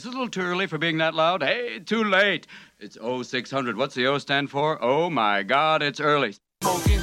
Is 0.00 0.06
it 0.06 0.08
a 0.08 0.12
little 0.12 0.30
too 0.30 0.40
early 0.40 0.66
for 0.66 0.78
being 0.78 0.96
that 0.96 1.14
loud? 1.14 1.42
Hey, 1.42 1.78
too 1.78 2.02
late. 2.02 2.46
It's 2.78 2.96
0600. 2.96 3.76
What's 3.76 3.94
the 3.94 4.06
O 4.06 4.16
stand 4.16 4.48
for? 4.48 4.82
Oh 4.82 5.10
my 5.10 5.42
God, 5.42 5.82
it's 5.82 6.00
early. 6.00 6.36
Smoking. 6.62 7.00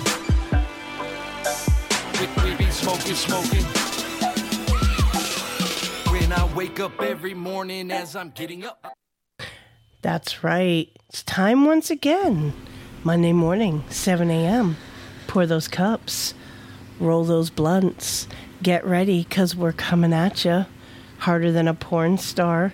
We, 2.20 2.44
we 2.44 2.56
be 2.56 2.72
smoking, 2.72 3.14
smoking. 3.14 3.64
When 6.12 6.34
I 6.34 6.52
wake 6.56 6.80
up 6.80 7.00
every 7.00 7.36
morning 7.36 7.92
as 7.92 8.16
I'm 8.16 8.32
getting 8.32 8.66
up. 8.66 8.92
That's 10.02 10.44
right. 10.44 10.90
It's 11.10 11.22
time 11.22 11.66
once 11.66 11.92
again. 11.92 12.52
Monday 13.04 13.32
morning, 13.32 13.84
7 13.92 14.32
a.m. 14.32 14.76
Pour 15.28 15.46
those 15.46 15.68
cups, 15.68 16.34
roll 17.00 17.24
those 17.24 17.52
blunts, 17.52 18.28
get 18.64 18.84
ready 18.84 19.24
because 19.24 19.56
we're 19.56 19.72
coming 19.72 20.14
at 20.14 20.44
you 20.44 20.66
harder 21.20 21.52
than 21.52 21.68
a 21.68 21.74
porn 21.76 22.18
star 22.18 22.74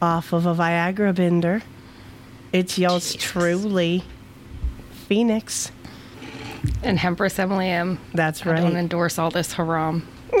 off 0.00 0.32
of 0.32 0.46
a 0.46 0.54
Viagra 0.54 1.14
bender. 1.14 1.62
It's 2.52 2.78
yours 2.78 3.14
truly, 3.14 4.02
Phoenix. 5.06 5.70
And 6.82 6.98
Empress 7.02 7.38
Emily 7.38 7.68
M. 7.68 7.98
That's 8.14 8.44
right. 8.44 8.58
I 8.58 8.60
don't 8.60 8.76
endorse 8.76 9.18
all 9.18 9.30
this 9.30 9.52
haram. 9.52 10.06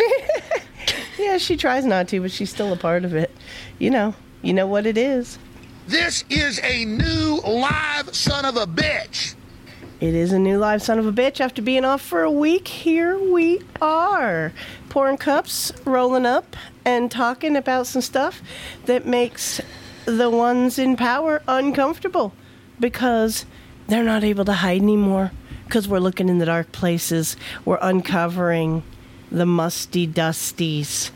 Yeah, 1.20 1.36
she 1.36 1.56
tries 1.56 1.84
not 1.84 2.08
to, 2.08 2.20
but 2.22 2.30
she's 2.30 2.48
still 2.48 2.72
a 2.72 2.76
part 2.76 3.04
of 3.04 3.14
it. 3.14 3.30
You 3.78 3.90
know, 3.90 4.14
you 4.40 4.54
know 4.54 4.66
what 4.66 4.86
it 4.86 4.96
is. 4.96 5.38
This 5.86 6.24
is 6.30 6.58
a 6.62 6.86
new 6.86 7.40
live 7.44 8.14
son 8.16 8.46
of 8.46 8.56
a 8.56 8.66
bitch. 8.66 9.34
It 10.00 10.14
is 10.14 10.32
a 10.32 10.38
new 10.38 10.56
live 10.56 10.80
son 10.80 10.98
of 10.98 11.06
a 11.06 11.12
bitch. 11.12 11.42
After 11.42 11.60
being 11.60 11.84
off 11.84 12.00
for 12.00 12.22
a 12.22 12.30
week, 12.30 12.68
here 12.68 13.18
we 13.18 13.60
are. 13.82 14.50
Pouring 14.88 15.18
cups, 15.18 15.72
rolling 15.84 16.24
up, 16.24 16.56
and 16.86 17.10
talking 17.10 17.54
about 17.54 17.86
some 17.86 18.00
stuff 18.00 18.40
that 18.86 19.04
makes 19.04 19.60
the 20.06 20.30
ones 20.30 20.78
in 20.78 20.96
power 20.96 21.42
uncomfortable 21.46 22.32
because 22.80 23.44
they're 23.88 24.02
not 24.02 24.24
able 24.24 24.46
to 24.46 24.54
hide 24.54 24.80
anymore. 24.80 25.32
Because 25.66 25.86
we're 25.86 25.98
looking 25.98 26.30
in 26.30 26.38
the 26.38 26.46
dark 26.46 26.72
places, 26.72 27.36
we're 27.66 27.78
uncovering 27.82 28.82
the 29.30 29.44
musty 29.44 30.08
dusties, 30.08 31.10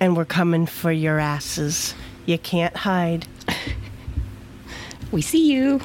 and 0.00 0.18
we're 0.18 0.26
coming 0.26 0.66
for 0.66 0.92
your 0.92 1.18
asses. 1.18 1.94
You 2.26 2.36
can't 2.36 2.76
hide. 2.76 3.26
We 5.10 5.22
see 5.22 5.50
you. 5.50 5.80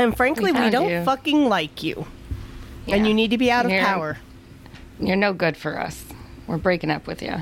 And 0.00 0.16
frankly, 0.16 0.52
We 0.52 0.60
we, 0.60 0.70
don't 0.70 0.88
you. 0.88 1.04
fucking 1.04 1.48
like 1.48 1.82
you. 1.82 2.06
And 2.88 3.06
you 3.06 3.12
need 3.14 3.30
to 3.30 3.38
be 3.38 3.50
out 3.50 3.64
of 3.66 3.70
You're- 3.70 3.84
power. 3.84 4.16
You're 4.98 5.16
no 5.16 5.32
good 5.32 5.56
for 5.56 5.78
us. 5.78 6.04
We're 6.46 6.58
breaking 6.58 6.90
up 6.90 7.06
with 7.06 7.22
you. 7.22 7.34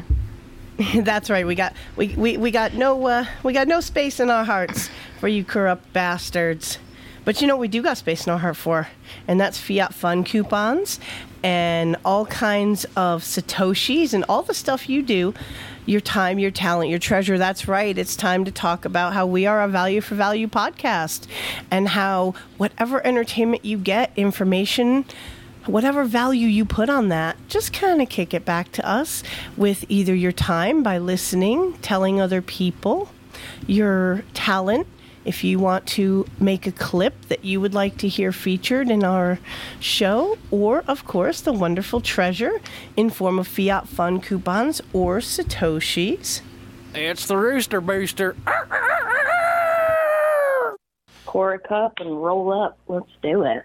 That's 1.02 1.28
right. 1.30 1.46
We 1.46 1.54
got 1.54 1.72
we, 1.96 2.08
we, 2.16 2.36
we 2.36 2.50
got 2.50 2.74
no 2.74 3.06
uh, 3.06 3.24
we 3.42 3.52
got 3.52 3.66
no 3.68 3.80
space 3.80 4.20
in 4.20 4.30
our 4.30 4.44
hearts 4.44 4.90
for 5.18 5.26
you 5.28 5.44
corrupt 5.44 5.92
bastards. 5.92 6.78
But 7.24 7.40
you 7.40 7.46
know 7.48 7.56
what 7.56 7.60
we 7.62 7.68
do 7.68 7.82
got 7.82 7.98
space 7.98 8.26
in 8.26 8.32
our 8.32 8.38
heart 8.38 8.56
for, 8.56 8.88
and 9.26 9.40
that's 9.40 9.58
Fiat 9.58 9.92
Fun 9.92 10.24
coupons 10.24 10.98
and 11.42 11.96
all 12.04 12.26
kinds 12.26 12.84
of 12.96 13.22
satoshis 13.22 14.12
and 14.14 14.24
all 14.28 14.42
the 14.42 14.54
stuff 14.54 14.88
you 14.88 15.02
do, 15.02 15.34
your 15.88 16.00
time, 16.00 16.38
your 16.38 16.50
talent, 16.50 16.90
your 16.90 16.98
treasure. 16.98 17.38
That's 17.38 17.66
right. 17.66 17.96
It's 17.96 18.14
time 18.14 18.44
to 18.44 18.50
talk 18.50 18.84
about 18.84 19.14
how 19.14 19.26
we 19.26 19.46
are 19.46 19.62
a 19.62 19.68
value 19.68 20.00
for 20.00 20.14
value 20.14 20.46
podcast, 20.46 21.26
and 21.70 21.88
how 21.88 22.34
whatever 22.58 23.04
entertainment 23.06 23.64
you 23.64 23.78
get, 23.78 24.12
information 24.16 25.04
whatever 25.66 26.04
value 26.04 26.46
you 26.46 26.64
put 26.64 26.88
on 26.88 27.08
that, 27.08 27.36
just 27.48 27.74
kind 27.74 28.00
of 28.00 28.08
kick 28.08 28.32
it 28.32 28.44
back 28.44 28.72
to 28.72 28.88
us 28.88 29.22
with 29.56 29.84
either 29.88 30.14
your 30.14 30.32
time 30.32 30.82
by 30.82 30.96
listening, 30.96 31.74
telling 31.82 32.20
other 32.20 32.40
people, 32.40 33.10
your 33.66 34.24
talent. 34.32 34.86
If 35.28 35.44
you 35.44 35.58
want 35.58 35.86
to 35.88 36.24
make 36.40 36.66
a 36.66 36.72
clip 36.72 37.28
that 37.28 37.44
you 37.44 37.60
would 37.60 37.74
like 37.74 37.98
to 37.98 38.08
hear 38.08 38.32
featured 38.32 38.90
in 38.90 39.04
our 39.04 39.38
show, 39.78 40.38
or 40.50 40.84
of 40.88 41.04
course, 41.04 41.42
the 41.42 41.52
wonderful 41.52 42.00
treasure 42.00 42.58
in 42.96 43.10
form 43.10 43.38
of 43.38 43.46
fiat 43.46 43.86
fun 43.86 44.22
coupons 44.22 44.80
or 44.94 45.18
satoshis. 45.18 46.40
It's 46.94 47.26
the 47.26 47.36
Rooster 47.36 47.82
Booster. 47.82 48.36
pour 51.26 51.52
a 51.52 51.58
cup 51.58 52.00
and 52.00 52.24
roll 52.24 52.50
up. 52.50 52.78
Let's 52.88 53.12
do 53.22 53.42
it. 53.42 53.64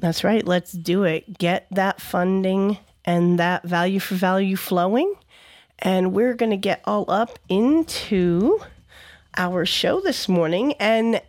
That's 0.00 0.24
right. 0.24 0.44
Let's 0.44 0.72
do 0.72 1.04
it. 1.04 1.38
Get 1.38 1.68
that 1.70 2.00
funding 2.00 2.78
and 3.04 3.38
that 3.38 3.62
value 3.62 4.00
for 4.00 4.16
value 4.16 4.56
flowing. 4.56 5.14
And 5.78 6.12
we're 6.12 6.34
going 6.34 6.50
to 6.50 6.56
get 6.56 6.82
all 6.84 7.04
up 7.08 7.38
into 7.48 8.58
our 9.36 9.66
show 9.66 10.00
this 10.00 10.28
morning. 10.28 10.74
And 10.74 11.20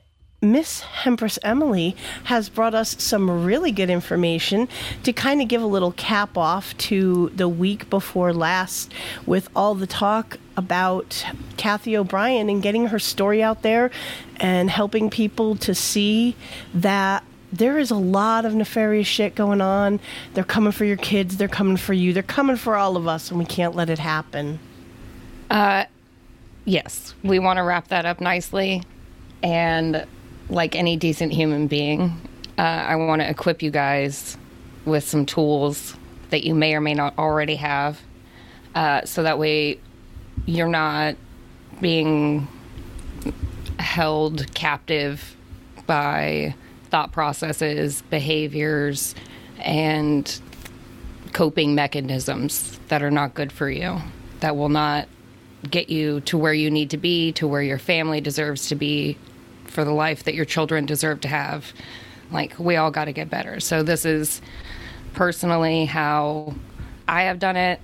Miss 0.42 0.84
Empress 1.06 1.40
Emily 1.44 1.96
has 2.26 2.50
brought 2.50 2.76
us 2.76 3.02
some 3.02 3.46
really 3.46 3.72
good 3.72 3.90
information 3.90 4.68
to 5.04 5.12
kind 5.12 5.42
of 5.42 5.48
give 5.48 5.62
a 5.62 5.68
little 5.68 5.92
cap 5.94 6.38
off 6.38 6.78
to 6.78 7.30
the 7.36 7.48
week 7.48 7.90
before 7.90 8.34
last 8.34 8.94
with 9.26 9.50
all 9.56 9.76
the 9.76 9.88
talk 9.88 10.38
about 10.56 11.26
Cathy 11.58 11.98
O'Brien 11.98 12.50
and 12.50 12.62
getting 12.62 12.88
her 12.88 13.00
story 13.00 13.42
out 13.42 13.62
there 13.62 13.92
and 14.38 14.70
helping 14.70 15.10
people 15.10 15.56
to 15.58 15.74
see 15.74 16.36
that 16.74 17.24
there 17.52 17.80
is 17.80 17.90
a 17.90 17.96
lot 17.96 18.46
of 18.46 18.54
nefarious 18.54 19.08
shit 19.08 19.34
going 19.34 19.62
on. 19.62 20.00
They're 20.34 20.44
coming 20.44 20.72
for 20.72 20.86
your 20.86 20.98
kids, 20.98 21.38
they're 21.38 21.48
coming 21.48 21.78
for 21.78 21.94
you, 21.94 22.14
they're 22.14 22.24
coming 22.24 22.58
for 22.58 22.76
all 22.76 22.98
of 22.98 23.08
us, 23.08 23.30
and 23.30 23.40
we 23.40 23.46
can't 23.46 23.76
let 23.76 23.90
it 23.90 24.00
happen. 24.00 24.60
Uh, 25.50 25.86
Yes, 26.66 27.14
we 27.24 27.38
want 27.38 27.58
to 27.58 27.64
wrap 27.64 27.90
that 27.90 28.06
up 28.06 28.20
nicely. 28.20 28.84
And 29.44 30.06
like 30.50 30.76
any 30.76 30.98
decent 30.98 31.32
human 31.32 31.68
being, 31.68 32.20
uh, 32.58 32.62
I 32.62 32.96
want 32.96 33.22
to 33.22 33.30
equip 33.30 33.62
you 33.62 33.70
guys 33.70 34.38
with 34.86 35.04
some 35.04 35.26
tools 35.26 35.96
that 36.30 36.44
you 36.44 36.56
may 36.56 36.74
or 36.74 36.82
may 36.82 36.94
not 36.94 37.18
already 37.18 37.56
have. 37.56 38.02
Uh, 38.74 39.06
so 39.06 39.24
that 39.24 39.38
way 39.38 39.80
you're 40.46 40.68
not 40.68 41.16
being 41.82 42.48
held 43.80 44.54
captive 44.54 45.36
by 45.86 46.56
thought 46.90 47.12
processes, 47.12 48.02
behaviors, 48.10 49.14
and 49.60 50.40
coping 51.34 51.76
mechanisms 51.76 52.80
that 52.88 53.04
are 53.04 53.12
not 53.12 53.34
good 53.34 53.52
for 53.52 53.70
you, 53.70 54.00
that 54.40 54.56
will 54.56 54.70
not 54.70 55.08
get 55.72 55.90
you 55.90 56.22
to 56.22 56.38
where 56.38 56.54
you 56.54 56.70
need 56.70 56.90
to 56.92 56.98
be, 56.98 57.32
to 57.34 57.48
where 57.48 57.62
your 57.62 57.80
family 57.80 58.22
deserves 58.22 58.68
to 58.70 58.76
be, 58.76 59.18
for 59.66 59.84
the 59.84 59.92
life 59.92 60.24
that 60.24 60.34
your 60.34 60.46
children 60.46 60.86
deserve 60.86 61.22
to 61.22 61.28
have. 61.28 61.74
Like, 62.32 62.58
we 62.58 62.76
all 62.76 62.92
got 62.92 63.06
to 63.06 63.14
get 63.14 63.30
better. 63.30 63.60
So, 63.60 63.84
this 63.84 64.06
is 64.06 64.42
personally 65.14 65.86
how 65.86 66.54
I 67.08 67.24
have 67.24 67.40
done 67.40 67.56
it, 67.56 67.80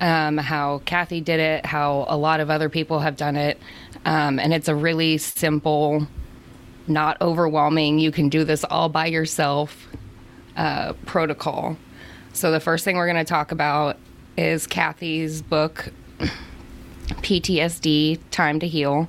um, 0.00 0.38
how 0.38 0.82
Cathy 0.84 1.20
did 1.20 1.40
it, 1.40 1.66
how 1.66 2.06
a 2.08 2.16
lot 2.16 2.40
of 2.40 2.50
other 2.50 2.68
people 2.68 3.00
have 3.00 3.16
done 3.16 3.36
it. 3.36 3.58
Um, 4.04 4.38
and 4.38 4.52
it's 4.52 4.68
a 4.68 4.74
really 4.74 5.18
simple, 5.18 6.06
not 6.86 7.20
overwhelming, 7.20 7.98
you 7.98 8.12
can 8.12 8.28
do 8.28 8.44
this 8.44 8.64
all 8.64 8.88
by 8.88 9.06
yourself 9.06 9.88
uh, 10.56 10.92
protocol. 11.04 11.76
So, 12.32 12.50
the 12.50 12.60
first 12.60 12.84
thing 12.84 12.96
we're 12.96 13.06
going 13.06 13.24
to 13.24 13.28
talk 13.28 13.52
about 13.52 13.96
is 14.36 14.66
Cathy's 14.66 15.42
book, 15.42 15.90
PTSD 17.08 18.18
Time 18.30 18.60
to 18.60 18.68
Heal. 18.68 19.08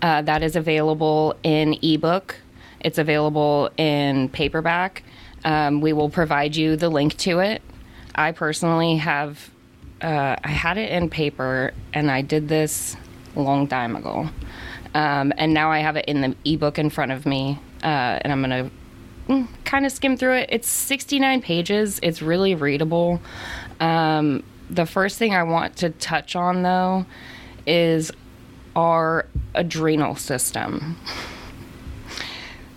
Uh, 0.00 0.22
that 0.22 0.42
is 0.42 0.56
available 0.56 1.36
in 1.42 1.78
ebook, 1.82 2.36
it's 2.80 2.98
available 2.98 3.70
in 3.76 4.28
paperback. 4.28 5.04
Um, 5.44 5.80
we 5.80 5.92
will 5.92 6.10
provide 6.10 6.56
you 6.56 6.76
the 6.76 6.88
link 6.88 7.16
to 7.18 7.38
it. 7.40 7.62
I 8.14 8.32
personally 8.32 8.96
have, 8.96 9.50
uh, 10.00 10.36
I 10.42 10.48
had 10.48 10.78
it 10.78 10.90
in 10.90 11.08
paper 11.08 11.72
and 11.92 12.10
I 12.10 12.22
did 12.22 12.48
this 12.48 12.96
a 13.36 13.40
long 13.40 13.66
time 13.66 13.96
ago. 13.96 14.28
Um, 14.94 15.32
and 15.36 15.54
now 15.54 15.70
I 15.70 15.78
have 15.78 15.96
it 15.96 16.04
in 16.06 16.20
the 16.20 16.36
ebook 16.44 16.78
in 16.78 16.90
front 16.90 17.12
of 17.12 17.24
me, 17.24 17.58
uh, 17.82 18.18
and 18.20 18.32
I'm 18.32 18.42
going 18.42 18.70
to 18.70 19.48
kind 19.64 19.86
of 19.86 19.92
skim 19.92 20.16
through 20.16 20.34
it. 20.34 20.48
It's 20.52 20.68
69 20.68 21.40
pages. 21.40 21.98
It's 22.02 22.20
really 22.20 22.54
readable. 22.54 23.20
Um, 23.80 24.42
the 24.68 24.84
first 24.84 25.18
thing 25.18 25.34
I 25.34 25.44
want 25.44 25.76
to 25.76 25.90
touch 25.90 26.36
on, 26.36 26.62
though, 26.62 27.06
is 27.66 28.10
our 28.74 29.26
adrenal 29.54 30.16
system. 30.16 30.96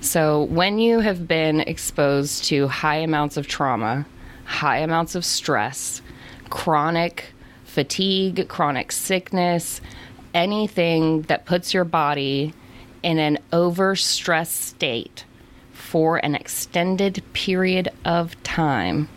So, 0.02 0.44
when 0.44 0.78
you 0.78 1.00
have 1.00 1.28
been 1.28 1.62
exposed 1.62 2.46
to 2.46 2.68
high 2.68 2.98
amounts 2.98 3.38
of 3.38 3.48
trauma, 3.48 4.06
high 4.46 4.78
amounts 4.78 5.16
of 5.16 5.26
stress, 5.26 6.02
chronic 6.50 7.34
fatigue, 7.64 8.48
chronic 8.48 8.92
sickness, 8.92 9.82
anything 10.34 11.24
that 11.24 11.46
puts 11.46 11.74
your 11.74 11.84
body 11.84 12.54
in 13.02 13.18
an 13.18 13.40
overstressed 13.52 14.48
state 14.48 15.26
for 15.74 16.18
an 16.18 16.36
extended 16.36 17.24
period 17.34 17.90
of 18.06 18.42
time 18.44 19.08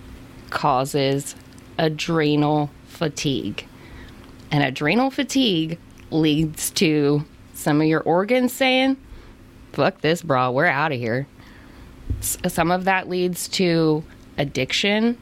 causes 0.50 1.34
adrenal 1.78 2.70
fatigue. 2.86 3.66
And 4.50 4.62
adrenal 4.62 5.10
fatigue 5.10 5.78
leads 6.10 6.70
to 6.70 7.24
some 7.54 7.80
of 7.80 7.86
your 7.86 8.00
organs 8.00 8.52
saying, 8.52 8.96
fuck 9.72 10.00
this, 10.00 10.22
bra, 10.22 10.50
we're 10.50 10.66
out 10.66 10.92
of 10.92 10.98
here. 10.98 11.26
S- 12.20 12.38
some 12.48 12.70
of 12.70 12.84
that 12.84 13.08
leads 13.08 13.48
to 13.48 14.02
addiction. 14.38 15.18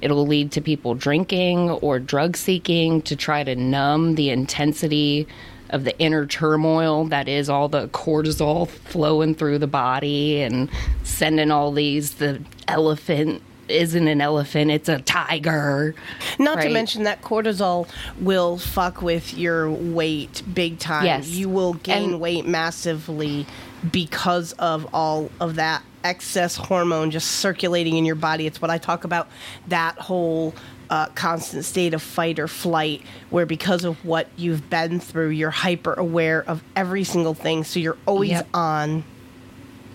It'll 0.00 0.26
lead 0.26 0.52
to 0.52 0.60
people 0.60 0.94
drinking 0.94 1.70
or 1.70 1.98
drug 1.98 2.36
seeking 2.36 3.02
to 3.02 3.16
try 3.16 3.42
to 3.42 3.56
numb 3.56 4.14
the 4.14 4.30
intensity 4.30 5.26
of 5.70 5.84
the 5.84 5.98
inner 5.98 6.24
turmoil 6.24 7.04
that 7.06 7.28
is 7.28 7.50
all 7.50 7.68
the 7.68 7.88
cortisol 7.88 8.68
flowing 8.68 9.34
through 9.34 9.58
the 9.58 9.66
body 9.66 10.40
and 10.40 10.70
sending 11.02 11.50
all 11.50 11.72
these 11.72 12.14
the 12.14 12.40
elephant 12.68 13.42
isn't 13.70 14.08
an 14.08 14.20
elephant 14.20 14.70
it's 14.70 14.88
a 14.88 15.00
tiger 15.02 15.94
Not 16.38 16.60
to 16.62 16.68
mention 16.70 17.04
that 17.04 17.22
cortisol 17.22 17.88
will 18.20 18.58
fuck 18.58 19.02
with 19.02 19.36
your 19.36 19.70
weight 19.70 20.42
big 20.52 20.78
time. 20.78 21.04
Yes. 21.04 21.28
You 21.28 21.48
will 21.48 21.74
gain 21.74 22.12
And- 22.12 22.20
weight 22.20 22.46
massively 22.46 23.46
because 23.92 24.52
of 24.54 24.86
all 24.92 25.30
of 25.40 25.54
that 25.56 25.82
excess 26.04 26.56
hormone 26.56 27.10
just 27.10 27.28
circulating 27.32 27.96
in 27.96 28.04
your 28.04 28.14
body. 28.14 28.46
It's 28.46 28.60
what 28.62 28.70
I 28.70 28.78
talk 28.78 29.04
about 29.04 29.28
that 29.68 29.98
whole 29.98 30.54
uh, 30.90 31.06
constant 31.14 31.64
state 31.64 31.92
of 31.92 32.00
fight 32.02 32.38
or 32.38 32.48
flight, 32.48 33.02
where 33.30 33.44
because 33.46 33.84
of 33.84 34.02
what 34.04 34.26
you've 34.36 34.70
been 34.70 34.98
through, 35.00 35.28
you're 35.30 35.50
hyper 35.50 35.92
aware 35.94 36.42
of 36.48 36.62
every 36.74 37.04
single 37.04 37.34
thing. 37.34 37.62
So 37.64 37.78
you're 37.78 37.98
always 38.06 38.30
Yep. 38.30 38.48
on. 38.54 39.04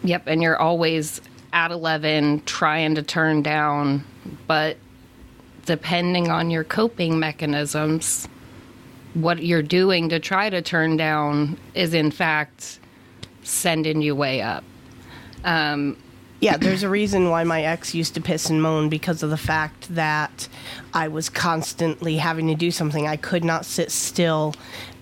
Yep, 0.03 0.23
and 0.27 0.41
you're 0.43 0.57
always 0.57 1.19
at 1.53 1.71
11 1.71 2.41
trying 2.45 2.95
to 2.95 3.03
turn 3.03 3.41
down, 3.43 4.03
but 4.47 4.75
depending 5.65 6.29
on 6.29 6.49
your 6.49 6.63
coping 6.63 7.19
mechanisms, 7.19 8.27
what 9.13 9.43
you're 9.43 9.61
doing 9.61 10.09
to 10.09 10.19
try 10.19 10.49
to 10.49 10.61
turn 10.61 10.97
down 10.97 11.57
is 11.75 11.93
in 11.93 12.11
fact 12.11 12.79
sending 13.43 14.01
you 14.01 14.15
way 14.15 14.41
up. 14.41 14.63
Um, 15.45 15.97
Yeah, 16.39 16.57
there's 16.57 16.83
a 16.83 16.89
reason 16.89 17.29
why 17.29 17.45
my 17.45 17.63
ex 17.63 17.95
used 17.95 18.15
to 18.15 18.21
piss 18.21 18.49
and 18.49 18.61
moan 18.61 18.89
because 18.89 19.23
of 19.23 19.29
the 19.29 19.37
fact 19.37 19.93
that 19.95 20.49
I 20.93 21.07
was 21.07 21.29
constantly 21.29 22.17
having 22.17 22.47
to 22.47 22.55
do 22.55 22.69
something. 22.71 23.07
I 23.07 23.15
could 23.15 23.45
not 23.45 23.65
sit 23.65 23.91
still 23.91 24.53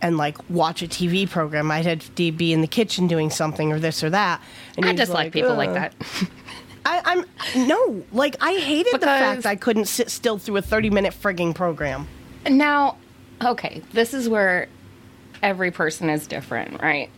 and 0.04 0.18
like 0.18 0.38
watch 0.51 0.83
a 0.83 0.88
TV 0.88 1.27
program. 1.27 1.71
I'd 1.71 1.86
have 1.86 2.13
to 2.13 2.31
be 2.31 2.54
in 2.54 2.62
the 2.62 2.68
kitchen 2.68 3.07
doing 3.07 3.31
something 3.31 3.71
or 3.71 3.80
this 3.80 4.04
or 4.04 4.12
that. 4.12 4.39
And 4.77 4.86
I 4.86 4.94
dislike 4.94 5.31
people 5.31 5.56
like 5.56 5.74
that. 5.74 5.95
I, 6.86 7.01
I'm 7.56 7.68
no, 7.68 8.04
like 8.12 8.36
I 8.42 8.54
hated 8.56 8.94
the 8.94 9.00
Because- 9.00 9.19
fact 9.19 9.45
I 9.45 9.56
couldn't 9.56 9.86
sit 9.86 10.10
still 10.10 10.38
through 10.38 10.57
a 10.57 10.62
30 10.62 10.89
minute 10.89 11.13
frigging 11.13 11.54
program. 11.54 12.07
Now, 12.50 12.98
okay, 13.44 13.81
this 13.94 14.13
is 14.13 14.28
where 14.28 14.68
every 15.44 15.72
person 15.72 16.10
is 16.10 16.28
different, 16.28 16.81
right? 16.81 17.10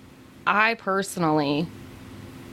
I 0.46 0.74
personally, 0.76 1.68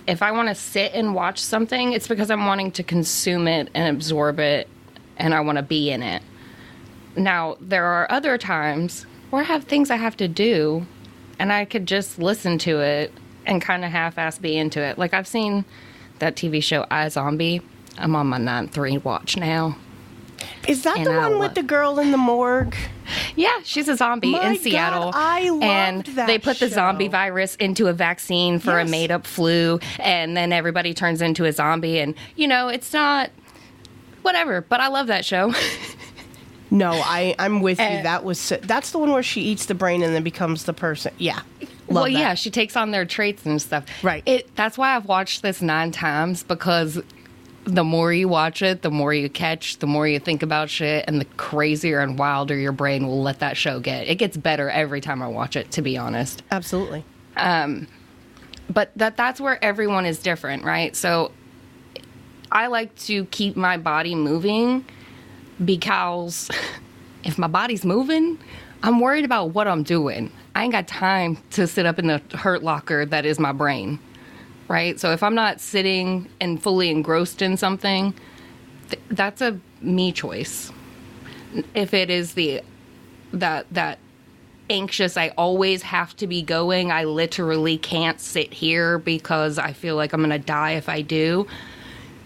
if 0.07 0.23
I 0.23 0.31
want 0.33 0.49
to 0.49 0.55
sit 0.55 0.93
and 0.95 1.15
watch 1.15 1.39
something, 1.41 1.93
it's 1.93 2.07
because 2.07 2.31
I'm 2.31 2.47
wanting 2.47 2.71
to 2.73 2.83
consume 2.83 3.49
it 3.49 3.71
and 3.75 3.97
absorb 3.97 4.39
it 4.39 4.69
and 5.17 5.35
I 5.35 5.41
want 5.41 5.57
to 5.57 5.63
be 5.63 5.91
in 5.91 6.03
it. 6.03 6.23
Now, 7.17 7.57
there 7.61 7.85
are 7.87 8.11
other 8.11 8.39
times 8.39 9.05
where 9.31 9.43
I 9.43 9.45
have 9.45 9.65
things 9.65 9.91
I 9.91 9.97
have 9.97 10.17
to 10.19 10.29
do 10.29 10.87
and 11.41 11.53
I 11.53 11.65
could 11.65 11.87
just 11.87 12.19
listen 12.21 12.57
to 12.59 12.81
it 12.81 13.13
and 13.47 13.61
kind 13.61 13.85
of 13.85 13.91
half 13.91 14.17
ass 14.19 14.39
be 14.39 14.57
into 14.57 14.81
it. 14.81 14.97
Like 14.99 15.13
I've 15.13 15.27
seen 15.27 15.65
that 16.21 16.37
TV 16.37 16.63
show 16.63 16.85
iZombie. 16.91 17.63
I'm 17.99 18.15
on 18.17 18.29
my 18.29 18.39
ninth 18.39 18.75
rewatch 18.77 19.37
now. 19.37 19.77
Is 20.67 20.85
that 20.85 20.97
And 20.97 21.07
the 21.07 21.11
one 21.13 21.39
with 21.39 21.55
the 21.55 21.63
girl 21.63 21.99
in 21.99 22.13
the 22.13 22.17
morgue? 22.17 22.75
Yeah, 23.37 23.59
she's 23.65 23.89
a 23.89 23.97
zombie 23.97 24.31
My 24.33 24.47
in 24.47 24.53
God, 24.55 24.63
Seattle. 24.63 25.11
I 25.15 25.49
loved 25.51 25.65
and 25.65 26.05
that 26.17 26.27
they 26.27 26.39
put 26.39 26.59
the 26.61 26.69
show. 26.69 26.75
zombie 26.77 27.09
virus 27.09 27.57
into 27.57 27.89
a 27.89 27.93
vaccine 27.93 28.59
for 28.59 28.79
Yes. 28.79 28.89
a 28.89 28.91
made 28.91 29.11
up 29.11 29.27
flu, 29.27 29.81
and 29.99 30.37
then 30.37 30.53
everybody 30.53 30.95
turns 30.95 31.21
into 31.21 31.45
a 31.45 31.53
zombie. 31.53 31.99
And, 31.99 32.15
you 32.37 32.47
know, 32.49 32.69
it's 32.69 32.93
not 32.93 33.31
whatever, 34.23 34.61
but 34.63 34.81
I 34.81 34.89
love 34.89 35.09
that 35.09 35.25
show. 35.25 35.53
No, 36.71 36.93
I 36.93 37.35
I'm 37.39 37.61
with 37.63 37.81
you. 37.81 37.85
Eh. 37.85 38.03
That 38.03 38.23
was 38.23 38.53
that's 38.63 38.93
the 38.93 38.99
one 38.99 39.11
where 39.11 39.25
she 39.25 39.41
eats 39.43 39.67
the 39.67 39.75
brain 39.75 40.03
and 40.05 40.15
then 40.15 40.23
becomes 40.23 40.65
the 40.65 40.73
person. 40.73 41.13
Yeah. 41.19 41.41
Love 41.91 42.05
well, 42.05 42.13
that. 42.13 42.19
yeah, 42.19 42.35
she 42.35 42.51
takes 42.51 42.77
on 42.77 42.93
their 42.93 43.05
traits 43.05 43.45
and 43.45 43.61
stuff. 43.61 43.85
Right. 44.03 44.23
It 44.25 44.55
that's 44.55 44.79
why 44.79 44.95
I've 44.95 45.07
watched 45.07 45.43
this 45.43 45.61
nine 45.61 45.91
times 45.91 46.45
because 46.45 47.03
the 47.65 47.85
more 47.85 48.13
you 48.13 48.29
watch 48.29 48.63
it, 48.63 48.83
the 48.83 48.91
more 48.91 49.13
you 49.13 49.29
catch, 49.29 49.79
the 49.79 49.87
more 49.87 50.07
you 50.07 50.19
think 50.19 50.43
about 50.43 50.71
shit, 50.71 51.05
and 51.09 51.21
the 51.21 51.25
crazier 51.37 52.01
and 52.01 52.19
wilder 52.19 52.57
your 52.57 52.73
brain 52.73 53.07
will 53.07 53.23
let 53.23 53.41
that 53.41 53.57
show 53.57 53.81
get. 53.81 54.09
It 54.09 54.17
gets 54.17 54.37
better 54.37 54.71
every 54.71 55.01
time 55.01 55.21
I 55.21 55.27
watch 55.27 55.57
it, 55.57 55.73
to 55.73 55.83
be 55.83 55.99
honest. 55.99 56.43
Absolutely. 56.51 57.05
Um, 57.37 57.87
but 58.69 58.93
that 58.97 59.17
that's 59.17 59.41
where 59.41 59.63
everyone 59.63 60.07
is 60.07 60.21
different, 60.21 60.65
right? 60.65 60.95
So 60.95 61.33
I 62.53 62.69
like 62.69 62.95
to 63.01 63.25
keep 63.27 63.57
my 63.57 63.77
body 63.77 64.15
moving 64.15 64.85
because 65.65 66.51
if 67.25 67.37
my 67.37 67.49
body's 67.49 67.85
moving, 67.85 68.39
I'm 68.83 69.01
worried 69.01 69.25
about 69.25 69.47
what 69.55 69.69
I'm 69.69 69.83
doing. 69.83 70.31
I 70.55 70.65
ain't 70.65 70.73
got 70.73 70.89
time 70.89 71.39
to 71.53 71.67
sit 71.67 71.87
up 71.87 71.99
in 71.99 72.09
the 72.09 72.21
hurt 72.37 72.63
locker 72.63 73.07
that 73.07 73.25
is 73.25 73.39
my 73.39 73.53
brain. 73.53 73.99
Right? 74.69 75.01
So 75.01 75.13
if 75.13 75.23
I'm 75.23 75.35
not 75.35 75.61
sitting 75.61 76.29
and 76.41 76.63
fully 76.63 76.91
engrossed 76.91 77.43
in 77.43 77.57
something, 77.57 78.15
th- 78.89 79.03
that's 79.11 79.41
a 79.41 79.59
me 79.81 80.13
choice. 80.13 80.71
If 81.75 81.93
it 81.93 82.09
is 82.11 82.35
the 82.35 82.63
that 83.33 83.67
that 83.73 83.99
anxious. 84.71 85.17
I 85.17 85.31
always 85.31 85.83
have 85.83 86.17
to 86.17 86.27
be 86.27 86.41
going. 86.43 86.91
I 86.91 87.05
literally 87.05 87.77
can't 87.77 88.21
sit 88.21 88.55
here 88.55 88.99
because 88.99 89.59
I 89.59 89.73
feel 89.73 89.97
like 89.97 90.13
I'm 90.13 90.21
going 90.21 90.31
to 90.31 90.39
die 90.39 90.73
if 90.73 90.89
I 90.89 91.03
do. 91.03 91.47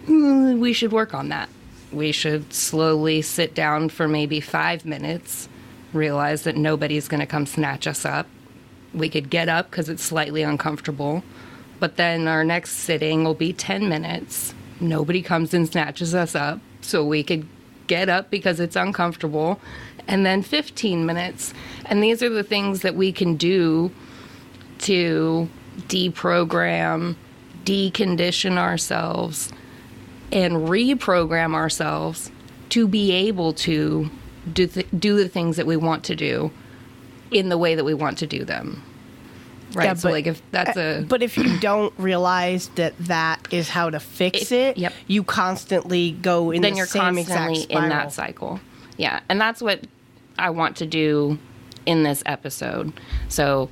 Mm, 0.05 0.59
We 0.59 0.71
should 0.71 0.91
work 0.91 1.13
on 1.13 1.29
that. 1.29 1.49
We 1.91 2.11
should 2.11 2.53
slowly 2.53 3.21
sit 3.21 3.55
down 3.55 3.89
for 3.89 4.07
maybe 4.07 4.39
five 4.39 4.85
minutes, 4.85 5.49
realize 5.95 6.43
that 6.43 6.57
nobody's 6.57 7.07
going 7.07 7.21
to 7.21 7.25
come 7.25 7.45
snatch 7.45 7.87
us 7.87 8.05
up. 8.05 8.27
We 8.93 9.09
could 9.09 9.29
get 9.29 9.49
up 9.49 9.69
because 9.69 9.89
it's 9.89 10.03
slightly 10.03 10.43
uncomfortable, 10.43 11.23
but 11.79 11.97
then 11.97 12.27
our 12.27 12.43
next 12.43 12.71
sitting 12.71 13.23
will 13.23 13.33
be 13.33 13.53
10 13.53 13.89
minutes. 13.89 14.53
Nobody 14.79 15.21
comes 15.21 15.53
and 15.53 15.67
snatches 15.67 16.13
us 16.13 16.35
up, 16.35 16.59
so 16.81 17.03
we 17.05 17.23
could 17.23 17.47
get 17.87 18.09
up 18.09 18.29
because 18.29 18.59
it's 18.59 18.75
uncomfortable, 18.75 19.59
and 20.07 20.25
then 20.25 20.41
15 20.41 21.05
minutes. 21.05 21.53
And 21.85 22.01
these 22.03 22.21
are 22.21 22.29
the 22.29 22.43
things 22.43 22.81
that 22.81 22.95
we 22.95 23.11
can 23.11 23.35
do 23.35 23.91
to 24.79 25.49
deprogram, 25.87 27.15
decondition 27.63 28.57
ourselves, 28.57 29.51
and 30.31 30.53
reprogram 30.67 31.53
ourselves 31.53 32.31
to 32.69 32.87
be 32.87 33.11
able 33.11 33.53
to 33.53 34.09
do, 34.53 34.67
th- 34.67 34.87
do 34.97 35.17
the 35.17 35.27
things 35.29 35.57
that 35.57 35.65
we 35.65 35.77
want 35.77 36.03
to 36.05 36.15
do 36.15 36.51
in 37.31 37.49
the 37.49 37.57
way 37.57 37.75
that 37.75 37.83
we 37.83 37.93
want 37.93 38.17
to 38.19 38.27
do 38.27 38.43
them. 38.45 38.83
Right. 39.73 39.85
Yeah, 39.85 39.93
so, 39.95 40.07
but- 40.09 40.13
like, 40.13 40.27
if 40.27 40.41
that's 40.51 40.77
a. 40.77 41.05
But 41.07 41.21
if 41.23 41.37
you 41.37 41.59
don't 41.59 41.93
realize 41.97 42.69
that 42.75 42.97
that 42.99 43.47
is 43.51 43.67
how 43.69 43.89
to 43.89 43.99
fix 43.99 44.51
It- 44.51 44.55
it, 44.55 44.77
yep. 44.77 44.93
you 45.07 45.23
constantly 45.23 46.11
go 46.11 46.51
in 46.51 46.61
then 46.61 46.73
the 46.73 46.77
you're 46.77 46.85
constantly 46.87 47.63
in 47.63 47.89
that 47.89 48.13
cycle. 48.13 48.59
Yeah, 48.97 49.19
and 49.27 49.41
that's 49.41 49.61
what 49.61 49.81
I 50.39 50.49
want 50.51 50.77
to 50.77 50.85
do 50.85 51.37
in 51.85 52.03
this 52.03 52.23
episode. 52.25 52.93
So 53.27 53.69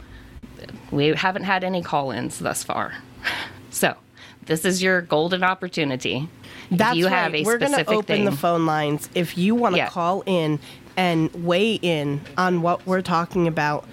we 0.92 1.08
haven't 1.08 1.44
had 1.44 1.64
any 1.64 1.82
call-ins 1.82 2.40
thus 2.40 2.64
far. 2.64 2.94
So 3.70 3.96
this 4.46 4.66
is 4.66 4.84
your 4.84 5.02
golden 5.02 5.44
opportunity. 5.44 6.30
That's 6.72 6.98
you 6.98 7.06
right. 7.08 7.14
have 7.14 7.36
a 7.36 7.44
We're 7.44 7.58
gonna 7.58 7.84
open 7.88 8.04
thing, 8.04 8.26
the 8.26 8.32
phone 8.32 8.66
lines. 8.66 9.10
If 9.16 9.38
you 9.38 9.56
want 9.56 9.76
to 9.76 9.80
Yeah. 9.80 9.90
call 9.90 10.24
in 10.26 10.60
and 10.98 11.30
weigh 11.34 11.74
in 11.76 12.22
on 12.38 12.62
what 12.62 12.86
we're 12.86 13.02
talking 13.02 13.48
about, 13.48 13.86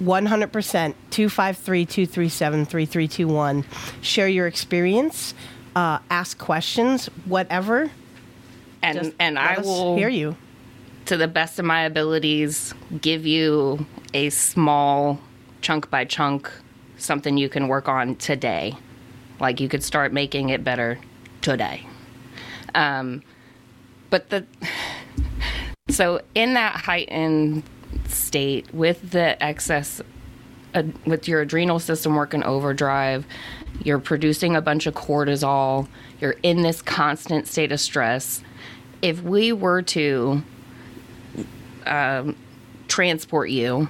100% 0.00 0.94
253 1.10 1.86
237 1.86 2.64
3321. 2.66 3.64
Share 4.00 4.28
your 4.28 4.46
experience, 4.46 5.34
uh, 5.76 5.98
ask 6.10 6.38
questions, 6.38 7.06
whatever. 7.26 7.90
and 8.82 8.98
Just 8.98 9.12
and 9.20 9.38
I 9.38 9.58
will 9.60 9.96
hear 9.96 10.08
you. 10.08 10.34
to 11.06 11.16
the 11.16 11.28
best 11.28 11.58
of 11.60 11.64
my 11.64 11.82
abilities, 11.82 12.74
give 13.00 13.24
you 13.26 13.86
a 14.12 14.30
small 14.30 15.20
chunk 15.60 15.88
by 15.90 16.04
chunk 16.04 16.50
something 16.98 17.36
you 17.36 17.48
can 17.48 17.68
work 17.68 17.88
on 17.88 18.16
today. 18.16 18.74
Like 19.38 19.60
you 19.60 19.68
could 19.68 19.84
start 19.84 20.12
making 20.12 20.48
it 20.48 20.64
better 20.64 20.98
today. 21.42 21.86
Um, 22.74 23.22
but 24.10 24.30
the 24.30 24.46
so 25.88 26.20
in 26.34 26.54
that 26.54 26.76
heightened 26.76 27.62
state 28.08 28.72
with 28.72 29.10
the 29.10 29.42
excess 29.42 30.00
uh, 30.74 30.82
with 31.04 31.28
your 31.28 31.42
adrenal 31.42 31.78
system 31.78 32.14
working 32.14 32.42
overdrive 32.42 33.26
you're 33.84 33.98
producing 33.98 34.56
a 34.56 34.60
bunch 34.60 34.86
of 34.86 34.94
cortisol 34.94 35.86
you're 36.20 36.36
in 36.42 36.62
this 36.62 36.80
constant 36.80 37.46
state 37.46 37.72
of 37.72 37.80
stress 37.80 38.42
if 39.02 39.22
we 39.22 39.52
were 39.52 39.82
to 39.82 40.42
um, 41.84 42.36
transport 42.88 43.50
you 43.50 43.88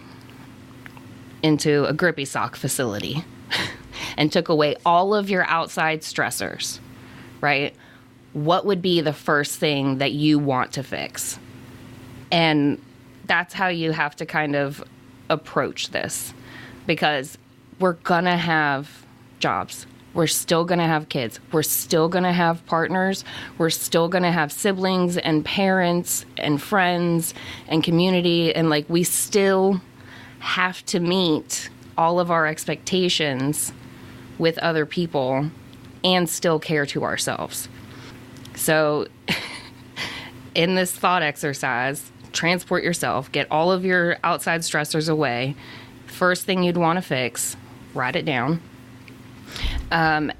into 1.42 1.84
a 1.86 1.92
grippy 1.92 2.24
sock 2.24 2.56
facility 2.56 3.24
and 4.16 4.32
took 4.32 4.48
away 4.48 4.76
all 4.86 5.14
of 5.14 5.28
your 5.28 5.44
outside 5.46 6.00
stressors, 6.00 6.78
right? 7.40 7.74
What 8.32 8.64
would 8.66 8.80
be 8.80 9.00
the 9.00 9.12
first 9.12 9.58
thing 9.58 9.98
that 9.98 10.12
you 10.12 10.38
want 10.38 10.72
to 10.72 10.82
fix? 10.82 11.38
And 12.30 12.80
that's 13.26 13.54
how 13.54 13.68
you 13.68 13.92
have 13.92 14.16
to 14.16 14.26
kind 14.26 14.56
of 14.56 14.82
approach 15.28 15.90
this 15.90 16.32
because 16.86 17.38
we're 17.78 17.92
gonna 17.94 18.36
have 18.36 19.04
jobs. 19.38 19.86
We're 20.14 20.26
still 20.26 20.64
gonna 20.64 20.86
have 20.86 21.08
kids. 21.08 21.40
We're 21.52 21.62
still 21.62 22.08
gonna 22.08 22.32
have 22.32 22.64
partners. 22.66 23.24
We're 23.58 23.70
still 23.70 24.08
gonna 24.08 24.32
have 24.32 24.52
siblings 24.52 25.16
and 25.16 25.44
parents 25.44 26.26
and 26.36 26.60
friends 26.60 27.34
and 27.68 27.82
community. 27.82 28.54
And 28.54 28.68
like, 28.68 28.88
we 28.88 29.04
still 29.04 29.80
have 30.40 30.84
to 30.86 31.00
meet 31.00 31.70
all 31.96 32.20
of 32.20 32.30
our 32.30 32.46
expectations 32.46 33.72
with 34.38 34.58
other 34.58 34.84
people 34.84 35.50
and 36.04 36.28
still 36.28 36.58
care 36.58 36.84
to 36.86 37.04
ourselves. 37.04 37.68
So, 38.54 39.06
in 40.54 40.74
this 40.74 40.92
thought 40.92 41.22
exercise, 41.22 42.10
transport 42.32 42.82
yourself, 42.82 43.30
get 43.32 43.46
all 43.50 43.72
of 43.72 43.84
your 43.84 44.16
outside 44.24 44.60
stressors 44.60 45.08
away. 45.08 45.54
First 46.06 46.44
thing 46.44 46.62
you'd 46.62 46.76
want 46.76 46.98
to 46.98 47.02
fix, 47.02 47.56
write 47.94 48.16
it 48.16 48.24
down. 48.24 48.60
Um, 49.90 50.32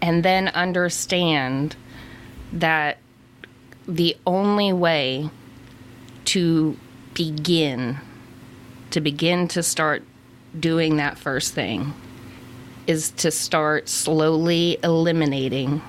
and 0.00 0.24
then 0.24 0.48
understand 0.48 1.76
that 2.52 2.98
the 3.86 4.16
only 4.26 4.72
way 4.72 5.30
to 6.26 6.76
begin, 7.14 7.98
to 8.90 9.00
begin 9.00 9.48
to 9.48 9.62
start 9.62 10.02
doing 10.58 10.96
that 10.96 11.18
first 11.18 11.54
thing, 11.54 11.92
is 12.86 13.10
to 13.12 13.30
start 13.30 13.88
slowly 13.88 14.78
eliminating 14.82 15.82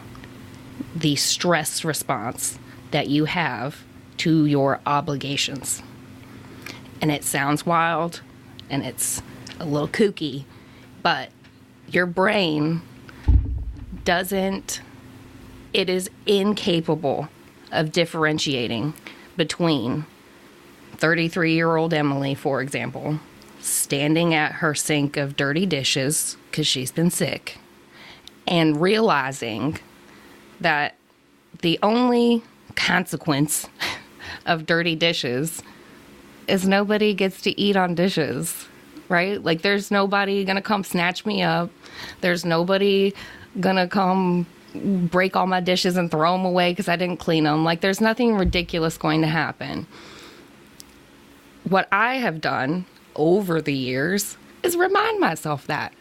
the 1.05 1.15
stress 1.15 1.85
response 1.85 2.57
that 2.89 3.07
you 3.07 3.25
have 3.25 3.83
to 4.17 4.47
your 4.47 4.79
obligations. 4.87 5.83
And 6.99 7.11
it 7.11 7.23
sounds 7.23 7.63
wild 7.63 8.21
and 8.71 8.83
it's 8.83 9.21
a 9.59 9.65
little 9.65 9.87
kooky, 9.87 10.45
but 11.03 11.29
your 11.87 12.07
brain 12.07 12.81
doesn't, 14.03 14.81
it 15.73 15.91
is 15.91 16.09
incapable 16.25 17.29
of 17.71 17.91
differentiating 17.91 18.95
between 19.37 20.07
33 20.97 21.53
year 21.53 21.75
old 21.75 21.93
Emily, 21.93 22.33
for 22.33 22.63
example, 22.63 23.19
standing 23.59 24.33
at 24.33 24.53
her 24.53 24.73
sink 24.73 25.17
of 25.17 25.35
dirty 25.35 25.67
dishes 25.67 26.35
because 26.49 26.65
she's 26.65 26.91
been 26.91 27.11
sick, 27.11 27.59
and 28.47 28.81
realizing 28.81 29.77
that 30.61 30.95
the 31.61 31.79
only 31.83 32.43
consequence 32.75 33.67
of 34.45 34.65
dirty 34.65 34.95
dishes 34.95 35.61
is 36.47 36.67
nobody 36.67 37.13
gets 37.13 37.41
to 37.41 37.59
eat 37.59 37.75
on 37.75 37.95
dishes, 37.95 38.67
right? 39.09 39.43
Like 39.43 39.61
there's 39.61 39.91
nobody 39.91 40.45
gonna 40.45 40.61
come 40.61 40.83
snatch 40.83 41.25
me 41.25 41.41
up. 41.41 41.69
There's 42.21 42.45
nobody 42.45 43.13
gonna 43.59 43.87
come 43.87 44.45
break 44.83 45.35
all 45.35 45.47
my 45.47 45.61
dishes 45.61 45.97
and 45.97 46.11
throw 46.11 46.33
them 46.33 46.45
away 46.45 46.71
because 46.71 46.89
I 46.89 46.95
didn't 46.95 47.17
clean 47.17 47.45
them. 47.45 47.63
Like 47.63 47.81
there's 47.81 48.01
nothing 48.01 48.35
ridiculous 48.35 48.97
going 48.97 49.21
to 49.21 49.27
happen. 49.27 49.87
What 51.63 51.87
I 51.91 52.15
have 52.15 52.41
done 52.41 52.85
over 53.15 53.61
the 53.61 53.73
years 53.73 54.37
is 54.63 54.75
remind 54.75 55.19
myself 55.19 55.67
that. 55.67 55.93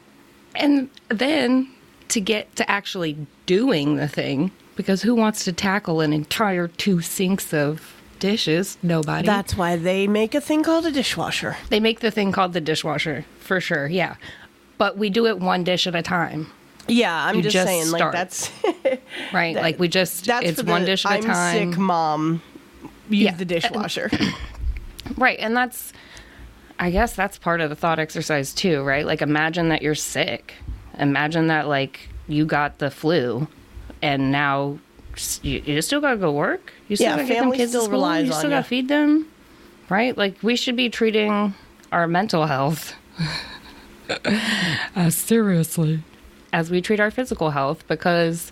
And 0.54 0.90
then 1.08 1.72
to 2.08 2.20
get 2.20 2.54
to 2.56 2.70
actually 2.70 3.16
doing 3.46 3.96
the 3.96 4.08
thing, 4.08 4.50
because 4.76 5.02
who 5.02 5.14
wants 5.14 5.44
to 5.44 5.52
tackle 5.52 6.00
an 6.00 6.12
entire 6.12 6.68
two 6.68 7.00
sinks 7.00 7.52
of 7.54 7.94
dishes? 8.18 8.76
Nobody. 8.82 9.26
That's 9.26 9.56
why 9.56 9.76
they 9.76 10.06
make 10.06 10.34
a 10.34 10.40
thing 10.40 10.62
called 10.62 10.86
a 10.86 10.92
dishwasher. 10.92 11.56
They 11.70 11.80
make 11.80 12.00
the 12.00 12.10
thing 12.10 12.32
called 12.32 12.52
the 12.52 12.60
dishwasher 12.60 13.24
for 13.40 13.60
sure, 13.60 13.86
yeah. 13.86 14.16
But 14.78 14.96
we 14.98 15.10
do 15.10 15.26
it 15.26 15.38
one 15.38 15.62
dish 15.64 15.86
at 15.86 15.94
a 15.94 16.02
time, 16.02 16.50
Yeah, 16.88 17.14
I'm 17.26 17.36
You 17.36 17.42
just, 17.42 17.66
saying, 17.66 17.90
like 17.90 18.00
start. 18.00 18.12
that's 18.12 18.50
right? 19.32 19.54
That- 19.54 19.62
like 19.62 19.78
we 19.78 19.88
just 19.88 20.24
that's 20.26 20.44
it's 20.46 20.62
the 20.62 20.70
one 20.70 20.84
dish 20.84 21.04
at 21.06 21.12
a 21.12 21.14
I'm 21.16 21.22
time. 21.22 21.72
sick 21.72 21.78
mom. 21.80 22.42
Use 23.08 23.20
Yeah. 23.26 23.34
the 23.36 23.44
dishwasher. 23.44 24.10
Right, 25.18 25.38
and 25.38 25.54
that's 25.54 25.92
I 26.78 26.90
guess 26.90 27.14
that's 27.14 27.38
part 27.38 27.60
of 27.60 27.68
the 27.70 27.76
thought 27.76 27.98
exercise 27.98 28.54
too, 28.54 28.82
right? 28.82 29.04
Like 29.06 29.20
imagine 29.20 29.68
that 29.68 29.82
you're 29.82 29.94
sick. 29.94 30.54
Imagine 30.98 31.48
that 31.48 31.66
like 31.68 32.08
you 32.28 32.46
got 32.46 32.78
the 32.78 32.90
flu 32.90 33.46
and 34.02 34.30
now 34.32 34.78
you, 35.42 35.62
you 35.64 35.82
still 35.82 36.00
got 36.00 36.12
to 36.12 36.16
go 36.16 36.32
work. 36.32 36.72
You 36.88 36.96
still 36.96 37.10
Yeah, 37.10 37.16
got 37.16 37.22
to 37.22 37.28
get 37.28 37.40
them 37.40 37.52
kids 37.52 37.72
to 37.72 37.82
school. 37.82 38.20
You 38.20 38.32
still 38.32 38.50
got 38.50 38.62
to 38.62 38.68
feed 38.68 38.88
them. 38.88 39.30
Right? 39.88 40.16
Like 40.16 40.36
we 40.42 40.56
should 40.56 40.76
be 40.76 40.88
treating 40.88 41.54
our 41.92 42.06
mental 42.08 42.46
health 42.46 42.94
as 44.96 45.14
seriously 45.14 46.02
as 46.52 46.70
we 46.70 46.80
treat 46.80 47.00
our 47.00 47.10
physical 47.10 47.50
health 47.50 47.86
because 47.88 48.50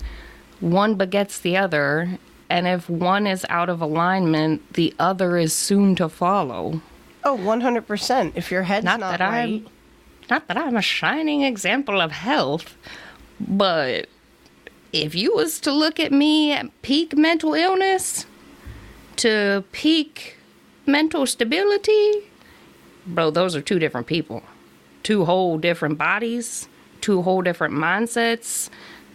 one 0.60 0.94
begets 0.96 1.38
the 1.38 1.56
other 1.56 2.18
and 2.50 2.66
if 2.66 2.88
one 2.90 3.26
is 3.26 3.46
out 3.48 3.70
of 3.70 3.80
alignment, 3.80 4.74
the 4.74 4.94
other 4.98 5.38
is 5.38 5.52
soon 5.54 5.94
to 5.96 6.08
follow. 6.08 6.82
oh, 7.24 7.36
100%. 7.38 8.32
If 8.34 8.50
your 8.50 8.62
head's 8.64 8.84
Not, 8.84 9.00
not, 9.00 9.18
that 9.18 9.30
right. 9.30 9.64
I'm 9.64 9.66
not 10.32 10.48
that 10.48 10.56
I'm 10.56 10.76
a 10.76 10.82
shining 10.82 11.42
example 11.42 12.00
of 12.00 12.10
health, 12.10 12.74
but 13.38 14.06
if 14.90 15.14
you 15.14 15.34
was 15.34 15.60
to 15.60 15.70
look 15.70 16.00
at 16.00 16.10
me 16.10 16.52
at 16.52 16.70
peak 16.80 17.14
mental 17.14 17.52
illness 17.52 18.24
to 19.16 19.62
peak 19.72 20.38
mental 20.86 21.26
stability, 21.26 22.30
bro, 23.06 23.30
those 23.30 23.54
are 23.54 23.60
two 23.60 23.78
different 23.78 24.06
people. 24.06 24.42
Two 25.02 25.26
whole 25.26 25.58
different 25.58 25.98
bodies, 25.98 26.66
two 27.02 27.20
whole 27.20 27.42
different 27.42 27.74
mindsets. 27.74 28.70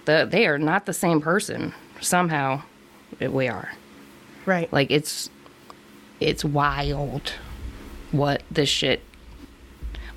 The, 0.05 0.27
they 0.29 0.45
are 0.45 0.59
not 0.59 0.85
the 0.85 0.93
same 0.93 1.19
person. 1.19 1.73
Somehow 1.99 2.61
we 3.19 3.47
are. 3.47 3.71
Right. 4.45 4.71
Like 4.71 4.91
it's 4.91 5.31
it's 6.19 6.45
wild 6.45 7.33
what 8.11 8.43
this 8.51 8.69
shit 8.69 9.01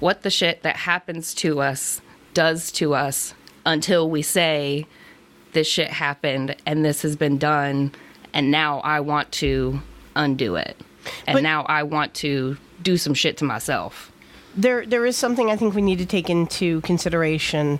what 0.01 0.23
the 0.23 0.31
shit 0.31 0.63
that 0.63 0.77
happens 0.77 1.35
to 1.35 1.61
us 1.61 2.01
does 2.35 2.73
to 2.73 2.95
us 2.95 3.35
until 3.67 4.09
we 4.11 4.23
say 4.23 4.87
this 5.53 5.67
shit 5.69 5.89
happened 5.91 6.57
and 6.67 6.85
this 6.85 7.03
has 7.03 7.17
been 7.17 7.39
done 7.39 7.93
and 8.33 8.51
now 8.51 8.79
I 8.81 9.01
want 9.01 9.33
to 9.33 9.81
undo 10.17 10.57
it. 10.57 10.77
And 11.27 11.35
But- 11.37 11.43
now 11.43 11.63
I 11.65 11.83
want 11.83 12.15
to 12.15 12.57
do 12.83 12.97
some 12.97 13.15
shit 13.15 13.37
to 13.39 13.45
myself. 13.45 14.11
there 14.57 14.85
there 14.85 15.07
is 15.07 15.17
something 15.17 15.49
I 15.51 15.55
think 15.57 15.75
we 15.77 15.83
need 15.83 15.99
to 15.99 16.07
take 16.07 16.29
into 16.29 16.81
consideration 16.81 17.79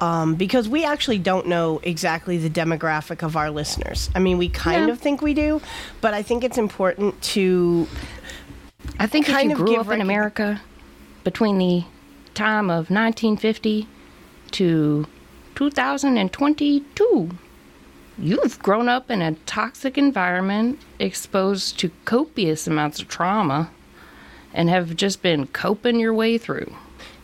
um, 0.00 0.36
because 0.36 0.68
we 0.68 0.84
actually 0.84 1.18
don't 1.18 1.46
know 1.48 1.80
exactly 1.82 2.38
the 2.38 2.48
demographic 2.48 3.22
of 3.22 3.36
our 3.36 3.50
listeners. 3.50 4.08
I 4.14 4.20
mean, 4.20 4.38
we 4.38 4.48
kind 4.48 4.86
Yeah. 4.86 4.92
of 4.92 5.00
think 5.00 5.20
we 5.20 5.34
do, 5.34 5.60
but 6.00 6.14
I 6.14 6.22
think 6.22 6.44
it's 6.44 6.56
important 6.56 7.20
to 7.34 7.88
I 8.98 9.06
think 9.06 9.26
kind 9.26 9.50
if 9.50 9.58
of 9.58 9.60
you 9.60 9.74
grew 9.74 9.76
up 9.80 9.90
in 9.90 10.00
America 10.00 10.60
between 11.24 11.58
the 11.58 11.84
time 12.34 12.70
of 12.70 12.90
1950 12.90 13.88
to 14.52 15.06
2022, 15.54 17.30
you've 18.18 18.58
grown 18.60 18.88
up 18.88 19.10
in 19.10 19.20
a 19.22 19.32
toxic 19.46 19.98
environment, 19.98 20.78
exposed 20.98 21.78
to 21.78 21.90
copious 22.04 22.66
amounts 22.66 23.00
of 23.00 23.08
trauma, 23.08 23.70
and 24.54 24.70
have 24.70 24.96
just 24.96 25.22
been 25.22 25.46
coping 25.48 26.00
your 26.00 26.14
way 26.14 26.38
through. 26.38 26.74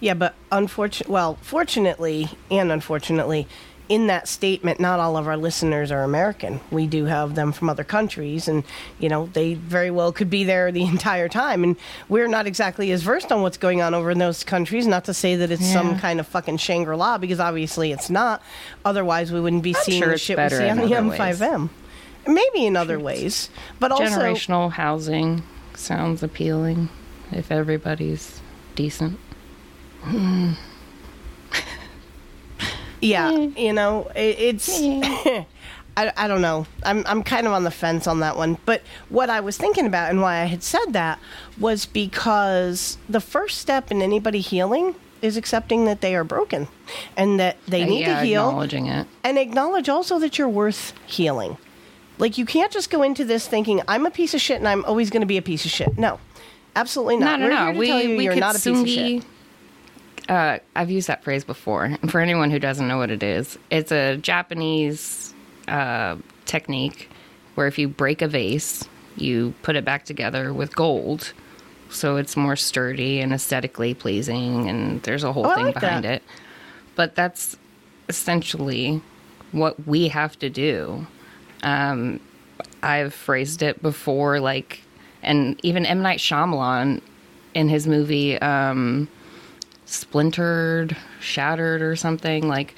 yeah. 0.00 0.14
But 0.14 0.34
unfortunately, 0.52 1.12
well, 1.12 1.38
fortunately 1.42 2.28
and 2.50 2.70
unfortunately. 2.70 3.46
In 3.86 4.06
that 4.06 4.28
statement, 4.28 4.80
not 4.80 4.98
all 4.98 5.18
of 5.18 5.28
our 5.28 5.36
listeners 5.36 5.92
are 5.92 6.02
American. 6.04 6.60
We 6.70 6.86
do 6.86 7.04
have 7.04 7.34
them 7.34 7.52
from 7.52 7.68
other 7.68 7.84
countries, 7.84 8.48
and 8.48 8.64
you 8.98 9.10
know 9.10 9.28
they 9.34 9.54
very 9.54 9.90
well 9.90 10.10
could 10.10 10.30
be 10.30 10.42
there 10.44 10.72
the 10.72 10.84
entire 10.86 11.28
time. 11.28 11.62
And 11.62 11.76
we're 12.08 12.26
not 12.26 12.46
exactly 12.46 12.90
as 12.92 13.02
versed 13.02 13.30
on 13.30 13.42
what's 13.42 13.58
going 13.58 13.82
on 13.82 13.92
over 13.92 14.10
in 14.10 14.18
those 14.18 14.42
countries. 14.42 14.86
Not 14.86 15.04
to 15.04 15.14
say 15.14 15.36
that 15.36 15.50
it's 15.50 15.66
some 15.66 15.98
kind 15.98 16.18
of 16.18 16.26
fucking 16.26 16.56
Shangri 16.56 16.96
La, 16.96 17.18
because 17.18 17.40
obviously 17.40 17.92
it's 17.92 18.08
not. 18.08 18.42
Otherwise, 18.84 19.30
we 19.32 19.40
wouldn't 19.40 19.62
be 19.62 19.74
seeing 19.74 20.02
sure 20.02 20.12
the 20.12 20.18
shit 20.18 20.38
we 20.38 20.48
see 20.48 20.68
on 20.68 20.78
the. 20.78 20.84
MSM. 20.84 21.68
Maybe 22.26 22.64
in 22.64 22.76
other 22.76 22.98
ways, 22.98 23.50
but 23.80 23.92
also 23.92 24.04
Generational 24.04 24.72
housing 24.72 25.42
sounds 25.74 26.22
appealing 26.22 26.88
if 27.32 27.52
everybody's 27.52 28.40
decent. 28.74 29.18
Hmm. 30.02 30.52
Yeah, 33.04 33.30
mm. 33.30 33.58
you 33.58 33.72
know, 33.72 34.10
it, 34.14 34.36
it's. 34.38 34.80
Mm. 34.80 35.46
I, 35.96 36.12
I 36.16 36.28
don't 36.28 36.42
know. 36.42 36.66
I'm, 36.82 37.04
I'm 37.06 37.22
kind 37.22 37.46
of 37.46 37.52
on 37.52 37.62
the 37.62 37.70
fence 37.70 38.08
on 38.08 38.18
that 38.18 38.36
one. 38.36 38.58
But 38.64 38.82
what 39.10 39.30
I 39.30 39.38
was 39.38 39.56
thinking 39.56 39.86
about 39.86 40.10
and 40.10 40.20
why 40.20 40.40
I 40.40 40.46
had 40.46 40.64
said 40.64 40.86
that 40.86 41.20
was 41.58 41.86
because 41.86 42.98
the 43.08 43.20
first 43.20 43.58
step 43.58 43.92
in 43.92 44.02
anybody 44.02 44.40
healing 44.40 44.96
is 45.22 45.36
accepting 45.36 45.86
that 45.86 46.00
they 46.00 46.14
are 46.14 46.24
broken 46.24 46.68
and 47.16 47.40
that 47.40 47.56
they 47.66 47.82
uh, 47.82 47.86
need 47.86 48.00
yeah, 48.00 48.20
to 48.20 48.26
heal 48.26 48.48
acknowledging 48.48 48.86
it. 48.88 49.06
and 49.22 49.38
acknowledge 49.38 49.88
also 49.88 50.18
that 50.18 50.36
you're 50.36 50.48
worth 50.48 50.92
healing. 51.06 51.56
Like 52.18 52.38
you 52.38 52.44
can't 52.44 52.70
just 52.70 52.90
go 52.90 53.02
into 53.02 53.24
this 53.24 53.48
thinking 53.48 53.80
I'm 53.88 54.04
a 54.04 54.10
piece 54.10 54.34
of 54.34 54.40
shit 54.40 54.58
and 54.58 54.68
I'm 54.68 54.84
always 54.84 55.10
going 55.10 55.22
to 55.22 55.26
be 55.26 55.38
a 55.38 55.42
piece 55.42 55.64
of 55.64 55.70
shit. 55.70 55.96
No, 55.96 56.20
absolutely 56.76 57.16
not. 57.16 57.40
No, 57.40 57.48
no, 57.48 57.54
We're 57.54 57.56
no. 57.56 57.64
here 57.64 57.72
to 57.72 57.78
we 57.78 57.86
tell 57.86 58.02
you 58.02 58.16
we 58.16 58.24
you're 58.24 58.36
not 58.36 58.54
a 58.56 58.58
piece 58.58 58.80
of 58.80 58.88
shit. 58.88 59.24
Uh, 60.28 60.58
I've 60.74 60.90
used 60.90 61.08
that 61.08 61.22
phrase 61.22 61.44
before. 61.44 61.84
And 61.84 62.10
for 62.10 62.20
anyone 62.20 62.50
who 62.50 62.58
doesn't 62.58 62.86
know 62.88 62.98
what 62.98 63.10
it 63.10 63.22
is, 63.22 63.58
it's 63.70 63.92
a 63.92 64.16
Japanese 64.16 65.34
uh, 65.68 66.16
technique 66.46 67.10
where 67.54 67.66
if 67.66 67.78
you 67.78 67.88
break 67.88 68.22
a 68.22 68.28
vase, 68.28 68.88
you 69.16 69.54
put 69.62 69.76
it 69.76 69.84
back 69.84 70.04
together 70.04 70.52
with 70.52 70.74
gold, 70.74 71.32
so 71.90 72.16
it's 72.16 72.36
more 72.36 72.56
sturdy 72.56 73.20
and 73.20 73.32
aesthetically 73.32 73.94
pleasing, 73.94 74.68
and 74.68 75.00
there's 75.02 75.22
a 75.22 75.32
whole 75.32 75.46
Oh, 75.46 75.54
thing 75.54 75.66
like 75.66 75.74
behind 75.74 76.04
that. 76.04 76.14
it. 76.14 76.22
But 76.96 77.14
that's 77.14 77.56
essentially 78.08 79.00
what 79.52 79.86
we 79.86 80.08
have 80.08 80.36
to 80.40 80.50
do. 80.50 81.06
Um, 81.62 82.18
I've 82.82 83.14
phrased 83.14 83.62
it 83.62 83.80
before, 83.82 84.40
like, 84.40 84.80
and 85.22 85.60
even 85.62 85.86
M 85.86 86.02
Night 86.02 86.18
Shyamalan 86.18 87.00
in 87.54 87.68
his 87.68 87.86
movie 87.86 88.36
um, 88.40 89.08
Splintered, 89.94 90.96
Shattered, 91.20 91.82
or 91.82 91.96
something 91.96 92.48
like 92.48 92.74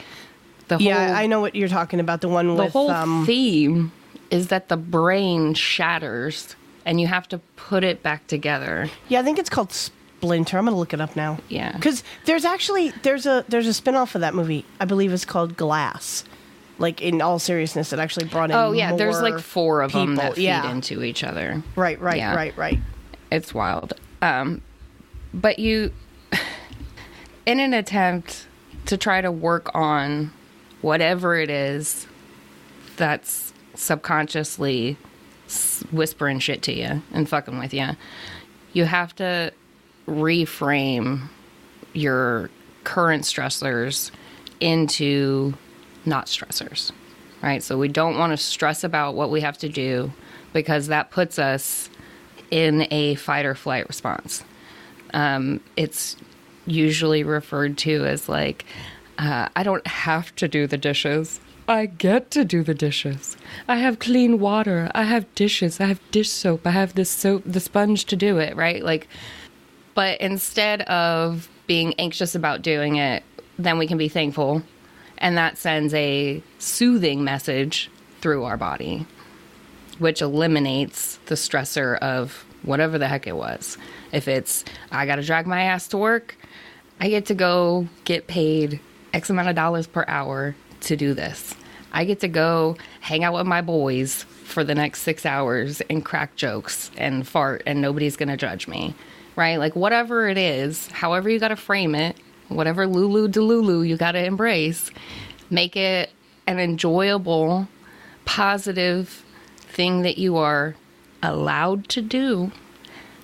the 0.68 0.78
whole 0.78 0.86
Yeah, 0.86 1.14
I 1.16 1.26
know 1.26 1.40
what 1.40 1.54
you're 1.54 1.68
talking 1.68 2.00
about. 2.00 2.20
The 2.20 2.28
one 2.28 2.48
the 2.56 2.64
with 2.64 2.72
whole 2.72 2.90
um, 2.90 3.24
theme 3.26 3.92
is 4.30 4.48
that 4.48 4.68
the 4.68 4.76
brain 4.76 5.54
shatters 5.54 6.56
and 6.84 7.00
you 7.00 7.06
have 7.06 7.28
to 7.28 7.38
put 7.56 7.84
it 7.84 8.02
back 8.02 8.26
together. 8.26 8.88
Yeah, 9.08 9.20
I 9.20 9.22
think 9.22 9.38
it's 9.38 9.50
called 9.50 9.72
Splinter. 9.72 10.58
I'm 10.58 10.64
gonna 10.66 10.76
look 10.76 10.94
it 10.94 11.00
up 11.00 11.16
now. 11.16 11.38
Yeah. 11.48 11.72
because 11.72 12.04
there's 12.24 12.44
actually 12.44 12.90
there's 13.02 13.26
a 13.26 13.44
there's 13.48 13.66
a 13.66 13.74
spin-off 13.74 14.14
of 14.14 14.20
that 14.20 14.34
movie. 14.34 14.64
I 14.80 14.84
believe 14.84 15.12
it's 15.12 15.24
called 15.24 15.56
Glass. 15.56 16.24
Like 16.78 17.00
in 17.00 17.22
all 17.22 17.38
seriousness, 17.38 17.92
it 17.92 17.98
actually 17.98 18.26
brought 18.26 18.50
in. 18.50 18.56
Oh 18.56 18.72
yeah, 18.72 18.94
there's 18.96 19.20
like 19.20 19.38
four 19.40 19.82
of 19.82 19.92
them 19.92 20.10
people. 20.12 20.22
that 20.22 20.34
feed 20.36 20.44
yeah. 20.44 20.70
into 20.70 21.02
each 21.02 21.24
other. 21.24 21.62
Right, 21.74 21.98
right, 22.00 22.18
Yeah. 22.18 22.34
right, 22.34 22.56
right. 22.56 22.78
It's 23.32 23.54
wild. 23.54 23.94
Um, 24.20 24.60
but 25.32 25.58
you, 25.58 25.92
in 27.46 27.60
an 27.60 27.72
attempt 27.72 28.46
to 28.86 28.96
try 28.96 29.20
to 29.20 29.30
work 29.30 29.74
on 29.74 30.32
whatever 30.82 31.36
it 31.36 31.48
is 31.48 32.06
that's 32.96 33.52
subconsciously 33.74 34.96
whispering 35.92 36.38
shit 36.40 36.62
to 36.62 36.72
you 36.72 37.02
and 37.12 37.28
fucking 37.28 37.58
with 37.58 37.72
you, 37.72 37.90
you 38.72 38.84
have 38.84 39.14
to 39.14 39.52
reframe 40.06 41.28
your 41.92 42.50
current 42.84 43.24
stressors 43.24 44.10
into 44.60 45.54
not 46.04 46.26
stressors, 46.26 46.92
right? 47.42 47.62
So 47.62 47.78
we 47.78 47.88
don't 47.88 48.18
want 48.18 48.32
to 48.32 48.36
stress 48.36 48.84
about 48.84 49.14
what 49.14 49.30
we 49.30 49.40
have 49.40 49.58
to 49.58 49.68
do 49.68 50.12
because 50.52 50.88
that 50.88 51.10
puts 51.10 51.38
us 51.38 51.90
in 52.50 52.86
a 52.90 53.16
fight 53.16 53.44
or 53.44 53.54
flight 53.54 53.86
response. 53.88 54.44
Um, 55.12 55.60
it's 55.76 56.16
usually 56.66 57.22
referred 57.22 57.78
to 57.78 58.04
as 58.04 58.28
like, 58.28 58.64
uh, 59.18 59.48
I 59.56 59.62
don't 59.62 59.86
have 59.86 60.34
to 60.36 60.48
do 60.48 60.66
the 60.66 60.76
dishes. 60.76 61.40
I 61.68 61.86
get 61.86 62.30
to 62.32 62.44
do 62.44 62.62
the 62.62 62.74
dishes. 62.74 63.36
I 63.66 63.76
have 63.76 63.98
clean 63.98 64.38
water. 64.38 64.90
I 64.94 65.02
have 65.02 65.32
dishes. 65.34 65.80
I 65.80 65.86
have 65.86 66.00
dish 66.10 66.30
soap. 66.30 66.66
I 66.66 66.70
have 66.70 66.94
the 66.94 67.04
soap, 67.04 67.42
the 67.44 67.60
sponge 67.60 68.04
to 68.06 68.16
do 68.16 68.38
it, 68.38 68.54
right? 68.54 68.84
Like, 68.84 69.08
but 69.94 70.20
instead 70.20 70.82
of 70.82 71.48
being 71.66 71.94
anxious 71.98 72.34
about 72.34 72.62
doing 72.62 72.96
it, 72.96 73.24
then 73.58 73.78
we 73.78 73.86
can 73.86 73.98
be 73.98 74.08
thankful. 74.08 74.62
And 75.18 75.36
that 75.38 75.58
sends 75.58 75.94
a 75.94 76.42
soothing 76.58 77.24
message 77.24 77.90
through 78.20 78.44
our 78.44 78.56
body, 78.56 79.06
which 79.98 80.22
eliminates 80.22 81.16
the 81.26 81.34
stressor 81.34 81.98
of 81.98 82.44
whatever 82.62 82.98
the 82.98 83.08
heck 83.08 83.26
it 83.26 83.36
was. 83.36 83.78
If 84.12 84.28
it's, 84.28 84.64
I 84.92 85.06
got 85.06 85.16
to 85.16 85.22
drag 85.22 85.46
my 85.46 85.62
ass 85.62 85.88
to 85.88 85.96
work, 85.96 86.36
I 86.98 87.08
get 87.08 87.26
to 87.26 87.34
go 87.34 87.88
get 88.04 88.26
paid 88.26 88.80
X 89.12 89.30
amount 89.30 89.48
of 89.48 89.54
dollars 89.54 89.86
per 89.86 90.04
hour 90.08 90.56
to 90.82 90.96
do 90.96 91.14
this. 91.14 91.54
I 91.92 92.04
get 92.04 92.20
to 92.20 92.28
go 92.28 92.76
hang 93.00 93.24
out 93.24 93.34
with 93.34 93.46
my 93.46 93.62
boys 93.62 94.24
for 94.44 94.64
the 94.64 94.74
next 94.74 95.02
six 95.02 95.24
hours 95.26 95.80
and 95.88 96.04
crack 96.04 96.36
jokes 96.36 96.90
and 96.96 97.26
fart, 97.26 97.62
and 97.66 97.80
nobody's 97.80 98.16
to 98.16 98.36
judge 98.36 98.68
me, 98.68 98.94
right? 99.34 99.56
Like, 99.56 99.74
whatever 99.74 100.28
it 100.28 100.38
is, 100.38 100.88
however 100.88 101.28
you 101.28 101.38
got 101.38 101.48
to 101.48 101.56
frame 101.56 101.94
it, 101.94 102.16
whatever 102.48 102.86
Lulu 102.86 103.28
Delulu 103.28 103.86
you 103.86 103.96
got 103.96 104.12
to 104.12 104.24
embrace, 104.24 104.90
make 105.50 105.76
it 105.76 106.10
an 106.46 106.58
enjoyable, 106.58 107.68
positive 108.24 109.24
thing 109.58 110.02
that 110.02 110.18
you 110.18 110.36
are 110.36 110.74
allowed 111.22 111.88
to 111.88 112.02
do, 112.02 112.52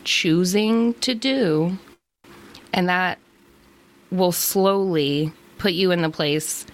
choosing 0.04 0.94
to 0.94 1.14
do, 1.14 1.78
and 2.72 2.88
that 2.88 3.18
will 4.12 4.32
slowly 4.32 5.32
put 5.58 5.72
you 5.72 5.90
in 5.90 6.02
the 6.02 6.10
place 6.10 6.66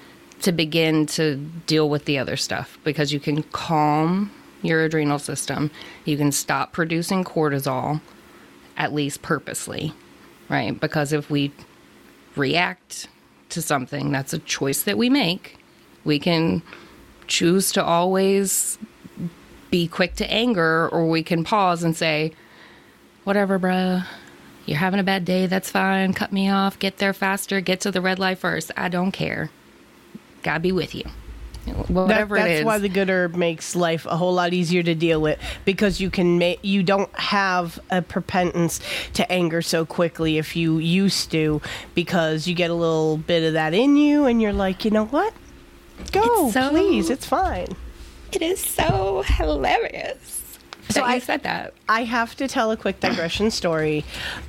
to 0.43 0.53
begin 0.53 1.07
to 1.07 1.37
deal 1.67 1.89
with 1.89 2.05
the 2.05 2.19
other 2.19 2.37
stuff 2.37 2.79
because 2.85 3.13
you 3.13 3.21
can 3.21 3.43
calm 3.45 4.31
your 4.63 4.83
adrenal 4.85 5.19
system. 5.19 5.71
You 6.05 6.17
can 6.17 6.33
stop 6.33 6.73
producing 6.73 7.25
cortisol, 7.25 8.01
at 8.77 8.93
least 8.93 9.23
purposely, 9.23 9.93
right? 10.49 10.79
Because 10.79 11.13
if 11.13 11.31
we 11.31 11.53
react 12.37 13.09
to 13.51 13.63
something, 13.63 14.13
that's 14.13 14.33
a 14.33 14.39
choice 14.41 14.83
that 14.83 14.99
we 14.99 15.09
make. 15.09 15.59
We 16.05 16.19
can 16.19 16.63
choose 17.27 17.73
to 17.73 17.85
always 17.85 18.79
be 19.71 19.87
quick 19.87 20.15
to 20.17 20.31
anger, 20.31 20.89
or 20.89 21.09
we 21.09 21.23
can 21.23 21.45
pause 21.45 21.83
and 21.83 21.97
say, 21.97 22.33
whatever, 23.25 23.59
bruh. 23.59 24.07
You're 24.69 24.77
having 24.79 25.01
a 25.01 25.05
bad 25.05 25.25
day. 25.25 25.47
That's 25.47 25.71
fine. 25.71 26.13
Cut 26.13 26.31
me 26.31 26.51
off. 26.51 26.79
Get 26.79 26.99
there 26.99 27.15
faster. 27.15 27.61
Get 27.63 27.81
to 27.81 27.91
the 27.91 28.01
red 28.03 28.19
light 28.19 28.37
first. 28.39 28.71
I 28.77 28.89
don't 28.89 29.13
care. 29.13 29.51
Gotta 30.43 30.61
be 30.61 30.73
with 30.73 30.95
you. 30.95 31.05
That- 31.67 31.91
Whatever 31.91 32.37
that's 32.39 32.65
why 32.65 32.79
the 32.79 32.89
good 32.89 33.11
herb 33.11 33.35
makes 33.35 33.75
life 33.77 34.07
a 34.07 34.17
whole 34.17 34.33
lot 34.33 34.53
easier 34.55 34.83
to 34.83 34.95
deal 34.95 35.21
with 35.21 35.39
because 35.67 36.01
you 36.01 36.09
can 36.11 36.39
make 36.39 36.61
you 36.63 36.83
don't 36.83 37.15
have 37.19 37.79
a 37.91 38.01
propensity 38.01 38.87
to 39.15 39.31
anger 39.31 39.61
so 39.61 39.85
quickly 39.85 40.39
if 40.39 40.57
you 40.57 40.79
used 40.79 41.31
to 41.33 41.61
because 41.95 42.47
you 42.49 42.55
get 42.55 42.71
a 42.71 42.75
little 42.75 43.19
bit 43.19 43.43
of 43.43 43.53
that 43.53 43.75
in 43.75 43.97
you 43.97 44.25
and 44.25 44.41
you're 44.41 44.53
like 44.55 44.83
you 44.87 44.91
know 44.91 45.05
what 45.07 45.35
go 46.11 46.47
It's 46.47 46.55
so- 46.55 46.71
please 46.71 47.11
it's 47.11 47.27
fine 47.27 47.69
it 48.33 48.41
is 48.41 48.61
so 48.65 49.23
hilarious. 49.27 50.38
So 50.91 51.03
I- 51.03 51.19
said 51.19 51.43
that. 51.43 51.75
I 51.89 52.05
have 52.05 52.35
to 52.37 52.49
tell 52.49 52.71
a 52.71 52.77
quick 52.77 53.01
digression 53.01 53.51
story 53.51 54.05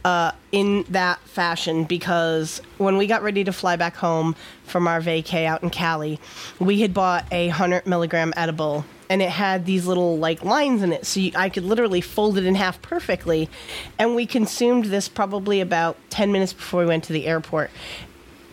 uh, 0.05 0.31
in 0.51 0.85
that 0.89 1.19
fashion 1.21 1.83
because 1.83 2.61
when 2.77 2.97
we 2.97 3.07
got 3.07 3.23
ready 3.23 3.43
to 3.43 3.51
fly 3.51 3.75
back 3.75 3.95
home 3.95 4.35
from 4.65 4.87
our 4.87 5.01
vacay 5.01 5.45
out 5.45 5.63
in 5.63 5.69
Cali, 5.69 6.19
we 6.59 6.81
had 6.81 6.93
bought 6.93 7.25
a 7.31 7.47
100 7.47 7.85
milligram 7.87 8.33
edible 8.37 8.85
and 9.09 9.21
it 9.21 9.29
had 9.29 9.65
these 9.65 9.87
little 9.87 10.17
like 10.17 10.43
lines 10.43 10.83
in 10.83 10.93
it 10.93 11.05
so 11.05 11.19
you, 11.19 11.31
I 11.35 11.49
could 11.49 11.63
literally 11.63 12.01
fold 12.01 12.37
it 12.37 12.45
in 12.45 12.55
half 12.55 12.81
perfectly. 12.81 13.49
And 13.97 14.15
we 14.15 14.25
consumed 14.25 14.85
this 14.85 15.09
probably 15.09 15.61
about 15.61 15.97
10 16.11 16.31
minutes 16.31 16.53
before 16.53 16.81
we 16.81 16.85
went 16.85 17.03
to 17.05 17.13
the 17.13 17.25
airport. 17.25 17.71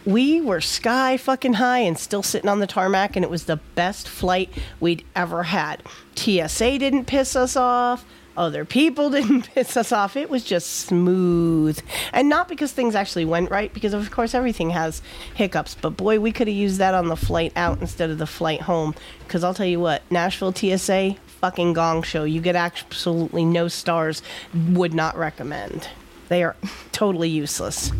We 0.06 0.40
were 0.40 0.60
sky 0.60 1.16
fucking 1.16 1.54
high 1.54 1.80
and 1.80 1.98
still 1.98 2.22
sitting 2.22 2.48
on 2.48 2.60
the 2.60 2.66
tarmac, 2.68 3.16
and 3.16 3.24
it 3.24 3.30
was 3.30 3.46
the 3.46 3.56
best 3.74 4.08
flight 4.08 4.50
we'd 4.78 5.04
ever 5.16 5.42
had. 5.42 5.82
TSA 6.14 6.78
didn't 6.78 7.06
piss 7.06 7.34
us 7.34 7.56
off. 7.56 8.04
Other 8.36 8.64
people 8.64 9.10
didn't 9.18 9.52
piss 9.52 9.76
us 9.76 9.90
off. 9.90 10.16
It 10.16 10.30
was 10.30 10.44
just 10.44 10.70
smooth. 10.70 11.80
And 12.12 12.28
not 12.28 12.46
because 12.46 12.70
things 12.70 12.94
actually 12.94 13.24
went 13.24 13.50
right, 13.50 13.74
because 13.74 13.94
of 13.94 14.08
course 14.12 14.32
everything 14.32 14.70
has 14.70 15.02
hiccups. 15.34 15.74
But 15.74 15.96
boy, 15.96 16.20
we 16.20 16.30
could 16.30 16.46
have 16.46 16.56
used 16.56 16.78
that 16.78 16.94
on 16.94 17.08
the 17.08 17.16
flight 17.16 17.52
out 17.56 17.80
instead 17.80 18.10
of 18.10 18.18
the 18.18 18.28
flight 18.28 18.62
home. 18.62 18.94
Because 19.26 19.42
I'll 19.42 19.54
tell 19.54 19.66
you 19.66 19.80
what, 19.80 20.02
Nashville 20.08 20.54
TSA, 20.54 21.16
fucking 21.40 21.72
gong 21.72 22.04
show. 22.04 22.22
You 22.22 22.40
get 22.40 22.54
absolutely 22.54 23.44
no 23.44 23.66
stars. 23.66 24.22
Would 24.68 24.94
not 24.94 25.16
recommend. 25.16 25.88
They 26.28 26.44
are 26.44 26.54
totally 26.92 27.28
useless. 27.28 27.90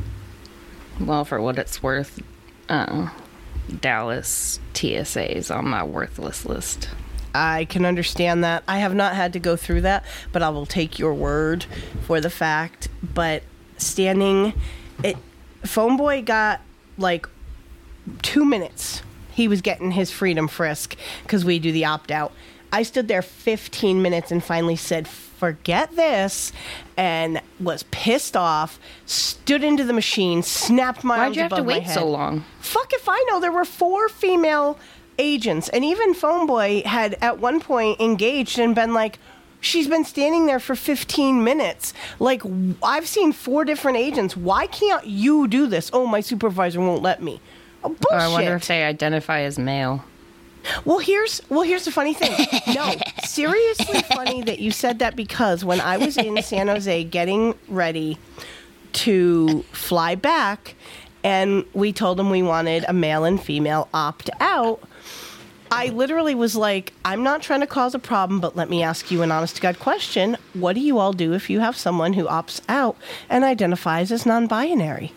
Well, 1.01 1.25
for 1.25 1.41
what 1.41 1.59
it's 1.59 1.83
worth, 1.83 2.23
uh, 2.69 3.11
Dallas 3.81 4.61
TSA's 4.75 5.51
on 5.51 5.69
my 5.69 5.85
worthless 5.85 6.45
list. 6.47 6.89
I 7.35 7.67
can 7.67 7.85
understand 7.85 8.45
that. 8.45 8.63
I 8.67 8.79
have 8.79 8.95
not 8.95 9.15
had 9.15 9.35
to 9.35 9.39
go 9.39 9.57
through 9.57 9.83
that, 9.83 10.05
but 10.33 10.43
I 10.43 10.49
will 10.49 10.65
take 10.65 10.99
your 10.99 11.13
word 11.13 11.67
for 12.03 12.21
the 12.21 12.31
fact. 12.31 12.89
But 13.03 13.43
standing, 13.77 14.55
it, 15.05 15.17
Phone 15.65 15.99
Boy 15.99 16.23
got 16.23 16.63
like 16.97 17.27
two 18.23 18.45
minutes. 18.45 19.03
he 19.33 19.49
was 19.49 19.61
getting 19.61 19.91
his 19.91 20.11
freedom 20.11 20.49
frisk 20.49 20.97
because 21.23 21.45
we 21.45 21.59
do 21.59 21.71
the 21.71 21.85
opt 21.85 22.11
out. 22.11 22.33
I 22.73 22.83
stood 22.85 23.07
there 23.07 23.21
15 23.21 24.01
minutes 24.01 24.31
and 24.33 24.43
finally 24.43 24.77
said, 24.77 25.07
forget 25.37 25.95
this, 25.97 26.53
and 26.97 27.41
was 27.61 27.85
pissed 27.85 28.37
off, 28.37 28.79
stood 29.05 29.63
into 29.63 29.85
the 29.85 29.93
machine, 29.93 30.43
snapped 30.43 31.05
my 31.05 31.17
Why'd 31.17 31.25
arms 31.25 31.37
you 31.37 31.43
have 31.43 31.55
to 31.57 31.63
wait 31.63 31.87
so 31.89 32.09
long? 32.09 32.45
Fuck 32.61 32.93
if 32.93 33.09
I 33.09 33.25
know. 33.29 33.41
There 33.41 33.53
were 33.53 33.65
four 33.65 34.09
female 34.09 34.79
agents, 35.19 35.69
and 35.69 35.85
even 35.85 36.15
Phone 36.15 36.47
Boy 36.47 36.83
had 36.85 37.17
at 37.21 37.39
one 37.39 37.61
point 37.61 38.01
engaged 38.01 38.59
and 38.59 38.75
been 38.75 38.95
like, 38.95 39.19
She's 39.59 39.89
been 39.89 40.05
standing 40.05 40.47
there 40.47 40.61
for 40.61 40.77
15 40.77 41.43
minutes. 41.43 41.93
Like, 42.21 42.43
I've 42.83 43.09
seen 43.09 43.33
four 43.33 43.65
different 43.65 43.97
agents. 43.97 44.37
Why 44.37 44.67
can't 44.67 45.07
you 45.07 45.49
do 45.49 45.67
this? 45.67 45.91
Oh, 45.93 46.07
my 46.07 46.21
supervisor 46.21 46.79
won't 46.79 47.03
let 47.03 47.23
me. 47.23 47.41
Oh, 47.83 47.89
bullshit. 47.89 48.21
I 48.21 48.29
wonder 48.29 48.55
if 48.55 48.69
they 48.69 48.85
identify 48.85 49.41
as 49.41 49.59
male. 49.59 50.05
Well, 50.85 50.99
here's 50.99 51.41
well, 51.49 51.63
here's 51.63 51.85
the 51.85 51.93
funny 51.93 52.15
thing. 52.15 52.47
No, 52.75 52.95
seriously 53.25 54.03
funny 54.03 54.43
that 54.43 54.59
you 54.59 54.71
said 54.71 54.99
that 55.01 55.17
because 55.17 55.65
when 55.65 55.81
I 55.81 55.97
was 55.97 56.17
in 56.17 56.41
San 56.43 56.69
Jose 56.69 57.05
getting 57.05 57.55
ready 57.69 58.19
to 58.95 59.63
fly 59.73 60.15
back, 60.15 60.75
and 61.23 61.65
we 61.75 61.93
told 61.93 62.19
them 62.19 62.31
we 62.31 62.43
wanted 62.43 62.85
a 62.89 62.93
male 62.93 63.25
and 63.25 63.43
female 63.43 63.89
opt 63.93 64.31
out. 64.41 64.81
I 65.69 65.89
literally 65.89 66.37
was 66.37 66.55
like, 66.55 66.93
I'm 67.05 67.25
not 67.25 67.43
trying 67.43 67.59
to 67.61 67.67
cause 67.67 67.93
a 67.97 67.99
problem, 67.99 68.39
but 68.39 68.55
let 68.55 68.71
me 68.71 68.85
ask 68.85 69.11
you 69.11 69.23
an 69.23 69.33
honest 69.33 69.57
to 69.57 69.63
God 69.63 69.81
question. 69.81 70.37
What 70.55 70.75
do 70.75 70.81
you 70.81 70.99
all 70.99 71.13
do 71.13 71.33
if 71.33 71.51
you 71.51 71.59
have 71.59 71.77
someone 71.77 72.13
who 72.13 72.27
opts 72.27 72.61
out 72.69 72.97
and 73.29 73.43
identifies 73.43 74.13
as 74.13 74.25
non 74.25 74.47
binary? 74.47 75.13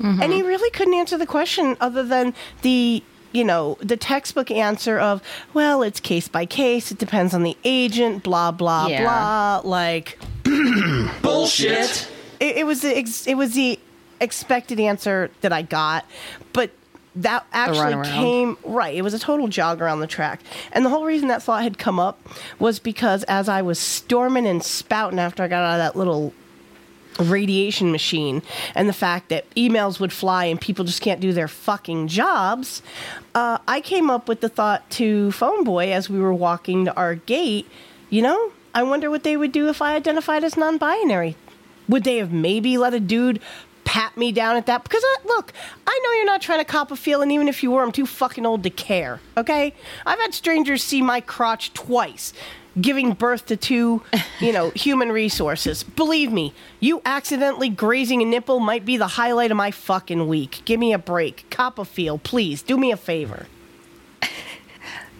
Mm-hmm. 0.00 0.20
And 0.20 0.32
he 0.32 0.42
really 0.42 0.70
couldn't 0.70 0.94
answer 0.94 1.16
the 1.16 1.26
question 1.26 1.76
other 1.80 2.02
than 2.02 2.34
the 2.62 3.04
you 3.32 3.44
know 3.44 3.76
the 3.80 3.96
textbook 3.96 4.50
answer 4.50 4.98
of 4.98 5.22
well 5.54 5.82
it's 5.82 6.00
case 6.00 6.28
by 6.28 6.44
case 6.46 6.92
it 6.92 6.98
depends 6.98 7.32
on 7.34 7.42
the 7.42 7.56
agent 7.64 8.22
blah 8.22 8.50
blah 8.50 8.86
Yeah. 8.86 9.02
blah 9.02 9.68
like 9.68 10.18
Bullshit. 11.22 12.08
it, 12.40 12.56
it 12.58 12.66
was 12.66 12.82
the 12.82 12.96
ex- 12.96 13.26
it 13.26 13.34
was 13.34 13.54
the 13.54 13.78
expected 14.20 14.78
answer 14.78 15.30
that 15.40 15.52
I 15.52 15.62
got, 15.62 16.04
but 16.52 16.70
that 17.16 17.44
actually 17.52 18.04
came 18.08 18.56
right. 18.64 18.94
It 18.94 19.02
was 19.02 19.14
a 19.14 19.18
total 19.18 19.48
jog 19.48 19.80
around 19.82 20.00
the 20.00 20.06
track, 20.06 20.40
and 20.72 20.84
the 20.84 20.90
whole 20.90 21.04
reason 21.04 21.28
that 21.28 21.42
thought 21.42 21.62
had 21.62 21.76
come 21.78 21.98
up 21.98 22.20
was 22.58 22.78
because 22.78 23.22
as 23.24 23.48
I 23.48 23.62
was 23.62 23.78
storming 23.78 24.46
and 24.46 24.62
spouting 24.62 25.18
after 25.18 25.42
I 25.42 25.48
got 25.48 25.62
out 25.64 25.74
of 25.74 25.78
that 25.78 25.98
little 25.98 26.32
radiation 27.18 27.92
machine 27.92 28.42
and 28.74 28.88
the 28.88 28.92
fact 28.92 29.28
that 29.28 29.48
emails 29.54 30.00
would 30.00 30.12
fly 30.12 30.46
and 30.46 30.60
people 30.60 30.84
just 30.84 31.02
can't 31.02 31.20
do 31.20 31.32
their 31.32 31.48
fucking 31.48 32.08
jobs, 32.08 32.82
uh, 33.34 33.58
I 33.66 33.80
came 33.80 34.10
up 34.10 34.28
with 34.28 34.40
the 34.40 34.48
thought 34.48 34.88
to 34.90 35.32
Phone 35.32 35.64
Boy 35.64 35.92
as 35.92 36.08
we 36.08 36.20
were 36.20 36.34
walking 36.34 36.84
to 36.86 36.94
our 36.94 37.14
gate. 37.14 37.68
You 38.10 38.22
know, 38.22 38.52
I 38.74 38.82
wonder 38.82 39.10
what 39.10 39.22
they 39.22 39.36
would 39.36 39.52
do 39.52 39.68
if 39.68 39.82
I 39.82 39.94
identified 39.94 40.44
as 40.44 40.56
non-binary. 40.56 41.36
Would 41.88 42.04
they 42.04 42.18
have 42.18 42.32
maybe 42.32 42.78
let 42.78 42.94
a 42.94 43.00
dude 43.00 43.40
pat 43.84 44.16
me 44.16 44.32
down 44.32 44.56
at 44.56 44.66
that? 44.66 44.82
Because 44.84 45.02
I, 45.04 45.16
look, 45.26 45.52
I 45.86 46.00
know 46.02 46.12
you're 46.12 46.26
not 46.26 46.40
trying 46.40 46.60
to 46.60 46.64
cop 46.64 46.90
a 46.90 46.96
feel, 46.96 47.20
and 47.20 47.32
even 47.32 47.48
if 47.48 47.62
you 47.62 47.70
were, 47.70 47.82
I'm 47.82 47.92
too 47.92 48.06
fucking 48.06 48.46
old 48.46 48.62
to 48.62 48.70
care. 48.70 49.20
Okay, 49.36 49.74
I've 50.06 50.18
had 50.20 50.32
strangers 50.32 50.82
see 50.82 51.02
my 51.02 51.20
crotch 51.20 51.74
twice. 51.74 52.32
Giving 52.80 53.12
birth 53.12 53.46
to 53.46 53.56
two, 53.56 54.02
you 54.40 54.52
know, 54.52 54.70
human 54.74 55.12
resources. 55.12 55.82
Believe 55.82 56.32
me, 56.32 56.54
you 56.80 57.02
accidentally 57.04 57.68
grazing 57.68 58.22
a 58.22 58.24
nipple 58.24 58.60
might 58.60 58.84
be 58.86 58.96
the 58.96 59.06
highlight 59.08 59.50
of 59.50 59.56
my 59.58 59.70
fucking 59.70 60.26
week. 60.26 60.62
Give 60.64 60.80
me 60.80 60.92
a 60.94 60.98
break. 60.98 61.44
Cop 61.50 61.78
a 61.78 61.84
feel, 61.84 62.16
please. 62.18 62.62
Do 62.62 62.78
me 62.78 62.90
a 62.90 62.96
favor. 62.96 63.46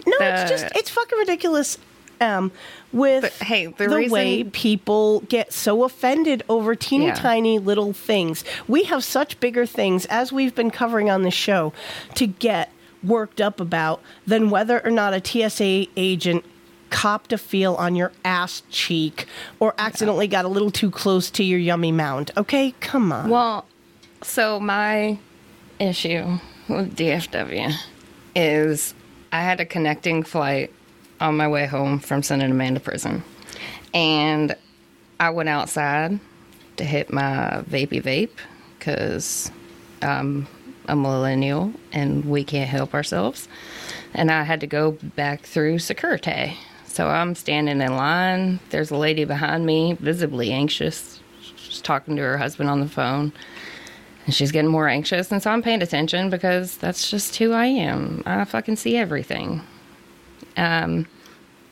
No, 0.04 0.16
it's 0.20 0.50
just 0.50 0.66
it's 0.74 0.90
fucking 0.90 1.16
ridiculous. 1.18 1.78
Um, 2.20 2.50
with 2.92 3.22
But, 3.22 3.32
hey, 3.46 3.66
the 3.66 3.88
the 3.88 3.96
reason- 3.96 4.12
way 4.12 4.44
people 4.44 5.20
get 5.28 5.52
so 5.52 5.84
offended 5.84 6.42
over 6.48 6.74
teeny 6.74 7.06
Yeah. 7.06 7.14
tiny 7.14 7.58
little 7.60 7.92
things. 7.92 8.44
We 8.68 8.84
have 8.84 9.02
such 9.04 9.38
bigger 9.40 9.66
things, 9.66 10.04
as 10.06 10.32
we've 10.32 10.54
been 10.54 10.70
covering 10.72 11.08
on 11.10 11.22
the 11.22 11.30
show, 11.32 11.72
to 12.14 12.26
get 12.26 12.70
worked 13.02 13.40
up 13.40 13.60
about 13.60 14.00
than 14.26 14.50
whether 14.50 14.84
or 14.84 14.90
not 14.90 15.14
a 15.14 15.20
TSA 15.24 15.86
agent 15.96 16.44
copped 16.92 17.32
a 17.32 17.38
feel 17.38 17.74
on 17.74 17.96
your 17.96 18.12
ass 18.24 18.62
cheek 18.70 19.26
or 19.58 19.74
accidentally 19.78 20.28
got 20.28 20.44
a 20.44 20.48
little 20.48 20.70
too 20.70 20.90
close 20.90 21.30
to 21.32 21.42
your 21.42 21.58
yummy 21.58 21.90
mound. 21.90 22.30
Okay, 22.36 22.74
come 22.78 23.10
on. 23.10 23.28
Well, 23.30 23.66
so 24.22 24.60
my 24.60 25.18
issue 25.80 26.38
with 26.68 26.94
DFW 26.94 27.74
is 28.36 28.94
I 29.32 29.40
had 29.40 29.58
a 29.60 29.64
connecting 29.64 30.22
flight 30.22 30.72
on 31.20 31.36
my 31.36 31.48
way 31.48 31.66
home 31.66 31.98
from 31.98 32.22
sending 32.22 32.50
Amanda 32.50 32.78
to 32.78 32.84
prison. 32.84 33.24
And 33.94 34.54
I 35.18 35.30
went 35.30 35.48
outside 35.48 36.20
to 36.76 36.84
hit 36.84 37.12
my 37.12 37.64
vapey 37.68 38.02
vape 38.02 38.38
because 38.78 39.50
um, 40.02 40.46
I'm 40.86 41.04
a 41.04 41.08
millennial 41.08 41.72
and 41.92 42.24
we 42.24 42.44
can't 42.44 42.68
help 42.68 42.94
ourselves. 42.94 43.48
And 44.14 44.30
I 44.30 44.42
had 44.42 44.60
to 44.60 44.66
go 44.66 44.92
back 45.16 45.42
through 45.42 45.78
security. 45.78 46.56
So 46.92 47.08
I'm 47.08 47.34
standing 47.34 47.80
in 47.80 47.96
line. 47.96 48.60
There's 48.68 48.90
a 48.90 48.96
lady 48.96 49.24
behind 49.24 49.64
me, 49.64 49.94
visibly 49.94 50.52
anxious. 50.52 51.20
She's 51.56 51.80
talking 51.80 52.16
to 52.16 52.22
her 52.22 52.36
husband 52.36 52.68
on 52.68 52.80
the 52.80 52.88
phone. 52.88 53.32
And 54.26 54.34
she's 54.34 54.52
getting 54.52 54.70
more 54.70 54.88
anxious. 54.88 55.32
And 55.32 55.42
so 55.42 55.50
I'm 55.50 55.62
paying 55.62 55.80
attention 55.80 56.28
because 56.28 56.76
that's 56.76 57.10
just 57.10 57.34
who 57.36 57.52
I 57.52 57.64
am. 57.64 58.22
I 58.26 58.44
fucking 58.44 58.76
see 58.76 58.98
everything. 58.98 59.62
Um, 60.58 61.06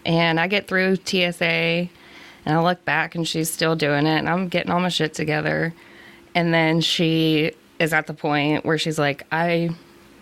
and 0.07 0.41
I 0.41 0.47
get 0.47 0.67
through 0.67 0.97
TSA 0.97 1.45
and 1.45 1.91
I 2.47 2.63
look 2.63 2.83
back 2.87 3.15
and 3.15 3.29
she's 3.29 3.51
still 3.51 3.77
doing 3.77 4.07
it. 4.07 4.21
And 4.21 4.29
I'm 4.29 4.49
getting 4.49 4.73
all 4.73 4.81
my 4.81 4.89
shit 4.89 5.13
together. 5.13 5.75
And 6.35 6.55
then 6.55 6.81
she 6.81 7.53
is 7.79 7.93
at 7.93 8.07
the 8.07 8.15
point 8.15 8.65
where 8.65 8.79
she's 8.79 8.99
like, 8.99 9.27
I 9.31 9.69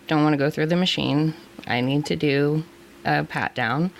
don't 0.07 0.23
want 0.23 0.33
to 0.33 0.37
go 0.37 0.49
through 0.49 0.65
the 0.65 0.75
machine. 0.75 1.35
I 1.67 1.79
need 1.79 2.05
to 2.07 2.17
do 2.17 2.65
a 3.05 3.23
pat 3.23 3.55
down. 3.55 3.91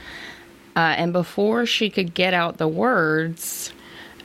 Uh, 0.80 0.96
and 0.96 1.12
before 1.12 1.66
she 1.66 1.90
could 1.90 2.14
get 2.14 2.34
out 2.34 2.58
the 2.58 2.68
words, 2.68 3.74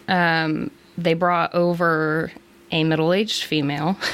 um, 0.06 0.70
they 0.96 1.12
brought 1.12 1.52
over 1.52 2.30
a 2.70 2.84
middle 2.84 3.12
aged 3.12 3.42
female. 3.42 3.98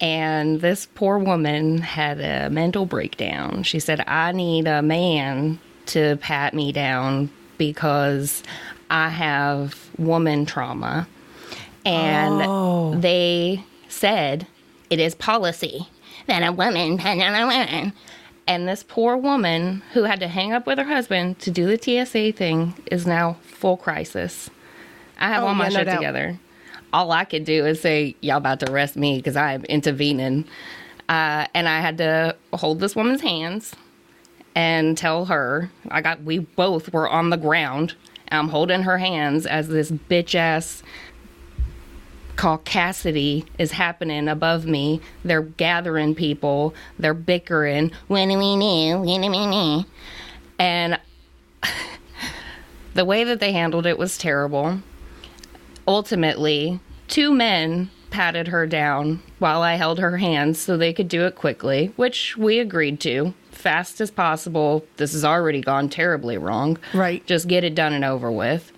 And 0.00 0.60
this 0.60 0.86
poor 0.94 1.18
woman 1.18 1.78
had 1.78 2.20
a 2.20 2.50
mental 2.50 2.84
breakdown. 2.84 3.62
She 3.62 3.78
said, 3.78 4.04
I 4.06 4.32
need 4.32 4.66
a 4.66 4.82
man 4.82 5.58
to 5.86 6.16
pat 6.16 6.52
me 6.52 6.72
down 6.72 7.30
because 7.56 8.42
I 8.90 9.08
have 9.08 9.88
woman 9.96 10.44
trauma. 10.44 11.08
And 11.86 13.02
they 13.02 13.64
said, 13.88 14.46
it 14.90 15.00
is 15.00 15.14
policy 15.14 15.88
that 16.26 16.42
a 16.42 16.52
woman 16.52 16.98
pat 16.98 17.18
down 17.18 17.34
a 17.34 17.46
woman. 17.46 17.92
And 18.46 18.68
this 18.68 18.82
poor 18.82 19.16
woman 19.16 19.82
who 19.94 20.02
had 20.04 20.20
to 20.20 20.28
hang 20.28 20.52
up 20.52 20.66
with 20.66 20.78
her 20.78 20.84
husband 20.84 21.38
to 21.40 21.50
do 21.50 21.66
the 21.66 21.78
TSA 21.78 22.32
thing 22.32 22.74
is 22.90 23.06
now 23.06 23.38
full 23.42 23.76
crisis. 23.76 24.50
I 25.18 25.28
have 25.28 25.42
Oh, 25.44 25.46
all 25.48 25.54
my 25.54 25.68
yeah, 25.68 25.78
shit 25.78 25.88
together. 25.88 26.38
All 26.92 27.10
I 27.10 27.24
could 27.24 27.44
do 27.44 27.64
is 27.64 27.80
say, 27.80 28.14
Y'all 28.20 28.36
about 28.36 28.60
to 28.60 28.70
arrest 28.70 28.96
me 28.96 29.16
because 29.16 29.36
I'm 29.36 29.64
intervening. 29.64 30.44
Uh, 31.08 31.46
and 31.54 31.68
I 31.68 31.80
had 31.80 31.98
to 31.98 32.36
hold 32.52 32.80
this 32.80 32.94
woman's 32.94 33.20
hands 33.22 33.74
and 34.54 34.96
tell 34.96 35.24
her 35.26 35.70
I 35.90 36.00
got 36.00 36.22
we 36.22 36.38
both 36.38 36.92
were 36.92 37.08
on 37.08 37.30
the 37.30 37.36
ground. 37.36 37.94
I'm 38.30 38.48
holding 38.48 38.82
her 38.82 38.98
hands 38.98 39.46
as 39.46 39.68
this 39.68 39.90
bitch 39.90 40.34
ass 40.34 40.82
caucasity 42.36 43.46
is 43.58 43.72
happening 43.72 44.28
above 44.28 44.66
me. 44.66 45.00
They're 45.24 45.42
gathering 45.42 46.14
people. 46.14 46.74
They're 46.98 47.14
bickering. 47.14 47.88
Do 47.88 47.94
we? 48.08 48.16
What 48.16 48.26
do 48.28 48.38
we 48.38 49.46
do? 49.78 49.84
And 50.58 50.98
the 52.94 53.04
way 53.04 53.24
that 53.24 53.40
they 53.40 53.52
handled 53.52 53.86
it 53.86 53.98
was 53.98 54.18
terrible. 54.18 54.80
Ultimately, 55.86 56.80
two 57.08 57.32
men 57.32 57.90
patted 58.10 58.48
her 58.48 58.66
down 58.66 59.20
while 59.40 59.62
I 59.62 59.74
held 59.74 59.98
her 59.98 60.18
hands 60.18 60.60
so 60.60 60.76
they 60.76 60.92
could 60.92 61.08
do 61.08 61.26
it 61.26 61.34
quickly, 61.34 61.92
which 61.96 62.36
we 62.36 62.60
agreed 62.60 63.00
to. 63.00 63.34
Fast 63.50 64.00
as 64.00 64.10
possible. 64.10 64.84
This 64.96 65.12
has 65.12 65.24
already 65.24 65.60
gone 65.60 65.88
terribly 65.88 66.38
wrong. 66.38 66.78
Right. 66.92 67.26
Just 67.26 67.48
get 67.48 67.64
it 67.64 67.74
done 67.74 67.92
and 67.92 68.04
over 68.04 68.30
with. 68.30 68.70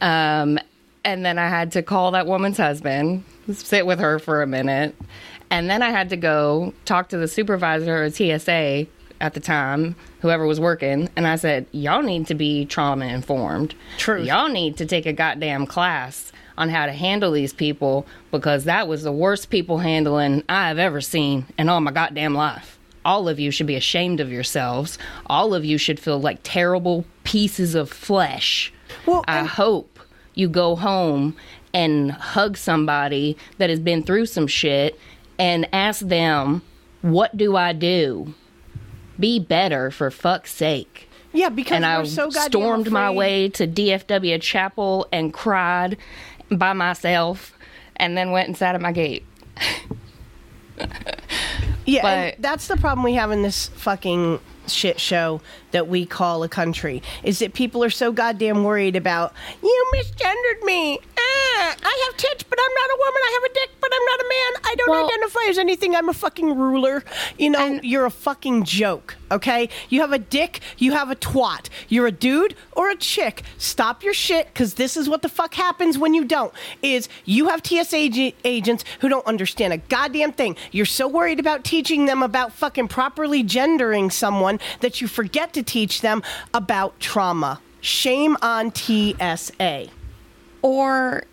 Um, 0.00 0.58
and 1.04 1.24
then 1.24 1.38
I 1.38 1.48
had 1.48 1.72
to 1.72 1.82
call 1.82 2.12
that 2.12 2.26
woman's 2.26 2.56
husband, 2.58 3.24
sit 3.52 3.86
with 3.86 3.98
her 3.98 4.18
for 4.18 4.42
a 4.42 4.46
minute. 4.46 4.94
And 5.50 5.68
then 5.68 5.82
I 5.82 5.90
had 5.90 6.08
to 6.10 6.16
go 6.16 6.72
talk 6.84 7.08
to 7.10 7.18
the 7.18 7.28
supervisor 7.28 8.04
of 8.04 8.14
TSA 8.14 8.86
at 9.20 9.34
the 9.34 9.40
time, 9.40 9.94
whoever 10.20 10.46
was 10.46 10.58
working. 10.58 11.08
And 11.14 11.26
I 11.26 11.36
said, 11.36 11.66
Y'all 11.72 12.02
need 12.02 12.26
to 12.28 12.34
be 12.34 12.64
trauma 12.64 13.06
informed. 13.06 13.74
True. 13.98 14.22
Y'all 14.22 14.48
need 14.48 14.76
to 14.78 14.86
take 14.86 15.06
a 15.06 15.12
goddamn 15.12 15.66
class 15.66 16.32
on 16.58 16.68
how 16.68 16.86
to 16.86 16.92
handle 16.92 17.32
these 17.32 17.52
people 17.52 18.06
because 18.30 18.64
that 18.64 18.88
was 18.88 19.02
the 19.02 19.12
worst 19.12 19.50
people 19.50 19.78
handling 19.78 20.42
I've 20.48 20.78
ever 20.78 21.00
seen 21.00 21.46
in 21.58 21.68
all 21.68 21.80
my 21.80 21.92
goddamn 21.92 22.34
life. 22.34 22.78
all 23.04 23.28
of 23.28 23.40
you 23.40 23.50
should 23.50 23.66
be 23.66 23.74
ashamed 23.74 24.20
of 24.20 24.30
yourselves. 24.30 24.96
All 25.26 25.54
of 25.54 25.64
you 25.64 25.76
should 25.78 25.98
feel 25.98 26.20
like 26.20 26.38
terrible 26.42 27.04
pieces 27.24 27.74
of 27.74 27.90
flesh. 27.90 28.72
Well, 29.06 29.24
I 29.26 29.44
hope 29.44 29.91
you 30.34 30.48
go 30.48 30.76
home 30.76 31.36
and 31.74 32.12
hug 32.12 32.56
somebody 32.56 33.36
that 33.58 33.70
has 33.70 33.80
been 33.80 34.02
through 34.02 34.26
some 34.26 34.46
shit 34.46 34.98
and 35.38 35.68
ask 35.72 36.00
them, 36.06 36.62
What 37.02 37.36
do 37.36 37.56
I 37.56 37.72
do? 37.72 38.34
Be 39.18 39.38
better 39.38 39.90
for 39.90 40.10
fuck's 40.10 40.52
sake. 40.52 41.08
Yeah, 41.32 41.48
because 41.48 41.76
And 41.76 41.84
we're 41.84 42.00
I 42.02 42.04
so 42.04 42.30
goddamn 42.30 42.50
stormed 42.50 42.90
my 42.90 43.10
way 43.10 43.48
to 43.50 43.66
DFW 43.66 44.40
Chapel 44.40 45.06
and 45.12 45.32
cried 45.32 45.96
by 46.50 46.72
myself 46.74 47.56
and 47.96 48.16
then 48.18 48.30
went 48.32 48.48
and 48.48 48.56
sat 48.56 48.74
at 48.74 48.80
my 48.80 48.92
gate. 48.92 49.24
Yeah, 51.84 52.06
and 52.06 52.34
But- 52.36 52.42
that's 52.42 52.68
the 52.68 52.76
problem 52.76 53.04
we 53.04 53.14
have 53.14 53.30
in 53.32 53.42
this 53.42 53.68
fucking 53.68 54.40
shit 54.72 55.00
show 55.00 55.40
that 55.70 55.88
we 55.88 56.04
call 56.06 56.42
a 56.42 56.48
country 56.48 57.02
is 57.22 57.38
that 57.38 57.54
people 57.54 57.82
are 57.84 57.90
so 57.90 58.12
goddamn 58.12 58.64
worried 58.64 58.96
about 58.96 59.32
you 59.62 59.86
misgendered 59.94 60.62
me. 60.64 60.98
Ah, 61.18 61.76
I 61.82 62.06
have 62.08 62.16
tits, 62.16 62.42
but 62.42 62.58
I'm 62.60 62.74
not 62.74 62.90
a 62.90 62.96
woman. 62.98 63.22
I 63.24 63.40
have 63.42 63.50
a 63.50 63.54
dick, 63.54 63.70
but 63.80 63.90
I'm 63.94 64.04
not 64.04 64.20
a 64.20 64.24
man. 64.28 64.62
I 64.64 64.74
don't 64.76 64.90
Well- 64.90 65.06
identify 65.06 65.40
as 65.48 65.58
anything. 65.58 65.94
I'm 65.94 66.08
a 66.08 66.14
fucking 66.14 66.56
ruler. 66.58 67.04
You 67.38 67.50
know, 67.50 67.80
you're 67.82 68.06
a 68.06 68.10
fucking 68.10 68.64
joke. 68.64 69.16
Okay, 69.32 69.68
you 69.88 70.00
have 70.02 70.12
a 70.12 70.18
dick. 70.18 70.60
You 70.76 70.92
have 70.92 71.10
a 71.10 71.16
twat. 71.16 71.68
You're 71.88 72.06
a 72.06 72.12
dude 72.12 72.54
or 72.72 72.90
a 72.90 72.96
chick. 72.96 73.42
Stop 73.56 74.04
your 74.04 74.12
shit, 74.14 74.46
because 74.48 74.74
this 74.74 74.96
is 74.96 75.08
what 75.08 75.22
the 75.22 75.28
fuck 75.28 75.54
happens 75.54 75.96
when 75.96 76.12
you 76.12 76.24
don't. 76.24 76.52
Is 76.82 77.08
you 77.24 77.48
have 77.48 77.66
TSA 77.66 77.96
ag- 77.96 78.34
agents 78.44 78.84
who 79.00 79.08
don't 79.08 79.26
understand 79.26 79.72
a 79.72 79.78
goddamn 79.78 80.32
thing. 80.32 80.56
You're 80.70 80.86
so 80.86 81.08
worried 81.08 81.40
about 81.40 81.64
teaching 81.64 82.04
them 82.04 82.22
about 82.22 82.52
fucking 82.52 82.88
properly 82.88 83.42
gendering 83.42 84.10
someone 84.10 84.60
that 84.80 85.00
you 85.00 85.08
forget 85.08 85.52
to 85.54 85.62
teach 85.62 86.02
them 86.02 86.22
about 86.52 87.00
trauma. 87.00 87.60
Shame 87.80 88.36
on 88.42 88.72
TSA. 88.74 89.88
Or 90.60 91.24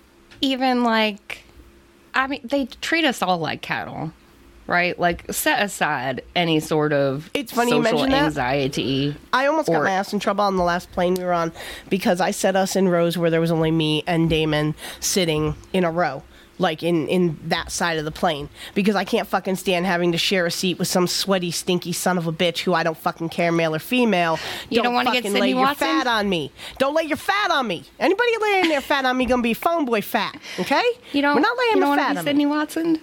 even 0.41 0.83
like, 0.83 1.43
I 2.13 2.27
mean, 2.27 2.41
they 2.43 2.65
treat 2.65 3.05
us 3.05 3.21
all 3.21 3.37
like 3.37 3.61
cattle, 3.61 4.13
right? 4.69 4.97
Like, 4.97 5.25
set 5.33 5.61
aside 5.61 6.21
any 6.35 6.59
sort 6.59 6.93
of 6.93 7.29
It's 7.33 7.51
funny 7.51 7.71
you 7.71 7.83
social 7.83 7.91
mention 7.99 8.11
that. 8.11 8.25
anxiety. 8.25 9.15
I 9.33 9.47
almost 9.47 9.67
got 9.67 9.83
my 9.83 9.91
ass 9.91 10.13
in 10.13 10.19
trouble 10.19 10.43
on 10.43 10.55
the 10.55 10.63
last 10.63 10.91
plane 10.91 11.15
we 11.15 11.23
were 11.23 11.33
on 11.33 11.51
because 11.89 12.21
I 12.21 12.31
set 12.31 12.55
us 12.55 12.75
in 12.75 12.87
rows 12.87 13.17
where 13.17 13.29
there 13.29 13.41
was 13.41 13.51
only 13.51 13.71
me 13.71 14.03
and 14.07 14.29
Damon 14.29 14.75
sitting 14.99 15.55
in 15.73 15.83
a 15.83 15.91
row. 15.91 16.23
Like 16.61 16.83
in, 16.83 17.07
in 17.07 17.39
that 17.47 17.71
side 17.71 17.99
of 17.99 18.03
the 18.03 18.11
plane. 18.11 18.49
Because 18.75 18.93
I 18.97 19.05
can't 19.05 19.25
fucking 19.25 19.55
stand 19.55 19.85
having 19.85 20.11
to 20.11 20.17
share 20.17 20.45
a 20.45 20.51
seat 20.51 20.77
with 20.77 20.89
some 20.89 21.07
sweaty, 21.07 21.51
stinky 21.51 21.93
son 21.93 22.17
of 22.17 22.27
a 22.27 22.33
bitch 22.33 22.59
who 22.59 22.73
I 22.73 22.83
don't 22.83 22.97
fucking 22.97 23.29
care, 23.29 23.49
male 23.53 23.73
or 23.73 23.79
female. 23.79 24.37
You 24.69 24.83
don't 24.83 24.93
wanna 24.93 25.05
get 25.11 25.19
fucking 25.19 25.31
Sydney 25.31 25.39
lay 25.39 25.49
your 25.51 25.59
Watson? 25.61 25.87
fat 25.87 26.05
on 26.07 26.27
me. 26.27 26.51
Don't 26.77 26.93
lay 26.93 27.03
your 27.03 27.15
fat 27.15 27.49
on 27.49 27.65
me. 27.65 27.85
Anybody 27.97 28.31
laying 28.41 28.67
their 28.67 28.81
fat 28.81 29.05
on 29.05 29.15
me 29.15 29.25
gonna 29.25 29.41
be 29.41 29.53
phone 29.53 29.85
boy 29.85 30.01
fat, 30.01 30.35
okay? 30.59 30.83
You 31.13 31.21
don't. 31.21 31.35
We're 31.35 31.41
not 31.43 31.57
laying 31.57 31.75
you 31.75 31.79
don't 31.79 31.97
fat 31.97 32.03
want 32.07 32.15
to 32.15 32.19
on 32.19 32.25
Sydney 32.25 32.43
me. 32.45 32.51
Watson. 32.51 33.01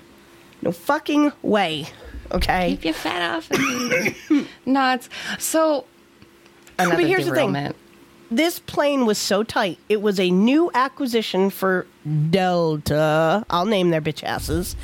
No 0.63 0.73
fucking 0.73 1.33
way, 1.43 1.87
okay? 2.33 2.71
Keep 2.71 2.85
your 2.85 2.95
fat 2.95 3.37
off. 3.37 3.51
of 3.51 3.59
me. 4.31 4.47
Nuts. 4.67 5.09
So. 5.39 5.85
Another 6.79 7.07
here's 7.07 7.25
the 7.25 7.31
thing. 7.35 7.53
derailment. 7.53 7.77
this 8.31 8.59
plane 8.59 9.07
was 9.07 9.17
so 9.19 9.43
tight. 9.43 9.79
It 9.89 10.03
was 10.03 10.21
a 10.21 10.31
new 10.31 10.71
acquisition 10.75 11.49
for 11.51 11.87
Delta. 12.31 13.45
I'll 13.49 13.65
name 13.65 13.91
their 13.91 14.03
bitch 14.03 14.23
asses. 14.23 14.77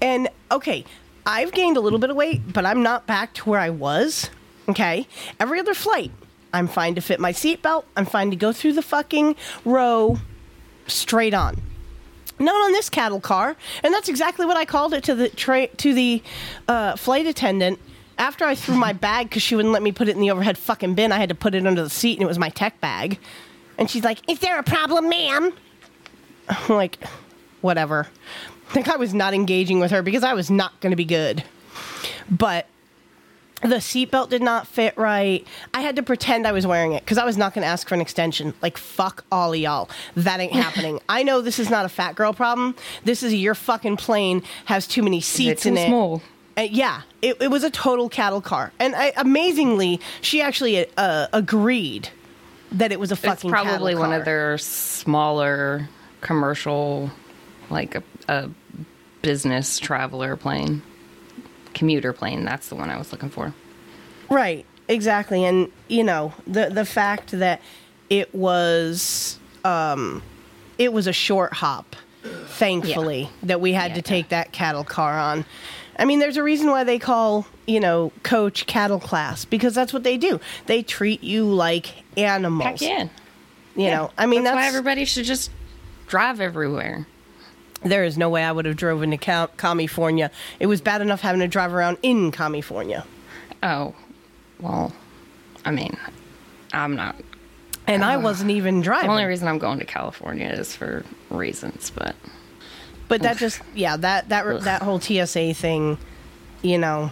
And 0.00 0.28
okay, 0.52 0.84
I've 1.26 1.52
gained 1.52 1.76
a 1.76 1.80
little 1.80 1.98
bit 1.98 2.10
of 2.10 2.16
weight, 2.16 2.52
but 2.52 2.64
I'm 2.64 2.82
not 2.82 3.06
back 3.06 3.34
to 3.34 3.48
where 3.50 3.60
I 3.60 3.70
was. 3.70 4.30
Okay, 4.68 5.08
every 5.40 5.58
other 5.58 5.74
flight, 5.74 6.12
I'm 6.52 6.68
fine 6.68 6.94
to 6.94 7.00
fit 7.00 7.18
my 7.18 7.32
seatbelt. 7.32 7.84
I'm 7.96 8.06
fine 8.06 8.30
to 8.30 8.36
go 8.36 8.52
through 8.52 8.74
the 8.74 8.82
fucking 8.82 9.34
row 9.64 10.18
straight 10.86 11.34
on. 11.34 11.60
Not 12.40 12.54
on 12.54 12.72
this 12.72 12.88
cattle 12.88 13.20
car, 13.20 13.54
and 13.82 13.92
that's 13.92 14.08
exactly 14.08 14.46
what 14.46 14.56
I 14.56 14.64
called 14.64 14.94
it 14.94 15.04
to 15.04 15.14
the 15.14 15.28
tra- 15.28 15.68
to 15.68 15.94
the 15.94 16.22
uh, 16.66 16.96
flight 16.96 17.26
attendant. 17.26 17.78
After 18.18 18.44
I 18.44 18.54
threw 18.54 18.74
my 18.74 18.92
bag 18.92 19.28
because 19.28 19.42
she 19.42 19.54
wouldn't 19.54 19.72
let 19.72 19.82
me 19.82 19.92
put 19.92 20.08
it 20.08 20.14
in 20.14 20.20
the 20.20 20.30
overhead 20.30 20.58
fucking 20.58 20.94
bin, 20.94 21.12
I 21.12 21.18
had 21.18 21.28
to 21.28 21.34
put 21.34 21.54
it 21.54 21.66
under 21.66 21.82
the 21.82 21.90
seat, 21.90 22.14
and 22.14 22.22
it 22.22 22.26
was 22.26 22.38
my 22.38 22.48
tech 22.48 22.80
bag. 22.80 23.18
And 23.78 23.90
she's 23.90 24.04
like, 24.04 24.28
"Is 24.28 24.40
there 24.40 24.58
a 24.58 24.62
problem, 24.62 25.08
ma'am?" 25.08 25.52
I'm 26.48 26.74
like, 26.74 26.98
"Whatever." 27.60 28.08
I 28.70 28.72
think 28.72 28.88
I 28.88 28.96
was 28.96 29.12
not 29.12 29.34
engaging 29.34 29.80
with 29.80 29.90
her 29.90 30.00
because 30.00 30.24
I 30.24 30.32
was 30.34 30.50
not 30.50 30.80
going 30.80 30.90
to 30.90 30.96
be 30.96 31.04
good. 31.04 31.44
But 32.30 32.66
the 33.62 33.76
seatbelt 33.76 34.30
did 34.30 34.42
not 34.42 34.66
fit 34.66 34.96
right. 34.96 35.46
I 35.74 35.80
had 35.80 35.96
to 35.96 36.02
pretend 36.02 36.46
I 36.46 36.52
was 36.52 36.66
wearing 36.66 36.92
it 36.92 37.04
because 37.04 37.18
I 37.18 37.24
was 37.24 37.36
not 37.36 37.54
going 37.54 37.62
to 37.62 37.68
ask 37.68 37.88
for 37.88 37.94
an 37.94 38.00
extension. 38.00 38.54
Like, 38.62 38.78
fuck 38.78 39.24
all 39.30 39.52
of 39.52 39.58
y'all. 39.58 39.90
That 40.16 40.40
ain't 40.40 40.52
happening. 40.66 41.00
I 41.08 41.22
know 41.22 41.40
this 41.40 41.58
is 41.58 41.70
not 41.70 41.84
a 41.84 41.88
fat 41.88 42.14
girl 42.14 42.32
problem. 42.32 42.74
This 43.04 43.22
is 43.22 43.34
your 43.34 43.54
fucking 43.54 43.96
plane 43.96 44.42
has 44.66 44.86
too 44.86 45.02
many 45.02 45.20
seats 45.20 45.64
too 45.64 45.70
in 45.70 45.76
it. 45.76 45.86
small? 45.88 46.22
Uh, 46.56 46.62
yeah, 46.62 47.02
it, 47.22 47.40
it 47.40 47.50
was 47.50 47.64
a 47.64 47.70
total 47.70 48.08
cattle 48.08 48.40
car. 48.40 48.72
And 48.78 48.94
I, 48.94 49.12
amazingly, 49.16 50.00
she 50.20 50.42
actually 50.42 50.86
uh, 50.96 51.28
agreed 51.32 52.08
that 52.72 52.92
it 52.92 53.00
was 53.00 53.10
a 53.10 53.14
It's 53.14 53.22
fucking 53.22 53.50
probably 53.50 53.94
one 53.94 54.12
of 54.12 54.24
their 54.24 54.58
smaller 54.58 55.88
commercial, 56.20 57.10
like 57.68 57.94
a, 57.94 58.02
a 58.28 58.50
business 59.22 59.78
traveler 59.78 60.36
plane, 60.36 60.82
commuter 61.74 62.12
plane. 62.12 62.44
That's 62.44 62.68
the 62.68 62.74
one 62.76 62.90
I 62.90 62.98
was 62.98 63.12
looking 63.12 63.30
for. 63.30 63.52
Right, 64.30 64.64
exactly. 64.88 65.44
And 65.44 65.70
you 65.88 66.04
know, 66.04 66.32
the 66.46 66.70
the 66.70 66.84
fact 66.84 67.32
that 67.32 67.60
it 68.08 68.34
was 68.34 69.38
um 69.64 70.22
it 70.78 70.92
was 70.92 71.06
a 71.06 71.12
short 71.12 71.52
hop, 71.52 71.96
thankfully, 72.46 73.28
that 73.42 73.60
we 73.60 73.72
had 73.72 73.90
Yeah, 73.90 73.96
to 73.96 74.02
take 74.02 74.28
that 74.30 74.52
cattle 74.52 74.84
car 74.84 75.18
on. 75.18 75.44
I 75.98 76.06
mean, 76.06 76.18
there's 76.18 76.38
a 76.38 76.42
reason 76.42 76.70
why 76.70 76.84
they 76.84 76.98
call, 76.98 77.46
you 77.66 77.78
know, 77.78 78.10
coach 78.22 78.66
cattle 78.66 79.00
class 79.00 79.44
because 79.44 79.74
that's 79.74 79.92
what 79.92 80.02
they 80.02 80.16
do. 80.16 80.40
They 80.64 80.82
treat 80.82 81.22
you 81.22 81.44
like 81.44 81.92
animals. 82.16 82.80
Heck 82.80 82.80
yeah. 82.80 83.08
You 83.76 83.90
know, 83.90 84.10
I 84.18 84.26
mean, 84.26 84.42
that's, 84.42 84.56
that's, 84.56 84.64
why 84.64 84.68
everybody 84.68 85.04
should 85.04 85.26
just 85.26 85.50
drive 86.06 86.40
everywhere. 86.40 87.06
There 87.82 88.04
is 88.04 88.18
no 88.18 88.28
way 88.28 88.44
I 88.44 88.52
would 88.52 88.64
have 88.66 88.76
drove 88.76 89.02
into 89.02 89.16
Cal- 89.16 89.48
California. 89.48 90.30
It 90.58 90.66
was 90.66 90.80
bad 90.80 91.00
enough 91.00 91.20
having 91.20 91.40
to 91.40 91.48
drive 91.48 91.72
around 91.72 91.98
in 92.02 92.30
California. 92.30 93.04
Oh, 93.62 93.94
well, 94.60 94.92
I 95.64 95.70
mean, 95.70 95.96
I'm 96.72 96.94
not. 96.96 97.16
And 97.86 98.04
I 98.04 98.16
wasn't 98.18 98.50
even 98.50 98.82
driving. 98.82 99.08
The 99.08 99.12
only 99.12 99.24
reason 99.24 99.48
I'm 99.48 99.58
going 99.58 99.78
to 99.80 99.84
California 99.84 100.46
is 100.48 100.76
for 100.76 101.04
reasons, 101.28 101.90
but 101.90 102.14
But 103.08 103.22
that 103.22 103.36
just 103.38 103.60
yeah 103.74 103.96
that 103.96 104.28
that 104.28 104.62
that 104.62 104.82
whole 104.82 105.00
TSA 105.00 105.54
thing, 105.54 105.98
you 106.62 106.78
know, 106.78 107.10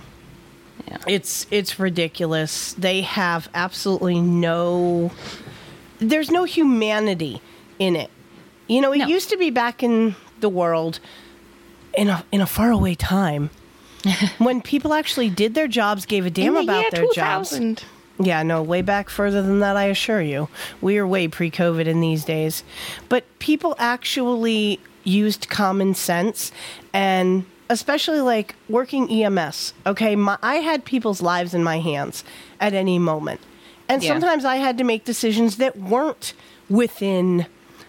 yeah. 0.86 0.98
it's 1.08 1.46
it's 1.50 1.80
ridiculous. 1.80 2.74
They 2.74 3.00
have 3.00 3.48
absolutely 3.54 4.20
no 4.20 5.10
there's 5.98 6.30
no 6.30 6.44
humanity 6.44 7.40
in 7.80 7.96
it. 7.96 8.10
You 8.68 8.80
know, 8.80 8.92
it 8.92 8.98
No. 8.98 9.06
used 9.06 9.30
to 9.30 9.36
be 9.36 9.50
back 9.50 9.82
in 9.82 10.14
the 10.40 10.48
world 10.48 11.00
in 11.94 12.08
a 12.08 12.24
in 12.32 12.40
a 12.40 12.46
faraway 12.46 12.94
time 12.94 13.50
when 14.38 14.60
people 14.60 14.92
actually 14.94 15.28
did 15.30 15.54
their 15.54 15.68
jobs, 15.68 16.06
gave 16.06 16.26
a 16.26 16.30
damn 16.30 16.54
the 16.54 16.60
about 16.60 16.90
their 16.90 17.06
jobs. 17.12 17.58
Yeah, 18.20 18.42
no, 18.42 18.62
way 18.62 18.82
back 18.82 19.10
further 19.10 19.42
than 19.42 19.60
that, 19.60 19.76
I 19.76 19.84
assure 19.84 20.20
you. 20.20 20.48
We 20.80 20.98
are 20.98 21.06
way 21.06 21.28
pre 21.28 21.50
COVID 21.50 21.86
in 21.86 22.00
these 22.00 22.24
days. 22.24 22.64
But 23.08 23.24
people 23.38 23.76
actually 23.78 24.80
used 25.04 25.48
common 25.48 25.94
sense 25.94 26.52
and 26.92 27.44
especially 27.70 28.20
like 28.20 28.54
working 28.68 29.10
EMS. 29.10 29.72
Okay, 29.86 30.16
my, 30.16 30.36
I 30.42 30.56
had 30.56 30.84
people's 30.84 31.22
lives 31.22 31.54
in 31.54 31.62
my 31.62 31.78
hands 31.78 32.24
at 32.60 32.74
any 32.74 32.98
moment. 32.98 33.40
And 33.88 34.02
Yeah. 34.02 34.08
sometimes 34.12 34.44
I 34.44 34.56
had 34.56 34.78
to 34.78 34.84
make 34.84 35.04
decisions 35.04 35.56
that 35.58 35.76
weren't 35.78 36.34
within 36.68 37.46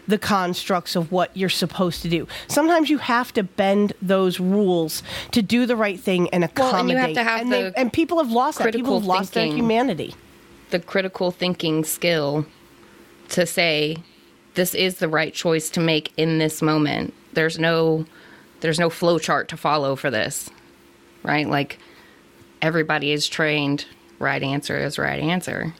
the 0.09 0.17
constructs 0.17 0.95
of 0.95 1.11
what 1.11 1.35
you're 1.37 1.49
supposed 1.49 2.01
to 2.01 2.09
do. 2.09 2.27
Sometimes 2.47 2.89
you 2.89 2.97
have 2.97 3.31
to 3.33 3.43
bend 3.43 3.93
those 4.01 4.39
rules 4.39 5.03
to 5.31 5.41
do 5.41 5.65
the 5.67 5.75
right 5.75 5.99
thing 5.99 6.27
and 6.31 6.41
Well, 6.41 6.49
accommodate. 6.69 6.97
and 7.05 7.09
you 7.15 7.15
have 7.19 7.27
have 7.27 7.41
and, 7.41 7.53
they- 7.53 7.63
the 7.69 7.79
and 7.79 7.93
people 7.93 8.17
have 8.17 8.31
lost 8.31 8.57
that. 8.59 8.73
People 8.73 8.97
have 8.99 9.07
lost 9.07 9.33
their 9.33 9.45
humanity. 9.45 10.15
the 10.71 10.79
critical 10.79 11.31
thinking 11.31 11.83
skill 11.83 12.45
to 13.29 13.45
say 13.45 13.97
this 14.55 14.73
is 14.75 14.95
the 14.95 15.07
right 15.07 15.33
choice 15.33 15.69
to 15.71 15.79
make 15.79 16.11
in 16.17 16.39
this 16.39 16.61
moment. 16.61 17.13
There's 17.33 17.57
no 17.59 18.05
there's 18.61 18.79
no 18.79 18.89
flow 18.89 19.19
chart 19.19 19.47
to 19.49 19.57
follow 19.57 19.95
for 19.95 20.09
this. 20.11 20.49
Right? 21.23 21.47
Like 21.47 21.77
everybody 22.61 23.11
is 23.11 23.27
trained 23.27 23.85
right 24.19 24.41
answer 24.41 24.77
is 24.77 24.97
right 24.97 25.19
answer. 25.19 25.73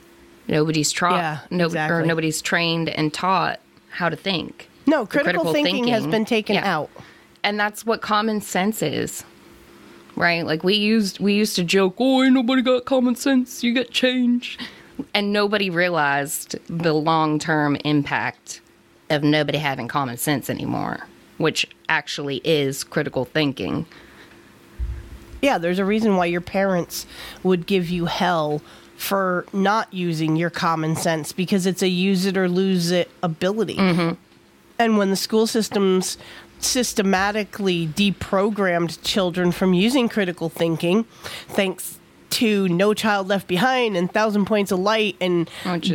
Nobody's 0.48 0.92
taught 0.94 1.14
Yeah, 1.16 1.40
no, 1.52 1.64
or 1.66 1.68
exactly. 1.68 2.08
nobody's 2.08 2.42
trained 2.42 2.90
and 2.90 3.14
taught 3.14 3.60
how 4.00 4.10
to 4.10 4.16
think. 4.16 4.70
No, 4.88 5.04
The 5.04 5.20
critical, 5.20 5.54
thinking, 5.54 5.88
has 5.90 6.08
been 6.08 6.26
taken 6.26 6.56
yeah. 6.56 6.76
out. 6.76 6.90
And 7.44 7.60
that's 7.60 7.86
what 7.86 8.02
common 8.02 8.42
sense 8.42 8.82
is. 8.82 9.24
right? 10.16 10.46
Like 10.46 10.64
we 10.64 10.74
used 10.76 11.20
we 11.20 11.34
used 11.34 11.56
to 11.58 11.64
joke, 11.64 11.96
"Oh, 12.00 12.24
ain't 12.24 12.34
nobody 12.34 12.62
got 12.62 12.86
common 12.86 13.16
sense. 13.16 13.64
You 13.64 13.74
get 13.74 13.92
change," 13.92 14.58
and 15.14 15.32
nobody 15.32 15.70
realized 15.70 16.58
the 16.68 16.94
long 16.94 17.40
term 17.40 17.78
impact 17.86 18.62
of 19.10 19.24
nobody 19.24 19.58
having 19.60 19.88
common 19.88 20.18
sense 20.18 20.50
anymore, 20.50 21.08
which 21.38 21.66
actually 21.88 22.42
is 22.44 22.84
critical 22.84 23.24
thinking. 23.26 23.86
Yeah, 25.42 25.58
there's 25.58 25.80
a 25.80 25.86
reason 25.86 26.18
why 26.18 26.26
your 26.26 26.42
parents 26.42 27.06
would 27.44 27.66
give 27.66 27.90
you 27.90 28.06
hell 28.06 28.62
for 29.00 29.46
not 29.54 29.92
using 29.94 30.36
your 30.36 30.50
common 30.50 30.94
sense 30.94 31.32
because 31.32 31.66
it's 31.66 31.82
a 31.82 31.88
use 31.88 32.26
it 32.26 32.36
or 32.36 32.50
lose 32.50 32.92
it 32.92 33.10
ability. 33.24 33.78
And 34.78 34.98
when 34.98 35.10
the 35.10 35.16
school 35.16 35.48
systems 35.48 36.18
systematically 36.60 37.88
deprogrammed 37.88 39.02
children 39.02 39.54
from 39.54 39.74
using 39.74 40.10
critical 40.10 40.50
thinking, 40.50 41.06
thanks 41.48 41.98
to 42.32 42.68
No 42.68 42.94
Child 42.94 43.30
Left 43.30 43.48
Behind 43.48 43.96
and 43.96 44.12
Thousand 44.12 44.46
Points 44.46 44.72
of 44.72 44.80
Light 44.80 45.16
and 45.22 45.50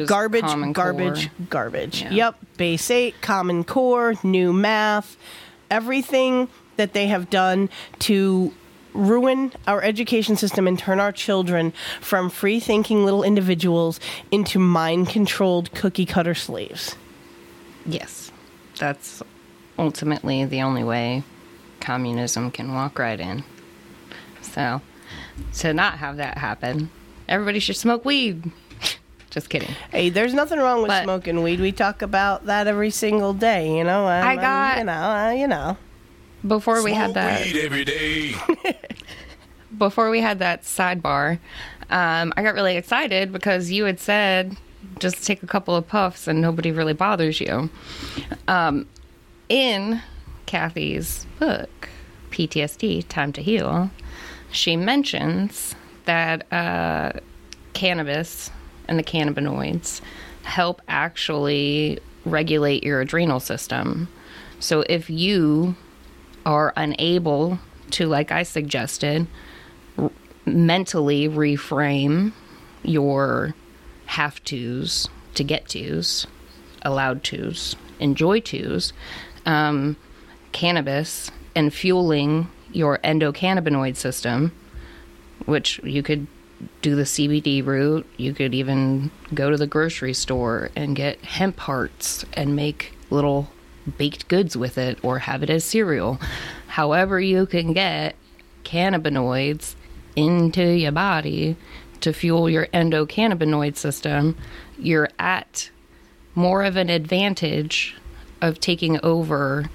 garbage, 0.06 0.72
garbage, 0.72 1.26
Core. 1.26 1.46
garbage. 1.50 2.02
Yeah. 2.02 2.10
Yep, 2.10 2.36
base 2.56 2.90
eight, 2.90 3.20
Common 3.20 3.64
Core, 3.64 4.14
new 4.22 4.52
math, 4.52 5.18
everything 5.70 6.48
that 6.76 6.94
they 6.94 7.06
have 7.08 7.28
done 7.28 7.68
to 8.00 8.52
ruin 8.94 9.52
our 9.66 9.82
education 9.82 10.36
system 10.36 10.66
and 10.66 10.78
turn 10.78 11.00
our 11.00 11.12
children 11.12 11.72
from 12.00 12.30
free 12.30 12.60
thinking 12.60 13.04
little 13.04 13.22
individuals 13.22 14.00
into 14.30 14.58
mind 14.58 15.08
controlled 15.08 15.72
cookie 15.74 16.06
cutter 16.06 16.34
slaves. 16.34 16.96
Yes, 17.84 18.30
that's 18.78 19.22
ultimately 19.78 20.44
the 20.44 20.62
only 20.62 20.84
way 20.84 21.22
communism 21.80 22.50
can 22.50 22.72
walk 22.72 22.98
right 22.98 23.20
in. 23.20 23.44
So, 24.40 24.80
to 25.58 25.74
not 25.74 25.98
have 25.98 26.16
that 26.18 26.38
happen, 26.38 26.90
everybody 27.28 27.58
should 27.58 27.76
smoke 27.76 28.04
weed. 28.04 28.50
Just 29.30 29.50
kidding. 29.50 29.74
Hey, 29.90 30.10
there's 30.10 30.32
nothing 30.32 30.60
wrong 30.60 30.80
with 30.82 30.88
But- 30.88 31.02
smoking 31.02 31.42
weed. 31.42 31.58
We 31.60 31.72
talk 31.72 32.02
about 32.02 32.46
that 32.46 32.68
every 32.68 32.90
single 32.90 33.34
day, 33.34 33.76
you 33.76 33.82
know. 33.84 34.06
I'm- 34.06 34.26
I'm- 34.26 34.36
got- 34.40 34.78
you 34.78 34.84
know, 34.84 34.92
uh, 34.92 35.30
you 35.32 35.48
know. 35.48 35.76
Before 36.46 36.82
we 36.82 36.92
had 36.92 37.14
that, 37.14 37.46
every 37.54 37.84
day. 37.84 38.34
before 39.78 40.10
we 40.10 40.20
had 40.20 40.40
that 40.40 40.62
sidebar, 40.62 41.38
um, 41.90 42.32
I 42.36 42.42
got 42.42 42.54
really 42.54 42.76
excited 42.76 43.32
because 43.32 43.70
you 43.70 43.84
had 43.84 43.98
said 43.98 44.56
just 44.98 45.26
take 45.26 45.42
a 45.42 45.46
couple 45.46 45.74
of 45.74 45.88
puffs 45.88 46.28
and 46.28 46.40
nobody 46.40 46.70
really 46.70 46.92
bothers 46.92 47.40
you. 47.40 47.70
Um, 48.46 48.86
in 49.48 50.02
Cathy's 50.46 51.26
book, 51.38 51.88
PTSD 52.30 53.06
Time 53.08 53.32
to 53.32 53.42
Heal, 53.42 53.90
she 54.50 54.76
mentions 54.76 55.74
that 56.04 56.50
uh, 56.52 57.12
cannabis 57.72 58.50
and 58.86 58.98
the 58.98 59.02
cannabinoids 59.02 60.00
help 60.42 60.82
actually 60.88 61.98
regulate 62.24 62.84
your 62.84 63.00
adrenal 63.00 63.40
system. 63.40 64.08
So 64.60 64.84
if 64.88 65.10
you 65.10 65.74
are 66.44 66.72
unable 66.76 67.58
to, 67.90 68.06
like 68.06 68.30
I 68.32 68.42
suggested, 68.42 69.26
r- 69.98 70.10
mentally 70.44 71.28
reframe 71.28 72.32
your 72.82 73.54
have 74.06 74.42
tos 74.44 75.08
to 75.34 75.44
get 75.44 75.68
tos, 75.68 76.26
allowed 76.82 77.24
tos, 77.24 77.74
enjoy 77.98 78.40
tos, 78.40 78.92
um, 79.46 79.96
cannabis 80.52 81.30
and 81.54 81.72
fueling 81.72 82.48
your 82.72 82.98
endocannabinoid 82.98 83.96
system, 83.96 84.52
which 85.46 85.80
you 85.82 86.02
could 86.02 86.26
do 86.82 86.94
the 86.94 87.02
CBD 87.02 87.64
route. 87.64 88.06
You 88.16 88.34
could 88.34 88.54
even 88.54 89.10
go 89.32 89.50
to 89.50 89.56
the 89.56 89.66
grocery 89.66 90.14
store 90.14 90.70
and 90.76 90.96
get 90.96 91.24
hemp 91.24 91.58
hearts 91.60 92.24
and 92.34 92.56
make 92.56 92.92
little 93.10 93.50
baked 93.98 94.28
goods 94.28 94.56
with 94.56 94.78
it 94.78 94.98
or 95.02 95.20
have 95.20 95.42
it 95.42 95.50
as 95.50 95.64
cereal. 95.64 96.18
However, 96.68 97.20
you 97.20 97.46
can 97.46 97.72
get 97.72 98.16
cannabinoids 98.64 99.74
into 100.16 100.62
your 100.62 100.92
body 100.92 101.56
to 102.04 102.12
fuel 102.12 102.50
your 102.50 102.66
endocannabinoid 102.66 103.76
system, 103.76 104.36
you're 104.78 105.08
at 105.18 105.70
more 106.34 106.62
of 106.62 106.76
an 106.76 106.90
advantage 106.90 107.96
of 108.42 108.60
taking 108.60 109.00
over 109.02 109.70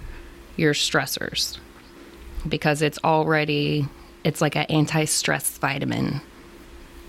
your 0.56 0.76
stressors 0.76 1.58
because 2.48 2.84
it's 2.84 3.00
already 3.04 3.88
it's 4.24 4.42
like 4.42 4.56
an 4.56 4.66
anti-stress 4.66 5.58
vitamin. 5.58 6.22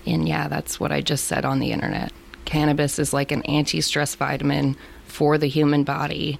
And 0.07 0.27
yeah 0.27 0.47
that's 0.47 0.79
what 0.79 0.91
i 0.91 1.01
just 1.01 1.25
said 1.25 1.45
on 1.45 1.59
the 1.59 1.71
internet. 1.71 2.11
Cannabis 2.45 2.97
is 2.97 3.13
like 3.13 3.31
an 3.31 3.43
anti-stress 3.43 4.15
vitamin 4.15 4.75
for 5.05 5.37
the 5.37 5.47
human 5.47 5.83
body 5.83 6.39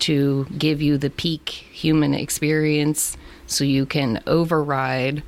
to 0.00 0.46
give 0.56 0.82
you 0.82 0.98
the 0.98 1.10
peak 1.10 1.48
human 1.48 2.14
experience 2.14 3.16
so 3.46 3.64
you 3.64 3.86
can 3.86 4.22
override 4.26 5.22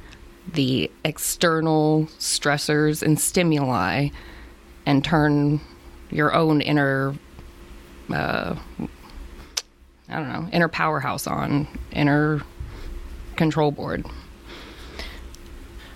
the 0.53 0.91
external 1.05 2.07
stressors 2.19 3.03
and 3.03 3.19
stimuli 3.21 4.09
and 4.87 5.05
turn 5.05 5.61
your 6.11 6.35
own 6.35 6.61
inner 6.61 7.15
uh, 8.13 8.57
I 10.09 10.17
don't 10.17 10.29
know, 10.29 10.49
inner 10.53 10.69
powerhouse 10.69 11.27
on, 11.27 11.67
inner 11.91 12.43
control 13.37 13.71
board. 13.71 14.05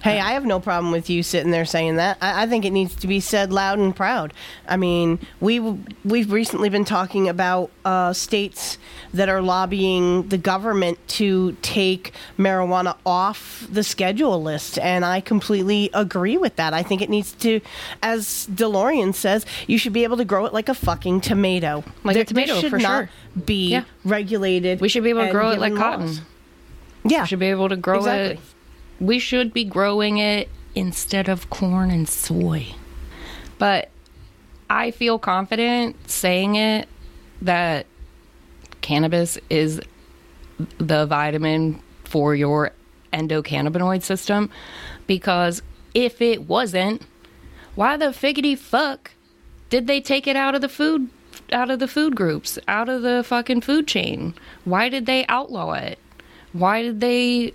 Hey, 0.07 0.21
I 0.21 0.33
have 0.33 0.45
no 0.45 0.61
problem 0.61 0.93
with 0.93 1.11
you 1.11 1.25
sitting 1.25 1.51
there 1.51 1.65
saying 1.65 1.97
that. 1.97 2.19
I, 2.21 2.45
I 2.45 2.47
think 2.47 2.65
it 2.65 2.71
needs 2.71 2.95
to 2.97 3.09
be 3.09 3.19
said 3.19 3.53
loud 3.53 3.81
and 3.81 3.95
proud. 3.95 4.33
I 4.69 4.77
mean, 4.77 5.19
we 5.41 5.59
we've 6.05 6.31
recently 6.31 6.69
been 6.69 6.85
talking 6.85 7.29
about 7.29 7.71
uh, 7.85 8.13
states 8.13 8.79
that 9.13 9.29
are 9.29 9.43
lobbying 9.43 10.29
the 10.29 10.39
government 10.39 10.99
to 11.09 11.57
take 11.61 12.13
marijuana 12.39 12.97
off 13.05 13.67
the 13.69 13.83
schedule 13.83 14.41
list, 14.41 14.79
and 14.79 15.05
I 15.05 15.21
completely 15.21 15.91
agree 15.93 16.37
with 16.39 16.55
that. 16.55 16.73
I 16.73 16.85
think 16.85 17.03
it 17.03 17.11
needs 17.11 17.33
to, 17.33 17.61
as 18.01 18.47
DeLorean 18.53 19.13
says, 19.13 19.45
you 19.67 19.77
should 19.77 19.93
be 19.93 20.05
able 20.05 20.19
to 20.19 20.25
grow 20.25 20.45
it 20.47 20.53
like 20.53 20.69
a 20.69 20.75
fucking 20.75 21.21
tomato. 21.23 21.83
Like 22.05 22.15
a 22.17 22.25
Th- 22.25 22.29
this 22.29 22.29
tomato, 22.29 22.61
should 22.61 22.71
for 22.71 22.79
not 22.79 23.09
sure. 23.09 23.11
Be 23.45 23.71
Yeah. 23.71 23.85
regulated. 24.05 24.81
We 24.81 24.89
should 24.89 25.03
be 25.03 25.11
able 25.11 25.27
to 25.27 25.33
grow 25.33 25.51
it 25.51 25.59
like 25.59 25.73
given 25.73 25.83
cotton. 25.83 26.19
Yeah, 27.05 27.23
We 27.23 27.27
should 27.27 27.39
be 27.41 27.47
able 27.47 27.69
to 27.69 27.77
grow 27.77 27.99
Exactly. 27.99 28.35
it. 28.35 28.41
We 29.01 29.19
should 29.19 29.53
be 29.53 29.65
growing 29.65 30.19
it 30.19 30.49
instead 30.75 31.29
of 31.29 31.51
corn 31.51 31.91
and 31.91 32.09
soy. 32.09 32.75
But 33.59 33.91
I 34.69 34.91
feel 34.91 35.19
confident 35.19 36.11
saying 36.11 36.57
it 36.57 36.89
that 37.43 37.87
cannabis 38.81 39.39
is 39.51 39.81
the 40.79 41.07
vitamin 41.07 41.83
for 42.05 42.35
your 42.35 42.73
endocannabinoid 43.13 44.03
system 44.03 44.51
because 45.07 45.63
if 45.95 46.21
it 46.21 46.47
wasn't, 46.49 47.03
why 47.75 47.97
the 47.97 48.07
figgity 48.07 48.57
fuck 48.57 49.13
did 49.71 49.87
they 49.87 50.01
take 50.01 50.27
it 50.27 50.37
out 50.37 50.55
of 50.55 50.61
the 50.61 50.69
food 50.69 51.11
out 51.53 51.71
of 51.71 51.79
the 51.79 51.89
food 51.89 52.17
groups, 52.17 52.59
out 52.67 52.89
of 52.89 53.03
the 53.03 53.23
fucking 53.25 53.61
food 53.61 53.87
chain? 53.87 54.35
Why 54.65 54.89
did 54.89 55.07
they 55.07 55.27
outlaw 55.27 55.73
it? 55.73 55.99
Why 56.53 56.83
did 56.83 57.01
they 57.01 57.53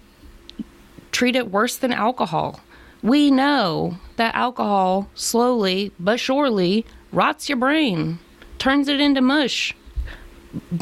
treat 1.11 1.35
it 1.35 1.51
worse 1.51 1.77
than 1.77 1.91
alcohol? 1.91 2.59
We 3.03 3.31
know 3.31 3.97
that 4.17 4.35
alcohol 4.35 5.09
slowly 5.15 5.91
but 5.99 6.19
surely 6.19 6.85
rots 7.11 7.49
your 7.49 7.57
brain, 7.57 8.19
turns 8.59 8.87
it 8.87 8.99
into 8.99 9.21
mush, 9.21 9.75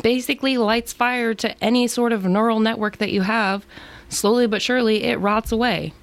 basically 0.04 0.58
lights 0.58 0.94
fire 0.94 1.34
to 1.36 1.64
any 1.64 1.88
sort 1.88 2.12
of 2.12 2.26
neural 2.26 2.60
network 2.60 2.98
that 2.98 3.12
you 3.12 3.22
have. 3.22 3.66
Slowly 4.10 4.48
but 4.48 4.62
surely, 4.62 5.04
it 5.04 5.20
rots 5.20 5.52
away. 5.52 5.94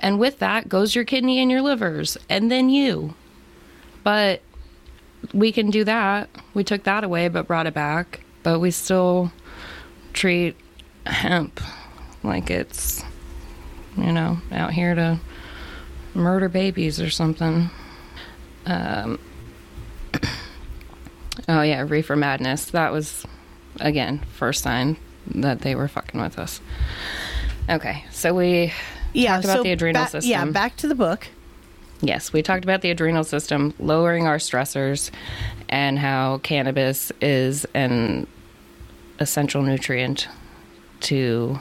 And 0.00 0.18
with 0.20 0.38
that 0.38 0.68
goes 0.68 0.94
your 0.94 1.04
kidney 1.04 1.40
and 1.40 1.50
your 1.50 1.62
livers, 1.62 2.16
and 2.28 2.50
then 2.50 2.68
you. 2.68 3.14
But 4.04 4.42
we 5.32 5.50
can 5.50 5.70
do 5.70 5.82
that. 5.84 6.28
We 6.54 6.62
took 6.62 6.84
that 6.84 7.04
away 7.04 7.28
but 7.28 7.46
brought 7.46 7.66
it 7.66 7.74
back. 7.74 8.20
But 8.42 8.60
we 8.60 8.70
still 8.70 9.32
treat 10.12 10.56
hemp 11.06 11.60
like 12.22 12.50
it's, 12.50 13.02
you 13.98 14.12
know, 14.12 14.38
out 14.52 14.72
here 14.72 14.94
to 14.94 15.18
murder 16.14 16.48
babies 16.48 17.00
or 17.00 17.10
something. 17.10 17.70
Um, 18.66 19.18
oh, 21.48 21.62
yeah, 21.62 21.84
Reefer 21.86 22.16
Madness. 22.16 22.66
That 22.66 22.92
was, 22.92 23.24
again, 23.80 24.20
first 24.34 24.62
sign 24.62 24.96
that 25.34 25.60
they 25.60 25.74
were 25.74 25.88
fucking 25.88 26.20
with 26.20 26.38
us. 26.38 26.60
Okay, 27.68 28.04
so 28.10 28.34
we 28.34 28.72
yeah. 29.12 29.34
talked 29.34 29.44
about 29.44 29.56
so 29.58 29.62
the 29.62 29.72
adrenal 29.72 30.04
ba- 30.04 30.10
system. 30.10 30.30
Yeah, 30.30 30.44
back 30.46 30.76
to 30.78 30.88
the 30.88 30.94
book. 30.94 31.28
Yes, 32.00 32.32
we 32.32 32.42
talked 32.42 32.64
about 32.64 32.80
the 32.80 32.90
adrenal 32.90 33.24
system, 33.24 33.74
lowering 33.78 34.26
our 34.26 34.38
stressors, 34.38 35.10
and 35.68 35.98
how 35.98 36.38
cannabis 36.38 37.10
is 37.20 37.66
an 37.74 38.26
essential 39.18 39.62
nutrient 39.62 40.28
to 41.00 41.58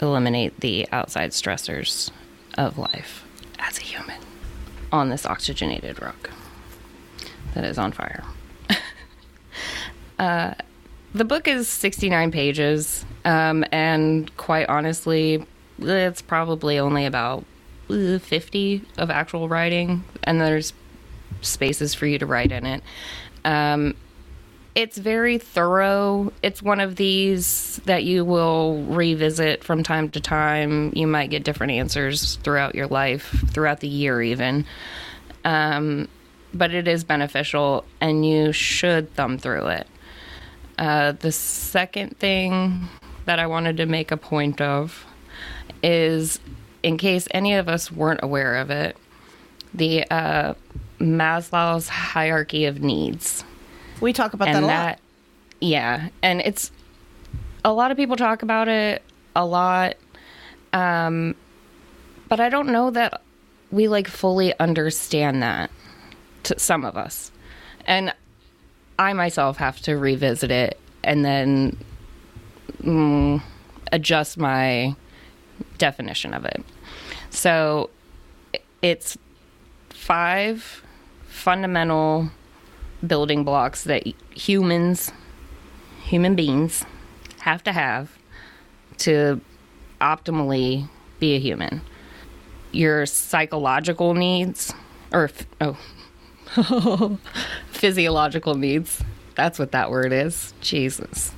eliminate 0.00 0.60
the 0.60 0.88
outside 0.92 1.30
stressors 1.30 2.10
of 2.56 2.78
life 2.78 3.24
as 3.58 3.78
a 3.78 3.82
human 3.82 4.20
on 4.92 5.08
this 5.08 5.26
oxygenated 5.26 6.00
rock 6.00 6.30
that 7.54 7.64
is 7.64 7.78
on 7.78 7.92
fire. 7.92 8.22
uh, 10.18 10.54
the 11.14 11.24
book 11.24 11.46
is 11.46 11.68
69 11.68 12.30
pages, 12.30 13.04
um, 13.24 13.64
and 13.70 14.36
quite 14.36 14.68
honestly, 14.68 15.46
it's 15.78 16.22
probably 16.22 16.78
only 16.78 17.06
about 17.06 17.44
uh, 17.90 18.18
50 18.18 18.82
of 18.98 19.10
actual 19.10 19.48
writing, 19.48 20.04
and 20.24 20.40
there's 20.40 20.72
spaces 21.40 21.94
for 21.94 22.06
you 22.06 22.18
to 22.18 22.26
write 22.26 22.52
in 22.52 22.66
it. 22.66 22.82
Um, 23.44 23.94
it's 24.74 24.98
very 24.98 25.38
thorough. 25.38 26.32
It's 26.42 26.62
one 26.62 26.80
of 26.80 26.96
these 26.96 27.80
that 27.84 28.04
you 28.04 28.24
will 28.24 28.82
revisit 28.84 29.62
from 29.62 29.82
time 29.82 30.10
to 30.10 30.20
time. 30.20 30.92
You 30.94 31.06
might 31.06 31.30
get 31.30 31.44
different 31.44 31.72
answers 31.72 32.36
throughout 32.36 32.74
your 32.74 32.88
life, 32.88 33.34
throughout 33.50 33.80
the 33.80 33.88
year, 33.88 34.20
even. 34.20 34.66
Um, 35.44 36.08
but 36.52 36.72
it 36.72 36.88
is 36.88 37.04
beneficial, 37.04 37.84
and 38.00 38.26
you 38.26 38.52
should 38.52 39.14
thumb 39.14 39.38
through 39.38 39.68
it. 39.68 39.86
Uh, 40.76 41.12
the 41.12 41.30
second 41.32 42.18
thing 42.18 42.88
that 43.26 43.38
I 43.38 43.46
wanted 43.46 43.76
to 43.76 43.86
make 43.86 44.10
a 44.10 44.16
point 44.16 44.60
of 44.60 45.06
is 45.82 46.40
in 46.82 46.98
case 46.98 47.28
any 47.30 47.54
of 47.54 47.68
us 47.68 47.92
weren't 47.92 48.20
aware 48.22 48.56
of 48.56 48.70
it, 48.70 48.96
the 49.72 50.04
uh, 50.10 50.54
Maslow's 50.98 51.88
hierarchy 51.88 52.64
of 52.64 52.82
needs. 52.82 53.44
We 54.00 54.12
talk 54.12 54.34
about 54.34 54.46
that 54.46 54.62
a 54.62 54.66
that, 54.66 54.88
lot. 54.88 54.98
yeah, 55.60 56.08
and 56.22 56.40
it's 56.40 56.70
a 57.64 57.72
lot 57.72 57.90
of 57.90 57.96
people 57.96 58.16
talk 58.16 58.42
about 58.42 58.68
it 58.68 59.02
a 59.34 59.44
lot, 59.46 59.96
um, 60.72 61.34
but 62.28 62.40
I 62.40 62.48
don't 62.48 62.68
know 62.68 62.90
that 62.90 63.22
we 63.70 63.88
like 63.88 64.08
fully 64.08 64.58
understand 64.58 65.42
that 65.42 65.70
to 66.44 66.58
some 66.58 66.84
of 66.84 66.96
us, 66.96 67.30
and 67.86 68.12
I 68.98 69.12
myself 69.12 69.56
have 69.58 69.80
to 69.82 69.96
revisit 69.96 70.50
it 70.50 70.78
and 71.02 71.24
then 71.24 71.76
mm, 72.82 73.42
adjust 73.92 74.38
my 74.38 74.94
definition 75.78 76.34
of 76.34 76.44
it. 76.44 76.64
So 77.30 77.90
it's 78.82 79.16
five 79.90 80.82
fundamental 81.26 82.30
building 83.06 83.44
blocks 83.44 83.84
that 83.84 84.06
humans, 84.34 85.12
human 86.04 86.34
beings, 86.34 86.84
have 87.40 87.62
to 87.64 87.72
have 87.72 88.18
to 88.98 89.40
optimally 90.00 90.88
be 91.18 91.34
a 91.34 91.38
human. 91.38 91.80
Your 92.72 93.06
psychological 93.06 94.14
needs, 94.14 94.72
or 95.12 95.30
oh, 95.60 95.76
physiological 97.70 98.54
needs. 98.54 99.02
That's 99.36 99.58
what 99.58 99.72
that 99.72 99.90
word 99.90 100.12
is. 100.12 100.52
Jesus. 100.60 101.32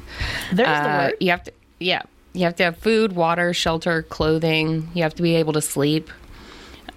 There's 0.53 0.69
the 0.69 0.89
Uh, 0.91 1.05
word. 1.07 1.15
You 1.21 1.31
have 1.31 1.45
to, 1.45 1.53
yeah, 1.79 2.03
you 2.33 2.45
have 2.45 2.57
to 2.57 2.65
have 2.65 2.77
food, 2.79 3.13
water, 3.13 3.53
shelter, 3.53 4.03
clothing. 4.03 4.89
You 4.95 5.03
have 5.03 5.15
to 5.15 5.23
be 5.23 5.35
able 5.37 5.53
to 5.55 5.61
sleep. 5.63 6.11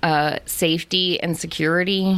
Uh, 0.02 0.40
safety 0.46 1.22
and 1.22 1.38
security. 1.38 2.18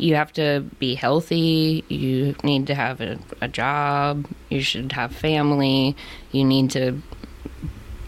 You 0.00 0.14
have 0.14 0.32
to 0.34 0.64
be 0.78 0.94
healthy. 0.94 1.84
You 1.88 2.34
need 2.42 2.66
to 2.68 2.74
have 2.74 3.00
a, 3.00 3.18
a 3.40 3.48
job. 3.48 4.26
You 4.48 4.62
should 4.62 4.92
have 4.92 5.14
family. 5.14 5.96
You 6.32 6.44
need 6.44 6.70
to 6.72 7.02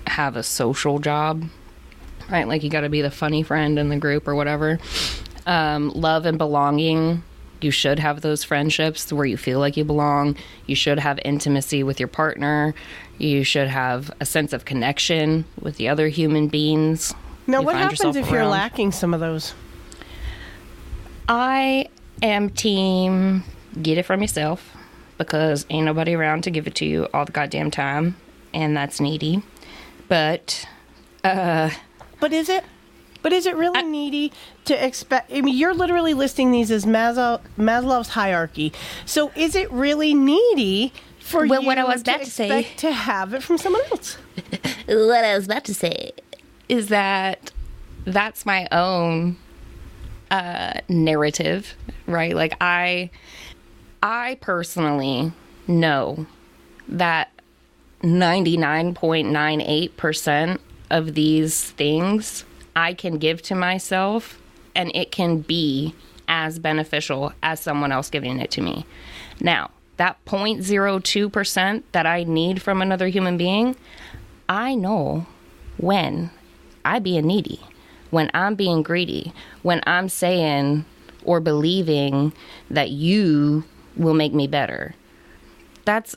have 0.06 0.36
a 0.36 0.42
social 0.42 0.98
job, 0.98 1.44
right? 2.30 2.48
Like 2.48 2.62
you 2.62 2.70
got 2.70 2.80
to 2.80 2.88
be 2.88 3.02
the 3.02 3.10
funny 3.10 3.42
friend 3.42 3.78
in 3.78 3.88
the 3.88 3.96
group 3.98 4.26
or 4.26 4.34
whatever. 4.34 4.78
Um, 5.46 5.90
love 5.90 6.26
and 6.26 6.38
belonging. 6.38 7.22
You 7.60 7.70
should 7.70 7.98
have 7.98 8.22
those 8.22 8.42
friendships 8.42 9.12
where 9.12 9.26
you 9.26 9.36
feel 9.36 9.60
like 9.60 9.76
you 9.76 9.84
belong. 9.84 10.36
You 10.66 10.74
should 10.74 10.98
have 10.98 11.20
intimacy 11.24 11.82
with 11.82 12.00
your 12.00 12.08
partner. 12.08 12.74
You 13.18 13.44
should 13.44 13.68
have 13.68 14.10
a 14.18 14.26
sense 14.26 14.52
of 14.52 14.64
connection 14.64 15.44
with 15.60 15.76
the 15.76 15.88
other 15.88 16.08
human 16.08 16.48
beings. 16.48 17.14
Now, 17.46 17.60
you 17.60 17.66
what 17.66 17.76
happens 17.76 18.16
if 18.16 18.30
you're 18.30 18.46
lacking 18.46 18.92
some 18.92 19.14
of 19.14 19.20
those? 19.20 19.54
I 21.28 21.88
am 22.22 22.50
team 22.50 23.44
get 23.80 23.98
it 23.98 24.04
from 24.04 24.20
yourself 24.20 24.76
because 25.18 25.66
ain't 25.70 25.84
nobody 25.86 26.14
around 26.14 26.42
to 26.44 26.50
give 26.50 26.66
it 26.66 26.74
to 26.76 26.84
you 26.84 27.08
all 27.14 27.24
the 27.24 27.32
goddamn 27.32 27.70
time, 27.70 28.16
and 28.52 28.76
that's 28.76 29.00
needy. 29.00 29.42
But 30.08 30.66
uh, 31.24 31.70
But 32.20 32.32
is 32.32 32.48
it? 32.48 32.64
But 33.22 33.32
is 33.32 33.46
it 33.46 33.54
really 33.54 33.82
needy 33.84 34.32
to 34.64 34.84
expect? 34.84 35.32
I 35.32 35.42
mean, 35.42 35.56
you're 35.56 35.74
literally 35.74 36.12
listing 36.12 36.50
these 36.50 36.72
as 36.72 36.84
Maslow, 36.84 37.40
Maslow's 37.56 38.08
hierarchy. 38.08 38.72
So 39.06 39.30
is 39.36 39.54
it 39.54 39.70
really 39.70 40.12
needy 40.12 40.92
for 41.20 41.46
Well, 41.46 41.60
you 41.60 41.66
what 41.68 41.78
I 41.78 41.84
was 41.84 42.02
to 42.02 42.10
about 42.10 42.24
to 42.24 42.30
say- 42.30 42.64
to 42.78 42.90
have 42.90 43.32
it 43.32 43.44
from 43.44 43.58
someone 43.58 43.82
else? 43.92 44.14
what 44.86 45.24
I 45.24 45.36
was 45.36 45.44
about 45.46 45.62
to 45.64 45.74
say 45.74 46.10
is 46.68 46.88
that 46.88 47.52
that's 48.04 48.44
my 48.44 48.66
own 48.72 49.36
uh, 50.32 50.80
narrative, 50.88 51.74
right? 52.06 52.34
Like 52.34 52.56
I, 52.60 53.10
I 54.02 54.38
personally 54.40 55.30
know 55.68 56.26
that 56.88 57.30
ninety 58.02 58.56
nine 58.56 58.94
point 58.94 59.30
nine 59.30 59.60
eight 59.60 59.96
percent 59.96 60.60
of 60.90 61.14
these 61.14 61.70
things 61.72 62.44
I 62.74 62.94
can 62.94 63.18
give 63.18 63.42
to 63.42 63.54
myself, 63.54 64.40
and 64.74 64.90
it 64.96 65.12
can 65.12 65.40
be 65.40 65.94
as 66.28 66.58
beneficial 66.58 67.32
as 67.42 67.60
someone 67.60 67.92
else 67.92 68.08
giving 68.08 68.40
it 68.40 68.50
to 68.52 68.62
me. 68.62 68.86
Now, 69.40 69.70
that 69.98 70.24
0.02% 70.24 71.82
that 71.92 72.06
I 72.06 72.24
need 72.24 72.62
from 72.62 72.80
another 72.80 73.08
human 73.08 73.36
being, 73.36 73.76
I 74.48 74.74
know 74.74 75.26
when 75.76 76.30
I 76.84 76.98
being 77.00 77.26
needy, 77.26 77.60
when 78.12 78.30
I'm 78.34 78.54
being 78.54 78.82
greedy, 78.82 79.32
when 79.62 79.80
I'm 79.86 80.08
saying 80.08 80.84
or 81.24 81.40
believing 81.40 82.32
that 82.70 82.90
you 82.90 83.64
will 83.96 84.12
make 84.14 84.34
me 84.34 84.46
better. 84.46 84.94
That's 85.86 86.14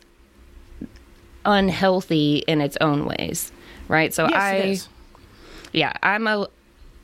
unhealthy 1.46 2.44
in 2.48 2.60
its 2.60 2.78
own 2.82 3.06
ways, 3.06 3.52
right? 3.88 4.14
So 4.14 4.28
Yes, 4.30 4.36
I 4.36 4.78
yeah, 5.72 5.94
I'm 6.04 6.28
a 6.28 6.48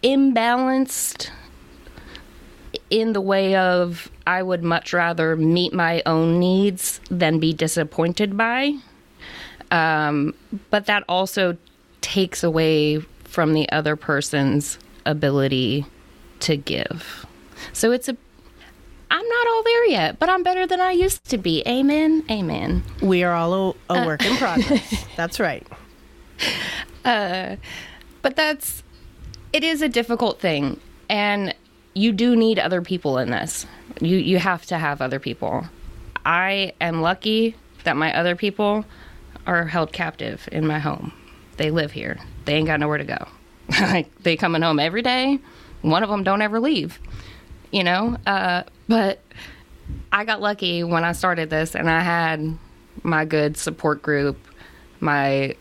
imbalanced 0.03 1.29
in 2.89 3.13
the 3.13 3.21
way 3.21 3.55
of 3.55 4.11
I 4.27 4.43
would 4.43 4.63
much 4.63 4.91
rather 4.91 5.37
meet 5.37 5.73
my 5.73 6.03
own 6.05 6.37
needs 6.37 6.99
than 7.09 7.39
be 7.39 7.53
disappointed 7.53 8.35
by. 8.35 8.73
Um, 9.71 10.33
but 10.69 10.85
that 10.87 11.05
also 11.07 11.57
takes 12.01 12.43
away 12.43 12.99
from 13.31 13.53
the 13.53 13.69
other 13.71 13.95
person's 13.95 14.77
ability 15.05 15.85
to 16.41 16.57
give. 16.57 17.25
So 17.71 17.91
it's 17.91 18.09
a 18.09 18.17
I'm 19.09 19.27
not 19.27 19.47
all 19.47 19.63
there 19.63 19.85
yet, 19.87 20.19
but 20.19 20.29
I'm 20.29 20.43
better 20.43 20.65
than 20.67 20.79
I 20.79 20.91
used 20.91 21.25
to 21.25 21.37
be. 21.37 21.63
Amen. 21.67 22.23
Amen. 22.29 22.83
We 23.01 23.23
are 23.23 23.33
all 23.33 23.53
a, 23.53 23.69
Uh. 23.69 24.03
a 24.03 24.05
work 24.05 24.25
in 24.25 24.35
progress. 24.45 25.05
That's 25.15 25.39
right. 25.39 25.65
Uh, 27.05 27.55
but 28.21 28.35
that's 28.35 28.83
it 29.53 29.63
is 29.63 29.81
a 29.81 29.89
difficult 29.89 30.39
thing 30.39 30.79
and 31.09 31.53
you 31.93 32.11
do 32.11 32.35
need 32.35 32.57
other 32.59 32.81
people 32.81 33.17
in 33.17 33.31
this 33.31 33.65
you 33.99 34.17
you 34.17 34.37
have 34.39 34.65
to 34.65 34.77
have 34.77 35.01
other 35.01 35.19
people 35.19 35.65
i 36.25 36.71
am 36.79 37.01
lucky 37.01 37.55
that 37.83 37.97
my 37.97 38.15
other 38.15 38.35
people 38.35 38.85
are 39.45 39.65
held 39.65 39.91
captive 39.91 40.47
in 40.51 40.65
my 40.65 40.79
home 40.79 41.11
they 41.57 41.71
live 41.71 41.91
here. 41.91 42.19
They 42.45 42.53
ain't 42.53 42.67
got 42.67 42.79
nowhere 42.79 42.97
to 42.97 43.05
go. 43.05 43.27
Like 43.79 44.23
they 44.23 44.35
coming 44.35 44.61
home 44.61 44.79
every 44.79 45.01
day. 45.01 45.39
One 45.81 46.03
of 46.03 46.09
them 46.09 46.23
don't 46.23 46.41
ever 46.41 46.59
leave 46.59 46.99
you 47.71 47.83
know? 47.83 48.17
Uh, 48.27 48.63
but 48.87 49.19
i 50.13 50.23
got 50.23 50.39
lucky 50.39 50.85
when 50.85 51.03
i 51.03 51.11
started 51.11 51.49
this 51.49 51.75
and 51.75 51.89
i 51.89 51.99
had 51.99 52.57
my 53.03 53.25
good 53.25 53.57
support 53.57 54.01
group 54.01 54.37
my 55.01 55.53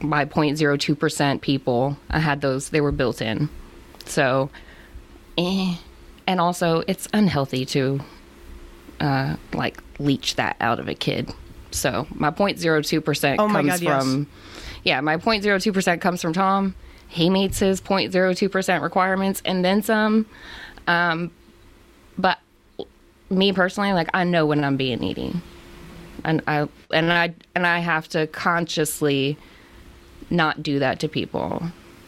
my 0.00 0.24
0.02% 0.24 1.40
people. 1.40 1.98
I 2.08 2.20
had 2.20 2.40
those 2.40 2.68
they 2.68 2.80
were 2.80 2.92
built 2.92 3.20
in. 3.20 3.48
So 4.04 4.50
eh. 5.36 5.74
and 6.28 6.40
also 6.40 6.84
it's 6.86 7.08
unhealthy 7.12 7.64
to 7.66 7.98
uh 9.00 9.34
like 9.52 9.82
leech 9.98 10.36
that 10.36 10.56
out 10.60 10.78
of 10.78 10.86
a 10.86 10.94
kid. 10.94 11.32
So 11.72 12.06
my 12.14 12.30
0.02% 12.30 13.36
Oh 13.40 13.48
comes 13.48 13.68
God, 13.68 13.80
yes. 13.80 14.26
Yeah 14.84 15.00
my 15.00 15.16
0.02% 15.16 16.00
comes 16.00 16.22
from 16.22 16.32
tom 16.32 16.74
he 17.08 17.28
meets 17.30 17.58
his 17.58 17.80
0.02% 17.80 18.82
requirements 18.82 19.42
and 19.44 19.64
then 19.64 19.82
some 19.82 20.26
um 20.86 21.30
but 22.18 22.38
me 23.30 23.52
personally 23.52 23.92
like 23.92 24.08
i 24.14 24.22
know 24.24 24.46
when 24.46 24.62
i'm 24.64 24.76
being 24.76 25.00
needy 25.00 25.34
and 26.26 26.42
I 26.46 26.68
and 26.90 27.12
I 27.12 27.34
and 27.54 27.66
I 27.66 27.80
have 27.80 28.08
to 28.10 28.26
consciously 28.28 29.36
not 30.30 30.62
do 30.62 30.78
that 30.78 30.98
to 31.00 31.08
people, 31.08 31.62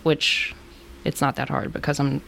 which 0.05 0.55
it's 1.05 1.21
not 1.21 1.37
that 1.37 1.51
hard 1.51 1.71
because 1.71 2.01
I'm 2.01 2.23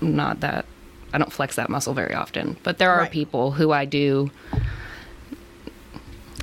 not 0.00 0.40
that 0.40 0.64
I 1.12 1.18
don't 1.18 1.30
flex 1.32 1.56
that 1.56 1.68
muscle 1.68 1.92
very 1.92 2.14
often. 2.14 2.56
But 2.62 2.78
there 2.78 2.90
are 2.90 3.00
Right. 3.00 3.10
people 3.10 3.50
who 3.50 3.70
I 3.70 3.84
do 3.84 4.30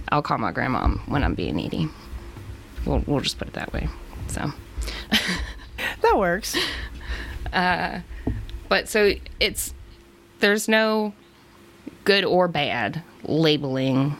I'll 0.09 0.21
call 0.21 0.37
my 0.37 0.51
grandma 0.51 0.89
when 1.07 1.23
I'm 1.23 1.33
being 1.33 1.55
needy. 1.55 1.89
We'll 2.85 3.03
we'll 3.05 3.21
just 3.21 3.37
put 3.37 3.47
it 3.47 3.53
that 3.53 3.73
way. 3.73 3.87
So 4.27 4.51
That 6.01 6.17
works. 6.17 6.57
Uh, 7.53 7.99
but 8.69 8.87
so 8.87 9.13
it's 9.39 9.73
there's 10.39 10.67
no 10.67 11.13
good 12.03 12.23
or 12.23 12.47
bad 12.47 13.03
labeling 13.23 14.15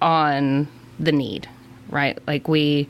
on 0.00 0.68
the 0.98 1.12
need 1.12 1.48
right 1.90 2.18
like 2.26 2.48
we 2.48 2.88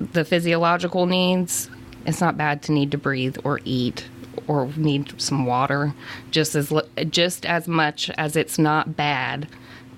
the 0.00 0.24
physiological 0.24 1.06
needs 1.06 1.70
it's 2.06 2.20
not 2.20 2.36
bad 2.36 2.62
to 2.62 2.72
need 2.72 2.90
to 2.90 2.98
breathe 2.98 3.36
or 3.44 3.60
eat 3.64 4.08
or 4.48 4.66
need 4.76 5.20
some 5.20 5.46
water 5.46 5.94
just 6.30 6.54
as 6.54 6.72
just 7.10 7.46
as 7.46 7.68
much 7.68 8.10
as 8.10 8.34
it's 8.34 8.58
not 8.58 8.96
bad 8.96 9.46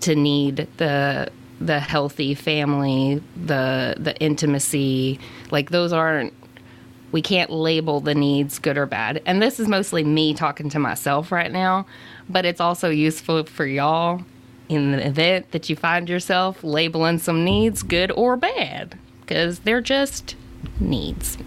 to 0.00 0.14
need 0.14 0.68
the 0.76 1.30
the 1.60 1.78
healthy 1.78 2.34
family 2.34 3.22
the 3.36 3.94
the 3.98 4.16
intimacy 4.16 5.18
like 5.50 5.70
those 5.70 5.92
aren't 5.92 6.34
we 7.14 7.22
can't 7.22 7.48
label 7.48 8.00
the 8.00 8.12
needs 8.12 8.58
good 8.58 8.76
or 8.76 8.86
bad. 8.86 9.22
And 9.24 9.40
this 9.40 9.60
is 9.60 9.68
mostly 9.68 10.02
me 10.02 10.34
talking 10.34 10.68
to 10.70 10.80
myself 10.80 11.30
right 11.30 11.52
now, 11.52 11.86
but 12.28 12.44
it's 12.44 12.60
also 12.60 12.90
useful 12.90 13.44
for 13.44 13.64
y'all 13.64 14.24
in 14.68 14.90
the 14.90 15.06
event 15.06 15.52
that 15.52 15.70
you 15.70 15.76
find 15.76 16.08
yourself 16.08 16.64
labeling 16.64 17.20
some 17.20 17.44
needs 17.44 17.84
good 17.84 18.10
or 18.10 18.36
bad 18.36 18.98
because 19.20 19.60
they're 19.60 19.80
just 19.80 20.34
needs. 20.80 21.38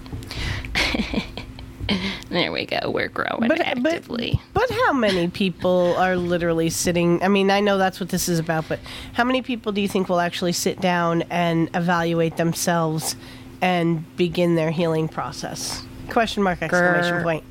there 2.29 2.51
we 2.51 2.65
go. 2.65 2.91
We're 2.91 3.07
growing 3.07 3.47
But, 3.47 3.59
actively. 3.61 4.39
but 4.53 4.67
but 4.67 4.75
how 4.85 4.93
many 4.93 5.27
people 5.29 5.95
are 5.97 6.15
literally 6.15 6.69
sitting? 6.69 7.21
I 7.23 7.27
mean, 7.27 7.49
I 7.51 7.59
know 7.59 7.77
that's 7.77 7.99
what 7.99 8.09
this 8.09 8.27
is 8.27 8.39
about, 8.39 8.67
but 8.67 8.79
how 9.13 9.23
many 9.23 9.41
people 9.41 9.71
do 9.71 9.81
you 9.81 9.87
think 9.87 10.09
will 10.09 10.19
actually 10.19 10.53
sit 10.53 10.81
down 10.81 11.23
and 11.29 11.69
evaluate 11.73 12.37
themselves 12.37 13.15
and 13.61 14.03
begin 14.17 14.55
their 14.55 14.71
healing 14.71 15.07
process? 15.07 15.83
Question 16.09 16.43
mark 16.43 16.61
exclamation 16.61 17.15
Grr. 17.15 17.23
point. 17.23 17.43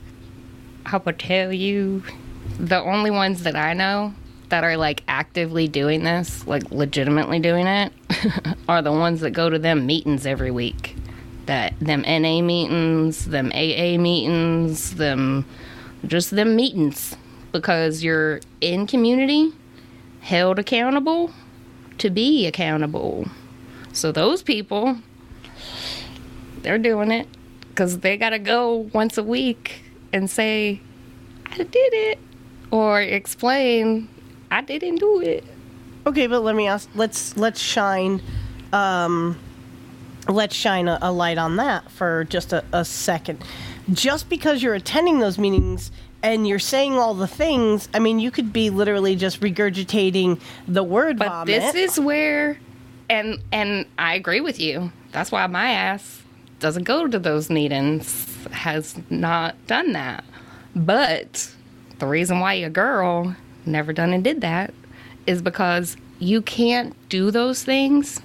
I 0.85 0.97
would 0.99 1.19
tell 1.19 1.53
you 1.53 2.03
the 2.59 2.81
only 2.81 3.11
ones 3.11 3.43
that 3.43 3.57
I 3.57 3.73
know 3.73 4.15
that 4.49 4.63
are 4.63 4.77
like 4.77 5.03
actively 5.09 5.67
doing 5.67 6.05
this, 6.05 6.47
like 6.47 6.71
legitimately 6.71 7.41
doing 7.41 7.67
it, 7.67 7.93
are 8.69 8.83
the 8.83 8.93
ones 8.93 9.21
that 9.23 9.31
go 9.33 9.51
to 9.51 9.59
them 9.59 9.87
meetings 9.87 10.27
every 10.27 10.51
week. 10.53 10.95
That 11.47 11.75
them 11.81 12.03
NA 12.03 12.43
meetings, 12.43 13.27
them 13.27 13.53
AA 13.53 13.99
meetings, 13.99 14.97
them 14.97 15.45
just 16.07 16.31
them 16.31 16.57
meetings 16.57 17.17
because 17.53 18.03
you're 18.03 18.41
in 18.61 18.87
community, 18.87 19.53
held 20.21 20.59
accountable 20.59 21.33
to 21.99 22.11
be 22.11 22.47
accountable. 22.47 23.27
So 23.93 24.13
those 24.13 24.43
people 24.43 24.99
they're 26.67 26.79
doing 26.79 27.13
it 27.13 27.29
because 27.69 28.01
they 28.01 28.17
got 28.17 28.31
to 28.31 28.41
go 28.41 28.91
once 28.93 29.17
a 29.17 29.23
week 29.23 29.83
and 30.13 30.29
say, 30.29 30.81
I 31.47 31.57
did 31.59 31.71
it, 31.71 32.19
or 32.73 33.01
explain, 33.01 34.09
I 34.51 34.63
didn't 34.63 34.97
do 34.97 35.21
it. 35.21 35.45
Okay, 36.07 36.27
but 36.27 36.41
let 36.41 36.57
me 36.57 36.67
ask. 36.67 36.89
Let's 36.97 37.37
let's 37.37 37.61
shine, 37.61 38.21
um, 38.73 39.39
let's 40.29 40.55
shine 40.55 40.89
a, 40.89 40.99
a 41.03 41.13
light 41.13 41.39
on 41.39 41.57
that 41.57 41.91
for 41.91 42.25
just 42.25 42.53
a, 42.53 42.65
a 42.73 42.85
second. 42.85 43.43
Just 43.93 44.29
because 44.29 44.63
you're 44.63 44.75
attending 44.75 45.21
those 45.21 45.39
meetings 45.39 45.91
and 46.23 46.47
you're 46.49 46.59
saying 46.59 46.95
all 46.95 47.15
the 47.15 47.29
things, 47.29 47.89
I 47.95 47.99
mean, 47.99 48.19
you 48.19 48.31
could 48.31 48.53
be 48.53 48.71
literally 48.71 49.15
just 49.17 49.41
regurgitating 49.41 50.41
the 50.67 50.83
word 50.83 51.19
But 51.19 51.29
vomit. 51.29 51.47
this 51.47 51.75
is 51.75 52.01
where, 52.01 52.59
and 53.09 53.39
and 53.53 53.87
I 53.99 54.15
agree 54.15 54.41
with 54.41 54.59
you. 54.59 54.93
That's 55.13 55.31
why 55.31 55.47
my 55.47 55.71
ass 55.71 56.23
doesn't 56.59 56.85
go 56.85 57.07
to 57.07 57.19
those 57.19 57.49
meetings. 57.51 58.33
Has 58.51 58.99
not 59.11 59.55
done 59.67 59.93
that. 59.93 60.25
But 60.75 61.51
the 61.99 62.07
reason 62.07 62.41
why 62.41 62.55
your 62.55 62.71
girl 62.71 63.37
never 63.65 63.93
done 63.93 64.13
and 64.13 64.23
did 64.25 64.41
that 64.41 64.73
is 65.27 65.43
because 65.43 65.97
you 66.19 66.41
can't 66.43 66.95
do 67.09 67.31
those 67.31 67.63
things 67.63 68.21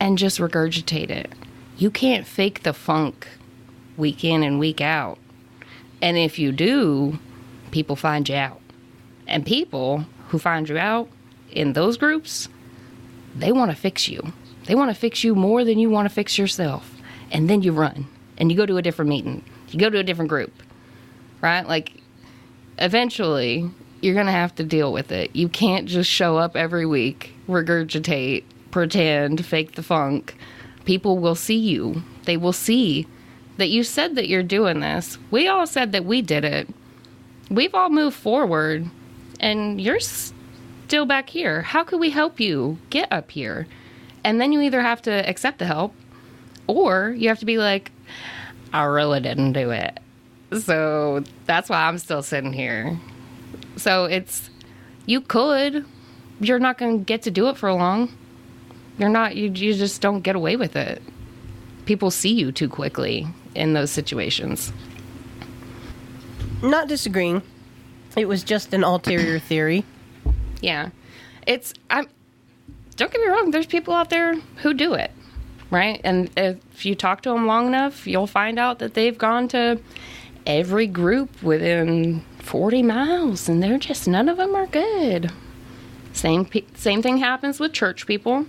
and 0.00 0.16
just 0.18 0.38
regurgitate 0.38 1.10
it. 1.10 1.30
You 1.78 1.92
can't 1.92 2.26
fake 2.26 2.64
the 2.64 2.72
funk 2.72 3.28
week 3.96 4.24
in 4.24 4.42
and 4.42 4.58
week 4.58 4.80
out. 4.80 5.16
And 6.02 6.16
if 6.16 6.36
you 6.36 6.50
do, 6.50 7.20
people 7.70 7.94
find 7.94 8.28
you 8.28 8.34
out. 8.34 8.60
And 9.28 9.46
people 9.46 10.04
who 10.28 10.40
find 10.40 10.68
you 10.68 10.76
out 10.76 11.08
in 11.52 11.74
those 11.74 11.96
groups, 11.96 12.48
they 13.36 13.52
want 13.52 13.70
to 13.70 13.76
fix 13.76 14.08
you. 14.08 14.32
They 14.64 14.74
want 14.74 14.90
to 14.90 14.94
fix 14.94 15.22
you 15.22 15.36
more 15.36 15.64
than 15.64 15.78
you 15.78 15.88
want 15.88 16.08
to 16.08 16.14
fix 16.14 16.36
yourself. 16.36 16.96
And 17.30 17.48
then 17.48 17.62
you 17.62 17.72
run 17.72 18.08
and 18.38 18.50
you 18.50 18.56
go 18.56 18.66
to 18.66 18.76
a 18.76 18.82
different 18.82 19.08
meeting. 19.08 19.44
You 19.70 19.78
go 19.78 19.88
to 19.88 19.98
a 19.98 20.02
different 20.02 20.30
group. 20.30 20.52
Right? 21.40 21.66
Like 21.66 21.92
eventually 22.78 23.70
you're 24.00 24.14
going 24.14 24.26
to 24.26 24.32
have 24.32 24.54
to 24.56 24.64
deal 24.64 24.92
with 24.92 25.12
it. 25.12 25.34
You 25.34 25.48
can't 25.48 25.86
just 25.86 26.10
show 26.10 26.38
up 26.38 26.56
every 26.56 26.86
week, 26.86 27.34
regurgitate, 27.48 28.42
pretend, 28.72 29.46
fake 29.46 29.76
the 29.76 29.82
funk. 29.84 30.34
People 30.88 31.18
will 31.18 31.34
see 31.34 31.58
you. 31.58 32.02
They 32.24 32.38
will 32.38 32.54
see 32.54 33.06
that 33.58 33.68
you 33.68 33.84
said 33.84 34.14
that 34.14 34.26
you're 34.26 34.42
doing 34.42 34.80
this. 34.80 35.18
We 35.30 35.46
all 35.46 35.66
said 35.66 35.92
that 35.92 36.06
we 36.06 36.22
did 36.22 36.46
it. 36.46 36.66
We've 37.50 37.74
all 37.74 37.90
moved 37.90 38.16
forward 38.16 38.88
and 39.38 39.78
you're 39.78 40.00
still 40.00 41.04
back 41.04 41.28
here. 41.28 41.60
How 41.60 41.84
could 41.84 42.00
we 42.00 42.08
help 42.08 42.40
you 42.40 42.78
get 42.88 43.12
up 43.12 43.32
here? 43.32 43.66
And 44.24 44.40
then 44.40 44.50
you 44.50 44.62
either 44.62 44.80
have 44.80 45.02
to 45.02 45.10
accept 45.28 45.58
the 45.58 45.66
help 45.66 45.92
or 46.66 47.14
you 47.18 47.28
have 47.28 47.40
to 47.40 47.44
be 47.44 47.58
like, 47.58 47.92
I 48.72 48.84
really 48.84 49.20
didn't 49.20 49.52
do 49.52 49.70
it. 49.70 50.00
So 50.58 51.22
that's 51.44 51.68
why 51.68 51.82
I'm 51.82 51.98
still 51.98 52.22
sitting 52.22 52.54
here. 52.54 52.98
So 53.76 54.06
it's, 54.06 54.48
you 55.04 55.20
could, 55.20 55.84
you're 56.40 56.58
not 56.58 56.78
going 56.78 57.00
to 57.00 57.04
get 57.04 57.20
to 57.24 57.30
do 57.30 57.48
it 57.50 57.58
for 57.58 57.70
long. 57.74 58.16
You're 58.98 59.08
not, 59.08 59.36
you, 59.36 59.50
you 59.50 59.74
just 59.74 60.00
don't 60.00 60.20
get 60.20 60.36
away 60.36 60.56
with 60.56 60.76
it. 60.76 61.02
People 61.86 62.10
see 62.10 62.32
you 62.32 62.52
too 62.52 62.68
quickly 62.68 63.26
in 63.54 63.72
those 63.72 63.90
situations. 63.90 64.72
Not 66.62 66.88
disagreeing. 66.88 67.42
It 68.16 68.26
was 68.26 68.42
just 68.42 68.74
an 68.74 68.84
ulterior 68.84 69.38
theory. 69.48 69.84
Yeah. 70.60 70.90
It's 71.46 71.72
I'm 71.88 72.08
don't 72.96 73.12
get 73.12 73.20
me 73.20 73.28
wrong, 73.28 73.52
there's 73.52 73.66
people 73.66 73.94
out 73.94 74.10
there 74.10 74.34
who 74.56 74.74
do 74.74 74.94
it. 74.94 75.12
Right? 75.70 76.00
And 76.02 76.30
if 76.36 76.84
you 76.84 76.94
talk 76.94 77.22
to 77.22 77.30
them 77.30 77.46
long 77.46 77.68
enough, 77.68 78.06
you'll 78.06 78.26
find 78.26 78.58
out 78.58 78.80
that 78.80 78.94
they've 78.94 79.16
gone 79.16 79.48
to 79.48 79.78
every 80.46 80.86
group 80.86 81.42
within 81.42 82.24
40 82.38 82.82
miles 82.82 83.48
and 83.48 83.62
they're 83.62 83.78
just 83.78 84.08
none 84.08 84.28
of 84.28 84.38
them 84.38 84.54
are 84.54 84.66
good. 84.66 85.30
Same 86.12 86.48
same 86.74 87.02
thing 87.02 87.18
happens 87.18 87.60
with 87.60 87.72
church 87.72 88.06
people. 88.06 88.46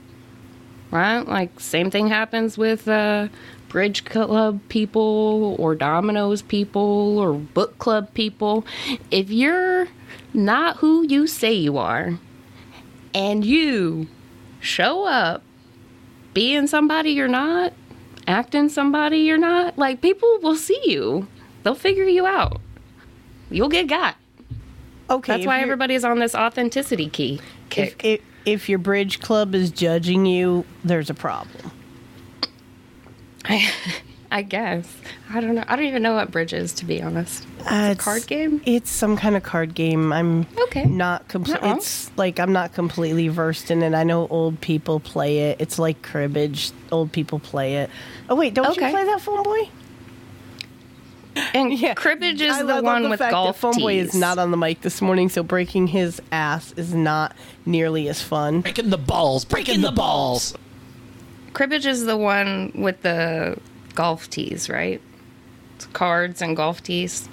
Right? 0.92 1.20
Like 1.20 1.60
same 1.60 1.92
thing 1.92 2.08
happens 2.08 2.58
with 2.58 2.88
uh 2.88 3.28
bridge 3.70 4.04
club 4.04 4.60
people 4.70 5.56
or 5.60 5.76
dominoes 5.76 6.42
people 6.42 7.18
or 7.20 7.34
book 7.34 7.78
club 7.78 8.14
people. 8.14 8.66
If 9.12 9.30
you're 9.30 9.88
not 10.34 10.78
who 10.78 11.06
you 11.08 11.28
say 11.28 11.54
you 11.54 11.78
are 11.78 12.18
and 13.14 13.46
you 13.46 14.08
show 14.60 15.06
up 15.06 15.44
being 16.34 16.68
somebody 16.68 17.12
you're 17.12 17.28
not, 17.28 17.74
acting 18.28 18.70
somebody 18.70 19.20
you're 19.20 19.38
not, 19.38 19.78
like 19.78 20.02
people 20.02 20.40
will 20.42 20.56
see 20.56 20.80
you. 20.86 21.28
They'll 21.64 21.76
figure 21.76 22.04
you 22.04 22.26
out. 22.26 22.60
You'll 23.50 23.70
get 23.70 23.88
got. 23.88 24.16
Okay, 25.10 25.34
That's 25.34 25.48
why 25.48 25.62
everybody's 25.62 26.04
on 26.04 26.20
this 26.20 26.36
authenticity 26.36 27.10
key 27.10 27.42
kick. 27.70 27.96
if, 28.06 28.20
if 28.20 28.22
your 28.70 28.80
bridge 28.80 29.20
club 29.20 29.54
is 29.56 29.70
judging 29.72 30.26
you, 30.26 30.66
there's 30.84 31.10
a 31.10 31.14
problem. 31.14 31.72
I 33.46 33.70
I 34.32 34.44
guess. 34.44 34.88
I 35.32 35.42
don't 35.42 35.56
know. 35.56 35.64
I 35.68 35.76
don't 35.76 35.86
even 35.86 36.04
know 36.04 36.14
what 36.14 36.30
bridge 36.30 36.54
is, 36.54 36.72
to 36.74 36.86
be 36.86 37.02
honest. 37.02 37.48
Uh, 37.62 37.90
It's 37.94 38.02
a 38.02 38.04
card 38.04 38.28
game? 38.28 38.62
It's 38.64 38.92
some 38.92 39.18
kind 39.18 39.36
of 39.36 39.42
card 39.42 39.74
game. 39.74 40.14
I'm 40.14 40.46
Okay. 40.66 40.86
not 40.86 41.28
complete. 41.28 41.58
It's 41.64 42.16
like 42.16 42.40
I'm 42.40 42.54
not 42.54 42.74
completely 42.74 43.28
versed 43.28 43.72
in 43.72 43.82
it. 43.82 43.96
I 43.96 44.04
know 44.04 44.28
old 44.28 44.62
people 44.62 45.00
play 45.00 45.50
it. 45.50 45.60
It's 45.60 45.80
like 45.80 46.04
cribbage. 46.04 46.72
Old 46.92 47.12
people 47.12 47.40
play 47.40 47.78
it. 47.78 47.90
Oh 48.30 48.36
wait, 48.36 48.54
don't 48.54 48.68
Okay. 48.68 48.86
you 48.86 48.92
play 48.92 49.04
that 49.06 49.20
phone 49.20 49.42
boy? 49.42 49.68
And 51.54 51.74
yeah. 51.80 51.94
cribbage 51.94 52.42
is 52.42 52.54
I 52.54 52.64
the 52.64 52.82
one 52.82 53.04
the 53.04 53.10
with 53.10 53.20
fact 53.20 53.32
golf 53.32 53.56
that 53.56 53.60
phone 53.60 53.80
boy 53.82 53.94
tees. 53.94 54.10
is 54.10 54.16
not 54.20 54.38
on 54.38 54.52
the 54.52 54.58
mic 54.58 54.82
this 54.82 55.02
morning, 55.02 55.30
so 55.30 55.44
breaking 55.44 55.88
his 55.88 56.22
ass 56.32 56.74
is 56.78 56.94
not 56.94 57.36
nearly 57.66 58.08
as 58.10 58.22
fun. 58.22 58.62
Breaking 58.62 58.90
the 58.90 58.98
balls, 58.98 59.46
breaking 59.46 59.82
the 59.82 59.92
balls. 59.92 60.56
cribbage 61.54 61.86
is 61.86 62.06
the 62.06 62.18
one 62.18 62.72
with 62.76 63.02
the 63.02 63.58
golf 63.96 64.30
tees, 64.30 64.70
right? 64.70 65.02
It's 65.76 65.86
cards 65.88 66.42
and 66.42 66.56
golf 66.56 66.82
tees. 66.84 67.28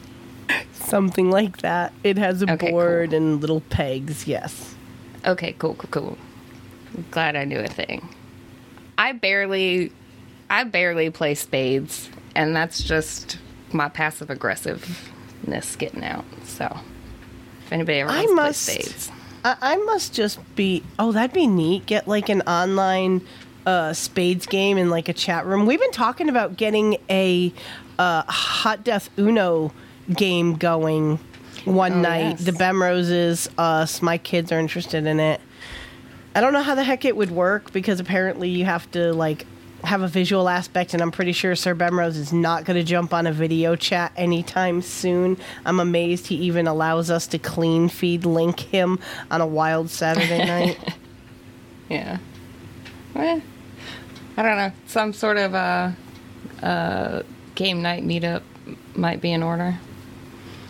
Something 0.72 1.30
like 1.30 1.58
that. 1.58 1.92
It 2.04 2.18
has 2.18 2.42
a 2.42 2.52
Okay, 2.52 2.70
board 2.70 3.10
cool. 3.10 3.16
and 3.16 3.40
little 3.40 3.60
pegs. 3.62 4.26
Yes. 4.26 4.74
Okay, 5.24 5.54
cool, 5.58 5.74
cool, 5.74 5.88
cool. 5.90 6.18
Glad 7.10 7.34
I 7.34 7.44
knew 7.44 7.58
a 7.58 7.66
thing. 7.66 8.08
I 8.96 9.12
barely, 9.12 9.90
I 10.48 10.62
barely 10.64 11.10
play 11.10 11.34
spades, 11.34 12.08
and 12.36 12.54
that's 12.54 12.82
just 12.82 13.38
my 13.72 13.88
passive 13.88 14.30
aggressiveness 14.30 15.76
getting 15.76 16.04
out. 16.04 16.24
So, 16.44 16.78
if 17.64 17.72
anybody 17.72 18.00
ever 18.00 18.10
I 18.10 18.24
wants 18.26 18.66
to 18.66 18.72
play 18.72 18.82
spades, 18.82 19.10
I, 19.44 19.56
I 19.60 19.76
must 19.76 20.14
just 20.14 20.38
be. 20.56 20.82
Oh, 20.98 21.12
that'd 21.12 21.32
be 21.34 21.46
neat. 21.46 21.86
Get 21.86 22.06
like 22.08 22.28
an 22.28 22.42
online 22.42 23.22
uh, 23.66 23.92
spades 23.92 24.46
game 24.46 24.78
in 24.78 24.90
like 24.90 25.08
a 25.08 25.12
chat 25.12 25.46
room. 25.46 25.66
We've 25.66 25.80
been 25.80 25.90
talking 25.92 26.28
about 26.28 26.56
getting 26.56 26.98
a 27.10 27.52
uh, 27.98 28.22
hot 28.28 28.84
death 28.84 29.10
Uno 29.18 29.72
game 30.12 30.54
going 30.54 31.18
one 31.64 31.92
Oh, 31.94 32.00
night. 32.00 32.20
yes. 32.38 32.44
The 32.44 32.52
Bemroses, 32.52 33.48
us, 33.58 34.00
my 34.00 34.18
kids 34.18 34.52
are 34.52 34.58
interested 34.60 35.04
in 35.06 35.18
it. 35.18 35.40
I 36.34 36.40
don't 36.40 36.52
know 36.52 36.62
how 36.62 36.74
the 36.76 36.84
heck 36.84 37.04
it 37.04 37.16
would 37.16 37.30
work 37.30 37.72
because 37.72 37.98
apparently 37.98 38.48
you 38.50 38.64
have 38.66 38.88
to 38.92 39.12
like 39.14 39.46
have 39.86 40.02
a 40.02 40.08
visual 40.08 40.48
aspect, 40.48 40.92
and 40.94 41.02
I'm 41.02 41.10
pretty 41.10 41.32
sure 41.32 41.54
Sir 41.56 41.74
Bemrose 41.74 42.16
is 42.16 42.32
not 42.32 42.64
going 42.64 42.76
to 42.76 42.84
jump 42.84 43.14
on 43.14 43.26
a 43.26 43.32
video 43.32 43.76
chat 43.76 44.12
anytime 44.16 44.82
soon. 44.82 45.36
I'm 45.64 45.80
amazed 45.80 46.26
he 46.26 46.34
even 46.36 46.66
allows 46.66 47.10
us 47.10 47.26
to 47.28 47.38
clean 47.38 47.88
feed 47.88 48.24
link 48.24 48.60
him 48.60 48.98
on 49.30 49.40
a 49.40 49.46
wild 49.46 49.88
Saturday 49.90 50.44
night. 50.46 50.94
yeah. 51.88 52.18
Eh, 53.14 53.40
I 54.36 54.42
don't 54.42 54.56
know. 54.56 54.72
Some 54.86 55.12
sort 55.12 55.36
of 55.38 55.54
uh, 55.54 55.90
uh, 56.62 57.22
game 57.54 57.80
night 57.80 58.04
meetup 58.04 58.42
might 58.94 59.20
be 59.20 59.32
in 59.32 59.42
order. 59.42 59.78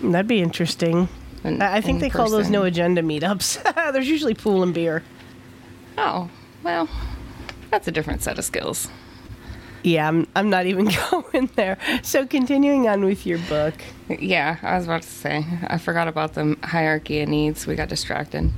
That'd 0.02 0.28
be 0.28 0.40
interesting. 0.40 1.08
in- 1.42 1.60
I 1.62 1.80
think 1.80 1.96
in 1.96 2.00
they 2.02 2.10
call 2.10 2.28
those 2.30 2.50
no 2.50 2.62
agenda 2.64 3.02
meetups. 3.02 3.62
There's 3.92 4.08
usually 4.08 4.34
pool 4.34 4.62
and 4.62 4.74
beer. 4.74 5.02
Oh, 5.98 6.28
well, 6.62 6.88
that's 7.70 7.88
a 7.88 7.90
different 7.92 8.22
set 8.22 8.38
of 8.38 8.44
skills. 8.44 8.88
Yeah, 9.82 10.08
I'm, 10.08 10.26
I'm 10.34 10.50
not 10.50 10.66
even 10.66 10.90
going 11.10 11.48
there. 11.56 11.78
So 12.02 12.26
continuing 12.26 12.88
on 12.88 13.04
with 13.04 13.26
your 13.26 13.38
book. 13.48 13.74
Yeah, 14.08 14.58
I 14.62 14.76
was 14.76 14.86
about 14.86 15.02
to 15.02 15.08
say. 15.08 15.44
I 15.66 15.78
forgot 15.78 16.08
about 16.08 16.34
the 16.34 16.56
hierarchy 16.62 17.20
of 17.20 17.28
needs. 17.28 17.66
We 17.66 17.76
got 17.76 17.88
distracted. 17.88 18.52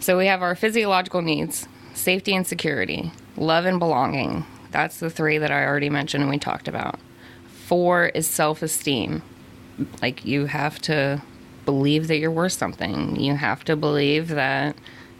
So 0.00 0.18
we 0.18 0.26
have 0.26 0.42
our 0.42 0.54
physiological 0.54 1.22
needs 1.22 1.68
safety 1.94 2.34
and 2.34 2.46
security, 2.46 3.12
love 3.36 3.64
and 3.64 3.78
belonging. 3.78 4.44
That's 4.70 4.98
the 4.98 5.10
three 5.10 5.38
that 5.38 5.50
I 5.52 5.64
already 5.64 5.90
mentioned 5.90 6.22
and 6.22 6.30
we 6.30 6.38
talked 6.38 6.66
about. 6.68 6.98
Four 7.66 8.06
is 8.06 8.26
self 8.26 8.62
esteem. 8.62 9.22
Like 10.00 10.24
you 10.24 10.46
have 10.46 10.80
to 10.82 11.22
believe 11.64 12.08
that 12.08 12.16
you're 12.18 12.30
worth 12.30 12.52
something, 12.52 13.16
you 13.16 13.36
have 13.36 13.64
to 13.64 13.76
believe 13.76 14.28
that 14.28 14.76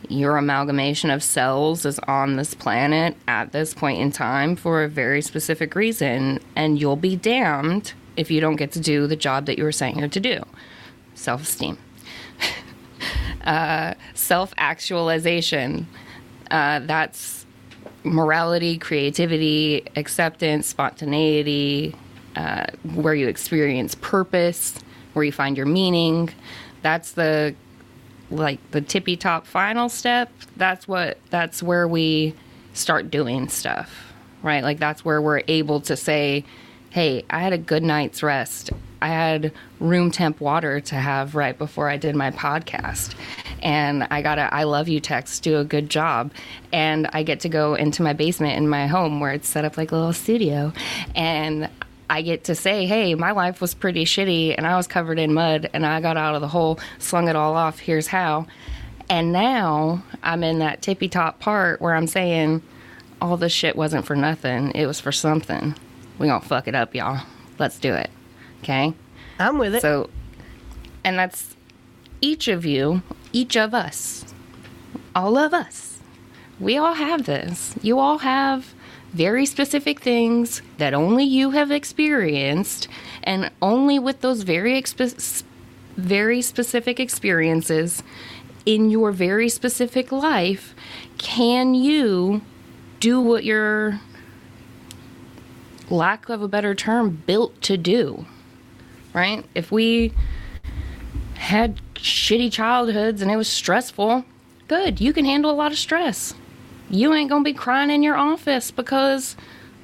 your 0.09 0.37
amalgamation 0.37 1.11
of 1.11 1.23
cells 1.23 1.85
is 1.85 1.99
on 2.01 2.37
this 2.37 2.55
planet 2.55 3.17
at 3.29 3.53
this 3.53 3.75
point 3.75 4.01
in 4.01 4.11
time 4.11 4.57
for 4.57 4.83
a 4.83 4.89
very 4.89 5.23
specific 5.23 5.75
reason, 5.75 6.39
and 6.57 6.81
you'll 6.81 6.97
be 6.97 7.17
damned 7.17 7.93
if 8.17 8.31
you 8.31 8.41
don't 8.41 8.57
get 8.57 8.73
to 8.73 8.81
do 8.81 9.07
the 9.07 9.17
job 9.17 9.47
that 9.47 9.59
you 9.59 9.65
were 9.65 9.73
sent 9.73 9.97
here 9.97 10.09
to 10.09 10.21
do. 10.21 10.43
Self 11.15 11.43
esteem. 11.43 11.79
uh, 13.45 13.95
Self 14.15 14.53
actualization. 14.57 15.87
Uh, 16.51 16.81
that's 16.81 17.47
morality, 18.05 18.79
creativity, 18.79 19.87
acceptance, 19.97 20.67
spontaneity, 20.67 21.95
uh, 22.37 22.67
where 22.95 23.15
you 23.15 23.29
experience 23.29 23.95
purpose, 23.95 24.79
where 25.13 25.25
you 25.25 25.33
find 25.33 25.57
your 25.57 25.67
meaning. 25.67 26.31
That's 26.83 27.13
the 27.13 27.55
like 28.33 28.59
the 28.71 28.81
tippy 28.81 29.17
top 29.17 29.47
final 29.47 29.89
step. 29.89 30.31
That's 30.57 30.89
what 30.89 31.19
that's 31.31 31.63
where 31.63 31.87
we 31.87 32.35
start 32.75 33.11
doing 33.11 33.49
stuff, 33.49 34.13
right? 34.43 34.63
Like 34.63 34.79
that's 34.79 35.05
where 35.05 35.21
we're 35.21 35.43
able 35.49 35.81
to 35.83 35.97
say, 35.97 36.45
"Hey, 36.91 37.25
I 37.31 37.41
had 37.41 37.53
a 37.53 37.59
good 37.59 37.83
night's 37.83 38.23
rest. 38.23 38.71
I 39.01 39.09
had 39.09 39.53
room 39.81 40.11
temp 40.11 40.41
water 40.41 40.81
to 40.81 40.95
have 40.95 41.35
right 41.35 41.57
before 41.57 41.89
I 41.89 41.97
did 41.97 42.17
my 42.17 42.31
podcast." 42.31 43.15
And 43.63 44.07
I 44.11 44.23
got 44.23 44.39
a 44.39 44.53
I 44.53 44.65
love 44.65 44.89
you 44.89 44.99
text, 45.01 45.43
do 45.43 45.59
a 45.59 45.65
good 45.65 45.89
job. 45.89 46.33
And 46.73 47.09
I 47.13 47.23
get 47.23 47.41
to 47.41 47.49
go 47.49 47.75
into 47.75 48.03
my 48.03 48.13
basement 48.13 48.57
in 48.57 48.69
my 48.69 48.87
home 48.87 49.21
where 49.21 49.33
it's 49.33 49.49
set 49.49 49.65
up 49.65 49.77
like 49.77 49.93
a 49.93 49.97
little 49.97 50.13
studio. 50.13 50.73
And 51.15 51.69
I 52.13 52.21
get 52.21 52.45
to 52.45 52.55
say, 52.55 52.85
hey, 52.85 53.15
my 53.15 53.33
life 53.33 53.63
was 53.63 53.73
pretty 53.73 54.05
shitty 54.05 54.55
and 54.55 54.67
I 54.67 54.77
was 54.77 54.87
covered 54.87 55.19
in 55.19 55.33
mud 55.33 55.71
and 55.73 55.87
I 55.87 56.03
got 56.03 56.19
out 56.19 56.35
of 56.35 56.43
the 56.43 56.49
hole, 56.49 56.79
slung 56.99 57.27
it 57.27 57.37
all 57.37 57.57
off. 57.57 57.79
Here's 57.79 58.07
how. 58.07 58.47
And 59.09 59.33
now 59.33 60.03
I'm 60.23 60.45
in 60.45 60.59
that 60.59 60.83
tippy 60.83 61.09
top 61.09 61.41
part 61.41 61.81
where 61.81 61.95
I'm 61.95 62.07
saying, 62.07 62.63
all 63.23 63.39
this 63.39 63.51
shit 63.51 63.77
wasn't 63.77 64.05
for 64.05 64.15
nothing. 64.15 64.73
It 64.73 64.85
was 64.85 65.01
for 65.01 65.11
something. 65.11 65.75
We 66.19 66.27
gonna 66.27 66.45
fuck 66.45 66.69
it 66.69 66.75
up, 66.75 66.95
y'all. 66.95 67.25
Let's 67.59 67.79
do 67.79 67.95
it. 67.95 68.11
Okay? 68.63 68.93
I'm 69.39 69.57
with 69.57 69.77
it. 69.77 69.81
So, 69.81 70.11
and 71.05 71.19
that's 71.19 71.57
each 72.21 72.47
of 72.47 72.67
you, 72.67 73.01
each 73.33 73.57
of 73.57 73.73
us, 73.73 74.27
all 75.15 75.39
of 75.39 75.55
us. 75.55 75.99
We 76.61 76.77
all 76.77 76.93
have 76.93 77.25
this. 77.25 77.75
You 77.81 77.99
all 77.99 78.19
have 78.19 78.75
very 79.13 79.45
specific 79.45 80.01
things 80.01 80.63
that 80.79 80.95
only 80.95 81.25
you 81.25 81.51
have 81.51 81.71
experienced, 81.71 82.89
and 83.23 83.51
only 83.61 83.99
with 83.99 84.21
those 84.21 84.43
very 84.43 84.83
very 85.97 86.41
specific 86.41 86.99
experiences 86.99 88.03
in 88.65 88.91
your 88.91 89.13
very 89.13 89.49
specific 89.49 90.11
life 90.11 90.75
can 91.19 91.75
you 91.75 92.41
do 93.01 93.21
what 93.21 93.45
you're 93.45 94.01
lack 95.91 96.29
of 96.29 96.41
a 96.41 96.49
better 96.49 96.75
term 96.75 97.23
built 97.27 97.61
to 97.61 97.77
do 97.77 98.25
right? 99.13 99.45
If 99.55 99.71
we 99.71 100.15
had 101.35 101.81
shitty 101.95 102.51
childhoods 102.51 103.21
and 103.21 103.31
it 103.31 103.37
was 103.37 103.49
stressful 103.49 104.25
good 104.69 105.01
you 105.01 105.13
can 105.13 105.25
handle 105.25 105.51
a 105.51 105.53
lot 105.53 105.73
of 105.73 105.79
stress 105.79 106.35
you 106.93 107.13
ain't 107.15 107.29
gonna 107.31 107.43
be 107.43 107.53
crying 107.55 107.91
in 107.91 108.03
your 108.03 108.17
office 108.17 108.71
because 108.71 109.35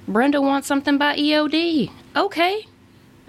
brenda 0.07 0.41
wants 0.41 0.69
something 0.69 0.97
by 0.99 1.17
eod 1.17 1.91
okay. 2.15 2.67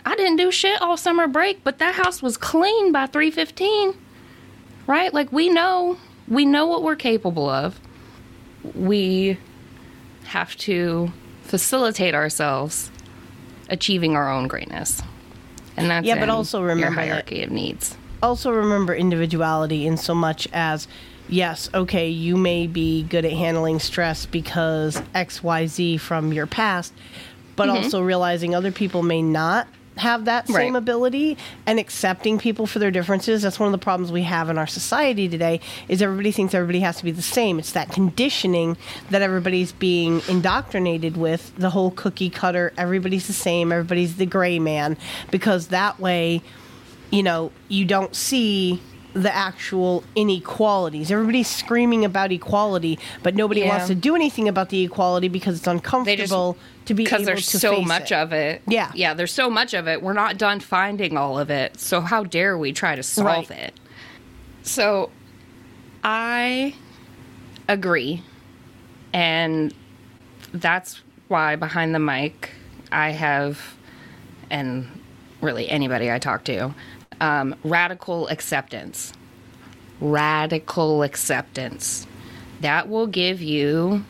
I 0.05 0.15
didn't 0.15 0.37
do 0.37 0.51
shit 0.51 0.81
all 0.81 0.97
summer 0.97 1.27
break 1.27 1.63
but 1.63 1.79
that 1.79 1.95
house 1.95 2.21
was 2.21 2.37
clean 2.37 2.91
by 2.91 3.05
315 3.07 3.93
right? 4.87 5.13
Like 5.13 5.31
we 5.31 5.49
know 5.49 5.97
we 6.27 6.45
know 6.45 6.65
what 6.67 6.83
we're 6.83 6.95
capable 6.95 7.47
of. 7.49 7.79
We 8.75 9.37
have 10.25 10.55
to 10.57 11.11
facilitate 11.43 12.13
ourselves 12.15 12.91
achieving 13.69 14.15
our 14.15 14.31
own 14.31 14.47
greatness. 14.47 15.01
And 15.77 15.89
that's 15.89 16.05
Yeah, 16.05 16.19
but 16.19 16.29
also 16.29 16.59
your 16.59 16.69
remember 16.69 16.95
that- 16.95 17.07
hierarchy 17.07 17.43
of 17.43 17.51
needs. 17.51 17.95
Also 18.21 18.51
remember 18.51 18.93
individuality 18.95 19.85
in 19.87 19.95
so 19.97 20.13
much 20.13 20.47
as 20.53 20.87
yes 21.29 21.69
okay 21.73 22.09
you 22.09 22.35
may 22.35 22.67
be 22.67 23.03
good 23.03 23.25
at 23.25 23.31
handling 23.31 23.79
stress 23.79 24.25
because 24.25 24.99
xyz 25.15 25.99
from 25.99 26.33
your 26.33 26.47
past 26.47 26.93
but 27.55 27.69
also 27.69 28.01
realizing 28.01 28.55
other 28.55 28.71
people 28.71 29.03
may 29.03 29.21
not 29.21 29.67
have 29.97 30.25
that 30.25 30.47
same 30.47 30.55
Mm-hmm. 30.55 30.73
Right. 30.75 30.77
ability 30.77 31.37
and 31.65 31.77
accepting 31.77 32.39
people 32.39 32.65
for 32.65 32.79
their 32.79 32.89
differences 32.89 33.41
that's 33.41 33.59
one 33.59 33.67
of 33.67 33.73
the 33.73 33.83
problems 33.83 34.13
we 34.13 34.23
have 34.23 34.49
in 34.49 34.57
our 34.57 34.65
society 34.67 35.27
today 35.27 35.59
is 35.89 36.01
everybody 36.01 36.31
thinks 36.31 36.53
everybody 36.53 36.79
has 36.79 36.97
to 36.97 37.03
be 37.03 37.11
the 37.11 37.21
same 37.21 37.59
it's 37.59 37.73
that 37.73 37.91
conditioning 37.91 38.77
that 39.09 39.21
everybody's 39.21 39.73
being 39.73 40.21
indoctrinated 40.29 41.17
with 41.17 41.53
the 41.57 41.69
whole 41.71 41.91
cookie 41.91 42.29
cutter 42.29 42.71
everybody's 42.77 43.27
the 43.27 43.33
same 43.33 43.73
everybody's 43.73 44.15
the 44.15 44.25
gray 44.25 44.57
man 44.57 44.95
because 45.31 45.67
that 45.67 45.99
way 45.99 46.41
you 47.11 47.23
know, 47.23 47.51
you 47.69 47.85
don't 47.85 48.15
see 48.15 48.79
the 49.13 49.35
actual 49.35 50.03
inequalities. 50.15 51.11
Everybody's 51.11 51.47
screaming 51.47 52.05
about 52.05 52.31
equality, 52.31 52.99
but 53.23 53.35
nobody 53.35 53.61
Yeah. 53.61 53.69
wants 53.69 53.87
to 53.87 53.95
do 53.95 54.15
anything 54.15 54.47
about 54.47 54.69
the 54.69 54.83
equality 54.83 55.27
because 55.27 55.57
it's 55.57 55.67
uncomfortable 55.67 56.57
to 56.85 56.93
be 56.93 57.03
because 57.05 57.25
there's 57.25 57.47
so 57.47 57.81
much 57.81 58.11
it. 58.11 58.15
of 58.15 58.33
it 58.33 58.61
Yeah. 58.67 58.91
yeah 58.95 59.13
there's 59.13 59.31
so 59.31 59.47
much 59.49 59.73
of 59.75 59.87
it 59.87 60.01
we're 60.01 60.13
not 60.13 60.37
done 60.39 60.59
finding 60.59 61.17
all 61.17 61.37
of 61.37 61.51
it 61.51 61.79
so 61.79 62.01
how 62.01 62.23
dare 62.23 62.57
we 62.57 62.71
try 62.71 62.95
to 62.95 63.03
solve 63.03 63.49
Right. 63.51 63.51
it 63.51 63.79
so 64.63 65.11
i 66.03 66.73
agree 67.67 68.23
and 69.13 69.71
that's 70.51 71.01
why 71.27 71.55
behind 71.55 71.93
the 71.93 71.99
mic 71.99 72.51
i 72.91 73.11
have 73.11 73.75
and 74.49 74.87
really 75.41 75.69
anybody 75.69 76.11
i 76.11 76.17
talk 76.17 76.43
to 76.45 76.73
um, 77.21 77.55
radical 77.63 78.27
acceptance. 78.27 79.13
Radical 80.01 81.03
acceptance. 81.03 82.07
That 82.61 82.89
will 82.89 83.07
give 83.07 83.41
you 83.41 84.05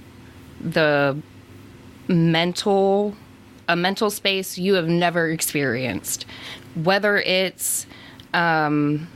the 0.59 1.17
mental 2.07 3.15
a 3.67 3.75
mental 3.75 4.09
space 4.09 4.57
you 4.57 4.73
have 4.73 4.87
never 4.87 5.29
experienced. 5.29 6.25
Whether 6.73 7.17
it's 7.17 7.85
um, 8.33 9.07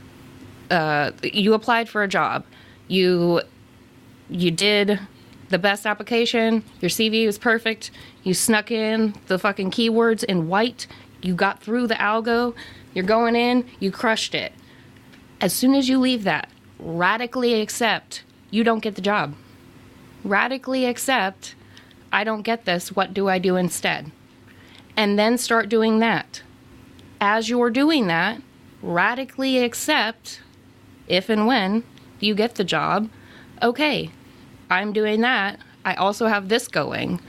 uh, 0.70 1.12
you 1.22 1.54
applied 1.54 1.88
for 1.88 2.02
a 2.02 2.08
job. 2.08 2.44
You 2.88 3.42
you 4.30 4.50
did 4.50 4.98
the 5.48 5.58
best 5.58 5.86
application. 5.86 6.64
Your 6.80 6.88
cv 6.88 7.26
was 7.26 7.38
perfect. 7.38 7.90
You 8.22 8.34
snuck 8.34 8.70
in 8.70 9.14
the 9.26 9.38
fucking 9.38 9.70
keywords 9.70 10.24
in 10.24 10.48
white. 10.48 10.86
You 11.22 11.34
got 11.34 11.62
through 11.62 11.86
the 11.86 11.94
algo 11.94 12.54
you're 12.94 13.04
going 13.04 13.36
in 13.36 13.64
you 13.80 13.90
crushed 13.90 14.34
it 14.34 14.52
as 15.40 15.52
soon 15.52 15.74
as 15.74 15.88
you 15.88 15.98
leave 15.98 16.24
that 16.24 16.48
radically 16.78 17.60
accept 17.60 18.22
you 18.50 18.64
don't 18.64 18.80
get 18.80 18.94
the 18.94 19.02
job 19.02 19.34
radically 20.22 20.86
accept 20.86 21.54
I 22.14 22.22
don't 22.22 22.42
get 22.42 22.64
this. 22.64 22.94
What 22.94 23.12
do 23.12 23.28
I 23.28 23.40
do 23.40 23.56
instead? 23.56 24.12
And 24.96 25.18
then 25.18 25.36
start 25.36 25.68
doing 25.68 25.98
that. 25.98 26.42
As 27.20 27.48
you're 27.48 27.70
doing 27.70 28.06
that, 28.06 28.40
radically 28.82 29.58
accept 29.58 30.40
if 31.08 31.28
and 31.28 31.44
when 31.48 31.82
you 32.20 32.36
get 32.36 32.54
the 32.54 32.62
job, 32.62 33.10
okay, 33.60 34.12
I'm 34.70 34.92
doing 34.92 35.22
that. 35.22 35.58
I 35.84 35.94
also 35.94 36.28
have 36.28 36.48
this 36.48 36.68
going. 36.68 37.20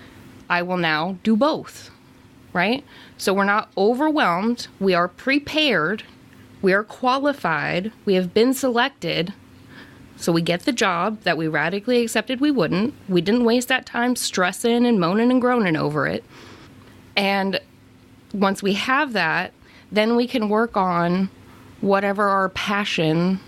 I 0.47 0.61
will 0.61 0.77
now 0.77 1.17
do 1.23 1.35
both, 1.35 1.89
right? 2.53 2.83
So 3.17 3.33
we're 3.33 3.45
not 3.45 3.71
overwhelmed. 3.77 4.67
We 4.79 4.93
are 4.93 5.07
prepared. 5.07 6.03
We 6.61 6.73
are 6.73 6.83
qualified. 6.83 7.91
We 8.05 8.15
have 8.15 8.33
been 8.33 8.53
selected 8.53 9.33
so 10.17 10.31
we 10.31 10.41
get 10.41 10.61
the 10.61 10.71
job 10.71 11.21
that 11.21 11.37
we 11.37 11.47
radically 11.47 12.01
accepted 12.01 12.39
we 12.39 12.51
wouldn't. 12.51 12.93
We 13.09 13.21
didn't 13.21 13.43
waste 13.43 13.67
that 13.67 13.85
time 13.85 14.15
stressing 14.15 14.85
and 14.85 14.99
moaning 14.99 15.29
and 15.29 15.41
groaning 15.41 15.75
over 15.75 16.07
it. 16.07 16.23
And 17.15 17.59
once 18.33 18.63
we 18.63 18.73
have 18.73 19.13
that, 19.13 19.53
then 19.91 20.15
we 20.15 20.27
can 20.27 20.49
work 20.49 20.77
on 20.77 21.29
whatever 21.81 22.27
our 22.27 22.49
passion 22.49 23.39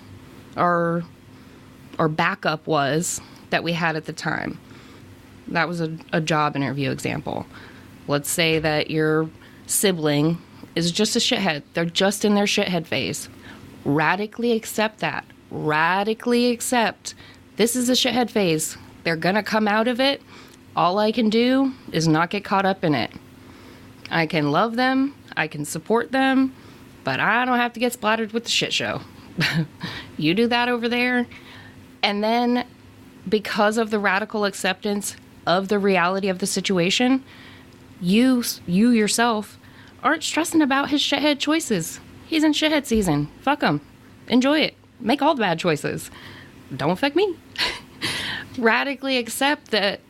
or 0.55 1.03
or 1.97 2.07
backup 2.07 2.67
was 2.67 3.21
that 3.49 3.63
we 3.63 3.73
had 3.73 3.95
at 3.95 4.05
the 4.05 4.13
time. 4.13 4.59
That 5.47 5.67
was 5.67 5.81
a, 5.81 5.97
a 6.13 6.21
job 6.21 6.55
interview 6.55 6.91
example. 6.91 7.47
Let's 8.07 8.29
say 8.29 8.59
that 8.59 8.91
your 8.91 9.29
sibling 9.67 10.39
is 10.75 10.91
just 10.91 11.15
a 11.15 11.19
shithead. 11.19 11.63
They're 11.73 11.85
just 11.85 12.25
in 12.25 12.35
their 12.35 12.45
shithead 12.45 12.87
phase. 12.87 13.29
Radically 13.85 14.51
accept 14.53 14.99
that 14.99 15.23
radically 15.49 16.51
accept 16.51 17.13
this 17.55 17.75
is 17.75 17.89
a 17.89 17.93
shithead 17.93 18.29
phase. 18.29 18.77
They're 19.03 19.15
gonna 19.15 19.43
come 19.43 19.67
out 19.67 19.87
of 19.87 19.99
it. 19.99 20.21
All 20.75 20.99
I 20.99 21.11
can 21.11 21.29
do 21.29 21.73
is 21.91 22.07
not 22.07 22.29
get 22.29 22.43
caught 22.43 22.65
up 22.65 22.83
in 22.83 22.93
it. 22.93 23.11
I 24.11 24.25
can 24.25 24.51
love 24.51 24.75
them, 24.75 25.15
I 25.35 25.47
can 25.47 25.65
support 25.65 26.11
them, 26.11 26.53
but 27.03 27.19
I 27.19 27.45
don't 27.45 27.57
have 27.57 27.73
to 27.73 27.79
get 27.79 27.93
splattered 27.93 28.31
with 28.31 28.43
the 28.43 28.51
shit 28.51 28.73
show. 28.73 29.01
you 30.17 30.33
do 30.33 30.47
that 30.47 30.69
over 30.69 30.87
there. 30.87 31.25
And 32.03 32.23
then, 32.23 32.65
because 33.27 33.77
of 33.77 33.89
the 33.89 33.99
radical 33.99 34.45
acceptance 34.45 35.15
of 35.45 35.67
the 35.67 35.79
reality 35.79 36.29
of 36.29 36.39
the 36.39 36.47
situation, 36.47 37.23
you 38.01 38.43
you 38.65 38.89
yourself 38.89 39.57
aren't 40.03 40.23
stressing 40.23 40.61
about 40.61 40.89
his 40.89 41.01
shithead 41.01 41.39
choices. 41.39 41.99
He's 42.27 42.43
in 42.43 42.53
shithead 42.53 42.85
season. 42.85 43.29
Fuck 43.41 43.61
him. 43.61 43.81
Enjoy 44.27 44.59
it 44.59 44.75
make 44.99 45.21
all 45.21 45.35
the 45.35 45.41
bad 45.41 45.59
choices. 45.59 46.09
Don't 46.75 46.91
affect 46.91 47.15
me. 47.15 47.35
Radically 48.57 49.17
accept 49.17 49.71
that 49.71 50.01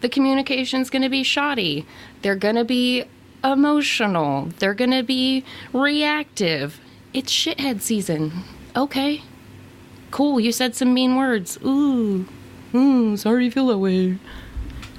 the 0.00 0.08
communication's 0.08 0.90
going 0.90 1.02
to 1.02 1.08
be 1.08 1.22
shoddy. 1.22 1.86
They're 2.22 2.36
going 2.36 2.56
to 2.56 2.64
be 2.64 3.04
emotional. 3.42 4.46
They're 4.58 4.74
going 4.74 4.92
to 4.92 5.02
be 5.02 5.44
reactive. 5.72 6.80
It's 7.12 7.32
shithead 7.32 7.80
season. 7.80 8.32
Okay. 8.74 9.22
Cool. 10.10 10.40
You 10.40 10.52
said 10.52 10.74
some 10.74 10.94
mean 10.94 11.16
words. 11.16 11.58
Ooh. 11.64 12.26
Ooh, 12.74 13.16
sorry 13.16 13.44
you 13.46 13.50
feel 13.50 13.68
that 13.68 13.78
way. 13.78 14.18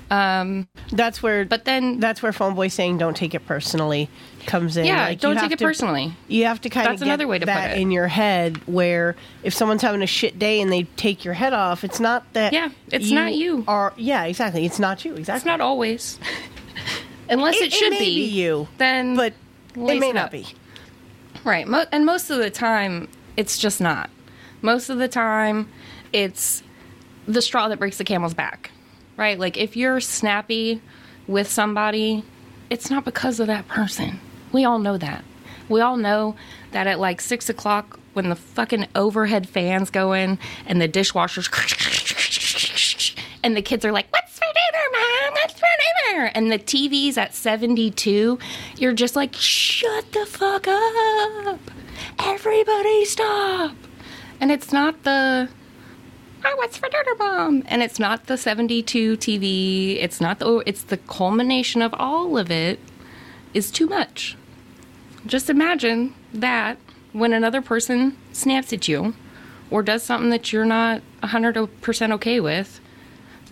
Um, 0.10 0.68
That's 0.92 1.22
where. 1.22 1.44
but 1.46 1.66
then, 1.66 2.00
that's 2.00 2.24
where 2.24 2.32
phone 2.32 2.56
boy 2.56 2.70
saying 2.70 2.98
"Don't 2.98 3.16
take 3.18 3.34
it 3.36 3.46
personally" 3.46 4.10
comes 4.46 4.78
in. 4.78 4.86
yeah, 4.86 5.08
Like, 5.08 5.20
don't 5.20 5.38
take 5.38 5.52
it 5.52 5.60
to- 5.60 5.66
personally. 5.66 6.14
You 6.30 6.46
have 6.46 6.62
to 6.62 6.70
kind 6.70 6.88
That's 6.88 7.02
of 7.02 7.06
get 7.06 7.12
another 7.14 7.28
way 7.28 7.40
to 7.40 7.46
put 7.46 7.72
it. 7.72 7.78
in 7.78 7.92
your 7.92 8.08
head. 8.08 8.58
Where 8.68 9.18
if 9.44 9.54
someone's 9.54 9.82
having 9.82 10.02
a 10.02 10.08
shit 10.08 10.40
day 10.40 10.62
and 10.62 10.72
they 10.72 10.84
take 10.96 11.26
your 11.26 11.34
head 11.34 11.52
off, 11.54 11.84
it's 11.84 12.00
not 12.00 12.32
that. 12.34 12.54
Yeah, 12.54 12.70
it's 12.92 13.12
not 13.12 13.34
you. 13.36 13.66
Are 13.68 13.92
yeah, 13.98 14.24
exactly. 14.24 14.66
It's 14.66 14.80
not 14.80 15.04
you. 15.04 15.16
Exactly. 15.16 15.38
It's 15.40 15.46
not 15.46 15.60
always. 15.60 16.18
Unless 17.30 17.56
it, 17.56 17.62
It- 17.64 17.66
it 17.68 17.74
should 17.74 17.92
may 17.92 18.00
be 18.00 18.24
you, 18.26 18.68
Then 18.78 19.16
but 19.18 19.34
it 19.76 19.78
may 20.00 20.10
it 20.10 20.16
not 20.16 20.26
up. 20.28 20.32
be. 20.32 20.48
Right. 21.44 21.68
Mo- 21.68 21.86
and 21.92 22.06
most 22.06 22.30
of 22.30 22.38
the 22.38 22.50
time, 22.50 23.10
it's 23.36 23.58
just 23.58 23.82
not. 23.82 24.10
Most 24.62 24.90
of 24.90 24.98
the 25.00 25.08
time, 25.10 25.68
it's 26.14 26.64
the 27.28 27.42
straw 27.42 27.68
that 27.68 27.78
breaks 27.80 27.98
the 27.98 28.06
camel's 28.06 28.34
back. 28.34 28.72
Right? 29.18 29.38
Like, 29.38 29.58
if 29.58 29.76
you're 29.76 30.00
snappy 30.00 30.82
with 31.28 31.50
somebody, 31.50 32.24
it's 32.70 32.90
not 32.90 33.04
because 33.04 33.40
of 33.40 33.48
that 33.48 33.68
person. 33.68 34.20
We 34.52 34.64
all 34.64 34.80
know 34.80 34.98
that. 34.98 35.26
We 35.68 35.82
all 35.82 35.98
know 35.98 36.36
that 36.72 36.88
at 36.88 37.00
like 37.00 37.20
six 37.20 37.50
o'clock, 37.50 38.00
when 38.14 38.30
the 38.30 38.36
fucking 38.36 38.88
overhead 38.96 39.48
fans 39.48 39.90
go 39.92 40.14
in 40.14 40.40
and 40.66 40.82
the 40.82 40.88
dishwasher's 40.88 41.48
and 43.44 43.56
the 43.56 43.62
kids 43.62 43.86
are 43.86 43.92
like, 43.92 44.08
What's 44.12 44.40
for 44.40 44.46
dinner, 44.46 44.86
mom? 44.92 45.34
What's 45.34 45.54
for 45.54 45.68
dinner? 46.10 46.32
And 46.34 46.52
the 46.52 46.58
TV's 46.58 47.18
at 47.18 47.36
72, 47.36 48.40
you're 48.78 48.94
just 48.94 49.16
like, 49.16 49.36
Shut 49.36 50.12
the 50.14 50.26
fuck 50.26 50.68
up. 50.68 51.60
Everybody 52.20 53.06
stop. 53.06 53.76
And 54.40 54.52
it's 54.52 54.72
not 54.72 55.04
the, 55.04 55.50
Oh, 56.46 56.56
what's 56.58 56.78
for 56.78 56.90
dinner, 56.90 57.16
mom? 57.18 57.64
And 57.68 57.82
it's 57.82 58.00
not 58.00 58.28
the 58.28 58.38
72 58.38 59.18
TV. 59.18 59.98
It's 60.02 60.22
not 60.22 60.40
the, 60.40 60.46
oh, 60.46 60.64
it's 60.66 60.84
the 60.84 60.98
culmination 60.98 61.82
of 61.82 61.94
all 61.98 62.38
of 62.38 62.52
it 62.52 62.80
is 63.54 63.72
too 63.72 63.88
much. 63.88 64.36
Just 65.26 65.50
imagine 65.50 66.14
that 66.34 66.78
when 67.12 67.34
another 67.34 67.62
person 67.62 68.16
snaps 68.32 68.72
at 68.72 68.88
you 68.88 69.14
or 69.70 69.82
does 69.82 70.04
something 70.04 70.30
that 70.30 70.54
you're 70.54 70.66
not 70.66 71.02
100% 71.24 72.12
okay 72.14 72.40
with, 72.40 72.80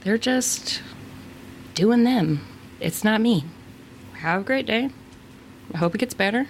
they're 0.02 0.18
just 0.18 0.82
doing 1.74 2.04
them. 2.04 2.46
It's 2.80 3.04
not 3.04 3.20
me. 3.22 3.46
Have 4.14 4.42
a 4.42 4.44
great 4.44 4.66
day. 4.66 4.90
I 5.74 5.78
hope 5.78 5.96
it 5.96 5.98
gets 5.98 6.14
better, 6.14 6.48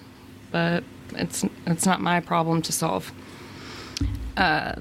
but 0.51 0.83
it's 1.13 1.45
it's 1.65 1.86
not 1.86 2.01
my 2.01 2.19
problem 2.19 2.61
to 2.63 2.71
solve. 2.71 3.11
Uh, 4.36 4.75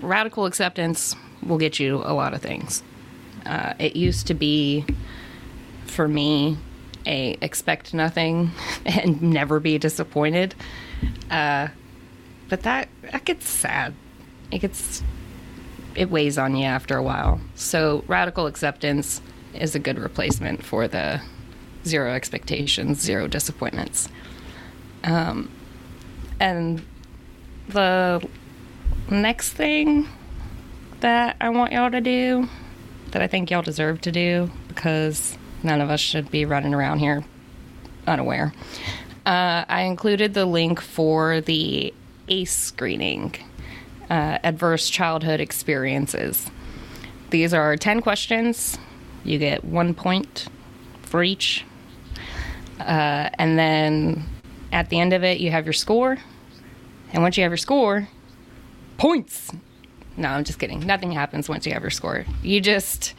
radical 0.00 0.46
acceptance 0.46 1.14
will 1.42 1.58
get 1.58 1.78
you 1.78 1.96
a 2.04 2.12
lot 2.12 2.34
of 2.34 2.42
things. 2.42 2.82
Uh, 3.46 3.74
it 3.78 3.96
used 3.96 4.26
to 4.26 4.34
be, 4.34 4.84
for 5.86 6.06
me, 6.06 6.58
a 7.06 7.36
expect 7.40 7.94
nothing 7.94 8.50
and 8.86 9.22
never 9.22 9.60
be 9.60 9.78
disappointed. 9.78 10.54
Uh, 11.30 11.68
but 12.48 12.62
that 12.62 12.88
that 13.10 13.24
gets 13.24 13.48
sad. 13.48 13.94
It 14.50 14.58
gets 14.58 15.02
it 15.94 16.10
weighs 16.10 16.38
on 16.38 16.56
you 16.56 16.64
after 16.64 16.96
a 16.96 17.02
while. 17.02 17.40
So 17.54 18.04
radical 18.06 18.46
acceptance 18.46 19.20
is 19.54 19.74
a 19.74 19.78
good 19.78 19.98
replacement 19.98 20.64
for 20.64 20.86
the 20.86 21.20
zero 21.84 22.12
expectations, 22.12 23.00
zero 23.00 23.26
disappointments. 23.26 24.08
Um, 25.02 25.50
and 26.38 26.84
the 27.68 28.26
next 29.10 29.52
thing 29.52 30.08
that 31.00 31.36
I 31.40 31.48
want 31.50 31.72
y'all 31.72 31.90
to 31.90 32.00
do, 32.00 32.48
that 33.10 33.22
I 33.22 33.26
think 33.26 33.50
y'all 33.50 33.62
deserve 33.62 34.00
to 34.02 34.12
do, 34.12 34.50
because 34.68 35.36
none 35.62 35.80
of 35.80 35.90
us 35.90 36.00
should 36.00 36.30
be 36.30 36.44
running 36.44 36.74
around 36.74 37.00
here 37.00 37.24
unaware. 38.06 38.52
Uh, 39.26 39.64
I 39.68 39.82
included 39.82 40.34
the 40.34 40.46
link 40.46 40.80
for 40.80 41.40
the 41.40 41.92
ACE 42.28 42.56
screening, 42.56 43.34
uh, 44.08 44.38
Adverse 44.42 44.88
Childhood 44.88 45.40
Experiences. 45.40 46.50
These 47.30 47.54
are 47.54 47.76
10 47.76 48.00
questions. 48.00 48.78
You 49.24 49.38
get 49.38 49.64
one 49.64 49.94
point 49.94 50.48
for 51.02 51.22
each. 51.22 51.64
Uh, 52.78 53.28
and 53.34 53.58
then 53.58 54.24
at 54.72 54.88
the 54.88 54.98
end 54.98 55.12
of 55.12 55.22
it, 55.22 55.38
you 55.38 55.50
have 55.50 55.66
your 55.66 55.72
score. 55.72 56.16
And 57.12 57.22
once 57.22 57.36
you 57.36 57.42
have 57.42 57.52
your 57.52 57.58
score, 57.58 58.08
points. 59.00 59.50
No, 60.16 60.28
I'm 60.28 60.44
just 60.44 60.58
kidding. 60.58 60.80
Nothing 60.80 61.10
happens 61.10 61.48
once 61.48 61.66
you 61.66 61.72
have 61.72 61.82
your 61.82 61.90
score. 61.90 62.26
You 62.42 62.60
just 62.60 63.14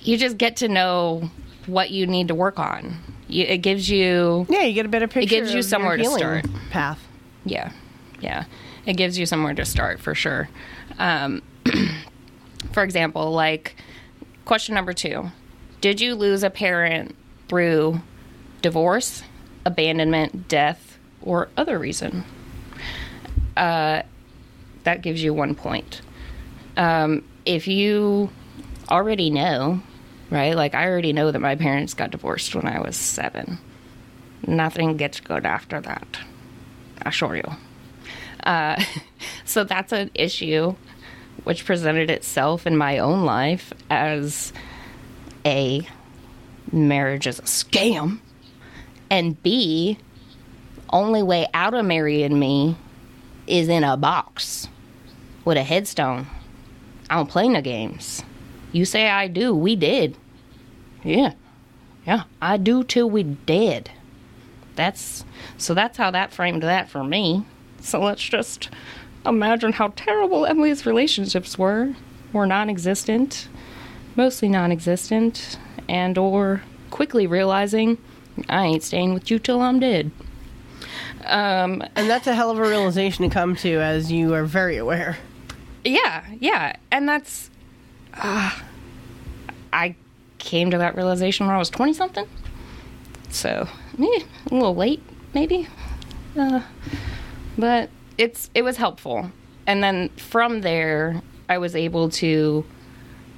you 0.00 0.16
just 0.16 0.38
get 0.38 0.56
to 0.58 0.68
know 0.68 1.28
what 1.66 1.90
you 1.90 2.06
need 2.06 2.28
to 2.28 2.34
work 2.34 2.58
on. 2.58 2.96
You, 3.28 3.44
it 3.44 3.58
gives 3.58 3.90
you 3.90 4.46
Yeah, 4.48 4.62
you 4.62 4.72
get 4.72 4.86
a 4.86 4.88
better 4.88 5.08
picture. 5.08 5.20
It 5.20 5.28
gives 5.28 5.52
you 5.52 5.58
of 5.58 5.64
somewhere 5.64 5.96
to 5.96 6.04
start. 6.04 6.46
Path. 6.70 7.00
yeah, 7.44 7.72
yeah. 8.20 8.44
It 8.86 8.94
gives 8.94 9.18
you 9.18 9.26
somewhere 9.26 9.54
to 9.54 9.64
start 9.64 10.00
for 10.00 10.14
sure. 10.14 10.48
Um, 10.98 11.42
for 12.72 12.82
example, 12.82 13.32
like 13.32 13.76
question 14.44 14.74
number 14.76 14.92
two 14.92 15.30
Did 15.80 16.00
you 16.00 16.14
lose 16.14 16.44
a 16.44 16.50
parent 16.50 17.16
through 17.48 18.00
divorce, 18.62 19.24
abandonment, 19.64 20.46
death, 20.46 20.98
or 21.20 21.48
other 21.56 21.78
reason? 21.80 22.24
Uh, 23.56 24.02
that 24.84 25.02
gives 25.02 25.22
you 25.22 25.34
one 25.34 25.54
point. 25.54 26.02
Um, 26.76 27.24
if 27.44 27.66
you 27.66 28.30
already 28.90 29.30
know, 29.30 29.80
right? 30.30 30.54
Like, 30.54 30.74
I 30.74 30.86
already 30.86 31.12
know 31.12 31.30
that 31.30 31.40
my 31.40 31.56
parents 31.56 31.94
got 31.94 32.10
divorced 32.10 32.54
when 32.54 32.66
I 32.66 32.80
was 32.80 32.96
seven. 32.96 33.58
Nothing 34.46 34.96
gets 34.96 35.20
good 35.20 35.44
after 35.44 35.80
that. 35.80 36.18
I 37.02 37.08
assure 37.08 37.36
you. 37.36 37.50
Uh, 38.44 38.82
so 39.44 39.64
that's 39.64 39.92
an 39.92 40.10
issue 40.14 40.74
which 41.44 41.64
presented 41.64 42.10
itself 42.10 42.66
in 42.66 42.76
my 42.76 42.98
own 42.98 43.24
life 43.24 43.72
as 43.88 44.52
a 45.44 45.86
marriage 46.72 47.26
is 47.26 47.38
a 47.38 47.42
scam, 47.42 48.20
and 49.10 49.42
B, 49.42 49.98
only 50.92 51.22
way 51.22 51.46
out 51.54 51.74
of 51.74 51.84
marrying 51.84 52.38
me 52.38 52.76
is 53.50 53.68
in 53.68 53.84
a 53.84 53.96
box 53.96 54.68
with 55.44 55.56
a 55.56 55.62
headstone. 55.62 56.26
I 57.08 57.16
don't 57.16 57.28
play 57.28 57.48
no 57.48 57.60
games. 57.60 58.22
You 58.72 58.84
say 58.84 59.08
I 59.08 59.26
do, 59.26 59.54
we 59.54 59.74
did. 59.74 60.16
Yeah. 61.02 61.32
Yeah, 62.06 62.24
I 62.40 62.56
do 62.56 62.84
till 62.84 63.10
we 63.10 63.24
dead. 63.24 63.90
That's 64.76 65.24
so 65.58 65.74
that's 65.74 65.98
how 65.98 66.10
that 66.12 66.32
framed 66.32 66.62
that 66.62 66.88
for 66.88 67.04
me. 67.04 67.44
So 67.80 68.00
let's 68.00 68.22
just 68.22 68.70
imagine 69.26 69.72
how 69.72 69.88
terrible 69.96 70.46
Emily's 70.46 70.86
relationships 70.86 71.58
were, 71.58 71.94
were 72.32 72.46
non-existent, 72.46 73.48
mostly 74.16 74.48
non-existent, 74.48 75.58
and 75.88 76.16
or 76.16 76.62
quickly 76.90 77.26
realizing 77.26 77.98
I 78.48 78.64
ain't 78.64 78.82
staying 78.82 79.12
with 79.12 79.30
you 79.30 79.38
till 79.38 79.60
I'm 79.60 79.80
dead. 79.80 80.10
Um, 81.24 81.82
And 81.96 82.08
that's 82.08 82.26
a 82.26 82.34
hell 82.34 82.50
of 82.50 82.58
a 82.58 82.62
realization 82.62 83.28
to 83.28 83.32
come 83.32 83.54
to 83.56 83.80
as 83.80 84.10
you 84.10 84.34
are 84.34 84.44
very 84.44 84.76
aware. 84.76 85.18
yeah, 85.84 86.24
yeah, 86.40 86.74
and 86.90 87.08
that's 87.08 87.50
uh, 88.14 88.50
I 89.72 89.94
came 90.38 90.70
to 90.70 90.78
that 90.78 90.96
realization 90.96 91.46
when 91.46 91.54
I 91.54 91.58
was 91.58 91.70
twenty 91.70 91.92
something. 91.92 92.26
So, 93.30 93.68
eh, 93.98 94.04
a 94.50 94.54
little 94.54 94.74
late, 94.74 95.02
maybe. 95.34 95.68
Uh, 96.38 96.60
but 97.56 97.88
it's 98.18 98.50
it 98.54 98.62
was 98.62 98.76
helpful, 98.76 99.30
and 99.66 99.82
then 99.82 100.08
from 100.16 100.60
there, 100.62 101.22
I 101.48 101.58
was 101.58 101.74
able 101.76 102.10
to 102.10 102.64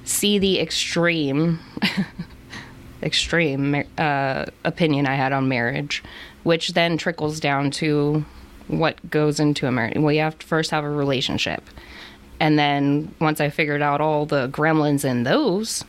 see 0.05 0.39
the 0.39 0.59
extreme, 0.61 1.59
extreme 3.03 3.85
uh, 3.99 4.47
opinion 4.65 5.07
I 5.07 5.15
had 5.17 5.33
on 5.33 5.49
marriage, 5.49 6.03
which 6.43 6.75
then 6.75 6.97
trickles 6.97 7.41
down 7.41 7.71
to 7.71 8.25
what 8.69 9.11
goes 9.11 9.41
into 9.41 9.67
a 9.67 9.73
marriage. 9.73 9.99
Well, 9.99 10.13
you 10.13 10.21
have 10.21 10.39
to 10.39 10.47
first 10.47 10.71
have 10.71 10.85
a 10.85 10.91
relationship. 10.91 11.63
And 12.41 12.59
then 12.59 13.15
once 13.21 13.41
I 13.41 13.51
figured 13.51 13.83
out 13.83 14.01
all 14.01 14.27
the 14.27 14.49
gremlins 14.49 15.05
in 15.05 15.23
those, 15.23 15.85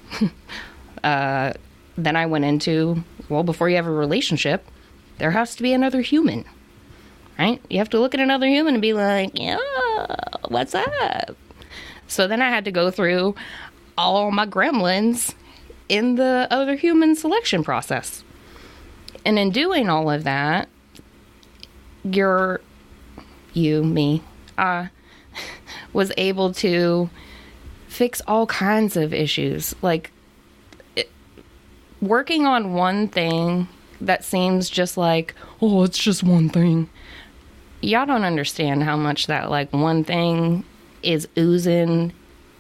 uh, 1.04 1.54
then 1.98 2.16
I 2.16 2.26
went 2.26 2.46
into 2.46 3.04
well, 3.30 3.44
before 3.44 3.70
you 3.70 3.76
have 3.78 3.88
a 3.88 3.92
relationship, 3.92 4.66
there 5.18 5.32
has 5.32 5.56
to 5.56 5.64
be 5.64 5.74
another 5.74 6.02
human, 6.02 6.46
right? 7.40 7.62
You 7.70 7.78
have 7.80 7.90
to 7.92 8.00
look 8.00 8.14
at 8.14 8.20
another 8.20 8.48
human 8.48 8.76
and 8.76 8.82
be 8.82 8.94
like, 8.94 9.32
yeah, 9.34 9.58
what's 10.48 10.76
up? 10.76 11.36
So 12.08 12.28
then 12.28 12.42
I 12.42 12.50
had 12.50 12.66
to 12.66 12.72
go 12.72 12.92
through 12.92 13.36
all 13.98 14.32
my 14.32 14.46
gremlins 14.46 15.34
in 15.90 16.16
the 16.16 16.48
other 16.52 16.76
human 16.76 17.16
selection 17.16 17.64
process. 17.64 18.24
And 19.26 19.40
in 19.40 19.52
doing 19.52 19.90
all 19.90 20.10
of 20.10 20.24
that, 20.24 20.68
you're, 22.04 22.62
you, 23.54 23.84
me, 23.84 24.22
uh, 24.58 24.88
was 25.94 26.12
able 26.18 26.54
to 26.54 27.10
fix 27.88 28.22
all 28.28 28.48
kinds 28.48 28.98
of 28.98 29.14
issues. 29.14 29.76
Like 29.82 30.12
it, 30.96 31.10
working 32.02 32.46
on 32.46 32.74
one 32.74 33.08
thing 33.08 33.68
that 34.02 34.24
seems 34.24 34.70
just 34.70 34.98
like, 34.98 35.34
oh, 35.62 35.84
it's 35.84 35.98
just 35.98 36.24
one 36.24 36.50
thing. 36.50 36.90
Y'all 37.82 38.06
don't 38.06 38.24
understand 38.24 38.84
how 38.84 38.98
much 38.98 39.28
that 39.28 39.50
like 39.50 39.72
one 39.72 40.04
thing 40.04 40.64
is 41.02 41.28
oozing 41.38 42.14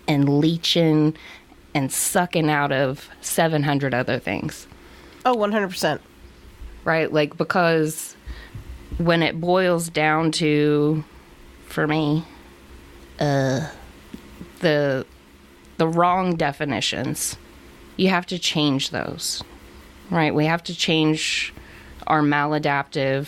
and 0.08 0.28
leeching 0.40 1.16
and 1.74 1.92
sucking 1.92 2.50
out 2.50 2.72
of 2.72 3.10
700 3.22 3.94
other 3.94 4.20
things 4.20 4.68
Oh, 5.26 5.36
100%. 5.36 6.00
Right? 6.84 7.12
Like 7.12 7.38
because 7.38 8.16
when 8.98 9.24
it 9.24 9.40
boils 9.40 9.90
down 9.90 10.32
to, 10.34 11.04
for 11.68 11.88
me, 11.88 12.26
uh, 13.20 13.70
the 14.60 15.06
the 15.78 15.88
wrong 15.88 16.36
definitions, 16.36 17.36
you 17.98 18.10
have 18.10 18.26
to 18.28 18.40
change 18.40 18.92
those, 18.92 19.44
right? 20.10 20.34
We 20.34 20.46
have 20.46 20.64
to 20.64 20.76
change 20.76 21.54
our 22.08 22.22
maladaptive 22.22 23.28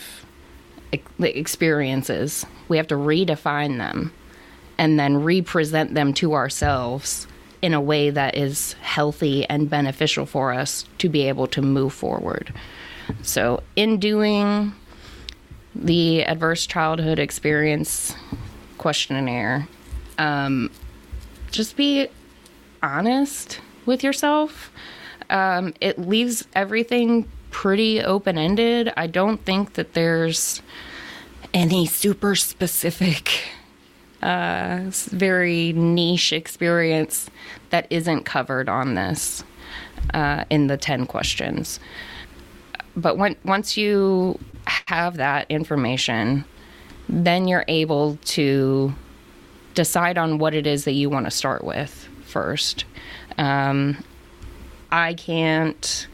experiences. 1.19 2.45
We 2.67 2.77
have 2.77 2.87
to 2.87 2.95
redefine 2.95 3.77
them, 3.77 4.13
and 4.77 4.99
then 4.99 5.23
represent 5.23 5.93
them 5.93 6.13
to 6.15 6.33
ourselves 6.33 7.27
in 7.61 7.73
a 7.73 7.81
way 7.81 8.11
that 8.11 8.35
is 8.35 8.73
healthy 8.73 9.45
and 9.49 9.69
beneficial 9.69 10.25
for 10.25 10.53
us 10.53 10.85
to 10.99 11.09
be 11.09 11.27
able 11.27 11.47
to 11.47 11.61
move 11.61 11.93
forward. 11.93 12.53
So, 13.21 13.63
in 13.75 13.99
doing 13.99 14.73
the 15.73 16.23
adverse 16.23 16.65
childhood 16.65 17.19
experience 17.19 18.15
questionnaire, 18.77 19.67
um, 20.17 20.71
just 21.51 21.75
be 21.75 22.07
honest 22.81 23.59
with 23.85 24.03
yourself. 24.03 24.71
Um, 25.29 25.73
it 25.81 25.99
leaves 25.99 26.47
everything 26.53 27.29
pretty 27.51 28.01
open 28.01 28.37
ended. 28.37 28.91
I 28.95 29.07
don't 29.07 29.43
think 29.43 29.73
that 29.73 29.93
there's 29.93 30.61
any 31.53 31.85
super 31.85 32.35
specific, 32.35 33.49
uh, 34.21 34.81
very 34.89 35.73
niche 35.73 36.33
experience 36.33 37.29
that 37.69 37.87
isn't 37.89 38.23
covered 38.23 38.69
on 38.69 38.95
this 38.95 39.43
uh, 40.13 40.45
in 40.49 40.67
the 40.67 40.77
10 40.77 41.05
questions 41.05 41.79
but 42.95 43.17
when, 43.17 43.35
once 43.43 43.77
you 43.77 44.39
have 44.87 45.17
that 45.17 45.47
information, 45.49 46.45
then 47.09 47.47
you're 47.47 47.65
able 47.67 48.17
to 48.25 48.93
decide 49.73 50.17
on 50.17 50.37
what 50.37 50.53
it 50.53 50.65
is 50.65 50.85
that 50.85 50.93
you 50.93 51.09
want 51.09 51.25
to 51.25 51.31
start 51.31 51.63
with 51.63 52.07
first. 52.25 52.85
Um, 53.37 54.03
I 54.91 55.13
can't 55.13 56.07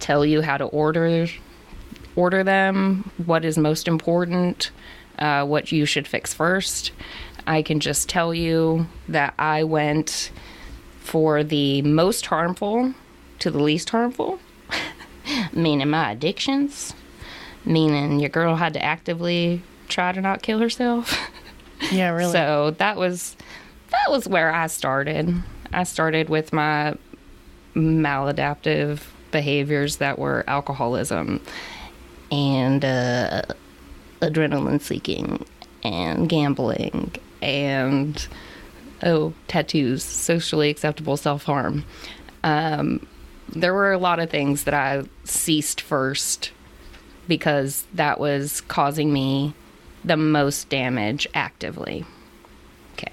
tell 0.00 0.26
you 0.26 0.42
how 0.42 0.56
to 0.56 0.64
order 0.64 1.28
order 2.16 2.44
them, 2.44 3.10
what 3.26 3.44
is 3.44 3.58
most 3.58 3.88
important, 3.88 4.70
uh, 5.18 5.44
what 5.44 5.72
you 5.72 5.84
should 5.84 6.06
fix 6.06 6.32
first. 6.32 6.92
I 7.46 7.62
can 7.62 7.80
just 7.80 8.08
tell 8.08 8.32
you 8.32 8.86
that 9.08 9.34
I 9.38 9.64
went 9.64 10.30
for 11.00 11.42
the 11.42 11.82
most 11.82 12.26
harmful 12.26 12.94
to 13.40 13.50
the 13.50 13.58
least 13.58 13.90
harmful 13.90 14.38
meaning 15.52 15.90
my 15.90 16.12
addictions, 16.12 16.94
meaning 17.64 18.20
your 18.20 18.30
girl 18.30 18.56
had 18.56 18.74
to 18.74 18.82
actively 18.82 19.62
try 19.88 20.12
to 20.12 20.20
not 20.20 20.42
kill 20.42 20.58
herself. 20.58 21.18
Yeah, 21.90 22.10
really. 22.10 22.32
So 22.32 22.70
that 22.78 22.96
was 22.96 23.36
that 23.90 24.10
was 24.10 24.26
where 24.26 24.52
I 24.52 24.68
started. 24.68 25.34
I 25.72 25.82
started 25.82 26.28
with 26.28 26.52
my 26.52 26.94
maladaptive 27.74 29.00
behaviors 29.32 29.96
that 29.96 30.18
were 30.18 30.44
alcoholism 30.46 31.40
and 32.30 32.84
uh, 32.84 33.42
adrenaline 34.20 34.80
seeking 34.80 35.44
and 35.82 36.28
gambling 36.28 37.12
and 37.42 38.26
oh 39.02 39.32
tattoos, 39.48 40.02
socially 40.04 40.70
acceptable 40.70 41.16
self 41.16 41.44
harm. 41.44 41.84
Um, 42.42 43.06
there 43.48 43.74
were 43.74 43.92
a 43.92 43.98
lot 43.98 44.18
of 44.18 44.30
things 44.30 44.64
that 44.64 44.74
I 44.74 45.04
ceased 45.24 45.80
first 45.80 46.52
because 47.28 47.86
that 47.94 48.18
was 48.18 48.60
causing 48.62 49.12
me 49.12 49.54
the 50.04 50.16
most 50.16 50.68
damage 50.68 51.26
actively. 51.34 52.04
Okay. 52.92 53.12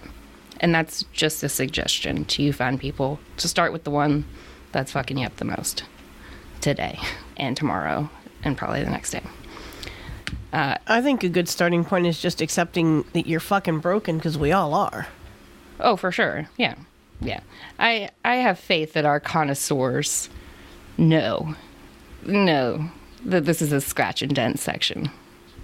And 0.59 0.75
that's 0.75 1.03
just 1.13 1.43
a 1.43 1.49
suggestion 1.49 2.25
to 2.25 2.43
you 2.43 2.53
fun 2.53 2.77
people 2.77 3.19
to 3.37 3.47
start 3.47 3.71
with 3.71 3.83
the 3.83 3.91
one 3.91 4.25
that's 4.71 4.91
fucking 4.91 5.17
you 5.17 5.25
up 5.25 5.37
the 5.37 5.45
most 5.45 5.83
today 6.59 6.99
and 7.37 7.55
tomorrow 7.55 8.09
and 8.43 8.57
probably 8.57 8.83
the 8.83 8.89
next 8.89 9.11
day. 9.11 9.23
I 10.53 11.01
think 11.01 11.23
a 11.23 11.29
good 11.29 11.47
starting 11.47 11.85
point 11.85 12.07
is 12.07 12.21
just 12.21 12.41
accepting 12.41 13.05
that 13.13 13.25
you're 13.25 13.39
fucking 13.39 13.79
broken 13.79 14.17
because 14.17 14.37
we 14.37 14.51
all 14.51 14.73
are. 14.73 15.07
Oh, 15.79 15.95
for 15.95 16.11
sure. 16.11 16.49
Yeah. 16.57 16.75
Yeah. 17.21 17.41
I 17.79 18.09
I 18.25 18.35
have 18.37 18.57
faith 18.59 18.93
that 18.93 19.05
our 19.05 19.19
connoisseurs 19.19 20.29
know 20.97 21.55
no. 22.25 22.89
Th- 23.29 23.43
This 23.43 23.61
is 23.61 23.71
a 23.71 23.81
scratch 23.81 24.21
and 24.21 24.33
dent 24.35 24.59
section. 24.59 25.09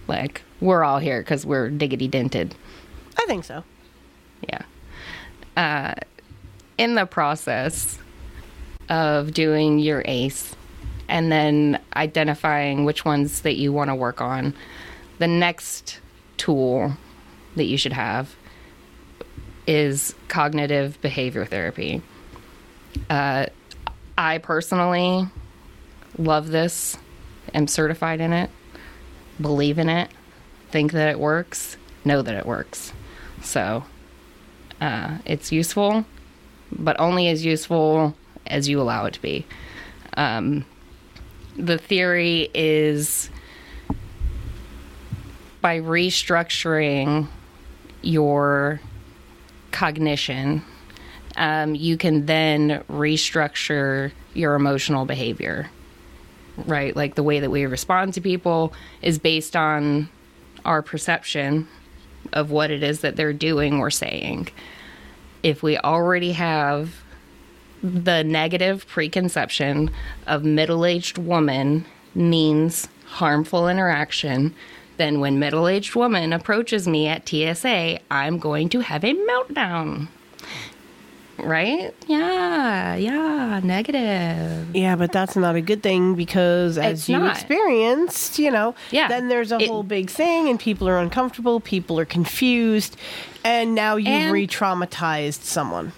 Like 0.08 0.41
we're 0.62 0.84
all 0.84 0.99
here 0.99 1.22
because 1.22 1.45
we're 1.45 1.70
diggity 1.70 2.08
dented. 2.08 2.55
I 3.18 3.26
think 3.26 3.43
so. 3.43 3.64
Yeah. 4.47 4.62
Uh, 5.55 5.93
in 6.78 6.95
the 6.95 7.05
process 7.05 7.97
of 8.89 9.34
doing 9.34 9.80
your 9.80 10.03
ACE 10.05 10.55
and 11.10 11.32
then 11.32 11.80
identifying 11.95 12.86
which 12.86 13.03
ones 13.05 13.41
that 13.41 13.55
you 13.55 13.74
want 13.74 13.89
to 13.89 13.95
work 13.95 14.22
on, 14.22 14.53
the 15.18 15.28
next 15.28 15.99
tool 16.38 16.93
that 17.55 17.64
you 17.66 17.78
should 17.78 17.93
have 17.93 18.36
is 19.68 20.15
cognitive 20.30 20.99
behavior 21.01 21.45
therapy. 21.45 22.01
Uh, 23.09 23.47
I 24.18 24.39
personally 24.39 25.28
love 26.18 26.47
this, 26.47 26.97
am 27.53 27.68
certified 27.68 28.22
in 28.22 28.34
it, 28.34 28.49
believe 29.39 29.78
in 29.78 29.89
it, 29.89 30.09
think 30.72 30.93
that 30.93 31.09
it 31.09 31.20
works, 31.20 31.78
know 32.03 32.22
that 32.22 32.34
it 32.34 32.45
works. 32.45 32.93
So 33.43 33.84
uh, 34.82 35.18
it's 35.26 35.51
useful, 35.51 36.05
but 36.72 36.99
only 36.99 37.28
as 37.28 37.45
useful 37.45 38.15
as 38.47 38.68
you 38.68 38.82
allow 38.82 39.05
it 39.05 39.13
to 39.15 39.22
be. 39.22 39.45
Um, 40.15 40.65
the 41.57 41.78
theory 41.78 42.49
is 42.53 43.30
by 45.61 45.80
restructuring 45.80 47.28
your 48.01 48.80
cognition, 49.78 50.63
um, 51.36 51.75
you 51.75 51.97
can 51.97 52.25
then 52.25 52.84
restructure 52.89 54.11
your 54.34 54.55
emotional 54.55 55.05
behavior. 55.05 55.69
Right? 56.65 56.95
Like 56.95 57.13
the 57.13 57.21
way 57.21 57.39
that 57.39 57.51
we 57.51 57.67
respond 57.67 58.15
to 58.15 58.21
people 58.21 58.73
is 59.03 59.19
based 59.19 59.55
on 59.55 60.09
our 60.65 60.82
perception 60.82 61.67
of 62.34 62.49
what 62.49 62.71
it 62.71 62.82
is 62.82 63.01
that 63.01 63.15
they're 63.15 63.34
doing 63.34 63.75
or 63.75 63.91
saying. 63.91 64.47
If 65.43 65.61
we 65.61 65.78
already 65.78 66.32
have 66.32 67.03
the 67.84 68.23
negative 68.23 68.88
preconception 68.88 69.91
of 70.25 70.43
middle 70.43 70.86
aged 70.86 71.19
woman 71.19 71.86
means 72.15 72.88
harmful 73.05 73.69
interaction, 73.69 74.55
then 74.97 75.19
when 75.19 75.39
middle 75.39 75.67
aged 75.67 75.95
woman 75.95 76.33
approaches 76.33 76.87
me 76.87 77.07
at 77.07 77.27
TSA, 77.27 77.99
I'm 78.11 78.37
going 78.39 78.69
to 78.69 78.79
have 78.81 79.03
a 79.03 79.13
meltdown. 79.13 80.07
Right? 81.39 81.93
Yeah, 82.07 82.95
yeah, 82.95 83.59
negative. 83.63 84.75
Yeah, 84.75 84.95
but 84.95 85.11
that's 85.11 85.35
not 85.35 85.55
a 85.55 85.61
good 85.61 85.83
thing 85.83 86.15
because 86.15 86.79
as 86.79 87.01
It's 87.01 87.09
you 87.09 87.19
not. 87.19 87.35
experienced, 87.35 88.39
you 88.39 88.49
know, 88.49 88.73
Yeah. 88.89 89.07
then 89.07 89.27
there's 89.27 89.51
a 89.51 89.59
It- 89.59 89.67
whole 89.67 89.83
big 89.83 90.09
thing 90.09 90.49
and 90.49 90.59
people 90.59 90.89
are 90.89 90.97
uncomfortable, 90.97 91.59
people 91.59 91.99
are 91.99 92.05
confused, 92.05 92.97
and 93.43 93.75
now 93.75 93.97
you've 93.97 94.31
re 94.31 94.47
traumatized 94.47 95.43
someone. 95.43 95.91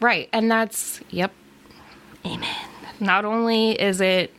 Right. 0.00 0.30
And 0.32 0.50
that's, 0.50 1.00
yep. 1.10 1.32
Amen. 2.24 2.48
Not 2.98 3.26
only 3.26 3.72
is 3.72 4.00
it 4.00 4.32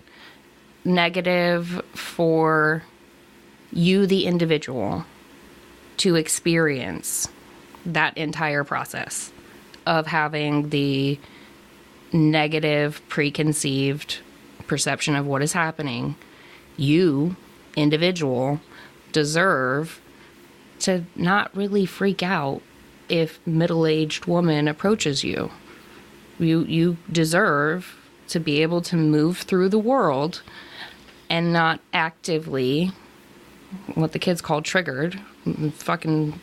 negative 0.84 1.80
for 1.94 2.82
you, 3.72 4.06
the 4.06 4.26
individual, 4.26 5.06
to 5.98 6.16
experience 6.16 7.28
that 7.86 8.18
entire 8.18 8.64
process 8.64 9.32
of 9.86 10.08
having 10.08 10.70
the 10.70 11.20
negative, 12.12 13.02
preconceived 13.10 14.20
perception 14.68 15.16
of 15.16 15.26
what 15.26 15.42
is 15.42 15.54
happening, 15.54 16.16
you, 16.76 17.36
individual, 17.76 18.60
deserve 19.12 20.02
to 20.80 21.04
not 21.16 21.56
really 21.56 21.86
freak 21.86 22.22
out 22.22 22.62
if 23.10 23.40
middle-aged 23.48 24.26
woman 24.26 24.68
approaches 24.68 25.24
you. 25.24 25.50
You 26.40 26.64
you 26.66 26.98
deserve 27.12 27.96
to 28.28 28.40
be 28.40 28.62
able 28.62 28.82
to 28.82 28.96
move 28.96 29.40
through 29.40 29.70
the 29.70 29.80
world 29.80 30.44
and 31.30 31.52
not 31.52 31.80
actively 31.94 32.92
what 33.96 34.12
the 34.12 34.20
kids 34.20 34.42
call 34.42 34.62
triggered. 34.62 35.20
Fucking 35.74 36.40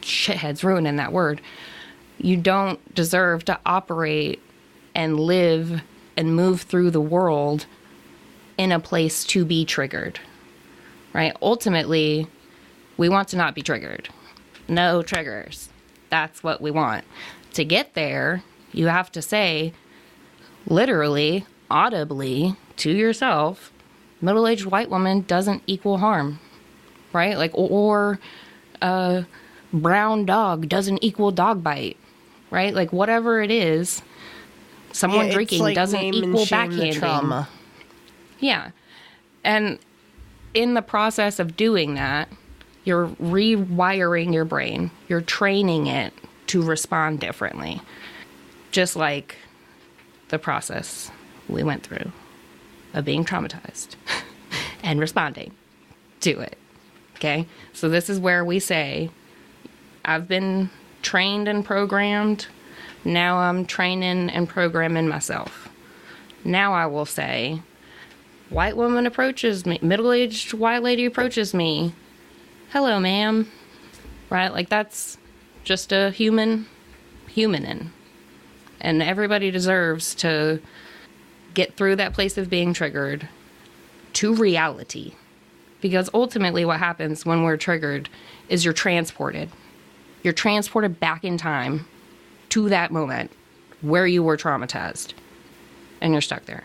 shitheads 0.00 0.62
ruining 0.62 0.96
that 0.96 1.12
word. 1.12 1.40
You 2.18 2.36
don't 2.36 2.94
deserve 2.94 3.44
to 3.46 3.58
operate 3.64 4.40
and 4.94 5.18
live 5.18 5.82
and 6.16 6.36
move 6.36 6.62
through 6.62 6.90
the 6.90 7.00
world 7.00 7.66
in 8.58 8.70
a 8.72 8.78
place 8.78 9.24
to 9.24 9.44
be 9.44 9.64
triggered. 9.64 10.20
Right? 11.12 11.34
Ultimately, 11.42 12.26
we 12.96 13.08
want 13.08 13.28
to 13.28 13.36
not 13.36 13.54
be 13.54 13.62
triggered. 13.62 14.08
No 14.68 15.02
triggers. 15.02 15.68
That's 16.10 16.42
what 16.42 16.60
we 16.60 16.70
want. 16.70 17.04
To 17.54 17.64
get 17.64 17.94
there, 17.94 18.42
you 18.72 18.86
have 18.86 19.10
to 19.12 19.22
say, 19.22 19.72
literally, 20.66 21.46
audibly 21.70 22.56
to 22.76 22.90
yourself, 22.90 23.71
middle 24.22 24.46
aged 24.46 24.64
white 24.66 24.88
woman 24.88 25.22
doesn't 25.22 25.62
equal 25.66 25.98
harm. 25.98 26.38
Right? 27.12 27.36
Like, 27.36 27.50
or 27.54 28.18
uh, 28.80 29.22
brown 29.72 30.24
dog 30.24 30.68
doesn't 30.68 31.04
equal 31.04 31.30
dog 31.30 31.62
bite. 31.62 31.98
Right? 32.50 32.74
Like, 32.74 32.92
whatever 32.92 33.42
it 33.42 33.50
is, 33.50 34.00
someone 34.92 35.26
Yeah, 35.26 35.32
drinking 35.34 35.62
like 35.62 35.74
doesn't 35.74 36.02
equal 36.02 36.46
backhanding. 36.46 36.98
trauma. 36.98 37.48
Yeah. 38.38 38.70
And 39.44 39.78
in 40.54 40.74
the 40.74 40.82
process 40.82 41.38
of 41.38 41.56
doing 41.56 41.94
that, 41.94 42.28
you're 42.84 43.08
rewiring 43.08 44.32
your 44.32 44.44
brain. 44.44 44.90
You're 45.08 45.20
training 45.20 45.86
it 45.86 46.12
to 46.48 46.62
respond 46.62 47.20
differently. 47.20 47.80
Just 48.70 48.96
like 48.96 49.36
the 50.28 50.38
process 50.38 51.10
we 51.48 51.62
went 51.62 51.82
through 51.82 52.10
of 52.94 53.04
being 53.04 53.24
traumatized 53.24 53.96
and 54.82 55.00
responding 55.00 55.52
to 56.20 56.40
it. 56.40 56.58
Okay? 57.16 57.46
So 57.72 57.88
this 57.88 58.10
is 58.10 58.18
where 58.18 58.44
we 58.44 58.58
say 58.58 59.10
I've 60.04 60.26
been 60.26 60.70
trained 61.02 61.48
and 61.48 61.64
programmed. 61.64 62.46
Now 63.04 63.38
I'm 63.38 63.64
training 63.66 64.30
and 64.30 64.48
programming 64.48 65.08
myself. 65.08 65.68
Now 66.44 66.72
I 66.74 66.86
will 66.86 67.06
say 67.06 67.62
white 68.50 68.76
woman 68.76 69.06
approaches 69.06 69.64
me, 69.64 69.78
middle 69.82 70.12
aged 70.12 70.52
white 70.52 70.82
lady 70.82 71.04
approaches 71.04 71.54
me. 71.54 71.94
Hello, 72.70 72.98
ma'am. 72.98 73.50
Right? 74.30 74.52
Like 74.52 74.68
that's 74.68 75.18
just 75.64 75.92
a 75.92 76.10
human 76.10 76.66
humanin. 77.28 77.88
And 78.80 79.02
everybody 79.02 79.50
deserves 79.50 80.14
to 80.16 80.60
get 81.54 81.76
through 81.76 81.96
that 81.96 82.14
place 82.14 82.38
of 82.38 82.50
being 82.50 82.72
triggered 82.72 83.28
to 84.14 84.34
reality. 84.34 85.14
Because 85.80 86.08
ultimately, 86.14 86.64
what 86.64 86.78
happens 86.78 87.26
when 87.26 87.42
we're 87.42 87.56
triggered 87.56 88.08
is 88.48 88.64
you're 88.64 88.74
transported. 88.74 89.50
You're 90.22 90.32
transported 90.32 91.00
back 91.00 91.24
in 91.24 91.36
time 91.36 91.86
to 92.50 92.68
that 92.68 92.92
moment 92.92 93.32
where 93.80 94.06
you 94.06 94.22
were 94.22 94.36
traumatized. 94.36 95.14
And 96.00 96.12
you're 96.12 96.20
stuck 96.20 96.44
there 96.44 96.64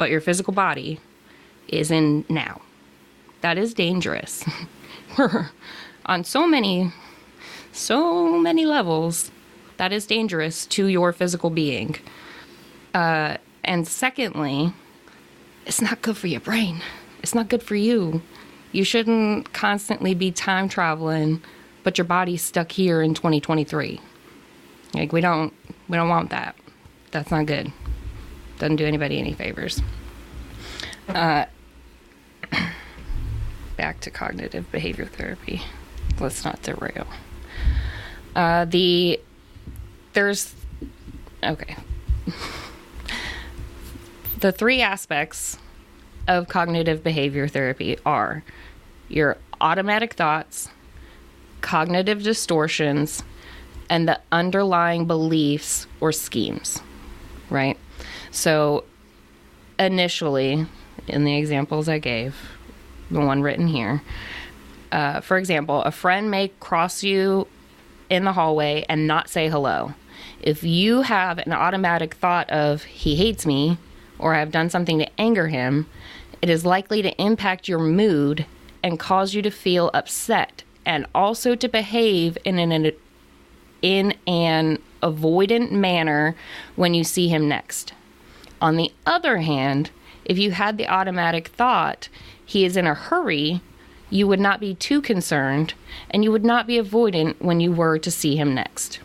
but 0.00 0.10
your 0.10 0.22
physical 0.22 0.54
body 0.54 0.98
is 1.68 1.90
in 1.90 2.24
now. 2.30 2.62
That 3.42 3.58
is 3.58 3.74
dangerous. 3.74 4.42
we're 5.18 5.50
On 6.06 6.24
so 6.24 6.48
many, 6.48 6.90
so 7.70 8.38
many 8.38 8.64
levels, 8.64 9.30
that 9.76 9.92
is 9.92 10.06
dangerous 10.06 10.64
to 10.66 10.86
your 10.86 11.12
physical 11.12 11.50
being. 11.50 11.96
Uh, 12.94 13.36
and 13.64 13.86
secondly, 13.86 14.72
it's 15.66 15.80
not 15.80 16.02
good 16.02 16.16
for 16.16 16.26
your 16.26 16.40
brain. 16.40 16.80
It's 17.22 17.34
not 17.34 17.48
good 17.48 17.62
for 17.62 17.76
you. 17.76 18.22
You 18.72 18.84
shouldn't 18.84 19.52
constantly 19.52 20.14
be 20.14 20.30
time 20.30 20.68
traveling, 20.68 21.42
but 21.82 21.98
your 21.98 22.04
body's 22.04 22.42
stuck 22.42 22.72
here 22.72 23.02
in 23.02 23.14
2023. 23.14 24.00
Like 24.94 25.12
we 25.12 25.20
don't, 25.20 25.52
we 25.88 25.96
don't 25.96 26.08
want 26.08 26.30
that. 26.30 26.56
That's 27.10 27.30
not 27.30 27.46
good 27.46 27.72
doesn't 28.60 28.76
do 28.76 28.86
anybody 28.86 29.18
any 29.18 29.32
favors. 29.32 29.82
Uh, 31.08 31.46
back 33.76 34.00
to 34.00 34.10
cognitive 34.10 34.70
behavior 34.70 35.06
therapy. 35.06 35.62
Let's 36.20 36.44
not 36.44 36.62
derail. 36.62 37.06
Uh, 38.36 38.66
the 38.66 39.18
there's 40.12 40.54
okay. 41.42 41.76
the 44.40 44.52
three 44.52 44.80
aspects 44.80 45.58
of 46.26 46.48
cognitive 46.48 47.04
behavior 47.04 47.46
therapy 47.46 47.98
are 48.04 48.42
your 49.08 49.36
automatic 49.60 50.14
thoughts, 50.14 50.68
cognitive 51.60 52.22
distortions, 52.22 53.22
and 53.88 54.08
the 54.08 54.20
underlying 54.32 55.06
beliefs 55.06 55.86
or 56.00 56.12
schemes, 56.12 56.80
right? 57.50 57.76
So 58.30 58.84
initially, 59.78 60.66
in 61.08 61.24
the 61.24 61.36
examples 61.36 61.88
I 61.88 61.98
gave, 61.98 62.36
the 63.10 63.20
one 63.20 63.42
written 63.42 63.66
here, 63.66 64.02
uh, 64.92 65.20
for 65.20 65.36
example, 65.36 65.82
a 65.82 65.90
friend 65.90 66.30
may 66.30 66.48
cross 66.60 67.02
you 67.02 67.46
in 68.08 68.24
the 68.24 68.32
hallway 68.32 68.84
and 68.88 69.06
not 69.06 69.28
say 69.28 69.48
hello. 69.48 69.94
If 70.40 70.62
you 70.62 71.02
have 71.02 71.38
an 71.38 71.52
automatic 71.52 72.14
thought 72.14 72.48
of, 72.50 72.84
he 72.84 73.16
hates 73.16 73.44
me, 73.44 73.78
or 74.20 74.34
I've 74.34 74.52
done 74.52 74.70
something 74.70 74.98
to 74.98 75.20
anger 75.20 75.48
him, 75.48 75.86
it 76.42 76.48
is 76.48 76.64
likely 76.64 77.02
to 77.02 77.20
impact 77.20 77.68
your 77.68 77.78
mood 77.78 78.46
and 78.82 78.98
cause 78.98 79.34
you 79.34 79.42
to 79.42 79.50
feel 79.50 79.90
upset 79.92 80.62
and 80.86 81.06
also 81.14 81.54
to 81.54 81.68
behave 81.68 82.38
in 82.44 82.58
an 82.58 82.92
in 83.82 84.14
an 84.26 84.78
avoidant 85.02 85.70
manner 85.72 86.36
when 86.76 86.94
you 86.94 87.02
see 87.02 87.28
him 87.28 87.48
next. 87.48 87.92
On 88.60 88.76
the 88.76 88.92
other 89.06 89.38
hand, 89.38 89.90
if 90.24 90.38
you 90.38 90.50
had 90.50 90.76
the 90.76 90.88
automatic 90.88 91.48
thought, 91.48 92.08
he 92.44 92.64
is 92.64 92.76
in 92.76 92.86
a 92.86 92.94
hurry, 92.94 93.62
you 94.10 94.26
would 94.26 94.40
not 94.40 94.60
be 94.60 94.74
too 94.74 95.00
concerned 95.00 95.74
and 96.10 96.24
you 96.24 96.32
would 96.32 96.44
not 96.44 96.66
be 96.66 96.78
avoidant 96.78 97.36
when 97.38 97.60
you 97.60 97.72
were 97.72 97.98
to 97.98 98.10
see 98.10 98.36
him 98.36 98.54
next. 98.54 99.00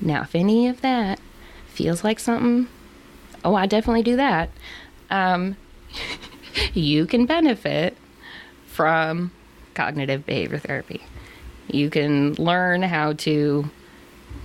Now, 0.00 0.22
if 0.22 0.34
any 0.34 0.66
of 0.66 0.80
that 0.80 1.20
feels 1.66 2.02
like 2.02 2.18
something, 2.18 2.68
oh, 3.48 3.54
I 3.54 3.66
definitely 3.66 4.02
do 4.02 4.16
that, 4.16 4.50
um, 5.10 5.56
you 6.74 7.06
can 7.06 7.24
benefit 7.24 7.96
from 8.66 9.32
cognitive 9.74 10.26
behavior 10.26 10.58
therapy. 10.58 11.02
You 11.68 11.88
can 11.88 12.34
learn 12.34 12.82
how 12.82 13.14
to, 13.14 13.70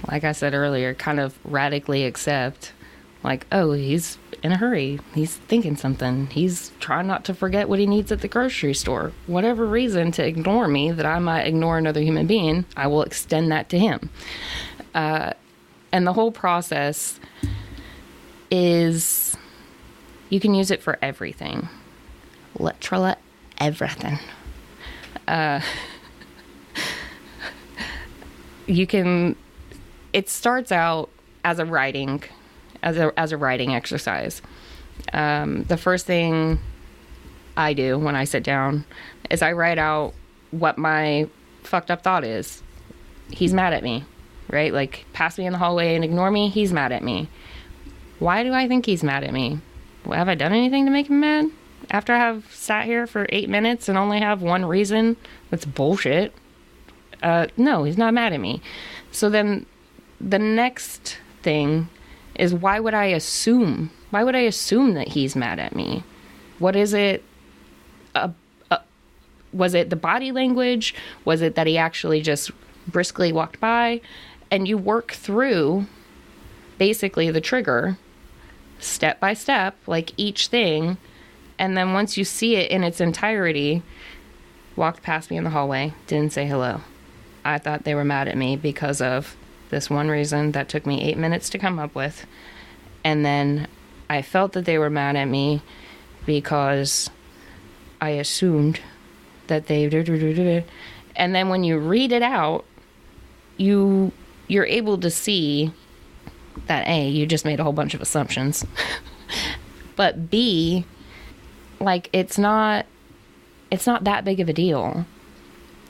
like 0.10 0.24
I 0.24 0.32
said 0.32 0.54
earlier, 0.54 0.94
kind 0.94 1.20
of 1.20 1.38
radically 1.44 2.06
accept, 2.06 2.72
like, 3.24 3.46
oh, 3.52 3.74
he's 3.74 4.18
in 4.42 4.54
a 4.54 4.58
hurry. 4.58 5.00
He's 5.14 5.36
thinking 5.36 5.76
something. 5.76 6.28
He's 6.28 6.72
trying 6.80 7.08
not 7.08 7.26
to 7.26 7.34
forget 7.34 7.68
what 7.68 7.80
he 7.80 7.86
needs 7.86 8.12
at 8.12 8.22
the 8.22 8.28
grocery 8.30 8.74
store. 8.74 9.12
Whatever 9.28 9.66
reason 9.66 10.12
to 10.14 10.26
ignore 10.26 10.68
me 10.68 10.92
that 10.92 11.06
I 11.06 11.20
might 11.20 11.44
ignore 11.44 11.78
another 11.78 12.02
human 12.02 12.28
being, 12.28 12.66
I 12.78 12.88
will 12.88 13.04
extend 13.04 13.52
that 13.52 13.70
to 13.70 13.80
him. 13.80 14.10
Uh, 14.94 15.34
and 15.92 16.08
the 16.08 16.14
whole 16.14 16.32
process 16.32 17.20
is 18.54 19.36
you 20.30 20.40
can 20.40 20.54
use 20.54 20.70
it 20.70 20.82
for 20.82 21.00
everything. 21.02 21.68
Literally 22.60 23.16
everything. 23.58 24.20
Uh, 25.28 25.60
you 28.68 28.86
can 28.86 29.36
it 30.14 30.30
starts 30.30 30.72
out 30.72 31.10
as 31.44 31.58
a 31.58 31.66
writing 31.66 32.22
as 32.84 32.98
a 32.98 33.12
as 33.20 33.32
a 33.32 33.38
writing 33.38 33.74
exercise. 33.74 34.44
Um, 35.12 35.64
the 35.64 35.78
first 35.78 36.06
thing 36.06 36.60
I 37.58 37.74
do 37.74 37.98
when 37.98 38.16
I 38.16 38.26
sit 38.26 38.44
down 38.44 38.86
is 39.32 39.42
I 39.42 39.54
write 39.54 39.80
out 39.80 40.14
what 40.52 40.78
my 40.78 41.28
fucked 41.64 41.90
up 41.90 42.04
thought 42.04 42.24
is. 42.24 42.62
He's 43.32 43.52
mad 43.52 43.74
at 43.74 43.82
me, 43.82 44.06
right? 44.52 44.72
Like 44.72 45.08
pass 45.12 45.40
me 45.40 45.48
in 45.48 45.54
the 45.54 45.60
hallway 45.60 45.96
and 45.96 46.04
ignore 46.04 46.30
me. 46.30 46.50
He's 46.50 46.72
mad 46.72 46.92
at 46.92 47.02
me. 47.02 47.30
Why 48.24 48.44
do 48.44 48.54
I 48.54 48.70
think 48.70 48.86
he's 48.86 49.04
mad 49.04 49.26
at 49.26 49.34
me? 49.34 49.60
Have 50.10 50.30
I 50.30 50.36
done 50.36 50.54
anything 50.54 50.86
to 50.86 50.92
make 50.92 51.10
him 51.10 51.20
mad? 51.20 51.48
After 51.92 52.14
I 52.14 52.20
have 52.20 52.50
sat 52.54 52.86
here 52.86 53.06
for 53.06 53.26
eight 53.28 53.50
minutes 53.50 53.90
and 53.90 53.98
only 53.98 54.22
have 54.22 54.42
one 54.42 54.64
reason 54.64 55.18
that's 55.50 55.66
bullshit. 55.66 56.34
Uh, 57.22 57.48
no, 57.58 57.84
he's 57.84 57.98
not 57.98 58.14
mad 58.14 58.32
at 58.32 58.40
me. 58.40 58.62
So 59.12 59.30
then 59.30 59.66
the 60.22 60.40
next 60.40 61.18
thing 61.42 61.90
is 62.36 62.54
why 62.54 62.80
would 62.80 62.94
I 62.94 63.08
assume? 63.08 63.92
Why 64.12 64.24
would 64.24 64.38
I 64.38 64.46
assume 64.48 64.94
that 64.94 65.10
he's 65.10 65.36
mad 65.36 65.60
at 65.60 65.76
me? 65.76 66.06
What 66.60 66.78
is 66.78 66.94
it? 66.94 67.26
Uh, 68.16 68.30
uh, 68.72 68.78
was 69.52 69.74
it 69.74 69.90
the 69.90 69.98
body 69.98 70.32
language? 70.32 70.96
Was 71.26 71.42
it 71.42 71.56
that 71.56 71.68
he 71.68 71.78
actually 71.78 72.22
just 72.22 72.52
briskly 72.88 73.34
walked 73.34 73.60
by? 73.60 74.00
And 74.50 74.66
you 74.66 74.78
work 74.78 75.12
through 75.12 75.88
basically 76.78 77.30
the 77.30 77.42
trigger 77.42 77.98
step 78.84 79.20
by 79.20 79.34
step, 79.34 79.76
like 79.88 80.12
each 80.18 80.48
thing. 80.48 80.98
And 81.60 81.78
then 81.78 81.94
once 81.94 82.18
you 82.18 82.24
see 82.24 82.56
it 82.56 82.72
in 82.72 82.84
its 82.84 83.00
entirety, 83.00 83.84
walked 84.76 85.04
past 85.04 85.30
me 85.30 85.38
in 85.38 85.44
the 85.44 85.50
hallway, 85.52 85.94
didn't 86.08 86.34
say 86.34 86.48
hello. 86.48 86.82
I 87.46 87.58
thought 87.58 87.84
they 87.84 87.96
were 87.96 88.06
mad 88.06 88.28
at 88.28 88.38
me 88.38 88.56
because 88.56 89.02
of 89.02 89.36
this 89.70 89.90
one 89.90 90.10
reason 90.10 90.52
that 90.54 90.70
took 90.70 90.86
me 90.86 91.04
eight 91.04 91.18
minutes 91.18 91.50
to 91.50 91.60
come 91.60 91.80
up 91.80 91.96
with. 91.96 92.26
And 93.04 93.26
then 93.26 93.68
I 94.10 94.22
felt 94.22 94.54
that 94.54 94.66
they 94.66 94.78
were 94.78 94.90
mad 94.90 95.16
at 95.16 95.26
me 95.26 95.62
because 96.26 97.10
I 98.00 98.12
assumed 98.12 98.80
that 99.48 99.68
they. 99.68 100.64
And 101.16 101.36
then 101.36 101.50
when 101.50 101.64
you 101.64 101.78
read 101.78 102.12
it 102.12 102.22
out, 102.22 102.66
you 103.58 104.12
you're 104.48 104.66
able 104.66 104.98
to 105.00 105.10
see 105.10 105.72
that 106.68 106.88
a 106.88 107.08
you 107.10 107.26
just 107.26 107.46
made 107.46 107.60
a 107.60 107.64
whole 107.64 107.74
bunch 107.74 107.94
of 107.94 108.02
assumptions, 108.02 108.66
but 109.96 110.30
b 110.30 110.86
like 111.80 112.10
it's 112.14 112.38
not 112.38 112.86
it's 113.72 113.88
not 113.88 114.04
that 114.04 114.24
big 114.24 114.40
of 114.40 114.50
a 114.50 114.54
deal. 114.54 115.06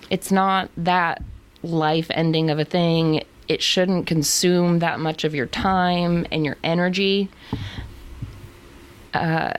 It's 0.09 0.32
not 0.32 0.70
that 0.78 1.22
life 1.64 2.07
ending 2.11 2.49
of 2.49 2.59
a 2.59 2.66
thing 2.66 3.24
it 3.47 3.61
shouldn't 3.61 4.07
consume 4.07 4.80
that 4.80 4.99
much 4.99 5.24
of 5.24 5.36
your 5.36 5.45
time 5.45 6.26
and 6.32 6.45
your 6.45 6.57
energy. 6.64 7.30
Uh, 9.14 9.53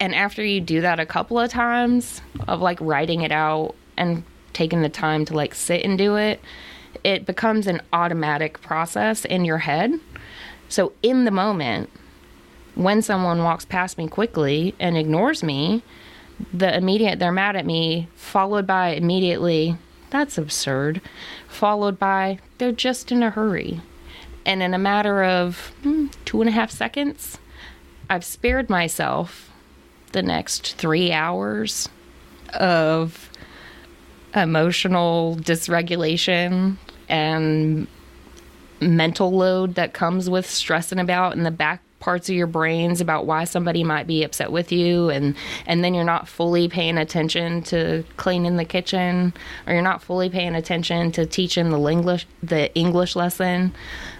and 0.00 0.14
after 0.14 0.44
you 0.44 0.60
do 0.60 0.80
that 0.82 1.00
a 1.00 1.06
couple 1.06 1.38
of 1.38 1.50
times 1.50 2.20
of 2.46 2.60
like 2.60 2.78
writing 2.80 3.22
it 3.22 3.32
out 3.32 3.74
and 3.96 4.22
taking 4.52 4.82
the 4.82 4.88
time 4.88 5.24
to 5.24 5.34
like 5.34 5.54
sit 5.54 5.84
and 5.84 5.96
do 5.96 6.16
it, 6.16 6.40
it 7.04 7.26
becomes 7.26 7.66
an 7.66 7.82
automatic 7.92 8.60
process 8.62 9.24
in 9.24 9.44
your 9.44 9.58
head. 9.58 9.92
So 10.68 10.92
in 11.02 11.26
the 11.26 11.30
moment, 11.30 11.90
when 12.74 13.02
someone 13.02 13.44
walks 13.44 13.64
past 13.64 13.98
me 13.98 14.08
quickly 14.08 14.74
and 14.80 14.96
ignores 14.96 15.42
me, 15.42 15.82
the 16.52 16.74
immediate 16.74 17.18
they're 17.18 17.30
mad 17.30 17.54
at 17.54 17.66
me, 17.66 18.08
followed 18.16 18.66
by 18.66 18.88
immediately, 18.88 19.76
that's 20.10 20.38
absurd, 20.38 21.00
followed 21.46 21.98
by 21.98 22.38
they're 22.58 22.72
just 22.72 23.12
in 23.12 23.22
a 23.22 23.30
hurry. 23.30 23.80
And 24.46 24.62
in 24.62 24.74
a 24.74 24.78
matter 24.78 25.22
of 25.22 25.72
hmm, 25.82 26.06
two 26.24 26.40
and 26.40 26.48
a 26.48 26.52
half 26.52 26.70
seconds, 26.70 27.38
I've 28.10 28.24
spared 28.24 28.68
myself 28.68 29.50
the 30.12 30.22
next 30.22 30.74
three 30.74 31.12
hours 31.12 31.88
of 32.52 33.30
emotional 34.34 35.36
dysregulation 35.40 36.76
and 37.14 37.86
mental 38.80 39.30
load 39.30 39.76
that 39.76 39.94
comes 39.94 40.28
with 40.28 40.50
stressing 40.50 40.98
about 40.98 41.36
in 41.36 41.44
the 41.44 41.50
back 41.50 41.80
parts 42.00 42.28
of 42.28 42.34
your 42.34 42.48
brains 42.48 43.00
about 43.00 43.24
why 43.24 43.44
somebody 43.44 43.84
might 43.84 44.06
be 44.06 44.24
upset 44.24 44.50
with 44.50 44.72
you 44.72 45.08
and 45.10 45.36
and 45.64 45.84
then 45.84 45.94
you're 45.94 46.04
not 46.04 46.26
fully 46.26 46.68
paying 46.68 46.98
attention 46.98 47.62
to 47.62 48.04
cleaning 48.16 48.56
the 48.56 48.64
kitchen 48.64 49.32
or 49.66 49.72
you're 49.72 49.80
not 49.80 50.02
fully 50.02 50.28
paying 50.28 50.56
attention 50.56 51.12
to 51.12 51.24
teaching 51.24 51.70
the 51.70 51.78
English 51.88 52.26
the 52.42 52.74
English 52.74 53.14
lesson. 53.14 53.72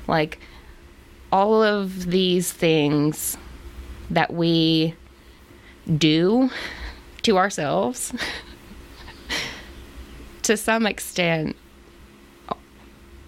Like 0.06 0.38
all 1.32 1.62
of 1.62 2.06
these 2.06 2.52
things 2.52 3.36
that 4.08 4.32
we 4.32 4.94
do 5.98 6.48
to 7.22 7.38
ourselves 7.38 8.14
to 10.42 10.56
some 10.56 10.86
extent 10.86 11.56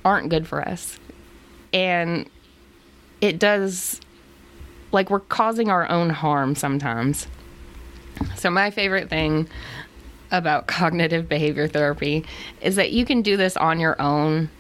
aren't 0.07 0.31
good 0.31 0.47
for 0.47 0.67
us 0.67 0.99
and 1.73 2.31
it 3.21 3.39
does 3.39 4.01
like 4.93 5.11
we're 5.11 5.21
causing 5.21 5.69
our 5.71 5.89
own 5.91 6.11
harm 6.11 6.55
sometimes. 6.55 7.27
So, 8.37 8.51
my 8.51 8.71
favorite 8.71 9.11
thing 9.11 9.49
about 10.31 10.67
cognitive 10.67 11.29
behavior 11.29 11.69
therapy 11.69 12.25
is 12.61 12.77
that 12.77 12.93
you 12.93 13.05
can 13.05 13.23
do 13.23 13.37
this 13.37 13.57
on 13.57 13.81
your 13.81 14.01
own. 14.01 14.51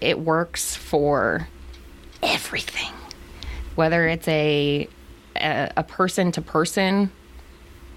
It 0.00 0.18
works 0.18 0.74
for 0.74 1.48
everything, 2.22 2.92
whether 3.74 4.08
it's 4.08 4.28
a 4.28 4.88
a 5.36 5.82
person 5.82 6.30
to 6.30 6.40
person 6.40 7.10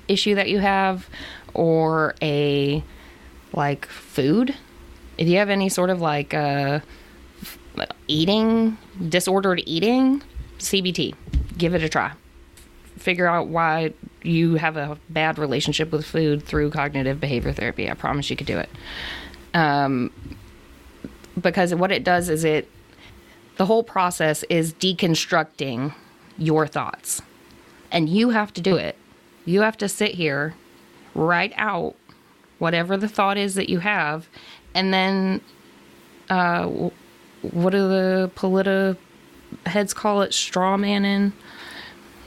issue 0.07 0.34
that 0.34 0.49
you 0.49 0.57
have 0.57 1.07
or 1.53 2.15
a 2.22 2.84
like 3.53 3.86
food. 3.86 4.56
If 5.18 5.27
you 5.27 5.38
have 5.38 5.49
any 5.49 5.69
sort 5.69 5.89
of 5.89 6.02
like 6.02 6.34
uh, 6.34 6.80
eating 8.07 8.77
disordered 9.10 9.61
eating, 9.65 10.22
CBT 10.60 11.15
give 11.57 11.73
it 11.73 11.84
a 11.84 11.89
try. 11.89 12.11
Figure 12.98 13.27
out 13.27 13.48
why 13.48 13.94
you 14.23 14.56
have 14.56 14.77
a 14.77 14.98
bad 15.10 15.38
relationship 15.38 15.91
with 15.91 16.06
food 16.06 16.44
through 16.44 16.72
cognitive 16.72 17.19
behavior 17.19 17.53
therapy. 17.53 17.89
I 17.89 17.94
promise 17.94 18.30
you 18.30 18.35
could 18.35 18.48
do 18.48 18.57
it. 18.57 18.69
Um, 19.53 20.11
because 21.39 21.73
what 21.73 21.91
it 21.91 22.03
does 22.03 22.30
is 22.30 22.44
it, 22.44 22.69
the 23.57 23.65
whole 23.65 23.84
process 23.84 24.44
is 24.44 24.73
deconstructing 24.73 25.94
your 26.38 26.68
thoughts. 26.68 27.22
And 27.91 28.10
you 28.10 28.31
have 28.31 28.53
to 28.53 28.61
do 28.61 28.76
it. 28.76 28.95
You 29.45 29.61
have 29.61 29.77
to 29.77 29.88
sit 29.88 30.15
here, 30.15 30.56
write 31.15 31.53
out 31.56 31.95
whatever 32.60 32.98
the 32.98 33.07
thought 33.07 33.38
is 33.38 33.56
that 33.56 33.69
you 33.69 33.80
have, 33.80 34.27
and 34.78 34.94
then 34.94 35.41
uh, 36.30 36.68
what 37.41 37.72
do 37.72 37.90
the 37.90 38.32
politi 38.36 38.95
heads 39.66 39.91
call 39.91 40.22
it? 40.22 40.36
Straw 40.36 40.78
manning 40.78 41.34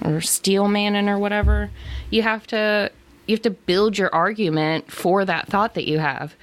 or 0.05 0.21
steel 0.21 0.67
manning 0.67 1.09
or 1.09 1.17
whatever. 1.17 1.71
You 2.11 2.23
have 2.23 2.49
to 2.49 2.91
you 3.27 3.37
have 3.37 3.43
to 3.43 3.51
build 3.51 3.97
your 3.97 4.13
argument 4.13 4.91
for 4.91 5.25
that 5.25 5.47
thought 5.47 5.75
that 5.75 5.87
you 5.87 6.01
have. 6.01 6.35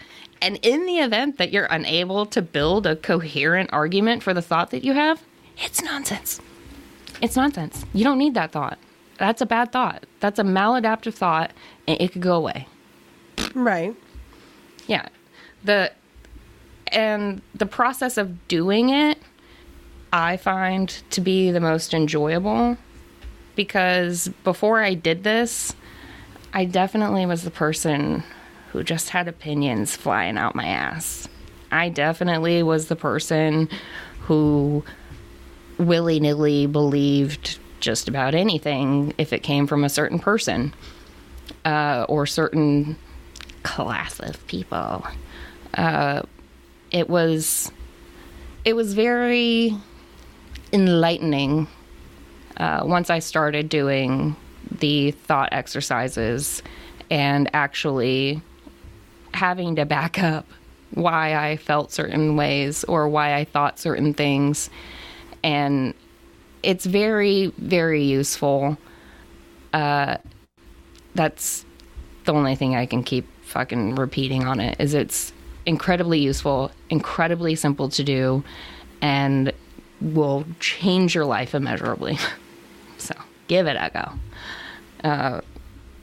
And 0.42 0.60
in 0.62 0.86
the 0.86 1.00
event 1.00 1.40
that 1.40 1.52
you're 1.52 1.66
unable 1.66 2.26
to 2.28 2.42
build 2.42 2.88
a 2.88 2.96
coherent 2.96 3.72
argument 3.74 4.24
for 4.24 4.34
the 4.34 4.42
thought 4.42 4.72
that 4.72 4.86
you 4.86 4.94
have, 4.94 5.22
it's 5.58 5.84
nonsense. 5.84 6.40
It's 7.22 7.36
nonsense. 7.36 7.84
You 7.94 8.06
don't 8.06 8.18
need 8.18 8.34
that 8.36 8.54
thought. 8.54 8.78
That's 9.18 9.42
a 9.42 9.46
bad 9.46 9.74
thought. 9.74 10.06
That's 10.22 10.40
a 10.40 10.44
maladaptive 10.44 11.16
thought 11.16 11.52
and 11.86 12.00
it 12.00 12.14
could 12.14 12.22
go 12.22 12.36
away. 12.36 12.68
Right. 13.54 13.94
Yeah. 14.88 15.10
The 15.64 15.92
and 16.92 17.42
the 17.54 17.66
process 17.66 18.18
of 18.18 18.48
doing 18.48 18.90
it 18.90 19.18
I 20.14 20.38
find 20.38 20.90
to 21.12 21.22
be 21.22 21.52
the 21.52 21.60
most 21.60 21.94
enjoyable 21.94 22.78
because 23.56 24.30
before 24.44 24.82
I 24.82 24.94
did 24.94 25.24
this, 25.24 25.76
I 26.54 26.66
definitely 26.66 27.26
was 27.26 27.44
the 27.44 27.52
person 27.52 28.24
who 28.72 28.84
just 28.84 29.10
had 29.10 29.28
opinions 29.28 29.96
flying 29.96 30.38
out 30.38 30.56
my 30.56 30.66
ass. 30.66 31.28
I 31.72 31.90
definitely 31.90 32.64
was 32.64 32.88
the 32.88 32.96
person 32.96 33.70
who 34.22 34.84
willy 35.78 36.20
nilly 36.20 36.68
believed 36.68 37.60
just 37.80 38.08
about 38.08 38.34
anything 38.34 39.14
if 39.18 39.34
it 39.34 39.44
came 39.44 39.68
from 39.68 39.84
a 39.84 39.90
certain 39.90 40.20
person 40.20 40.74
uh, 41.66 42.06
or 42.08 42.26
certain 42.26 42.98
class 43.64 44.20
of 44.20 44.46
people. 44.48 45.06
Uh, 45.78 46.24
it 46.91 47.10
was 47.10 47.72
it 48.66 48.76
was 48.76 48.94
very 48.94 49.74
enlightening 50.74 51.68
uh, 52.58 52.82
once 52.84 53.10
I 53.10 53.20
started 53.20 53.70
doing 53.70 54.36
the 54.80 55.12
thought 55.12 55.49
exercises 55.52 56.62
and 57.10 57.49
actually 57.54 58.41
having 59.34 59.76
to 59.76 59.86
back 59.86 60.22
up 60.22 60.45
why 60.91 61.36
I 61.36 61.58
felt 61.58 61.91
certain 61.91 62.36
ways 62.36 62.84
or 62.86 63.08
why 63.08 63.36
I 63.36 63.45
thought 63.45 63.80
certain 63.80 64.14
things. 64.14 64.70
And 65.44 65.94
it's 66.64 66.86
very, 66.86 67.54
very 67.58 68.04
useful. 68.04 68.78
Uh, 69.74 70.18
that's 71.14 71.66
the 72.26 72.34
only 72.34 72.56
thing 72.56 72.76
I 72.76 72.86
can 72.86 73.04
keep 73.04 73.28
fucking 73.44 73.95
repeating 73.95 74.45
on 74.45 74.60
it 74.60 74.78
is 74.80 74.94
it's 74.94 75.32
incredibly 75.68 76.18
useful, 76.18 76.72
incredibly 76.89 77.53
simple 77.53 77.89
to 77.89 78.03
do, 78.03 78.44
and 79.02 79.52
will 80.02 80.45
change 80.60 81.14
your 81.14 81.26
life 81.26 81.53
immeasurably. 81.53 82.18
so 82.98 83.14
give 83.48 83.68
it 83.68 83.76
a 83.80 83.91
go. 83.94 85.07
Uh, 85.07 85.41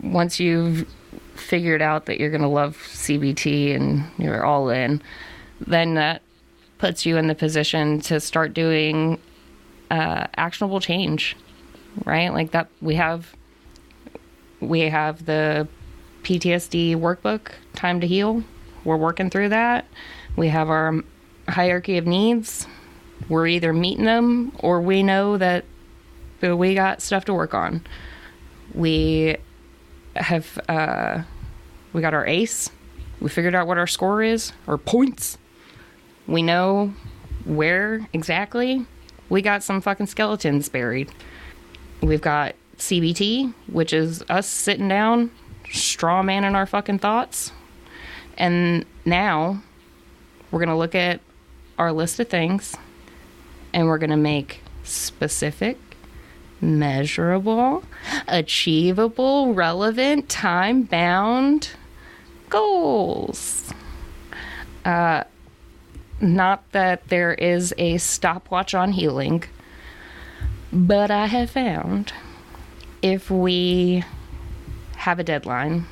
once 0.02 0.38
you've 0.38 0.86
figured 1.34 1.82
out 1.82 2.06
that 2.06 2.20
you're 2.20 2.30
going 2.30 2.42
to 2.42 2.46
love 2.48 2.76
CBT 2.76 3.74
and 3.74 4.04
you're 4.18 4.44
all 4.44 4.68
in, 4.68 5.02
then 5.60 5.94
that 5.94 6.22
puts 6.78 7.06
you 7.06 7.16
in 7.16 7.26
the 7.26 7.34
position 7.34 8.00
to 8.02 8.20
start 8.20 8.52
doing 8.52 9.18
uh, 9.90 10.26
actionable 10.36 10.80
change, 10.80 11.36
right? 12.04 12.32
Like 12.32 12.50
that, 12.50 12.68
we 12.82 12.96
have 12.96 13.34
we 14.60 14.80
have 14.82 15.24
the 15.24 15.66
PTSD 16.22 16.96
workbook, 16.96 17.52
Time 17.74 18.00
to 18.00 18.06
Heal. 18.06 18.42
We're 18.84 18.96
working 18.96 19.30
through 19.30 19.50
that. 19.50 19.86
We 20.36 20.48
have 20.48 20.68
our 20.68 21.02
hierarchy 21.48 21.98
of 21.98 22.06
needs. 22.06 22.66
We're 23.28 23.46
either 23.46 23.72
meeting 23.72 24.04
them 24.04 24.52
or 24.58 24.80
we 24.80 25.02
know 25.02 25.38
that 25.38 25.64
we 26.42 26.74
got 26.74 27.00
stuff 27.00 27.24
to 27.26 27.34
work 27.34 27.54
on. 27.54 27.82
We 28.74 29.36
have 30.16 30.58
uh, 30.68 31.22
we 31.92 32.00
got 32.00 32.14
our 32.14 32.26
ACE. 32.26 32.70
We 33.20 33.30
figured 33.30 33.54
out 33.54 33.66
what 33.66 33.78
our 33.78 33.86
score 33.86 34.22
is, 34.22 34.52
our 34.66 34.76
points. 34.76 35.38
We 36.26 36.42
know 36.42 36.92
where 37.44 38.08
exactly. 38.12 38.86
We 39.28 39.40
got 39.40 39.62
some 39.62 39.80
fucking 39.80 40.06
skeletons 40.06 40.68
buried. 40.68 41.10
We've 42.02 42.20
got 42.20 42.54
CBT, 42.76 43.54
which 43.68 43.92
is 43.92 44.22
us 44.28 44.46
sitting 44.46 44.88
down, 44.88 45.30
straw 45.70 46.22
manning 46.22 46.54
our 46.54 46.66
fucking 46.66 46.98
thoughts. 46.98 47.52
And 48.36 48.84
now 49.04 49.62
we're 50.50 50.60
going 50.60 50.68
to 50.68 50.76
look 50.76 50.94
at 50.94 51.20
our 51.78 51.92
list 51.92 52.20
of 52.20 52.28
things 52.28 52.76
and 53.72 53.86
we're 53.86 53.98
going 53.98 54.10
to 54.10 54.16
make 54.16 54.60
specific, 54.84 55.78
measurable, 56.60 57.84
achievable, 58.28 59.54
relevant, 59.54 60.28
time 60.28 60.82
bound 60.82 61.70
goals. 62.48 63.72
Uh, 64.84 65.24
not 66.20 66.70
that 66.72 67.08
there 67.08 67.34
is 67.34 67.74
a 67.76 67.98
stopwatch 67.98 68.74
on 68.74 68.92
healing, 68.92 69.44
but 70.72 71.10
I 71.10 71.26
have 71.26 71.50
found 71.50 72.12
if 73.02 73.30
we 73.30 74.04
have 74.96 75.18
a 75.18 75.24
deadline 75.24 75.86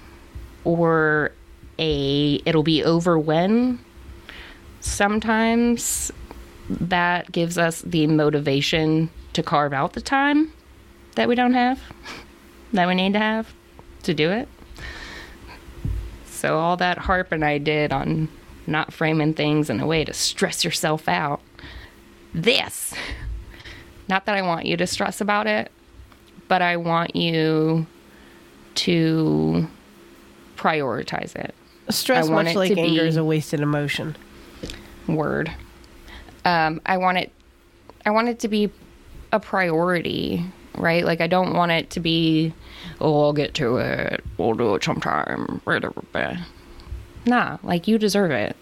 or 0.65 1.33
a 1.79 2.41
it'll 2.45 2.63
be 2.63 2.85
over 2.85 3.19
when? 3.19 3.79
Sometimes 4.81 6.11
that 6.69 7.31
gives 7.33 7.59
us 7.59 7.83
the 7.83 8.07
motivation 8.07 9.11
to 9.33 9.43
carve 9.43 9.73
out 9.73 9.93
the 9.93 10.01
time 10.01 10.53
that 11.15 11.29
we 11.29 11.35
don't 11.35 11.55
have 11.55 11.81
that 12.73 12.89
we 12.89 12.95
need 12.95 13.13
to 13.13 13.19
have 13.19 13.53
to 14.03 14.15
do 14.15 14.31
it. 14.31 14.49
So 16.27 16.59
all 16.59 16.77
that 16.79 16.99
harping 16.99 17.43
i 17.43 17.59
did 17.59 17.93
on 17.93 18.29
not 18.67 18.93
framing 18.93 19.35
things 19.35 19.71
in 19.71 19.81
a 19.81 19.87
way 19.87 20.05
to 20.05 20.13
stress 20.13 20.65
yourself 20.65 21.09
out 21.09 21.41
this 22.35 22.95
not 24.09 24.27
that 24.27 24.35
i 24.35 24.43
want 24.43 24.67
you 24.67 24.77
to 24.77 24.87
stress 24.87 25.21
about 25.21 25.47
it 25.47 25.71
but 26.49 26.63
i 26.63 26.77
want 26.77 27.15
you 27.15 27.87
to 28.75 29.69
prioritize 30.57 31.35
it 31.37 31.55
Stress, 31.93 32.29
I 32.29 32.33
want 32.33 32.47
much 32.49 32.55
it 32.55 32.59
like 32.59 32.75
to 32.75 32.81
anger, 32.81 33.03
be- 33.03 33.09
is 33.09 33.17
a 33.17 33.25
wasted 33.25 33.61
emotion. 33.61 34.17
word. 35.07 35.53
Um, 36.45 36.81
I 36.87 36.97
want 36.97 37.19
it. 37.19 37.31
I 38.05 38.11
want 38.11 38.29
it 38.29 38.41
to 38.41 38.49
be 38.49 38.71
a 39.33 39.39
priority, 39.41 40.45
right? 40.77 41.05
Like 41.05 41.21
I 41.21 41.27
don't 41.29 41.55
want 41.55 41.71
it 41.73 41.91
to 41.91 42.01
be, 42.01 42.53
oh, 43.01 43.23
I'll 43.23 43.33
get 43.33 43.55
to 43.55 43.77
it. 43.77 44.25
We'll 44.39 44.55
do 44.55 44.75
it 44.75 44.83
sometime. 44.85 45.61
Nah, 47.27 47.59
like 47.63 47.87
you 47.87 47.99
deserve 47.99 48.33
it. 48.33 48.57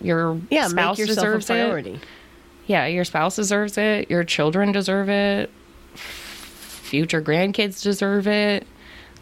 Your 0.00 0.40
Yeah, 0.50 0.68
spouse 0.68 0.98
make 0.98 1.08
yourself 1.08 1.26
a 1.26 1.38
deserves 1.38 1.50
it. 1.50 2.00
Yeah, 2.66 2.86
your 2.86 3.04
spouse 3.04 3.34
deserves 3.36 3.76
it. 3.76 4.08
Your 4.10 4.22
children 4.24 4.70
deserve 4.72 5.08
it. 5.08 5.50
Future 5.94 7.20
grandkids 7.22 7.82
deserve 7.82 8.28
it. 8.28 8.66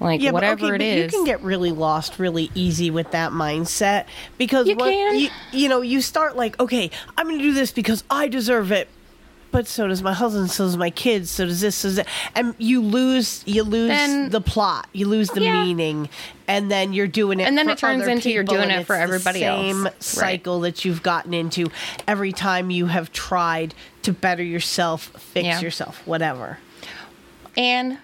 Like 0.01 0.21
Yeah, 0.23 0.31
whatever 0.31 0.63
but, 0.71 0.75
okay, 0.75 0.75
it 0.75 0.79
but 0.79 1.05
is. 1.07 1.13
you 1.13 1.19
can 1.19 1.25
get 1.27 1.43
really 1.43 1.73
lost 1.73 2.19
really 2.19 2.51
easy 2.55 2.91
with 2.91 3.11
that 3.11 3.33
mindset 3.33 4.07
because 4.39 4.67
You 4.67 4.77
what- 4.77 4.91
can. 4.91 5.19
You, 5.19 5.29
you 5.53 5.69
know 5.69 5.83
you 5.83 6.01
start 6.01 6.37
like 6.37 6.59
okay 6.59 6.91
I'm 7.19 7.27
going 7.27 7.39
to 7.39 7.45
do 7.45 7.53
this 7.53 7.71
because 7.71 8.03
I 8.11 8.29
deserve 8.29 8.73
it, 8.73 8.89
but 9.51 9.67
so 9.67 9.89
does 9.89 10.03
my 10.03 10.13
husband, 10.15 10.51
so 10.51 10.65
does 10.65 10.77
my 10.79 10.89
kids, 10.91 11.29
so 11.31 11.45
does 11.45 11.61
this, 11.61 11.77
so 11.77 11.89
does 11.89 11.97
that, 11.97 12.07
and 12.35 12.55
you 12.57 12.81
lose 12.81 13.43
you 13.47 13.63
lose 13.63 13.89
Then- 13.89 14.31
the 14.31 14.41
plot, 14.41 14.89
you 14.95 15.07
lose 15.07 15.29
the 15.31 15.43
Yeah. 15.43 15.65
meaning, 15.65 16.09
and 16.49 16.71
then 16.71 16.95
you're 16.95 17.07
doing 17.07 17.39
it, 17.39 17.45
And 17.47 17.59
then 17.59 17.69
it 17.69 17.77
turns 17.77 18.07
into 18.07 18.31
you're 18.31 18.43
doing 18.43 18.71
it 18.71 18.87
for 18.87 18.95
it's 18.95 19.01
the 19.01 19.03
everybody 19.03 19.45
else. 19.45 19.61
Same 19.61 19.85
Right. 19.85 20.03
cycle 20.03 20.61
that 20.61 20.83
you've 20.87 21.03
gotten 21.03 21.35
into 21.35 21.71
every 22.09 22.33
time 22.33 22.71
you 22.71 22.87
have 22.87 23.13
tried 23.13 23.75
to 24.03 24.13
better 24.15 24.43
yourself, 24.43 25.11
fix 25.19 25.45
Yeah. 25.45 25.61
yourself, 25.61 26.01
whatever. 26.07 26.57
And 27.57 27.99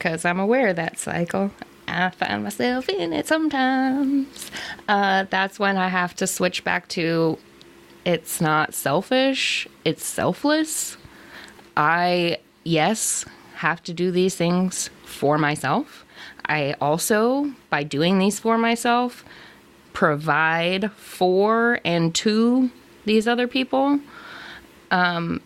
because 0.00 0.24
I'm 0.24 0.40
aware 0.40 0.68
of 0.68 0.76
that 0.76 0.98
cycle, 0.98 1.50
I 1.86 2.08
find 2.08 2.42
myself 2.42 2.88
in 2.88 3.12
it 3.12 3.28
sometimes. 3.28 4.50
Uh, 4.88 5.26
that's 5.28 5.58
when 5.58 5.76
I 5.76 5.88
have 5.88 6.14
to 6.16 6.26
switch 6.26 6.64
back 6.64 6.88
to 6.88 7.38
it's 8.06 8.40
not 8.40 8.72
selfish, 8.72 9.68
it's 9.84 10.02
selfless. 10.02 10.96
I, 11.76 12.38
yes, 12.64 13.26
have 13.56 13.82
to 13.84 13.92
do 13.92 14.10
these 14.10 14.34
things 14.34 14.88
for 15.04 15.36
myself. 15.36 16.06
I 16.46 16.76
also, 16.80 17.52
by 17.68 17.82
doing 17.82 18.18
these 18.18 18.40
for 18.40 18.56
myself, 18.56 19.22
provide 19.92 20.90
for 20.92 21.78
and 21.84 22.14
to 22.14 22.70
these 23.04 23.28
other 23.28 23.46
people. 23.46 24.00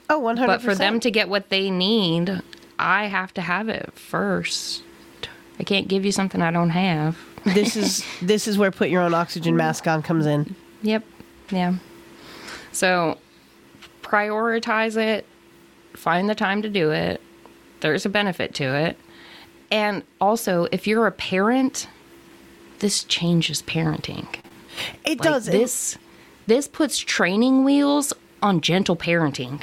Oh, 0.08 0.20
100. 0.20 0.46
But 0.46 0.62
for 0.62 0.76
them 0.76 1.00
to 1.00 1.10
get 1.10 1.28
what 1.28 1.48
they 1.48 1.70
need, 1.70 2.40
I 2.84 3.06
have 3.06 3.32
to 3.34 3.40
have 3.40 3.68
it 3.68 3.92
first. 3.94 4.82
I 5.58 5.64
can't 5.64 5.88
give 5.88 6.04
you 6.04 6.12
something 6.12 6.42
I 6.42 6.50
don't 6.50 6.70
have. 6.70 7.16
This 7.44 7.76
is 7.76 8.04
this 8.22 8.46
is 8.48 8.58
where 8.58 8.70
put 8.70 8.88
your 8.90 9.02
own 9.02 9.14
oxygen 9.14 9.56
mask 9.56 9.86
on 9.86 10.02
comes 10.02 10.26
in. 10.26 10.54
Yep. 10.82 11.04
Yeah. 11.50 11.74
So 12.72 13.18
prioritize 14.02 14.96
it, 14.96 15.26
find 15.94 16.28
the 16.28 16.34
time 16.34 16.62
to 16.62 16.68
do 16.68 16.90
it. 16.90 17.20
There's 17.80 18.04
a 18.06 18.08
benefit 18.08 18.54
to 18.56 18.64
it. 18.64 18.96
And 19.70 20.02
also, 20.20 20.66
if 20.72 20.86
you're 20.86 21.06
a 21.06 21.12
parent, 21.12 21.88
this 22.80 23.02
changes 23.04 23.62
parenting. 23.62 24.26
It 25.04 25.20
Like, 25.20 25.22
does. 25.22 25.46
this 25.46 25.98
this 26.46 26.68
puts 26.68 26.98
training 26.98 27.64
wheels 27.64 28.12
on 28.42 28.60
gentle 28.60 28.96
parenting. 28.96 29.62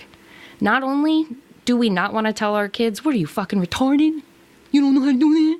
Not 0.59 0.83
only 0.83 1.27
do 1.65 1.77
we 1.77 1.89
not 1.89 2.13
want 2.13 2.27
to 2.27 2.33
tell 2.33 2.55
our 2.55 2.67
kids, 2.67 3.03
"What 3.03 3.15
are 3.15 3.17
you 3.17 3.27
fucking 3.27 3.61
retarded? 3.61 4.21
You 4.71 4.81
don't 4.81 4.95
know 4.95 5.01
how 5.01 5.11
to 5.11 5.19
do 5.19 5.33
that." 5.33 5.59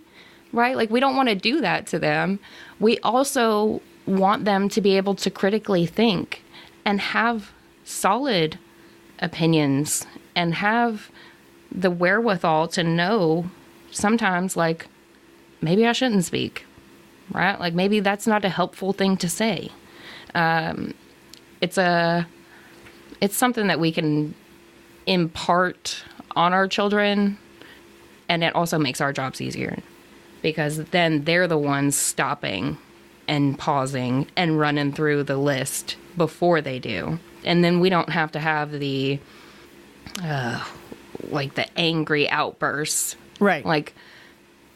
Right? 0.54 0.76
Like 0.76 0.90
we 0.90 1.00
don't 1.00 1.16
want 1.16 1.30
to 1.30 1.36
do 1.36 1.62
that 1.62 1.88
to 1.88 2.00
them. 2.00 2.40
We 2.80 3.00
also 3.00 3.82
want 4.06 4.46
them 4.46 4.68
to 4.70 4.82
be 4.82 4.98
able 4.98 5.16
to 5.16 5.30
critically 5.30 5.86
think 5.86 6.44
and 6.84 7.00
have 7.00 7.52
solid 7.86 8.58
opinions 9.20 10.06
and 10.36 10.56
have 10.56 11.10
the 11.72 11.92
wherewithal 11.92 12.68
to 12.68 12.84
know 12.84 13.50
sometimes 13.92 14.58
like 14.58 14.88
maybe 15.62 15.86
I 15.86 15.94
shouldn't 15.94 16.26
speak. 16.26 16.66
Right? 17.32 17.58
Like 17.60 17.74
maybe 17.74 18.02
that's 18.02 18.28
not 18.28 18.44
a 18.44 18.50
helpful 18.50 18.92
thing 18.92 19.16
to 19.18 19.30
say 19.30 19.72
um, 20.34 20.94
it's 21.60 21.78
a 21.78 22.28
it's 23.20 23.38
something 23.38 23.68
that 23.68 23.80
we 23.80 23.92
can 23.92 24.34
impart 25.12 26.04
on 26.36 26.54
our 26.54 26.68
children 26.68 27.38
and 28.30 28.44
it 28.44 28.56
also 28.56 28.78
makes 28.78 29.02
our 29.02 29.12
jobs 29.12 29.42
easier 29.42 29.78
because 30.42 30.86
then 30.86 31.24
they're 31.26 31.48
the 31.48 31.58
ones 31.58 31.96
stopping 31.96 32.78
and 33.28 33.58
pausing 33.60 34.28
and 34.36 34.60
running 34.60 34.92
through 34.92 35.24
the 35.24 35.38
list 35.38 35.98
before 36.18 36.62
they 36.62 36.80
do 36.80 37.20
and 37.44 37.64
then 37.64 37.80
we 37.80 37.90
don't 37.90 38.10
have 38.10 38.32
to 38.32 38.40
have 38.40 38.72
the 38.72 39.20
uh, 40.24 40.64
like 41.30 41.56
the 41.56 41.66
angry 41.78 42.30
outbursts 42.30 43.16
right. 43.40 43.66
like 43.66 43.94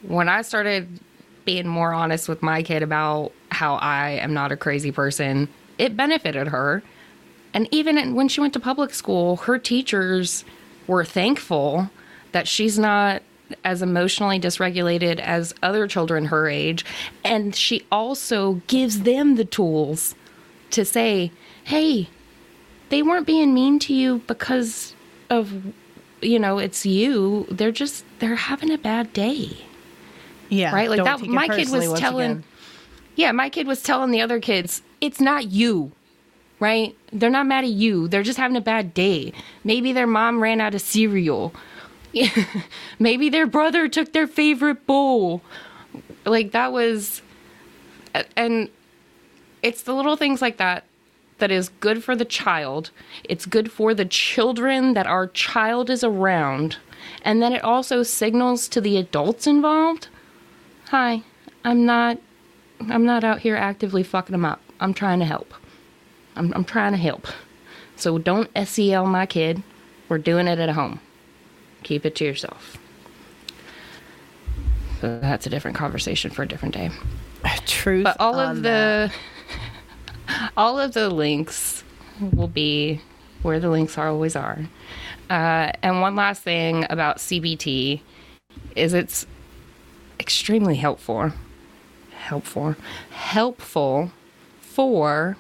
when 0.08 0.30
I 0.30 0.42
started 0.42 1.00
being 1.46 1.68
more 1.68 1.94
honest 1.94 2.28
with 2.28 2.42
my 2.42 2.64
kid 2.64 2.84
about 2.84 3.32
how 3.50 3.76
I 3.76 4.12
am 4.12 4.34
not 4.34 4.52
a 4.52 4.58
crazy 4.58 4.92
person, 4.92 5.48
it 5.78 5.96
benefited 5.96 6.48
her. 6.48 6.84
And 7.56 7.68
even 7.72 7.98
in- 7.98 8.14
when 8.14 8.28
she 8.28 8.40
went 8.40 8.54
to 8.54 8.60
public 8.60 8.94
school, 8.94 9.38
her 9.38 9.58
teachers 9.58 10.46
were 10.86 11.04
thankful 11.04 11.90
that 12.32 12.48
she's 12.48 12.78
not 12.78 13.24
as 13.64 13.82
emotionally 13.82 14.40
dysregulated 14.40 15.20
as 15.20 15.56
other 15.64 15.88
children 15.88 16.26
her 16.26 16.48
age. 16.48 16.86
And 17.24 17.56
she 17.56 17.84
also 17.92 18.62
gives 18.68 19.02
them 19.02 19.36
the 19.36 19.46
tools 19.46 20.14
to 20.72 20.86
say, 20.86 21.32
hey, 21.64 22.10
they 22.90 23.02
weren't 23.02 23.26
being 23.26 23.54
mean 23.54 23.80
to 23.80 23.94
you 23.94 24.22
because 24.28 24.94
of, 25.32 25.74
you 26.22 26.38
know, 26.38 26.60
it's 26.60 26.86
you. 26.86 27.48
They're 27.50 27.72
just, 27.72 28.06
they're 28.20 28.36
having 28.36 28.70
a 28.70 28.78
bad 28.78 29.12
day 29.14 29.66
yeah. 30.50 30.74
right? 30.74 30.90
Like 30.90 31.04
that. 31.04 31.22
My 31.22 31.48
kid 31.48 31.70
was 31.70 32.00
telling, 32.00 32.32
again. 32.32 32.44
yeah, 33.16 33.32
my 33.32 33.50
kid 33.50 33.68
was 33.68 33.82
telling 33.82 34.12
the 34.12 34.22
other 34.22 34.40
kids, 34.40 34.82
it's 35.02 35.20
not 35.20 35.48
you, 35.48 35.92
right? 36.60 36.96
They're 37.12 37.30
not 37.30 37.48
mad 37.48 37.64
at 37.64 37.72
you. 37.72 38.08
They're 38.08 38.24
just 38.24 38.38
having 38.38 38.58
a 38.58 38.62
bad 38.62 38.94
day. 38.94 39.34
Maybe 39.64 39.94
their 39.94 40.08
mom 40.08 40.42
ran 40.42 40.62
out 40.62 40.76
of 40.76 40.82
cereal. 40.82 41.54
Maybe 43.00 43.30
their 43.30 43.48
brother 43.48 43.88
took 43.88 44.14
their 44.14 44.28
favorite 44.28 44.86
bowl. 44.86 45.42
Like 46.26 46.52
that 46.52 46.72
was, 46.72 47.22
and 48.36 48.70
it's 49.62 49.84
the 49.84 49.94
little 49.94 50.16
things 50.16 50.42
like 50.42 50.58
that 50.58 50.86
that 51.40 51.52
is 51.52 51.70
good 51.82 52.04
for 52.04 52.16
the 52.16 52.26
child. 52.26 52.92
It's 53.26 53.46
good 53.46 53.72
for 53.72 53.94
the 53.94 54.06
children 54.06 54.94
that 54.94 55.08
our 55.08 55.28
child 55.28 55.90
is 55.90 56.04
around. 56.04 56.78
And 57.24 57.42
then 57.42 57.54
it 57.54 57.64
also 57.64 58.04
signals 58.04 58.68
to 58.70 58.80
the 58.80 58.98
adults 58.98 59.46
involved 59.46 60.08
hi 60.90 61.24
i'm 61.64 61.86
not 61.86 62.20
i'm 62.90 63.06
not 63.06 63.24
out 63.24 63.40
here 63.40 63.56
actively 63.56 64.04
fucking 64.04 64.34
them 64.34 64.46
up 64.46 64.62
i'm 64.80 64.94
trying 64.94 65.20
to 65.20 65.26
help 65.26 65.54
i'm, 66.36 66.54
I'm 66.54 66.66
trying 66.66 66.92
to 66.92 66.98
help. 66.98 67.28
So 67.96 68.18
don't 68.18 68.50
SEL 68.66 69.06
my 69.06 69.26
kid. 69.26 69.64
We're 70.10 70.18
doing 70.18 70.48
it 70.48 70.60
at 70.60 70.70
home. 70.70 71.00
Keep 71.84 72.06
it 72.06 72.16
to 72.16 72.26
yourself. 72.26 72.78
So 75.02 75.20
that's 75.20 75.46
a 75.46 75.50
different 75.50 75.78
conversation 75.78 76.32
for 76.32 76.44
a 76.44 76.48
different 76.48 76.74
day. 76.74 76.92
Truth. 77.66 78.06
but 78.06 78.18
all 78.20 78.40
of 78.40 78.64
that. 78.64 79.12
the 79.12 80.40
all 80.58 80.80
of 80.80 80.94
the 80.94 81.10
links 81.10 81.84
will 82.20 82.48
be 82.48 83.02
where 83.44 83.60
the 83.60 83.70
links 83.70 83.98
are 83.98 84.10
always 84.10 84.36
are. 84.36 84.60
Uh, 85.30 85.72
and 85.84 86.02
one 86.02 86.16
last 86.16 86.42
thing 86.42 86.86
about 86.90 87.18
cbt 87.18 88.02
is 88.76 88.94
it's 88.94 89.28
extremely 90.20 90.76
helpful. 90.76 91.32
Helpful. 92.12 92.76
Helpful 93.12 94.12
for 94.60 95.38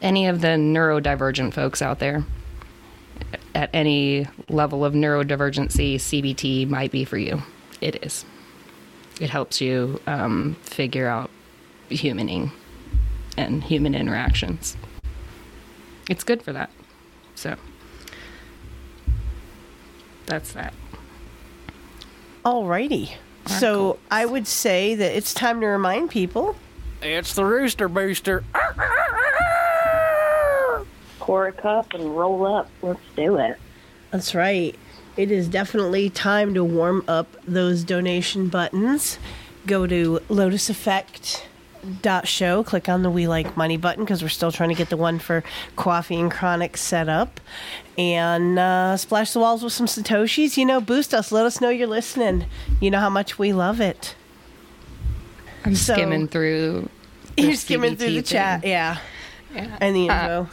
any 0.00 0.26
of 0.26 0.40
the 0.40 0.48
neurodivergent 0.48 1.52
folks 1.52 1.82
out 1.82 1.98
there 1.98 2.24
at 3.54 3.70
any 3.72 4.26
level 4.48 4.84
of 4.84 4.94
neurodivergency 4.94 5.96
cbt 5.96 6.68
might 6.68 6.90
be 6.90 7.04
for 7.04 7.18
you 7.18 7.42
it 7.80 8.02
is 8.04 8.24
it 9.20 9.30
helps 9.30 9.60
you 9.60 10.00
um, 10.06 10.56
figure 10.62 11.08
out 11.08 11.30
humaning 11.90 12.50
and 13.36 13.64
human 13.64 13.94
interactions 13.94 14.76
it's 16.08 16.24
good 16.24 16.42
for 16.42 16.52
that 16.52 16.70
so 17.34 17.56
that's 20.26 20.52
that 20.52 20.74
Alrighty. 22.48 23.10
So 23.46 23.98
I 24.10 24.24
would 24.24 24.46
say 24.46 24.94
that 24.94 25.16
it's 25.16 25.34
time 25.34 25.60
to 25.60 25.66
remind 25.66 26.08
people. 26.10 26.56
It's 27.02 27.34
the 27.34 27.44
Rooster 27.44 27.88
Booster. 27.88 28.42
Pour 31.28 31.46
a 31.46 31.52
cup 31.52 31.92
and 31.92 32.16
roll 32.16 32.46
up. 32.46 32.70
Let's 32.80 33.00
do 33.14 33.36
it. 33.36 33.58
That's 34.10 34.34
right. 34.34 34.74
It 35.18 35.30
is 35.30 35.46
definitely 35.46 36.08
time 36.08 36.54
to 36.54 36.64
warm 36.64 37.04
up 37.06 37.26
those 37.46 37.84
donation 37.84 38.48
buttons. 38.48 39.18
Go 39.66 39.86
to 39.86 40.20
Lotus 40.30 40.70
Effect 40.70 41.46
dot 42.02 42.26
show 42.26 42.64
click 42.64 42.88
on 42.88 43.02
the 43.02 43.10
we 43.10 43.28
like 43.28 43.56
money 43.58 43.76
button 43.76 44.04
because 44.04 44.20
we're 44.22 44.28
still 44.28 44.50
trying 44.50 44.68
to 44.70 44.74
get 44.74 44.88
the 44.90 44.96
one 44.96 45.18
for 45.18 45.44
coffee 45.76 46.16
and 46.18 46.30
chronic 46.30 46.76
set 46.76 47.08
up 47.08 47.40
and 47.96 48.58
uh, 48.58 48.96
splash 48.96 49.32
the 49.32 49.38
walls 49.38 49.62
with 49.62 49.72
some 49.72 49.86
satoshis 49.86 50.56
you 50.56 50.64
know 50.66 50.80
boost 50.80 51.14
us 51.14 51.30
let 51.30 51.46
us 51.46 51.60
know 51.60 51.68
you're 51.68 51.86
listening 51.86 52.44
you 52.80 52.90
know 52.90 52.98
how 52.98 53.08
much 53.08 53.38
we 53.38 53.52
love 53.52 53.80
it 53.80 54.16
i'm 55.64 55.76
So- 55.76 55.94
skimming 55.94 56.26
through 56.26 56.88
you're 57.36 57.54
skimming 57.54 57.94
through 57.96 58.10
the 58.10 58.22
CBT 58.22 58.26
chat 58.26 58.64
yeah 58.66 58.98
Yeah. 59.54 59.78
and 59.80 59.94
the 59.94 60.10
Uh, 60.10 60.40
info. 60.40 60.50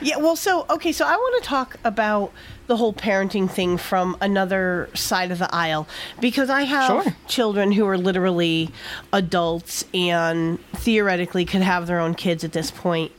Yeah, 0.00 0.16
well, 0.18 0.36
so 0.36 0.66
okay, 0.70 0.92
so 0.92 1.04
I 1.06 1.16
want 1.16 1.42
to 1.42 1.48
talk 1.48 1.76
about 1.84 2.32
the 2.66 2.76
whole 2.76 2.92
parenting 2.92 3.48
thing 3.50 3.76
from 3.78 4.16
another 4.20 4.88
side 4.94 5.30
of 5.30 5.38
the 5.38 5.48
aisle 5.54 5.86
because 6.20 6.50
I 6.50 6.62
have 6.62 7.04
Sure. 7.04 7.16
children 7.28 7.72
who 7.72 7.86
are 7.86 7.96
literally 7.98 8.70
adults 9.12 9.84
and 9.94 10.58
theoretically 10.72 11.44
could 11.44 11.62
have 11.62 11.86
their 11.86 12.00
own 12.00 12.14
kids 12.14 12.42
at 12.44 12.52
this 12.52 12.70
point, 12.70 13.12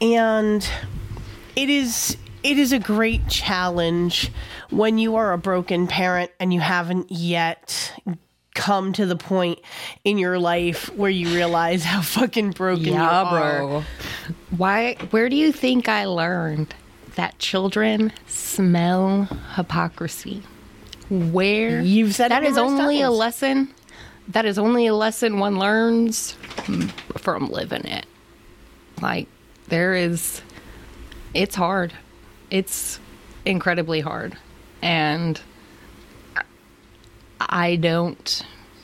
and 0.00 0.68
it 1.54 1.70
is 1.70 2.16
it 2.42 2.58
is 2.58 2.72
a 2.72 2.78
great 2.78 3.26
challenge 3.28 4.30
when 4.70 4.98
you 4.98 5.16
are 5.16 5.32
a 5.32 5.38
broken 5.38 5.86
parent 5.88 6.30
and 6.38 6.52
you 6.54 6.60
haven't 6.60 7.10
yet 7.10 7.92
come 8.56 8.92
to 8.92 9.06
the 9.06 9.16
point 9.16 9.60
in 10.02 10.18
your 10.18 10.38
life 10.38 10.92
where 10.96 11.10
you 11.10 11.28
realize 11.28 11.84
how 11.84 12.02
fucking 12.02 12.50
broken 12.50 12.84
you 12.84 12.92
yeah 12.92 13.22
are. 13.22 13.60
bro 13.60 13.84
why 14.56 14.94
where 15.10 15.28
do 15.28 15.36
you 15.36 15.52
think 15.52 15.88
i 15.88 16.04
learned 16.04 16.74
that 17.16 17.38
children 17.38 18.12
smell 18.26 19.24
hypocrisy? 19.54 20.42
Where? 21.10 21.80
You've 21.80 22.14
said 22.14 22.30
that 22.30 22.44
is 22.44 22.56
only 22.56 23.02
a 23.02 23.10
lesson. 23.10 23.72
That 24.28 24.44
is 24.44 24.58
only 24.58 24.86
a 24.86 24.94
lesson 24.94 25.38
one 25.38 25.58
learns 25.58 26.32
from 27.16 27.48
living 27.48 27.84
it. 27.84 28.06
Like 29.00 29.28
there 29.68 29.94
is 29.94 30.42
it's 31.34 31.54
hard. 31.54 31.92
It's 32.50 33.00
incredibly 33.44 34.00
hard. 34.00 34.36
And 34.82 35.40
i 37.40 37.76
don't 37.76 38.42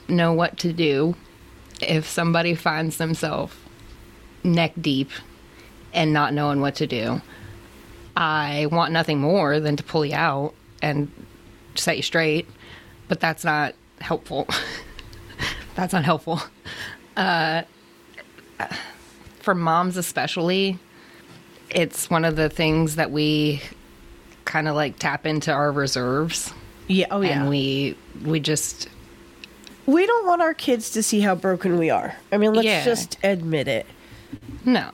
know 0.08 0.32
what 0.32 0.58
to 0.58 0.72
do 0.72 1.14
if 1.80 2.06
somebody 2.08 2.54
finds 2.54 2.96
themselves 2.96 3.54
neck 4.44 4.72
deep 4.80 5.10
and 5.92 6.12
not 6.12 6.34
knowing 6.34 6.60
what 6.60 6.74
to 6.74 6.86
do 6.86 7.20
i 8.16 8.66
want 8.70 8.92
nothing 8.92 9.18
more 9.20 9.60
than 9.60 9.76
to 9.76 9.82
pull 9.82 10.04
you 10.04 10.14
out 10.14 10.54
and 10.82 11.10
set 11.74 11.96
you 11.96 12.02
straight, 12.02 12.46
but 13.08 13.20
that's 13.20 13.44
not 13.44 13.74
helpful. 14.00 14.46
that's 15.74 15.92
not 15.92 16.04
helpful. 16.04 16.40
Uh, 17.16 17.62
for 19.40 19.54
moms, 19.54 19.96
especially, 19.96 20.78
it's 21.70 22.10
one 22.10 22.24
of 22.24 22.36
the 22.36 22.48
things 22.48 22.96
that 22.96 23.10
we 23.10 23.62
kind 24.44 24.68
of 24.68 24.74
like 24.74 24.98
tap 24.98 25.26
into 25.26 25.52
our 25.52 25.72
reserves. 25.72 26.52
Yeah. 26.88 27.06
Oh 27.10 27.20
yeah. 27.20 27.40
And 27.40 27.48
we 27.48 27.96
we 28.24 28.40
just 28.40 28.88
we 29.86 30.06
don't 30.06 30.26
want 30.26 30.42
our 30.42 30.54
kids 30.54 30.90
to 30.90 31.02
see 31.02 31.20
how 31.20 31.34
broken 31.34 31.78
we 31.78 31.90
are. 31.90 32.14
I 32.30 32.36
mean, 32.38 32.52
let's 32.54 32.66
Yeah. 32.66 32.84
just 32.84 33.18
admit 33.22 33.68
it. 33.68 33.86
no. 34.64 34.90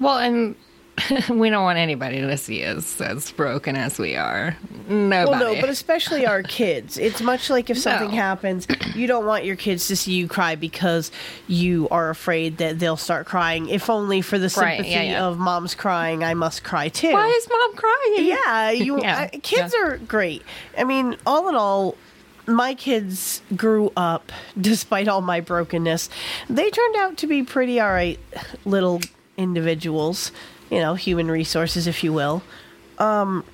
Well, 0.00 0.18
and 0.18 0.56
we 1.30 1.48
don't 1.48 1.62
want 1.62 1.78
anybody 1.78 2.20
to 2.20 2.36
see 2.36 2.64
us 2.64 3.00
as 3.00 3.30
broken 3.32 3.76
as 3.76 3.98
we 3.98 4.14
are. 4.14 4.56
Nobody. 4.88 5.30
Well, 5.30 5.54
no, 5.54 5.60
but 5.60 5.70
especially 5.70 6.26
our 6.26 6.42
kids. 6.42 6.98
It's 6.98 7.22
much 7.22 7.48
like 7.48 7.70
if 7.70 7.78
something 7.78 8.10
No. 8.10 8.16
happens, 8.16 8.66
you 8.94 9.06
don't 9.06 9.24
want 9.24 9.44
your 9.44 9.56
kids 9.56 9.88
to 9.88 9.96
see 9.96 10.12
you 10.12 10.28
cry 10.28 10.54
because 10.54 11.10
you 11.48 11.88
are 11.90 12.10
afraid 12.10 12.58
that 12.58 12.78
they'll 12.78 12.98
start 12.98 13.26
crying. 13.26 13.68
If 13.68 13.88
only 13.88 14.20
for 14.20 14.38
the 14.38 14.52
Right, 14.56 14.76
sympathy 14.76 14.90
yeah, 14.90 15.02
yeah. 15.02 15.24
of 15.24 15.38
mom's 15.38 15.74
crying, 15.74 16.22
I 16.24 16.34
must 16.34 16.62
cry 16.62 16.88
too. 16.88 17.12
Why 17.12 17.26
is 17.28 17.48
mom 17.48 17.74
crying? 17.74 18.26
yeah, 18.26 18.70
you 18.84 19.00
Yeah, 19.00 19.28
uh, 19.32 19.38
kids 19.42 19.74
are 19.74 19.96
great. 19.96 20.42
I 20.76 20.84
mean, 20.84 21.16
all 21.26 21.48
in 21.48 21.54
all, 21.54 21.96
my 22.46 22.74
kids 22.74 23.40
grew 23.56 23.92
up 23.96 24.30
despite 24.60 25.08
all 25.08 25.22
my 25.22 25.40
brokenness. 25.40 26.10
They 26.50 26.68
turned 26.70 26.96
out 26.96 27.16
to 27.18 27.26
be 27.26 27.42
pretty 27.44 27.80
all 27.80 27.90
right 27.92 28.18
little 28.66 29.00
individuals, 29.38 30.32
you 30.72 30.80
know, 30.80 30.94
human 30.94 31.30
resources 31.30 31.86
if 31.86 32.02
you 32.02 32.12
will. 32.12 32.42
Um 32.98 33.44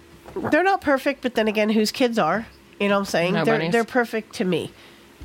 they're 0.51 0.63
not 0.63 0.81
perfect, 0.81 1.23
but 1.23 1.35
then 1.35 1.49
again, 1.49 1.69
whose 1.71 1.91
kids 1.91 2.19
are? 2.19 2.47
You 2.81 2.89
know 2.89 2.95
what 2.95 3.01
I'm 3.01 3.05
saying? 3.07 3.33
They're 3.45 3.71
they're 3.71 3.85
perfect 3.85 4.35
to 4.37 4.45
me. 4.45 4.71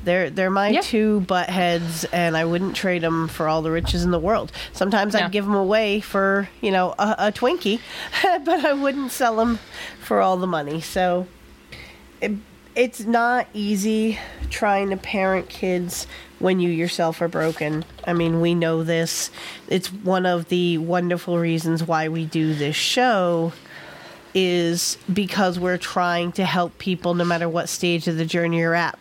They're 0.02 0.28
they're 0.28 0.50
my 0.50 0.68
Yeah. 0.70 0.80
two 0.82 1.20
butt 1.20 1.48
heads, 1.48 2.04
and 2.12 2.36
I 2.36 2.44
wouldn't 2.44 2.74
trade 2.76 3.02
them 3.02 3.28
for 3.28 3.48
all 3.48 3.62
the 3.62 3.70
riches 3.70 4.04
in 4.04 4.10
the 4.10 4.18
world. 4.18 4.50
Sometimes 4.72 5.14
Yeah. 5.14 5.26
I'd 5.26 5.32
give 5.32 5.44
them 5.46 5.54
away 5.54 6.00
for 6.00 6.48
you 6.60 6.70
know 6.72 6.94
a, 6.98 7.14
a 7.28 7.32
Twinkie, 7.32 7.80
but 8.44 8.64
I 8.64 8.72
wouldn't 8.72 9.12
sell 9.12 9.36
them 9.36 9.58
for 10.00 10.20
all 10.20 10.36
the 10.36 10.46
money. 10.48 10.80
So 10.80 11.26
it, 12.20 12.32
it's 12.74 13.00
not 13.00 13.46
easy 13.54 14.18
trying 14.50 14.90
to 14.90 14.96
parent 14.96 15.48
kids 15.48 16.06
when 16.44 16.60
you 16.60 16.68
yourself 16.68 17.22
are 17.22 17.28
broken. 17.28 17.82
I 18.06 18.12
mean, 18.12 18.42
we 18.42 18.54
know 18.54 18.84
this. 18.84 19.30
It's 19.66 19.90
one 19.90 20.26
of 20.26 20.50
the 20.50 20.76
wonderful 20.76 21.38
reasons 21.38 21.82
why 21.82 22.10
we 22.10 22.26
do 22.26 22.52
this 22.52 22.76
show 22.76 23.54
is 24.34 24.98
because 25.10 25.58
we're 25.58 25.78
trying 25.78 26.32
to 26.32 26.44
help 26.44 26.76
people 26.76 27.14
no 27.14 27.24
matter 27.24 27.48
what 27.48 27.70
stage 27.70 28.06
of 28.08 28.18
the 28.18 28.26
journey 28.26 28.58
you're 28.58 28.74
at. 28.74 28.98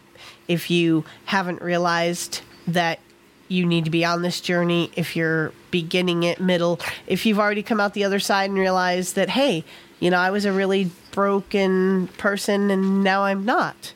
If 0.48 0.72
you 0.72 1.04
haven't 1.26 1.62
realized 1.62 2.40
that 2.66 3.02
you 3.50 3.66
need 3.66 3.84
to 3.84 3.92
be 3.92 4.06
on 4.06 4.22
this 4.22 4.40
journey, 4.40 4.90
if 4.96 5.14
you're 5.14 5.52
beginning 5.70 6.24
it, 6.24 6.40
middle, 6.40 6.80
if 7.08 7.26
you've 7.26 7.40
already 7.40 7.62
come 7.62 7.82
out 7.82 7.94
the 7.94 8.06
other 8.06 8.22
side 8.22 8.52
and 8.52 8.58
realized 8.58 9.16
that, 9.16 9.28
hey, 9.28 9.66
you 10.00 10.10
know, 10.10 10.18
I 10.18 10.30
was 10.30 10.46
a 10.46 10.54
really 10.54 10.92
broken 11.12 12.08
person 12.18 12.72
and 12.72 13.04
now 13.04 13.26
I'm 13.26 13.44
not. 13.44 13.92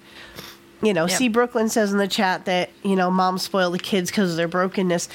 You 0.82 0.94
know, 0.94 1.08
Yep. 1.08 1.18
see, 1.18 1.28
Brooklyn 1.28 1.70
says 1.70 1.92
in 1.92 1.98
the 1.98 2.08
chat 2.08 2.46
that, 2.46 2.70
you 2.84 2.96
know, 2.96 3.10
moms 3.10 3.42
spoil 3.42 3.72
the 3.72 3.80
kids 3.80 4.12
because 4.12 4.32
of 4.32 4.38
their 4.38 4.48
brokenness. 4.48 5.10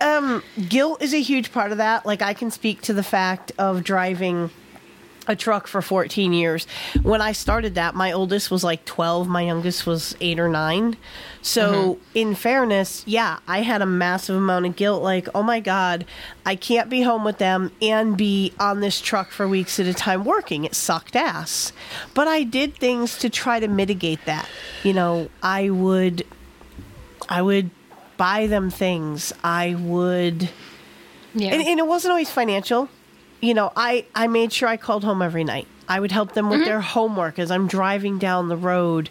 Um, 0.00 0.42
guilt 0.68 1.00
is 1.00 1.14
a 1.14 1.22
huge 1.22 1.52
part 1.52 1.72
of 1.72 1.78
that. 1.78 2.04
Like, 2.04 2.20
I 2.20 2.34
can 2.34 2.50
speak 2.50 2.82
to 2.82 2.92
the 2.92 3.02
fact 3.02 3.50
of 3.58 3.82
driving 3.82 4.50
a 5.26 5.36
truck 5.36 5.66
for 5.66 5.82
14 5.82 6.32
years. 6.32 6.66
When 7.02 7.20
I 7.20 7.32
started 7.32 7.74
that, 7.74 7.94
my 7.94 8.12
oldest 8.12 8.50
was 8.50 8.62
like 8.64 8.84
12, 8.84 9.28
my 9.28 9.42
youngest 9.42 9.86
was 9.86 10.16
8 10.20 10.38
or 10.38 10.48
9. 10.48 10.96
So, 11.46 11.72
mm-hmm. 11.72 12.02
in 12.14 12.34
fairness, 12.34 13.04
yeah, 13.06 13.38
I 13.46 13.62
had 13.62 13.80
a 13.80 13.86
massive 13.86 14.34
amount 14.34 14.66
of 14.66 14.74
guilt 14.74 15.00
like, 15.00 15.28
"Oh 15.32 15.44
my 15.44 15.60
god, 15.60 16.04
I 16.44 16.56
can't 16.56 16.90
be 16.90 17.02
home 17.02 17.22
with 17.22 17.38
them 17.38 17.70
and 17.80 18.16
be 18.16 18.52
on 18.58 18.80
this 18.80 19.00
truck 19.00 19.30
for 19.30 19.46
weeks 19.46 19.78
at 19.78 19.86
a 19.86 19.94
time 19.94 20.24
working. 20.24 20.64
It 20.64 20.74
sucked 20.74 21.14
ass." 21.14 21.72
But 22.14 22.26
I 22.26 22.42
did 22.42 22.74
things 22.74 23.16
to 23.18 23.30
try 23.30 23.60
to 23.60 23.68
mitigate 23.68 24.24
that. 24.24 24.48
You 24.82 24.92
know, 24.92 25.28
I 25.40 25.70
would 25.70 26.26
I 27.28 27.42
would 27.42 27.70
buy 28.16 28.48
them 28.48 28.68
things. 28.68 29.32
I 29.44 29.76
would 29.76 30.50
yeah. 31.32 31.52
and, 31.52 31.62
and 31.62 31.78
it 31.78 31.86
wasn't 31.86 32.10
always 32.10 32.30
financial. 32.30 32.88
You 33.46 33.54
know, 33.54 33.72
I, 33.76 34.06
I 34.12 34.26
made 34.26 34.52
sure 34.52 34.68
I 34.68 34.76
called 34.76 35.04
home 35.04 35.22
every 35.22 35.44
night. 35.44 35.68
I 35.88 36.00
would 36.00 36.10
help 36.10 36.32
them 36.32 36.50
with 36.50 36.64
their 36.64 36.80
homework 36.80 37.38
as 37.38 37.52
I'm 37.52 37.68
driving 37.68 38.18
down 38.18 38.48
the 38.48 38.56
road. 38.56 39.08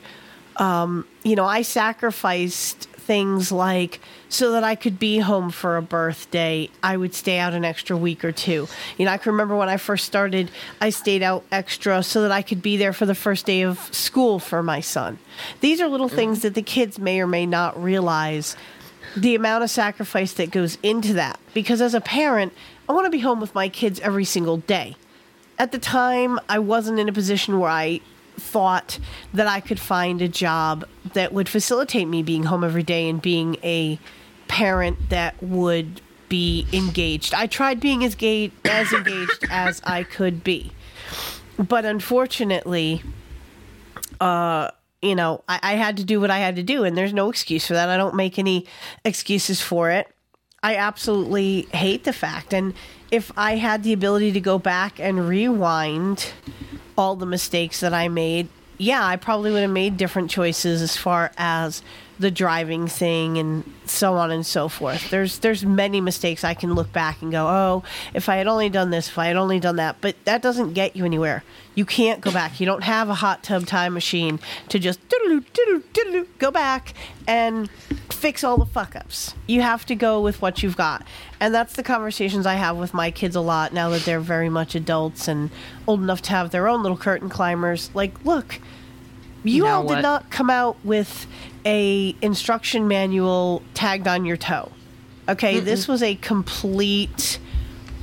Um, 0.58 1.08
you 1.24 1.38
know, 1.38 1.46
I 1.46 1.62
sacrificed 1.62 2.84
things 2.84 3.50
like 3.50 4.02
so 4.28 4.52
that 4.52 4.66
I 4.66 4.76
could 4.76 5.00
be 5.00 5.20
home 5.20 5.52
for 5.52 5.78
a 5.78 5.82
birthday, 5.82 6.70
I 6.84 6.98
would 6.98 7.14
stay 7.14 7.40
out 7.40 7.54
an 7.54 7.64
extra 7.64 7.96
week 7.96 8.26
or 8.26 8.34
two. 8.34 8.68
You 8.98 9.06
know, 9.06 9.12
I 9.12 9.18
can 9.18 9.32
remember 9.32 9.56
when 9.56 9.70
I 9.70 9.78
first 9.78 10.04
started, 10.06 10.52
I 10.82 10.90
stayed 10.90 11.24
out 11.24 11.46
extra 11.50 12.04
so 12.04 12.24
that 12.24 12.32
I 12.32 12.42
could 12.42 12.62
be 12.62 12.76
there 12.76 12.92
for 12.92 13.06
the 13.06 13.16
first 13.16 13.46
day 13.46 13.62
of 13.62 13.80
school 13.96 14.40
for 14.40 14.62
my 14.62 14.82
son. 14.82 15.18
These 15.62 15.80
are 15.80 15.88
little 15.88 16.10
things 16.10 16.42
that 16.42 16.56
the 16.56 16.62
kids 16.62 17.00
may 17.00 17.22
or 17.22 17.28
may 17.28 17.46
not 17.46 17.82
realize 17.82 18.58
the 19.16 19.36
amount 19.36 19.64
of 19.64 19.70
sacrifice 19.70 20.34
that 20.34 20.52
goes 20.52 20.78
into 20.84 21.14
that. 21.14 21.40
Because 21.54 21.82
as 21.82 21.94
a 21.94 22.02
parent, 22.02 22.52
I 22.88 22.94
want 22.94 23.06
to 23.06 23.12
be 23.12 23.20
home 23.20 23.40
with 23.40 23.56
my 23.56 23.70
kids 23.70 24.00
every 24.00 24.26
single 24.26 24.58
day. 24.58 24.96
At 25.58 25.72
the 25.72 25.80
time, 25.80 26.40
I 26.50 26.60
wasn't 26.60 27.00
in 27.00 27.10
a 27.10 27.14
position 27.14 27.60
where 27.60 27.70
I 27.70 28.02
thought 28.38 29.00
that 29.34 29.48
I 29.48 29.60
could 29.60 29.80
find 29.80 30.22
a 30.22 30.28
job 30.28 30.86
that 31.14 31.34
would 31.34 31.48
facilitate 31.50 32.08
me 32.08 32.22
being 32.22 32.44
home 32.44 32.64
every 32.64 32.84
day 32.84 33.10
and 33.10 33.22
being 33.22 33.58
a 33.64 33.98
parent 34.48 35.10
that 35.10 35.42
would 35.42 36.02
be 36.30 36.68
engaged. 36.74 37.34
I 37.34 37.48
tried 37.48 37.80
being 37.80 38.04
as 38.04 38.16
gay, 38.16 38.52
as 38.66 38.92
engaged 38.92 39.46
as 39.50 39.82
I 39.84 40.04
could 40.04 40.44
be. 40.44 40.72
But 41.58 41.86
unfortunately, 41.86 43.02
uh, 44.20 44.72
you 45.02 45.16
know, 45.16 45.44
I, 45.48 45.60
I 45.62 45.74
had 45.76 45.98
to 45.98 46.04
do 46.04 46.20
what 46.20 46.32
I 46.32 46.40
had 46.40 46.56
to 46.58 46.64
do, 46.64 46.84
and 46.84 46.98
there's 46.98 47.14
no 47.14 47.30
excuse 47.30 47.66
for 47.66 47.74
that. 47.74 47.90
I 47.90 47.98
don't 47.98 48.16
make 48.16 48.38
any 48.38 48.66
excuses 49.04 49.62
for 49.62 49.92
it. 49.92 50.08
I 50.66 50.78
absolutely 50.78 51.68
hate 51.74 52.06
the 52.06 52.12
fact. 52.12 52.52
And 52.52 52.74
if 53.12 53.32
I 53.38 53.58
had 53.58 53.84
the 53.84 53.94
ability 53.94 54.32
to 54.32 54.40
go 54.40 54.58
back 54.58 55.00
and 55.00 55.30
rewind 55.30 56.34
all 56.98 57.16
the 57.16 57.28
mistakes 57.28 57.82
that 57.82 57.94
I 57.94 58.08
made, 58.08 58.48
yeah, 58.80 59.06
I 59.06 59.16
probably 59.16 59.52
would 59.52 59.62
have 59.62 59.70
made 59.70 59.96
different 59.96 60.32
choices 60.32 60.82
as 60.82 60.98
far 60.98 61.32
as 61.38 61.84
the 62.18 62.32
driving 62.32 62.88
thing 62.88 63.38
and 63.38 63.70
so 63.86 64.14
on 64.14 64.32
and 64.32 64.46
so 64.46 64.70
forth. 64.70 65.10
There's 65.10 65.40
there's 65.40 65.66
many 65.66 66.02
mistakes 66.02 66.44
I 66.44 66.54
can 66.54 66.74
look 66.74 66.92
back 66.94 67.22
and 67.22 67.32
go, 67.32 67.48
"Oh, 67.48 67.84
if 68.14 68.30
I 68.30 68.38
had 68.38 68.48
only 68.48 68.70
done 68.70 68.90
this, 68.90 69.10
if 69.10 69.18
I 69.18 69.28
had 69.28 69.36
only 69.36 69.60
done 69.60 69.76
that." 69.78 69.98
But 70.02 70.16
that 70.26 70.42
doesn't 70.42 70.74
get 70.74 70.96
you 70.96 71.06
anywhere. 71.06 71.44
You 71.76 71.86
can't 71.86 72.22
go 72.22 72.32
back. 72.32 72.60
You 72.60 72.66
don't 72.66 72.84
have 72.84 73.10
a 73.10 73.16
hot 73.16 73.44
tub 73.44 73.66
time 73.66 73.94
machine 73.94 74.40
to 74.70 74.80
just 74.80 75.00
go 76.40 76.52
back 76.52 76.94
and 77.28 77.70
fix 78.10 78.44
all 78.44 78.58
the 78.58 78.66
fuck 78.66 78.96
ups. 78.96 79.36
You 79.46 79.62
have 79.62 79.86
to 79.88 79.96
go 79.96 80.22
with 80.22 80.42
what 80.42 80.64
you've 80.64 80.78
got. 80.78 81.04
And 81.40 81.54
that's 81.54 81.76
the 81.76 81.84
conversations 81.84 82.46
I 82.46 82.56
have 82.56 82.78
with 82.78 82.94
my 82.94 83.12
kids 83.12 83.36
a 83.36 83.42
lot 83.42 83.74
now 83.74 83.90
that 83.90 84.04
they're 84.04 84.22
very 84.22 84.50
much 84.50 84.74
adults 84.74 85.28
and 85.28 85.50
old 85.86 86.02
enough 86.02 86.22
to 86.24 86.32
have 86.32 86.52
their 86.52 86.68
own 86.68 86.82
little 86.82 86.98
curtain 86.98 87.30
climbers. 87.30 87.90
Like, 87.94 88.24
look, 88.24 88.60
you 89.46 89.64
Now 89.64 89.78
all 89.78 89.88
did 89.88 89.96
what? 89.96 90.02
not 90.02 90.30
come 90.30 90.50
out 90.50 90.78
with 90.84 91.28
a 91.66 92.16
instruction 92.22 92.88
manual 92.88 93.62
tagged 93.74 94.08
on 94.08 94.26
your 94.26 94.38
toe. 94.38 94.72
Okay, 95.28 95.60
this 95.60 95.88
was 95.88 96.04
a 96.04 96.16
complete 96.16 97.40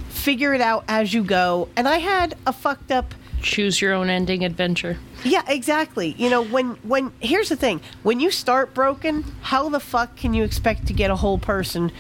figure 0.09 0.55
it 0.55 0.61
out 0.61 0.85
as 0.89 1.13
you 1.15 1.23
go. 1.25 1.69
And 1.77 1.89
I 1.89 1.99
had 1.99 2.35
a 2.47 2.53
fucked 2.53 2.91
up 2.93 3.15
Choose 3.43 3.81
your 3.81 3.93
own 3.93 4.09
ending 4.09 4.45
adventure. 4.45 4.99
yeah, 5.25 5.43
exactly. 5.49 6.15
You 6.17 6.31
know, 6.31 6.45
when 6.45 6.71
when 6.85 7.13
here's 7.19 7.49
the 7.49 7.57
thing: 7.57 7.81
when 8.05 8.21
you 8.21 8.31
start 8.31 8.73
broken, 8.73 9.25
how 9.43 9.69
the 9.69 9.81
fuck 9.81 10.17
can 10.17 10.33
you 10.33 10.45
expect 10.45 10.87
to 10.87 10.93
get 10.93 11.11
a 11.11 11.17
whole 11.17 11.39
person 11.39 11.91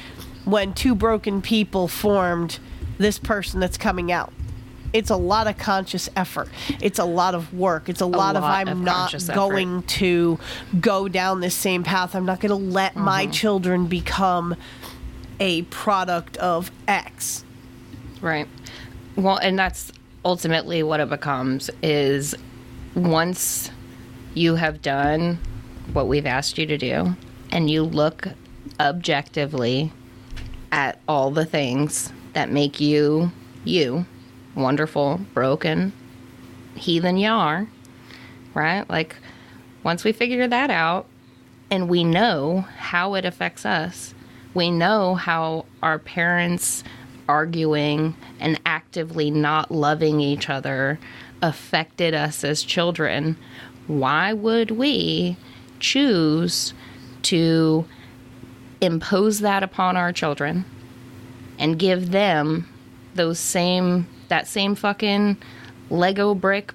when 0.44 0.72
two 0.72 0.94
broken 0.94 1.42
people 1.42 1.88
formed 1.88 2.60
this 2.98 3.18
person 3.18 3.58
that's 3.58 3.76
coming 3.76 4.12
out? 4.12 4.32
It's 4.92 5.10
a 5.10 5.16
lot 5.16 5.46
of 5.46 5.56
conscious 5.58 6.08
effort. 6.16 6.48
It's 6.80 6.98
a 6.98 7.04
lot 7.04 7.34
of 7.34 7.52
work. 7.54 7.88
It's 7.88 8.00
a, 8.00 8.06
lot, 8.06 8.36
of 8.36 8.44
I'm 8.44 8.68
of 8.68 8.78
not 8.78 8.94
conscious 8.94 9.28
effort. 9.28 9.34
going 9.38 9.82
to 9.84 10.38
go 10.80 11.08
down 11.08 11.40
this 11.40 11.54
same 11.54 11.82
path. 11.82 12.14
I'm 12.14 12.26
not 12.26 12.40
going 12.40 12.50
to 12.50 12.54
let 12.72 12.96
my 12.96 13.22
Mm-hmm. 13.24 13.32
children 13.32 13.86
become 13.86 14.54
a 15.40 15.62
product 15.62 16.36
of 16.36 16.70
X. 16.86 17.44
Right. 18.20 18.46
Well, 19.16 19.38
and 19.38 19.58
that's 19.58 19.90
ultimately 20.24 20.82
what 20.82 21.00
it 21.00 21.08
becomes 21.08 21.70
is 21.82 22.34
once 22.94 23.70
you 24.34 24.54
have 24.56 24.80
done 24.82 25.38
what 25.92 26.06
we've 26.06 26.26
asked 26.26 26.58
you 26.58 26.66
to 26.66 26.78
do 26.78 27.16
and 27.50 27.68
you 27.68 27.82
look 27.82 28.28
objectively 28.78 29.92
at 30.70 30.98
all 31.08 31.30
the 31.30 31.44
things 31.44 32.12
that 32.34 32.50
make 32.50 32.80
you 32.80 33.30
you 33.64 34.06
wonderful 34.54 35.20
broken 35.34 35.92
heathen 36.74 37.16
you 37.16 37.28
are 37.28 37.66
right? 38.54 38.88
Like 38.88 39.16
once 39.82 40.04
we 40.04 40.12
figure 40.12 40.46
that 40.46 40.70
out 40.70 41.06
and 41.70 41.88
we 41.88 42.04
know 42.04 42.62
how 42.76 43.14
it 43.14 43.24
affects 43.24 43.64
us, 43.64 44.14
we 44.54 44.70
know 44.70 45.14
how 45.14 45.64
our 45.82 45.98
parents 45.98 46.84
arguing 47.28 48.14
and 48.40 48.60
actively 48.66 49.30
not 49.30 49.70
loving 49.70 50.20
each 50.20 50.50
other 50.50 50.98
affected 51.40 52.14
us 52.14 52.44
as 52.44 52.62
children, 52.62 53.36
why 53.86 54.32
would 54.32 54.70
we 54.70 55.36
choose 55.80 56.74
to 57.22 57.84
impose 58.80 59.40
that 59.40 59.62
upon 59.62 59.96
our 59.96 60.12
children 60.12 60.64
and 61.58 61.78
give 61.78 62.10
them 62.10 62.68
those 63.14 63.38
same 63.38 64.06
that 64.32 64.48
same 64.48 64.74
fucking 64.74 65.36
Lego 65.90 66.34
brick 66.34 66.72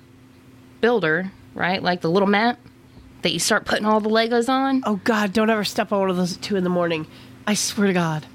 builder, 0.80 1.32
right? 1.56 1.82
Like 1.82 2.02
the 2.02 2.10
little 2.10 2.28
mat 2.28 2.60
that 3.24 3.32
you 3.32 3.40
start 3.40 3.66
putting 3.66 3.84
all 3.84 4.00
the 4.00 4.12
Legos 4.12 4.48
on. 4.48 4.84
Oh 4.86 5.02
God, 5.04 5.34
don't 5.34 5.50
ever 5.50 5.64
step 5.64 5.92
on 5.92 6.02
one 6.02 6.10
of 6.12 6.18
those 6.18 6.38
at 6.38 6.42
two 6.44 6.56
in 6.56 6.64
the 6.64 6.70
morning. 6.70 7.08
I 7.48 7.56
swear 7.56 7.88
to 7.88 7.94
God. 7.94 8.28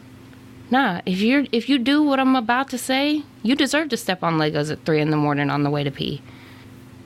Nah, 0.72 1.02
if 1.06 1.20
you're 1.20 1.44
if 1.52 1.68
you 1.68 1.78
do 1.78 2.02
what 2.02 2.18
I'm 2.18 2.34
about 2.34 2.68
to 2.70 2.78
say, 2.78 3.22
you 3.44 3.54
deserve 3.54 3.90
to 3.90 3.96
step 3.96 4.24
on 4.24 4.38
Legos 4.38 4.72
at 4.72 4.84
three 4.84 5.00
in 5.00 5.10
the 5.10 5.16
morning 5.16 5.50
on 5.50 5.62
the 5.62 5.70
way 5.70 5.84
to 5.84 5.90
pee. 5.92 6.20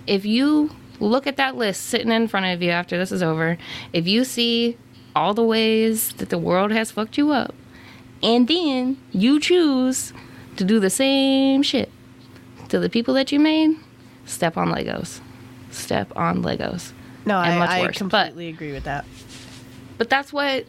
If 0.06 0.24
you 0.24 0.70
look 0.98 1.26
at 1.26 1.36
that 1.36 1.55
list 1.55 1.82
sitting 1.82 2.12
in 2.12 2.28
front 2.28 2.47
of 2.47 2.62
you 2.62 2.70
after 2.70 2.97
this 2.97 3.12
is 3.12 3.22
over, 3.22 3.59
if 3.93 4.06
you 4.06 4.24
see 4.24 4.78
all 5.14 5.34
the 5.34 5.44
ways 5.44 6.14
that 6.14 6.30
the 6.30 6.38
world 6.38 6.72
has 6.72 6.90
fucked 6.90 7.18
you 7.18 7.32
up, 7.32 7.55
and 8.22 8.48
then 8.48 8.97
you 9.12 9.38
choose 9.38 10.14
to 10.56 10.64
do 10.64 10.80
the 10.80 10.88
same 10.88 11.62
shit 11.62 11.90
to 12.68 12.78
the 12.78 12.88
people 12.88 13.14
that 13.14 13.32
you 13.32 13.40
made, 13.40 13.76
step 14.24 14.56
on 14.56 14.68
Legos. 14.68 15.20
Step 15.70 16.12
on 16.16 16.43
Legos. 16.43 16.93
No, 17.24 17.38
And 17.40 17.55
I, 17.55 17.59
much 17.59 17.70
I 17.70 17.80
worse, 17.80 17.86
but- 17.88 17.97
completely 18.26 18.48
agree 18.48 18.72
with 18.72 18.84
that. 18.84 19.05
But 19.98 20.10
that's 20.10 20.32
what 20.32 20.66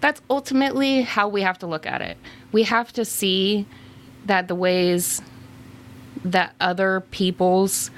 that's 0.00 0.20
ultimately 0.30 1.02
how 1.02 1.28
we 1.28 1.42
have 1.42 1.58
to 1.58 1.66
look 1.66 1.86
at 1.86 2.00
it. 2.02 2.16
We 2.50 2.64
have 2.64 2.92
to 2.94 3.04
see 3.04 3.66
that 4.24 4.48
the 4.48 4.54
ways 4.54 5.22
that 6.24 6.54
other 6.60 7.00
people's 7.10 7.90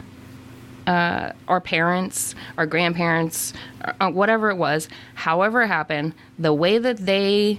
uh, 0.86 1.32
our 1.48 1.60
parents, 1.62 2.34
our 2.58 2.66
grandparents, 2.66 3.54
uh, 4.00 4.10
whatever 4.10 4.50
it 4.50 4.56
was, 4.56 4.86
however 5.14 5.62
it 5.62 5.68
happened, 5.68 6.14
the 6.38 6.52
way 6.52 6.76
that 6.76 6.98
they 6.98 7.58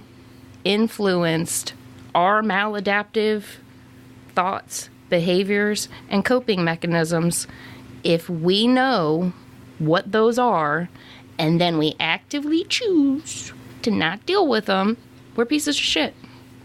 influenced 0.64 1.72
our 2.14 2.40
maladaptive 2.42 3.42
thoughts, 4.34 4.90
behaviors, 5.08 5.88
and 6.08 6.24
coping 6.24 6.64
mechanisms, 6.64 7.46
if 8.04 8.28
we 8.28 8.66
know 8.66 9.32
what 9.78 10.12
those 10.12 10.38
are 10.38 10.88
and 11.38 11.60
then 11.60 11.78
we 11.78 11.94
actively 12.00 12.64
choose 12.64 13.52
to 13.82 13.90
not 13.90 14.24
deal 14.26 14.46
with 14.46 14.66
them, 14.66 14.96
we're 15.34 15.44
pieces 15.44 15.76
of 15.76 15.82
shit. 15.82 16.14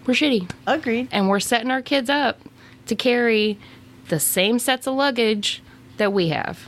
We're 0.06 0.14
shitty. 0.14 0.50
Agreed. 0.66 1.10
And 1.12 1.30
we're 1.30 1.40
setting 1.40 1.72
our 1.72 1.82
kids 1.82 2.10
up 2.10 2.40
to 2.88 2.96
carry 2.96 3.60
the 4.08 4.20
same 4.20 4.60
sets 4.60 4.88
of 4.88 4.96
luggage 4.96 5.62
that 5.98 6.14
we 6.14 6.30
have. 6.30 6.68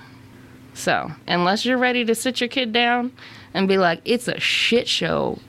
So, 0.74 1.12
unless 1.28 1.66
you're 1.66 1.78
ready 1.78 2.04
to 2.06 2.16
sit 2.16 2.41
your 2.41 2.48
kid 2.48 2.74
down 2.74 3.14
and 3.54 3.68
be 3.68 3.78
like, 3.78 4.02
it's 4.06 4.28
a 4.28 4.40
shit 4.40 4.88
show, 4.88 5.40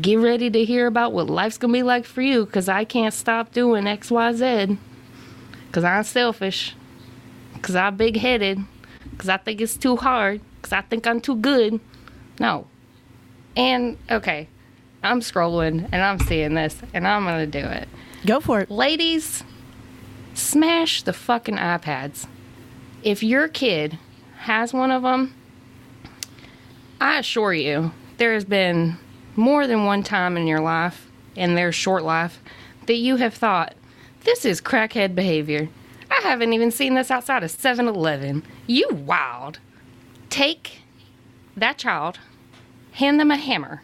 get 0.00 0.16
ready 0.16 0.50
to 0.50 0.64
hear 0.64 0.86
about 0.86 1.12
what 1.12 1.28
life's 1.28 1.58
gonna 1.58 1.72
be 1.72 1.82
like 1.82 2.04
for 2.04 2.22
you 2.22 2.46
because 2.46 2.68
I 2.68 2.84
can't 2.84 3.14
stop 3.14 3.52
doing 3.52 3.84
XYZ. 3.84 4.78
Because 5.72 5.84
I'm 5.84 6.04
selfish. 6.04 6.76
Because 7.54 7.74
I'm 7.74 7.96
big 7.96 8.18
headed. 8.18 8.60
Because 9.10 9.30
I 9.30 9.38
think 9.38 9.62
it's 9.62 9.74
too 9.74 9.96
hard. 9.96 10.42
Because 10.56 10.74
I 10.74 10.82
think 10.82 11.06
I'm 11.06 11.18
too 11.18 11.36
good. 11.36 11.80
No. 12.38 12.66
And, 13.56 13.96
okay, 14.10 14.48
I'm 15.02 15.20
scrolling 15.20 15.88
and 15.90 16.02
I'm 16.02 16.18
seeing 16.18 16.52
this 16.52 16.76
and 16.92 17.08
I'm 17.08 17.24
gonna 17.24 17.46
do 17.46 17.64
it. 17.64 17.88
Go 18.26 18.40
for 18.40 18.60
it. 18.60 18.70
Ladies, 18.70 19.44
smash 20.34 21.04
the 21.04 21.14
fucking 21.14 21.56
iPads. 21.56 22.26
If 23.02 23.22
your 23.22 23.48
kid 23.48 23.98
has 24.40 24.74
one 24.74 24.90
of 24.90 25.02
them, 25.02 25.34
I 27.00 27.18
assure 27.18 27.54
you, 27.54 27.92
there 28.18 28.34
has 28.34 28.44
been 28.44 28.98
more 29.36 29.66
than 29.66 29.86
one 29.86 30.02
time 30.02 30.36
in 30.36 30.46
your 30.46 30.60
life, 30.60 31.10
in 31.34 31.54
their 31.54 31.72
short 31.72 32.04
life, 32.04 32.40
that 32.86 32.96
you 32.96 33.16
have 33.16 33.32
thought, 33.32 33.74
this 34.24 34.44
is 34.44 34.60
crackhead 34.60 35.14
behavior. 35.14 35.68
I 36.10 36.20
haven't 36.22 36.52
even 36.52 36.70
seen 36.70 36.94
this 36.94 37.10
outside 37.10 37.42
of 37.42 37.50
7 37.50 37.88
Eleven. 37.88 38.42
You 38.66 38.88
wild. 38.90 39.58
Take 40.30 40.80
that 41.56 41.78
child, 41.78 42.18
hand 42.92 43.20
them 43.20 43.30
a 43.30 43.36
hammer, 43.36 43.82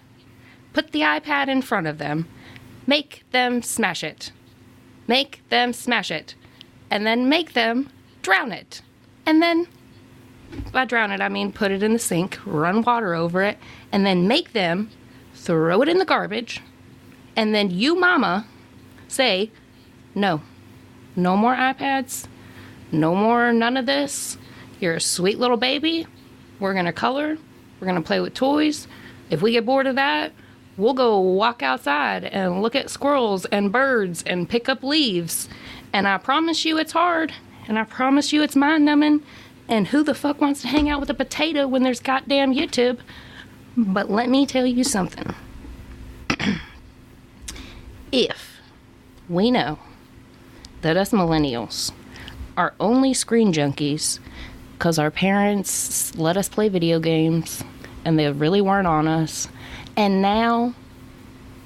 put 0.73 0.93
the 0.93 1.01
iPad 1.01 1.48
in 1.48 1.62
front 1.62 1.86
of 1.86 1.98
them, 1.98 2.28
make 2.86 3.24
them 3.32 3.62
smash 3.62 4.02
it. 4.02 4.32
Make 5.06 5.40
them 5.48 5.73
smash 5.73 6.10
it. 6.10 6.35
And 6.90 7.06
then 7.06 7.28
make 7.28 7.55
them 7.55 7.90
drown 8.23 8.52
it. 8.52 8.82
And 9.27 9.43
then, 9.43 9.66
by 10.73 10.85
drown 10.85 11.10
it, 11.10 11.20
I 11.20 11.28
mean 11.28 11.52
put 11.52 11.70
it 11.73 11.82
in 11.82 11.94
the 11.94 11.98
sink, 11.98 12.39
run 12.47 12.82
water 12.82 13.15
over 13.15 13.43
it, 13.43 13.59
and 13.90 14.06
then 14.06 14.28
make 14.28 14.52
them 14.52 14.90
throw 15.35 15.82
it 15.82 15.89
in 15.89 15.98
the 15.98 16.05
garbage. 16.05 16.62
And 17.36 17.55
then 17.55 17.70
you, 17.70 17.94
mama, 17.94 18.47
say, 19.09 19.51
no, 20.19 20.43
no 21.15 21.36
more 21.36 21.55
iPads, 21.55 22.27
no 22.90 23.15
more 23.15 23.53
none 23.53 23.77
of 23.77 23.86
this. 23.86 24.36
You're 24.81 24.95
a 24.95 25.01
sweet 25.01 25.39
little 25.39 25.57
baby. 25.57 26.07
We're 26.61 26.73
going 26.73 26.86
to 26.86 26.93
color, 26.93 27.39
we're 27.81 27.86
going 27.86 28.01
to 28.01 28.07
play 28.07 28.20
with 28.20 28.35
toys. 28.35 28.89
If 29.31 29.43
we 29.43 29.53
get 29.53 29.65
bored 29.65 29.86
of 29.86 29.95
that, 29.95 30.32
we'll 30.77 30.95
go 30.95 31.20
walk 31.20 31.62
outside 31.62 32.24
and 32.24 32.62
look 32.62 32.74
at 32.74 32.90
squirrels 32.90 33.45
and 33.47 33.70
birds 33.73 34.24
and 34.27 34.49
pick 34.49 34.69
up 34.69 34.82
leaves. 34.82 35.49
And 35.93 36.09
I 36.09 36.19
promise 36.19 36.65
you 36.65 36.78
it's 36.78 36.93
hard. 36.93 37.32
And 37.69 37.78
I 37.78 37.85
promise 37.85 38.32
you 38.32 38.43
it's 38.43 38.57
mind 38.57 38.85
numbing. 38.85 39.23
And 39.69 39.89
who 39.89 40.03
the 40.03 40.15
fuck 40.15 40.40
wants 40.40 40.62
to 40.62 40.69
hang 40.69 40.89
out 40.89 41.01
with 41.01 41.11
a 41.11 41.15
potato 41.15 41.69
when 41.69 41.82
there's 41.82 42.01
goddamn 42.01 42.55
YouTube? 42.55 42.99
But 43.77 44.11
let 44.11 44.28
me 44.28 44.47
tell 44.47 44.66
you 44.66 44.82
something. 44.82 45.35
if 48.12 48.61
we 49.28 49.51
know 49.51 49.78
that 50.82 50.96
us 50.96 51.10
millennials 51.10 51.92
are 52.56 52.74
only 52.80 53.14
screen 53.14 53.52
junkies 53.52 54.18
because 54.72 54.98
our 54.98 55.10
parents 55.10 56.16
let 56.16 56.36
us 56.36 56.48
play 56.48 56.68
video 56.68 57.00
games 57.00 57.64
and 58.05 58.18
they 58.18 58.30
really 58.30 58.60
weren't 58.60 58.86
on 58.86 59.09
us, 59.09 59.48
and 59.96 60.22
now 60.22 60.74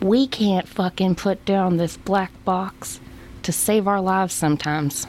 we 0.00 0.26
can't 0.26 0.66
fucking 0.66 1.14
put 1.14 1.44
down 1.44 1.76
this 1.76 1.96
black 1.96 2.32
box 2.44 3.00
to 3.42 3.52
save 3.52 3.86
our 3.86 4.00
lives 4.00 4.34
sometimes. 4.34 5.06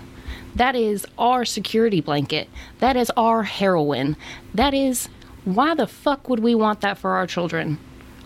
That 0.55 0.75
is 0.75 1.05
our 1.17 1.45
security 1.45 2.01
blanket. 2.01 2.47
That 2.79 2.95
is 2.95 3.11
our 3.17 3.43
heroin. 3.43 4.15
That 4.53 4.73
is 4.73 5.09
why 5.45 5.73
the 5.73 5.87
fuck 5.87 6.29
would 6.29 6.39
we 6.39 6.53
want 6.55 6.81
that 6.81 6.97
for 6.97 7.11
our 7.11 7.25
children? 7.25 7.79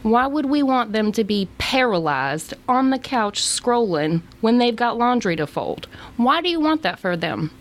Why 0.09 0.25
would 0.25 0.45
we 0.45 0.63
want 0.63 0.93
them 0.93 1.11
to 1.11 1.25
be 1.25 1.49
paralyzed 1.57 2.53
on 2.69 2.91
the 2.91 2.97
couch 2.97 3.41
scrolling 3.41 4.21
when 4.39 4.57
they've 4.57 4.73
got 4.73 4.97
laundry 4.97 5.35
to 5.35 5.45
fold? 5.45 5.87
Why 6.15 6.41
do 6.41 6.47
you 6.47 6.61
want 6.61 6.81
that 6.83 6.97
for 6.97 7.17
them? 7.17 7.51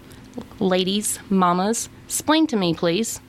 Ladies, 0.61 1.19
mamas, 1.29 1.89
explain 2.05 2.47
to 2.47 2.57
me, 2.57 2.73
please. 2.73 3.21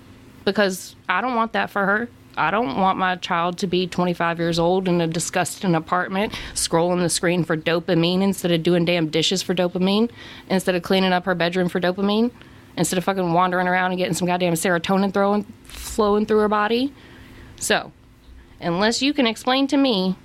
Because 0.46 0.96
I 1.10 1.22
don't 1.22 1.34
want 1.34 1.54
that 1.54 1.72
for 1.72 1.84
her. 1.84 2.10
I 2.38 2.52
don't 2.52 2.78
want 2.78 3.00
my 3.00 3.16
child 3.16 3.58
to 3.58 3.68
be 3.68 3.88
25 3.88 4.38
years 4.38 4.60
old 4.60 4.88
in 4.88 5.02
a 5.02 5.08
disgusting 5.08 5.74
apartment, 5.74 6.34
scrolling 6.54 7.02
the 7.02 7.10
screen 7.10 7.44
for 7.44 7.58
dopamine 7.58 8.22
instead 8.22 8.52
of 8.52 8.62
doing 8.62 8.86
damn 8.86 9.10
dishes 9.10 9.42
for 9.42 9.56
dopamine, 9.56 10.12
instead 10.48 10.76
of 10.76 10.84
cleaning 10.84 11.12
up 11.12 11.26
her 11.26 11.34
bedroom 11.34 11.70
for 11.70 11.80
dopamine, 11.80 12.30
instead 12.78 13.00
of 13.00 13.04
fucking 13.04 13.34
wandering 13.34 13.68
around 13.68 13.94
and 13.94 13.98
getting 13.98 14.14
some 14.14 14.28
goddamn 14.28 14.54
serotonin 14.54 15.12
throwing, 15.12 15.44
flowing 15.64 16.28
through 16.28 16.38
her 16.38 16.48
body. 16.48 16.94
So, 17.60 17.92
unless 18.60 19.02
you 19.02 19.14
can 19.14 19.28
explain 19.28 19.68
to 19.68 19.78
me 19.78 20.16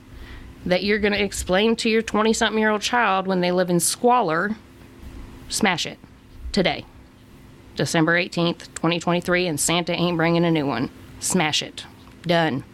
that 0.65 0.85
you're 0.85 0.99
going 0.99 1.13
to 1.13 1.23
explain 1.23 1.77
to 1.77 1.91
your 1.91 2.03
20 2.03 2.33
something 2.33 2.59
year 2.59 2.71
old 2.71 2.83
child 2.83 3.27
when 3.27 3.41
they 3.41 3.53
live 3.53 3.71
in 3.71 3.81
squalor, 3.81 4.57
smash 5.49 5.87
it 5.87 5.99
today. 6.53 6.85
December 7.75 8.15
18th, 8.15 8.69
2023, 8.75 9.47
and 9.47 9.59
Santa 9.59 9.93
ain't 9.93 10.17
bringing 10.17 10.45
a 10.45 10.51
new 10.51 10.67
one. 10.67 10.91
Smash 11.21 11.63
it. 11.63 11.87
Done. 12.23 12.65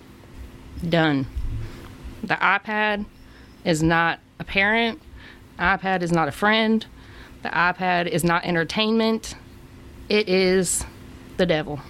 Done. 0.87 1.27
The 2.23 2.35
iPad 2.35 3.07
is 3.65 3.83
not 3.83 4.19
a 4.39 4.45
parent. 4.45 5.01
iPad 5.59 6.03
is 6.03 6.13
not 6.13 6.29
a 6.29 6.33
friend. 6.33 6.85
The 7.43 7.51
iPad 7.51 8.09
is 8.09 8.25
not 8.25 8.45
entertainment. 8.45 9.37
It 10.09 10.29
is 10.29 10.85
the 11.37 11.47
devil. 11.47 11.81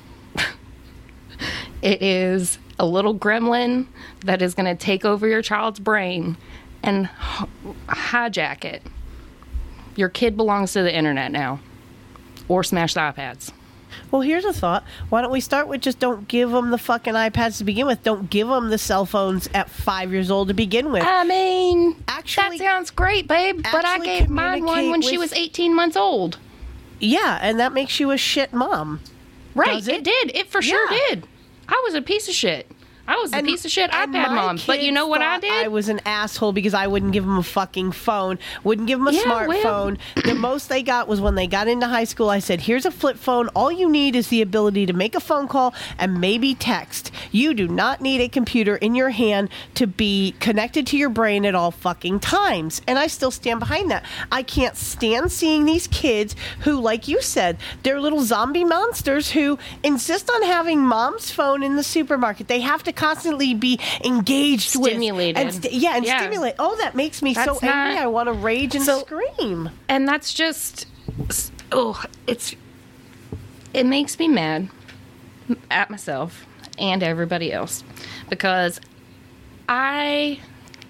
it 1.82 2.02
is 2.02 2.58
a 2.78 2.86
little 2.86 3.14
gremlin 3.14 3.86
that 4.20 4.42
is 4.42 4.54
going 4.54 4.66
to 4.66 4.74
take 4.74 5.04
over 5.04 5.26
your 5.26 5.42
child's 5.42 5.80
brain 5.80 6.36
and 6.82 7.08
hijack 7.88 8.64
it. 8.64 8.82
Your 9.96 10.08
kid 10.08 10.36
belongs 10.36 10.72
to 10.74 10.82
the 10.82 10.94
internet 10.94 11.32
now. 11.32 11.60
Or 12.46 12.62
smash 12.62 12.94
the 12.94 13.00
iPads. 13.00 13.52
Well, 14.10 14.22
here's 14.22 14.44
a 14.44 14.52
thought. 14.52 14.84
Why 15.08 15.20
don't 15.22 15.32
we 15.32 15.40
start 15.40 15.66
with 15.66 15.80
just 15.82 15.98
don't 15.98 16.28
give 16.28 16.50
them 16.50 16.70
the 16.70 16.78
fucking 16.78 17.14
iPads 17.14 17.58
to 17.58 17.64
begin 17.64 17.86
with? 17.86 18.02
Don't 18.02 18.30
give 18.30 18.48
them 18.48 18.70
the 18.70 18.78
cell 18.78 19.04
phones 19.06 19.48
at 19.54 19.68
five 19.68 20.12
years 20.12 20.30
old 20.30 20.48
to 20.48 20.54
begin 20.54 20.92
with. 20.92 21.02
I 21.04 21.24
mean, 21.24 21.96
Actually- 22.06 22.58
that 22.58 22.64
sounds 22.64 22.90
great, 22.90 23.26
babe. 23.26 23.62
But 23.62 23.84
I 23.84 23.98
gave 23.98 24.30
mine 24.30 24.64
one 24.64 24.90
when 24.90 25.02
she 25.02 25.18
was 25.18 25.32
18 25.32 25.74
months 25.74 25.96
old. 25.96 26.38
yeah, 27.00 27.38
and 27.42 27.58
that 27.60 27.72
makes 27.72 27.98
you 28.00 28.10
a 28.10 28.16
shit 28.16 28.52
mom. 28.52 29.00
Right, 29.54 29.86
it? 29.86 29.88
it? 29.88 30.04
did. 30.04 30.36
It 30.36 30.48
for 30.48 30.62
sure 30.62 30.88
did. 30.88 31.26
I 31.68 31.80
was 31.84 31.94
a 31.94 32.02
piece 32.02 32.28
of 32.28 32.34
shit. 32.34 32.70
I 33.08 33.16
was 33.16 33.32
a 33.32 33.42
piece 33.42 33.64
of 33.64 33.70
shit 33.70 33.90
iPad 33.90 34.34
mom. 34.34 34.58
But 34.66 34.82
you 34.82 34.92
know 34.92 35.06
what 35.06 35.22
I 35.22 35.40
did? 35.40 35.50
I 35.50 35.68
was 35.68 35.88
an 35.88 36.00
asshole 36.04 36.52
because 36.52 36.74
I 36.74 36.86
wouldn't 36.86 37.12
give 37.12 37.24
them 37.24 37.38
a 37.38 37.42
fucking 37.42 37.92
phone, 37.92 38.38
wouldn't 38.64 38.86
give 38.86 38.98
them 38.98 39.08
a 39.08 39.12
Yeah, 39.12 39.46
well- 39.46 39.48
smartphone. 39.62 39.98
the 40.24 40.34
most 40.34 40.68
they 40.68 40.82
got 40.82 41.08
was 41.08 41.18
when 41.20 41.34
they 41.34 41.46
got 41.46 41.68
into 41.68 41.86
high 41.86 42.04
school. 42.04 42.28
I 42.28 42.38
said, 42.38 42.60
"Here's 42.60 42.84
a 42.84 42.90
flip 42.90 43.16
phone. 43.16 43.48
All 43.48 43.72
you 43.72 43.88
need 43.88 44.14
is 44.14 44.28
the 44.28 44.42
ability 44.42 44.84
to 44.86 44.92
make 44.92 45.14
a 45.14 45.20
phone 45.20 45.48
call 45.48 45.72
and 45.98 46.20
maybe 46.20 46.54
text. 46.54 47.10
You 47.32 47.54
do 47.54 47.66
not 47.66 48.02
need 48.02 48.20
a 48.20 48.28
computer 48.28 48.76
in 48.76 48.94
your 48.94 49.10
hand 49.10 49.48
to 49.74 49.86
be 49.86 50.34
connected 50.38 50.86
to 50.88 50.98
your 50.98 51.08
brain 51.08 51.46
at 51.46 51.54
all 51.54 51.70
fucking 51.70 52.20
times." 52.20 52.82
And 52.86 52.98
I 52.98 53.06
still 53.06 53.30
stand 53.30 53.58
behind 53.60 53.90
that. 53.90 54.04
I 54.30 54.42
can't 54.42 54.76
stand 54.76 55.32
seeing 55.32 55.64
these 55.64 55.86
kids 55.86 56.36
who, 56.60 56.78
like 56.78 57.08
you 57.08 57.22
said, 57.22 57.56
they're 57.84 58.00
little 58.00 58.22
zombie 58.22 58.64
monsters 58.64 59.30
who 59.30 59.58
insist 59.82 60.30
on 60.30 60.42
having 60.42 60.80
mom's 60.82 61.30
phone 61.30 61.62
in 61.62 61.76
the 61.76 61.82
supermarket. 61.82 62.48
They 62.48 62.60
have 62.60 62.82
to 62.84 62.92
constantly 62.98 63.54
be 63.54 63.78
engaged 64.04 64.74
with 64.76 64.92
and 64.92 65.54
st- 65.54 65.72
yeah, 65.72 65.96
and 65.96 66.04
Yeah. 66.04 66.18
stimulate. 66.20 66.54
Oh, 66.58 66.76
that 66.76 66.94
makes 66.94 67.22
me 67.22 67.32
so 67.34 67.44
That's 67.44 67.62
angry. 67.62 67.98
I 68.02 68.06
want 68.06 68.26
to 68.26 68.32
rage 68.32 68.74
and 68.74 68.84
So- 68.84 69.00
scream. 69.00 69.70
and 69.88 70.06
that's 70.08 70.34
just 70.34 70.86
oh 71.72 72.02
it's 72.26 72.54
it 73.72 73.86
makes 73.86 74.18
me 74.18 74.26
mad 74.28 74.68
at 75.70 75.90
myself 75.90 76.46
and 76.78 77.02
everybody 77.02 77.52
else 77.52 77.84
because 78.30 78.80
i 79.68 80.38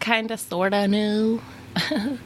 kind 0.00 0.30
of 0.30 0.38
sort 0.38 0.72
of 0.74 0.88
knew 0.90 1.40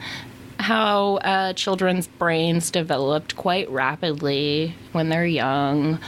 how 0.62 1.16
uh, 1.16 1.52
children's 1.52 2.06
brains 2.06 2.70
developed 2.70 3.36
quite 3.36 3.68
rapidly 3.70 4.74
when 4.92 5.08
they're 5.08 5.26
young 5.26 5.98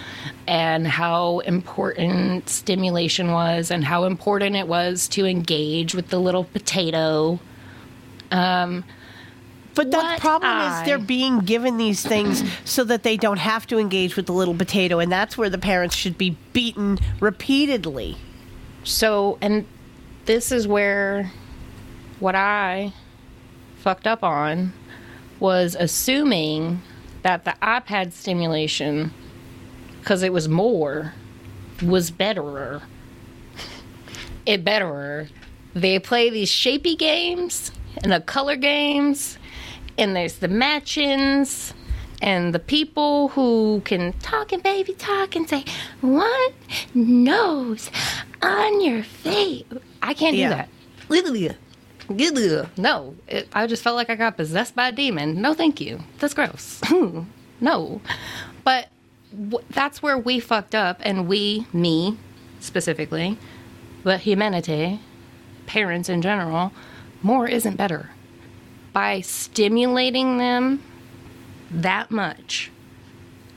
and 0.46 0.86
how 0.86 1.40
important 1.40 2.48
stimulation 2.48 3.32
was 3.32 3.70
and 3.70 3.84
how 3.84 4.04
important 4.04 4.56
it 4.56 4.66
was 4.68 5.08
to 5.08 5.26
engage 5.26 5.94
with 5.94 6.08
the 6.08 6.18
little 6.18 6.44
potato 6.44 7.38
But 8.30 9.90
the 9.90 10.16
problem 10.18 10.50
I- 10.52 10.80
is 10.80 10.86
they're 10.86 10.98
being 10.98 11.40
given 11.40 11.76
these 11.76 12.02
things 12.06 12.42
so 12.64 12.84
that 12.84 13.02
they 13.02 13.16
don't 13.16 13.38
have 13.38 13.66
to 13.68 13.78
engage 13.78 14.14
with 14.16 14.26
the 14.26 14.32
little 14.32 14.54
potato, 14.54 14.98
and 15.00 15.10
that's 15.10 15.36
where 15.36 15.50
the 15.50 15.58
parents 15.58 15.96
should 15.96 16.16
be 16.16 16.36
beaten 16.52 16.98
repeatedly. 17.20 18.16
So, 18.84 19.38
and 19.40 19.66
this 20.26 20.52
is 20.52 20.68
where 20.68 21.32
what 22.20 22.34
I 22.36 22.92
fucked 23.84 24.06
up 24.06 24.24
on 24.24 24.72
was 25.40 25.76
assuming 25.78 26.80
that 27.22 27.44
the 27.44 27.54
iPad 27.60 28.12
stimulation, 28.12 29.12
because 30.00 30.22
it 30.22 30.32
was 30.32 30.48
more, 30.48 31.12
was 31.82 32.10
betterer. 32.10 32.80
It 34.46 34.64
betterer. 34.64 35.28
They 35.74 35.98
play 35.98 36.30
these 36.30 36.48
shapy 36.50 36.96
games 36.96 37.72
and 38.02 38.10
the 38.10 38.20
color 38.20 38.56
games, 38.56 39.36
and 39.98 40.16
there's 40.16 40.38
the 40.38 40.48
matchings. 40.48 41.74
And 42.22 42.54
the 42.54 42.58
people 42.58 43.28
who 43.28 43.82
can 43.84 44.14
talk 44.14 44.52
and 44.52 44.62
baby 44.62 44.94
talk 44.94 45.36
and 45.36 45.46
say, 45.46 45.62
one 46.00 46.52
nose 46.94 47.90
on 48.40 48.80
your 48.80 49.02
face. 49.02 49.64
I 50.02 50.14
can't 50.14 50.34
Yeah. 50.34 50.48
do 50.48 50.54
that. 50.54 50.68
No, 52.76 53.14
it, 53.28 53.48
I 53.52 53.66
just 53.66 53.82
felt 53.82 53.96
like 53.96 54.10
I 54.10 54.14
got 54.14 54.36
possessed 54.36 54.74
by 54.76 54.88
a 54.88 54.92
demon. 54.92 55.40
No, 55.40 55.54
thank 55.54 55.80
you. 55.80 56.00
That's 56.18 56.34
gross. 56.34 56.80
no. 57.60 58.00
But 58.64 58.88
w- 59.32 59.64
that's 59.70 60.02
where 60.02 60.18
we 60.18 60.40
fucked 60.40 60.74
up, 60.74 60.98
and 61.02 61.26
we, 61.28 61.66
me 61.72 62.18
specifically, 62.60 63.38
but 64.02 64.20
humanity, 64.20 65.00
parents 65.66 66.08
in 66.08 66.22
general, 66.22 66.72
more 67.22 67.48
isn't 67.48 67.76
better. 67.76 68.10
By 68.92 69.20
stimulating 69.22 70.38
them 70.38 70.82
that 71.70 72.10
much, 72.10 72.70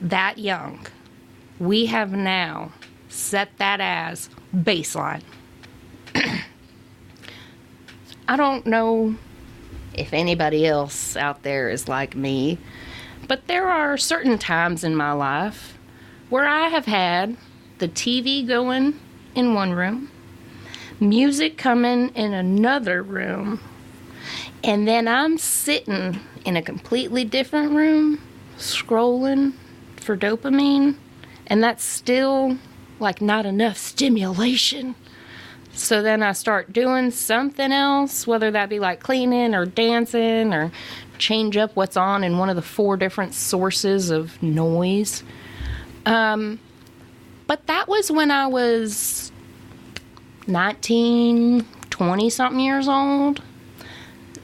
that 0.02 0.38
young, 0.38 0.88
we 1.60 1.88
have 1.88 2.12
now 2.12 2.72
set 3.10 3.50
that 3.58 3.80
as 3.82 4.30
baseline. 4.56 5.24
I 8.30 8.36
don't 8.36 8.66
know 8.66 9.16
if 9.94 10.14
anybody 10.14 10.68
else 10.68 11.16
out 11.16 11.44
there 11.44 11.70
is 11.70 11.88
like 11.88 12.14
me, 12.14 12.58
but 13.26 13.48
there 13.48 13.70
are 13.70 13.98
certain 13.98 14.38
times 14.38 14.84
in 14.84 14.98
my 14.98 15.14
life 15.14 15.78
where 16.30 16.46
I 16.46 16.68
have 16.68 16.86
had 16.86 17.38
the 17.78 17.88
TV 17.88 18.46
going 18.46 19.00
in 19.34 19.54
one 19.54 19.72
room, 19.72 20.12
music 21.00 21.58
coming 21.58 22.10
in 22.10 22.34
another 22.34 23.02
room, 23.02 23.62
and 24.62 24.86
then 24.86 25.08
I'm 25.08 25.38
sitting 25.38 26.20
in 26.44 26.58
a 26.58 26.62
completely 26.62 27.24
different 27.24 27.72
room 27.72 28.22
scrolling 28.58 29.54
for 29.96 30.18
dopamine, 30.18 30.98
and 31.48 31.64
that's 31.64 31.84
still 31.84 32.58
like 33.00 33.22
not 33.22 33.46
enough 33.46 33.78
stimulation. 33.78 34.96
So 35.78 36.02
then 36.02 36.24
I 36.24 36.32
start 36.32 36.74
doing 36.74 37.12
something 37.12 37.72
else, 37.72 38.26
whether 38.26 38.50
that 38.50 38.68
be 38.68 38.80
like 38.80 39.00
cleaning 39.00 39.54
or 39.54 39.66
dancing 39.66 40.52
or 40.52 40.72
change 41.20 41.56
up 41.56 41.76
what's 41.76 41.96
on 41.96 42.24
in 42.24 42.40
one 42.40 42.50
of 42.50 42.56
the 42.56 42.64
four 42.64 42.98
different 42.98 43.36
sources 43.36 44.10
of 44.10 44.42
noise. 44.42 45.24
Um, 46.06 46.60
but 47.46 47.68
that 47.68 47.88
was 47.88 48.12
when 48.12 48.32
I 48.32 48.48
was 48.48 49.32
19, 50.48 51.64
20 51.92 52.30
something 52.32 52.60
years 52.60 52.88
old. 52.88 53.44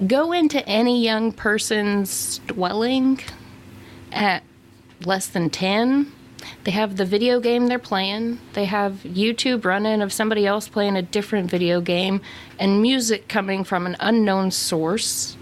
Go 0.06 0.34
into 0.34 0.64
any 0.68 1.04
young 1.04 1.32
person's 1.32 2.40
dwelling 2.46 3.20
at 4.12 4.44
less 5.04 5.28
than 5.28 5.50
10 5.50 6.12
they 6.64 6.72
have 6.72 6.98
the 6.98 7.06
video 7.06 7.40
game 7.40 7.68
they're 7.68 7.80
playing. 7.80 8.40
They 8.54 8.66
have 8.66 9.02
youtube 9.04 9.66
running 9.66 10.02
of 10.02 10.12
somebody 10.14 10.46
else 10.46 10.68
playing 10.68 10.96
a 10.96 11.02
different 11.02 11.50
video 11.50 11.82
game 11.82 12.22
and 12.60 12.82
music 12.82 13.28
coming 13.28 13.64
from 13.64 13.86
an 13.86 13.96
unknown 14.00 14.52
source 14.52 15.38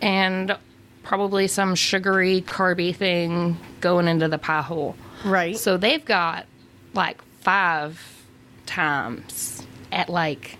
and 0.00 0.56
probably 1.02 1.46
some 1.46 1.74
sugary 1.74 2.42
carby 2.42 2.94
thing 2.94 3.58
going 3.80 4.08
into 4.08 4.28
the 4.28 4.38
pie 4.38 4.62
hole. 4.62 4.94
Right. 5.24 5.56
so 5.56 5.76
they've 5.76 6.04
got 6.04 6.46
like 6.94 7.20
five 7.40 8.24
times 8.66 9.66
at 9.90 10.08
like 10.08 10.58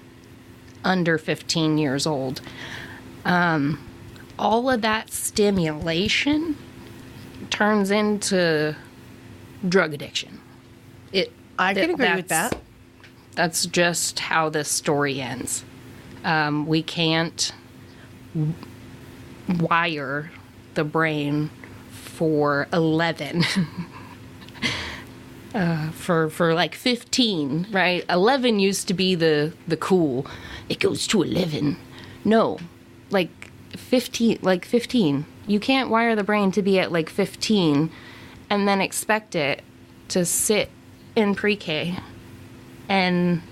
under 0.85 1.19
15 1.19 1.79
years 1.79 2.07
old. 2.07 2.41
Um, 3.25 3.87
all 4.39 4.71
of 4.71 4.83
that 4.83 5.11
stimulation 5.11 6.57
turns 7.51 7.91
into 7.91 8.75
drug 9.67 9.95
addiction. 9.95 10.41
It. 11.13 11.33
I 11.59 11.75
can 11.75 11.85
th- 11.85 11.95
agree 11.95 12.15
with 12.17 12.29
that's- 12.29 12.51
that. 12.51 12.61
That's 13.35 13.67
just 13.67 14.19
how 14.19 14.49
this 14.49 14.69
story 14.69 15.21
ends. 15.21 15.65
Um, 16.25 16.67
we 16.67 16.83
can't 16.83 17.53
w- 18.35 18.53
wire 19.61 20.33
the 20.75 20.83
brain 20.83 21.49
for 21.93 22.67
eleven. 22.73 23.45
uh, 25.55 25.91
for 25.91 26.29
for 26.31 26.55
like 26.55 26.75
fifteen, 26.75 27.67
right? 27.71 28.05
Eleven 28.11 28.59
used 28.59 28.89
to 28.89 28.95
be 28.95 29.15
the 29.15 29.53
the 29.67 29.77
cool. 29.77 30.27
It 30.69 30.81
goes 30.81 31.07
to 31.09 31.23
eleven. 31.23 31.77
No, 32.25 32.59
like 33.11 33.51
fifteen. 33.77 34.39
Like 34.43 34.65
fifteen. 34.65 35.27
You 35.47 35.61
can't 35.61 35.89
wire 35.91 36.15
the 36.15 36.25
brain 36.25 36.51
to 36.53 36.63
be 36.63 36.79
at 36.79 36.93
like 36.93 37.09
fifteen 37.09 37.91
and 38.51 38.67
then 38.67 38.81
expect 38.81 39.35
it 39.35 39.63
to 40.09 40.25
sit 40.25 40.71
in 41.17 41.35
pre-K 41.35 41.97
and 42.89 43.43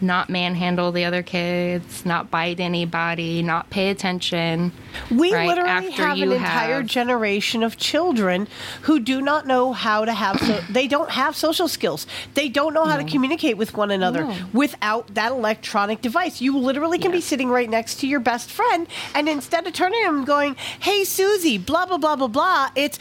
not 0.00 0.28
manhandle 0.28 0.92
the 0.92 1.04
other 1.04 1.22
kids, 1.22 2.04
not 2.04 2.30
bite 2.30 2.60
anybody, 2.60 3.42
not 3.42 3.70
pay 3.70 3.88
attention. 3.88 4.70
We 5.10 5.32
right, 5.32 5.46
literally 5.48 5.70
after 5.70 6.02
have 6.02 6.18
an 6.18 6.32
entire 6.32 6.80
have- 6.82 6.86
generation 6.86 7.62
of 7.62 7.78
children 7.78 8.46
who 8.82 9.00
do 9.00 9.22
not 9.22 9.46
know 9.46 9.72
how 9.72 10.04
to 10.04 10.12
have 10.12 10.38
so 10.40 10.60
they 10.70 10.88
don't 10.88 11.10
have 11.10 11.34
social 11.36 11.68
skills. 11.68 12.06
They 12.34 12.50
don't 12.50 12.74
know 12.74 12.84
how 12.84 12.98
to 12.98 13.04
communicate 13.04 13.56
with 13.56 13.74
one 13.74 13.90
another 13.90 14.24
No. 14.24 14.36
without 14.52 15.14
that 15.14 15.32
electronic 15.32 16.02
device. 16.02 16.40
You 16.42 16.58
literally 16.58 16.98
can 16.98 17.12
be 17.12 17.22
sitting 17.22 17.48
right 17.48 17.70
next 17.70 17.94
to 18.00 18.06
your 18.06 18.20
best 18.20 18.50
friend 18.50 18.86
and 19.14 19.26
instead 19.26 19.66
of 19.66 19.72
turning 19.72 20.04
and 20.04 20.26
going, 20.26 20.56
"Hey 20.80 21.04
Susie, 21.04 21.56
blah 21.56 21.86
blah 21.86 21.98
blah 21.98 22.16
blah 22.16 22.28
blah," 22.28 22.70
it's 22.74 22.98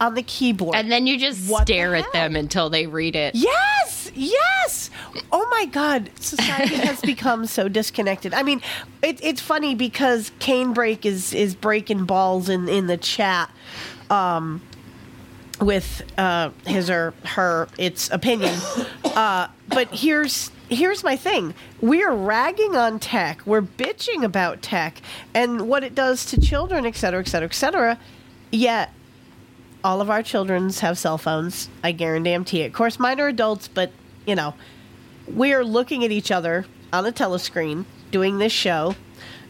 on 0.00 0.14
the 0.14 0.22
keyboard. 0.22 0.74
And 0.74 0.90
then 0.90 1.06
you 1.06 1.18
just 1.18 1.48
What 1.48 1.66
the 1.66 1.74
stare 1.74 1.94
at 1.94 2.12
them 2.12 2.34
until 2.34 2.70
they 2.70 2.86
read 2.86 3.14
it. 3.14 3.34
Yes, 3.34 4.10
yes. 4.14 4.90
Oh 5.30 5.46
my 5.50 5.66
God, 5.66 6.10
society 6.18 6.76
has 6.76 7.00
become 7.02 7.46
so 7.46 7.68
disconnected. 7.68 8.32
I 8.32 8.42
mean, 8.42 8.62
it, 9.02 9.22
it's 9.22 9.40
funny 9.40 9.74
because 9.74 10.32
Cane 10.38 10.72
Break 10.72 11.04
is 11.04 11.32
is 11.32 11.54
breaking 11.54 12.06
balls 12.06 12.48
in 12.48 12.68
in 12.68 12.86
the 12.86 12.96
chat. 12.96 13.50
Um, 14.08 14.62
with 15.60 16.02
uh, 16.16 16.50
his 16.66 16.88
or 16.88 17.12
her 17.24 17.68
its 17.76 18.10
opinion, 18.10 18.58
uh, 19.04 19.46
but 19.68 19.88
here's 19.88 20.50
here's 20.70 21.04
my 21.04 21.16
thing: 21.16 21.54
we're 21.82 22.12
ragging 22.12 22.74
on 22.76 22.98
tech, 22.98 23.42
we're 23.44 23.60
bitching 23.60 24.24
about 24.24 24.62
tech 24.62 25.02
and 25.34 25.68
what 25.68 25.84
it 25.84 25.94
does 25.94 26.24
to 26.26 26.40
children, 26.40 26.86
et 26.86 26.96
cetera, 26.96 27.20
et 27.20 27.28
cetera, 27.28 27.46
et 27.46 27.54
cetera. 27.54 27.98
Yet 28.50 28.90
all 29.84 30.00
of 30.00 30.10
our 30.10 30.22
childrens 30.22 30.80
have 30.80 30.98
cell 30.98 31.18
phones. 31.18 31.68
I 31.82 31.92
guarantee 31.92 32.62
it. 32.62 32.66
Of 32.66 32.72
course, 32.72 32.98
mine 32.98 33.20
are 33.20 33.28
adults, 33.28 33.68
but 33.68 33.90
you 34.26 34.34
know, 34.34 34.54
we 35.32 35.52
are 35.52 35.64
looking 35.64 36.04
at 36.04 36.10
each 36.10 36.30
other 36.30 36.66
on 36.92 37.06
a 37.06 37.12
telescreen 37.12 37.84
doing 38.10 38.38
this 38.38 38.52
show. 38.52 38.94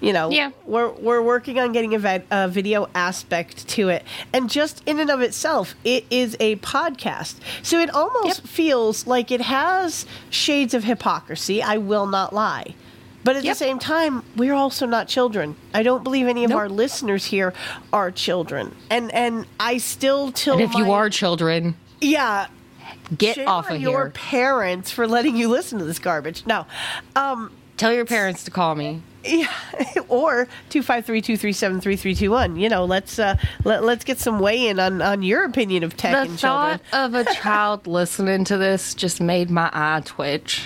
You 0.00 0.14
know, 0.14 0.30
Yeah. 0.30 0.50
we're 0.64 0.90
we're 0.92 1.20
working 1.20 1.58
on 1.58 1.72
getting 1.72 1.94
a, 1.94 2.22
a 2.30 2.48
video 2.48 2.88
aspect 2.94 3.68
to 3.68 3.90
it, 3.90 4.02
and 4.32 4.48
just 4.48 4.82
in 4.86 4.98
and 4.98 5.10
of 5.10 5.20
itself, 5.20 5.74
it 5.84 6.06
is 6.10 6.36
a 6.40 6.56
podcast. 6.56 7.34
So 7.62 7.78
it 7.80 7.90
almost 7.90 8.40
Yep. 8.40 8.46
feels 8.48 9.06
like 9.06 9.30
it 9.30 9.42
has 9.42 10.06
shades 10.30 10.72
of 10.72 10.84
hypocrisy. 10.84 11.62
I 11.62 11.76
will 11.76 12.06
not 12.06 12.32
lie. 12.32 12.74
But 13.22 13.36
at 13.36 13.44
Yep. 13.44 13.52
the 13.54 13.58
same 13.58 13.78
time, 13.78 14.22
we're 14.36 14.54
also 14.54 14.86
not 14.86 15.06
children. 15.08 15.56
I 15.74 15.82
don't 15.82 16.02
believe 16.02 16.26
any 16.26 16.44
of 16.44 16.50
Nope. 16.50 16.58
our 16.58 16.68
listeners 16.68 17.26
here 17.26 17.52
are 17.92 18.10
children, 18.10 18.74
and 18.88 19.12
and 19.12 19.46
I 19.58 19.76
still 19.78 20.32
till 20.32 20.54
And 20.54 20.62
if 20.62 20.74
you 20.74 20.90
are 20.92 21.10
children, 21.10 21.76
yeah, 22.00 22.46
get 23.16 23.38
off 23.46 23.70
of 23.70 23.80
your 23.80 24.04
here. 24.04 24.10
parents 24.10 24.90
for 24.90 25.06
letting 25.06 25.36
you 25.36 25.48
listen 25.48 25.78
to 25.78 25.84
this 25.84 25.98
garbage. 25.98 26.44
No, 26.46 26.66
um, 27.14 27.50
Tell 27.76 27.92
your 27.92 28.04
parents 28.06 28.44
to 28.44 28.50
call 28.50 28.74
me. 28.74 29.00
yeah, 29.24 29.48
or 30.08 30.48
two 30.70 30.82
five 30.82 31.04
three 31.04 31.20
two 31.20 31.36
three 31.36 31.52
seven 31.52 31.78
three 31.80 31.96
three 31.96 32.14
two 32.14 32.30
one. 32.30 32.56
You 32.56 32.68
know, 32.70 32.84
let's 32.86 33.18
uh, 33.18 33.36
let 33.64 33.84
let's 33.84 34.04
get 34.04 34.18
some 34.18 34.38
weigh 34.40 34.68
in 34.68 34.78
on 34.80 35.02
on 35.02 35.22
your 35.22 35.44
opinion 35.44 35.82
of 35.84 35.94
tech 35.96 36.12
The 36.12 36.20
and 36.22 36.38
children. 36.38 36.80
thought 36.90 37.04
of 37.06 37.14
a 37.14 37.24
child 37.34 37.86
listening 37.86 38.44
to 38.44 38.56
this 38.56 38.94
just 38.94 39.20
made 39.20 39.50
my 39.50 39.68
eye 39.74 40.00
twitch. 40.04 40.62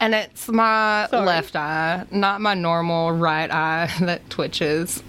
And 0.00 0.14
it's 0.14 0.48
my 0.48 1.06
Sorry. 1.10 1.26
left 1.26 1.54
eye, 1.54 2.06
not 2.10 2.40
my 2.40 2.54
normal 2.54 3.12
right 3.12 3.50
eye 3.50 3.90
that 4.00 4.28
twitches. 4.30 5.02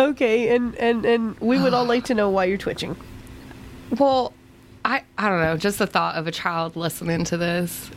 Okay, 0.00 0.54
and 0.54 0.74
and 0.76 1.04
and 1.04 1.38
we 1.40 1.60
would 1.60 1.74
all 1.74 1.84
like 1.84 2.04
to 2.06 2.14
know 2.14 2.30
why 2.30 2.44
you're 2.44 2.58
twitching. 2.58 2.96
Well, 3.98 4.32
I 4.84 5.02
I 5.18 5.28
don't 5.28 5.40
know, 5.40 5.56
just 5.56 5.78
the 5.78 5.86
thought 5.86 6.14
of 6.16 6.26
a 6.26 6.32
child 6.32 6.76
listening 6.76 7.24
to 7.24 7.36
this. 7.36 7.90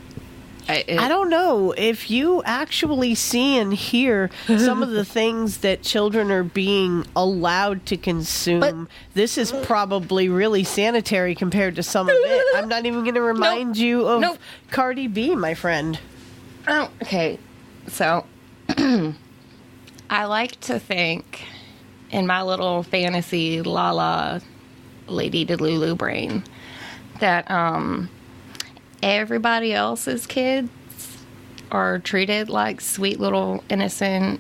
I, 0.69 0.83
it- 0.87 0.99
I 0.99 1.07
don't 1.07 1.29
know 1.29 1.73
if 1.77 2.09
you 2.11 2.41
actually 2.43 3.15
see 3.15 3.57
and 3.57 3.73
hear 3.73 4.29
some 4.47 4.83
of 4.83 4.89
the 4.89 5.05
things 5.19 5.57
that 5.59 5.81
children 5.81 6.31
are 6.31 6.43
being 6.43 7.05
allowed 7.15 7.85
to 7.87 7.97
consume. 7.97 8.59
But- 8.59 8.75
this 9.13 9.37
is 9.37 9.51
probably 9.63 10.29
really 10.29 10.63
sanitary 10.63 11.35
compared 11.35 11.75
to 11.77 11.83
some 11.83 12.09
of 12.09 12.15
it. 12.17 12.45
I'm 12.55 12.67
not 12.67 12.85
even 12.85 13.03
going 13.03 13.15
to 13.21 13.21
remind 13.21 13.77
you 13.77 14.05
of 14.07 14.21
Nope. 14.21 14.37
Cardi 14.71 15.07
B, 15.07 15.35
my 15.35 15.53
friend. 15.53 15.99
Oh, 16.67 16.89
okay. 17.01 17.39
So, 17.87 18.25
I 20.09 20.25
like 20.25 20.59
to 20.61 20.79
think 20.79 21.45
in 22.11 22.27
my 22.27 22.41
little 22.41 22.83
fantasy 22.83 23.61
la 23.61 23.91
la 23.91 24.39
Lady 25.07 25.45
Delulu 25.45 25.97
brain 25.97 26.43
that 27.19 27.49
um, 27.49 28.09
everybody 29.07 29.73
else's 29.73 30.27
kids 30.27 30.69
are 31.71 31.99
treated 31.99 32.49
like 32.49 32.81
sweet 32.81 33.19
little 33.19 33.63
innocent 33.69 34.39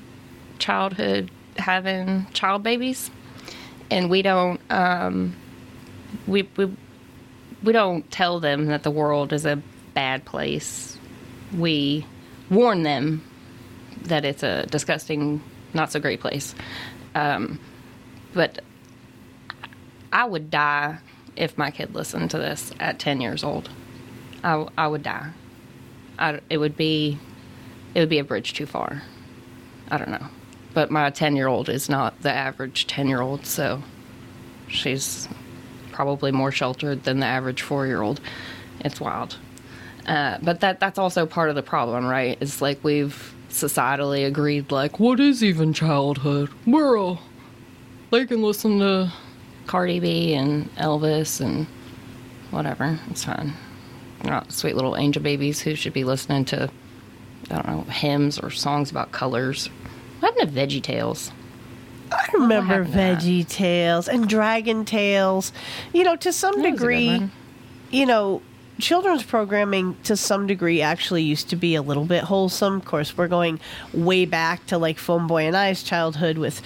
childhood 0.59 1.29
having 1.57 2.25
child 2.33 2.63
babies 2.63 3.09
and 3.89 4.09
we 4.09 4.21
don't 4.21 4.59
um, 4.69 5.35
we, 6.25 6.47
we 6.57 6.75
we 7.63 7.73
don't 7.73 8.09
tell 8.11 8.39
them 8.39 8.67
that 8.67 8.83
the 8.83 8.91
world 8.91 9.33
is 9.33 9.45
a 9.45 9.61
bad 9.93 10.23
place 10.25 10.97
we 11.55 12.05
warn 12.49 12.83
them 12.83 13.23
that 14.03 14.25
it's 14.25 14.43
a 14.43 14.65
disgusting, 14.67 15.41
not 15.73 15.91
so 15.91 15.99
great 15.99 16.21
place. 16.21 16.55
Um, 17.15 17.59
but 18.33 18.61
I 20.11 20.25
would 20.25 20.49
die 20.49 20.99
if 21.35 21.57
my 21.57 21.71
kid 21.71 21.93
listened 21.93 22.31
to 22.31 22.37
this 22.37 22.71
at 22.79 22.99
10 22.99 23.21
years 23.21 23.43
old. 23.43 23.69
I, 24.43 24.67
I 24.77 24.87
would 24.87 25.03
die. 25.03 25.31
I, 26.19 26.39
it 26.49 26.57
would 26.57 26.77
be 26.77 27.19
it 27.93 27.99
would 27.99 28.09
be 28.09 28.19
a 28.19 28.23
bridge 28.23 28.53
too 28.53 28.65
far. 28.65 29.03
I 29.89 29.97
don't 29.97 30.09
know. 30.09 30.27
But 30.73 30.91
my 30.91 31.09
10 31.09 31.35
year 31.35 31.47
old 31.47 31.69
is 31.69 31.89
not 31.89 32.21
the 32.21 32.31
average 32.31 32.87
10 32.87 33.07
year 33.07 33.21
old, 33.21 33.45
so 33.45 33.81
she's 34.67 35.27
probably 35.91 36.31
more 36.31 36.51
sheltered 36.51 37.03
than 37.03 37.19
the 37.19 37.25
average 37.25 37.61
four 37.61 37.87
year 37.87 38.01
old. 38.01 38.21
It's 38.81 39.01
wild. 39.01 39.37
Uh, 40.05 40.37
but 40.41 40.59
that 40.61 40.79
that's 40.79 40.99
also 40.99 41.25
part 41.25 41.49
of 41.49 41.55
the 41.55 41.63
problem, 41.63 42.05
right? 42.05 42.37
It's 42.39 42.61
like 42.61 42.83
we've 42.83 43.33
societally 43.49 44.25
agreed, 44.25 44.71
like, 44.71 44.99
what 44.99 45.19
is 45.19 45.43
even 45.43 45.73
childhood? 45.73 46.49
We're 46.65 46.97
all 46.97 47.19
they 48.11 48.25
can 48.25 48.41
listen 48.41 48.79
to 48.79 49.11
Cardi 49.65 49.99
B 49.99 50.33
and 50.33 50.73
Elvis 50.75 51.41
and 51.41 51.67
whatever. 52.51 52.99
It's 53.09 53.25
fine. 53.25 53.53
They're 54.21 54.31
not 54.31 54.51
sweet 54.51 54.75
little 54.75 54.95
angel 54.97 55.21
babies 55.21 55.61
who 55.61 55.75
should 55.75 55.93
be 55.93 56.03
listening 56.03 56.45
to 56.45 56.69
I 57.49 57.55
don't 57.55 57.67
know 57.67 57.81
hymns 57.83 58.39
or 58.39 58.49
songs 58.49 58.91
about 58.91 59.11
colors. 59.11 59.69
What 60.19 60.33
happened 60.33 60.53
to 60.55 60.59
Veggie 60.61 60.81
Tales? 60.83 61.31
I 62.11 62.27
remember 62.33 62.83
happened? 62.83 62.93
Veggie 63.21 63.47
Tales 63.47 64.07
and 64.07 64.27
Dragon 64.27 64.85
Tales. 64.85 65.51
You 65.93 66.03
know, 66.03 66.15
to 66.17 66.33
some 66.33 66.53
That 66.55 66.57
was 66.57 66.67
a 66.67 66.69
good 66.71 66.77
degree, 66.79 67.29
you 67.91 68.05
know, 68.05 68.41
children's 68.79 69.23
programming 69.23 69.95
to 70.03 70.15
some 70.17 70.47
degree 70.47 70.81
actually 70.81 71.23
used 71.23 71.49
to 71.49 71.55
be 71.55 71.75
a 71.75 71.81
little 71.81 72.05
bit 72.05 72.23
wholesome. 72.23 72.75
Of 72.75 72.85
course, 72.85 73.15
we're 73.17 73.27
going 73.27 73.59
way 73.93 74.25
back 74.25 74.65
to 74.67 74.77
like 74.77 74.97
Phone 74.97 75.27
Boy 75.27 75.43
and 75.47 75.55
I's 75.55 75.83
childhood 75.83 76.37
with 76.37 76.61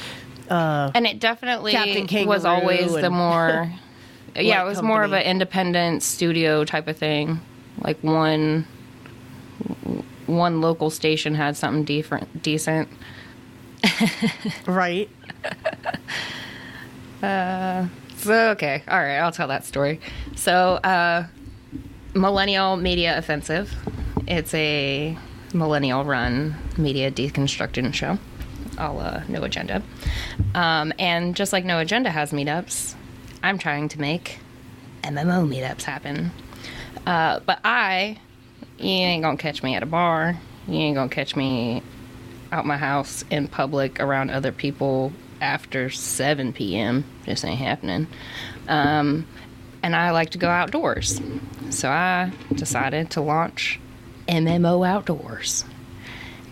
Uh, 0.49 0.91
And 0.93 1.05
it 1.07 1.19
definitely 1.19 1.71
Captain 1.71 2.03
was 2.27 2.43
Kangaroo 2.43 2.61
always 2.61 2.93
the 2.93 3.09
more 3.09 3.71
yeah, 4.35 4.61
it 4.61 4.65
was 4.65 4.81
more 4.81 5.03
of 5.03 5.13
an 5.13 5.23
independent 5.23 6.03
studio 6.03 6.63
type 6.63 6.87
of 6.87 6.97
thing. 6.97 7.39
Like 7.79 8.01
one 8.03 8.67
one 10.27 10.61
local 10.61 10.89
station 10.89 11.35
had 11.35 11.57
something 11.57 11.83
different 11.83 12.41
decent. 12.41 12.89
right. 14.65 15.09
So 18.21 18.49
okay, 18.51 18.83
all 18.87 18.99
right, 18.99 19.17
I'll 19.17 19.31
tell 19.31 19.47
that 19.47 19.65
story. 19.65 19.99
So, 20.35 20.75
uh, 20.75 21.25
Millennial 22.13 22.77
Media 22.77 23.17
Offensive. 23.17 23.73
It's 24.27 24.53
a 24.53 25.17
millennial-run 25.53 26.55
media 26.77 27.09
deconstruction 27.09 27.93
show. 27.95 28.19
All 28.77 28.99
uh, 28.99 29.23
No 29.27 29.43
Agenda, 29.43 29.81
um, 30.53 30.93
and 30.99 31.35
just 31.35 31.51
like 31.51 31.65
No 31.65 31.79
Agenda 31.79 32.11
has 32.11 32.31
meetups, 32.31 32.93
I'm 33.43 33.57
trying 33.57 33.89
to 33.89 33.99
make 33.99 34.39
MMO 35.03 35.47
meetups 35.47 35.83
happen. 35.83 36.31
Uh, 37.05 37.39
but 37.45 37.59
I, 37.63 38.19
you 38.77 38.89
ain't 38.89 39.23
gonna 39.23 39.37
catch 39.37 39.63
me 39.63 39.75
at 39.75 39.83
a 39.83 39.87
bar. 39.87 40.37
You 40.67 40.75
ain't 40.75 40.95
gonna 40.95 41.09
catch 41.09 41.35
me 41.35 41.81
out 42.51 42.65
my 42.65 42.77
house 42.77 43.23
in 43.29 43.47
public 43.47 43.99
around 43.99 44.29
other 44.29 44.51
people 44.51 45.11
after 45.39 45.89
7 45.89 46.53
p.m. 46.53 47.03
Just 47.25 47.43
ain't 47.43 47.59
happening. 47.59 48.07
Um, 48.67 49.25
and 49.81 49.95
I 49.95 50.11
like 50.11 50.31
to 50.31 50.37
go 50.37 50.47
outdoors. 50.49 51.19
So 51.69 51.89
I 51.89 52.31
decided 52.53 53.09
to 53.11 53.21
launch 53.21 53.79
MMO 54.27 54.87
Outdoors. 54.87 55.65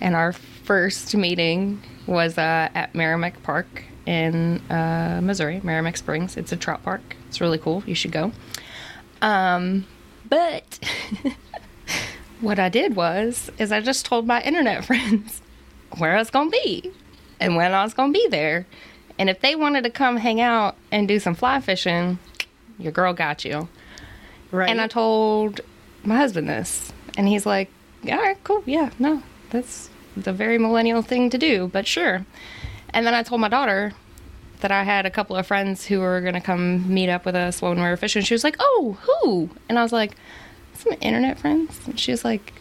And 0.02 0.16
our 0.16 0.34
first 0.34 1.16
meeting 1.16 1.82
was 2.08 2.38
uh, 2.38 2.70
at 2.74 2.94
Maramec 2.94 3.44
Park 3.44 3.84
in 4.10 4.60
uh, 4.72 5.22
Missouri, 5.22 5.62
Maramec 5.64 5.96
Springs. 5.96 6.36
It's 6.36 6.52
a 6.52 6.58
trout 6.58 6.82
park. 6.82 7.16
It's 7.28 7.40
really 7.40 7.60
cool. 7.60 7.84
You 7.86 7.94
should 7.94 8.12
go. 8.12 8.32
Um, 9.22 9.86
but 10.28 10.80
what 12.42 12.58
I 12.58 12.70
did 12.70 12.96
was 12.96 13.52
is 13.60 13.72
I 13.72 13.82
just 13.82 14.08
told 14.08 14.26
my 14.26 14.42
internet 14.42 14.84
friends 14.88 15.44
where 16.00 16.16
I 16.16 16.18
was 16.18 16.32
gonna 16.32 16.50
be 16.50 16.92
and 17.40 17.56
when 17.56 17.72
I 17.72 17.84
was 17.84 17.94
gonna 17.94 18.12
be 18.12 18.28
there. 18.30 18.66
And 19.20 19.30
if 19.30 19.42
they 19.42 19.56
wanted 19.56 19.84
to 19.84 19.92
come 19.92 20.18
hang 20.18 20.42
out 20.42 20.76
and 20.92 21.08
do 21.08 21.20
some 21.20 21.36
fly 21.36 21.60
fishing, 21.60 22.18
your 22.80 22.92
girl 22.92 23.14
got 23.14 23.46
you. 23.46 23.70
Right. 24.50 24.72
And 24.72 24.82
I 24.82 24.88
told 24.88 25.62
my 26.04 26.18
husband 26.18 26.50
this, 26.50 26.92
and 27.16 27.28
he's 27.28 27.46
like, 27.46 27.70
"All 28.06 28.18
right, 28.18 28.44
cool, 28.44 28.64
yeah, 28.66 28.90
no, 28.98 29.22
that's 29.52 29.92
the 30.18 30.34
very 30.34 30.58
millennial 30.58 31.04
thing 31.04 31.30
to 31.30 31.38
do, 31.38 31.68
but 31.68 31.86
sure." 31.86 32.26
And 32.94 33.06
then 33.06 33.14
I 33.14 33.24
told 33.24 33.42
my 33.42 33.50
daughter, 33.50 33.94
that 34.60 34.72
I 34.72 34.84
had 34.84 35.06
a 35.06 35.10
couple 35.10 35.36
of 35.36 35.48
friends 35.48 35.86
who 35.86 36.00
were 36.00 36.22
going 36.22 36.34
to 36.34 36.42
come 36.42 36.94
meet 36.94 37.10
up 37.10 37.26
with 37.26 37.36
us 37.36 37.62
when 37.62 37.78
we 37.78 37.84
were 37.84 37.98
fishing. 37.98 38.24
She 38.24 38.34
was 38.34 38.44
like, 38.44 38.58
"Oh, 38.60 38.98
who?" 39.02 39.50
And 39.68 39.80
I 39.80 39.84
was 39.84 39.94
like, 39.94 40.16
"Some 40.74 40.94
internet 41.02 41.40
friends." 41.40 41.80
And 41.86 42.00
she 42.00 42.12
was 42.12 42.26
like, 42.26 42.54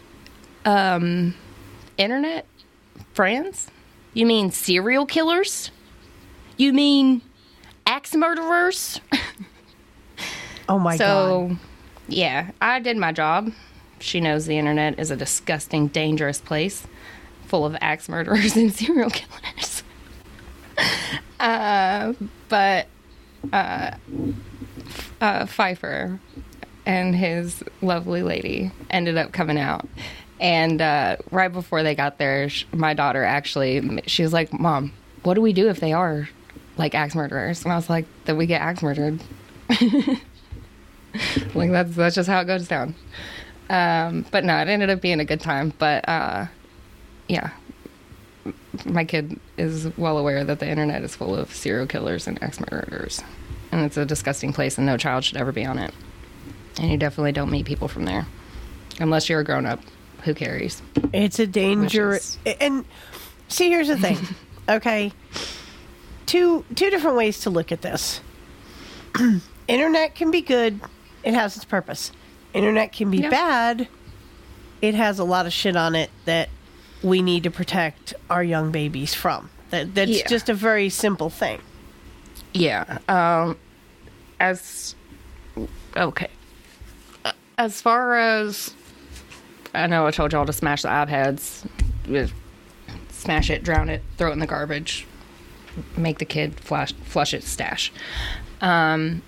"Um, 0.65 1.35
internet 1.97 2.45
friends? 3.13 3.69
You 4.13 4.25
mean 4.25 4.51
serial 4.51 5.05
killers? 5.05 5.71
You 6.57 6.73
mean 6.73 7.21
axe 7.85 8.15
murderers?" 8.15 9.01
Oh 10.69 10.77
my 10.77 10.97
so, 10.97 11.03
god. 11.03 11.57
So, 11.57 11.57
yeah, 12.09 12.51
I 12.61 12.79
did 12.79 12.95
my 12.95 13.11
job. 13.11 13.51
She 13.99 14.21
knows 14.21 14.45
the 14.45 14.57
internet 14.57 14.99
is 14.99 15.11
a 15.11 15.15
disgusting, 15.15 15.87
dangerous 15.87 16.39
place 16.39 16.85
full 17.47 17.65
of 17.65 17.75
axe 17.81 18.07
murderers 18.07 18.55
and 18.55 18.71
serial 18.71 19.09
killers. 19.09 19.68
uh, 21.39 22.13
but 22.47 22.87
uh, 23.53 23.91
uh, 25.21 25.45
Pfeiffer 25.45 26.19
and 26.85 27.15
his 27.15 27.63
lovely 27.81 28.23
lady 28.23 28.71
ended 28.89 29.17
up 29.17 29.31
coming 29.31 29.57
out. 29.59 29.87
And 30.39 30.81
uh, 30.81 31.17
right 31.31 31.51
before 31.51 31.83
they 31.83 31.95
got 31.95 32.17
there, 32.17 32.49
sh- 32.49 32.65
my 32.71 32.93
daughter 32.93 33.23
actually, 33.23 34.01
she 34.07 34.23
was 34.23 34.33
like, 34.33 34.53
Mom, 34.53 34.93
what 35.23 35.33
do 35.33 35.41
we 35.41 35.53
do 35.53 35.67
if 35.69 35.79
they 35.79 35.93
are 35.93 36.29
like 36.77 36.95
axe 36.95 37.15
murderers? 37.15 37.63
And 37.63 37.73
I 37.73 37.75
was 37.75 37.89
like, 37.89 38.05
Then 38.25 38.37
we 38.37 38.45
get 38.45 38.61
axe 38.61 38.81
murdered. 38.81 39.21
like 41.53 41.71
that's 41.71 41.95
that's 41.95 42.15
just 42.15 42.29
how 42.29 42.39
it 42.39 42.45
goes 42.45 42.67
down. 42.67 42.95
Um, 43.69 44.25
but 44.31 44.43
no, 44.43 44.57
it 44.57 44.67
ended 44.67 44.89
up 44.89 45.01
being 45.01 45.19
a 45.19 45.25
good 45.25 45.41
time. 45.41 45.73
But 45.77 46.07
uh, 46.07 46.47
yeah, 47.27 47.51
my 48.85 49.03
kid 49.05 49.39
is 49.57 49.89
well 49.97 50.17
aware 50.17 50.43
that 50.43 50.59
the 50.59 50.67
internet 50.67 51.03
is 51.03 51.15
full 51.15 51.35
of 51.35 51.53
serial 51.53 51.85
killers 51.87 52.27
and 52.27 52.41
ex 52.41 52.59
murderers, 52.59 53.21
and 53.71 53.81
it's 53.81 53.97
a 53.97 54.05
disgusting 54.05 54.53
place, 54.53 54.77
and 54.77 54.85
no 54.85 54.97
child 54.97 55.23
should 55.23 55.37
ever 55.37 55.51
be 55.51 55.65
on 55.65 55.77
it. 55.79 55.93
And 56.79 56.89
you 56.91 56.97
definitely 56.97 57.31
don't 57.33 57.51
meet 57.51 57.65
people 57.65 57.87
from 57.87 58.05
there, 58.05 58.25
unless 58.99 59.27
you're 59.29 59.41
a 59.41 59.43
grown 59.43 59.65
up 59.65 59.81
who 60.23 60.33
carries. 60.33 60.81
It's 61.13 61.39
a 61.39 61.47
dangerous. 61.47 62.37
And 62.59 62.85
see, 63.47 63.69
here's 63.69 63.87
the 63.89 63.97
thing. 63.97 64.17
okay, 64.69 65.11
two 66.25 66.63
two 66.75 66.89
different 66.89 67.17
ways 67.17 67.41
to 67.41 67.49
look 67.49 67.71
at 67.71 67.81
this. 67.81 68.21
Internet 69.67 70.15
can 70.15 70.31
be 70.31 70.41
good. 70.41 70.79
It 71.23 71.33
has 71.33 71.55
its 71.55 71.65
purpose. 71.65 72.11
Internet 72.53 72.91
can 72.93 73.11
be 73.11 73.17
Yeah. 73.19 73.29
bad. 73.29 73.87
It 74.81 74.95
has 74.95 75.19
a 75.19 75.23
lot 75.23 75.45
of 75.45 75.51
shit 75.53 75.75
on 75.75 75.93
it 75.95 76.09
that 76.25 76.49
we 77.03 77.21
need 77.21 77.43
to 77.43 77.51
protect 77.51 78.13
our 78.29 78.43
young 78.43 78.71
babies 78.71 79.13
from. 79.13 79.49
That 79.69 79.93
that's 79.95 80.11
Yeah. 80.11 80.27
just 80.27 80.49
a 80.49 80.53
very 80.53 80.89
simple 80.89 81.29
thing. 81.29 81.59
Yeah. 82.53 82.97
Um, 83.07 83.57
as 84.39 84.95
okay. 85.95 86.27
Uh, 87.25 87.31
As 87.57 87.81
far 87.81 88.15
as 88.17 88.73
I 89.73 89.85
know, 89.87 90.07
I 90.07 90.11
told 90.11 90.33
y'all 90.33 90.45
to 90.45 90.53
smash 90.53 90.81
the 90.81 90.87
iPads, 90.87 91.65
Uh, 92.13 92.27
smash 93.11 93.49
it, 93.51 93.63
drown 93.63 93.89
it, 93.89 94.01
throw 94.17 94.29
it 94.29 94.33
in 94.33 94.39
the 94.39 94.47
garbage, 94.47 95.05
make 95.95 96.17
the 96.17 96.25
kid 96.25 96.59
flush 96.59 96.93
flush 97.05 97.33
its 97.33 97.47
stash. 97.47 97.91
Um, 98.61 99.21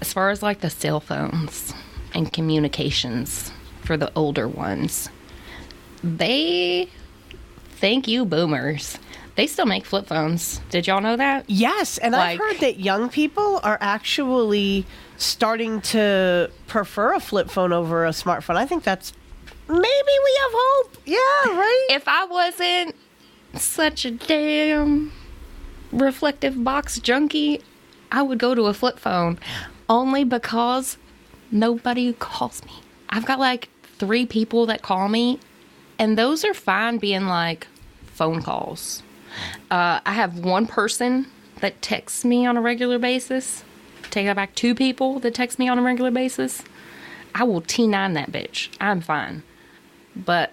as 0.00 0.12
far 0.12 0.30
as 0.30 0.42
like 0.42 0.60
the 0.60 0.70
cell 0.70 0.98
phones 1.00 1.74
and 2.14 2.32
communications 2.32 3.52
for 3.82 3.96
the 3.98 4.10
older 4.16 4.48
ones, 4.48 5.10
they 6.02 6.88
thank 7.72 8.08
you 8.08 8.24
boomers. 8.24 8.98
They 9.36 9.46
still 9.46 9.66
make 9.66 9.86
flip 9.86 10.06
phones. 10.06 10.60
Did 10.70 10.86
y'all 10.86 11.00
know 11.00 11.16
that? 11.16 11.48
Yes, 11.48 11.98
and 11.98 12.14
I've 12.14 12.38
heard 12.38 12.58
that 12.60 12.80
young 12.80 13.08
people 13.08 13.60
are 13.62 13.78
actually 13.80 14.84
starting 15.16 15.80
to 15.82 16.50
prefer 16.66 17.14
a 17.14 17.20
flip 17.20 17.50
phone 17.50 17.72
over 17.72 18.04
a 18.04 18.10
smartphone. 18.10 18.56
I 18.56 18.66
think 18.66 18.82
that's 18.82 19.12
maybe 19.68 19.80
we 19.80 20.38
have 20.42 20.52
hope. 20.52 20.96
Yeah, 21.06 21.58
right. 21.58 21.86
if 21.90 22.04
I 22.06 22.26
wasn't 22.26 22.96
such 23.54 24.04
a 24.04 24.10
damn 24.10 25.12
reflective 25.92 26.62
box 26.62 26.98
junkie, 26.98 27.62
I 28.12 28.22
would 28.22 28.38
go 28.38 28.54
to 28.54 28.66
a 28.66 28.74
flip 28.74 28.98
phone 28.98 29.38
only 29.88 30.24
because 30.24 30.98
nobody 31.50 32.12
calls 32.14 32.64
me. 32.64 32.72
I've 33.08 33.26
got 33.26 33.38
like 33.38 33.68
three 33.98 34.26
people 34.26 34.66
that 34.66 34.82
call 34.82 35.08
me, 35.08 35.38
and 36.00 36.16
those 36.16 36.46
are 36.46 36.54
fine 36.54 36.96
being 36.96 37.26
like 37.26 37.68
phone 38.06 38.42
calls. 38.42 39.02
Uh, 39.70 40.00
I 40.04 40.12
have 40.14 40.38
one 40.38 40.66
person 40.66 41.26
that 41.60 41.82
texts 41.82 42.24
me 42.24 42.46
on 42.46 42.56
a 42.56 42.62
regular 42.62 42.98
basis. 42.98 43.62
Take 44.10 44.24
that 44.24 44.34
back, 44.34 44.54
two 44.54 44.74
people 44.74 45.20
that 45.20 45.34
text 45.34 45.58
me 45.58 45.68
on 45.68 45.78
a 45.78 45.82
regular 45.82 46.10
basis. 46.10 46.62
I 47.34 47.44
will 47.44 47.60
T9 47.60 48.14
that 48.14 48.32
bitch. 48.32 48.70
I'm 48.80 49.02
fine. 49.02 49.42
But 50.16 50.52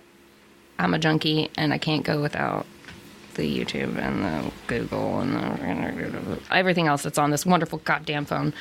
I'm 0.78 0.94
a 0.94 1.00
junkie 1.00 1.50
and 1.58 1.74
I 1.74 1.78
can't 1.78 2.04
go 2.04 2.22
without 2.22 2.66
the 3.36 3.44
YouTube 3.44 3.98
and 3.98 4.26
the 4.26 4.52
Google 4.68 5.22
and 5.22 5.34
the, 5.34 6.40
everything 6.52 6.88
else 6.88 7.04
that's 7.04 7.18
on 7.18 7.32
this 7.32 7.46
wonderful 7.46 7.80
goddamn 7.80 8.26
phone. 8.26 8.54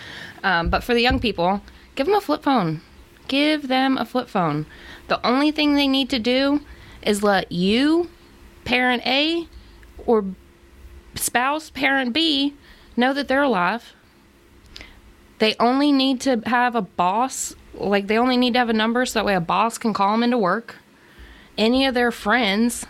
Um, 0.45 0.71
but 0.71 0.85
for 0.85 0.95
the 0.95 1.03
young 1.03 1.19
people, 1.19 1.63
give 1.97 2.07
them 2.07 2.15
a 2.15 2.21
flip 2.21 2.45
phone. 2.45 2.81
Give 3.27 3.67
them 3.67 3.99
a 3.99 4.05
flip 4.05 4.29
phone. 4.29 4.67
The 5.09 5.25
only 5.27 5.51
thing 5.51 5.75
they 5.75 5.89
need 5.89 6.09
to 6.11 6.21
do 6.21 6.61
is 7.07 7.23
let 7.23 7.51
you, 7.51 8.11
parent 8.65 9.07
A, 9.07 9.49
or 10.05 10.25
spouse, 11.15 11.71
parent 11.71 12.13
B, 12.13 12.55
know 12.97 13.13
that 13.13 13.29
they're 13.29 13.43
alive. 13.43 13.95
They 15.39 15.55
only 15.61 15.93
need 15.93 16.21
to 16.23 16.43
have 16.47 16.75
a 16.75 16.83
boss, 16.83 17.55
like, 17.75 18.07
they 18.07 18.19
only 18.19 18.37
need 18.37 18.55
to 18.55 18.59
have 18.59 18.71
a 18.71 18.75
number 18.75 19.05
so 19.07 19.19
that 19.19 19.27
way 19.27 19.35
a 19.35 19.41
boss 19.41 19.79
can 19.79 19.93
call 19.93 20.13
them 20.13 20.23
into 20.23 20.39
work 20.39 20.77
any 21.59 21.87
of 21.87 21.95
their 21.95 22.11
friends 22.11 22.87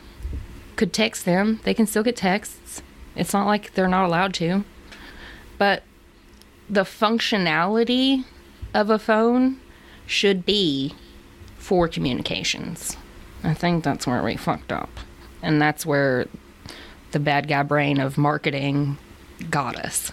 could 0.76 0.92
text 0.92 1.24
them. 1.24 1.60
They 1.64 1.74
can 1.74 1.86
still 1.86 2.02
get 2.02 2.16
texts. 2.16 2.82
It's 3.14 3.32
not 3.32 3.46
like 3.46 3.74
they're 3.74 3.88
not 3.88 4.06
allowed 4.06 4.34
to. 4.34 4.64
But 5.58 5.82
the 6.68 6.82
functionality 6.82 8.24
of 8.74 8.90
a 8.90 8.98
phone 8.98 9.60
should 10.06 10.44
be 10.44 10.94
for 11.56 11.88
communications. 11.88 12.96
I 13.46 13.54
think 13.54 13.84
that's 13.84 14.06
where 14.06 14.22
we 14.22 14.36
fucked 14.36 14.72
up. 14.72 14.90
And 15.42 15.60
that's 15.60 15.86
where 15.86 16.26
the 17.12 17.20
bad 17.20 17.48
guy 17.48 17.62
brain 17.62 18.00
of 18.00 18.18
marketing 18.18 18.98
got 19.50 19.76
us. 19.76 20.12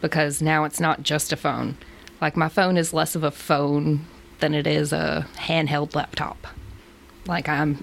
Because 0.00 0.40
now 0.40 0.64
it's 0.64 0.80
not 0.80 1.02
just 1.02 1.32
a 1.32 1.36
phone. 1.36 1.76
Like 2.20 2.36
my 2.36 2.48
phone 2.48 2.76
is 2.76 2.92
less 2.92 3.14
of 3.14 3.24
a 3.24 3.30
phone 3.30 4.06
than 4.38 4.54
it 4.54 4.66
is 4.66 4.92
a 4.92 5.26
handheld 5.36 5.94
laptop 5.94 6.46
like 7.26 7.48
I'm 7.48 7.82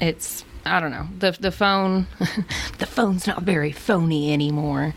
it's 0.00 0.44
I 0.64 0.80
don't 0.80 0.90
know 0.90 1.08
the 1.18 1.36
the 1.38 1.50
phone 1.52 2.06
the 2.78 2.86
phone's 2.86 3.26
not 3.26 3.42
very 3.42 3.72
phony 3.72 4.32
anymore 4.32 4.94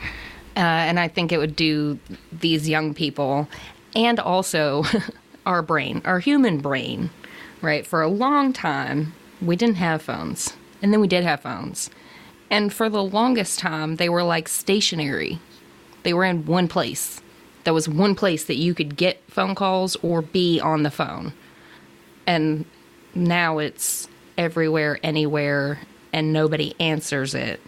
uh, 0.55 0.59
and 0.59 0.99
I 0.99 1.07
think 1.07 1.31
it 1.31 1.37
would 1.37 1.55
do 1.55 1.97
these 2.31 2.67
young 2.67 2.93
people 2.93 3.47
and 3.95 4.19
also 4.19 4.83
our 5.45 5.61
brain 5.61 6.01
our 6.05 6.19
human 6.19 6.59
brain 6.59 7.09
right 7.61 7.85
for 7.85 8.01
a 8.01 8.07
long 8.07 8.53
time 8.53 9.13
we 9.41 9.55
didn't 9.55 9.75
have 9.77 10.01
phones. 10.01 10.53
And 10.81 10.93
then 10.93 11.01
we 11.01 11.07
did 11.07 11.23
have 11.23 11.41
phones. 11.41 11.89
And 12.49 12.73
for 12.73 12.89
the 12.89 13.03
longest 13.03 13.59
time 13.59 13.95
they 13.95 14.09
were 14.09 14.23
like 14.23 14.47
stationary. 14.47 15.39
They 16.03 16.13
were 16.13 16.25
in 16.25 16.45
one 16.45 16.67
place. 16.67 17.21
There 17.63 17.73
was 17.73 17.87
one 17.87 18.15
place 18.15 18.45
that 18.45 18.57
you 18.57 18.73
could 18.73 18.95
get 18.95 19.21
phone 19.27 19.55
calls 19.55 19.95
or 19.97 20.21
be 20.21 20.59
on 20.59 20.83
the 20.83 20.91
phone. 20.91 21.33
And 22.25 22.65
now 23.13 23.59
it's 23.59 24.07
everywhere, 24.37 24.99
anywhere, 25.03 25.79
and 26.13 26.33
nobody 26.33 26.73
answers 26.79 27.35
it 27.35 27.61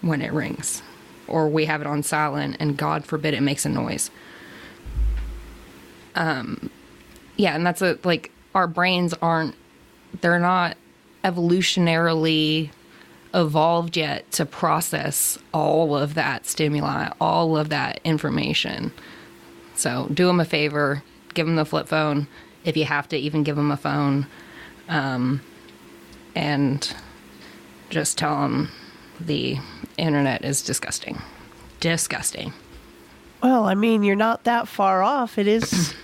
when 0.00 0.22
it 0.22 0.32
rings. 0.32 0.82
Or 1.26 1.48
we 1.48 1.64
have 1.64 1.80
it 1.80 1.86
on 1.86 2.02
silent, 2.02 2.56
and 2.60 2.76
God 2.76 3.04
forbid 3.04 3.34
it 3.34 3.42
makes 3.42 3.64
a 3.64 3.68
noise. 3.68 4.10
Um, 6.14 6.70
yeah, 7.36 7.54
and 7.54 7.64
that's 7.64 7.82
a 7.82 7.98
like 8.04 8.32
our 8.54 8.66
brains 8.66 9.14
aren't, 9.14 9.54
they're 10.20 10.38
not 10.38 10.76
evolutionarily 11.24 12.70
evolved 13.32 13.96
yet 13.96 14.30
to 14.32 14.44
process 14.44 15.38
all 15.54 15.96
of 15.96 16.14
that 16.14 16.46
stimuli, 16.46 17.10
all 17.20 17.56
of 17.56 17.68
that 17.68 18.00
information. 18.04 18.92
So 19.76 20.08
do 20.12 20.26
them 20.26 20.40
a 20.40 20.44
favor, 20.44 21.02
give 21.34 21.46
them 21.46 21.56
the 21.56 21.64
flip 21.64 21.88
phone 21.88 22.26
if 22.64 22.76
you 22.76 22.84
have 22.84 23.08
to 23.08 23.16
even 23.16 23.42
give 23.42 23.56
them 23.56 23.70
a 23.70 23.76
phone, 23.76 24.26
um, 24.88 25.40
and 26.34 26.94
just 27.88 28.18
tell 28.18 28.42
them 28.42 28.68
the 29.18 29.58
internet 29.96 30.44
is 30.44 30.62
disgusting, 30.62 31.20
disgusting. 31.80 32.52
Well, 33.42 33.64
I 33.64 33.74
mean, 33.74 34.02
you're 34.02 34.16
not 34.16 34.44
that 34.44 34.68
far 34.68 35.02
off. 35.02 35.38
It 35.38 35.46
is 35.46 35.94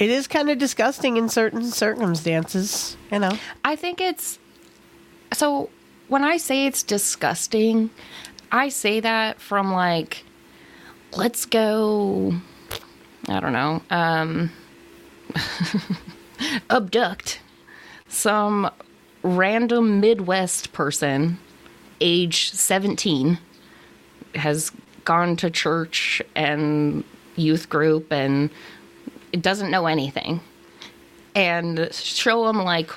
it 0.00 0.08
is 0.08 0.26
kind 0.26 0.48
of 0.50 0.58
disgusting 0.58 1.18
in 1.18 1.28
certain 1.28 1.62
circumstances, 1.64 2.96
you 3.12 3.18
know. 3.18 3.38
I 3.62 3.76
think 3.76 4.00
it's 4.00 4.38
so 5.32 5.68
when 6.08 6.24
I 6.24 6.38
say 6.38 6.66
it's 6.66 6.82
disgusting, 6.82 7.90
I 8.50 8.70
say 8.70 9.00
that 9.00 9.40
from 9.40 9.72
like, 9.72 10.24
let's 11.12 11.44
go, 11.44 12.34
I 13.28 13.40
don't 13.40 13.52
know, 13.52 13.82
um, 13.90 14.50
abduct 16.70 17.40
some 18.08 18.70
random 19.22 20.00
Midwest 20.00 20.72
person, 20.72 21.38
age 22.00 22.50
17, 22.50 23.38
has 24.34 24.72
gone 25.04 25.36
to 25.36 25.50
church 25.50 26.22
and 26.34 27.04
youth 27.36 27.68
group 27.68 28.12
and 28.12 28.50
doesn't 29.32 29.70
know 29.70 29.86
anything, 29.86 30.40
and 31.34 31.88
show 31.92 32.46
them 32.46 32.58
like 32.58 32.90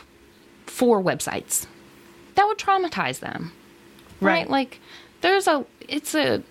four 0.65 1.01
websites. 1.01 1.67
That 2.35 2.45
would 2.47 2.57
traumatize 2.57 3.19
them. 3.19 3.51
Right? 4.21 4.39
Right. 4.41 4.49
Like, 4.49 4.79
there's 5.21 5.47
a, 5.47 5.65
it's 5.87 6.15
a, 6.15 6.41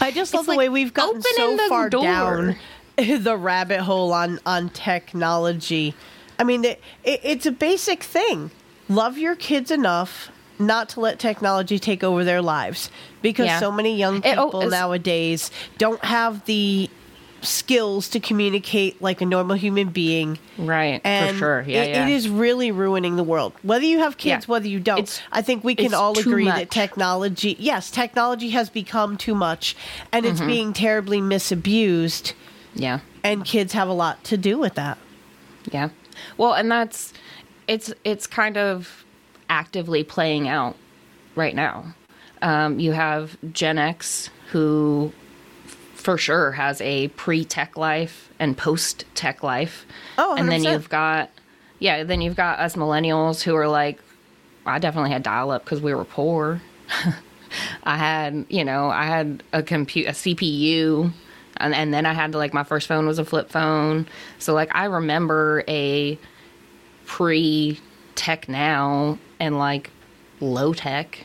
I 0.00 0.10
just 0.10 0.34
love 0.34 0.46
the 0.46 0.52
like 0.52 0.58
way 0.58 0.68
we've 0.68 0.94
gotten 0.94 1.20
so 1.22 1.56
the 1.56 1.66
far 1.68 1.90
door. 1.90 2.02
down 2.02 2.56
the 2.96 3.36
rabbit 3.36 3.80
hole 3.80 4.12
on 4.12 4.40
on 4.46 4.68
technology. 4.70 5.94
I 6.38 6.44
mean, 6.44 6.64
it, 6.64 6.80
it, 7.04 7.20
it's 7.22 7.46
a 7.46 7.52
basic 7.52 8.02
thing. 8.02 8.50
Love 8.88 9.18
your 9.18 9.36
kids 9.36 9.70
enough 9.70 10.30
not 10.58 10.88
to 10.90 11.00
let 11.00 11.18
technology 11.18 11.78
take 11.78 12.02
over 12.04 12.24
their 12.24 12.42
lives 12.42 12.90
because 13.20 13.46
Yeah. 13.46 13.58
so 13.60 13.70
many 13.72 13.96
young 13.96 14.22
It- 14.24 14.38
oh, 14.38 14.46
people 14.46 14.68
nowadays 14.70 15.50
don't 15.78 16.02
have 16.04 16.44
the 16.46 16.88
skills 17.42 18.08
to 18.10 18.20
communicate 18.20 19.00
like 19.02 19.20
a 19.20 19.26
normal 19.26 19.56
human 19.56 19.88
being. 19.90 20.38
right, 20.58 21.00
And 21.04 21.30
for 21.36 21.38
sure. 21.38 21.64
Yeah, 21.66 21.82
it, 21.82 21.90
yeah. 21.90 22.06
it 22.06 22.12
is 22.12 22.28
really 22.28 22.70
ruining 22.70 23.16
the 23.16 23.22
world. 23.24 23.52
Whether 23.62 23.84
you 23.84 23.98
have 23.98 24.16
kids, 24.16 24.44
Yeah. 24.46 24.50
whether 24.52 24.68
you 24.68 24.80
don't, 24.80 24.98
It's- 25.00 25.20
I 25.32 25.42
think 25.42 25.64
we 25.64 25.74
can 25.74 25.92
all 25.94 26.18
agree 26.18 26.44
much. 26.44 26.54
that 26.56 26.70
technology, 26.70 27.56
yes, 27.58 27.90
technology 27.90 28.50
has 28.50 28.70
become 28.70 29.16
too 29.16 29.34
much, 29.34 29.76
and 30.12 30.24
Mm-hmm. 30.24 30.32
it's 30.32 30.40
being 30.40 30.72
terribly 30.72 31.20
misused. 31.20 32.32
Yeah. 32.74 33.00
And 33.24 33.44
kids 33.44 33.72
have 33.74 33.88
a 33.88 33.92
lot 33.92 34.24
to 34.24 34.36
do 34.36 34.58
with 34.58 34.74
that. 34.74 34.98
Yeah. 35.70 35.90
Well, 36.38 36.52
and 36.54 36.70
that's 36.70 37.12
it's 37.68 37.92
it's 38.04 38.26
kind 38.26 38.56
of 38.56 39.04
actively 39.48 40.02
playing 40.04 40.48
out 40.48 40.76
right 41.36 41.54
now. 41.54 41.94
Um, 42.40 42.80
you 42.80 42.92
have 42.92 43.36
Gen 43.52 43.78
X 43.78 44.30
who 44.50 45.12
for 46.02 46.18
sure 46.18 46.52
has 46.52 46.80
a 46.80 47.08
pre-tech 47.08 47.76
life 47.76 48.30
and 48.38 48.56
post-tech 48.56 49.42
life. 49.42 49.86
Oh, 50.18 50.34
and 50.36 50.50
then 50.50 50.62
you've 50.62 50.88
got 50.88 51.30
yeah, 51.78 52.04
then 52.04 52.20
you've 52.20 52.36
got 52.36 52.58
us 52.60 52.76
millennials 52.76 53.42
who 53.42 53.54
are 53.56 53.68
like 53.68 53.98
I 54.64 54.78
definitely 54.78 55.10
had 55.10 55.22
dial-up 55.22 55.64
because 55.64 55.80
we 55.80 55.94
were 55.94 56.04
poor. 56.04 56.60
I 57.82 57.96
had, 57.96 58.46
you 58.48 58.64
know, 58.64 58.88
I 58.88 59.04
had 59.04 59.42
a 59.52 59.62
compute 59.62 60.06
a 60.06 60.12
CPU 60.12 61.12
and, 61.56 61.74
and 61.74 61.92
then 61.92 62.06
I 62.06 62.12
had 62.12 62.32
to, 62.32 62.38
like 62.38 62.54
my 62.54 62.64
first 62.64 62.86
phone 62.86 63.06
was 63.06 63.18
a 63.18 63.24
flip 63.24 63.50
phone. 63.50 64.06
So 64.38 64.54
like 64.54 64.74
I 64.74 64.84
remember 64.86 65.64
a 65.68 66.18
pre 67.06 67.78
tech 68.14 68.48
now 68.48 69.18
and 69.40 69.58
like 69.58 69.90
low 70.40 70.72
tech. 70.74 71.24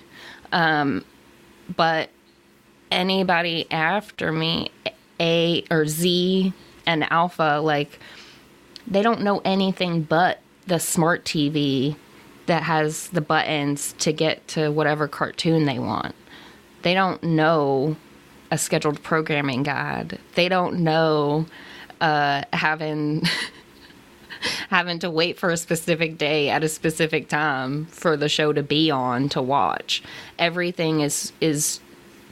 Um 0.51 1.03
but 1.75 2.09
anybody 2.91 3.69
after 3.71 4.31
me 4.31 4.71
A 5.19 5.63
or 5.69 5.85
Z 5.87 6.53
and 6.85 7.11
Alpha 7.11 7.59
like 7.63 7.99
they 8.85 9.01
don't 9.01 9.21
know 9.21 9.41
anything 9.43 10.03
but 10.03 10.39
the 10.67 10.79
smart 10.79 11.25
TV 11.25 11.95
that 12.45 12.63
has 12.63 13.09
the 13.09 13.21
buttons 13.21 13.93
to 13.99 14.13
get 14.13 14.47
to 14.47 14.69
whatever 14.69 15.07
cartoon 15.07 15.65
they 15.65 15.79
want. 15.79 16.15
They 16.81 16.93
don't 16.93 17.21
know 17.21 17.97
a 18.49 18.57
scheduled 18.57 19.03
programming 19.03 19.63
guide. 19.63 20.19
They 20.35 20.47
don't 20.47 20.79
know 20.79 21.45
uh, 21.99 22.43
having 22.53 23.23
having 24.69 24.99
to 24.99 25.09
wait 25.09 25.37
for 25.37 25.49
a 25.49 25.57
specific 25.57 26.17
day 26.17 26.49
at 26.49 26.63
a 26.63 26.69
specific 26.69 27.27
time 27.27 27.85
for 27.87 28.15
the 28.15 28.29
show 28.29 28.53
to 28.53 28.63
be 28.63 28.89
on 28.91 29.29
to 29.29 29.41
watch. 29.41 30.03
Everything 30.39 31.01
is 31.01 31.33
is 31.41 31.79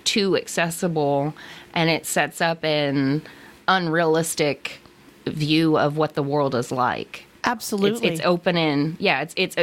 too 0.06 0.38
accessible 0.38 1.34
and 1.74 1.90
it 1.90 2.06
sets 2.06 2.42
up 2.42 2.64
an 2.64 3.22
unrealistic 3.68 4.80
view 5.26 5.78
of 5.78 5.98
what 5.98 6.14
the 6.14 6.24
world 6.24 6.56
is 6.56 6.72
like. 6.72 7.26
Absolutely. 7.44 8.08
It's, 8.08 8.20
it's 8.20 8.26
opening. 8.26 8.96
Yeah, 9.00 9.22
it's 9.22 9.34
it's 9.38 9.56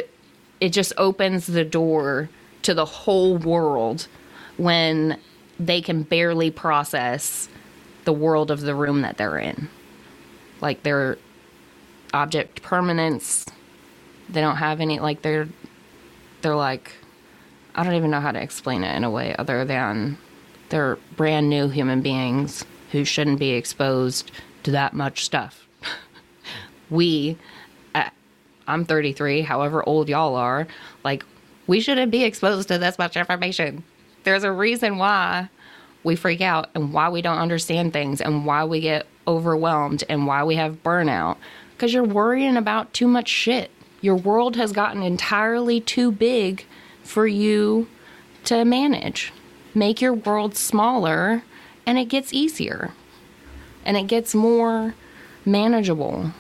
it 0.60 0.68
just 0.68 0.92
opens 0.96 1.46
the 1.46 1.64
door 1.64 2.28
to 2.62 2.74
the 2.74 2.84
whole 2.84 3.36
world 3.36 4.06
when 4.56 5.18
they 5.58 5.80
can 5.80 6.02
barely 6.02 6.50
process 6.50 7.48
the 8.04 8.12
world 8.12 8.50
of 8.50 8.60
the 8.60 8.74
room 8.74 9.02
that 9.02 9.16
they're 9.16 9.38
in. 9.38 9.68
Like 10.60 10.82
their 10.82 11.18
object 12.14 12.62
permanence, 12.62 13.46
they 14.28 14.40
don't 14.40 14.56
have 14.56 14.80
any 14.80 15.00
like 15.00 15.22
they're 15.22 15.48
they're 16.42 16.56
like 16.56 16.92
I 17.74 17.82
don't 17.84 17.94
even 17.94 18.10
know 18.10 18.20
how 18.20 18.32
to 18.32 18.40
explain 18.40 18.84
it 18.84 18.94
in 18.96 19.02
a 19.04 19.10
way 19.10 19.34
other 19.36 19.64
than 19.64 20.18
they're 20.72 20.96
brand 21.16 21.50
new 21.50 21.68
human 21.68 22.00
beings 22.00 22.64
who 22.92 23.04
shouldn't 23.04 23.38
be 23.38 23.50
exposed 23.50 24.32
to 24.62 24.70
that 24.70 24.94
much 24.94 25.22
stuff. 25.22 25.68
we 26.90 27.36
uh, 27.94 28.08
I'm 28.66 28.86
33, 28.86 29.42
however 29.42 29.86
old 29.86 30.08
y'all 30.08 30.34
are, 30.34 30.66
like 31.04 31.24
we 31.66 31.80
shouldn't 31.80 32.10
be 32.10 32.24
exposed 32.24 32.68
to 32.68 32.78
this 32.78 32.98
much 32.98 33.18
information. 33.18 33.84
There's 34.24 34.44
a 34.44 34.52
reason 34.52 34.96
why 34.96 35.50
we 36.04 36.16
freak 36.16 36.40
out 36.40 36.70
and 36.74 36.92
why 36.94 37.10
we 37.10 37.20
don't 37.20 37.38
understand 37.38 37.92
things 37.92 38.22
and 38.22 38.46
why 38.46 38.64
we 38.64 38.80
get 38.80 39.06
overwhelmed 39.28 40.04
and 40.08 40.26
why 40.26 40.42
we 40.42 40.56
have 40.56 40.82
burnout 40.82 41.36
because 41.76 41.92
you're 41.92 42.02
worrying 42.02 42.56
about 42.56 42.94
too 42.94 43.06
much 43.06 43.28
shit. 43.28 43.70
Your 44.00 44.16
world 44.16 44.56
has 44.56 44.72
gotten 44.72 45.02
entirely 45.02 45.80
too 45.80 46.10
big 46.10 46.64
for 47.02 47.26
you 47.26 47.88
to 48.44 48.64
manage. 48.64 49.32
Make 49.74 50.00
your 50.00 50.12
world 50.12 50.56
smaller 50.56 51.42
and 51.86 51.98
it 51.98 52.06
gets 52.06 52.32
easier 52.32 52.92
and 53.84 53.96
it 53.96 54.06
gets 54.06 54.34
more 54.34 54.94
manageable. 55.44 56.32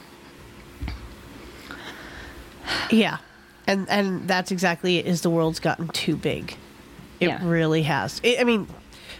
yeah. 2.90 3.18
And 3.66 3.88
and 3.88 4.28
that's 4.28 4.50
exactly 4.50 4.98
it. 4.98 5.06
Is 5.06 5.20
the 5.22 5.30
world's 5.30 5.60
gotten 5.60 5.88
too 5.88 6.16
big? 6.16 6.56
It 7.20 7.28
Yeah. 7.28 7.38
really 7.42 7.82
has. 7.84 8.20
I 8.24 8.38
I 8.40 8.44
mean, 8.44 8.66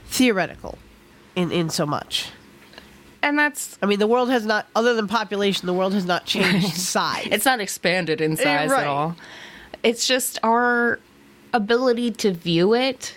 theoretical, 0.06 0.78
in 1.36 1.50
in 1.52 1.70
so 1.70 1.86
much. 1.86 2.30
And 3.22 3.38
that's 3.38 3.78
I 3.80 3.86
mean, 3.86 4.00
the 4.00 4.06
world 4.08 4.30
has 4.30 4.44
not, 4.44 4.66
other 4.74 4.94
than 4.94 5.06
population, 5.06 5.66
the 5.66 5.72
world 5.72 5.94
has 5.94 6.04
not 6.04 6.26
changed 6.26 6.74
size. 6.76 7.28
it's 7.30 7.44
not 7.44 7.60
expanded 7.60 8.20
in 8.20 8.36
size 8.36 8.68
right. 8.68 8.80
at 8.82 8.86
all. 8.86 9.16
It's 9.84 10.06
just 10.06 10.38
our 10.42 10.98
ability 11.52 12.10
to 12.12 12.32
view 12.32 12.74
it. 12.74 13.16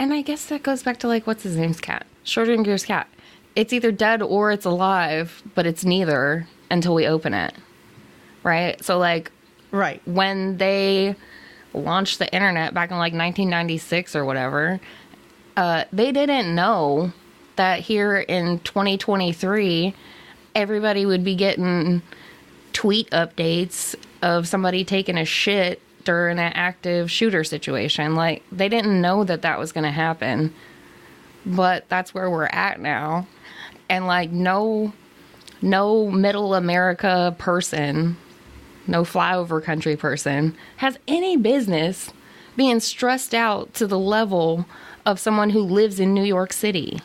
And 0.00 0.14
I 0.14 0.22
guess 0.22 0.46
that 0.46 0.62
goes 0.62 0.82
back 0.82 0.98
to 1.00 1.08
like 1.08 1.26
what's 1.26 1.42
his 1.42 1.56
name's 1.56 1.78
cat? 1.78 2.06
Schrodinger's 2.24 2.86
cat. 2.86 3.06
It's 3.54 3.70
either 3.70 3.92
dead 3.92 4.22
or 4.22 4.50
it's 4.50 4.64
alive, 4.64 5.42
but 5.54 5.66
it's 5.66 5.84
neither 5.84 6.46
until 6.70 6.94
we 6.94 7.06
open 7.06 7.34
it. 7.34 7.52
Right? 8.42 8.82
So 8.82 8.96
like 8.96 9.30
right. 9.70 10.00
when 10.06 10.56
they 10.56 11.16
launched 11.74 12.18
the 12.18 12.32
internet 12.32 12.72
back 12.72 12.90
in 12.90 12.96
like 12.96 13.12
1996 13.12 14.16
or 14.16 14.24
whatever, 14.24 14.80
uh, 15.58 15.84
they 15.92 16.12
didn't 16.12 16.54
know 16.54 17.12
that 17.56 17.80
here 17.80 18.16
in 18.16 18.58
2023, 18.60 19.94
everybody 20.54 21.04
would 21.04 21.22
be 21.22 21.34
getting 21.34 22.00
tweet 22.72 23.10
updates 23.10 23.94
of 24.22 24.48
somebody 24.48 24.82
taking 24.82 25.18
a 25.18 25.26
shit 25.26 25.82
during 26.04 26.38
an 26.38 26.52
active 26.54 27.10
shooter 27.10 27.44
situation. 27.44 28.14
Like, 28.14 28.42
they 28.50 28.68
didn't 28.68 29.00
know 29.00 29.24
that 29.24 29.42
that 29.42 29.58
was 29.58 29.72
going 29.72 29.84
to 29.84 29.90
happen. 29.90 30.54
But 31.46 31.88
that's 31.88 32.12
where 32.12 32.30
we're 32.30 32.46
at 32.46 32.80
now. 32.80 33.26
And 33.88 34.06
like, 34.06 34.30
no, 34.30 34.92
no 35.62 36.10
middle 36.10 36.54
America 36.54 37.34
person 37.38 38.16
no 38.90 39.04
flyover 39.04 39.62
country 39.62 39.96
person 39.96 40.56
has 40.78 40.98
any 41.06 41.36
business 41.36 42.12
being 42.56 42.80
stressed 42.80 43.34
out 43.34 43.72
to 43.74 43.86
the 43.86 43.98
level 43.98 44.66
of 45.06 45.20
someone 45.20 45.50
who 45.50 45.60
lives 45.60 46.00
in 46.00 46.12
New 46.12 46.24
York 46.24 46.52
City. 46.52 47.00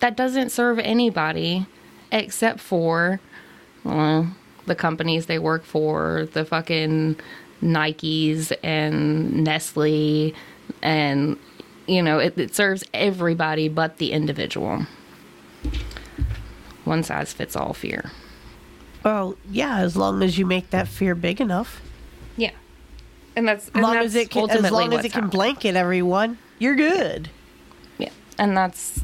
That 0.00 0.16
doesn't 0.16 0.50
serve 0.50 0.78
anybody 0.78 1.66
except 2.12 2.60
for 2.60 3.20
well, 3.84 4.32
the 4.66 4.74
companies 4.74 5.26
they 5.26 5.38
work 5.38 5.64
for, 5.64 6.28
the 6.32 6.44
fucking 6.44 7.16
Nikes 7.62 8.52
and 8.62 9.44
Nestle, 9.44 10.34
and 10.82 11.38
you 11.86 12.02
know, 12.02 12.18
it, 12.18 12.38
it 12.38 12.54
serves 12.54 12.84
everybody 12.92 13.68
but 13.68 13.96
the 13.96 14.12
individual. 14.12 14.86
One 16.84 17.02
size 17.02 17.32
fits 17.32 17.56
all 17.56 17.74
fear. 17.74 18.10
Well, 19.04 19.36
yeah, 19.50 19.78
as 19.78 19.96
long 19.96 20.22
as 20.22 20.38
you 20.38 20.46
make 20.46 20.70
that 20.70 20.88
fear 20.88 21.14
big 21.14 21.40
enough. 21.40 21.80
Yeah. 22.36 22.52
And 23.36 23.46
that's 23.46 23.68
and 23.68 23.82
long 23.82 23.94
that's 23.94 24.06
as 24.06 24.14
it 24.16 24.30
can, 24.30 24.50
as 24.50 24.70
long 24.70 24.92
as 24.92 25.04
it 25.04 25.12
can 25.12 25.28
blanket 25.28 25.76
everyone. 25.76 26.38
you're 26.58 26.74
good. 26.74 27.30
Yeah, 27.96 28.10
and 28.38 28.56
that's 28.56 29.00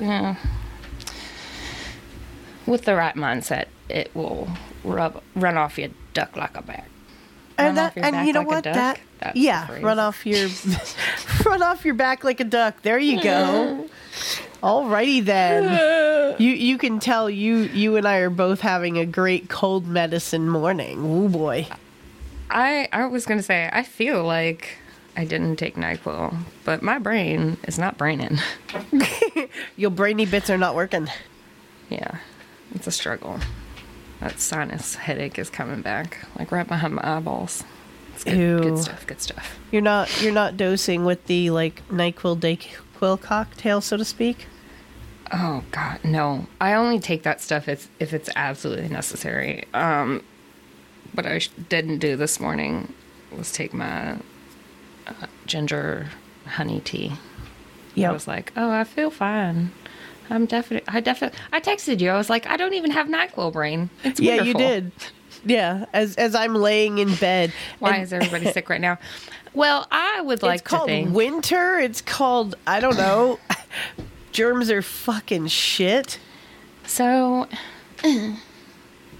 yeah. 0.00 0.36
With 2.66 2.84
the 2.84 2.96
right 2.96 3.14
mindset, 3.14 3.66
it 3.88 4.14
will 4.14 4.48
rub 4.82 5.22
run 5.36 5.56
off 5.56 5.78
your 5.78 5.90
duck 6.14 6.36
like 6.36 6.56
a 6.56 6.62
back. 6.62 6.88
And 7.58 7.76
that, 7.78 7.96
and 7.96 8.26
you 8.26 8.32
know 8.32 8.40
like 8.40 8.48
what? 8.48 8.64
That 8.64 9.00
That's 9.20 9.36
yeah, 9.36 9.80
run 9.80 9.98
off 9.98 10.26
your 10.26 10.48
run 11.46 11.62
off 11.62 11.84
your 11.84 11.94
back 11.94 12.22
like 12.24 12.40
a 12.40 12.44
duck. 12.44 12.82
There 12.82 12.98
you 12.98 13.22
go. 13.22 13.88
Alrighty 14.62 15.24
then. 15.24 16.04
You 16.38 16.50
you 16.50 16.76
can 16.76 16.98
tell 17.00 17.30
you 17.30 17.56
you 17.56 17.96
and 17.96 18.06
I 18.06 18.16
are 18.18 18.28
both 18.28 18.60
having 18.60 18.98
a 18.98 19.06
great 19.06 19.48
cold 19.48 19.86
medicine 19.86 20.50
morning. 20.50 20.98
Ooh 21.02 21.30
boy. 21.30 21.66
I 22.50 22.88
I 22.92 23.06
was 23.06 23.24
gonna 23.24 23.42
say 23.42 23.70
I 23.72 23.82
feel 23.84 24.22
like 24.22 24.76
I 25.16 25.24
didn't 25.24 25.56
take 25.56 25.76
Nyquil, 25.76 26.36
but 26.64 26.82
my 26.82 26.98
brain 26.98 27.56
is 27.66 27.78
not 27.78 27.96
braining. 27.96 28.38
Your 29.76 29.90
brainy 29.90 30.26
bits 30.26 30.50
are 30.50 30.58
not 30.58 30.74
working. 30.74 31.08
yeah, 31.88 32.18
it's 32.74 32.86
a 32.86 32.92
struggle. 32.92 33.40
That 34.20 34.40
sinus 34.40 34.94
headache 34.94 35.38
is 35.38 35.50
coming 35.50 35.82
back, 35.82 36.26
like 36.38 36.50
right 36.50 36.66
behind 36.66 36.94
my 36.94 37.16
eyeballs. 37.16 37.64
It's 38.14 38.24
good, 38.24 38.36
Ew. 38.38 38.60
good 38.60 38.78
stuff. 38.78 39.06
Good 39.06 39.20
stuff. 39.20 39.58
You're 39.70 39.82
not 39.82 40.22
you're 40.22 40.32
not 40.32 40.56
dosing 40.56 41.04
with 41.04 41.26
the 41.26 41.50
like 41.50 41.86
NyQuil 41.88 42.38
Dayquil 42.40 43.20
cocktail, 43.20 43.80
so 43.80 43.96
to 43.98 44.04
speak. 44.04 44.46
Oh 45.32 45.64
God, 45.70 45.98
no! 46.04 46.46
I 46.60 46.72
only 46.74 46.98
take 46.98 47.24
that 47.24 47.40
stuff 47.40 47.68
if 47.68 47.88
if 48.00 48.14
it's 48.14 48.30
absolutely 48.36 48.88
necessary. 48.88 49.64
Um, 49.74 50.22
what 51.12 51.26
I 51.26 51.38
sh- 51.38 51.50
didn't 51.68 51.98
do 51.98 52.16
this 52.16 52.40
morning 52.40 52.92
was 53.36 53.52
take 53.52 53.74
my 53.74 54.12
uh, 55.06 55.26
ginger 55.46 56.08
honey 56.46 56.80
tea. 56.80 57.12
Yeah, 57.94 58.10
I 58.10 58.12
was 58.12 58.28
like, 58.28 58.52
oh, 58.56 58.70
I 58.70 58.84
feel 58.84 59.10
fine. 59.10 59.72
I'm 60.30 60.46
definitely. 60.46 60.92
I 60.92 61.00
definitely. 61.00 61.38
I 61.52 61.60
texted 61.60 62.00
you. 62.00 62.10
I 62.10 62.16
was 62.16 62.28
like, 62.30 62.46
I 62.46 62.56
don't 62.56 62.74
even 62.74 62.90
have 62.90 63.06
Nyquil 63.06 63.52
brain. 63.52 63.90
It's 64.04 64.20
Yeah, 64.20 64.42
you 64.42 64.54
did. 64.54 64.92
Yeah, 65.44 65.84
as 65.92 66.16
as 66.16 66.34
I'm 66.34 66.54
laying 66.54 66.98
in 66.98 67.14
bed. 67.16 67.52
Why 67.78 67.94
and 67.94 68.02
is 68.02 68.12
everybody 68.12 68.50
sick 68.52 68.68
right 68.68 68.80
now? 68.80 68.98
Well, 69.54 69.86
I 69.90 70.20
would 70.20 70.42
like 70.42 70.60
it's 70.60 70.62
to 70.64 70.68
called 70.68 70.88
think. 70.88 71.14
winter. 71.14 71.78
It's 71.78 72.02
called 72.02 72.56
I 72.66 72.78
don't 72.78 72.98
know. 72.98 73.38
Germs 74.32 74.70
are 74.70 74.82
fucking 74.82 75.46
shit. 75.46 76.18
So 76.84 77.48
I'm 78.04 78.38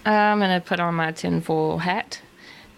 gonna 0.04 0.60
put 0.64 0.78
on 0.78 0.94
my 0.94 1.12
tinfoil 1.12 1.78
hat, 1.78 2.20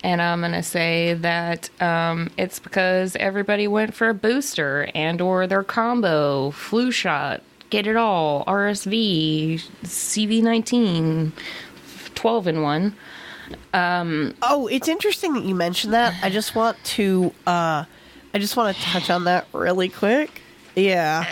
and 0.05 0.22
I'm 0.22 0.40
gonna 0.40 0.62
say 0.62 1.14
that 1.14 1.68
um, 1.82 2.30
it's 2.38 2.60
because 2.60 3.16
everybody 3.16 3.66
went 3.66 3.92
for 3.94 4.09
a 4.09 4.14
booster 4.14 4.88
and 4.94 5.20
or 5.20 5.48
their 5.48 5.64
combo 5.64 6.52
flu 6.52 6.92
shot, 6.92 7.42
get 7.70 7.86
it 7.86 7.97
all, 7.97 8.45
RSV, 8.47 9.62
CV19, 9.85 11.32
12 12.15 12.47
in 12.47 12.62
one. 12.62 12.95
Oh, 13.74 14.69
it's 14.70 14.89
interesting 14.89 15.35
that 15.35 15.45
you 15.45 15.55
mentioned 15.55 15.93
that. 15.93 16.15
I 16.23 16.31
just 16.31 16.55
want 16.55 16.82
to 16.85 17.32
uh 17.47 17.85
I 18.35 18.39
just 18.39 18.57
want 18.57 18.77
to 18.77 18.82
touch 18.82 19.11
on 19.11 19.24
that 19.24 19.47
really 19.53 19.89
quick. 19.89 20.43
Yeah. 20.77 21.27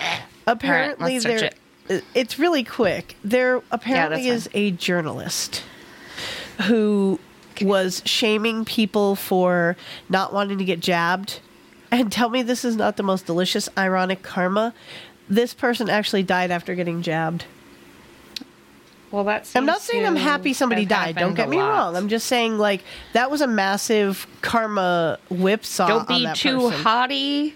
Apparently 0.46 1.20
touch 1.20 1.40
there 1.40 1.50
it's 2.14 2.38
really 2.38 2.64
quick. 2.64 3.16
There 3.22 3.62
apparently 3.70 4.28
that's 4.28 4.46
is 4.46 4.50
a 4.54 4.70
journalist 4.72 5.62
who 6.62 7.20
was 7.62 8.02
shaming 8.04 8.64
people 8.64 9.14
for 9.14 9.76
not 10.08 10.32
wanting 10.32 10.58
to 10.58 10.64
get 10.64 10.80
jabbed. 10.80 11.40
And 11.90 12.10
tell 12.10 12.28
me 12.28 12.42
this 12.42 12.64
is 12.64 12.76
not 12.76 12.96
the 12.96 13.02
most 13.02 13.26
delicious 13.26 13.68
ironic 13.78 14.22
karma. 14.22 14.74
This 15.28 15.54
person 15.54 15.90
actually 15.90 16.22
died 16.22 16.50
after 16.50 16.74
getting 16.74 17.02
jabbed. 17.02 17.44
Well, 19.10 19.24
that's. 19.24 19.54
I'm 19.54 19.66
not 19.66 19.80
saying 19.80 20.04
I'm 20.04 20.16
happy 20.16 20.52
somebody 20.52 20.84
died. 20.84 21.16
Don't 21.16 21.34
get 21.34 21.48
me 21.48 21.58
wrong. 21.58 21.96
I'm 21.96 22.08
just 22.08 22.26
saying 22.26 22.58
like 22.58 22.82
that 23.12 23.30
was 23.30 23.40
a 23.40 23.46
massive 23.46 24.26
karma 24.42 25.18
whipsaw. 25.30 25.86
Don't 25.86 26.10
on 26.10 26.22
be 26.22 26.32
too 26.34 26.68
person. 26.68 26.82
haughty, 26.82 27.54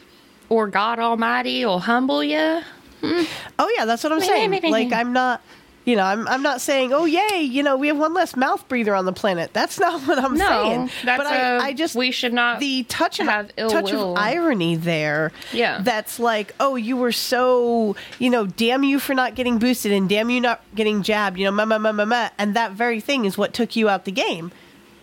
or 0.48 0.68
God 0.68 0.98
Almighty 0.98 1.64
will 1.64 1.80
humble 1.80 2.22
you. 2.22 2.62
Hmm. 3.02 3.22
Oh 3.58 3.72
yeah, 3.76 3.84
that's 3.84 4.04
what 4.04 4.12
I'm 4.12 4.20
saying. 4.20 4.50
like 4.70 4.92
I'm 4.92 5.12
not, 5.12 5.42
you 5.84 5.96
know, 5.96 6.02
I'm 6.04 6.28
I'm 6.28 6.42
not 6.42 6.60
saying 6.60 6.92
oh 6.92 7.04
yay, 7.06 7.40
you 7.40 7.62
know, 7.62 7.76
we 7.76 7.88
have 7.88 7.98
one 7.98 8.12
less 8.14 8.36
mouth 8.36 8.68
breather 8.68 8.94
on 8.94 9.06
the 9.06 9.12
planet. 9.12 9.52
That's 9.52 9.78
not 9.80 10.00
what 10.06 10.18
I'm 10.18 10.34
No, 10.36 10.46
saying. 10.48 10.90
that's 11.04 11.18
but 11.22 11.26
a- 11.26 11.30
I, 11.30 11.58
I 11.68 11.72
just 11.72 11.94
we 11.96 12.10
should 12.10 12.32
not 12.32 12.60
the 12.60 12.82
touch 12.84 13.18
of 13.20 13.26
have 13.26 13.50
ill 13.56 13.70
touch 13.70 13.90
will. 13.92 14.12
of 14.12 14.18
irony 14.18 14.76
there. 14.76 15.32
Yeah. 15.52 15.80
that's 15.82 16.18
like 16.20 16.54
oh 16.60 16.76
you 16.76 16.96
were 16.96 17.12
so 17.12 17.96
you 18.18 18.28
know 18.30 18.46
damn 18.46 18.84
you 18.84 18.98
for 19.00 19.14
not 19.14 19.34
getting 19.34 19.58
boosted 19.58 19.92
and 19.92 20.08
damn 20.08 20.28
you 20.30 20.40
not 20.40 20.62
getting 20.74 21.02
jabbed. 21.02 21.38
You 21.38 21.46
know, 21.46 21.50
ma 21.52 21.64
ma 21.64 21.78
ma 21.78 21.92
ma 21.92 22.04
ma, 22.04 22.28
and 22.38 22.54
that 22.54 22.72
very 22.72 23.00
thing 23.00 23.24
is 23.24 23.38
what 23.38 23.52
took 23.54 23.74
you 23.76 23.88
out 23.88 24.04
the 24.04 24.12
game. 24.12 24.52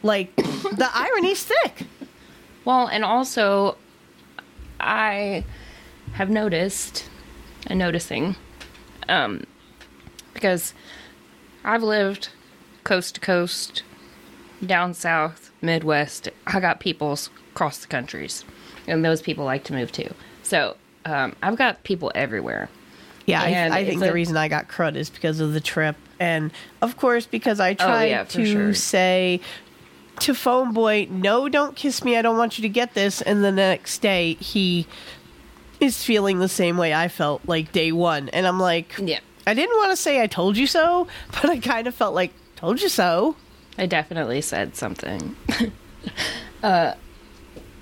Like 0.04 0.36
the 0.36 0.90
irony's 0.95 1.44
thick. 1.44 1.88
Well, 2.66 2.88
and 2.88 3.04
also, 3.06 3.78
I 4.80 5.44
have 6.14 6.30
noticed, 6.30 7.10
and 7.66 7.80
noticing, 7.80 8.36
um, 9.10 9.44
because 10.38 10.73
I've 11.64 11.84
lived 11.84 12.30
coast 12.84 13.15
to 13.15 13.22
coast, 13.22 13.84
down 14.65 14.93
south, 14.93 15.51
Midwest. 15.61 16.30
I 16.45 16.59
got 16.59 16.80
peoples 16.80 17.30
across 17.53 17.80
the 17.80 17.88
countries, 17.88 18.45
and 18.88 19.03
those 19.03 19.22
people 19.22 19.43
like 19.45 19.64
to 19.65 19.73
move 19.73 19.91
too. 19.91 20.14
So 20.43 20.77
um, 21.05 21.35
I've 21.41 21.57
got 21.57 21.84
people 21.84 22.11
everywhere. 22.15 22.69
Yeah, 23.26 23.43
And 23.43 23.73
I, 23.73 23.80
I 23.80 23.85
think 23.85 23.99
the 23.99 24.14
reason 24.14 24.38
I 24.38 24.47
got 24.47 24.69
crud 24.69 24.95
is 24.95 25.09
because 25.09 25.41
of 25.41 25.51
the 25.53 25.59
trip, 25.59 25.97
and 26.19 26.51
of 26.81 26.95
course 26.95 27.26
because 27.26 27.59
I 27.59 27.73
tried 27.73 28.05
Oh, 28.05 28.09
yeah, 28.09 28.23
to 28.23 28.45
sure. 28.45 28.73
say 28.73 29.41
to 30.22 30.34
phone 30.34 30.72
boy, 30.72 31.07
"No, 31.11 31.49
don't 31.49 31.76
kiss 31.76 32.03
me. 32.05 32.15
I 32.15 32.22
don't 32.22 32.38
want 32.38 32.57
you 32.57 32.61
to 32.61 32.69
get 32.69 32.93
this." 32.93 33.22
And 33.22 33.43
the 33.43 33.51
next 33.51 33.99
day, 34.01 34.35
he 34.35 34.88
is 35.81 36.03
feeling 36.03 36.39
the 36.39 36.47
same 36.47 36.77
way 36.77 36.93
I 36.93 37.07
felt 37.09 37.41
like 37.47 37.72
day 37.73 37.91
one, 37.91 38.30
and 38.30 38.47
I'm 38.47 38.59
like, 38.61 38.95
Yeah. 38.97 39.19
I 39.48 39.53
didn't 39.53 39.78
want 39.78 39.91
to 39.91 39.95
say 39.98 40.22
I 40.22 40.28
told 40.28 40.57
you 40.57 40.68
so, 40.68 41.07
but 41.32 41.49
I 41.49 41.57
kind 41.60 41.88
of 41.88 41.95
felt 41.95 42.14
like 42.14 42.34
told 42.56 42.82
you 42.82 42.90
so. 42.90 43.36
I 43.78 43.86
definitely 43.86 44.41
said 44.41 44.76
something. 44.76 45.36
uh, 46.64 46.94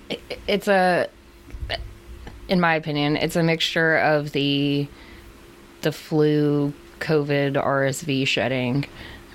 it, 0.09 0.21
it's 0.47 0.67
a, 0.67 1.09
in 2.47 2.59
my 2.59 2.75
opinion, 2.75 3.15
it's 3.17 3.35
a 3.35 3.43
mixture 3.43 3.97
of 3.97 4.31
the, 4.33 4.87
the 5.81 5.91
flu, 5.91 6.73
COVID, 6.99 7.53
RSV 7.53 8.27
shedding, 8.27 8.85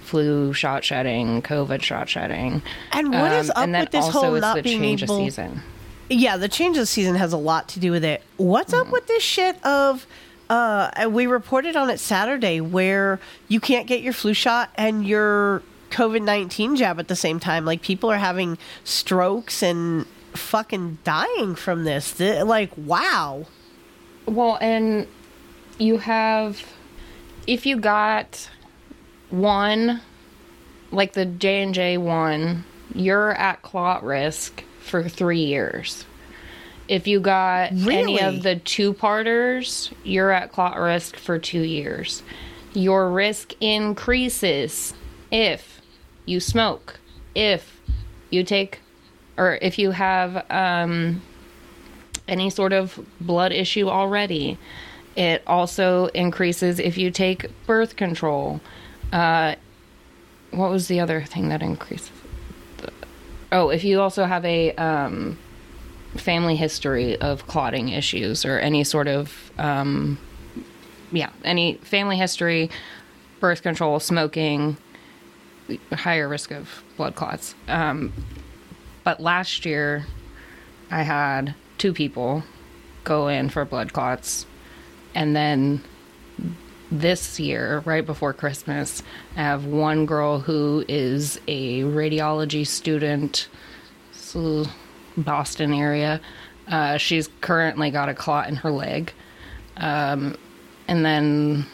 flu 0.03 0.53
shot 0.53 0.85
shedding, 0.85 1.41
COVID 1.43 1.83
shot 1.83 2.09
shedding. 2.09 2.63
And 2.93 3.13
what 3.13 3.33
is 3.33 3.49
Um, 3.51 3.57
up 3.57 3.63
and 3.65 3.75
then 3.75 3.81
with 3.83 3.91
this 3.93 4.05
also 4.05 4.21
whole 4.21 4.35
it's 4.35 4.43
not 4.43 4.57
the 4.57 4.63
being 4.63 4.81
change 4.81 5.03
able? 5.03 5.17
of 5.19 5.25
season. 5.25 5.63
Yeah, 6.11 6.37
the 6.37 6.49
change 6.49 6.77
of 6.77 6.89
season 6.89 7.15
has 7.15 7.33
a 7.33 7.37
lot 7.39 7.69
to 7.71 7.81
do 7.81 7.91
with 7.93 8.05
it. 8.05 8.23
What's 8.37 8.75
Mm. 8.75 8.81
up 8.83 8.93
with 8.93 9.07
this 9.07 9.23
shit 9.23 9.65
of 9.65 10.07
uh 10.51 11.09
we 11.09 11.27
reported 11.27 11.77
on 11.77 11.89
it 11.89 11.99
Saturday 11.99 12.61
where 12.61 13.19
you 13.49 13.61
can't 13.61 13.87
get 13.87 14.03
your 14.03 14.13
flu 14.13 14.35
shot 14.35 14.71
and 14.75 15.07
your 15.07 15.63
COVID-19 15.91 16.77
jab 16.77 16.99
at 17.01 17.09
the 17.09 17.17
same 17.17 17.41
time. 17.41 17.65
Like 17.65 17.81
people 17.83 18.11
are 18.11 18.19
having 18.19 18.59
strokes 18.85 19.63
and 19.63 20.07
fucking 20.35 20.99
dying 21.05 21.55
from 21.55 21.85
this. 21.85 22.13
Th- 22.13 22.45
Like 22.45 22.71
wow. 22.77 23.47
Well, 24.27 24.59
and 24.61 25.07
you 25.79 25.99
have, 25.99 26.63
if 27.47 27.65
you 27.67 27.77
got 27.79 28.49
one, 29.31 30.01
like 30.93 31.15
the 31.15 31.25
J 31.25 31.63
and 31.63 31.75
J 31.75 31.97
one, 31.99 32.65
you're 32.95 33.33
at 33.33 33.63
clot 33.63 34.05
risk 34.05 34.63
for 34.81 35.09
three 35.09 35.43
years. 35.45 36.05
If 36.91 37.07
you 37.07 37.21
got 37.21 37.71
any 37.71 38.21
of 38.21 38.43
the 38.43 38.57
two 38.57 38.95
parters, 38.95 39.93
you're 40.03 40.33
at 40.33 40.51
clot 40.51 40.77
risk 40.77 41.15
for 41.15 41.39
two 41.39 41.61
years. 41.61 42.25
Your 42.73 43.09
risk 43.09 43.55
increases 43.61 44.93
if 45.31 45.81
you 46.27 46.41
smoke, 46.41 46.99
if 47.33 47.81
you 48.31 48.43
take, 48.43 48.81
or 49.37 49.57
if 49.63 49.79
you 49.79 49.93
have 49.93 50.45
um, 50.51 51.23
any 52.27 52.51
sort 52.51 52.73
of 52.73 52.99
blood 53.21 53.53
issue 53.53 53.89
already. 53.89 54.59
It 55.15 55.45
also 55.47 56.07
increases 56.07 56.81
if 56.81 56.99
you 56.99 57.13
take 57.13 57.47
birth 57.69 57.95
control. 57.95 58.61
Uh, 59.13 59.55
what 60.51 60.73
was 60.73 60.89
the 60.89 60.99
other 60.99 61.23
thing 61.23 61.51
that 61.51 61.63
increases? 61.63 62.11
Oh, 63.53 63.69
if 63.69 63.85
you 63.85 64.01
also 64.01 64.25
have 64.25 64.45
a 64.45 64.73
um, 64.75 65.39
family 66.17 66.57
history 66.57 67.17
of 67.21 67.47
clotting 67.47 67.89
issues 67.89 68.45
or 68.45 68.59
any 68.59 68.85
sort 68.85 69.09
of, 69.09 69.53
um, 69.59 70.19
yeah, 71.13 71.31
any 71.45 71.75
family 71.83 72.17
history, 72.17 72.71
birth 73.41 73.63
control, 73.63 74.01
smoking, 74.01 74.77
higher 75.93 76.29
risk 76.29 76.51
of 76.51 76.83
blood 76.97 77.15
clots. 77.15 77.55
Um, 77.69 78.13
but 79.05 79.21
last 79.21 79.65
year, 79.65 80.07
I 80.91 81.03
had 81.03 81.55
two 81.79 81.93
people 81.93 82.43
go 83.05 83.29
in 83.29 83.49
for 83.49 83.65
blood 83.65 83.93
clots. 83.93 84.47
And 85.15 85.35
then 85.35 85.83
this 86.91 87.39
year, 87.39 87.83
right 87.85 88.05
before 88.05 88.33
Christmas, 88.33 89.03
I 89.37 89.43
have 89.43 89.65
one 89.65 90.07
girl 90.07 90.41
who 90.41 90.85
is 90.89 91.41
a 91.47 91.83
radiology 91.83 92.67
student, 92.67 93.49
so 94.13 94.67
Boston 95.23 95.73
area. 95.73 96.21
Uh, 96.69 96.97
she's 96.99 97.29
currently 97.41 97.91
got 97.91 98.09
a 98.09 98.15
clot 98.15 98.49
in 98.49 98.57
her 98.57 98.71
leg. 98.71 99.13
Um, 99.77 100.37
and 100.89 101.05
then 101.05 101.67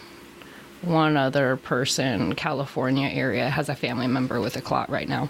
one 0.82 1.16
other 1.16 1.56
person, 1.56 2.34
California 2.34 3.08
area, 3.08 3.48
has 3.50 3.68
a 3.68 3.74
family 3.74 4.06
member 4.06 4.40
with 4.40 4.56
a 4.56 4.60
clot 4.60 4.88
right 4.90 5.08
now. 5.08 5.28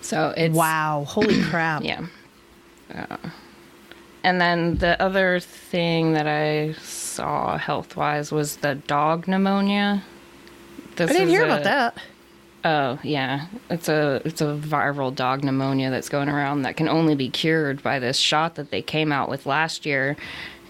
So 0.00 0.32
it's 0.36 0.54
Wow. 0.54 1.04
Holy 1.08 1.42
crap. 1.50 1.82
yeah. 1.84 2.06
Uh, 2.94 3.16
and 4.22 4.40
then 4.40 4.78
the 4.78 5.00
other 5.02 5.40
thing 5.40 6.14
that 6.14 6.26
I 6.26 6.72
saw 6.80 7.58
health 7.58 7.96
wise 7.96 8.32
was 8.32 8.56
the 8.56 8.74
dog 8.74 9.28
pneumonia. 9.28 10.02
This 10.96 11.10
I 11.10 11.12
didn't 11.12 11.28
hear 11.28 11.42
a- 11.42 11.46
about 11.46 11.64
that. 11.64 11.98
Oh 12.64 12.98
yeah, 13.02 13.46
it's 13.68 13.90
a 13.90 14.22
it's 14.24 14.40
a 14.40 14.56
viral 14.56 15.14
dog 15.14 15.44
pneumonia 15.44 15.90
that's 15.90 16.08
going 16.08 16.30
around 16.30 16.62
that 16.62 16.78
can 16.78 16.88
only 16.88 17.14
be 17.14 17.28
cured 17.28 17.82
by 17.82 17.98
this 17.98 18.16
shot 18.16 18.54
that 18.54 18.70
they 18.70 18.80
came 18.80 19.12
out 19.12 19.28
with 19.28 19.44
last 19.44 19.84
year, 19.84 20.16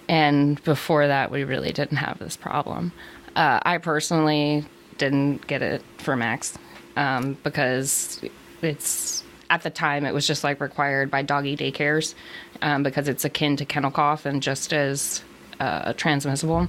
and 0.09 0.63
before 0.65 1.07
that 1.07 1.31
we 1.31 1.45
really 1.45 1.73
didn't 1.73 1.99
have 1.99 2.19
this 2.19 2.37
problem. 2.37 2.93
Uh, 3.37 3.61
I 3.63 3.79
personally 3.79 4.65
didn't 4.99 5.47
get 5.47 5.63
it 5.63 5.83
for 5.99 6.17
Max 6.17 6.59
um, 6.97 7.37
because 7.45 8.21
it's 8.61 9.23
at 9.49 9.63
the 9.63 9.71
time 9.71 10.05
it 10.05 10.13
was 10.13 10.27
just 10.27 10.43
like 10.43 10.61
required 10.61 11.13
by 11.13 11.23
doggy 11.23 11.57
daycares 11.57 12.15
um, 12.61 12.83
because 12.83 13.07
it's 13.07 13.25
akin 13.25 13.57
to 13.57 13.65
kennel 13.65 13.93
cough 13.93 14.27
and 14.27 14.43
just 14.43 14.73
as 14.73 15.23
uh, 15.61 15.93
transmissible. 15.93 16.69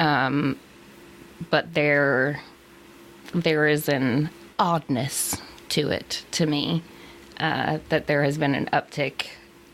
Um, 0.00 0.58
but 1.50 1.72
there 1.74 2.40
there 3.32 3.68
is 3.68 3.88
an 3.88 4.28
oddness 4.60 5.40
to 5.70 5.88
it 5.88 6.24
to 6.32 6.46
me 6.46 6.82
uh, 7.38 7.78
that 7.88 8.06
there 8.06 8.22
has 8.22 8.36
been 8.36 8.54
an 8.54 8.66
uptick 8.72 9.28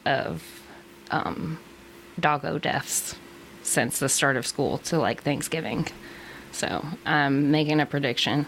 of 0.07 0.63
um, 1.11 1.59
doggo 2.19 2.57
deaths 2.59 3.17
since 3.63 3.99
the 3.99 4.09
start 4.09 4.37
of 4.37 4.47
school 4.47 4.79
to 4.79 4.97
like 4.97 5.23
Thanksgiving. 5.23 5.89
So 6.53 6.87
I'm 7.05 7.51
making 7.51 7.81
a 7.81 7.87
prediction 7.87 8.47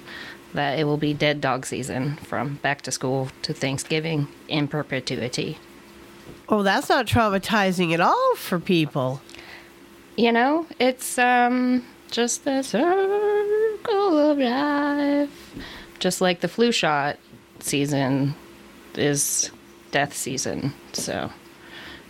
that 0.55 0.79
it 0.79 0.85
will 0.85 0.97
be 0.97 1.13
dead 1.13 1.41
dog 1.41 1.67
season 1.67 2.17
from 2.17 2.55
back 2.57 2.83
to 2.83 2.93
school 2.93 3.29
to 3.43 3.53
Thanksgiving 3.53 4.29
in 4.47 4.69
perpetuity. 4.69 5.59
Oh, 6.49 6.63
that's 6.63 6.89
not 6.89 7.07
traumatizing 7.07 7.93
at 7.93 8.01
all 8.01 8.37
for 8.37 8.59
people. 8.61 9.21
You 10.17 10.33
know, 10.33 10.67
it's 10.79 11.19
um 11.19 11.85
just 12.11 12.45
the 12.45 12.63
circle 12.63 14.19
of 14.31 14.39
life. 14.39 15.55
Just 15.99 16.21
like 16.21 16.41
the 16.41 16.49
flu 16.49 16.73
shot 16.73 17.19
season 17.61 18.35
is 18.95 19.51
death 19.91 20.15
season. 20.15 20.73
So 20.93 21.31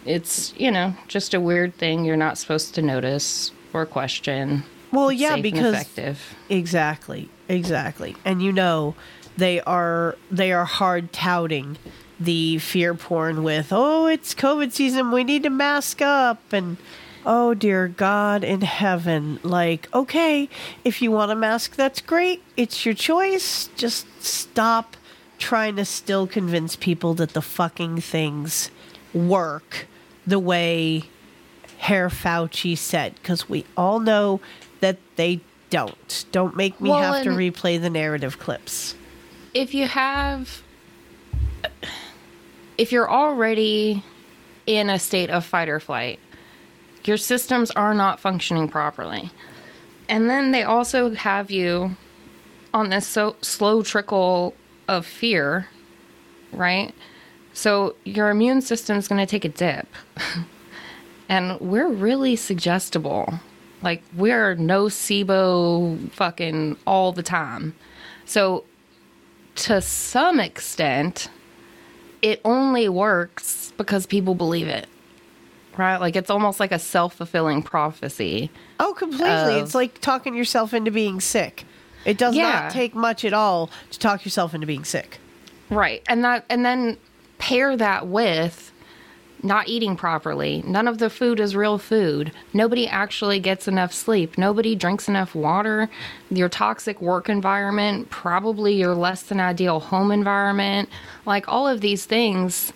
it's, 0.05 0.55
you 0.57 0.71
know, 0.71 0.95
just 1.07 1.35
a 1.35 1.41
weird 1.41 1.75
thing 1.75 2.05
you're 2.05 2.17
not 2.17 2.39
supposed 2.39 2.75
to 2.75 2.83
notice 2.83 3.53
or 3.73 3.87
question. 3.87 4.63
Well, 4.93 5.13
yeah, 5.13 5.37
because 5.37 5.75
effective. 5.75 6.35
exactly, 6.49 7.29
exactly, 7.47 8.17
and 8.25 8.43
you 8.43 8.53
know, 8.53 8.95
they 9.37 9.61
are 9.61 10.17
they 10.31 10.51
are 10.51 10.65
hard 10.65 11.13
touting 11.13 11.77
the 12.19 12.59
fear 12.59 12.95
porn 12.95 13.43
with, 13.43 13.69
oh, 13.71 14.07
it's 14.07 14.35
COVID 14.35 14.73
season, 14.73 15.13
we 15.13 15.25
need 15.25 15.43
to 15.43 15.51
mask 15.51 16.01
up, 16.01 16.41
and 16.53 16.79
oh 17.27 17.55
dear 17.55 17.89
God 17.89 18.45
in 18.45 18.61
heaven, 18.63 19.39
like, 19.43 19.89
okay, 19.95 20.49
if 20.85 21.01
you 21.03 21.11
want 21.11 21.31
a 21.33 21.35
mask, 21.37 21.75
that's 21.77 22.01
great, 22.01 22.43
it's 22.57 22.85
your 22.85 22.95
choice. 22.95 23.69
Just 23.77 24.07
stop 24.23 24.97
trying 25.39 25.77
to 25.77 25.85
still 25.85 26.27
convince 26.27 26.75
people 26.77 27.15
that 27.15 27.33
the 27.35 27.43
fucking 27.43 28.01
things 28.01 28.71
work 29.15 29.87
the 30.27 30.39
way 30.39 31.05
Herr 31.79 32.09
Fauci 32.09 32.77
said, 32.77 33.15
because 33.15 33.49
we 33.49 33.65
all 33.77 34.01
know 34.01 34.41
that 34.81 34.99
they 35.17 35.41
don't. 35.71 36.25
Don't 36.33 36.57
make 36.57 36.81
me 36.81 36.91
Well, 36.91 37.15
have 37.15 37.25
to 37.25 37.31
replay 37.31 37.81
the 37.81 37.91
narrative 37.91 38.39
clips. 38.39 38.95
if 39.55 39.75
you 39.75 39.87
have 39.87 40.63
if 42.77 42.93
you're 42.93 43.11
already 43.11 44.03
in 44.67 44.89
a 44.91 44.99
state 44.99 45.31
of 45.31 45.45
fight 45.45 45.69
or 45.69 45.81
flight 45.81 46.19
your 47.09 47.17
systems 47.17 47.71
are 47.73 47.95
not 47.95 48.21
functioning 48.21 48.69
properly. 48.69 49.31
And 50.09 50.29
then 50.31 50.53
they 50.53 50.63
also 50.63 51.15
have 51.15 51.51
you 51.51 51.97
on 52.73 52.91
this 52.91 53.07
so 53.07 53.37
slow 53.41 53.83
trickle 53.83 54.55
of 54.87 55.07
fear 55.07 55.69
right? 56.53 56.95
So 57.53 57.97
your 58.05 58.31
immune 58.31 58.61
system's 58.61 59.09
going 59.09 59.21
to 59.21 59.27
take 59.27 59.45
a 59.45 59.49
dip. 59.49 59.89
And 61.31 61.61
we're 61.61 61.91
really 61.91 62.37
suggestible. 62.37 63.35
Like 63.83 64.03
we're 64.17 64.57
nocebo 64.57 66.11
fucking 66.13 66.79
all 66.87 67.13
the 67.13 67.23
time. 67.23 67.75
So 68.25 68.65
to 69.57 69.83
some 69.83 70.41
extent, 70.41 71.29
it 72.23 72.41
only 72.47 72.89
works 72.89 73.75
because 73.77 74.07
people 74.07 74.35
believe 74.35 74.69
it. 74.69 74.87
Right? 75.79 75.97
Like 75.99 76.17
it's 76.17 76.29
almost 76.29 76.61
like 76.61 76.73
a 76.73 76.79
self 76.79 77.15
fulfilling 77.15 77.63
prophecy. 77.63 78.51
Oh, 78.81 78.93
completely. 78.93 79.29
Of- 79.57 79.63
it's 79.63 79.75
like 79.75 80.01
talking 80.01 80.35
yourself 80.35 80.75
into 80.75 80.91
being 80.91 81.21
sick. 81.21 81.65
It 82.05 82.19
does 82.19 82.35
Yeah. 82.35 82.51
not 82.51 82.71
take 82.73 82.95
much 82.95 83.25
at 83.25 83.33
all 83.33 83.71
to 83.91 83.99
talk 83.99 84.25
yourself 84.25 84.55
into 84.55 84.67
being 84.67 84.85
sick. 84.85 85.19
Right. 85.71 86.03
And 86.09 86.25
that 86.25 86.45
and 86.51 86.65
then 86.67 86.97
pair 87.39 87.77
that 87.77 88.07
with 88.09 88.73
not 89.41 89.69
eating 89.69 89.95
properly. 89.95 90.65
None 90.67 90.89
of 90.89 90.99
the 90.99 91.09
food 91.09 91.39
is 91.39 91.55
real 91.55 91.79
food. 91.79 92.33
Nobody 92.53 92.89
actually 92.89 93.39
gets 93.39 93.69
enough 93.69 93.93
sleep. 93.93 94.37
Nobody 94.37 94.75
drinks 94.75 95.07
enough 95.07 95.33
water. 95.33 95.89
Your 96.29 96.49
toxic 96.49 97.01
work 97.01 97.29
environment, 97.29 98.11
probably 98.11 98.75
your 98.75 98.97
less 98.97 99.23
than 99.23 99.39
ideal 99.39 99.79
home 99.79 100.11
environment. 100.11 100.89
Like 101.25 101.47
all 101.47 101.69
of 101.69 101.81
these 101.83 102.05
things, 102.05 102.73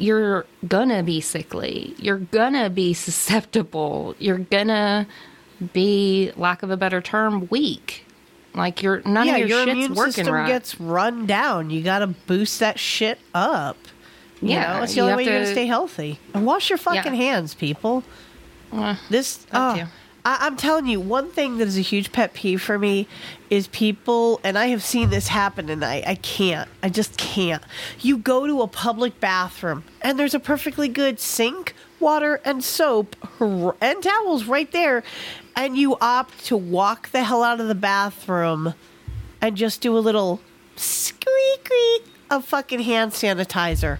you're 0.00 0.46
gonna 0.66 1.02
be 1.02 1.20
sickly. 1.20 1.94
You're 1.98 2.18
gonna 2.18 2.70
be 2.70 2.94
susceptible. 2.94 4.14
You're 4.18 4.38
gonna 4.38 5.06
be, 5.72 6.32
lack 6.36 6.62
of 6.62 6.70
a 6.70 6.76
better 6.76 7.00
term, 7.00 7.46
weak. 7.50 8.04
Like 8.54 8.82
your 8.82 9.02
none 9.04 9.26
yeah, 9.28 9.34
of 9.34 9.38
your, 9.40 9.48
your 9.48 9.58
shit's 9.60 9.70
immune 9.72 9.94
working 9.94 10.12
system 10.12 10.34
right. 10.34 10.46
gets 10.48 10.80
run 10.80 11.26
down. 11.26 11.70
You 11.70 11.82
got 11.82 12.00
to 12.00 12.08
boost 12.08 12.58
that 12.58 12.80
shit 12.80 13.20
up. 13.32 13.76
You 14.42 14.48
Yeah, 14.50 14.78
know, 14.78 14.82
it's 14.82 14.94
the 14.94 15.02
only 15.02 15.16
way 15.16 15.24
you're 15.24 15.38
to- 15.40 15.44
to 15.44 15.52
stay 15.52 15.66
healthy. 15.66 16.18
And 16.34 16.44
wash 16.44 16.68
your 16.70 16.78
fucking 16.78 17.14
Yeah. 17.14 17.20
hands, 17.32 17.54
people. 17.54 18.02
This, 19.08 19.36
that 19.36 19.48
oh. 19.52 19.88
I, 20.24 20.38
I'm 20.40 20.56
telling 20.56 20.86
you, 20.86 21.00
one 21.00 21.30
thing 21.30 21.58
that 21.58 21.68
is 21.68 21.78
a 21.78 21.82
huge 21.82 22.12
pet 22.12 22.34
peeve 22.34 22.62
for 22.62 22.78
me 22.78 23.06
is 23.48 23.68
people, 23.68 24.40
and 24.44 24.58
I 24.58 24.66
have 24.66 24.82
seen 24.82 25.10
this 25.10 25.28
happen, 25.28 25.68
and 25.68 25.84
I, 25.84 26.02
I 26.06 26.14
can't. 26.16 26.68
I 26.82 26.88
just 26.88 27.16
can't. 27.16 27.62
You 28.00 28.18
go 28.18 28.46
to 28.46 28.62
a 28.62 28.66
public 28.66 29.20
bathroom, 29.20 29.84
and 30.02 30.18
there's 30.18 30.34
a 30.34 30.40
perfectly 30.40 30.88
good 30.88 31.18
sink, 31.20 31.74
water, 31.98 32.40
and 32.44 32.62
soap, 32.62 33.16
and 33.40 34.02
towels 34.02 34.44
right 34.44 34.70
there, 34.72 35.02
and 35.56 35.76
you 35.76 35.96
opt 36.00 36.44
to 36.46 36.56
walk 36.56 37.10
the 37.10 37.24
hell 37.24 37.42
out 37.42 37.60
of 37.60 37.68
the 37.68 37.74
bathroom 37.74 38.74
and 39.40 39.56
just 39.56 39.80
do 39.80 39.96
a 39.96 40.00
little 40.00 40.40
squeak 40.76 41.70
of 42.30 42.44
fucking 42.44 42.80
hand 42.80 43.12
sanitizer. 43.12 43.98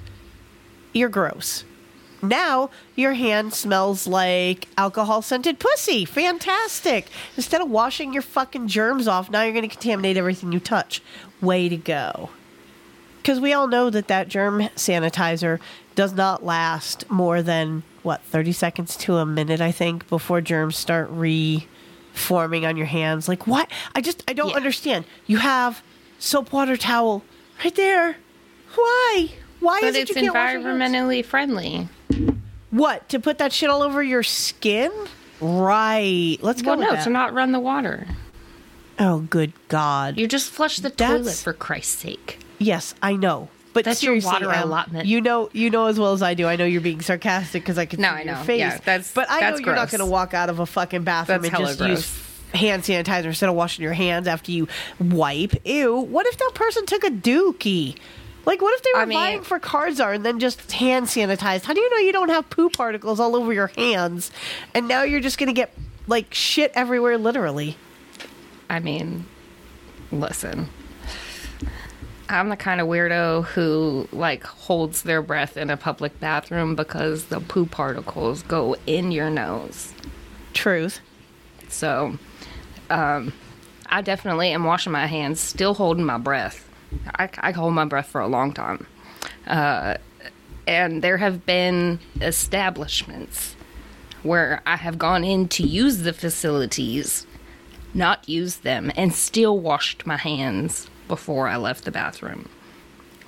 You're 0.93 1.09
gross. 1.09 1.65
Now 2.23 2.71
your 2.97 3.15
hand 3.15 3.55
smells 3.55 4.07
like 4.07 4.69
alcohol 4.77 5.23
scented 5.23 5.59
pussy. 5.59 6.05
Fantastic. 6.05 7.07
Instead 7.37 7.61
of 7.61 7.71
washing 7.71 8.13
your 8.13 8.23
fucking 8.23 8.69
germs 8.69 9.09
off, 9.09 9.31
now 9.31 9.43
you're 9.43 9.53
going 9.53 9.69
to 9.69 9.75
contaminate 9.75 10.17
everything 10.17 10.53
you 10.53 10.61
touch. 10.61 11.03
Way 11.41 11.69
to 11.69 11.77
go. 11.77 12.31
Because 13.23 13.41
we 13.41 13.53
all 13.53 13.67
know 13.67 13.91
that 13.91 14.09
that 14.09 14.29
germ 14.29 14.61
sanitizer 14.77 15.61
does 15.95 16.13
not 16.15 16.43
last 16.45 17.09
more 17.11 17.43
than, 17.43 17.83
what, 18.03 18.23
30 18.23 18.53
seconds 18.53 18.97
to 18.99 19.17
a 19.17 19.27
minute, 19.27 19.61
I 19.61 19.73
think, 19.73 20.09
before 20.09 20.41
germs 20.41 20.77
start 20.77 21.09
reforming 21.11 22.65
on 22.65 22.77
your 22.79 22.87
hands. 22.87 23.29
Like, 23.29 23.47
what? 23.47 23.71
I 23.95 24.01
just, 24.01 24.25
I 24.29 24.33
don't 24.33 24.51
Yeah. 24.51 24.57
understand. 24.57 25.05
You 25.27 25.39
have 25.39 25.83
soap, 26.19 26.53
water, 26.53 26.77
towel 26.79 27.23
right 27.63 27.75
there. 27.75 28.17
Why? 28.75 29.31
Why 29.61 29.79
but 29.81 29.89
is 29.91 29.97
it 29.97 30.01
it's 30.03 30.11
you 30.11 30.15
can't 30.17 30.35
wash 30.35 30.53
your 30.53 30.63
hands? 30.63 30.95
environmentally 30.95 31.25
friendly. 31.25 31.89
What 32.71 33.09
to 33.11 33.21
put 33.21 33.39
that 33.39 33.53
shit 33.53 33.69
all 33.71 33.83
over 33.83 34.03
your 34.03 34.23
skin? 34.23 34.91
Right. 35.41 36.39
Let's 36.41 36.63
go 36.63 36.71
Well, 36.77 36.81
no, 36.81 36.93
that. 36.93 37.05
to 37.05 37.11
not 37.11 37.33
run 37.35 37.53
the 37.53 37.61
water. 37.61 38.07
oh, 38.99 39.21
good 39.21 39.53
God. 39.69 40.19
You 40.19 40.27
just 40.29 40.51
flush 40.51 40.77
the 40.77 40.89
That's- 40.91 41.09
toilet 41.11 41.35
for 41.37 41.53
Christ's 41.53 41.97
sake. 42.03 42.39
yes, 42.59 42.95
I 43.03 43.15
know. 43.15 43.49
But 43.73 43.85
That's 43.85 44.03
your 44.03 44.21
water 44.21 44.51
Em, 44.53 44.65
allotment. 44.65 45.07
You 45.07 45.21
know, 45.21 45.49
you 45.53 45.71
know 45.71 45.87
as 45.87 45.97
well 45.99 46.13
as 46.13 46.23
I 46.23 46.35
do. 46.35 46.47
I 46.49 46.57
know 46.57 46.65
you're 46.65 46.81
being 46.81 47.01
sarcastic 47.01 47.63
because 47.63 47.79
I 47.79 47.87
can 47.87 48.01
No, 48.01 48.09
see 48.09 48.15
I 48.15 48.23
your 48.23 48.35
know. 48.35 48.43
face. 48.43 48.59
Yeah, 48.59 48.79
that's- 48.85 49.13
but 49.15 49.31
I 49.31 49.39
that's 49.41 49.61
know 49.61 49.67
you're 49.67 49.75
not 49.77 49.91
going 49.93 50.01
to 50.01 50.07
walk 50.07 50.35
out 50.35 50.51
of 50.51 50.59
a 50.59 50.67
fucking 50.67 51.05
bathroom 51.05 51.43
That's 51.43 51.55
and 51.55 51.79
just 51.79 51.81
use 51.81 52.61
hand 52.61 52.83
sanitizer 52.83 53.27
instead 53.27 53.49
of 53.49 53.55
washing 53.55 53.85
your 53.85 53.93
hands 53.93 54.27
after 54.27 54.51
you 54.51 54.67
wipe. 54.99 55.55
Ew. 55.65 55.95
What 55.95 56.27
if 56.27 56.37
that 56.39 56.51
person 56.55 56.85
took 56.85 57.05
a 57.05 57.11
dookie? 57.11 57.95
Like, 58.47 58.63
what 58.63 58.75
if 58.75 58.83
they 58.83 58.91
were 58.95 59.01
I 59.01 59.05
mean- 59.05 59.19
vying 59.19 59.43
for 59.43 59.59
and 60.13 60.25
then 60.25 60.41
just 60.41 60.73
hand 60.73 61.07
sanitized? 61.07 61.65
How 61.65 61.75
do 61.75 61.81
you 61.81 61.91
know 61.91 61.99
you 61.99 62.13
don't 62.13 62.31
have 62.31 62.49
poo 62.51 62.71
particles 62.71 63.21
all 63.21 63.37
over 63.37 63.53
your 63.53 63.69
hands? 63.69 64.31
And 64.75 64.89
now 64.89 65.03
you're 65.03 65.21
just 65.21 65.39
going 65.39 65.49
to 65.49 65.53
get 65.53 65.73
like 66.07 66.33
shit 66.33 66.73
everywhere, 66.75 67.19
literally. 67.19 67.77
I 68.69 68.81
mean, 68.81 69.27
listen. 70.11 70.69
I'm 72.29 72.49
the 72.49 72.57
kind 72.57 72.81
of 72.81 72.87
weirdo 72.87 73.45
who 73.47 74.09
like 74.13 74.45
holds 74.45 75.03
their 75.03 75.21
breath 75.21 75.57
in 75.57 75.69
a 75.69 75.77
public 75.77 76.19
bathroom 76.21 76.77
because 76.77 77.25
the 77.25 77.41
poo 77.41 77.67
particles 77.67 78.43
go 78.45 78.77
in 78.87 79.11
your 79.11 79.31
nose. 79.31 79.93
Truth. 80.55 81.01
So, 81.69 82.17
um, 82.89 83.33
I 83.87 84.01
definitely 84.03 84.53
am 84.53 84.63
washing 84.63 84.93
my 84.93 85.07
hands, 85.07 85.41
still 85.41 85.75
holding 85.75 86.05
my 86.05 86.19
breath. 86.19 86.70
I, 87.19 87.29
I 87.39 87.53
hold 87.53 87.75
my 87.75 87.85
breath 87.85 88.07
for 88.07 88.21
a 88.21 88.29
long 88.29 88.53
time. 88.53 88.87
Uh, 89.47 89.97
and 90.67 91.03
there 91.03 91.17
have 91.19 91.47
been 91.47 91.99
establishments 92.21 93.57
where 94.23 94.63
I 94.67 94.77
have 94.77 94.99
gone 94.99 95.25
in 95.25 95.49
to 95.49 95.67
use 95.67 95.99
the 95.99 96.13
facilities, 96.13 97.27
not 97.95 98.29
use 98.29 98.59
them, 98.59 98.93
and 98.97 99.15
still 99.15 99.59
washed 99.59 100.07
my 100.07 100.17
hands 100.17 100.89
before 101.09 101.49
I 101.49 101.57
left 101.57 101.85
the 101.85 101.91
bathroom. 101.91 102.49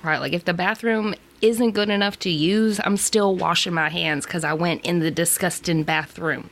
Right? 0.03 0.19
Like 0.19 0.33
if 0.33 0.45
the 0.45 0.53
bathroom 0.53 1.15
isn't 1.41 1.71
good 1.71 1.89
enough 1.89 2.17
to 2.19 2.29
use, 2.29 2.79
I'm 2.83 2.97
still 2.97 3.35
washing 3.35 3.73
my 3.73 3.89
hands 3.89 4.25
because 4.25 4.43
I 4.43 4.53
went 4.53 4.85
in 4.85 4.99
the 4.99 5.11
disgusting 5.11 5.83
bathroom. 5.83 6.49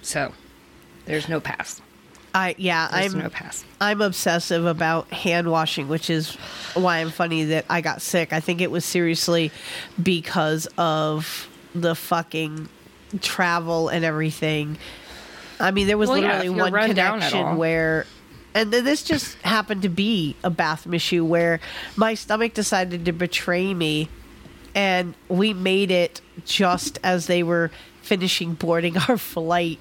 So, 0.00 0.32
there's 1.04 1.28
no 1.28 1.40
pass. 1.40 1.82
I 2.36 2.54
yeah, 2.58 2.88
There's 2.92 3.14
I'm 3.14 3.22
no 3.22 3.30
pass. 3.30 3.64
I'm 3.80 4.02
obsessive 4.02 4.66
about 4.66 5.10
hand 5.10 5.50
washing, 5.50 5.88
which 5.88 6.10
is 6.10 6.34
why 6.74 6.98
I'm 6.98 7.10
funny 7.10 7.44
that 7.44 7.64
I 7.70 7.80
got 7.80 8.02
sick. 8.02 8.34
I 8.34 8.40
think 8.40 8.60
it 8.60 8.70
was 8.70 8.84
seriously 8.84 9.50
because 10.02 10.68
of 10.76 11.48
the 11.74 11.94
fucking 11.94 12.68
travel 13.22 13.88
and 13.88 14.04
everything. 14.04 14.76
I 15.58 15.70
mean, 15.70 15.86
there 15.86 15.96
was 15.96 16.10
Well, 16.10 16.20
literally 16.20 16.44
you're 16.44 16.54
one 16.54 16.72
run 16.74 16.94
down 16.94 17.22
at 17.22 17.30
connection 17.30 17.56
where 17.56 18.04
and 18.54 18.70
then 18.70 18.84
this 18.84 19.02
just 19.02 19.36
happened 19.38 19.80
to 19.82 19.88
be 19.88 20.36
a 20.44 20.50
bathroom 20.50 20.92
issue 20.92 21.24
where 21.24 21.60
my 21.96 22.12
stomach 22.12 22.52
decided 22.52 23.06
to 23.06 23.12
betray 23.12 23.72
me 23.72 24.10
and 24.74 25.14
we 25.28 25.54
made 25.54 25.90
it 25.90 26.20
just 26.44 26.98
as 27.02 27.28
they 27.28 27.42
were 27.42 27.70
finishing 28.02 28.52
boarding 28.52 28.98
our 29.08 29.16
flight. 29.16 29.80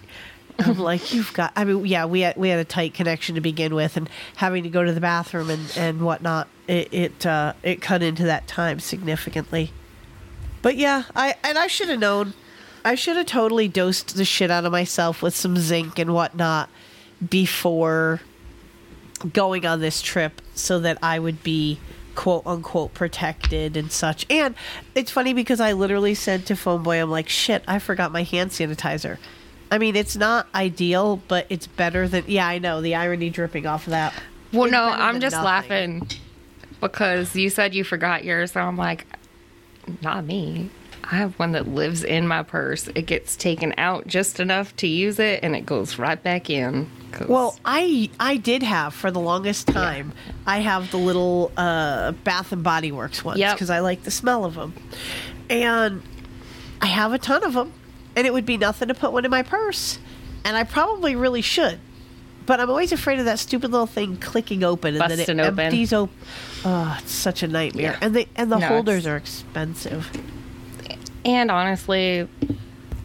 I'm 0.60 0.80
like, 0.80 1.14
you've 1.14 1.34
got. 1.34 1.52
I 1.56 1.64
mean, 1.66 1.86
yeah, 1.86 2.06
we 2.06 2.22
had 2.22 2.38
we 2.38 2.50
had 2.50 2.60
a 2.60 2.66
tight 2.66 2.94
connection 2.94 3.36
to 3.36 3.42
begin 3.42 3.76
with, 3.76 3.98
and 3.98 4.10
having 4.38 4.64
to 4.64 4.70
go 4.70 4.84
to 4.84 4.94
the 4.94 5.02
bathroom 5.02 5.50
and 5.50 5.72
and 5.78 6.02
whatnot, 6.02 6.48
it 6.68 6.94
it 6.94 7.26
uh, 7.26 7.54
it 7.64 7.82
cut 7.82 8.02
into 8.02 8.24
that 8.24 8.48
time 8.48 8.80
significantly. 8.80 9.72
But 10.62 10.78
yeah, 10.78 11.04
I 11.16 11.36
and 11.44 11.58
I 11.58 11.68
should 11.68 11.90
have 11.90 12.00
known. 12.00 12.34
I 12.84 12.96
should 12.96 13.18
have 13.18 13.26
totally 13.26 13.68
dosed 13.68 14.16
the 14.16 14.26
shit 14.26 14.52
out 14.52 14.64
of 14.64 14.72
myself 14.72 15.22
with 15.24 15.36
some 15.36 15.58
zinc 15.58 15.98
and 15.98 16.14
whatnot 16.14 16.70
before 17.30 18.22
going 19.34 19.66
on 19.66 19.80
this 19.80 20.02
trip 20.02 20.42
so 20.54 20.80
that 20.80 21.00
I 21.02 21.18
would 21.18 21.42
be 21.44 21.80
quote 22.14 22.44
unquote 22.46 22.94
protected 22.94 23.76
and 23.76 23.92
such. 23.92 24.26
And 24.30 24.56
it's 24.94 25.12
funny 25.12 25.34
because 25.34 25.60
I 25.60 25.74
literally 25.74 26.16
said 26.16 26.46
to 26.48 26.56
Phone 26.56 26.84
Boy, 26.84 27.02
I'm 27.02 27.12
like, 27.12 27.30
shit, 27.30 27.64
I 27.68 27.80
forgot 27.80 28.12
my 28.12 28.24
hand 28.24 28.52
sanitizer. 28.52 29.18
I 29.72 29.78
mean, 29.78 29.96
it's 29.96 30.16
not 30.16 30.48
ideal, 30.54 31.22
but 31.28 31.48
it's 31.50 31.68
better 31.68 32.08
than. 32.08 32.24
Yeah, 32.28 32.48
I 32.48 32.60
know 32.60 32.82
the 32.82 32.96
irony 32.96 33.30
dripping 33.30 33.66
off 33.66 33.88
of 33.88 33.92
that. 33.92 34.14
Well, 34.54 34.70
no, 34.70 34.84
I'm 34.84 35.20
just 35.20 35.34
nothing. 35.36 35.46
laughing 36.00 36.08
because 36.82 37.36
you 37.36 37.50
said 37.50 37.74
you 37.74 37.84
forgot 37.84 38.24
yours. 38.24 38.52
So 38.54 38.62
I'm 38.62 38.78
like, 38.78 39.06
not 40.02 40.26
me. 40.26 40.70
I 41.04 41.18
have 41.18 41.38
one 41.38 41.52
that 41.52 41.68
lives 41.68 42.04
in 42.04 42.28
my 42.28 42.42
purse. 42.42 42.88
It 42.96 43.06
gets 43.06 43.36
taken 43.36 43.74
out 43.78 44.08
just 44.08 44.40
enough 44.40 44.76
to 44.78 44.88
use 44.88 45.20
it, 45.20 45.42
and 45.44 45.56
it 45.56 45.66
goes 45.66 46.00
right 46.00 46.22
back 46.22 46.50
in. 46.50 46.90
Well, 47.28 47.58
I 47.64 48.10
I 48.20 48.38
did 48.38 48.64
have 48.64 48.94
for 48.94 49.12
the 49.12 49.20
longest 49.20 49.68
time. 49.68 50.14
I 50.48 50.60
have 50.60 50.90
the 50.92 50.98
little 50.98 51.52
uh, 51.58 52.12
Bath 52.24 52.52
and 52.52 52.64
Body 52.64 52.92
Works 52.92 53.24
ones 53.24 53.40
Yep. 53.40 53.56
because 53.56 53.70
I 53.70 53.80
like 53.80 54.04
the 54.04 54.12
smell 54.12 54.46
of 54.46 54.56
them, 54.56 54.74
and 55.50 56.02
I 56.82 56.88
have 56.88 57.14
a 57.14 57.18
ton 57.20 57.44
of 57.44 57.54
them. 57.54 57.72
And 58.16 58.26
it 58.26 58.34
would 58.34 58.46
be 58.46 58.58
nothing 58.58 58.88
to 58.88 58.94
put 58.94 59.12
one 59.12 59.26
in 59.26 59.32
my 59.32 59.44
purse, 59.44 60.00
and 60.46 60.56
I 60.56 60.64
probably 60.64 61.16
really 61.16 61.42
should. 61.42 61.80
But 62.46 62.60
I'm 62.60 62.70
always 62.70 62.92
afraid 62.92 63.18
of 63.20 63.26
that 63.26 63.40
stupid 63.40 63.72
little 63.72 63.88
thing 63.88 64.18
clicking 64.18 64.64
open 64.64 64.94
and 64.94 65.02
then 65.12 65.18
Busting 65.18 65.40
it 65.40 65.44
open. 65.44 65.60
empties 65.60 65.92
open. 65.92 66.16
Oh, 66.64 66.98
it's 67.02 67.12
such 67.12 67.42
a 67.44 67.48
nightmare. 67.48 67.94
Yeah. 67.94 67.98
And 68.02 68.16
the 68.16 68.28
and 68.36 68.52
the 68.52 68.60
No, 68.60 68.68
holders 68.68 69.00
it's- 69.06 69.12
are 69.12 69.18
expensive. 69.18 70.10
and 71.26 71.50
honestly, 71.52 72.28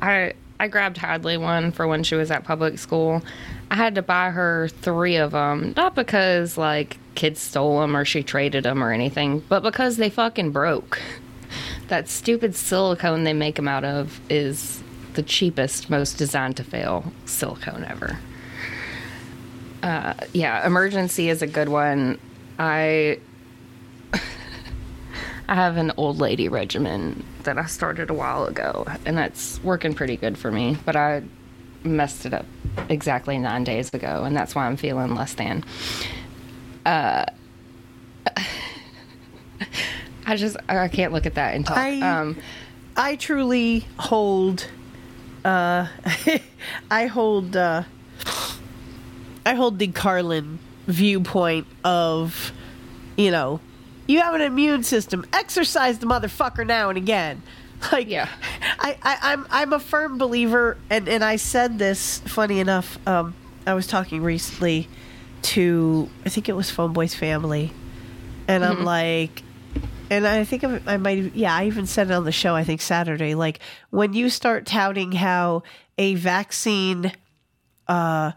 I 0.02 0.34
I 0.58 0.68
grabbed 0.68 0.98
Hadley 0.98 1.38
one 1.38 1.72
for 1.72 1.86
when 1.88 2.02
she 2.02 2.14
was 2.16 2.30
at 2.30 2.44
public 2.44 2.78
school. 2.78 3.22
I 3.70 3.76
had 3.76 3.94
to 3.94 4.02
buy 4.02 4.30
her 4.30 4.68
three 4.82 5.16
of 5.16 5.30
them, 5.32 5.72
not 5.76 5.94
because 5.94 6.58
like 6.58 6.98
kids 7.14 7.40
stole 7.40 7.80
them 7.80 7.96
or 7.96 8.04
she 8.04 8.22
traded 8.22 8.64
them 8.64 8.84
or 8.84 8.92
anything, 8.92 9.42
but 9.48 9.62
because 9.62 9.96
they 9.96 10.10
fucking 10.10 10.50
broke. 10.50 11.00
That 11.88 12.08
stupid 12.08 12.54
silicone 12.54 13.24
they 13.24 13.32
make 13.32 13.56
them 13.56 13.66
out 13.68 13.84
of 13.84 14.20
is 14.28 14.79
the 15.14 15.22
cheapest, 15.22 15.90
most 15.90 16.16
designed 16.18 16.56
to 16.58 16.64
fail 16.64 17.12
silicone 17.26 17.84
ever. 17.84 18.18
Uh, 19.82 20.14
yeah, 20.32 20.66
Emergen-C 20.68 21.28
is 21.28 21.42
a 21.42 21.46
good 21.46 21.68
one. 21.68 22.18
I 22.58 23.18
I 25.48 25.54
have 25.54 25.76
an 25.78 25.92
old 25.96 26.18
lady 26.18 26.48
regimen 26.48 27.24
that 27.44 27.56
I 27.58 27.66
started 27.66 28.10
a 28.10 28.14
while 28.14 28.44
ago, 28.44 28.86
and 29.06 29.16
that's 29.16 29.62
working 29.64 29.94
pretty 29.94 30.16
good 30.16 30.36
for 30.38 30.50
me. 30.50 30.76
But 30.84 30.96
I 30.96 31.22
messed 31.82 32.26
it 32.26 32.34
up 32.34 32.44
exactly 32.90 33.38
nine 33.38 33.64
days 33.64 33.92
ago, 33.94 34.24
and 34.24 34.36
that's 34.36 34.54
why 34.54 34.66
I'm 34.66 34.76
feeling 34.76 35.14
less 35.14 35.32
than. 35.34 35.64
Uh, 36.84 37.24
I 40.26 40.36
just 40.36 40.56
I 40.68 40.88
can't 40.88 41.12
look 41.12 41.26
at 41.26 41.34
that 41.34 41.54
and 41.54 41.66
talk. 41.66 41.76
I- 41.78 42.00
um, 42.00 42.36
I 42.96 43.16
truly 43.16 43.86
hold 43.98 44.66
uh 45.44 45.86
I 46.90 47.06
hold 47.06 47.56
uh 47.56 47.84
I 49.46 49.54
hold 49.54 49.78
the 49.78 49.88
Carlin 49.88 50.58
viewpoint 50.86 51.66
of 51.84 52.52
you 53.16 53.30
know 53.30 53.60
you 54.06 54.20
have 54.20 54.34
an 54.34 54.40
immune 54.40 54.82
system. 54.82 55.24
Exercise 55.32 55.98
the 56.00 56.06
motherfucker 56.06 56.66
now 56.66 56.88
and 56.88 56.98
again. 56.98 57.42
Like 57.92 58.08
Yeah. 58.08 58.28
I, 58.78 58.98
I 59.02 59.18
I'm 59.22 59.46
I'm 59.50 59.72
a 59.72 59.80
firm 59.80 60.18
believer 60.18 60.76
and 60.90 61.08
and 61.08 61.24
I 61.24 61.36
said 61.36 61.78
this 61.78 62.18
funny 62.26 62.60
enough 62.60 62.98
um 63.08 63.34
I 63.66 63.72
was 63.72 63.86
talking 63.86 64.22
recently 64.22 64.86
to 65.42 66.10
I 66.26 66.28
think 66.28 66.50
it 66.50 66.52
was 66.52 66.70
Phone 66.70 66.92
Boy's 66.92 67.14
family. 67.14 67.72
And 68.48 68.64
I'm 68.64 68.84
like 68.84 69.42
and 70.10 70.26
I 70.26 70.44
think 70.44 70.64
I 70.64 70.96
might, 70.96 71.34
yeah, 71.34 71.54
I 71.54 71.66
even 71.66 71.86
said 71.86 72.10
it 72.10 72.14
on 72.14 72.24
the 72.24 72.32
show, 72.32 72.54
I 72.54 72.64
think 72.64 72.80
Saturday. 72.80 73.34
Like, 73.34 73.60
when 73.90 74.12
you 74.12 74.28
start 74.28 74.66
touting 74.66 75.12
how 75.12 75.62
a 75.96 76.16
vaccine 76.16 77.12
uh, 77.86 78.32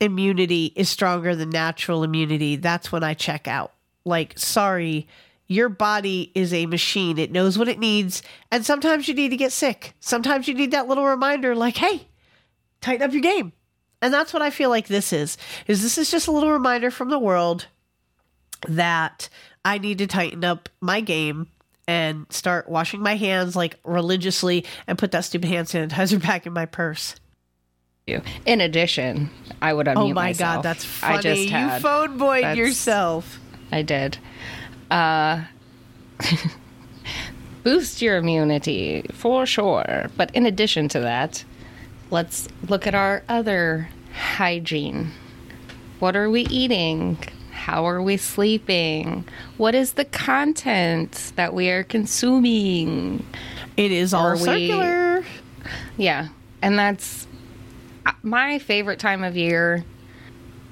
immunity 0.00 0.72
is 0.74 0.88
stronger 0.88 1.36
than 1.36 1.50
natural 1.50 2.02
immunity, 2.02 2.56
that's 2.56 2.90
when 2.90 3.04
I 3.04 3.14
check 3.14 3.46
out. 3.46 3.72
Like, 4.04 4.38
sorry, 4.38 5.06
your 5.46 5.68
body 5.68 6.32
is 6.34 6.52
a 6.52 6.66
machine. 6.66 7.16
It 7.16 7.30
knows 7.32 7.56
what 7.56 7.68
it 7.68 7.78
needs. 7.78 8.22
And 8.50 8.66
sometimes 8.66 9.06
you 9.06 9.14
need 9.14 9.30
to 9.30 9.36
get 9.36 9.52
sick. 9.52 9.94
Sometimes 10.00 10.48
you 10.48 10.54
need 10.54 10.72
that 10.72 10.88
little 10.88 11.06
reminder, 11.06 11.54
like, 11.54 11.76
hey, 11.76 12.08
tighten 12.80 13.06
up 13.06 13.12
your 13.12 13.22
game. 13.22 13.52
And 14.02 14.12
that's 14.12 14.32
what 14.32 14.42
I 14.42 14.50
feel 14.50 14.70
like 14.70 14.88
this 14.88 15.12
is. 15.12 15.38
Is 15.66 15.82
this 15.82 15.96
is 15.96 16.10
just 16.10 16.28
a 16.28 16.32
little 16.32 16.52
reminder 16.52 16.90
from 16.90 17.08
the 17.08 17.18
world 17.18 17.66
that 18.68 19.28
I 19.64 19.78
need 19.78 19.98
to 19.98 20.06
tighten 20.06 20.44
up 20.44 20.68
my 20.80 21.00
game 21.00 21.48
and 21.86 22.26
start 22.30 22.68
washing 22.68 23.00
my 23.00 23.16
hands 23.16 23.56
like 23.56 23.78
religiously 23.84 24.64
and 24.86 24.98
put 24.98 25.10
that 25.12 25.24
stupid 25.24 25.48
hand 25.48 25.68
sanitizer 25.68 26.20
back 26.26 26.46
in 26.46 26.52
my 26.52 26.66
purse. 26.66 27.14
In 28.46 28.62
addition, 28.62 29.28
I 29.60 29.74
would 29.74 29.86
unmute 29.86 29.94
myself. 29.94 30.10
oh 30.10 30.14
my 30.14 30.22
myself. 30.28 30.54
god, 30.56 30.62
that's 30.62 30.84
funny. 30.84 31.16
I 31.16 31.20
just 31.20 31.42
you 31.42 31.80
phone 31.80 32.16
boyed 32.16 32.56
yourself. 32.56 33.38
I 33.70 33.82
did. 33.82 34.16
Uh, 34.90 35.44
boost 37.64 38.00
your 38.00 38.16
immunity 38.16 39.04
for 39.12 39.44
sure. 39.44 40.10
But 40.16 40.34
in 40.34 40.46
addition 40.46 40.88
to 40.88 41.00
that, 41.00 41.44
let's 42.10 42.48
look 42.66 42.86
at 42.86 42.94
our 42.94 43.22
other 43.28 43.90
hygiene. 44.14 45.12
What 45.98 46.16
are 46.16 46.30
we 46.30 46.42
eating? 46.46 47.18
How 47.58 47.86
are 47.86 48.00
we 48.00 48.16
sleeping? 48.16 49.24
What 49.56 49.74
is 49.74 49.94
the 49.94 50.04
content 50.04 51.32
that 51.36 51.52
we 51.52 51.68
are 51.70 51.82
consuming? 51.82 53.26
It 53.76 53.90
is 53.90 54.14
all 54.14 54.28
Are 54.28 54.34
we- 54.36 54.40
circular. 54.44 55.24
Yeah. 55.96 56.28
And 56.62 56.78
that's 56.78 57.26
uh, 58.06 58.12
my 58.22 58.58
favorite 58.60 58.98
time 59.00 59.22
of 59.24 59.36
year 59.36 59.84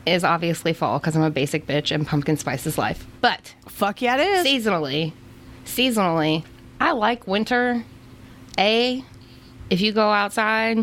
is 0.07 0.23
obviously 0.23 0.73
fall 0.73 0.99
because 1.01 1.17
I'm 1.17 1.23
a 1.23 1.31
basic 1.31 1.67
bitch 1.67 1.93
and 1.95 2.07
pumpkin 2.07 2.37
spice 2.37 2.67
is 2.67 2.79
life. 2.79 3.05
But 3.21 3.55
Fuck 3.69 4.01
yeah, 4.01 4.17
it 4.17 4.21
is. 4.21 4.47
seasonally, 4.47 5.13
seasonally, 5.65 6.45
I 6.81 6.93
like 6.93 7.27
winter. 7.27 7.85
A, 8.59 9.05
if 9.69 9.81
you 9.81 9.93
go 9.93 10.09
outside, 10.11 10.79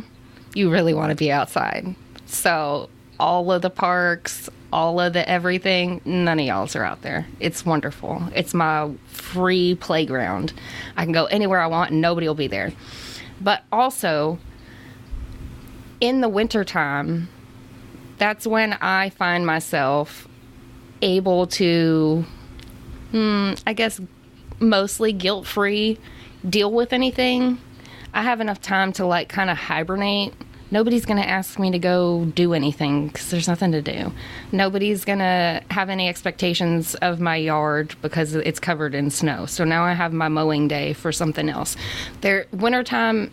you 0.53 0.69
really 0.69 0.93
want 0.93 1.09
to 1.11 1.15
be 1.15 1.31
outside. 1.31 1.95
So 2.25 2.89
all 3.19 3.49
of 3.51 3.61
the 3.61 3.69
parks, 3.69 4.49
all 4.73 4.99
of 4.99 5.13
the 5.13 5.27
everything, 5.29 6.01
none 6.03 6.39
of 6.39 6.45
y'all's 6.45 6.75
are 6.75 6.83
out 6.83 7.03
there. 7.03 7.27
It's 7.39 7.63
wonderful. 7.63 8.23
It's 8.35 8.55
my 8.55 8.91
free 9.05 9.75
playground. 9.75 10.51
I 10.97 11.03
can 11.03 11.13
go 11.13 11.25
anywhere 11.25 11.59
I 11.59 11.67
want 11.67 11.91
and 11.91 12.01
nobody 12.01 12.27
will 12.27 12.33
be 12.33 12.47
there. 12.47 12.73
But 13.39 13.63
also, 13.71 14.39
in 16.01 16.21
the 16.21 16.27
wintertime, 16.27 17.29
that's 18.17 18.47
when 18.47 18.73
I 18.73 19.09
find 19.11 19.45
myself 19.45 20.27
able 21.03 21.45
to 21.47 22.25
hmm, 23.11 23.53
I 23.67 23.73
guess 23.73 24.01
mostly 24.59 25.13
guilt 25.13 25.45
free 25.45 25.99
deal 26.49 26.71
with 26.71 26.93
anything. 26.93 27.59
I 28.11 28.23
have 28.23 28.41
enough 28.41 28.59
time 28.59 28.91
to 28.93 29.05
like 29.05 29.29
kind 29.29 29.51
of 29.51 29.57
hibernate. 29.57 30.33
Nobody's 30.73 31.05
going 31.05 31.21
to 31.21 31.29
ask 31.29 31.59
me 31.59 31.69
to 31.69 31.77
go 31.77 32.25
do 32.25 32.55
anything 32.55 33.09
because 33.09 33.29
there's 33.29 33.47
nothing 33.47 33.71
to 33.73 33.81
do. 33.83 34.11
Nobody's 34.51 35.05
going 35.05 35.19
to 35.19 35.61
have 35.69 35.87
any 35.87 36.09
expectations 36.09 36.95
of 36.95 37.19
my 37.19 37.35
yard 37.35 37.95
because 38.01 38.33
it's 38.33 38.59
covered 38.59 38.95
in 38.95 39.11
snow. 39.11 39.45
So 39.45 39.65
now 39.65 39.83
I 39.83 39.93
have 39.93 40.13
my 40.13 40.29
mowing 40.29 40.67
day 40.67 40.93
for 40.93 41.11
something 41.11 41.47
else. 41.47 41.75
There, 42.21 42.47
wintertime 42.51 43.29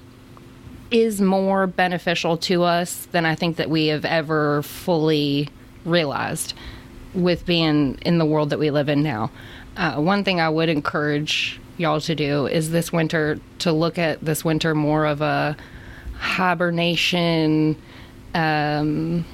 is 0.90 1.22
more 1.22 1.66
beneficial 1.66 2.36
to 2.36 2.62
us 2.62 3.06
than 3.06 3.24
I 3.24 3.36
think 3.36 3.56
that 3.56 3.70
we 3.70 3.86
have 3.86 4.04
ever 4.04 4.60
fully 4.60 5.48
realized 5.86 6.52
with 7.14 7.46
being 7.46 7.98
in 8.02 8.18
the 8.18 8.26
world 8.26 8.50
that 8.50 8.58
we 8.58 8.70
live 8.70 8.90
in 8.90 9.02
now. 9.02 9.30
Uh, 9.78 9.94
one 9.94 10.24
thing 10.24 10.42
I 10.42 10.50
would 10.50 10.68
encourage 10.68 11.58
y'all 11.78 12.02
to 12.02 12.14
do 12.14 12.46
is 12.46 12.70
this 12.70 12.92
winter 12.92 13.40
to 13.60 13.72
look 13.72 13.96
at 13.96 14.22
this 14.22 14.44
winter 14.44 14.74
more 14.74 15.06
of 15.06 15.22
a 15.22 15.56
hibernation. 16.20 17.76
Um, 18.34 19.24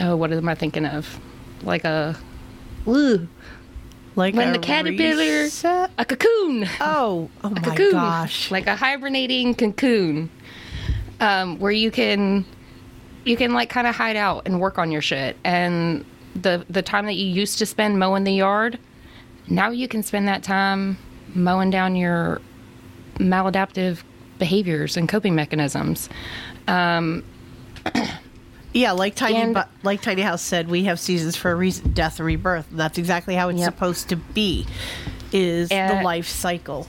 oh, 0.00 0.16
what 0.16 0.32
am 0.32 0.48
I 0.48 0.54
thinking 0.54 0.86
of? 0.86 1.18
Like 1.62 1.84
a, 1.84 2.16
ugh, 2.86 3.26
Like 4.16 4.34
when 4.34 4.48
a 4.48 4.52
the 4.52 4.58
caterpillar, 4.58 5.42
reset? 5.42 5.90
a 5.98 6.04
cocoon 6.06 6.66
Oh, 6.80 7.28
oh 7.44 7.50
my 7.50 7.60
cocoon, 7.60 7.90
gosh. 7.92 8.50
like 8.50 8.66
a 8.66 8.76
hibernating 8.76 9.54
cocoon, 9.54 10.30
um, 11.20 11.58
where 11.58 11.72
you 11.72 11.90
can 11.90 12.46
you 13.26 13.36
can 13.36 13.52
like 13.52 13.68
kind 13.68 13.86
of 13.86 13.94
hide 13.94 14.16
out 14.16 14.42
and 14.46 14.58
work 14.60 14.78
on 14.78 14.90
your 14.90 15.02
shit. 15.02 15.36
And 15.44 16.04
the 16.34 16.64
the 16.70 16.80
time 16.82 17.04
that 17.06 17.16
you 17.16 17.26
used 17.26 17.58
to 17.58 17.66
spend 17.66 17.98
mowing 17.98 18.24
the 18.24 18.32
yard, 18.32 18.78
now 19.48 19.68
you 19.70 19.86
can 19.88 20.02
spend 20.02 20.26
that 20.28 20.42
time 20.42 20.96
mowing 21.34 21.68
down 21.68 21.94
your 21.96 22.40
maladaptive 23.18 23.98
behaviors 24.40 24.96
and 24.96 25.08
coping 25.08 25.36
mechanisms. 25.36 26.08
Yeah, 28.72 28.92
like 28.92 29.16
Tiny 29.16 29.36
And- 29.36 29.54
Bu- 29.54 29.62
like 29.82 30.00
Tiny 30.00 30.22
House 30.22 30.42
said, 30.42 30.68
we 30.68 30.84
have 30.84 31.00
seasons 31.00 31.34
for 31.34 31.50
a 31.50 31.54
reason, 31.56 31.92
death 31.92 32.18
and 32.20 32.26
rebirth. 32.26 32.66
That's 32.70 32.98
exactly 32.98 33.34
how 33.34 33.48
it's 33.48 33.58
Yep. 33.58 33.66
supposed 33.74 34.08
to 34.10 34.16
be. 34.16 34.64
Is 35.32 35.68
the 35.70 35.98
Uh, 35.98 36.02
life 36.04 36.28
cycle. 36.28 36.86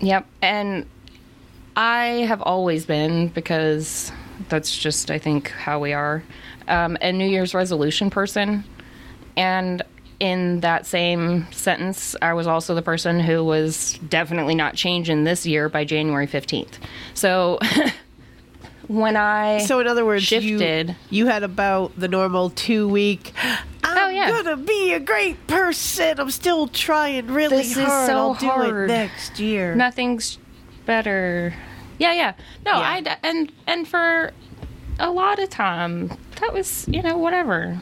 Yep. 0.00 0.24
And 0.40 0.86
I 1.76 2.24
have 2.28 2.40
always 2.42 2.84
been, 2.84 3.28
because 3.28 4.12
that's 4.48 4.76
just, 4.76 5.10
I 5.10 5.18
think, 5.18 5.50
how 5.50 5.80
we 5.80 5.92
are, 5.92 6.22
um, 6.68 6.96
a 7.00 7.10
New 7.12 7.28
Year's 7.28 7.54
resolution 7.54 8.08
person. 8.10 8.62
And 9.36 9.82
in 10.20 10.60
that 10.60 10.86
same 10.86 11.50
sentence, 11.50 12.14
I 12.22 12.34
was 12.34 12.46
also 12.46 12.74
the 12.74 12.82
person 12.82 13.18
who 13.20 13.42
was 13.42 13.98
definitely 14.08 14.54
not 14.54 14.74
changing 14.76 15.24
this 15.24 15.46
year 15.46 15.68
by 15.68 15.84
January 15.84 16.26
15th. 16.26 16.74
So 17.14 17.58
when 18.86 19.16
I. 19.16 19.58
So 19.58 19.80
in 19.80 19.86
other 19.86 20.04
words, 20.04 20.24
shifted. 20.24 20.90
you 20.90 20.94
you 21.10 21.26
had 21.26 21.42
about 21.42 21.98
the 21.98 22.08
normal 22.08 22.50
two 22.50 22.88
week. 22.88 23.32
Oh, 23.42 23.58
I'm 23.84 23.98
Oh, 23.98 24.08
yeah. 24.12 24.30
gonna 24.30 24.56
be 24.56 24.92
a 24.92 25.00
great 25.00 25.46
person. 25.46 26.20
I'm 26.20 26.30
still 26.30 26.68
trying 26.68 27.26
really 27.28 27.56
This 27.58 27.76
is 27.76 27.84
hard. 27.84 28.06
so 28.08 28.16
I'll 28.16 28.34
do 28.34 28.74
it 28.84 28.86
next 28.88 29.38
year. 29.40 29.74
nothing's 29.74 30.38
better. 30.86 31.54
Yeah, 31.98 32.12
yeah. 32.12 32.32
No, 32.64 32.72
Yeah. 32.78 32.80
I 32.80 33.16
and 33.26 33.52
and 33.66 33.88
for 33.88 34.32
a 34.98 35.10
lot 35.10 35.38
of 35.38 35.48
time 35.50 36.08
that 36.40 36.52
was 36.52 36.86
you 36.88 37.02
know 37.02 37.16
whatever. 37.16 37.80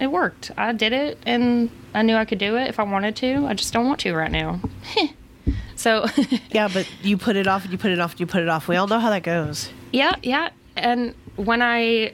It 0.00 0.08
worked. 0.08 0.50
I 0.56 0.72
did 0.72 0.92
it, 0.92 1.18
and 1.24 1.70
I 1.94 2.02
knew 2.02 2.16
I 2.16 2.24
could 2.24 2.38
do 2.38 2.56
it 2.56 2.68
if 2.68 2.78
I 2.78 2.82
wanted 2.82 3.16
to. 3.16 3.46
I 3.46 3.54
just 3.54 3.72
don't 3.72 3.86
want 3.86 4.00
to 4.00 4.14
right 4.14 4.30
now. 4.30 4.60
so, 5.76 6.06
yeah, 6.50 6.68
but 6.72 6.88
you 7.02 7.16
put 7.16 7.36
it 7.36 7.46
off 7.46 7.62
and 7.62 7.72
you 7.72 7.78
put 7.78 7.90
it 7.92 8.00
off 8.00 8.12
and 8.12 8.20
you 8.20 8.26
put 8.26 8.42
it 8.42 8.48
off. 8.48 8.68
We 8.68 8.76
all 8.76 8.86
know 8.86 8.98
how 8.98 9.10
that 9.10 9.22
goes. 9.22 9.70
yeah, 9.92 10.16
yeah. 10.22 10.50
And 10.76 11.14
when 11.36 11.62
I 11.62 12.12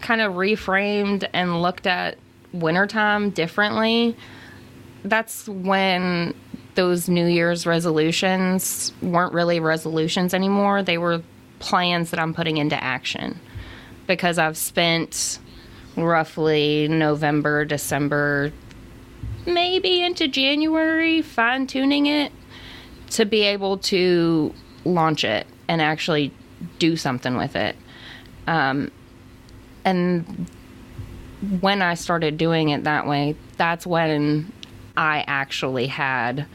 kind 0.00 0.20
of 0.20 0.34
reframed 0.34 1.28
and 1.32 1.60
looked 1.60 1.86
at 1.86 2.16
wintertime 2.52 3.30
differently, 3.30 4.16
that's 5.04 5.48
when 5.48 6.34
those 6.76 7.08
New 7.08 7.26
Year's 7.26 7.66
resolutions 7.66 8.92
weren't 9.02 9.32
really 9.32 9.58
resolutions 9.58 10.32
anymore. 10.32 10.82
They 10.84 10.98
were 10.98 11.22
plans 11.58 12.10
that 12.10 12.20
I'm 12.20 12.32
putting 12.32 12.58
into 12.58 12.82
action 12.82 13.40
because 14.06 14.38
I've 14.38 14.56
spent 14.56 15.40
roughly 16.02 16.88
November, 16.88 17.64
December, 17.64 18.52
maybe 19.46 20.02
into 20.02 20.28
January 20.28 21.22
fine 21.22 21.66
tuning 21.66 22.06
it 22.06 22.32
to 23.10 23.24
be 23.24 23.42
able 23.42 23.78
to 23.78 24.52
launch 24.84 25.24
it 25.24 25.46
and 25.68 25.80
actually 25.80 26.32
do 26.78 26.96
something 26.96 27.36
with 27.36 27.56
it. 27.56 27.76
Um, 28.46 28.90
and 29.84 30.48
when 31.60 31.82
I 31.82 31.94
started 31.94 32.36
doing 32.36 32.70
it 32.70 32.84
that 32.84 33.06
way, 33.06 33.36
that's 33.56 33.86
when 33.86 34.52
I 34.96 35.24
actually 35.26 35.86
had 35.86 36.46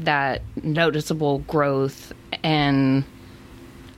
that 0.00 0.42
noticeable 0.62 1.38
growth 1.40 2.12
and 2.42 3.04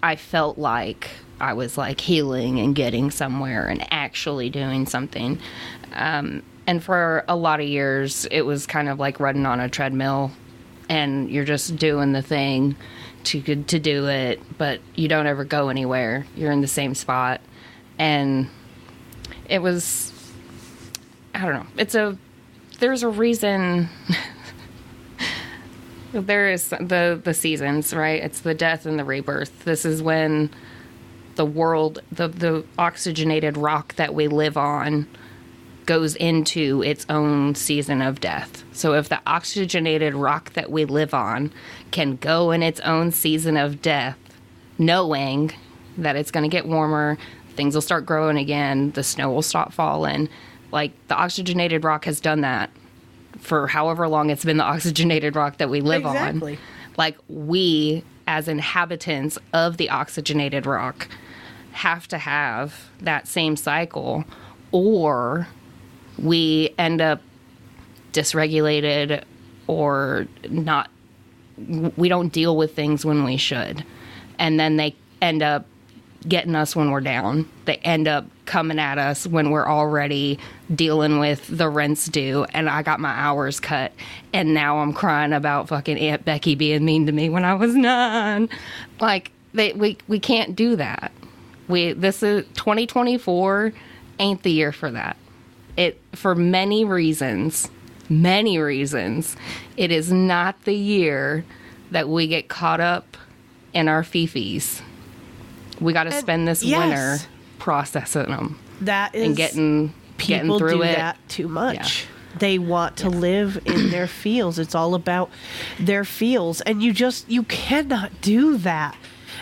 I 0.02 0.16
felt 0.16 0.58
like 0.58 1.10
I 1.40 1.52
was 1.52 1.78
like 1.78 2.00
healing 2.00 2.60
and 2.60 2.74
getting 2.74 3.10
somewhere 3.10 3.68
and 3.68 3.86
actually 3.92 4.50
doing 4.50 4.86
something. 4.86 5.38
Um, 5.94 6.42
and 6.66 6.82
for 6.82 7.24
a 7.28 7.36
lot 7.36 7.60
of 7.60 7.66
years, 7.66 8.26
it 8.30 8.42
was 8.42 8.66
kind 8.66 8.88
of 8.88 8.98
like 8.98 9.20
running 9.20 9.46
on 9.46 9.60
a 9.60 9.68
treadmill 9.68 10.32
and 10.88 11.30
you're 11.30 11.44
just 11.44 11.76
doing 11.76 12.12
the 12.12 12.22
thing 12.22 12.76
to 13.24 13.42
to 13.42 13.78
do 13.78 14.08
it, 14.08 14.40
but 14.56 14.80
you 14.94 15.08
don't 15.08 15.26
ever 15.26 15.44
go 15.44 15.68
anywhere. 15.68 16.26
You're 16.36 16.52
in 16.52 16.60
the 16.60 16.66
same 16.66 16.94
spot. 16.94 17.40
And 17.98 18.48
it 19.48 19.60
was 19.60 20.12
I 21.34 21.42
don't 21.42 21.54
know. 21.54 21.66
It's 21.76 21.94
a 21.94 22.16
there's 22.80 23.02
a 23.02 23.08
reason 23.08 23.88
there 26.12 26.50
is 26.50 26.68
the 26.68 27.20
the 27.22 27.34
seasons, 27.34 27.92
right? 27.92 28.22
It's 28.22 28.40
the 28.40 28.54
death 28.54 28.86
and 28.86 28.98
the 28.98 29.04
rebirth. 29.04 29.64
This 29.64 29.84
is 29.84 30.02
when 30.02 30.50
the 31.38 31.46
world, 31.46 32.00
the 32.12 32.28
the 32.28 32.64
oxygenated 32.76 33.56
rock 33.56 33.94
that 33.94 34.12
we 34.14 34.28
live 34.28 34.58
on 34.58 35.08
goes 35.86 36.14
into 36.16 36.82
its 36.82 37.06
own 37.08 37.54
season 37.54 38.02
of 38.02 38.20
death. 38.20 38.62
So 38.72 38.92
if 38.92 39.08
the 39.08 39.20
oxygenated 39.26 40.12
rock 40.14 40.52
that 40.52 40.70
we 40.70 40.84
live 40.84 41.14
on 41.14 41.50
can 41.90 42.16
go 42.16 42.50
in 42.50 42.62
its 42.62 42.80
own 42.80 43.10
season 43.12 43.56
of 43.56 43.80
death, 43.80 44.18
knowing 44.76 45.50
that 45.96 46.14
it's 46.16 46.30
going 46.30 46.42
to 46.44 46.54
get 46.54 46.66
warmer, 46.66 47.16
things 47.56 47.74
will 47.74 47.80
start 47.80 48.04
growing 48.04 48.36
again, 48.36 48.90
the 48.90 49.02
snow 49.02 49.30
will 49.32 49.40
stop 49.40 49.72
falling. 49.72 50.28
Like 50.72 50.92
the 51.08 51.14
oxygenated 51.16 51.82
rock 51.84 52.04
has 52.04 52.20
done 52.20 52.42
that 52.42 52.68
for 53.38 53.66
however 53.68 54.06
long 54.08 54.28
it's 54.28 54.44
been 54.44 54.58
the 54.58 54.64
oxygenated 54.74 55.36
rock 55.36 55.56
that 55.56 55.70
we 55.70 55.80
live 55.80 56.04
Exactly. 56.04 56.54
on. 56.54 56.58
Like 56.98 57.16
we 57.28 58.04
as 58.26 58.46
inhabitants 58.46 59.38
of 59.54 59.78
the 59.78 59.88
oxygenated 59.88 60.66
rock 60.66 61.08
have 61.78 62.08
to 62.08 62.18
have 62.18 62.74
that 63.00 63.28
same 63.28 63.56
cycle 63.56 64.24
or 64.72 65.46
we 66.18 66.74
end 66.78 67.00
up 67.00 67.22
dysregulated 68.12 69.22
or 69.66 70.26
not 70.48 70.90
we 71.96 72.08
don't 72.08 72.32
deal 72.32 72.56
with 72.56 72.74
things 72.74 73.04
when 73.04 73.24
we 73.24 73.36
should 73.36 73.84
and 74.38 74.58
then 74.58 74.76
they 74.76 74.94
end 75.20 75.42
up 75.42 75.66
getting 76.26 76.54
us 76.54 76.74
when 76.74 76.90
we're 76.90 77.00
down. 77.00 77.48
They 77.64 77.76
end 77.76 78.08
up 78.08 78.26
coming 78.44 78.78
at 78.78 78.98
us 78.98 79.26
when 79.26 79.50
we're 79.50 79.68
already 79.68 80.38
dealing 80.74 81.18
with 81.18 81.46
the 81.48 81.68
rents 81.68 82.06
due 82.06 82.44
and 82.52 82.68
I 82.68 82.82
got 82.82 82.98
my 82.98 83.10
hours 83.10 83.60
cut 83.60 83.92
and 84.32 84.54
now 84.54 84.78
I'm 84.78 84.92
crying 84.92 85.32
about 85.32 85.68
fucking 85.68 85.98
Aunt 85.98 86.24
Becky 86.24 86.54
being 86.54 86.84
mean 86.84 87.06
to 87.06 87.12
me 87.12 87.28
when 87.28 87.44
I 87.44 87.54
was 87.54 87.74
9. 87.74 88.48
Like 89.00 89.30
they 89.54 89.72
we 89.74 89.98
we 90.08 90.18
can't 90.18 90.56
do 90.56 90.76
that. 90.76 91.12
We 91.68 91.92
this 91.92 92.22
is 92.22 92.44
2024 92.54 93.72
ain't 94.18 94.42
the 94.42 94.50
year 94.50 94.72
for 94.72 94.90
that. 94.90 95.16
It 95.76 96.00
for 96.14 96.34
many 96.34 96.84
reasons, 96.84 97.70
many 98.08 98.58
reasons, 98.58 99.36
it 99.76 99.92
is 99.92 100.10
not 100.12 100.64
the 100.64 100.74
year 100.74 101.44
that 101.90 102.08
we 102.08 102.26
get 102.26 102.48
caught 102.48 102.80
up 102.80 103.16
in 103.72 103.88
our 103.88 104.02
fifis. 104.02 104.80
We 105.80 105.92
got 105.92 106.04
to 106.04 106.12
spend 106.12 106.48
this 106.48 106.62
yes. 106.62 106.80
winter 106.80 107.30
processing 107.58 108.26
them 108.26 108.58
That 108.80 109.14
is 109.14 109.26
and 109.26 109.36
getting 109.36 109.94
getting 110.18 110.46
people 110.46 110.58
through 110.58 110.70
do 110.70 110.82
it. 110.82 110.96
that 110.96 111.16
too 111.28 111.48
much. 111.48 112.06
They 112.38 112.58
want 112.58 112.96
to 112.98 113.08
live 113.08 113.58
in 113.64 113.90
their 113.90 114.06
feels. 114.06 114.58
It's 114.58 114.74
all 114.74 114.94
about 114.94 115.30
their 115.78 116.04
feels, 116.04 116.60
and 116.62 116.82
you 116.82 116.92
just 116.92 117.28
you 117.28 117.44
cannot 117.44 118.20
do 118.20 118.56
that. 118.58 118.96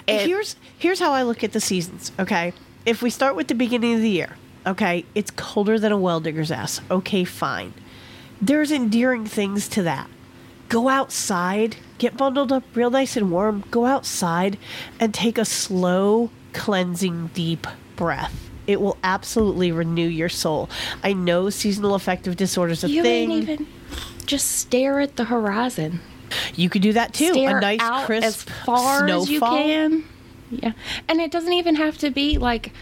And 0.09 0.29
here's 0.29 0.57
here's 0.79 1.01
how 1.01 1.13
I 1.13 1.23
look 1.23 1.43
at 1.45 1.53
the 1.53 1.61
seasons. 1.61 2.13
Okay, 2.19 2.53
if 2.85 3.03
we 3.03 3.11
start 3.11 3.37
with 3.37 3.49
the 3.49 3.55
beginning 3.55 3.95
of 3.95 4.01
the 4.01 4.11
year, 4.11 4.37
okay, 4.67 5.05
it's 5.15 5.31
colder 5.31 5.79
than 5.79 5.93
a 5.93 5.99
well 5.99 6.21
digger's 6.21 6.51
ass. 6.51 6.81
Okay, 6.91 7.25
fine. 7.25 7.75
There's 8.41 8.71
endearing 8.71 9.27
things 9.27 9.69
to 9.71 9.83
that. 9.83 10.09
Go 10.69 10.89
outside, 10.89 11.77
get 11.99 12.17
bundled 12.17 12.53
up 12.53 12.65
real 12.75 12.91
nice 12.91 13.17
and 13.17 13.31
warm. 13.31 13.65
Go 13.71 13.87
outside 13.87 14.59
and 15.01 15.15
take 15.15 15.39
a 15.39 15.45
slow, 15.45 16.31
cleansing, 16.53 17.29
deep 17.35 17.67
breath. 17.95 18.51
It 18.67 18.81
will 18.81 18.99
absolutely 19.05 19.71
renew 19.71 20.09
your 20.09 20.29
soul. 20.29 20.69
I 21.05 21.13
know 21.13 21.51
seasonal 21.51 21.95
affective 21.95 22.37
disorder 22.37 22.73
is 22.73 22.83
a 22.83 22.91
You 22.91 23.03
thing. 23.03 23.31
ain't 23.31 23.43
even 23.49 23.67
just 24.27 24.51
stare 24.51 24.99
at 24.99 25.15
the 25.17 25.25
horizon. 25.27 26.01
You 26.55 26.69
could 26.69 26.83
do 26.83 26.93
that 26.93 27.15
too. 27.15 27.33
Stare 27.33 27.59
a 27.59 27.61
nice 27.61 27.81
out 27.81 28.07
crisp 28.07 28.25
as 28.25 28.43
far 28.65 29.07
snowfall. 29.07 29.23
as 29.23 29.31
you 29.31 29.41
can. 29.41 30.05
Yeah, 30.51 30.73
and 31.09 31.21
it 31.21 31.31
doesn't 31.31 31.53
even 31.53 31.77
have 31.77 31.99
to 31.99 32.11
be 32.11 32.39
like 32.39 32.73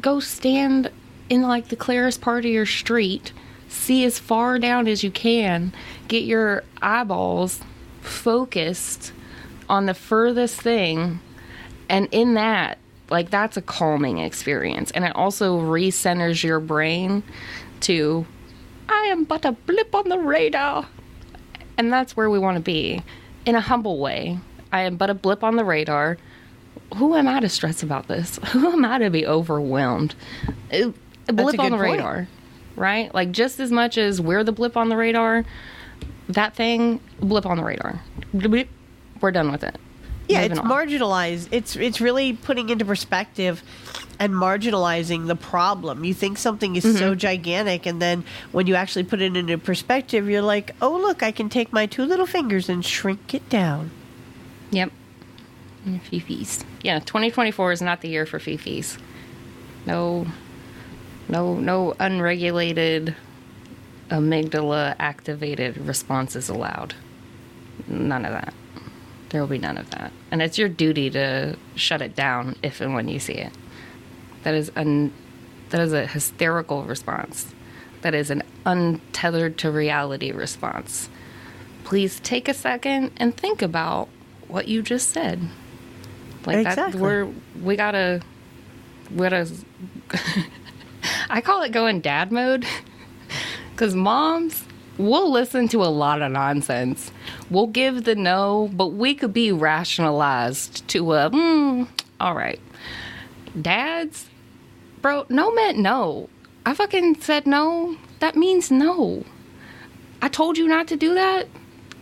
go 0.00 0.20
stand 0.20 0.90
in 1.28 1.42
like 1.42 1.68
the 1.68 1.76
clearest 1.76 2.20
part 2.20 2.44
of 2.44 2.50
your 2.50 2.66
street, 2.66 3.32
see 3.68 4.04
as 4.04 4.18
far 4.18 4.58
down 4.58 4.86
as 4.86 5.02
you 5.02 5.10
can, 5.10 5.72
get 6.08 6.24
your 6.24 6.64
eyeballs 6.80 7.60
focused 8.00 9.12
on 9.68 9.86
the 9.86 9.94
furthest 9.94 10.60
thing, 10.60 11.20
and 11.88 12.08
in 12.12 12.34
that, 12.34 12.78
like 13.10 13.30
that's 13.30 13.56
a 13.56 13.62
calming 13.62 14.18
experience, 14.18 14.90
and 14.90 15.04
it 15.04 15.14
also 15.16 15.58
recenters 15.58 16.42
your 16.42 16.60
brain 16.60 17.22
to. 17.80 18.26
I 18.88 19.06
am 19.06 19.24
but 19.24 19.44
a 19.44 19.52
blip 19.52 19.94
on 19.94 20.08
the 20.08 20.18
radar. 20.18 20.86
And 21.78 21.92
that's 21.92 22.16
where 22.16 22.28
we 22.30 22.38
want 22.38 22.56
to 22.56 22.62
be 22.62 23.02
in 23.46 23.54
a 23.54 23.60
humble 23.60 23.98
way. 23.98 24.38
I 24.72 24.82
am 24.82 24.96
but 24.96 25.10
a 25.10 25.14
blip 25.14 25.42
on 25.44 25.56
the 25.56 25.64
radar. 25.64 26.18
Who 26.96 27.14
am 27.16 27.26
I 27.28 27.40
to 27.40 27.48
stress 27.48 27.82
about 27.82 28.08
this? 28.08 28.38
Who 28.52 28.70
am 28.72 28.84
I 28.84 28.98
to 28.98 29.10
be 29.10 29.26
overwhelmed? 29.26 30.14
Uh, 30.72 30.92
A 31.28 31.32
blip 31.32 31.58
a 31.58 31.62
on 31.62 31.70
the 31.72 31.76
point. 31.78 31.92
radar, 31.92 32.28
right? 32.76 33.12
Like 33.14 33.32
just 33.32 33.60
as 33.60 33.70
much 33.70 33.98
as 33.98 34.20
we're 34.20 34.44
the 34.44 34.52
blip 34.52 34.76
on 34.76 34.88
the 34.88 34.96
radar, 34.96 35.44
that 36.28 36.54
thing, 36.54 37.00
blip 37.20 37.46
on 37.46 37.56
the 37.58 37.64
radar. 37.64 38.00
We're 39.20 39.30
done 39.32 39.50
with 39.52 39.62
it. 39.64 39.76
Yeah, 40.28 40.38
Moving 40.42 40.50
it's 40.52 40.60
on. 40.60 40.68
marginalized. 40.70 41.48
It's 41.50 41.76
it's 41.76 42.00
really 42.00 42.32
putting 42.32 42.68
into 42.70 42.84
perspective 42.84 43.62
and 44.18 44.32
marginalizing 44.32 45.26
the 45.26 45.36
problem. 45.36 46.04
You 46.04 46.14
think 46.14 46.38
something 46.38 46.76
is 46.76 46.84
Mm-hmm. 46.84 46.96
so 46.98 47.14
gigantic, 47.14 47.86
and 47.86 48.00
then 48.00 48.24
when 48.52 48.66
you 48.66 48.74
actually 48.74 49.04
put 49.04 49.20
it 49.20 49.36
into 49.36 49.56
perspective, 49.58 50.28
you're 50.28 50.42
like, 50.42 50.74
"Oh, 50.82 50.96
look! 50.96 51.22
I 51.22 51.32
can 51.32 51.48
take 51.48 51.72
my 51.72 51.86
two 51.86 52.04
little 52.04 52.26
fingers 52.26 52.68
and 52.68 52.84
shrink 52.84 53.34
it 53.34 53.48
down." 53.48 53.90
Yep. 54.70 54.90
And 55.84 56.04
Fifis. 56.04 56.62
Yeah, 56.82 57.00
2024 57.00 57.72
is 57.72 57.82
not 57.82 58.00
the 58.00 58.08
year 58.08 58.24
for 58.26 58.38
Fifis. 58.38 58.98
No, 59.86 60.26
no, 61.28 61.54
no 61.56 61.94
unregulated 61.98 63.16
amygdala 64.10 64.94
activated 64.98 65.76
responses 65.78 66.48
allowed. 66.48 66.94
None 67.88 68.24
of 68.24 68.32
that. 68.32 68.54
There 69.30 69.40
will 69.40 69.48
be 69.48 69.58
none 69.58 69.78
of 69.78 69.90
that. 69.90 70.12
And 70.30 70.42
it's 70.42 70.58
your 70.58 70.68
duty 70.68 71.08
to 71.10 71.56
shut 71.74 72.02
it 72.02 72.14
down 72.14 72.56
if 72.62 72.80
and 72.80 72.94
when 72.94 73.08
you 73.08 73.18
see 73.18 73.32
it. 73.34 73.52
That 74.42 74.54
is 74.54 74.70
un, 74.76 75.12
that 75.70 75.80
is 75.80 75.92
a 75.92 76.06
hysterical 76.06 76.84
response. 76.84 77.54
That 78.02 78.14
is 78.14 78.30
an 78.30 78.42
untethered 78.64 79.58
to 79.58 79.70
reality 79.70 80.32
response 80.32 81.08
please 81.92 82.20
take 82.20 82.48
a 82.48 82.54
second 82.54 83.10
and 83.18 83.36
think 83.36 83.60
about 83.60 84.08
what 84.48 84.68
you 84.68 84.80
just 84.80 85.10
said. 85.10 85.40
Like 86.46 86.66
Exactly. 86.66 86.92
that, 86.92 86.98
we're 86.98 87.28
we 87.62 87.76
gotta, 87.76 88.22
we 89.10 89.18
gotta. 89.18 89.46
I 91.28 91.42
call 91.42 91.62
it 91.62 91.70
going 91.70 92.00
dad 92.00 92.32
mode, 92.32 92.64
because 93.72 93.94
moms 93.94 94.64
we'll 94.98 95.30
listen 95.30 95.68
to 95.68 95.82
a 95.82 95.92
lot 95.92 96.22
of 96.22 96.32
nonsense. 96.32 97.10
We'll 97.50 97.66
give 97.66 98.04
the 98.04 98.14
no, 98.14 98.70
but 98.72 98.88
we 98.88 99.14
could 99.14 99.32
be 99.32 99.52
rationalized 99.52 100.88
to 100.88 101.12
a 101.12 101.30
mm, 101.30 101.88
all 102.20 102.34
right. 102.34 102.60
Dads, 103.60 104.30
bro, 105.02 105.26
no 105.28 105.52
meant 105.52 105.78
no. 105.78 106.28
I 106.64 106.74
fucking 106.74 107.20
said 107.20 107.46
no. 107.46 107.96
That 108.20 108.36
means 108.36 108.70
no. 108.70 109.24
I 110.22 110.28
told 110.28 110.56
you 110.56 110.68
not 110.68 110.86
to 110.88 110.96
do 110.96 111.14
that. 111.14 111.48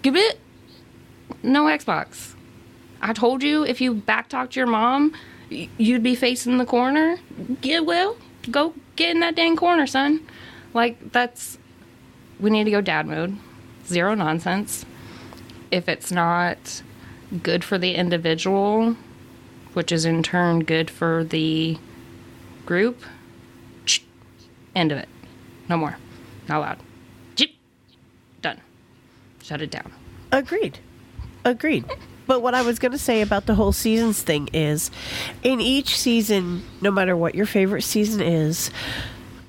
Give 0.02 0.14
it. 0.14 0.39
No 1.43 1.64
Xbox. 1.64 2.35
I 3.01 3.14
told 3.14 3.43
you 3.43 3.64
if 3.64 3.81
you 3.81 3.94
backtalked 3.94 4.55
your 4.55 4.66
mom, 4.66 5.14
you'd 5.48 6.02
be 6.02 6.14
facing 6.14 6.59
the 6.59 6.66
corner. 6.66 7.18
Get 7.62 7.86
well, 7.86 8.16
go 8.51 8.74
get 8.97 9.12
in 9.12 9.20
that 9.20 9.35
dang 9.35 9.56
corner, 9.56 9.86
son. 9.86 10.27
Like, 10.74 11.12
that's. 11.12 11.59
We 12.39 12.51
need 12.51 12.64
to 12.64 12.70
go 12.70 12.81
dad 12.81 13.06
mode. 13.06 13.39
Zero 13.86 14.14
nonsense. 14.14 14.85
If 15.70 15.89
it's 15.89 16.12
not 16.12 16.82
good 17.43 17.64
for 17.64 17.78
the 17.78 17.94
individual, 17.94 18.97
which 19.72 19.93
is 19.93 20.05
in 20.05 20.22
turn 20.22 20.60
good 20.60 20.90
for 20.90 21.24
the 21.24 21.78
group, 22.71 23.03
end 24.77 24.93
of 24.93 24.99
it. 24.99 25.09
No 25.69 25.77
more. 25.77 25.97
Not 26.49 26.59
allowed. 26.59 26.79
Done. 28.43 28.61
Shut 29.43 29.61
it 29.61 29.73
down. 29.73 29.91
Agreed. 30.31 30.79
Agreed. 31.45 31.85
But 32.29 32.43
what 32.43 32.55
I 32.55 32.63
was 32.63 32.79
going 32.79 32.93
to 32.93 32.99
say 32.99 33.23
about 33.23 33.47
the 33.47 33.57
whole 33.57 33.73
seasons 33.73 34.23
thing 34.23 34.51
is 34.53 34.93
in 35.43 35.61
each 35.61 35.99
season, 35.99 36.63
no 36.81 36.93
matter 36.93 37.17
what 37.17 37.35
your 37.35 37.45
favorite 37.45 37.83
season 37.83 38.21
is, 38.21 38.71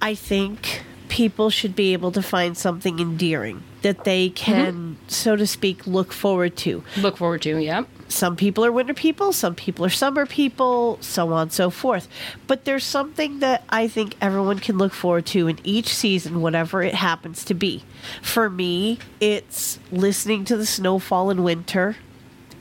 I 0.01 0.15
think 0.15 0.81
people 1.07 1.51
should 1.51 1.75
be 1.75 1.93
able 1.93 2.11
to 2.13 2.23
find 2.23 2.57
something 2.57 2.99
endearing 2.99 3.61
that 3.81 4.03
they 4.03 4.29
mm-hmm. 4.29 4.35
can, 4.35 4.97
so 5.07 5.35
to 5.35 5.47
speak, 5.47 5.87
look 5.87 6.13
forward 6.13 6.55
to. 6.57 6.83
Look 6.97 7.17
forward 7.17 7.41
to, 7.43 7.57
yep. 7.57 7.87
Some 8.07 8.35
people 8.35 8.65
are 8.65 8.71
winter 8.71 8.93
people, 8.93 9.31
some 9.31 9.55
people 9.55 9.85
are 9.85 9.89
summer 9.89 10.25
people, 10.25 10.97
so 10.99 11.31
on 11.31 11.43
and 11.43 11.53
so 11.53 11.69
forth. 11.69 12.09
But 12.45 12.65
there's 12.65 12.83
something 12.83 13.39
that 13.39 13.63
I 13.69 13.87
think 13.87 14.15
everyone 14.19 14.59
can 14.59 14.77
look 14.77 14.93
forward 14.93 15.25
to 15.27 15.47
in 15.47 15.59
each 15.63 15.87
season, 15.87 16.41
whatever 16.41 16.83
it 16.83 16.93
happens 16.93 17.45
to 17.45 17.53
be. 17.53 17.83
For 18.21 18.49
me, 18.49 18.99
it's 19.21 19.79
listening 19.91 20.43
to 20.45 20.57
the 20.57 20.65
snowfall 20.65 21.29
in 21.29 21.43
winter. 21.43 21.95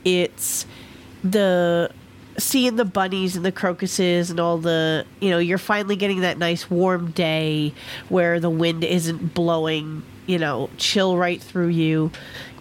It's 0.05 0.67
the 1.25 1.91
seeing 2.39 2.77
the 2.77 2.85
bunnies 2.85 3.37
and 3.37 3.45
the 3.45 3.53
crocuses 3.53 4.31
and 4.31 4.41
all 4.41 4.57
the 4.57 5.05
you 5.21 5.29
know 5.31 5.39
you're 5.39 5.59
finally 5.59 5.97
getting 5.97 6.21
that 6.21 6.39
nice 6.39 6.71
warm 6.71 7.11
day 7.11 7.75
where 8.09 8.41
the 8.41 8.49
wind 8.49 8.83
isn't 8.85 9.35
blowing 9.35 10.03
you 10.31 10.39
know 10.39 10.71
chill 10.77 11.17
right 11.17 11.43
through 11.43 11.67
you 11.67 12.11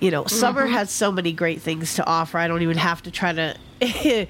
you 0.02 0.10
know 0.10 0.26
summer 0.26 0.64
mm-hmm. 0.64 0.74
has 0.74 0.90
so 0.90 1.12
many 1.12 1.32
great 1.32 1.62
things 1.62 1.94
to 1.94 2.06
offer 2.08 2.40
i 2.40 2.48
don't 2.48 2.64
even 2.64 2.78
have 2.78 3.04
to 3.04 3.12
try 3.12 3.32
to 3.32 3.56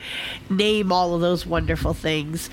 name 0.50 0.92
all 0.92 1.16
of 1.16 1.22
those 1.22 1.46
wonderful 1.46 1.94
things 1.94 2.50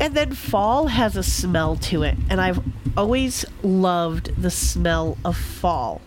and 0.00 0.14
then 0.14 0.32
fall 0.32 0.86
has 0.86 1.16
a 1.16 1.22
smell 1.22 1.76
to 1.76 2.02
it 2.02 2.16
and 2.30 2.40
i've 2.40 2.60
always 2.96 3.44
loved 3.62 4.34
the 4.40 4.50
smell 4.50 5.18
of 5.22 5.36
fall 5.36 6.00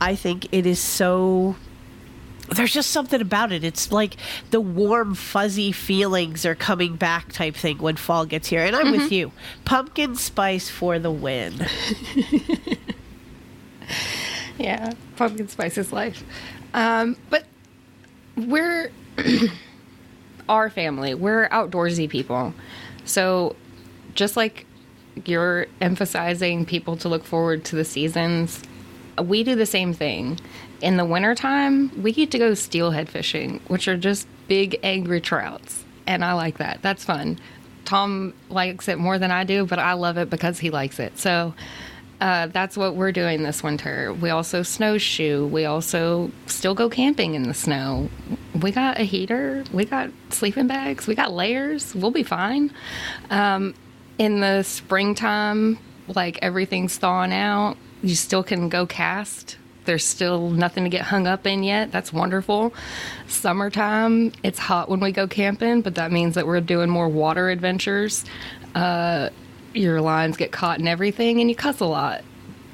i 0.00 0.16
think 0.16 0.52
it 0.52 0.66
is 0.66 0.80
so 0.80 1.54
there's 2.54 2.72
just 2.72 2.90
something 2.90 3.20
about 3.20 3.50
it. 3.50 3.64
It's 3.64 3.90
like 3.90 4.16
the 4.52 4.60
warm, 4.60 5.16
fuzzy 5.16 5.72
feelings 5.72 6.46
are 6.46 6.54
coming 6.54 6.94
back 6.94 7.32
type 7.32 7.56
thing 7.56 7.78
when 7.78 7.96
fall 7.96 8.24
gets 8.24 8.46
here. 8.46 8.62
And 8.64 8.76
I'm 8.76 8.92
with 8.92 9.02
mm-hmm. 9.02 9.14
you. 9.14 9.32
Pumpkin 9.64 10.14
spice 10.14 10.70
for 10.70 11.00
the 11.00 11.10
win. 11.10 11.66
Yeah, 14.58 14.94
pumpkin 15.16 15.48
spice 15.48 15.76
is 15.76 15.92
life. 15.92 16.24
Um, 16.72 17.18
but 17.28 17.44
we're, 18.38 18.90
our 20.48 20.70
family. 20.70 21.14
We're 21.14 21.48
outdoorsy 21.50 22.08
people. 22.08 22.54
So 23.04 23.54
just 24.14 24.36
like 24.36 24.66
you're 25.24 25.66
emphasizing 25.80 26.66
people 26.66 26.96
to 26.98 27.08
look 27.08 27.24
forward 27.24 27.64
to 27.66 27.76
the 27.76 27.84
seasons, 27.84 28.62
we 29.22 29.44
do 29.44 29.54
the 29.54 29.66
same 29.66 29.92
thing. 29.94 30.38
In 30.80 30.96
the 30.96 31.04
wintertime, 31.04 32.02
we 32.02 32.12
get 32.12 32.30
to 32.32 32.38
go 32.38 32.52
steelhead 32.52 33.08
fishing, 33.08 33.60
which 33.68 33.88
are 33.88 33.96
just 33.96 34.28
big 34.46 34.78
angry 34.82 35.20
trouts. 35.20 35.84
And 36.06 36.24
I 36.24 36.34
like 36.34 36.58
that. 36.58 36.82
That's 36.82 37.04
fun. 37.04 37.38
Tom 37.84 38.34
likes 38.50 38.88
it 38.88 38.98
more 38.98 39.18
than 39.18 39.30
I 39.30 39.44
do, 39.44 39.64
but 39.64 39.78
I 39.78 39.94
love 39.94 40.18
it 40.18 40.28
because 40.28 40.58
he 40.58 40.70
likes 40.70 40.98
it. 40.98 41.18
So 41.18 41.54
uh, 42.20 42.46
that's 42.46 42.76
what 42.76 42.96
we're 42.96 43.12
doing 43.12 43.42
this 43.42 43.62
winter. 43.62 44.12
We 44.12 44.30
also 44.30 44.62
snowshoe. 44.62 45.46
We 45.46 45.64
also 45.66 46.30
still 46.46 46.74
go 46.74 46.88
camping 46.88 47.34
in 47.34 47.42
the 47.44 47.54
snow. 47.54 48.08
We 48.60 48.72
got 48.72 48.98
a 48.98 49.02
heater. 49.02 49.64
We 49.72 49.84
got 49.84 50.10
sleeping 50.30 50.66
bags. 50.66 51.06
We 51.06 51.14
got 51.14 51.32
layers. 51.32 51.94
We'll 51.94 52.10
be 52.10 52.22
fine. 52.22 52.72
Um, 53.28 53.74
in 54.18 54.40
the 54.40 54.62
springtime, 54.62 55.78
like 56.08 56.38
everything's 56.40 56.96
thawing 56.96 57.34
out, 57.34 57.76
you 58.02 58.14
still 58.14 58.42
can 58.42 58.68
go 58.68 58.86
cast. 58.86 59.58
There's 59.84 60.04
still 60.04 60.50
nothing 60.50 60.84
to 60.84 60.90
get 60.90 61.02
hung 61.02 61.26
up 61.26 61.46
in 61.46 61.62
yet. 61.62 61.92
That's 61.92 62.12
wonderful. 62.12 62.74
Summertime, 63.28 64.32
it's 64.42 64.58
hot 64.58 64.88
when 64.88 65.00
we 65.00 65.12
go 65.12 65.28
camping, 65.28 65.82
but 65.82 65.94
that 65.96 66.10
means 66.10 66.34
that 66.34 66.46
we're 66.46 66.60
doing 66.60 66.88
more 66.88 67.08
water 67.08 67.50
adventures. 67.50 68.24
Uh, 68.74 69.30
your 69.76 70.00
lines 70.00 70.36
get 70.36 70.52
caught 70.52 70.78
and 70.78 70.88
everything, 70.88 71.40
and 71.40 71.48
you 71.50 71.56
cuss 71.56 71.80
a 71.80 71.86
lot, 71.86 72.22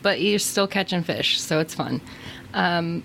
but 0.03 0.20
you're 0.20 0.39
still 0.39 0.66
catching 0.66 1.03
fish, 1.03 1.41
so 1.41 1.59
it's 1.59 1.74
fun. 1.74 2.01
Um, 2.55 3.03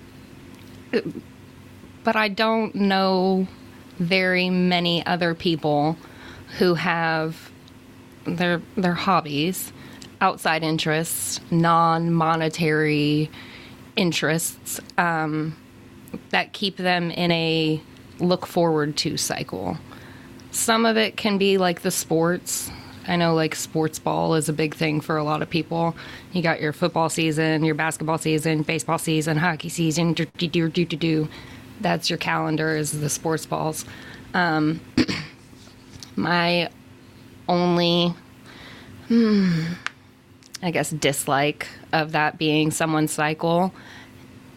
but 2.03 2.15
I 2.15 2.27
don't 2.29 2.73
know 2.75 3.47
very 3.99 4.49
many 4.49 5.05
other 5.05 5.33
people 5.33 5.97
who 6.59 6.75
have 6.75 7.51
their 8.25 8.61
their 8.75 8.93
hobbies, 8.93 9.73
outside 10.21 10.63
interests, 10.63 11.39
non-monetary 11.51 13.29
interests 13.95 14.79
um, 14.97 15.55
that 16.29 16.53
keep 16.53 16.77
them 16.77 17.11
in 17.11 17.31
a 17.31 17.81
look 18.19 18.45
forward 18.45 18.95
to 18.97 19.17
cycle. 19.17 19.77
Some 20.51 20.85
of 20.85 20.97
it 20.97 21.17
can 21.17 21.37
be 21.37 21.57
like 21.57 21.81
the 21.81 21.91
sports. 21.91 22.71
I 23.07 23.15
know 23.15 23.33
like 23.33 23.55
sports 23.55 23.99
ball 23.99 24.35
is 24.35 24.49
a 24.49 24.53
big 24.53 24.75
thing 24.75 24.99
for 24.99 25.17
a 25.17 25.23
lot 25.23 25.41
of 25.41 25.49
people. 25.49 25.95
You 26.33 26.41
got 26.41 26.59
your 26.59 26.73
football 26.73 27.09
season, 27.09 27.63
your 27.63 27.75
basketball 27.75 28.17
season, 28.17 28.63
baseball 28.63 28.97
season, 28.97 29.37
hockey 29.37 29.69
season, 29.69 30.13
do 30.13 30.25
do 30.25 30.47
do 30.47 30.69
do 30.69 30.85
do. 30.85 31.29
That's 31.79 32.09
your 32.09 32.17
calendar 32.17 32.75
is 32.75 32.99
the 32.99 33.09
sports 33.09 33.45
balls. 33.45 33.85
Um, 34.33 34.81
my 36.15 36.69
only, 37.47 38.13
hmm, 39.07 39.63
I 40.61 40.71
guess, 40.71 40.89
dislike 40.89 41.67
of 41.93 42.11
that 42.11 42.37
being 42.37 42.71
someone's 42.71 43.11
cycle 43.11 43.73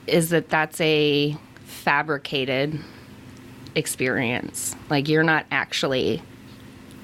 is 0.06 0.30
that 0.30 0.48
that's 0.48 0.80
a 0.80 1.36
fabricated 1.64 2.80
experience. 3.74 4.74
Like 4.88 5.08
you're 5.08 5.22
not 5.22 5.46
actually 5.50 6.22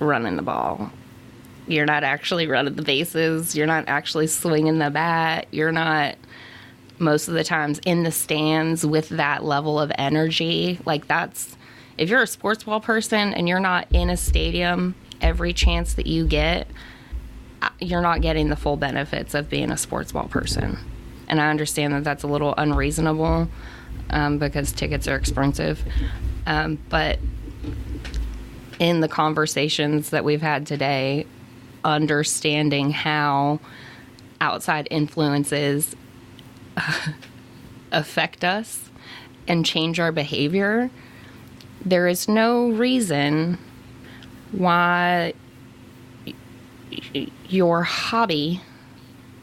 running 0.01 0.37
the 0.37 0.43
ball. 0.43 0.91
You're 1.67 1.87
not 1.87 2.05
actually 2.05 2.47
running 2.47 2.75
the 2.75 2.83
bases. 2.83 3.57
You're 3.57 3.67
not 3.67 3.85
actually 3.89 4.27
swinging 4.29 4.79
the 4.79 4.91
bat. 4.91 5.47
You're 5.51 5.73
not 5.73 6.17
most 6.99 7.29
of 7.29 7.35
the 7.35 7.45
times 7.45 7.81
in 7.85 8.05
the 8.05 8.13
stands 8.13 8.87
with 8.87 9.09
that 9.11 9.45
level 9.45 9.79
of 9.79 9.93
energy. 9.99 10.79
Like 10.85 11.07
that's 11.07 11.57
if 11.99 12.09
you're 12.09 12.23
a 12.23 12.27
sports 12.27 12.65
ball 12.65 12.81
person 12.81 13.35
and 13.35 13.49
you're 13.49 13.61
not 13.61 13.87
in 13.93 14.11
a 14.11 14.17
stadium 14.17 14.95
every 15.21 15.53
chance 15.53 15.95
that 15.95 16.07
you 16.07 16.27
get, 16.27 16.69
uh, 17.63 17.71
you're 17.81 18.03
not 18.03 18.21
getting 18.21 18.49
the 18.49 18.57
full 18.57 18.77
benefits 18.77 19.35
of 19.35 19.49
being 19.49 19.71
a 19.71 19.77
sports 19.77 20.13
ball 20.13 20.29
person. 20.29 20.79
And 21.29 21.41
I 21.41 21.51
understand 21.51 21.95
that 21.95 22.05
that's 22.05 22.23
a 22.23 22.27
little 22.27 22.55
unreasonable 22.57 23.49
um, 24.11 24.39
because 24.39 24.73
tickets 24.73 25.09
are 25.09 25.17
expensive. 25.17 25.83
Um, 26.47 26.79
but 26.89 27.19
in 28.79 29.01
the 29.01 29.09
conversations 29.09 30.11
that 30.11 30.25
we've 30.25 30.43
had 30.43 30.67
today, 30.67 31.27
understanding 31.87 32.91
how 32.91 33.61
outside 34.41 34.89
influences 34.91 35.95
uh, 36.77 37.13
affect 37.93 38.45
us 38.45 38.91
and 39.49 39.65
change 39.65 40.01
our 40.01 40.13
behavior, 40.13 40.91
there 41.85 42.09
is 42.09 42.29
no 42.29 42.69
reason 42.71 43.57
why 44.51 45.33
your 47.49 47.85
hobby, 47.85 48.61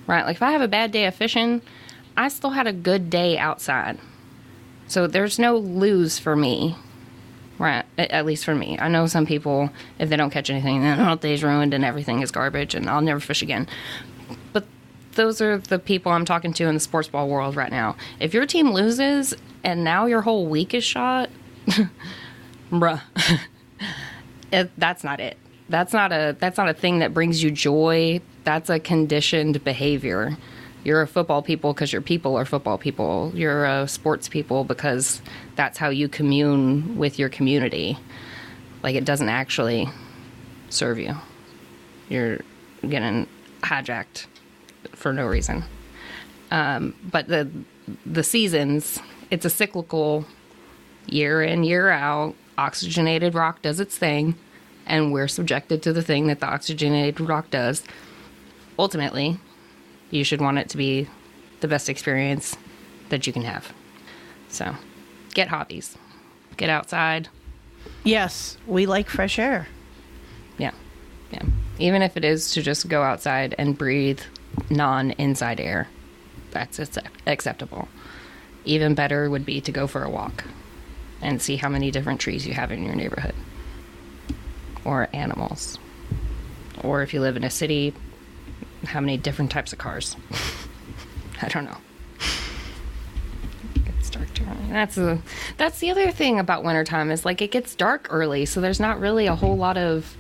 right? 0.05 0.25
Like 0.25 0.35
if 0.35 0.41
I 0.41 0.51
have 0.51 0.61
a 0.61 0.67
bad 0.67 0.91
day 0.91 1.05
of 1.05 1.15
fishing, 1.15 1.61
I 2.17 2.27
still 2.27 2.51
had 2.51 2.67
a 2.67 2.73
good 2.73 3.09
day 3.09 3.37
outside. 3.37 3.97
So 4.87 5.07
there's 5.07 5.39
no 5.39 5.57
lose 5.57 6.19
for 6.19 6.35
me, 6.35 6.75
right? 7.63 7.85
At 7.97 8.25
least 8.25 8.43
for 8.43 8.53
me. 8.53 8.77
I 8.77 8.89
know 8.89 9.07
some 9.07 9.25
people, 9.25 9.69
if 9.97 10.09
they 10.09 10.17
don't 10.17 10.29
catch 10.29 10.49
anything, 10.49 10.81
then 10.81 10.99
oh, 10.99 11.01
the 11.01 11.05
whole 11.05 11.15
day's 11.15 11.43
ruined 11.43 11.73
and 11.73 11.85
everything 11.85 12.21
is 12.21 12.29
garbage 12.29 12.75
and 12.75 12.89
I'll 12.89 13.01
never 13.01 13.19
fish 13.19 13.41
again. 13.41 13.67
But 14.51 14.65
those 15.13 15.41
are 15.41 15.57
the 15.57 15.79
people 15.79 16.11
I'm 16.11 16.25
talking 16.25 16.53
to 16.53 16.65
in 16.65 16.73
the 16.73 16.79
sports 16.81 17.07
ball 17.07 17.29
world 17.29 17.55
right 17.55 17.71
now. 17.71 17.95
If 18.19 18.33
your 18.33 18.45
team 18.45 18.71
loses 18.71 19.33
and 19.63 19.83
now 19.83 20.05
your 20.05 20.21
whole 20.21 20.45
week 20.47 20.73
is 20.73 20.83
shot, 20.83 21.29
bruh, 22.69 23.01
it, 24.51 24.71
that's 24.77 25.03
not 25.03 25.21
it. 25.21 25.37
That's 25.69 25.93
not 25.93 26.11
a 26.11 26.35
that's 26.37 26.57
not 26.57 26.67
a 26.67 26.73
thing 26.73 26.99
that 26.99 27.13
brings 27.13 27.41
you 27.41 27.49
joy. 27.49 28.19
That's 28.43 28.69
a 28.69 28.79
conditioned 28.79 29.63
behavior. 29.63 30.37
You're 30.83 31.01
a 31.01 31.07
football 31.07 31.41
people 31.41 31.73
because 31.73 31.93
your 31.93 32.01
people 32.01 32.35
are 32.35 32.45
football 32.45 32.77
people. 32.77 33.31
You're 33.33 33.65
a 33.65 33.87
sports 33.87 34.27
people 34.27 34.63
because 34.63 35.21
that's 35.55 35.77
how 35.77 35.89
you 35.89 36.09
commune 36.09 36.97
with 36.97 37.17
your 37.17 37.29
community. 37.29 37.97
Like 38.83 38.95
it 38.95 39.05
doesn't 39.05 39.29
actually 39.29 39.87
serve 40.69 40.99
you. 40.99 41.15
You're 42.09 42.39
getting 42.81 43.27
hijacked 43.61 44.25
for 44.91 45.13
no 45.13 45.25
reason. 45.25 45.63
Um, 46.51 46.93
but 47.09 47.27
the 47.27 47.49
the 48.05 48.23
seasons, 48.23 48.99
it's 49.31 49.45
a 49.45 49.49
cyclical 49.49 50.25
year 51.07 51.41
in 51.41 51.63
year 51.63 51.89
out. 51.89 52.35
Oxygenated 52.57 53.33
rock 53.33 53.61
does 53.61 53.79
its 53.79 53.97
thing, 53.97 54.35
and 54.85 55.11
we're 55.11 55.27
subjected 55.27 55.81
to 55.83 55.93
the 55.93 56.03
thing 56.03 56.27
that 56.27 56.39
the 56.41 56.45
oxygenated 56.45 57.19
rock 57.21 57.49
does. 57.49 57.83
Ultimately, 58.77 59.39
you 60.13 60.23
should 60.23 60.41
want 60.41 60.59
it 60.59 60.69
to 60.69 60.77
be 60.77 61.07
the 61.61 61.67
best 61.67 61.89
experience 61.89 62.55
that 63.09 63.25
you 63.25 63.33
can 63.33 63.41
have. 63.41 63.73
So, 64.47 64.75
get 65.33 65.47
hobbies, 65.47 65.97
get 66.55 66.69
outside. 66.69 67.29
Yes, 68.03 68.57
we 68.67 68.85
like 68.85 69.09
fresh 69.09 69.39
air. 69.39 69.67
Yeah, 70.57 70.71
yeah. 71.31 71.41
Even 71.79 72.03
if 72.03 72.15
it 72.15 72.23
is 72.23 72.51
to 72.51 72.61
just 72.61 72.87
go 72.87 73.01
outside 73.01 73.55
and 73.57 73.77
breathe 73.77 74.21
non 74.69 75.11
inside 75.11 75.59
air, 75.59 75.87
that's 76.51 76.79
acceptable. 77.25 77.87
Even 78.65 78.93
better 78.93 79.29
would 79.29 79.45
be 79.45 79.59
to 79.61 79.71
go 79.71 79.87
for 79.87 80.03
a 80.03 80.09
walk 80.09 80.43
and 81.21 81.41
see 81.41 81.55
how 81.55 81.69
many 81.69 81.89
different 81.89 82.19
trees 82.21 82.45
you 82.45 82.53
have 82.53 82.71
in 82.71 82.83
your 82.83 82.95
neighborhood 82.95 83.35
or 84.85 85.09
animals. 85.11 85.79
Or 86.83 87.01
if 87.01 87.13
you 87.13 87.21
live 87.21 87.35
in 87.35 87.43
a 87.43 87.49
city, 87.49 87.93
how 88.85 88.99
many 88.99 89.17
different 89.17 89.51
types 89.51 89.73
of 89.73 89.79
cars. 89.79 90.15
I 91.41 91.47
don't 91.49 91.65
know. 91.65 91.77
It 93.75 93.85
gets 93.85 94.09
dark 94.09 94.29
early. 94.41 94.71
That's 94.71 94.97
a, 94.97 95.21
that's 95.57 95.79
the 95.79 95.91
other 95.91 96.11
thing 96.11 96.39
about 96.39 96.63
wintertime 96.63 97.11
is 97.11 97.25
like 97.25 97.41
it 97.41 97.51
gets 97.51 97.75
dark 97.75 98.07
early, 98.09 98.45
so 98.45 98.61
there's 98.61 98.79
not 98.79 98.99
really 98.99 99.27
a 99.27 99.35
whole 99.35 99.57
lot 99.57 99.77
of 99.77 100.17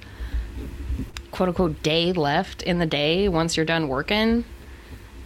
quote 1.31 1.49
unquote 1.49 1.81
day 1.83 2.13
left 2.13 2.61
in 2.61 2.79
the 2.79 2.85
day 2.85 3.27
once 3.27 3.57
you're 3.57 3.65
done 3.65 3.87
working. 3.87 4.45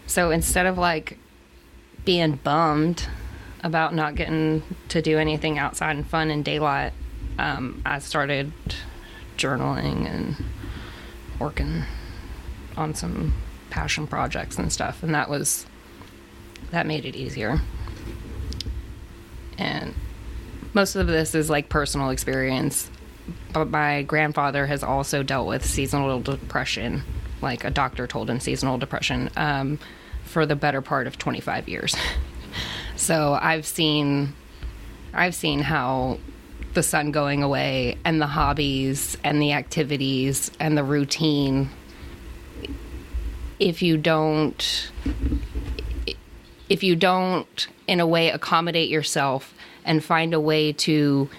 So 0.06 0.32
instead 0.32 0.66
of 0.66 0.78
like 0.78 1.18
being 2.06 2.36
bummed 2.38 3.08
about 3.64 3.94
not 3.94 4.16
getting 4.16 4.64
to 4.90 5.02
do 5.02 5.18
anything 5.18 5.58
outside 5.60 5.96
and 5.96 6.08
fun 6.08 6.32
in 6.32 6.44
daylight, 6.44 6.94
um, 7.38 7.82
I 7.86 8.00
started 8.00 8.52
journaling 9.38 10.10
and 10.10 10.36
working 11.40 11.84
on 12.78 12.94
some 12.94 13.34
passion 13.70 14.08
projects 14.08 14.58
and 14.58 14.72
stuff, 14.72 15.04
and 15.04 15.14
that 15.14 15.30
was 15.30 15.66
that 16.72 16.86
made 16.86 17.06
it 17.06 17.16
easier. 17.16 17.60
And 19.58 19.94
most 20.74 20.96
of 20.96 21.08
this 21.08 21.34
is 21.34 21.50
like 21.50 21.70
personal 21.70 22.10
experience, 22.10 22.90
but 23.54 23.70
my 23.70 24.04
grandfather 24.04 24.66
has 24.68 24.84
also 24.84 25.24
dealt 25.24 25.48
with 25.48 25.66
seasonal 25.66 26.20
depression, 26.22 27.04
like 27.42 27.64
a 27.64 27.72
doctor 27.72 28.08
told 28.08 28.30
him 28.30 28.40
seasonal 28.40 28.78
depression, 28.78 29.30
um, 29.36 29.80
for 30.24 30.46
the 30.46 30.56
better 30.56 30.82
part 30.82 31.08
of 31.08 31.18
25 31.18 31.68
years. 31.68 31.96
so 32.96 33.38
I've 33.42 33.66
seen, 33.66 34.34
I've 35.14 35.36
seen 35.36 35.60
how 35.60 36.20
the 36.74 36.84
sun 36.84 37.12
going 37.12 37.42
away 37.42 37.98
and 38.06 38.22
the 38.22 38.28
hobbies 38.28 39.18
and 39.24 39.42
the 39.42 39.54
activities 39.54 40.52
and 40.60 40.78
the 40.78 40.84
routine 40.84 41.70
if 43.60 43.82
you 43.82 43.98
don't 43.98 44.92
if 46.70 46.84
you 46.84 46.96
don't 46.96 47.68
in 47.88 48.00
a 48.00 48.08
way 48.08 48.30
accommodate 48.30 48.90
yourself 48.90 49.54
and 49.86 50.04
find 50.04 50.34
a 50.34 50.40
way 50.40 50.74
to 50.74 51.30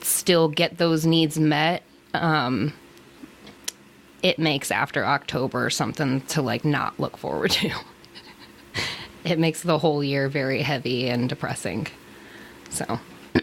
still 0.00 0.48
get 0.48 0.78
those 0.78 1.04
needs 1.04 1.38
met 1.38 1.82
um 2.14 2.72
it 4.22 4.38
makes 4.38 4.70
after 4.70 5.04
october 5.04 5.70
something 5.70 6.20
to 6.22 6.42
like 6.42 6.64
not 6.64 6.98
look 6.98 7.16
forward 7.16 7.50
to. 7.50 7.70
It 9.24 9.38
makes 9.38 9.62
the 9.62 9.78
whole 9.78 10.02
year 10.02 10.28
very 10.28 10.62
heavy 10.62 11.08
and 11.08 11.28
depressing. 11.28 11.88
So 12.70 12.98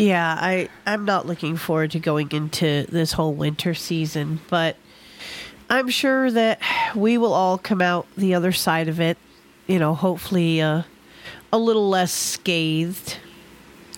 Yeah, 0.00 0.34
I 0.40 0.70
I'm 0.86 1.04
not 1.04 1.26
looking 1.26 1.58
forward 1.58 1.90
to 1.90 1.98
going 1.98 2.32
into 2.32 2.86
this 2.88 3.12
whole 3.12 3.34
winter 3.34 3.74
season, 3.74 4.40
but 4.48 4.76
I'm 5.68 5.90
sure 5.90 6.30
that 6.30 6.58
we 6.94 7.18
will 7.18 7.34
all 7.34 7.58
come 7.58 7.82
out 7.82 8.06
the 8.16 8.34
other 8.34 8.50
side 8.50 8.88
of 8.88 8.98
it, 8.98 9.18
you 9.66 9.78
know, 9.78 9.94
hopefully 9.94 10.62
uh, 10.62 10.84
a 11.52 11.58
little 11.58 11.90
less 11.90 12.12
scathed. 12.12 13.18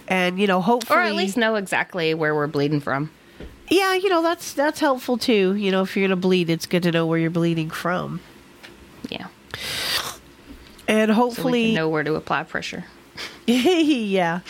And 0.08 0.40
you 0.40 0.48
know, 0.48 0.60
hopefully 0.60 0.98
or 0.98 1.02
at 1.02 1.14
least 1.14 1.36
know 1.36 1.54
exactly 1.54 2.14
where 2.14 2.34
we're 2.34 2.48
bleeding 2.48 2.80
from 2.80 3.12
Yeah, 3.68 3.94
you 3.94 4.08
know, 4.08 4.22
that's 4.22 4.52
that's 4.54 4.80
helpful 4.80 5.16
too. 5.16 5.54
You 5.54 5.70
know, 5.70 5.82
if 5.82 5.96
you're 5.96 6.08
going 6.08 6.18
to 6.18 6.20
bleed, 6.20 6.50
it's 6.50 6.66
good 6.66 6.82
to 6.82 6.90
know 6.90 7.06
where 7.06 7.20
you're 7.20 7.30
bleeding 7.30 7.70
from. 7.70 8.18
yeah 9.08 9.28
And 10.88 11.10
so 11.10 11.14
hopefully 11.14 11.66
can 11.66 11.74
know 11.76 11.88
where 11.88 12.02
to 12.02 12.16
apply 12.16 12.42
pressure 12.42 12.86
yeah. 13.46 14.40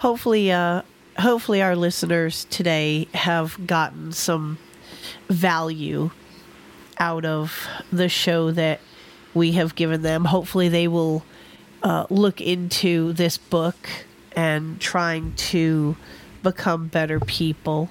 Hopefully 0.00 0.52
uh 0.52 0.82
hopefully 1.18 1.60
our 1.60 1.74
listeners 1.74 2.46
today 2.46 3.08
have 3.12 3.66
gotten 3.66 4.12
some 4.12 4.58
value 5.28 6.10
out 6.98 7.24
of 7.24 7.66
the 7.92 8.08
show 8.08 8.50
that 8.52 8.80
we 9.34 9.52
have 9.52 9.74
given 9.74 10.02
them. 10.02 10.24
Hopefully 10.24 10.68
they 10.68 10.88
will 10.88 11.24
uh, 11.82 12.06
look 12.10 12.40
into 12.40 13.12
this 13.12 13.36
book 13.38 13.88
and 14.32 14.80
trying 14.80 15.32
to 15.34 15.96
become 16.42 16.86
better 16.86 17.20
people, 17.20 17.90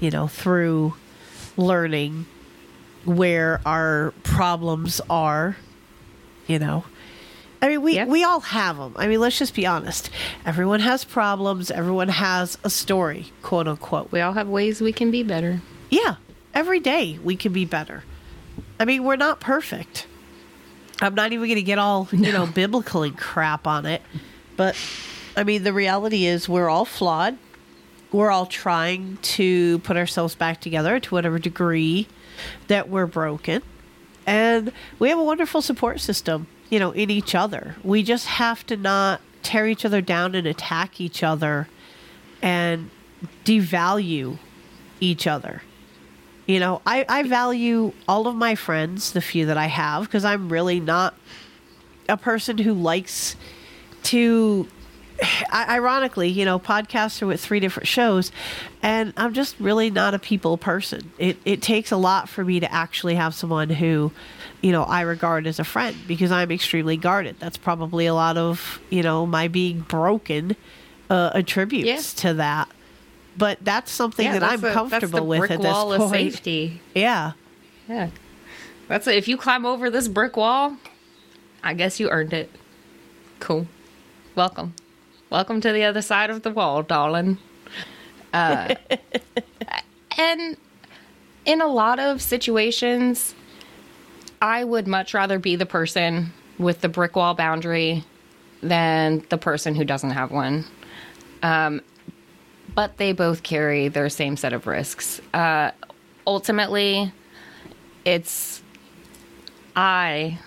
you 0.00 0.10
know, 0.10 0.26
through 0.26 0.94
learning 1.56 2.26
where 3.04 3.60
our 3.66 4.12
problems 4.22 5.00
are, 5.08 5.56
you 6.46 6.58
know. 6.58 6.84
I 7.60 7.68
mean, 7.68 7.82
we, 7.82 7.94
Yeah. 7.96 8.04
we 8.06 8.22
all 8.24 8.40
have 8.40 8.76
them. 8.76 8.92
I 8.96 9.06
mean, 9.08 9.20
let's 9.20 9.38
just 9.38 9.54
be 9.54 9.66
honest. 9.66 10.10
Everyone 10.46 10.80
has 10.80 11.04
problems. 11.04 11.70
Everyone 11.70 12.08
has 12.08 12.56
a 12.62 12.70
story, 12.70 13.32
quote 13.42 13.66
unquote. 13.66 14.12
we 14.12 14.20
all 14.20 14.32
have 14.34 14.48
ways 14.48 14.80
we 14.80 14.92
can 14.92 15.10
be 15.10 15.22
better 15.22 15.60
Yeah, 15.90 16.16
every 16.54 16.78
day 16.80 17.18
we 17.24 17.34
can 17.36 17.52
be 17.52 17.64
better. 17.64 18.04
I 18.78 18.84
mean, 18.84 19.02
we're 19.04 19.16
not 19.16 19.40
perfect. 19.40 20.06
I'm 21.00 21.14
not 21.14 21.32
even 21.32 21.46
going 21.48 21.56
to 21.56 21.62
get 21.62 21.78
all, 21.78 22.08
you 22.12 22.32
know, 22.32 22.46
biblical 22.46 23.02
and 23.02 23.16
crap 23.16 23.66
on 23.66 23.86
it. 23.86 24.02
But, 24.56 24.76
I 25.36 25.44
mean, 25.44 25.62
the 25.64 25.72
reality 25.72 26.26
is 26.26 26.48
we're 26.48 26.68
all 26.68 26.84
flawed. 26.84 27.38
We're 28.12 28.30
all 28.30 28.46
trying 28.46 29.18
to 29.38 29.78
put 29.80 29.96
ourselves 29.96 30.34
back 30.34 30.60
together 30.60 30.98
to 30.98 31.14
whatever 31.14 31.38
degree 31.38 32.08
that 32.68 32.88
we're 32.88 33.06
broken. 33.06 33.62
And 34.26 34.72
we 34.98 35.08
have 35.10 35.18
a 35.18 35.24
wonderful 35.24 35.62
support 35.62 36.00
system, 36.00 36.46
you 36.70 36.78
know, 36.78 36.90
in 36.92 37.10
each 37.10 37.34
other. 37.34 37.76
We 37.82 38.02
just 38.02 38.26
have 38.26 38.66
to 38.66 38.76
not 38.76 39.20
tear 39.42 39.66
each 39.66 39.84
other 39.84 40.00
down 40.00 40.34
and 40.34 40.46
attack 40.46 41.00
each 41.00 41.22
other 41.22 41.68
and 42.42 42.90
devalue 43.44 44.38
each 45.00 45.26
other. 45.26 45.62
You 46.46 46.60
know, 46.60 46.80
I, 46.86 47.04
I 47.08 47.22
value 47.24 47.92
all 48.06 48.26
of 48.26 48.34
my 48.34 48.54
friends, 48.54 49.12
the 49.12 49.20
few 49.20 49.46
that 49.46 49.58
I 49.58 49.66
have, 49.66 50.04
because 50.04 50.24
I'm 50.24 50.48
really 50.48 50.80
not 50.80 51.14
a 52.08 52.16
person 52.16 52.58
who 52.58 52.72
likes 52.72 53.36
to. 54.04 54.68
Ironically, 55.52 56.28
you 56.28 56.44
know, 56.44 56.60
podcaster 56.60 57.26
with 57.26 57.40
three 57.40 57.58
different 57.58 57.88
shows, 57.88 58.30
and 58.84 59.12
I'm 59.16 59.34
just 59.34 59.58
really 59.58 59.90
not 59.90 60.14
a 60.14 60.18
people 60.18 60.56
person. 60.56 61.10
It 61.18 61.38
it 61.44 61.60
takes 61.60 61.90
a 61.90 61.96
lot 61.96 62.28
for 62.28 62.44
me 62.44 62.60
to 62.60 62.72
actually 62.72 63.16
have 63.16 63.34
someone 63.34 63.68
who, 63.68 64.12
you 64.60 64.72
know, 64.72 64.82
I 64.82 65.02
regard 65.02 65.46
as 65.46 65.58
a 65.58 65.64
friend 65.64 65.96
because 66.06 66.30
I'm 66.32 66.50
extremely 66.50 66.96
guarded. 66.96 67.36
That's 67.38 67.56
probably 67.56 68.06
a 68.06 68.14
lot 68.14 68.36
of 68.36 68.80
you 68.90 69.02
know 69.02 69.24
my 69.26 69.48
being 69.48 69.80
broken 69.80 70.56
uh, 71.10 71.30
attributes 71.34 72.12
to 72.14 72.34
that. 72.34 72.68
But 73.36 73.58
that's 73.62 73.92
something 73.92 74.30
that 74.32 74.42
I'm 74.42 74.60
that's 74.60 74.62
the- 74.62 74.72
comfortable 74.72 75.10
that's 75.28 75.36
the 75.36 75.40
with 75.40 75.50
at 75.52 75.60
this 75.62 75.72
wall 75.72 75.86
point. 75.96 76.02
of 76.02 76.10
safety 76.10 76.80
Yeah. 76.94 77.32
yeah 77.88 78.10
that's 78.88 79.06
it 79.06 79.14
if 79.16 79.28
you 79.28 79.36
climb 79.36 79.64
over 79.64 79.90
this 79.90 80.08
brick 80.08 80.36
wall 80.36 80.76
i 81.62 81.72
guess 81.74 82.00
you 82.00 82.08
earned 82.10 82.32
it 82.32 82.50
cool 83.38 83.66
welcome 84.34 84.74
welcome 85.30 85.60
to 85.60 85.70
the 85.72 85.84
other 85.84 86.02
side 86.02 86.30
of 86.30 86.42
the 86.42 86.50
wall 86.50 86.82
darling 86.82 87.38
uh, 88.32 88.74
and 90.18 90.56
in 91.44 91.60
a 91.60 91.66
lot 91.68 91.98
of 92.00 92.20
situations 92.20 93.34
i 94.40 94.64
would 94.64 94.86
much 94.86 95.14
rather 95.14 95.38
be 95.38 95.56
the 95.56 95.66
person 95.66 96.32
with 96.58 96.80
the 96.80 96.88
brick 96.88 97.16
wall 97.16 97.34
boundary 97.34 98.04
than 98.62 99.24
the 99.28 99.38
person 99.38 99.74
who 99.74 99.84
doesn't 99.84 100.10
have 100.10 100.30
one 100.30 100.64
um, 101.42 101.80
but 102.74 102.96
they 102.96 103.12
both 103.12 103.42
carry 103.42 103.88
their 103.88 104.08
same 104.08 104.36
set 104.36 104.52
of 104.52 104.66
risks. 104.66 105.20
Uh, 105.34 105.72
ultimately, 106.26 107.12
it's 108.04 108.62
I 109.74 110.38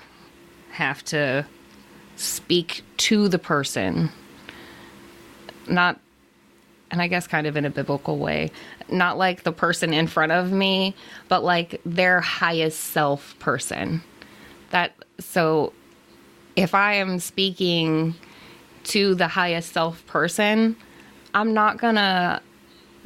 have 0.71 1.03
to 1.05 1.45
speak 2.15 2.83
to 2.97 3.27
the 3.27 3.39
person, 3.39 4.09
not, 5.67 5.99
and 6.89 7.01
I 7.01 7.07
guess 7.07 7.27
kind 7.27 7.47
of 7.47 7.57
in 7.57 7.65
a 7.65 7.69
biblical 7.69 8.17
way, 8.17 8.51
not 8.91 9.17
like 9.17 9.43
the 9.43 9.51
person 9.51 9.93
in 9.93 10.07
front 10.07 10.31
of 10.31 10.51
me, 10.51 10.95
but 11.27 11.43
like 11.43 11.81
their 11.85 12.21
highest 12.21 12.79
self 12.79 13.37
person. 13.39 14.03
That 14.71 14.93
so 15.19 15.73
if 16.55 16.73
I 16.73 16.95
am 16.95 17.19
speaking 17.19 18.15
to 18.85 19.15
the 19.15 19.27
highest 19.27 19.73
self 19.73 20.05
person, 20.05 20.75
I'm 21.33 21.53
not 21.53 21.77
gonna 21.77 22.41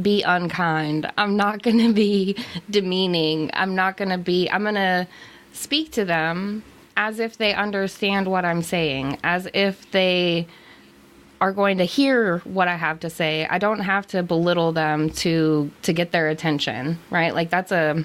be 0.01 0.23
unkind. 0.23 1.11
I'm 1.17 1.38
not 1.38 1.61
gonna 1.61 1.93
be 2.05 2.35
demeaning. 2.69 3.49
I'm 3.53 3.75
not 3.75 3.97
gonna 3.97 4.17
be, 4.17 4.49
I'm 4.49 4.64
gonna 4.64 5.07
speak 5.53 5.91
to 5.93 6.05
them 6.05 6.64
as 6.97 7.19
if 7.19 7.38
they 7.38 7.53
understand 7.53 8.27
what 8.27 8.45
I'm 8.45 8.61
saying, 8.61 9.17
as 9.23 9.47
if 9.53 9.89
they 9.91 10.47
are 11.45 11.53
going 11.53 11.77
to 11.77 11.85
hear 11.85 12.40
what 12.40 12.67
I 12.67 12.75
have 12.75 13.01
to 13.01 13.09
say. 13.09 13.45
I 13.45 13.59
don't 13.59 13.82
have 13.82 14.07
to 14.07 14.24
belittle 14.24 14.72
them 14.72 15.11
to 15.11 15.69
to 15.83 15.93
get 15.93 16.11
their 16.11 16.27
attention, 16.27 16.98
right? 17.11 17.35
Like 17.35 17.51
that's 17.51 17.72
a 17.72 18.03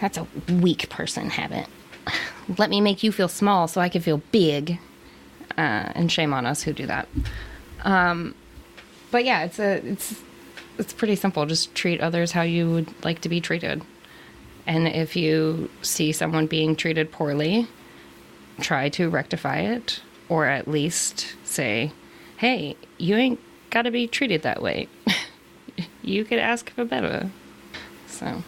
that's 0.00 0.16
a 0.16 0.28
weak 0.48 0.88
person 0.90 1.28
habit. 1.28 1.66
Let 2.56 2.70
me 2.70 2.80
make 2.80 3.02
you 3.02 3.10
feel 3.10 3.26
small 3.26 3.66
so 3.66 3.80
I 3.80 3.88
can 3.88 4.00
feel 4.00 4.22
big. 4.30 4.78
Uh, 5.58 5.90
and 5.96 6.10
shame 6.10 6.32
on 6.32 6.46
us 6.46 6.62
who 6.62 6.72
do 6.72 6.86
that. 6.86 7.08
Um, 7.82 8.36
but 9.10 9.24
yeah, 9.24 9.42
it's 9.42 9.58
a 9.58 9.84
it's 9.84 10.22
it's 10.78 10.92
pretty 10.92 11.16
simple. 11.16 11.44
Just 11.46 11.74
treat 11.74 12.00
others 12.00 12.30
how 12.30 12.42
you 12.42 12.70
would 12.70 13.04
like 13.04 13.22
to 13.22 13.28
be 13.28 13.40
treated. 13.40 13.82
And 14.68 14.86
if 14.86 15.16
you 15.16 15.68
see 15.82 16.12
someone 16.12 16.46
being 16.46 16.76
treated 16.76 17.10
poorly, 17.10 17.66
try 18.60 18.88
to 18.90 19.10
rectify 19.10 19.58
it 19.58 20.00
or 20.32 20.46
at 20.46 20.66
least 20.66 21.34
say, 21.44 21.92
"Hey, 22.38 22.74
you 22.96 23.16
ain't 23.16 23.38
got 23.68 23.82
to 23.82 23.90
be 23.90 24.06
treated 24.06 24.40
that 24.42 24.62
way. 24.62 24.88
you 26.02 26.24
could 26.24 26.38
ask 26.38 26.70
for 26.70 26.86
better." 26.86 27.30
So, 28.06 28.42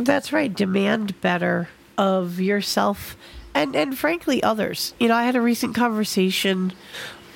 That's 0.00 0.32
right. 0.32 0.52
Demand 0.52 1.20
better 1.20 1.68
of 1.96 2.40
yourself 2.40 3.16
and 3.54 3.76
and 3.76 3.96
frankly 3.96 4.42
others. 4.42 4.92
You 4.98 5.06
know, 5.06 5.14
I 5.14 5.22
had 5.22 5.36
a 5.36 5.40
recent 5.40 5.76
conversation 5.76 6.72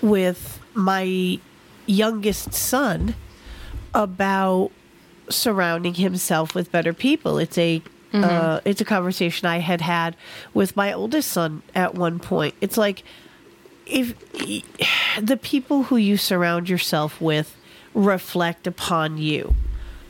with 0.01 0.59
my 0.75 1.39
youngest 1.87 2.53
son 2.53 3.15
about 3.95 4.73
surrounding 5.29 5.95
himself 5.95 6.53
with 6.53 6.73
better 6.73 6.93
people. 6.93 7.39
It's 7.39 7.57
a 7.59 7.81
uh, 8.13 8.61
it's 8.65 8.81
a 8.81 8.85
conversation 8.85 9.47
I 9.47 9.59
had 9.59 9.81
had 9.81 10.17
with 10.53 10.77
my 10.77 10.93
oldest 10.93 11.31
son 11.31 11.63
at 11.75 11.95
one 11.95 12.19
point. 12.19 12.55
It's 12.61 12.77
like 12.77 13.05
if 13.87 14.15
the 15.21 15.37
people 15.37 15.85
who 15.85 15.97
you 15.97 16.17
surround 16.17 16.69
yourself 16.69 17.21
with 17.21 17.57
reflect 17.95 18.67
upon 18.67 19.19
you. 19.19 19.55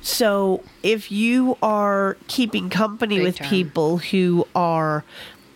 So 0.01 0.65
if 0.83 1.13
you 1.13 1.57
are 1.63 2.17
keeping 2.27 2.71
company 2.71 3.17
Big 3.17 3.25
with 3.25 3.37
time. 3.37 3.49
people 3.49 3.99
who 3.99 4.47
are 4.55 5.05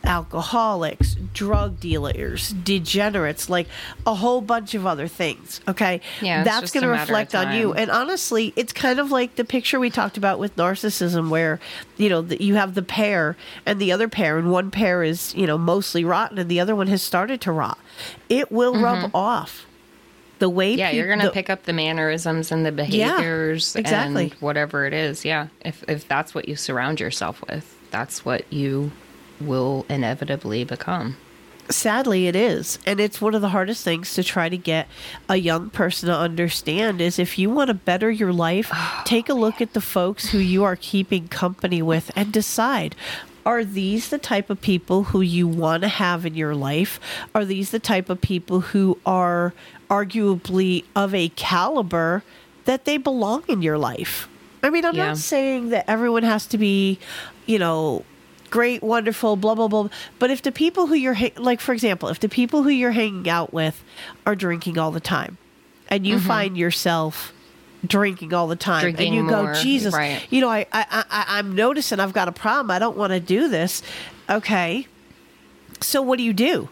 alcoholics, 0.07 1.17
drug 1.35 1.81
dealers, 1.81 2.51
degenerates, 2.51 3.51
like 3.51 3.67
a 4.07 4.15
whole 4.15 4.41
bunch 4.41 4.75
of 4.75 4.87
other 4.87 5.09
things. 5.09 5.61
Okay. 5.67 6.01
Yeah, 6.23 6.45
That's 6.45 6.71
going 6.71 6.83
to 6.83 6.91
a 6.91 6.93
matter 6.93 7.03
of 7.03 7.09
reflect 7.09 7.35
on 7.35 7.57
you. 7.57 7.75
And 7.75 7.91
honestly, 7.91 8.53
it's 8.57 8.73
kind 8.73 8.99
of 9.01 9.11
like 9.11 9.35
the 9.35 9.45
picture 9.45 9.81
we 9.81 9.91
talked 9.91 10.17
about 10.17 10.39
with 10.39 10.55
narcissism, 10.57 11.29
where, 11.29 11.59
you 11.97 12.09
know, 12.09 12.23
that 12.23 12.41
you 12.41 12.55
have 12.55 12.75
the 12.75 12.83
pair 12.83 13.37
and 13.65 13.81
the 13.81 13.93
other 13.93 14.09
pair, 14.09 14.39
and 14.39 14.51
one 14.51 14.71
pair 14.71 15.03
is, 15.03 15.35
you 15.35 15.47
know, 15.47 15.59
mostly 15.59 16.05
rotten 16.05 16.39
and 16.39 16.49
the 16.49 16.61
other 16.61 16.77
one 16.77 16.87
has 16.87 17.03
started 17.03 17.41
to 17.43 17.53
rot. 17.53 17.79
It 18.29 18.51
will 18.53 18.75
rub 18.81 19.11
off. 19.15 19.67
The 20.39 20.49
way 20.51 20.73
Mm-hmm. 20.73 20.79
Yeah, 20.81 20.91
you're 20.91 21.09
gonna 21.09 21.25
the- 21.25 21.31
pick 21.33 21.49
up 21.49 21.63
the 21.65 21.73
mannerisms 21.73 22.53
and 22.53 22.65
the 22.67 22.73
behaviors 22.73 23.75
exactly. 23.75 24.25
and 24.25 24.33
whatever 24.35 24.85
it 24.85 24.93
is. 24.93 25.25
Yeah, 25.25 25.49
if 25.65 25.83
if 25.89 26.07
that's 26.07 26.35
what 26.35 26.49
you 26.49 26.57
surround 26.57 27.01
yourself 27.01 27.43
with, 27.49 27.75
that's 27.91 28.25
what 28.25 28.51
you 28.53 28.93
will 29.41 29.87
inevitably 29.89 30.65
become. 30.65 31.17
sadly 31.69 32.29
it 32.29 32.37
is 32.37 32.79
and 32.87 33.01
it's 33.01 33.21
one 33.21 33.35
of 33.35 33.43
the 33.43 33.49
hardest 33.49 33.83
things 33.83 34.15
to 34.15 34.23
try 34.23 34.49
to 34.49 34.57
get 34.57 34.87
a 35.29 35.35
young 35.37 35.69
person 35.69 36.09
to 36.09 36.17
understand 36.17 37.01
is 37.01 37.19
if 37.19 37.37
you 37.39 37.51
want 37.51 37.67
to 37.67 37.75
better 37.75 38.09
your 38.09 38.33
life 38.33 38.71
take 39.05 39.29
a 39.29 39.35
look 39.35 39.61
at 39.61 39.73
the 39.73 39.81
folks 39.81 40.31
who 40.31 40.39
you 40.39 40.63
are 40.63 40.77
keeping 40.77 41.27
company 41.27 41.83
with 41.83 42.11
and 42.15 42.33
decide 42.33 42.95
are 43.47 43.65
these 43.65 44.09
the 44.09 44.19
type 44.19 44.51
of 44.51 44.61
people 44.61 45.05
who 45.05 45.21
you 45.23 45.47
want 45.49 45.83
to 45.83 45.89
have 45.89 46.27
in 46.27 46.35
your 46.35 46.55
life 46.55 47.01
are 47.35 47.45
these 47.45 47.71
the 47.71 47.79
type 47.79 48.11
of 48.11 48.21
people 48.21 48.61
who 48.61 48.99
are 49.07 49.55
arguably 49.89 50.85
of 50.95 51.15
a 51.15 51.29
caliber 51.31 52.23
that 52.65 52.85
they 52.85 52.97
belong 52.97 53.45
in 53.49 53.63
your 53.63 53.79
life 53.79 54.29
i 54.63 54.69
mean 54.69 54.85
i'm 54.85 54.97
Yeah. 54.97 55.07
not 55.07 55.19
saying 55.19 55.71
that 55.71 55.89
everyone 55.89 56.25
has 56.25 56.45
to 56.47 56.59
be 56.59 56.99
you 57.47 57.59
know 57.59 58.05
great, 58.51 58.83
wonderful, 58.83 59.37
blah 59.37 59.55
blah 59.55 59.69
blah. 59.69 59.89
But 60.19 60.31
if 60.31 60.43
the 60.43 60.53
people 60.53 60.87
who 60.87 60.95
you're 60.95 61.15
ha- 61.15 61.35
like, 61.37 61.61
for 61.61 61.73
example, 61.73 62.09
if 62.09 62.21
the 62.21 62.29
people 62.29 62.63
who 62.63 62.71
you're 62.71 62.93
hanging 62.93 63.29
out 63.29 63.53
with 63.53 63.83
are 64.25 64.35
drinking 64.35 64.79
all 64.79 64.91
the 64.91 65.01
time, 65.01 65.37
and 65.89 66.07
you 66.07 66.17
mm-hmm. 66.17 66.27
find 66.27 66.57
yourself 66.57 67.33
drinking 67.87 68.35
all 68.35 68.47
the 68.47 68.57
time. 68.57 68.83
Drinking 68.83 69.07
and 69.09 69.15
you 69.17 69.23
more, 69.23 69.53
go, 69.53 69.61
Jesus, 69.61 69.95
right. 69.95 70.27
you 70.31 70.41
know, 70.41 70.49
I, 70.49 70.67
I, 70.73 70.87
I, 71.11 71.25
I'm 71.39 71.55
noticing 71.55 72.01
I've 72.01 72.13
got 72.13 72.29
a 72.29 72.33
problem. 72.33 72.71
I 72.71 72.79
don't 72.79 72.97
want 72.97 73.13
to 73.13 73.21
do 73.21 73.49
this. 73.49 73.83
Okay, 74.29 74.87
so 75.81 76.03
what 76.03 76.19
do 76.19 76.25
you 76.25 76.33
do? 76.33 76.69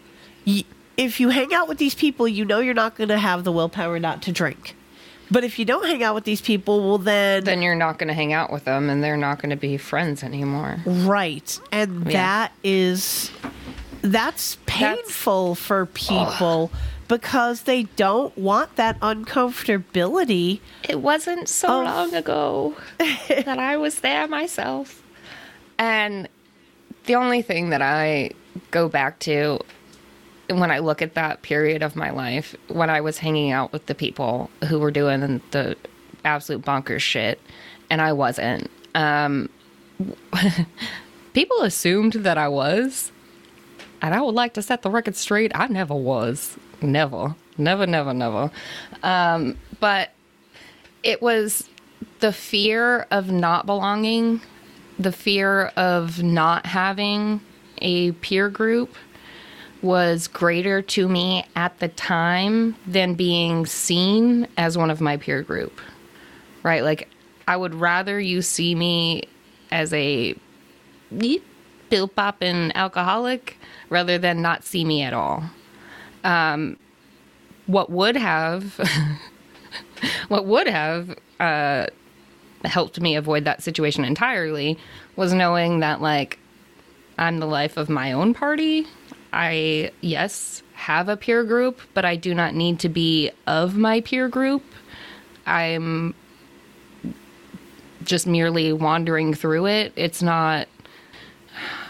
If 0.97 1.19
you 1.19 1.29
hang 1.29 1.53
out 1.53 1.67
with 1.67 1.77
these 1.77 1.95
people, 1.95 2.27
you 2.27 2.45
know 2.45 2.59
you're 2.59 2.73
not 2.73 2.95
going 2.95 3.09
to 3.09 3.17
have 3.17 3.43
the 3.43 3.51
willpower 3.51 3.99
not 3.99 4.21
to 4.23 4.31
drink. 4.31 4.75
But 5.31 5.43
if 5.43 5.57
you 5.57 5.65
don't 5.65 5.85
hang 5.87 6.03
out 6.03 6.13
with 6.15 6.23
these 6.23 6.39
people, 6.41 6.81
well 6.87 6.97
then 6.99 7.43
Then 7.43 7.61
you're 7.61 7.75
not 7.75 7.97
going 7.97 8.07
to 8.09 8.13
hang 8.13 8.31
out 8.31 8.51
with 8.51 8.65
them, 8.65 8.89
and 8.89 9.03
they're 9.03 9.17
not 9.17 9.41
going 9.41 9.49
to 9.49 9.55
be 9.55 9.77
friends 9.77 10.23
anymore. 10.23 10.77
Right. 10.85 11.59
And 11.71 12.05
Yeah. 12.05 12.11
that 12.11 12.51
is 12.63 13.31
that's 14.01 14.57
painful 14.67 15.55
for 15.55 15.87
people 15.87 16.71
because 17.07 17.63
they 17.63 17.83
don't 17.95 18.35
want 18.37 18.75
that 18.77 18.99
uncomfortability. 18.99 20.59
It 20.87 21.01
wasn't 21.01 21.47
so 21.49 21.67
Oh. 21.81 21.83
long 21.83 22.13
ago 22.13 22.75
that 22.97 23.59
I 23.59 23.77
was 23.77 23.99
there 23.99 24.27
myself. 24.27 25.03
And 25.77 26.27
the 27.05 27.15
only 27.15 27.41
thing 27.41 27.69
that 27.69 27.81
I 27.81 28.31
go 28.71 28.87
back 28.89 29.19
to 29.19 29.59
when 30.49 30.71
I 30.71 30.79
look 30.79 31.01
at 31.01 31.15
that 31.15 31.41
period 31.41 31.83
of 31.83 31.95
my 31.95 32.11
life, 32.11 32.55
when 32.67 32.89
I 32.89 33.01
was 33.01 33.17
hanging 33.17 33.51
out 33.51 33.71
with 33.73 33.85
the 33.87 33.95
people 33.95 34.49
who 34.69 34.79
were 34.79 34.91
doing 34.91 35.41
the 35.51 35.75
absolute 36.23 36.63
bonkers 36.63 37.01
shit, 37.01 37.39
and 37.89 38.01
I 38.01 38.13
wasn't, 38.13 38.69
um, 38.95 39.49
people 41.33 41.61
assumed 41.61 42.13
that 42.13 42.37
I 42.37 42.47
was. 42.47 43.11
And 44.01 44.13
I 44.13 44.21
would 44.21 44.35
like 44.35 44.53
to 44.53 44.61
set 44.61 44.81
the 44.83 44.89
record 44.91 45.15
straight. 45.15 45.51
I 45.55 45.67
never 45.67 45.95
was. 45.95 46.57
Never. 46.81 47.35
Never, 47.57 47.87
never, 47.87 48.13
never. 48.13 48.51
Um, 49.03 49.57
but 49.79 50.11
it 51.03 51.21
was 51.21 51.69
the 52.19 52.33
fear 52.33 53.07
of 53.11 53.31
not 53.31 53.65
belonging, 53.65 54.41
the 54.99 55.11
fear 55.11 55.67
of 55.77 56.23
not 56.23 56.65
having 56.65 57.41
a 57.79 58.11
peer 58.13 58.49
group 58.49 58.95
was 59.81 60.27
greater 60.27 60.81
to 60.81 61.07
me 61.07 61.45
at 61.55 61.79
the 61.79 61.87
time 61.89 62.75
than 62.87 63.13
being 63.13 63.65
seen 63.65 64.47
as 64.57 64.77
one 64.77 64.89
of 64.89 64.99
my 64.99 65.17
peer 65.17 65.43
group. 65.43 65.79
Right? 66.63 66.83
Like, 66.83 67.09
I 67.47 67.55
would 67.55 67.75
rather 67.75 68.19
you 68.19 68.41
see 68.41 68.73
me 68.73 69.23
as 69.71 69.93
a 69.93 70.35
pill 71.89 72.07
popping 72.07 72.71
alcoholic 72.73 73.57
rather 73.89 74.17
than 74.17 74.41
not 74.41 74.63
see 74.63 74.83
me 74.83 75.03
at 75.03 75.13
all. 75.13 75.43
Um, 76.25 76.77
what 77.67 77.89
would 77.89 78.17
have, 78.17 78.79
what 80.27 80.45
would 80.45 80.67
have 80.67 81.17
uh, 81.39 81.87
helped 82.63 82.99
me 82.99 83.15
avoid 83.15 83.45
that 83.45 83.63
situation 83.63 84.03
entirely 84.03 84.77
was 85.15 85.33
knowing 85.33 85.79
that 85.79 86.01
like 86.01 86.39
I'm 87.17 87.39
the 87.39 87.45
life 87.45 87.77
of 87.77 87.89
my 87.89 88.11
own 88.11 88.33
party. 88.33 88.85
I 89.31 89.91
yes 90.01 90.63
have 90.73 91.09
a 91.09 91.17
peer 91.17 91.43
group, 91.43 91.79
but 91.93 92.05
I 92.05 92.15
do 92.15 92.33
not 92.33 92.53
need 92.53 92.79
to 92.79 92.89
be 92.89 93.31
of 93.47 93.75
my 93.77 94.01
peer 94.01 94.27
group. 94.27 94.63
I'm 95.45 96.13
just 98.03 98.27
merely 98.27 98.73
wandering 98.73 99.33
through 99.33 99.67
it. 99.67 99.93
It's 99.95 100.21
not 100.21 100.67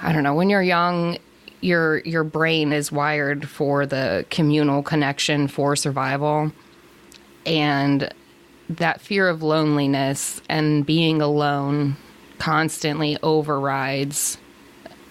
I 0.02 0.14
don't 0.14 0.24
know, 0.24 0.36
when 0.36 0.50
you're 0.50 0.62
young, 0.62 1.18
your 1.62 2.00
your 2.00 2.24
brain 2.24 2.74
is 2.74 2.92
wired 2.92 3.50
for 3.50 3.86
the 3.86 4.26
communal 4.30 4.84
connection 4.84 5.48
for 5.48 5.76
survival. 5.76 6.52
And 7.46 8.14
that 8.70 9.02
fear 9.02 9.30
of 9.30 9.44
loneliness 9.44 10.42
and 10.50 10.86
being 10.86 11.22
alone 11.22 11.98
constantly 12.40 13.18
overrides 13.24 14.38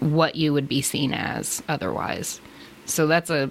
what 0.00 0.36
you 0.36 0.52
would 0.52 0.68
be 0.68 0.82
seen 0.82 1.14
as 1.14 1.62
otherwise. 1.68 2.40
So 2.86 3.06
that's 3.06 3.30
a 3.30 3.50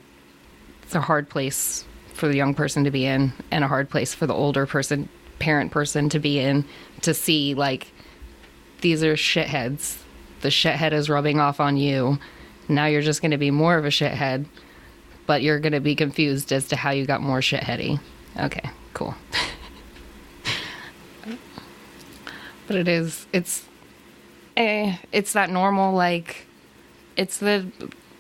it's 0.84 0.96
a 0.96 1.02
hard 1.02 1.30
place 1.30 1.86
for 2.14 2.28
the 2.28 2.36
young 2.36 2.54
person 2.54 2.84
to 2.84 2.92
be 2.92 3.06
in 3.06 3.34
and 3.50 3.64
a 3.64 3.68
hard 3.68 3.90
place 3.90 4.14
for 4.14 4.28
the 4.28 4.34
older 4.34 4.66
person 4.66 5.10
parent 5.40 5.72
person 5.72 6.08
to 6.10 6.20
be 6.20 6.40
in 6.40 6.64
to 7.02 7.14
see 7.14 7.54
like 7.54 7.92
these 8.82 9.04
are 9.04 9.16
shitheads. 9.16 9.98
The 10.42 10.50
shithead 10.50 10.92
is 10.92 11.10
rubbing 11.10 11.40
off 11.40 11.60
on 11.60 11.78
you. 11.78 12.20
Now 12.68 12.86
you're 12.86 13.02
just 13.02 13.22
going 13.22 13.32
to 13.32 13.38
be 13.38 13.52
more 13.52 13.78
of 13.78 13.86
a 13.86 13.90
shithead, 13.90 14.46
but 15.26 15.42
you're 15.42 15.60
going 15.60 15.74
to 15.74 15.80
be 15.80 15.96
confused 15.96 16.52
as 16.52 16.68
to 16.70 16.76
how 16.76 16.92
you 16.92 17.06
got 17.06 17.22
more 17.22 17.40
shitheady. 17.40 18.00
Okay, 18.40 18.70
cool. 18.94 19.16
but 22.68 22.76
it 22.76 22.88
is 22.88 23.28
it's 23.34 23.66
eh, 24.58 24.98
it's 25.12 25.34
that 25.34 25.50
normal 25.50 25.94
like 25.94 26.46
it's 27.16 27.38
the 27.38 27.66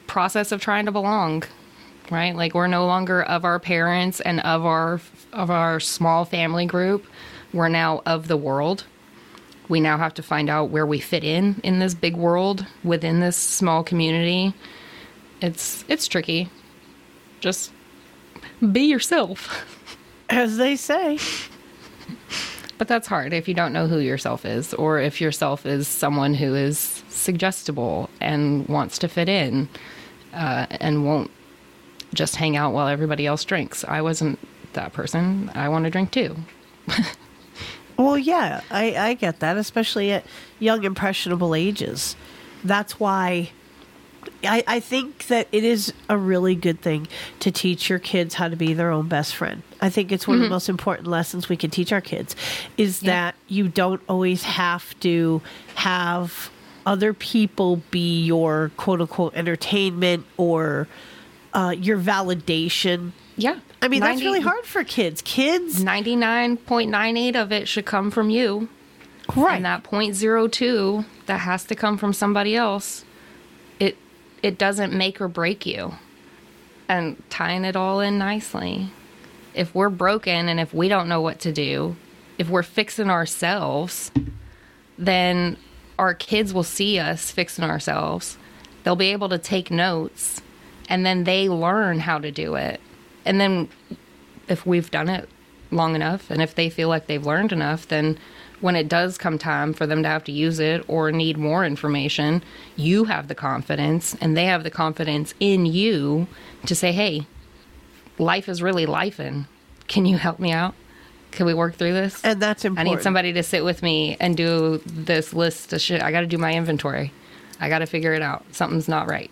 process 0.08 0.52
of 0.52 0.62
trying 0.62 0.86
to 0.86 0.92
belong 0.92 1.44
right 2.12 2.36
like 2.36 2.54
we're 2.54 2.68
no 2.68 2.86
longer 2.86 3.24
of 3.24 3.46
our 3.46 3.60
parents 3.60 4.20
and 4.22 4.40
of 4.42 4.66
our 4.66 5.00
of 5.32 5.50
our 5.50 5.80
small 5.80 6.26
family 6.26 6.66
group 6.66 7.06
we're 7.54 7.70
now 7.70 8.02
of 8.06 8.28
the 8.28 8.38
world 8.38 8.86
we 9.74 9.80
now 9.80 9.98
have 9.98 10.14
to 10.14 10.24
find 10.24 10.50
out 10.50 10.70
where 10.70 10.86
we 10.86 11.00
fit 11.00 11.24
in 11.24 11.60
in 11.64 11.80
this 11.80 11.94
big 11.94 12.16
world 12.16 12.66
within 12.84 13.20
this 13.20 13.36
small 13.36 13.84
community 13.84 14.54
it's 15.42 15.84
it's 15.88 16.08
tricky 16.08 16.50
just 17.42 17.72
be 18.72 18.82
yourself 18.82 19.66
As 20.34 20.58
they 20.58 20.76
say. 20.76 21.20
But 22.80 22.88
that's 22.88 23.08
hard 23.08 23.34
if 23.34 23.48
you 23.48 23.54
don't 23.54 23.72
know 23.72 23.88
who 23.88 24.00
yourself 24.00 24.46
is, 24.46 24.74
or 24.74 25.00
if 25.00 25.22
yourself 25.22 25.66
is 25.66 25.88
someone 25.88 26.34
who 26.34 26.56
is 26.56 27.04
suggestible 27.08 28.10
and 28.20 28.68
wants 28.68 28.98
to 29.00 29.08
fit 29.08 29.30
in 29.30 29.70
uh, 30.34 30.66
and 30.72 31.06
won't 31.06 31.30
just 32.16 32.36
hang 32.36 32.58
out 32.58 32.74
while 32.74 32.88
everybody 32.88 33.28
else 33.28 33.46
drinks. 33.46 33.84
I 33.86 34.02
wasn't 34.02 34.40
that 34.74 34.92
person. 34.92 35.52
I 35.54 35.70
want 35.70 35.86
to 35.86 35.92
drink 35.92 36.12
too. 36.12 36.36
Well, 37.98 38.18
yeah, 38.18 38.62
I, 38.72 38.96
I 38.96 39.14
get 39.14 39.40
that, 39.40 39.58
especially 39.58 40.12
at 40.12 40.26
young, 40.60 40.84
impressionable 40.84 41.54
ages. 41.54 42.16
That's 42.64 43.00
why 43.00 43.52
I, 44.44 44.64
I 44.68 44.80
think 44.80 45.28
that 45.28 45.48
it 45.52 45.64
is 45.64 45.94
a 46.10 46.18
really 46.18 46.56
good 46.56 46.82
thing 46.82 47.08
to 47.40 47.52
teach 47.52 47.90
your 47.90 48.00
kids 48.00 48.36
how 48.36 48.50
to 48.50 48.56
be 48.56 48.74
their 48.74 48.92
own 48.92 49.08
best 49.08 49.36
friend. 49.36 49.64
I 49.82 49.90
think 49.90 50.12
it's 50.12 50.28
one 50.28 50.38
of 50.38 50.44
the 50.44 50.50
most 50.50 50.70
important 50.70 51.08
lessons 51.08 51.50
we 51.50 51.58
can 51.58 51.70
teach 51.70 51.92
our 51.92 52.02
kids 52.02 52.36
is 52.78 53.02
that 53.02 53.36
you 53.48 53.68
don't 53.68 54.02
always 54.08 54.44
have 54.44 54.98
to 55.02 55.42
have 55.76 56.50
other 56.86 57.14
people 57.14 57.82
be 57.92 58.24
your 58.24 58.72
quote 58.78 59.02
unquote 59.02 59.36
entertainment 59.36 60.26
or 60.38 60.88
uh, 61.54 61.74
your 61.78 61.98
validation. 61.98 63.12
Yeah. 63.38 63.60
I 63.84 63.88
mean, 63.90 64.00
that's 64.00 64.22
really 64.22 64.40
hard 64.40 64.66
for 64.66 64.84
kids. 64.84 65.22
Kids, 65.22 65.84
99.98 65.84 67.36
of 67.36 67.52
it 67.52 67.68
should 67.68 67.86
come 67.86 68.12
from 68.12 68.30
you. 68.30 68.70
right? 69.36 69.58
And 69.58 69.66
that 69.66 69.84
0.02 69.84 71.06
that 71.26 71.40
has 71.40 71.66
to 71.66 71.76
come 71.76 71.98
from 71.98 72.14
somebody 72.14 72.56
else, 72.56 73.04
it 73.80 73.98
it 74.42 74.58
doesn't 74.58 74.94
make 74.94 75.20
or 75.20 75.28
break 75.28 75.66
you. 75.66 75.94
And 76.88 77.22
tying 77.30 77.66
it 77.66 77.76
all 77.76 78.00
in 78.00 78.18
nicely. 78.18 78.92
If 79.54 79.74
we're 79.76 79.90
broken 79.90 80.48
and 80.50 80.60
if 80.60 80.74
we 80.74 80.88
don't 80.88 81.08
know 81.08 81.22
what 81.22 81.40
to 81.42 81.52
do, 81.52 81.96
if 82.38 82.50
we're 82.50 82.64
fixing 82.64 83.10
ourselves, 83.10 84.12
then 84.98 85.58
our 86.00 86.14
kids 86.14 86.54
will 86.54 86.64
see 86.64 87.00
us 87.00 87.32
fixing 87.32 87.64
ourselves. 87.64 88.38
They'll 88.84 88.96
be 88.96 89.12
able 89.12 89.30
to 89.30 89.38
take 89.38 89.72
notes 89.72 90.42
and 90.90 91.06
then 91.06 91.24
they 91.24 91.50
learn 91.50 92.00
how 92.00 92.20
to 92.20 92.32
do 92.32 92.56
it. 92.56 92.82
And 93.26 93.40
then 93.40 93.70
if 94.48 94.66
we've 94.66 94.90
done 94.92 95.10
it 95.10 95.30
long 95.72 95.96
enough 95.96 96.30
and 96.30 96.42
if 96.42 96.56
they 96.56 96.70
feel 96.70 96.90
like 96.90 97.08
they've 97.08 97.26
learned 97.26 97.52
enough, 97.52 97.88
then 97.88 98.18
when 98.62 98.76
it 98.76 98.88
does 98.88 99.18
come 99.18 99.38
time 99.38 99.74
for 99.74 99.86
them 99.86 100.04
to 100.04 100.10
have 100.10 100.24
to 100.24 100.32
use 100.32 100.60
it 100.60 100.84
or 100.88 101.12
need 101.12 101.38
more 101.38 101.66
information, 101.66 102.44
you 102.76 103.06
have 103.06 103.28
the 103.28 103.36
confidence 103.36 104.16
and 104.22 104.38
they 104.38 104.46
have 104.46 104.64
the 104.64 104.70
confidence 104.72 105.34
in 105.40 105.66
you 105.66 106.28
to 106.66 106.76
say, 106.76 106.92
hey, 106.92 107.26
life 108.18 108.48
is 108.48 108.62
really 108.62 108.86
life 108.86 109.20
and 109.20 109.46
can 109.88 110.06
you 110.06 110.18
help 110.18 110.40
me 110.40 110.52
out? 110.52 110.76
Can 111.32 111.46
we 111.46 111.54
work 111.54 111.76
through 111.76 111.94
this? 111.94 112.24
And 112.24 112.42
that's 112.42 112.64
important. 112.64 112.88
I 112.88 112.96
need 112.96 113.02
somebody 113.02 113.34
to 113.34 113.44
sit 113.44 113.66
with 113.66 113.82
me 113.82 114.16
and 114.20 114.38
do 114.38 114.82
this 114.86 115.34
list 115.34 115.74
of 115.74 115.82
shit. 115.82 116.02
I 116.02 116.12
got 116.12 116.22
to 116.22 116.28
do 116.28 116.38
my 116.38 116.54
inventory. 116.54 117.12
I 117.60 117.70
got 117.70 117.80
to 117.80 117.86
figure 117.88 118.14
it 118.14 118.22
out. 118.22 118.46
Something's 118.52 118.88
not 118.88 119.08
right. 119.10 119.32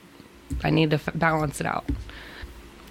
I 0.63 0.71
need 0.71 0.89
to 0.89 0.95
f- 0.95 1.09
balance 1.13 1.61
it 1.61 1.67
out. 1.67 1.85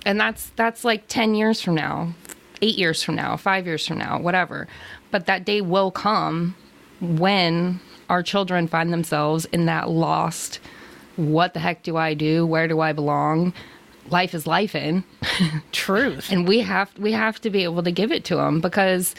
And 0.06 0.18
that's 0.20 0.50
that's 0.56 0.84
like 0.84 1.08
10 1.08 1.34
years 1.34 1.60
from 1.60 1.74
now, 1.74 2.14
8 2.62 2.76
years 2.78 3.02
from 3.02 3.16
now, 3.16 3.36
5 3.36 3.66
years 3.66 3.86
from 3.86 3.98
now, 3.98 4.18
whatever. 4.20 4.66
But 5.10 5.26
that 5.26 5.44
day 5.44 5.60
will 5.60 5.90
come 5.90 6.56
when 7.00 7.80
our 8.08 8.22
children 8.22 8.66
find 8.68 8.92
themselves 8.92 9.44
in 9.46 9.66
that 9.66 9.88
lost 9.88 10.60
what 11.16 11.54
the 11.54 11.60
heck 11.60 11.82
do 11.82 11.96
I 11.96 12.14
do? 12.14 12.46
Where 12.46 12.66
do 12.68 12.80
I 12.80 12.92
belong? 12.92 13.52
Life 14.08 14.34
is 14.34 14.46
life 14.46 14.74
in 14.74 15.04
Truth. 15.72 16.30
and 16.32 16.48
we 16.48 16.60
have 16.60 16.90
we 16.98 17.12
have 17.12 17.40
to 17.42 17.50
be 17.50 17.64
able 17.64 17.82
to 17.82 17.92
give 17.92 18.10
it 18.10 18.24
to 18.24 18.36
them 18.36 18.60
because 18.60 19.14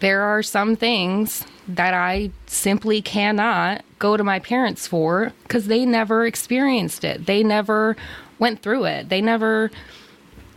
there 0.00 0.22
are 0.22 0.42
some 0.42 0.76
things 0.76 1.44
that 1.66 1.92
I 1.92 2.30
simply 2.46 3.02
cannot 3.02 3.84
go 3.98 4.16
to 4.16 4.22
my 4.24 4.38
parents 4.38 4.86
for 4.86 5.32
because 5.42 5.66
they 5.66 5.84
never 5.84 6.24
experienced 6.24 7.04
it. 7.04 7.26
They 7.26 7.42
never 7.42 7.96
went 8.38 8.62
through 8.62 8.84
it. 8.84 9.08
They 9.08 9.20
never 9.20 9.70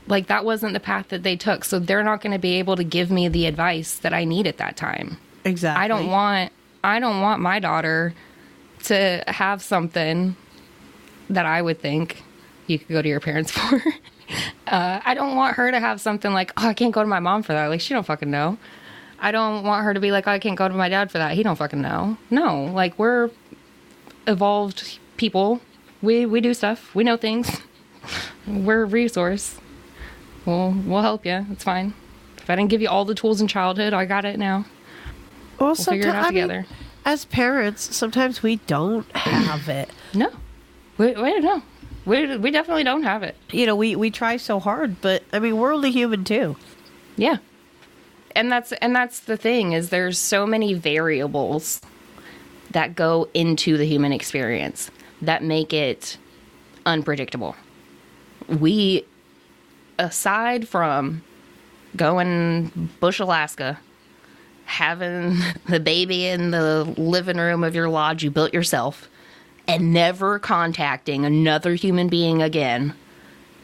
like 0.07 0.27
that 0.27 0.43
wasn't 0.43 0.73
the 0.73 0.79
path 0.79 1.09
that 1.09 1.23
they 1.23 1.35
took. 1.35 1.63
So 1.63 1.79
they're 1.79 2.03
not 2.03 2.21
going 2.21 2.33
to 2.33 2.39
be 2.39 2.59
able 2.59 2.75
to 2.75 2.83
give 2.83 3.11
me 3.11 3.27
the 3.27 3.45
advice 3.45 3.95
that 3.97 4.13
I 4.13 4.23
need 4.25 4.47
at 4.47 4.57
that 4.57 4.77
time. 4.77 5.17
Exactly. 5.45 5.83
I 5.83 5.87
don't 5.87 6.07
want 6.07 6.51
I 6.83 6.99
don't 6.99 7.21
want 7.21 7.41
my 7.41 7.59
daughter 7.59 8.13
to 8.83 9.23
have 9.27 9.61
something 9.61 10.35
that 11.29 11.45
I 11.45 11.61
would 11.61 11.79
think 11.79 12.23
you 12.67 12.79
could 12.79 12.89
go 12.89 13.01
to 13.01 13.07
your 13.07 13.19
parents 13.19 13.51
for. 13.57 13.81
uh, 14.67 15.01
I 15.03 15.13
don't 15.13 15.35
want 15.35 15.55
her 15.55 15.71
to 15.71 15.79
have 15.79 16.01
something 16.01 16.33
like, 16.33 16.51
oh, 16.57 16.67
I 16.67 16.73
can't 16.73 16.93
go 16.93 17.01
to 17.01 17.07
my 17.07 17.19
mom 17.19 17.43
for 17.43 17.53
that. 17.53 17.67
Like 17.67 17.81
she 17.81 17.93
don't 17.93 18.05
fucking 18.05 18.29
know. 18.29 18.57
I 19.19 19.31
don't 19.31 19.63
want 19.63 19.83
her 19.83 19.93
to 19.93 19.99
be 19.99 20.11
like, 20.11 20.27
oh, 20.27 20.31
I 20.31 20.39
can't 20.39 20.57
go 20.57 20.67
to 20.67 20.73
my 20.73 20.89
dad 20.89 21.11
for 21.11 21.19
that. 21.19 21.33
He 21.33 21.43
don't 21.43 21.55
fucking 21.55 21.81
know. 21.81 22.17
No, 22.31 22.65
like 22.65 22.97
we're 22.97 23.29
evolved 24.27 24.97
people. 25.17 25.61
We 26.01 26.25
we 26.25 26.41
do 26.41 26.53
stuff. 26.53 26.93
We 26.95 27.03
know 27.03 27.17
things. 27.17 27.61
we're 28.47 28.83
a 28.83 28.85
resource. 28.85 29.57
We'll 30.45 30.71
we'll 30.85 31.01
help 31.01 31.25
you. 31.25 31.45
It's 31.51 31.63
fine. 31.63 31.93
If 32.37 32.49
I 32.49 32.55
didn't 32.55 32.69
give 32.69 32.81
you 32.81 32.89
all 32.89 33.05
the 33.05 33.15
tools 33.15 33.41
in 33.41 33.47
childhood, 33.47 33.93
I 33.93 34.05
got 34.05 34.25
it 34.25 34.39
now. 34.39 34.65
Well, 35.59 35.75
figure 35.75 36.07
it 36.07 36.15
out 36.15 36.25
I 36.25 36.31
mean, 36.31 36.65
as 37.05 37.25
parents, 37.25 37.95
sometimes 37.95 38.41
we 38.41 38.57
don't 38.67 39.09
have 39.15 39.69
it. 39.69 39.89
No. 40.13 40.29
Wait, 40.97 41.17
wait, 41.17 41.41
no. 41.41 41.63
We, 42.05 42.35
we 42.35 42.51
definitely 42.51 42.83
don't 42.83 43.03
have 43.03 43.23
it. 43.23 43.37
You 43.51 43.65
know, 43.65 43.77
we, 43.77 43.95
we 43.95 44.11
try 44.11 44.35
so 44.35 44.59
hard, 44.59 44.99
but 44.99 45.23
I 45.31 45.39
mean, 45.39 45.55
we're 45.55 45.73
only 45.73 45.89
human 45.89 46.25
too. 46.25 46.57
Yeah. 47.15 47.37
And 48.35 48.51
that's 48.51 48.73
and 48.73 48.93
that's 48.93 49.21
the 49.21 49.37
thing 49.37 49.71
is 49.71 49.89
there's 49.89 50.17
so 50.17 50.45
many 50.45 50.73
variables 50.73 51.79
that 52.71 52.95
go 52.95 53.29
into 53.33 53.77
the 53.77 53.85
human 53.85 54.11
experience 54.11 54.91
that 55.21 55.43
make 55.43 55.71
it 55.71 56.17
unpredictable. 56.85 57.55
We 58.59 59.05
aside 59.97 60.67
from 60.67 61.23
going 61.95 62.89
Bush 62.99 63.19
Alaska, 63.19 63.79
having 64.65 65.37
the 65.67 65.79
baby 65.79 66.27
in 66.27 66.51
the 66.51 66.83
living 66.97 67.37
room 67.37 67.63
of 67.63 67.75
your 67.75 67.89
lodge 67.89 68.23
you 68.23 68.31
built 68.31 68.53
yourself 68.53 69.09
and 69.67 69.93
never 69.93 70.39
contacting 70.39 71.25
another 71.25 71.75
human 71.75 72.07
being 72.07 72.41
again, 72.41 72.93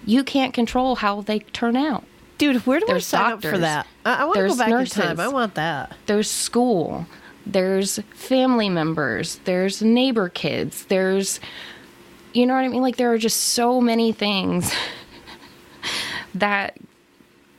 you 0.05 0.23
can't 0.23 0.53
control 0.53 0.95
how 0.95 1.21
they 1.21 1.39
turn 1.39 1.75
out. 1.75 2.03
Dude, 2.37 2.65
where 2.67 2.79
do 2.79 2.85
There's 2.85 3.07
sign 3.07 3.33
up 3.33 3.41
for 3.41 3.57
that? 3.57 3.87
I, 4.05 4.21
I 4.21 4.25
want 4.25 4.37
to 4.37 4.47
go 4.47 4.57
back 4.57 4.69
nurses. 4.69 4.97
in 4.97 5.03
time. 5.03 5.19
I 5.19 5.27
want 5.27 5.55
that. 5.55 5.97
there's 6.05 6.29
school, 6.29 7.07
there's 7.45 7.99
family 8.13 8.69
members, 8.69 9.37
there's 9.45 9.81
neighbor 9.81 10.29
kids, 10.29 10.85
there's 10.85 11.39
you 12.33 12.45
know 12.45 12.53
what 12.53 12.63
I 12.63 12.67
mean? 12.67 12.81
Like 12.81 12.97
there 12.97 13.11
are 13.11 13.17
just 13.17 13.39
so 13.39 13.81
many 13.81 14.11
things 14.11 14.73
that 16.35 16.77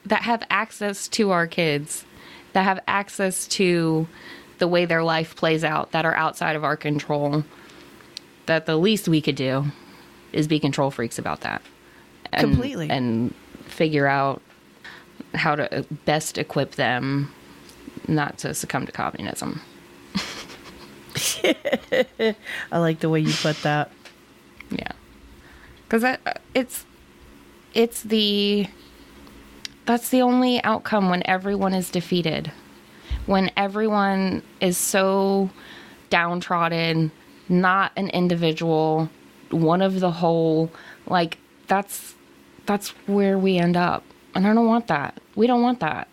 that 0.06 0.22
have 0.22 0.42
access 0.50 1.08
to 1.08 1.30
our 1.30 1.46
kids, 1.46 2.04
that 2.52 2.62
have 2.62 2.80
access 2.86 3.46
to 3.48 4.08
the 4.58 4.66
way 4.68 4.84
their 4.84 5.04
life 5.04 5.36
plays 5.36 5.64
out 5.64 5.92
that 5.92 6.04
are 6.04 6.14
outside 6.14 6.56
of 6.56 6.64
our 6.64 6.76
control. 6.76 7.44
That 8.46 8.66
the 8.66 8.76
least 8.76 9.08
we 9.08 9.20
could 9.20 9.36
do 9.36 9.66
is 10.32 10.48
be 10.48 10.58
control 10.58 10.90
freaks 10.90 11.18
about 11.18 11.42
that. 11.42 11.62
And, 12.32 12.52
Completely. 12.52 12.88
And 12.90 13.34
figure 13.64 14.06
out 14.06 14.40
how 15.34 15.54
to 15.54 15.84
best 16.06 16.38
equip 16.38 16.72
them 16.72 17.32
not 18.06 18.38
to 18.38 18.54
succumb 18.54 18.86
to 18.86 18.92
communism. 18.92 19.60
I 22.72 22.78
like 22.78 23.00
the 23.00 23.08
way 23.08 23.20
you 23.20 23.32
put 23.32 23.60
that. 23.62 23.90
Yeah, 24.70 24.92
because 25.84 26.04
uh, 26.04 26.16
it's 26.54 26.84
it's 27.74 28.02
the 28.02 28.66
that's 29.86 30.10
the 30.10 30.20
only 30.20 30.62
outcome 30.64 31.08
when 31.08 31.22
everyone 31.26 31.72
is 31.72 31.90
defeated, 31.90 32.52
when 33.26 33.50
everyone 33.56 34.42
is 34.60 34.76
so 34.76 35.48
downtrodden, 36.10 37.10
not 37.48 37.92
an 37.96 38.10
individual, 38.10 39.08
one 39.50 39.80
of 39.80 40.00
the 40.00 40.10
whole. 40.10 40.70
Like 41.06 41.38
that's 41.68 42.14
that's 42.66 42.90
where 43.06 43.38
we 43.38 43.56
end 43.56 43.76
up, 43.76 44.04
and 44.34 44.46
I 44.46 44.52
don't 44.52 44.66
want 44.66 44.88
that. 44.88 45.18
We 45.36 45.46
don't 45.46 45.62
want 45.62 45.80
that. 45.80 46.08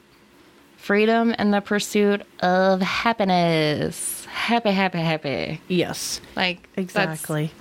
Freedom 0.78 1.34
and 1.38 1.54
the 1.54 1.62
pursuit 1.62 2.22
of 2.42 2.82
happiness. 2.82 4.26
Happy, 4.26 4.70
happy, 4.72 5.00
happy. 5.00 5.60
Yes, 5.68 6.22
Like 6.36 6.70
exactly. 6.78 7.52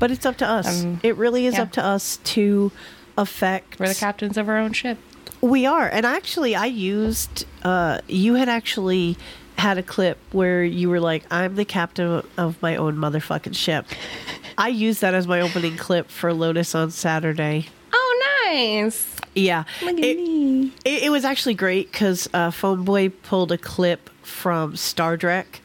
But 0.00 0.10
it's 0.10 0.26
up 0.26 0.36
to 0.38 0.46
us. 0.46 0.82
Um, 0.82 0.98
it 1.04 1.16
really 1.16 1.46
is 1.46 1.54
yeah. 1.54 1.62
up 1.62 1.72
to 1.72 1.84
us 1.84 2.16
to 2.24 2.72
affect. 3.16 3.78
We're 3.78 3.88
the 3.88 3.94
captains 3.94 4.36
of 4.36 4.48
our 4.48 4.58
own 4.58 4.72
ship. 4.72 4.98
We 5.40 5.66
are. 5.66 5.88
And 5.88 6.04
actually, 6.04 6.56
I 6.56 6.66
used, 6.66 7.46
uh, 7.62 8.00
you 8.08 8.34
had 8.34 8.48
actually 8.48 9.16
had 9.58 9.78
a 9.78 9.82
clip 9.82 10.18
where 10.32 10.64
you 10.64 10.88
were 10.88 11.00
like, 11.00 11.24
I'm 11.30 11.54
the 11.54 11.64
captain 11.64 12.26
of 12.36 12.60
my 12.62 12.76
own 12.76 12.96
motherfucking 12.96 13.54
ship. 13.54 13.86
I 14.58 14.68
used 14.68 15.02
that 15.02 15.14
as 15.14 15.28
my 15.28 15.40
opening 15.40 15.76
clip 15.76 16.10
for 16.10 16.32
Lotus 16.32 16.74
on 16.74 16.90
Saturday. 16.90 17.66
Oh, 17.92 18.44
nice. 18.46 19.16
Yeah. 19.34 19.64
Look 19.82 19.98
at 19.98 20.04
it, 20.04 20.16
me. 20.16 20.72
It, 20.84 21.04
it 21.04 21.10
was 21.10 21.24
actually 21.24 21.54
great 21.54 21.92
because 21.92 22.28
uh, 22.34 22.50
Phone 22.50 22.84
Boy 22.84 23.10
pulled 23.10 23.52
a 23.52 23.58
clip 23.58 24.10
from 24.22 24.76
Star 24.76 25.16
Trek 25.16 25.60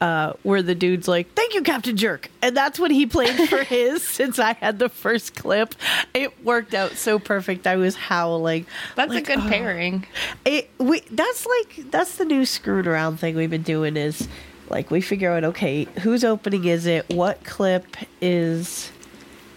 uh, 0.00 0.34
where 0.42 0.62
the 0.62 0.74
dude's 0.74 1.08
like, 1.08 1.32
"Thank 1.34 1.54
you, 1.54 1.62
Captain 1.62 1.96
Jerk," 1.96 2.30
and 2.42 2.56
that's 2.56 2.78
what 2.78 2.90
he 2.90 3.06
played 3.06 3.48
for 3.48 3.64
his. 3.64 4.06
since 4.06 4.38
I 4.38 4.52
had 4.54 4.78
the 4.78 4.88
first 4.88 5.34
clip, 5.34 5.74
it 6.14 6.44
worked 6.44 6.74
out 6.74 6.92
so 6.92 7.18
perfect. 7.18 7.66
I 7.66 7.76
was 7.76 7.96
howling. 7.96 8.66
That's 8.94 9.10
Like, 9.10 9.28
a 9.28 9.36
good 9.36 9.44
oh. 9.44 9.48
pairing. 9.48 10.06
It 10.44 10.70
we 10.78 11.00
that's 11.10 11.46
like 11.46 11.90
that's 11.90 12.16
the 12.16 12.24
new 12.24 12.44
screwed 12.44 12.86
around 12.86 13.18
thing 13.18 13.34
we've 13.36 13.50
been 13.50 13.62
doing 13.62 13.96
is 13.96 14.28
like 14.70 14.90
we 14.90 15.00
figure 15.00 15.32
out 15.32 15.44
okay 15.44 15.84
whose 16.02 16.24
opening 16.24 16.64
is 16.64 16.86
it 16.86 17.08
what 17.08 17.42
clip 17.44 17.86
is 18.20 18.92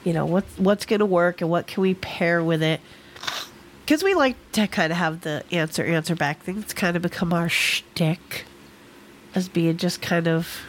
you 0.03 0.13
know 0.13 0.25
what 0.25 0.45
what's 0.57 0.85
gonna 0.85 1.05
work 1.05 1.41
and 1.41 1.49
what 1.49 1.67
can 1.67 1.81
we 1.81 1.93
pair 1.95 2.43
with 2.43 2.63
it 2.63 2.79
because 3.85 4.03
we 4.03 4.13
like 4.13 4.35
to 4.53 4.67
kind 4.67 4.91
of 4.91 4.97
have 4.97 5.21
the 5.21 5.43
answer 5.51 5.83
answer 5.83 6.15
back 6.15 6.41
thing 6.43 6.57
it's 6.57 6.73
kind 6.73 6.95
of 6.95 7.01
become 7.01 7.33
our 7.33 7.49
shtick 7.49 8.45
as 9.35 9.47
being 9.49 9.77
just 9.77 10.01
kind 10.01 10.27
of 10.27 10.61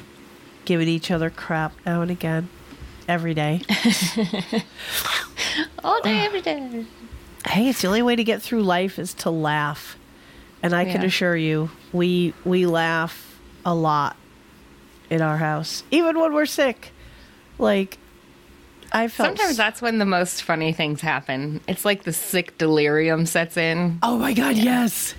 giving 0.64 0.88
each 0.88 1.10
other 1.10 1.28
crap 1.30 1.72
now 1.84 2.02
and 2.02 2.10
again 2.10 2.48
every 3.08 3.34
day 3.34 3.60
All 5.84 6.00
day, 6.02 6.20
every 6.20 6.40
day. 6.40 6.86
hey 7.48 7.68
it's 7.68 7.82
the 7.82 7.88
only 7.88 8.02
way 8.02 8.14
to 8.16 8.24
get 8.24 8.40
through 8.40 8.62
life 8.62 8.98
is 8.98 9.12
to 9.14 9.30
laugh 9.30 9.96
and 10.62 10.72
i 10.74 10.84
can 10.84 11.00
Yeah. 11.00 11.08
assure 11.08 11.36
you 11.36 11.70
we 11.92 12.32
we 12.44 12.66
laugh 12.66 13.38
a 13.66 13.74
lot 13.74 14.16
in 15.10 15.20
our 15.20 15.36
house 15.38 15.82
even 15.90 16.18
when 16.18 16.32
we're 16.32 16.46
sick 16.46 16.92
like 17.58 17.98
I 18.94 19.08
felt 19.08 19.28
Sometimes 19.38 19.56
that's 19.56 19.80
when 19.80 19.96
the 19.96 20.04
most 20.04 20.42
funny 20.42 20.74
things 20.74 21.00
happen. 21.00 21.62
It's 21.66 21.82
like 21.86 22.02
the 22.02 22.12
sick 22.12 22.58
delirium 22.58 23.24
sets 23.24 23.56
in. 23.56 23.98
Oh 24.02 24.18
my 24.18 24.34
god, 24.34 24.56
yes. 24.56 25.14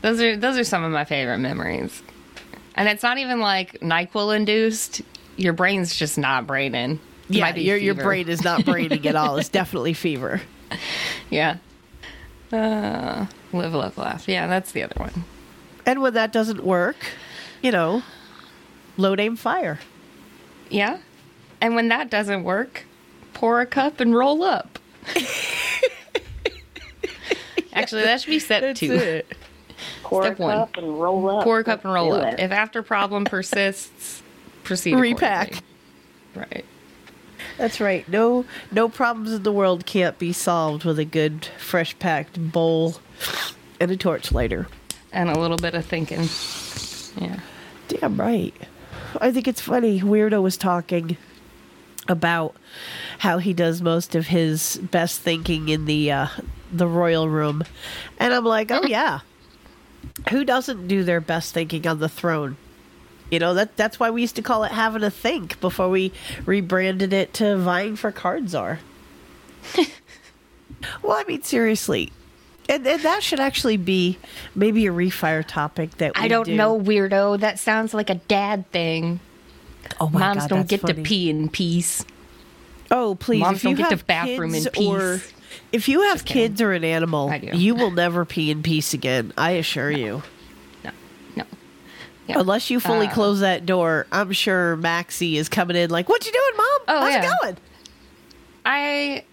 Those 0.00 0.22
are 0.22 0.38
those 0.38 0.56
are 0.56 0.64
some 0.64 0.82
of 0.84 0.90
my 0.90 1.04
favorite 1.04 1.36
memories. 1.36 2.02
And 2.78 2.88
it's 2.88 3.02
not 3.02 3.18
even 3.18 3.40
like 3.40 3.72
NyQuil 3.80 4.36
induced. 4.36 5.02
Your 5.36 5.52
brain's 5.52 5.96
just 5.96 6.16
not 6.16 6.46
braining. 6.46 7.00
It 7.28 7.34
Yeah, 7.34 7.54
your 7.56 7.76
your 7.76 7.94
brain 7.94 8.28
is 8.28 8.44
not 8.44 8.64
braining 8.64 9.04
at 9.08 9.16
all. 9.16 9.36
It's 9.36 9.48
definitely 9.60 9.94
fever. 9.94 10.40
Yeah. 11.28 11.56
Uh, 12.52 13.26
live, 13.52 13.74
love, 13.74 13.98
laugh. 13.98 14.28
Yeah, 14.28 14.46
that's 14.46 14.70
the 14.70 14.84
other 14.84 14.94
one. 14.96 15.24
And 15.86 16.00
when 16.00 16.14
that 16.14 16.32
doesn't 16.32 16.62
work, 16.62 16.96
you 17.62 17.72
know, 17.72 18.04
load 18.96 19.18
aim 19.18 19.34
fire. 19.34 19.80
Yeah. 20.70 20.98
And 21.60 21.74
when 21.74 21.88
that 21.88 22.10
doesn't 22.10 22.44
work, 22.44 22.84
pour 23.34 23.60
a 23.60 23.66
cup 23.66 23.98
and 23.98 24.14
roll 24.14 24.44
up. 24.44 24.78
Actually, 27.72 28.02
that 28.02 28.20
should 28.20 28.30
be 28.30 28.38
step 28.38 28.76
two. 28.76 29.22
Pour 30.08 30.22
Step 30.22 30.38
a 30.38 30.42
one. 30.42 30.56
cup 30.56 30.76
and 30.76 31.00
roll 31.00 31.28
up. 31.30 31.44
Pour 31.44 31.58
a 31.58 31.64
cup 31.64 31.84
and 31.84 31.92
roll 31.92 32.12
up. 32.14 32.34
it. 32.34 32.40
If 32.40 32.50
after 32.50 32.82
problem 32.82 33.24
persists, 33.24 34.22
proceed. 34.64 34.94
Repack. 34.96 35.62
Right. 36.34 36.64
That's 37.58 37.80
right. 37.80 38.08
No 38.08 38.44
no 38.70 38.88
problems 38.88 39.32
in 39.32 39.42
the 39.42 39.52
world 39.52 39.84
can't 39.84 40.18
be 40.18 40.32
solved 40.32 40.84
with 40.84 40.98
a 40.98 41.04
good 41.04 41.46
fresh 41.58 41.98
packed 41.98 42.40
bowl 42.52 42.96
and 43.80 43.90
a 43.90 43.96
torch 43.96 44.32
lighter. 44.32 44.68
And 45.12 45.28
a 45.28 45.38
little 45.38 45.56
bit 45.56 45.74
of 45.74 45.84
thinking. 45.84 46.28
Yeah. 47.20 47.40
Damn 47.88 48.18
right. 48.20 48.54
I 49.20 49.32
think 49.32 49.48
it's 49.48 49.60
funny. 49.60 50.00
Weirdo 50.00 50.42
was 50.42 50.56
talking 50.56 51.16
about 52.08 52.54
how 53.18 53.38
he 53.38 53.52
does 53.52 53.82
most 53.82 54.14
of 54.14 54.28
his 54.28 54.76
best 54.90 55.20
thinking 55.20 55.68
in 55.68 55.86
the 55.86 56.12
uh, 56.12 56.28
the 56.72 56.86
royal 56.86 57.28
room, 57.28 57.64
and 58.18 58.32
I'm 58.34 58.44
like, 58.44 58.70
oh 58.70 58.82
yeah, 58.86 59.20
who 60.30 60.44
doesn't 60.44 60.88
do 60.88 61.04
their 61.04 61.20
best 61.20 61.54
thinking 61.54 61.86
on 61.86 61.98
the 61.98 62.08
throne? 62.08 62.56
You 63.30 63.38
know 63.38 63.54
that 63.54 63.76
that's 63.76 64.00
why 64.00 64.10
we 64.10 64.22
used 64.22 64.36
to 64.36 64.42
call 64.42 64.64
it 64.64 64.72
having 64.72 65.02
a 65.02 65.10
think 65.10 65.60
before 65.60 65.90
we 65.90 66.12
rebranded 66.46 67.12
it 67.12 67.34
to 67.34 67.56
vying 67.58 67.96
for 67.96 68.10
card 68.10 68.48
czar. 68.48 68.78
well, 71.02 71.16
I 71.16 71.24
mean 71.24 71.42
seriously. 71.42 72.10
And, 72.70 72.86
and 72.86 73.02
that 73.02 73.22
should 73.22 73.40
actually 73.40 73.76
be 73.78 74.18
maybe 74.54 74.86
a 74.86 74.92
refire 74.92 75.44
topic 75.46 75.96
that 75.98 76.16
we 76.16 76.22
I 76.24 76.28
don't 76.28 76.44
do. 76.44 76.54
know, 76.54 76.78
weirdo. 76.78 77.40
That 77.40 77.58
sounds 77.58 77.94
like 77.94 78.10
a 78.10 78.16
dad 78.16 78.70
thing. 78.70 79.20
Oh 80.00 80.08
my 80.10 80.20
Moms 80.20 80.40
God, 80.40 80.48
don't 80.50 80.68
get 80.68 80.80
funny. 80.82 80.94
to 80.94 81.02
pee 81.02 81.30
in 81.30 81.48
peace. 81.48 82.04
Oh, 82.90 83.14
please! 83.14 83.40
Moms 83.40 83.58
if 83.58 83.64
you 83.64 83.76
don't 83.76 83.88
get 83.90 83.98
to 83.98 84.04
bathroom 84.04 84.54
in 84.54 84.64
peace. 84.64 84.86
or 84.86 85.20
if 85.72 85.88
you 85.88 86.02
have 86.02 86.24
kids 86.24 86.60
or 86.60 86.72
an 86.72 86.84
animal, 86.84 87.32
you 87.34 87.74
will 87.74 87.90
never 87.90 88.24
pee 88.24 88.50
in 88.50 88.62
peace 88.62 88.94
again. 88.94 89.32
I 89.36 89.52
assure 89.52 89.90
you. 89.90 90.22
No. 90.84 90.90
No. 91.36 91.44
Yeah. 92.26 92.40
Unless 92.40 92.70
you 92.70 92.80
fully 92.80 93.06
Uh, 93.06 93.12
close 93.12 93.40
that 93.40 93.66
door, 93.66 94.06
I'm 94.12 94.32
sure 94.32 94.76
Maxie 94.76 95.36
is 95.36 95.48
coming 95.48 95.76
in 95.76 95.90
like, 95.90 96.08
"What 96.08 96.24
you 96.26 96.32
doing, 96.32 96.56
mom? 96.56 96.78
Oh, 96.88 97.00
How's 97.02 97.12
yeah. 97.12 97.24
it 97.32 97.32
going?" 97.42 97.56
I 98.66 99.24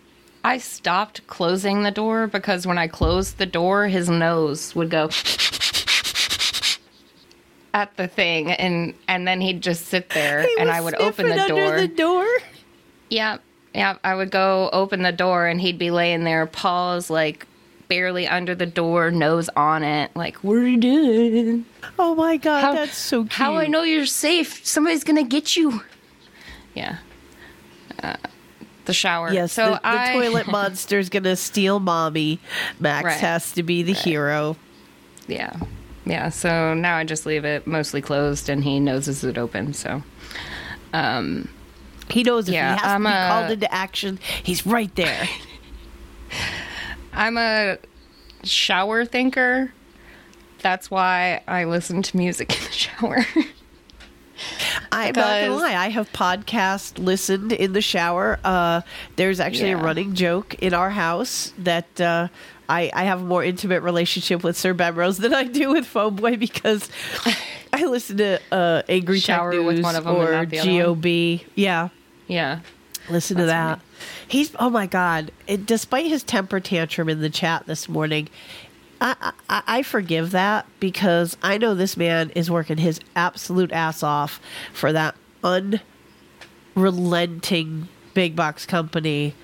I 0.44 0.58
stopped 0.60 1.26
closing 1.28 1.84
the 1.84 1.92
door 1.92 2.28
because 2.28 2.66
when 2.68 2.78
I 2.78 2.88
closed 2.88 3.38
the 3.38 3.46
door, 3.46 3.88
his 3.88 4.10
nose 4.10 4.76
would 4.76 4.90
go 4.90 5.10
at 7.74 7.96
the 7.98 8.08
thing, 8.08 8.52
and 8.52 8.94
and 9.08 9.28
then 9.28 9.42
he'd 9.42 9.62
just 9.62 9.88
sit 9.88 10.10
there, 10.12 10.44
He 10.44 10.56
and 10.60 10.72
I 10.72 10.80
would 10.82 10.96
open 10.96 11.28
the 11.30 11.36
door. 11.48 11.64
Under 11.76 11.82
the 11.82 11.88
door. 11.88 12.26
Yeah, 13.10 13.38
yeah. 13.76 13.98
I 14.04 14.16
would 14.16 14.32
go 14.32 14.70
open 14.74 15.04
the 15.04 15.12
door, 15.12 15.46
and 15.46 15.60
he'd 15.62 15.78
be 15.78 15.92
laying 15.92 16.24
there, 16.24 16.46
paws 16.48 17.10
like 17.10 17.46
barely 17.88 18.28
under 18.28 18.56
the 18.56 18.66
door, 18.66 19.12
nose 19.12 19.48
on 19.56 19.84
it, 19.84 20.10
like 20.16 20.38
what 20.38 20.54
are 20.56 20.68
you 20.68 20.78
doing? 20.78 21.66
Oh 22.00 22.16
my 22.16 22.38
god, 22.38 22.62
How- 22.62 22.74
that's 22.74 22.98
so 22.98 23.22
cute. 23.24 23.34
How 23.34 23.56
I 23.58 23.68
know 23.68 23.84
you're 23.84 24.08
safe? 24.08 24.66
Somebody's 24.66 25.04
gonna 25.04 25.24
get 25.24 25.56
you. 25.56 25.82
Yeah. 26.74 26.98
Uh, 28.02 28.16
the 28.86 28.94
shower. 28.94 29.32
Yes, 29.32 29.54
So 29.54 29.72
the, 29.72 29.80
the 29.84 30.10
toilet 30.14 30.48
monster's 30.52 31.10
gonna 31.10 31.36
steal 31.36 31.80
mommy. 31.80 32.40
Max 32.80 33.06
Right. 33.06 33.20
has 33.20 33.52
to 33.54 33.64
be 33.64 33.84
the 33.84 33.94
hero. 33.94 34.58
Yeah. 35.28 35.56
Yeah. 36.06 36.30
So 36.30 36.74
now 36.74 36.98
I 36.98 37.04
just 37.04 37.26
leave 37.26 37.46
it 37.46 37.66
mostly 37.68 38.02
closed, 38.02 38.50
and 38.50 38.64
he 38.64 38.80
noses 38.80 39.24
it 39.24 39.38
open. 39.38 39.74
So. 39.74 40.04
Um. 40.94 41.50
He 42.10 42.24
knows 42.24 42.48
if 42.48 42.54
Yeah, 42.54 42.76
he 42.76 42.82
has 42.82 42.92
I'm 42.92 43.04
to 43.04 43.10
be 43.10 43.14
a- 43.14 43.28
called 43.30 43.52
into 43.52 43.74
action, 43.74 44.20
he's 44.44 44.66
right 44.66 44.94
there. 44.96 45.28
I'm 47.14 47.38
a 47.38 47.78
shower 48.44 49.06
thinker. 49.06 49.74
That's 50.62 50.90
why 50.92 51.42
I 51.48 51.64
listen 51.66 52.02
to 52.02 52.18
music 52.18 52.58
in 52.58 52.64
the 52.66 52.72
shower. 52.72 53.26
I'm 54.92 55.14
not 55.14 55.16
gonna 55.16 55.56
lie. 55.56 55.76
I 55.76 55.90
have 55.90 56.12
podcast 56.12 56.98
listened 57.04 57.52
in 57.54 57.74
the 57.74 57.82
shower. 57.82 58.40
Uh, 58.44 58.82
there's 59.16 59.40
actually 59.40 59.72
a 59.72 59.78
running 59.78 60.14
joke 60.14 60.56
in 60.56 60.74
our 60.74 60.90
house 60.90 61.54
that 61.60 62.02
uh, 62.02 62.28
I, 62.68 62.92
I 62.94 63.04
have 63.06 63.22
a 63.22 63.24
more 63.24 63.44
intimate 63.44 63.82
relationship 63.82 64.44
with 64.44 64.58
Sir 64.58 64.74
Bemrose 64.74 65.20
than 65.20 65.34
I 65.34 65.44
do 65.46 65.70
with 65.72 65.86
Foamboy 65.86 66.38
because 66.40 66.90
I 67.74 67.86
listen 67.86 68.18
to 68.18 68.40
uh, 68.52 68.82
Angry 68.90 69.20
Tech 69.20 69.38
Shower 69.38 69.62
with 69.62 69.76
News 69.78 69.84
one 69.84 69.96
of 69.96 70.04
them 70.04 70.16
or? 70.16 70.46
GOB. 70.46 71.42
Yeah, 71.56 71.90
yeah. 72.28 72.60
listen 73.10 73.38
to 73.38 73.46
that. 73.46 73.80
He's 74.28 74.56
oh 74.60 74.70
my 74.70 74.88
god! 74.88 75.32
It, 75.48 75.66
despite 75.66 76.08
his 76.08 76.24
temper 76.24 76.60
tantrum 76.60 77.10
in 77.10 77.22
the 77.22 77.30
chat 77.30 77.66
this 77.66 77.88
morning, 77.88 78.30
I, 79.00 79.32
I 79.50 79.64
I 79.68 79.84
forgive 79.84 80.32
that 80.32 80.66
because 80.80 81.38
I 81.42 81.58
know 81.58 81.76
this 81.76 81.98
man 81.98 82.32
is 82.32 82.50
working 82.50 82.78
his 82.78 83.00
absolute 83.16 83.72
ass 83.72 84.04
off 84.04 84.40
for 84.74 84.92
that 84.94 85.16
unrelenting 86.76 87.88
big 88.14 88.36
box 88.36 88.66
company. 88.66 89.36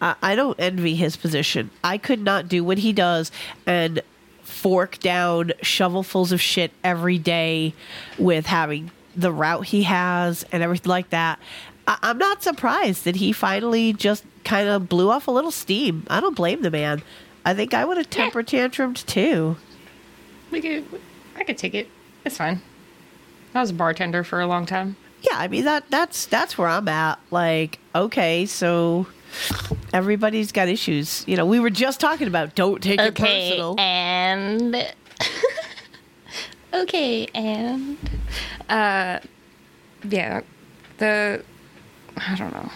I, 0.00 0.16
I 0.22 0.34
don't 0.34 0.58
envy 0.58 0.96
his 0.96 1.16
position. 1.16 1.70
I 1.82 1.98
could 1.98 2.20
not 2.20 2.48
do 2.48 2.64
what 2.64 2.78
he 2.78 2.92
does 2.92 3.30
and 3.66 4.02
fork 4.42 4.98
down 4.98 5.52
shovelfuls 5.62 6.32
of 6.32 6.40
shit 6.40 6.72
every 6.82 7.18
day 7.18 7.74
with 8.18 8.46
having 8.46 8.90
the 9.16 9.32
route 9.32 9.66
he 9.66 9.84
has 9.84 10.44
and 10.52 10.62
everything 10.62 10.90
like 10.90 11.10
that. 11.10 11.38
I, 11.86 11.98
I'm 12.02 12.18
not 12.18 12.42
surprised 12.42 13.04
that 13.04 13.16
he 13.16 13.32
finally 13.32 13.92
just 13.92 14.24
kind 14.44 14.68
of 14.68 14.88
blew 14.88 15.10
off 15.10 15.28
a 15.28 15.30
little 15.30 15.50
steam. 15.50 16.04
I 16.08 16.20
don't 16.20 16.36
blame 16.36 16.62
the 16.62 16.70
man. 16.70 17.02
I 17.44 17.54
think 17.54 17.74
I 17.74 17.84
would 17.84 17.96
have 17.96 18.10
temper 18.10 18.42
tantrumed 18.42 19.04
too. 19.06 19.56
We 20.50 20.60
could. 20.60 20.84
I 21.36 21.44
could 21.44 21.58
take 21.58 21.74
it. 21.74 21.88
It's 22.24 22.36
fine. 22.36 22.62
I 23.54 23.60
was 23.60 23.70
a 23.70 23.74
bartender 23.74 24.24
for 24.24 24.40
a 24.40 24.46
long 24.46 24.66
time. 24.66 24.96
Yeah, 25.22 25.38
I 25.38 25.48
mean 25.48 25.64
that 25.64 25.88
that's 25.90 26.26
that's 26.26 26.58
where 26.58 26.68
I'm 26.68 26.88
at. 26.88 27.18
Like, 27.30 27.78
okay, 27.94 28.46
so 28.46 29.06
everybody's 29.92 30.52
got 30.52 30.68
issues. 30.68 31.24
You 31.26 31.36
know, 31.36 31.46
we 31.46 31.60
were 31.60 31.70
just 31.70 32.00
talking 32.00 32.28
about 32.28 32.54
don't 32.54 32.82
take 32.82 33.00
it 33.00 33.14
personal. 33.14 33.74
and 33.78 34.74
okay, 36.74 37.26
and 37.34 37.96
uh, 38.68 39.20
yeah, 40.08 40.40
the 40.98 41.42
I 42.16 42.34
don't 42.36 42.52
know. 42.52 42.70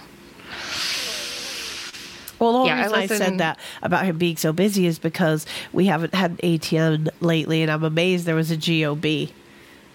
Well, 2.39 2.52
the 2.52 2.58
whole 2.58 2.67
Yeah, 2.68 2.75
I 2.76 2.83
reason 2.83 2.94
I, 2.94 3.00
listen- 3.02 3.17
said 3.17 3.39
that 3.39 3.58
about 3.83 4.05
him 4.05 4.17
being 4.17 4.36
so 4.36 4.52
busy 4.52 4.86
is 4.86 4.99
because 5.00 5.44
we 5.73 5.86
haven't 5.86 6.15
had 6.15 6.33
an 6.33 6.36
ATM 6.39 7.08
lately, 7.20 7.62
and 7.62 7.70
I'm 7.70 7.83
amazed 7.83 8.26
there 8.26 8.36
was 8.36 8.50
a 8.52 8.57
GOB. 8.57 9.31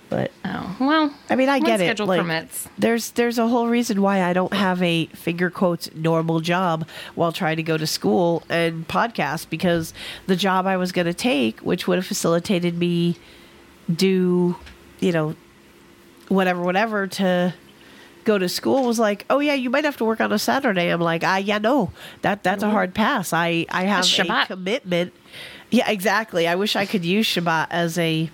But 0.09 0.31
Oh 0.45 0.75
well, 0.79 1.13
I 1.29 1.35
mean, 1.35 1.49
I 1.49 1.59
get 1.59 1.79
it. 1.81 1.97
Like, 1.99 2.19
permits. 2.19 2.67
there's 2.77 3.11
there's 3.11 3.39
a 3.39 3.47
whole 3.47 3.67
reason 3.67 3.99
why 4.01 4.21
I 4.21 4.33
don't 4.33 4.53
have 4.53 4.83
a 4.83 5.05
finger 5.07 5.49
quotes 5.49 5.89
normal 5.95 6.39
job 6.41 6.87
while 7.15 7.31
trying 7.31 7.55
to 7.55 7.63
go 7.63 7.77
to 7.77 7.87
school 7.87 8.43
and 8.49 8.87
podcast 8.87 9.49
because 9.49 9.91
the 10.27 10.35
job 10.35 10.67
I 10.67 10.77
was 10.77 10.91
going 10.91 11.07
to 11.07 11.15
take, 11.15 11.61
which 11.61 11.87
would 11.87 11.97
have 11.97 12.05
facilitated 12.05 12.77
me 12.77 13.15
do, 13.93 14.55
you 14.99 15.11
know, 15.13 15.35
whatever, 16.27 16.61
whatever 16.61 17.07
to 17.07 17.53
go 18.23 18.37
to 18.37 18.47
school 18.49 18.83
was 18.85 18.99
like, 18.99 19.25
oh 19.29 19.39
yeah, 19.39 19.53
you 19.53 19.69
might 19.69 19.83
have 19.85 19.97
to 19.97 20.05
work 20.05 20.21
on 20.21 20.31
a 20.31 20.39
Saturday. 20.39 20.89
I'm 20.89 21.01
like, 21.01 21.23
ah, 21.23 21.37
yeah, 21.37 21.57
no, 21.57 21.91
that 22.21 22.43
that's 22.43 22.63
a 22.63 22.69
hard 22.69 22.93
pass. 22.93 23.33
I 23.33 23.65
I 23.69 23.83
have 23.83 24.03
That's 24.03 24.19
a 24.19 24.23
Shabbat. 24.23 24.47
commitment. 24.47 25.13
Yeah, 25.69 25.89
exactly. 25.89 26.47
I 26.47 26.55
wish 26.55 26.75
I 26.75 26.85
could 26.85 27.03
use 27.05 27.25
Shabbat 27.27 27.67
as 27.71 27.97
a 27.97 28.29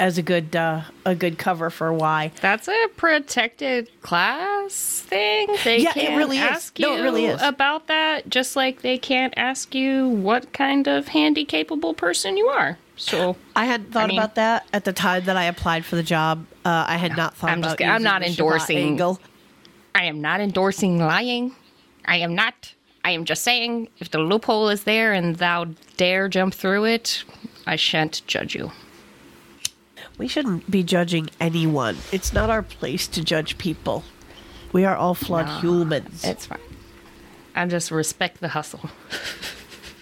as 0.00 0.16
a 0.16 0.22
good 0.22 0.54
uh, 0.54 0.82
a 1.04 1.14
good 1.16 1.38
cover 1.38 1.70
for 1.70 1.92
why. 1.92 2.30
That's 2.40 2.68
a 2.68 2.86
protected 2.96 3.90
class 4.00 5.00
thing. 5.06 5.48
They 5.64 5.78
Yeah, 5.80 5.92
can't 5.92 6.16
really 6.16 6.36
is. 6.38 6.44
ask 6.44 6.78
you 6.78 6.86
No, 6.86 6.96
it 6.96 7.02
really 7.02 7.26
is. 7.26 7.42
about 7.42 7.88
that, 7.88 8.28
just 8.30 8.54
like 8.54 8.82
they 8.82 8.96
can't 8.98 9.34
ask 9.36 9.74
you 9.74 10.08
what 10.08 10.52
kind 10.52 10.86
of 10.86 11.08
handy 11.08 11.44
capable 11.44 11.94
person 11.94 12.36
you 12.36 12.46
are. 12.46 12.78
So 12.98 13.36
I 13.56 13.64
hadn't 13.64 13.92
thought 13.92 14.08
mean- 14.08 14.18
about 14.18 14.34
that 14.34 14.66
at 14.72 14.84
the 14.84 14.92
time 14.92 15.24
that 15.24 15.36
I 15.36 15.44
applied 15.44 15.84
for 15.84 15.96
the 15.96 16.02
job. 16.02 16.46
Uh, 16.64 16.84
I 16.86 16.96
had 16.96 17.16
not 17.16 17.36
thought 17.36 17.50
I'm 17.50 17.60
about. 17.60 17.78
just. 17.78 17.88
I'm 17.90 18.02
not 18.02 18.22
endorsing-. 18.22 19.00
I 19.94 20.04
am 20.04 20.20
not 20.20 20.40
endorsing 20.40 20.98
lying. 20.98 21.54
I 22.04 22.16
am 22.16 22.34
not. 22.34 22.74
I 23.04 23.12
am 23.12 23.24
just 23.24 23.42
saying 23.42 23.88
if 23.98 24.10
the 24.10 24.18
loophole 24.18 24.68
is 24.68 24.84
there 24.84 25.12
and 25.12 25.36
thou 25.36 25.66
dare 25.96 26.28
jump 26.28 26.52
through 26.54 26.84
it, 26.86 27.24
I 27.66 27.76
shan't 27.76 28.22
judge 28.26 28.54
you. 28.54 28.72
We 30.18 30.26
shouldn't 30.26 30.68
be 30.70 30.82
judging 30.82 31.30
anyone. 31.40 31.96
It's 32.10 32.32
not 32.32 32.50
our 32.50 32.62
place 32.62 33.06
to 33.08 33.22
judge 33.22 33.56
people. 33.56 34.02
We 34.72 34.84
are 34.84 34.96
all 34.96 35.14
flawed 35.14 35.46
No, 35.46 35.60
humans. 35.60 36.24
It's 36.24 36.46
fine. 36.46 36.58
I 37.54 37.66
just 37.66 37.90
respect 37.90 38.40
the 38.40 38.48
hustle. 38.48 38.90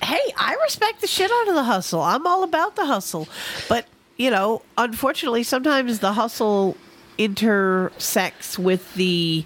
hey, 0.07 0.33
I 0.37 0.57
respect 0.63 1.01
the 1.01 1.09
shit 1.09 1.31
out 1.33 1.49
of 1.49 1.55
the 1.55 1.65
hustle. 1.65 2.01
I'm 2.01 2.27
all 2.29 2.45
about 2.45 2.77
the 2.77 2.87
hustle. 2.87 3.27
But, 3.69 3.87
you 4.17 4.31
know, 4.31 4.63
unfortunately, 4.79 5.43
sometimes 5.43 5.99
the 5.99 6.13
hustle 6.13 6.77
intersects 7.19 8.57
with 8.57 8.95
the 8.95 9.45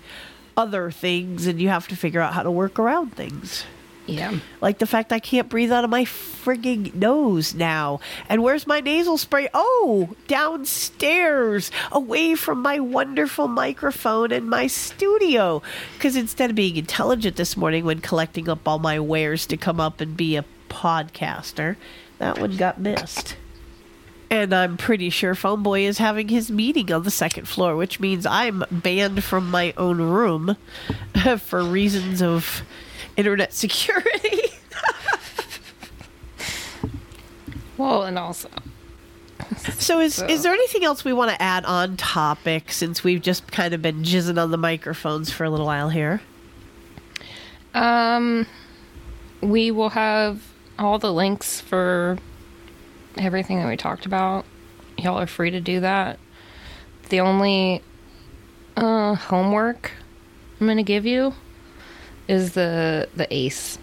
other 0.58 0.90
things, 0.90 1.46
and 1.46 1.60
you 1.60 1.70
have 1.70 1.88
to 1.88 1.96
figure 1.96 2.20
out 2.20 2.34
how 2.34 2.42
to 2.42 2.50
work 2.50 2.78
around 2.78 3.14
things. 3.16 3.64
Yeah. 4.10 4.38
Like 4.60 4.78
the 4.78 4.86
fact 4.86 5.12
I 5.12 5.18
can't 5.18 5.48
breathe 5.48 5.72
out 5.72 5.84
of 5.84 5.90
my 5.90 6.04
frigging 6.04 6.94
nose 6.94 7.54
now. 7.54 8.00
And 8.28 8.42
where's 8.42 8.66
my 8.66 8.80
nasal 8.80 9.18
spray? 9.18 9.48
Oh, 9.54 10.14
downstairs, 10.26 11.70
away 11.92 12.34
from 12.34 12.62
my 12.62 12.80
wonderful 12.80 13.48
microphone 13.48 14.32
and 14.32 14.48
my 14.48 14.66
studio. 14.66 15.62
Because 15.94 16.16
instead 16.16 16.50
of 16.50 16.56
being 16.56 16.76
intelligent 16.76 17.36
this 17.36 17.56
morning 17.56 17.84
when 17.84 18.00
collecting 18.00 18.48
up 18.48 18.66
all 18.66 18.78
my 18.78 18.98
wares 18.98 19.46
to 19.46 19.56
come 19.56 19.80
up 19.80 20.00
and 20.00 20.16
be 20.16 20.36
a 20.36 20.44
podcaster, 20.68 21.76
that 22.18 22.38
one 22.38 22.56
got 22.56 22.80
missed. 22.80 23.36
And 24.30 24.54
I'm 24.54 24.76
pretty 24.76 25.10
sure 25.10 25.34
Phone 25.34 25.64
Boy 25.64 25.80
is 25.80 25.98
having 25.98 26.28
his 26.28 26.52
meeting 26.52 26.92
on 26.92 27.02
the 27.02 27.10
second 27.10 27.48
floor, 27.48 27.74
which 27.74 27.98
means 27.98 28.24
I'm 28.24 28.62
banned 28.70 29.24
from 29.24 29.50
my 29.50 29.74
own 29.76 30.00
room 30.00 30.56
for 31.38 31.64
reasons 31.64 32.22
of 32.22 32.62
internet 33.16 33.52
security. 33.52 34.38
Well, 37.76 38.02
and 38.02 38.18
also, 38.18 38.50
So 39.78 40.00
is 40.00 40.20
is 40.22 40.42
there 40.42 40.52
anything 40.52 40.84
else 40.84 41.02
we 41.02 41.14
want 41.14 41.30
to 41.30 41.40
add 41.40 41.64
on 41.64 41.96
topic 41.96 42.70
since 42.72 43.02
we've 43.02 43.22
just 43.22 43.50
kind 43.50 43.72
of 43.72 43.80
been 43.80 44.02
jizzing 44.02 44.40
on 44.40 44.50
the 44.50 44.58
microphones 44.58 45.30
for 45.30 45.44
a 45.44 45.50
little 45.50 45.66
while 45.66 45.88
here? 45.88 46.20
um, 47.72 48.46
we 49.40 49.70
will 49.70 49.90
have 49.90 50.42
all 50.78 50.98
the 50.98 51.12
links 51.12 51.60
for 51.60 52.18
everything 53.16 53.58
that 53.60 53.68
we 53.68 53.76
talked 53.76 54.04
about. 54.06 54.44
Y'all 54.98 55.18
are 55.18 55.26
free 55.26 55.50
to 55.50 55.60
do 55.60 55.80
that. 55.80 56.18
The 57.08 57.20
only 57.20 57.80
uh, 58.76 59.14
homework 59.14 59.92
I'm 60.60 60.66
going 60.66 60.76
to 60.76 60.82
give 60.82 61.06
you 61.06 61.32
is 62.30 62.52
the 62.52 63.08
the 63.16 63.26
ACE. 63.34 63.78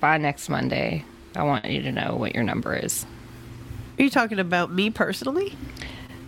By 0.00 0.18
next 0.18 0.48
Monday, 0.48 1.04
I 1.34 1.42
want 1.42 1.64
you 1.64 1.82
to 1.82 1.92
know 1.92 2.16
what 2.16 2.34
your 2.34 2.44
number 2.44 2.74
is. 2.76 3.04
Are 3.98 4.02
you 4.02 4.10
talking 4.10 4.38
about 4.38 4.70
me 4.72 4.90
personally? 4.90 5.56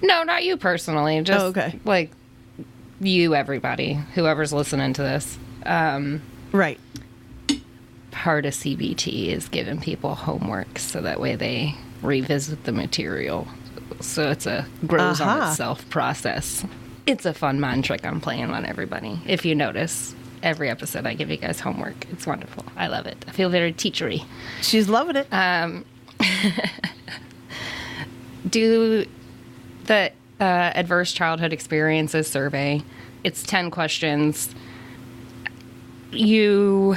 No, 0.02 0.22
not 0.22 0.44
you 0.44 0.56
personally. 0.56 1.20
Just 1.22 1.44
Oh, 1.44 1.48
okay. 1.48 1.78
like 1.84 2.10
you, 3.00 3.34
everybody, 3.34 3.94
whoever's 4.14 4.52
listening 4.52 4.92
to 4.94 5.02
this. 5.02 5.38
Um, 5.66 6.22
Right. 6.50 6.80
part 8.10 8.46
of 8.46 8.54
CBT 8.54 9.28
is 9.28 9.48
giving 9.48 9.80
people 9.80 10.14
homework 10.14 10.78
so 10.78 11.00
that 11.02 11.20
way 11.20 11.36
they 11.36 11.74
revisit 12.02 12.64
the 12.64 12.72
material. 12.72 13.46
So 14.00 14.30
it's 14.30 14.46
a 14.46 14.66
grows 14.86 15.20
on 15.20 15.50
itself 15.50 15.88
process. 15.90 16.64
It's 17.06 17.26
a 17.26 17.34
fun 17.34 17.60
mind 17.60 17.84
trick 17.84 18.04
I'm 18.04 18.20
playing 18.20 18.50
on 18.50 18.64
everybody. 18.64 19.20
If 19.26 19.44
you 19.44 19.54
notice, 19.54 20.14
every 20.42 20.70
episode 20.70 21.06
I 21.06 21.14
give 21.14 21.30
you 21.30 21.36
guys 21.36 21.60
homework. 21.60 22.06
It's 22.10 22.26
wonderful. 22.26 22.64
I 22.76 22.86
love 22.88 23.06
it. 23.06 23.24
I 23.28 23.32
feel 23.32 23.48
very 23.50 23.72
teachery. 23.72 24.24
She's 24.62 24.88
loving 24.88 25.16
it. 25.16 25.26
do 28.50 29.06
the 29.84 30.12
uh, 30.40 30.44
adverse 30.44 31.12
childhood 31.12 31.52
experiences 31.52 32.28
survey. 32.28 32.82
It's 33.24 33.42
10 33.42 33.70
questions. 33.70 34.54
You. 36.10 36.96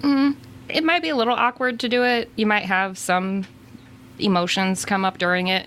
Mm, 0.00 0.36
it 0.68 0.84
might 0.84 1.02
be 1.02 1.10
a 1.10 1.16
little 1.16 1.34
awkward 1.34 1.80
to 1.80 1.88
do 1.88 2.04
it. 2.04 2.30
You 2.36 2.46
might 2.46 2.64
have 2.64 2.96
some 2.96 3.46
emotions 4.18 4.84
come 4.84 5.04
up 5.04 5.18
during 5.18 5.48
it. 5.48 5.66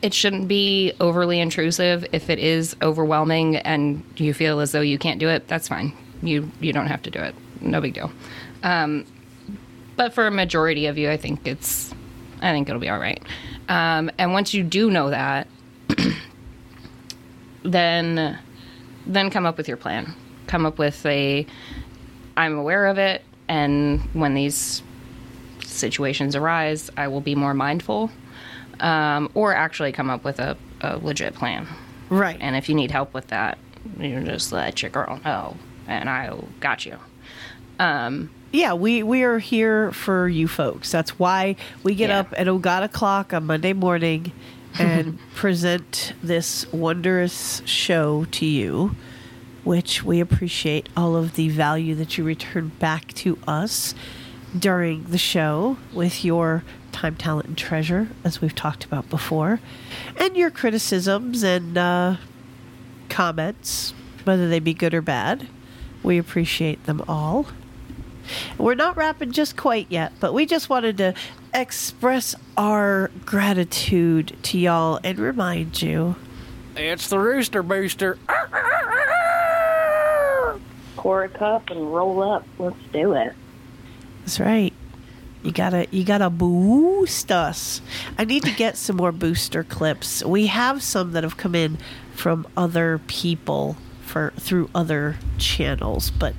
It 0.00 0.14
shouldn't 0.14 0.46
be 0.46 0.92
overly 1.00 1.40
intrusive. 1.40 2.06
If 2.12 2.30
it 2.30 2.38
is 2.38 2.76
overwhelming 2.82 3.56
and 3.56 4.04
you 4.16 4.32
feel 4.32 4.60
as 4.60 4.72
though 4.72 4.80
you 4.80 4.98
can't 4.98 5.18
do 5.18 5.28
it, 5.28 5.48
that's 5.48 5.68
fine. 5.68 5.92
You 6.22 6.50
you 6.60 6.72
don't 6.72 6.86
have 6.86 7.02
to 7.02 7.10
do 7.10 7.18
it. 7.18 7.34
No 7.60 7.80
big 7.80 7.94
deal. 7.94 8.10
Um, 8.62 9.04
but 9.98 10.14
for 10.14 10.28
a 10.28 10.30
majority 10.30 10.86
of 10.86 10.96
you, 10.96 11.10
I 11.10 11.16
think 11.16 11.46
it's, 11.46 11.92
I 12.40 12.52
think 12.52 12.68
it'll 12.68 12.80
be 12.80 12.88
all 12.88 13.00
right. 13.00 13.20
Um, 13.68 14.10
and 14.16 14.32
once 14.32 14.54
you 14.54 14.62
do 14.62 14.90
know 14.90 15.10
that, 15.10 15.48
then, 17.64 18.38
then 19.06 19.30
come 19.30 19.44
up 19.44 19.56
with 19.56 19.66
your 19.66 19.76
plan. 19.76 20.14
Come 20.46 20.64
up 20.64 20.78
with 20.78 21.04
a, 21.04 21.44
I'm 22.36 22.56
aware 22.56 22.86
of 22.86 22.98
it, 22.98 23.24
and 23.48 24.00
when 24.12 24.34
these 24.34 24.84
situations 25.64 26.36
arise, 26.36 26.90
I 26.96 27.08
will 27.08 27.20
be 27.20 27.34
more 27.34 27.52
mindful. 27.52 28.12
Um, 28.80 29.30
or 29.34 29.54
actually 29.54 29.90
come 29.92 30.08
up 30.10 30.22
with 30.24 30.38
a, 30.38 30.56
a 30.80 30.98
legit 30.98 31.34
plan. 31.34 31.66
right. 32.10 32.36
And 32.40 32.54
if 32.54 32.68
you 32.68 32.74
need 32.76 32.90
help 32.92 33.12
with 33.12 33.26
that, 33.28 33.58
you 33.98 34.20
just 34.22 34.52
let 34.52 34.82
your 34.82 34.90
girl 34.90 35.20
know, 35.24 35.56
and 35.88 36.08
I 36.08 36.32
got 36.60 36.86
you. 36.86 36.96
Um, 37.80 38.30
yeah, 38.52 38.74
we, 38.74 39.02
we 39.02 39.22
are 39.24 39.38
here 39.38 39.92
for 39.92 40.28
you 40.28 40.48
folks. 40.48 40.90
That's 40.92 41.18
why 41.18 41.56
we 41.82 41.94
get 41.94 42.10
Yeah. 42.10 42.20
up 42.20 42.34
at 42.36 42.46
god 42.62 42.82
o'clock 42.82 43.32
on 43.34 43.46
Monday 43.46 43.72
morning 43.72 44.32
and 44.78 45.18
present 45.34 46.12
this 46.22 46.70
wondrous 46.72 47.62
show 47.64 48.26
to 48.32 48.46
you, 48.46 48.94
which 49.64 50.02
we 50.04 50.20
appreciate 50.20 50.88
all 50.96 51.16
of 51.16 51.34
the 51.34 51.48
value 51.48 51.94
that 51.96 52.16
you 52.16 52.24
return 52.24 52.68
back 52.78 53.12
to 53.14 53.38
us 53.46 53.94
during 54.58 55.04
the 55.04 55.18
show 55.18 55.76
with 55.92 56.24
your 56.24 56.64
time, 56.98 57.14
talent, 57.14 57.46
and 57.46 57.56
treasure, 57.56 58.08
as 58.24 58.40
we've 58.40 58.56
talked 58.56 58.84
about 58.84 59.08
before, 59.08 59.60
and 60.16 60.36
your 60.36 60.50
criticisms 60.50 61.44
and 61.44 61.78
uh, 61.78 62.16
comments, 63.08 63.94
whether 64.24 64.48
they 64.48 64.58
be 64.58 64.74
good 64.74 64.92
or 64.92 65.00
bad. 65.00 65.46
We 66.02 66.18
appreciate 66.18 66.84
them 66.86 67.02
all. 67.06 67.46
We're 68.58 68.74
not 68.74 68.96
wrapping 68.96 69.30
just 69.30 69.56
quite 69.56 69.86
yet, 69.90 70.12
but 70.18 70.34
we 70.34 70.44
just 70.44 70.68
wanted 70.68 70.98
to 70.98 71.14
express 71.54 72.34
our 72.56 73.12
gratitude 73.24 74.36
to 74.42 74.58
y'all 74.58 74.98
and 75.04 75.18
remind 75.20 75.80
you 75.80 76.16
It's 76.76 77.08
the 77.08 77.18
Rooster 77.20 77.62
Booster. 77.62 78.18
Pour 80.96 81.22
a 81.22 81.28
cup 81.28 81.70
and 81.70 81.94
roll 81.94 82.22
up. 82.22 82.44
Let's 82.58 82.76
do 82.92 83.12
it. 83.12 83.32
that's 84.20 84.40
right. 84.40 84.72
You 85.42 85.52
gotta 85.52 85.86
you 85.90 86.04
gotta 86.04 86.30
boost 86.30 87.30
us. 87.30 87.80
I 88.18 88.24
need 88.24 88.42
to 88.42 88.50
get 88.52 88.76
some 88.76 88.96
more 88.96 89.12
booster 89.12 89.62
clips. 89.62 90.24
We 90.24 90.48
have 90.48 90.82
some 90.82 91.12
that 91.12 91.22
have 91.22 91.36
come 91.36 91.54
in 91.54 91.78
from 92.14 92.46
other 92.56 93.00
people 93.06 93.76
for 94.00 94.32
through 94.38 94.68
other 94.74 95.16
channels, 95.38 96.10
but 96.10 96.34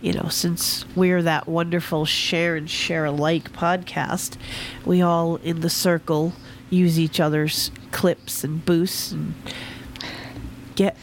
you 0.00 0.12
know, 0.12 0.28
since 0.28 0.84
we're 0.94 1.22
that 1.22 1.48
wonderful 1.48 2.04
share 2.04 2.54
and 2.54 2.70
share 2.70 3.06
alike 3.06 3.52
podcast, 3.52 4.36
we 4.84 5.02
all 5.02 5.36
in 5.36 5.60
the 5.60 5.70
circle 5.70 6.32
use 6.70 6.98
each 6.98 7.18
other's 7.18 7.70
clips 7.90 8.44
and 8.44 8.64
boosts 8.64 9.10
and 9.10 9.34
get 10.76 10.96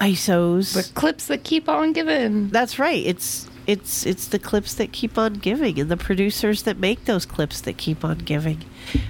ISOs. 0.00 0.74
the 0.74 0.92
clips 0.94 1.26
that 1.26 1.44
keep 1.44 1.68
on 1.68 1.92
giving. 1.92 2.48
That's 2.48 2.78
right. 2.78 3.04
It's 3.04 3.48
it's 3.66 4.06
it's 4.06 4.28
the 4.28 4.38
clips 4.38 4.74
that 4.74 4.92
keep 4.92 5.18
on 5.18 5.34
giving 5.34 5.78
and 5.80 5.90
the 5.90 5.96
producers 5.96 6.62
that 6.62 6.78
make 6.78 7.04
those 7.04 7.26
clips 7.26 7.60
that 7.62 7.76
keep 7.76 8.04
on 8.04 8.18
giving. 8.18 8.64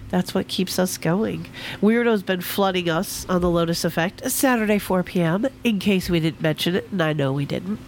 That's 0.09 0.35
what 0.35 0.49
keeps 0.49 0.78
us 0.78 0.97
going. 0.99 1.47
Weirdo's 1.81 2.23
been 2.23 2.41
flooding 2.41 2.89
us 2.89 3.26
on 3.28 3.41
the 3.41 3.51
Lotus 3.51 3.85
Effect 3.85 4.31
Saturday 4.31 4.78
4 4.78 5.02
p.m. 5.02 5.47
in 5.62 5.78
case 5.78 6.09
we 6.09 6.20
didn't 6.20 6.41
mention 6.41 6.75
it, 6.75 6.89
and 6.91 7.02
I 7.02 7.12
know 7.12 7.33
we 7.33 7.44
didn't. 7.44 7.78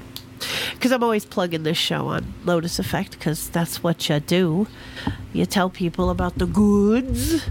Because 0.74 0.92
I'm 0.92 1.02
always 1.02 1.24
plugging 1.24 1.64
this 1.64 1.78
show 1.78 2.08
on 2.08 2.34
Lotus 2.44 2.78
Effect 2.78 3.12
because 3.12 3.48
that's 3.48 3.82
what 3.82 4.08
you 4.08 4.20
do. 4.20 4.68
You 5.32 5.46
tell 5.46 5.70
people 5.70 6.10
about 6.10 6.38
the 6.38 6.46
goods. 6.46 7.44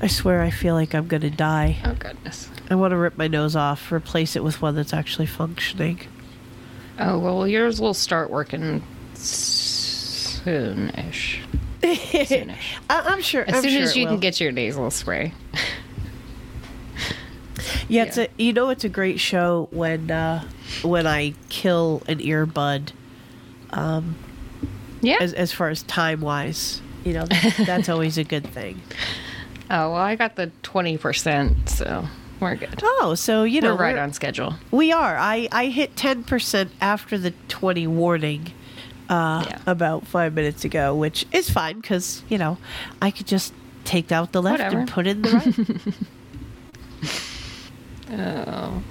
I 0.00 0.06
swear 0.06 0.42
I 0.42 0.50
feel 0.50 0.74
like 0.74 0.94
I'm 0.94 1.06
going 1.06 1.22
to 1.22 1.30
die. 1.30 1.78
Oh 1.84 1.94
goodness. 1.94 2.50
I 2.70 2.74
want 2.76 2.92
to 2.92 2.96
rip 2.96 3.18
my 3.18 3.28
nose 3.28 3.54
off, 3.56 3.92
replace 3.92 4.36
it 4.36 4.44
with 4.44 4.62
one 4.62 4.74
that's 4.74 4.94
actually 4.94 5.26
functioning. 5.26 6.00
Oh 6.98 7.18
well, 7.18 7.46
yours 7.46 7.80
will 7.80 7.94
start 7.94 8.30
working 8.30 8.82
soonish. 9.14 11.40
Soonish. 11.82 12.56
I- 12.90 13.00
I'm 13.00 13.20
sure. 13.22 13.42
As 13.42 13.56
I'm 13.56 13.62
soon 13.62 13.70
sure 13.72 13.82
as 13.82 13.96
you 13.96 14.06
can 14.06 14.20
get 14.20 14.40
your 14.40 14.52
nasal 14.52 14.90
spray. 14.90 15.32
Yeah, 17.88 18.04
it's 18.04 18.18
a 18.18 18.28
you 18.38 18.52
know 18.52 18.70
it's 18.70 18.84
a 18.84 18.88
great 18.88 19.20
show 19.20 19.68
when 19.70 20.10
uh, 20.10 20.44
when 20.82 21.06
I 21.06 21.34
kill 21.50 22.02
an 22.08 22.18
earbud. 22.18 22.90
Yeah. 25.02 25.16
As 25.20 25.34
as 25.34 25.52
far 25.52 25.68
as 25.68 25.82
time 25.82 26.20
wise, 26.20 26.80
you 27.04 27.12
know 27.12 27.26
that, 27.26 27.54
that's 27.66 27.88
always 27.90 28.16
a 28.16 28.24
good 28.24 28.46
thing. 28.46 28.80
oh 29.70 29.90
well, 29.92 29.96
I 29.96 30.16
got 30.16 30.36
the 30.36 30.50
twenty 30.62 30.96
percent, 30.96 31.68
so 31.68 32.06
we're 32.44 32.56
good. 32.56 32.80
Oh, 32.82 33.14
so 33.16 33.42
you 33.44 33.60
know 33.60 33.74
we're 33.74 33.80
right 33.80 33.94
we're- 33.94 34.02
on 34.04 34.12
schedule. 34.12 34.54
We 34.70 34.92
are. 34.92 35.16
I 35.16 35.48
I 35.50 35.66
hit 35.66 35.96
ten 35.96 36.22
percent 36.24 36.70
after 36.80 37.18
the 37.18 37.32
twenty 37.48 37.86
warning. 37.86 38.52
Uh, 39.08 39.44
Yeah. 39.46 39.58
about 39.66 40.06
five 40.06 40.32
minutes 40.32 40.64
ago, 40.64 40.94
which 40.94 41.26
is 41.30 41.50
fine 41.50 41.80
because 41.80 42.22
you 42.30 42.38
know 42.38 42.56
I 43.02 43.10
could 43.10 43.26
just 43.26 43.52
take 43.84 44.10
out 44.12 44.32
the 44.32 44.40
left 44.40 44.60
Whatever. 44.60 44.78
and 44.78 44.88
put 44.90 45.06
in 45.06 45.20
the 45.22 45.30
right. 45.30 45.94
Oh, 48.10 48.82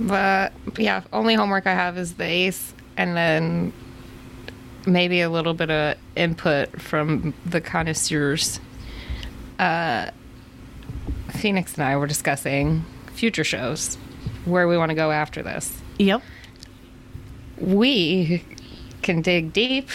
but 0.00 0.52
yeah, 0.76 1.02
only 1.12 1.34
homework 1.34 1.66
I 1.66 1.74
have 1.74 1.98
is 1.98 2.14
the 2.14 2.24
ACE, 2.24 2.72
and 2.96 3.16
then 3.16 3.72
maybe 4.86 5.20
a 5.20 5.28
little 5.28 5.54
bit 5.54 5.70
of 5.70 5.96
input 6.16 6.80
from 6.80 7.34
the 7.44 7.60
connoisseurs. 7.60 8.60
Uh, 9.58 10.10
Phoenix 11.38 11.74
and 11.74 11.84
I 11.84 11.96
were 11.96 12.06
discussing 12.06 12.84
future 13.14 13.44
shows, 13.44 13.96
where 14.44 14.68
we 14.68 14.76
want 14.76 14.90
to 14.90 14.94
go 14.94 15.10
after 15.10 15.42
this. 15.42 15.80
yep. 15.98 16.22
We 17.60 18.44
can 19.02 19.20
dig 19.22 19.52
deep 19.52 19.88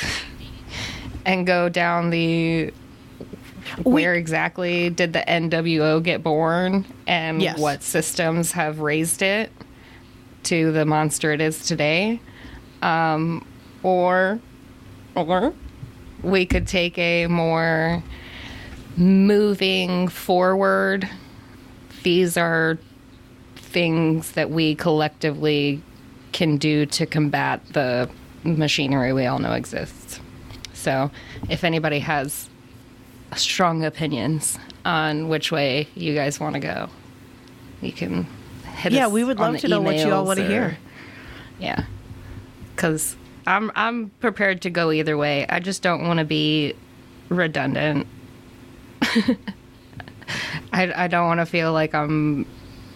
and 1.26 1.48
go 1.48 1.70
down 1.70 2.10
the 2.10 2.74
where 3.84 4.14
exactly 4.14 4.90
did 4.90 5.14
the 5.14 5.24
NWO 5.26 6.04
get 6.04 6.22
born 6.22 6.86
and 7.08 7.42
Yes. 7.42 7.58
what 7.58 7.82
systems 7.82 8.52
have 8.52 8.80
raised 8.80 9.22
it 9.22 9.50
to 10.44 10.74
the 10.74 10.86
monster 10.86 11.32
it 11.32 11.40
is 11.40 11.66
today. 11.66 12.20
Um, 12.82 13.46
or 13.82 14.40
or 15.16 15.54
we 16.22 16.46
could 16.46 16.68
take 16.68 16.98
a 16.98 17.28
more 17.28 18.04
moving 18.98 20.10
forward. 20.10 21.08
These 22.04 22.38
are 22.38 22.78
things 23.56 24.34
that 24.34 24.50
we 24.50 24.76
collectively 24.76 25.82
can 26.32 26.58
do 26.58 26.86
to 26.86 27.06
combat 27.06 27.62
the 27.74 28.10
machinery 28.44 29.14
we 29.14 29.26
all 29.26 29.40
know 29.40 29.54
exists. 29.54 30.20
So, 30.74 31.12
if 31.50 31.64
anybody 31.64 32.00
has 32.00 32.50
strong 33.36 33.84
opinions 33.84 34.60
on 34.86 35.30
which 35.30 35.52
way 35.52 35.88
you 35.96 36.14
guys 36.14 36.40
want 36.40 36.56
to 36.56 36.60
go, 36.60 36.90
you 37.82 37.92
can 37.92 38.28
hit 38.76 38.92
Yeah, 38.92 39.06
us 39.06 39.10
Yeah, 39.10 39.14
we 39.14 39.24
would 39.24 39.40
love 39.40 39.58
to 39.58 39.68
know 39.68 39.82
what 39.82 39.96
you 39.96 40.12
all 40.12 40.26
want 40.26 40.40
to 40.40 40.48
hear. 40.48 40.78
Yeah, 41.60 41.86
because 42.76 43.16
I'm 43.48 43.72
I'm 43.76 44.10
prepared 44.20 44.62
to 44.64 44.70
go 44.70 44.92
either 44.92 45.18
way. 45.18 45.46
I 45.48 45.60
just 45.60 45.82
don't 45.82 46.06
want 46.08 46.20
to 46.20 46.26
be 46.26 46.74
redundant. 47.30 48.08
I 50.72 51.06
I 51.06 51.08
don't 51.08 51.28
want 51.28 51.40
to 51.40 51.45
feel 51.45 51.74
like 51.74 51.94
I'm 51.94 52.45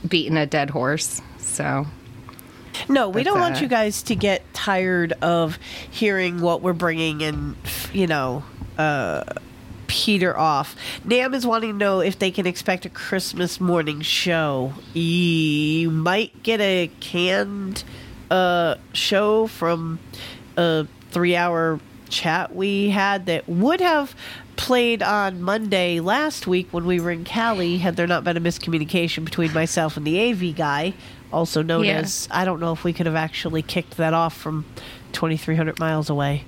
beating 0.07 0.37
a 0.37 0.45
dead 0.45 0.69
horse. 0.69 1.21
So 1.37 1.87
No, 2.89 3.09
we 3.09 3.21
But, 3.21 3.29
don't 3.29 3.39
want 3.39 3.57
uh, 3.57 3.59
you 3.61 3.67
guys 3.67 4.03
to 4.03 4.15
get 4.15 4.41
tired 4.53 5.13
of 5.21 5.57
hearing 5.89 6.41
what 6.41 6.61
we're 6.61 6.73
bringing 6.73 7.23
and, 7.23 7.55
you 7.93 8.07
know, 8.07 8.43
uh, 8.77 9.23
peter 9.87 10.37
off. 10.37 10.75
Nam 11.03 11.33
is 11.33 11.45
wanting 11.47 11.71
to 11.71 11.77
know 11.77 11.99
if 12.01 12.19
they 12.19 12.29
can 12.29 12.45
expect 12.45 12.85
a 12.85 12.89
Christmas 12.89 13.59
morning 13.59 14.01
show. 14.01 14.73
You 14.93 15.89
might 15.89 16.43
get 16.43 16.59
a 16.61 16.91
canned 16.99 17.83
uh, 18.29 18.75
show 18.93 19.47
from 19.47 19.99
a 20.57 20.85
three 21.11 21.35
hour 21.35 21.79
chat 22.09 22.55
we 22.55 22.89
had 22.89 23.25
that 23.25 23.47
would 23.49 23.81
have 23.81 24.15
played 24.57 25.01
on 25.03 25.41
Monday 25.41 25.99
last 25.99 26.47
week 26.47 26.67
when 26.71 26.85
we 26.85 26.99
were 26.99 27.11
in 27.11 27.23
Cali 27.23 27.77
had 27.77 27.95
there 27.95 28.07
not 28.07 28.23
been 28.23 28.35
a 28.35 28.41
miscommunication 28.41 29.23
between 29.23 29.53
myself 29.53 29.95
and 29.97 30.05
the 30.05 30.19
AV 30.31 30.55
guy, 30.55 30.93
also 31.31 31.61
known 31.61 31.85
Yeah. 31.85 31.99
as 31.99 32.27
I 32.31 32.43
don't 32.43 32.59
know 32.59 32.73
if 32.73 32.83
we 32.83 32.91
could 32.93 33.05
have 33.05 33.15
actually 33.15 33.61
kicked 33.61 33.97
that 33.97 34.13
off 34.13 34.35
from 34.35 34.65
2300 35.13 35.79
miles 35.79 36.09
away. 36.09 36.43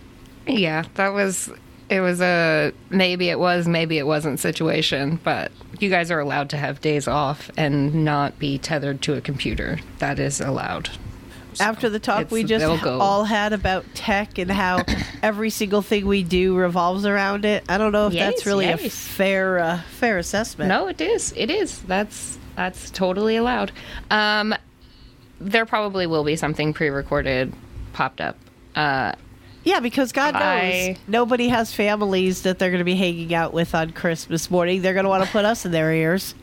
yeah, 0.47 0.83
that 0.95 1.13
was 1.13 1.49
it 1.89 2.01
was 2.01 2.21
a 2.21 2.71
maybe 2.89 3.29
it 3.29 3.39
was 3.39 3.67
maybe 3.67 3.97
it 3.97 4.05
wasn't 4.05 4.39
situation, 4.39 5.19
but 5.23 5.51
you 5.79 5.89
guys 5.89 6.11
are 6.11 6.19
allowed 6.19 6.49
to 6.51 6.57
have 6.57 6.81
days 6.81 7.07
off 7.07 7.49
and 7.57 8.05
not 8.05 8.37
be 8.37 8.57
tethered 8.57 9.01
to 9.03 9.15
a 9.15 9.21
computer. 9.21 9.79
That 9.99 10.19
is 10.19 10.39
allowed. 10.41 10.89
After 11.59 11.89
the 11.89 11.99
talk 11.99 12.21
it's- 12.21 12.31
we 12.31 12.43
just 12.43 12.65
all 12.85 13.23
had 13.23 13.53
about 13.53 13.85
tech 13.95 14.37
and 14.37 14.51
how 14.51 14.83
every 15.23 15.49
single 15.49 15.81
thing 15.81 16.05
we 16.05 16.23
do 16.23 16.55
revolves 16.55 17.05
around 17.05 17.45
it, 17.45 17.63
I 17.69 17.77
don't 17.77 17.91
know 17.91 18.07
if 18.07 18.13
that's 18.13 18.41
Yes, 18.41 18.45
really 18.45 18.65
a 18.67 18.77
fair 18.77 19.59
uh, 19.59 19.81
fair 19.97 20.17
assessment. 20.17 20.69
No, 20.69 20.87
it 20.87 21.01
is. 21.01 21.33
It 21.35 21.49
is. 21.49 21.79
That's 21.83 22.37
that's 22.55 22.89
totally 22.91 23.35
allowed. 23.35 23.71
Um, 24.11 24.53
there 25.39 25.65
probably 25.65 26.05
will 26.07 26.23
be 26.23 26.35
something 26.35 26.73
pre-recorded 26.73 27.53
popped 27.93 28.21
up. 28.21 28.37
Uh, 28.75 29.13
Yeah, 29.69 29.79
because 29.81 30.11
God 30.11 30.33
knows 30.33 30.97
nobody 31.07 31.47
has 31.49 31.73
families 31.73 32.41
that 32.41 32.57
they're 32.57 32.69
going 32.71 32.79
to 32.79 32.83
be 32.85 32.95
hanging 32.95 33.33
out 33.35 33.53
with 33.53 33.75
on 33.75 33.91
Christmas 33.91 34.49
morning. 34.49 34.81
They're 34.81 34.93
going 34.93 35.03
to 35.03 35.09
want 35.09 35.23
to 35.23 35.29
put 35.29 35.45
us 35.45 35.63
in 35.65 35.71
their 35.71 35.93
ears. 35.93 36.33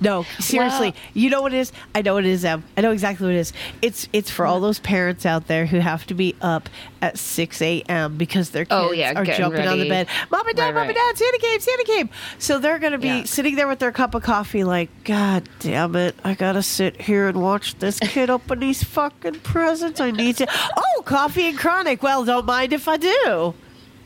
No, 0.00 0.24
seriously, 0.38 0.90
Well- 0.90 1.00
you 1.14 1.30
know 1.30 1.42
what 1.42 1.52
it 1.52 1.58
is? 1.58 1.72
I 1.94 2.02
know 2.02 2.14
what 2.14 2.24
it 2.24 2.30
is, 2.30 2.44
Em. 2.44 2.62
I 2.76 2.80
know 2.82 2.92
exactly 2.92 3.26
what 3.26 3.34
it 3.34 3.38
is. 3.40 3.52
It's 3.82 4.08
it's 4.12 4.30
for 4.30 4.46
all 4.46 4.60
those 4.60 4.78
parents 4.78 5.26
out 5.26 5.48
there 5.48 5.66
who 5.66 5.80
have 5.80 6.06
to 6.06 6.14
be 6.14 6.36
up 6.40 6.68
at 7.02 7.18
six 7.18 7.60
a.m. 7.60 8.16
because 8.16 8.50
their 8.50 8.64
kids 8.64 8.72
Oh, 8.80 8.92
yeah, 8.92 9.12
are 9.16 9.24
jumping 9.24 9.66
on 9.66 9.78
the 9.80 9.88
bed. 9.88 10.06
Mom 10.30 10.46
and 10.46 10.56
Dad, 10.56 10.66
Right, 10.66 10.74
Mom 10.74 10.88
and. 10.88 10.94
Dad, 10.94 11.18
Santa 11.18 11.38
came, 11.38 11.60
Santa 11.60 11.84
came. 11.84 12.10
So 12.38 12.58
they're 12.60 12.78
going 12.78 12.92
to 12.92 12.98
be 12.98 13.08
Yeah. 13.08 13.24
sitting 13.24 13.56
there 13.56 13.66
with 13.66 13.80
their 13.80 13.90
cup 13.92 14.14
of 14.14 14.22
coffee, 14.22 14.62
like, 14.62 14.88
God 15.04 15.48
damn 15.58 15.96
it, 15.96 16.14
I 16.22 16.34
got 16.34 16.52
to 16.52 16.62
sit 16.62 17.00
here 17.00 17.26
and 17.28 17.42
watch 17.42 17.76
this 17.80 17.98
kid 17.98 18.30
open 18.30 18.60
these 18.60 18.84
fucking 18.84 19.40
presents. 19.40 20.00
I 20.00 20.12
need 20.12 20.36
to. 20.36 20.46
Oh, 20.98 21.02
coffee 21.02 21.46
and 21.48 21.58
chronic. 21.58 22.02
Well, 22.02 22.24
don't 22.24 22.46
mind 22.46 22.72
if 22.76 22.86
I 22.88 22.96
do. 22.96 23.54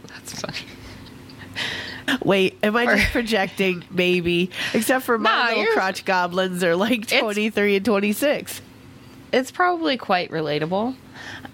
that's 0.09 0.41
funny. 0.41 0.57
Wait, 2.25 2.59
am 2.63 2.77
I 2.77 2.87
just 2.97 3.13
projecting? 3.13 3.85
Maybe, 3.91 4.51
except 4.75 5.05
for 5.05 5.19
my 5.19 5.31
Nah, 5.31 5.57
little 5.59 5.75
crotch 5.75 6.05
goblins 6.05 6.65
are 6.65 6.75
like 6.75 7.07
twenty 7.07 7.51
three 7.51 7.77
and 7.77 7.85
twenty 7.85 8.13
six. 8.13 8.61
It's 9.33 9.51
probably 9.51 9.97
quite 9.97 10.31
relatable. 10.31 10.97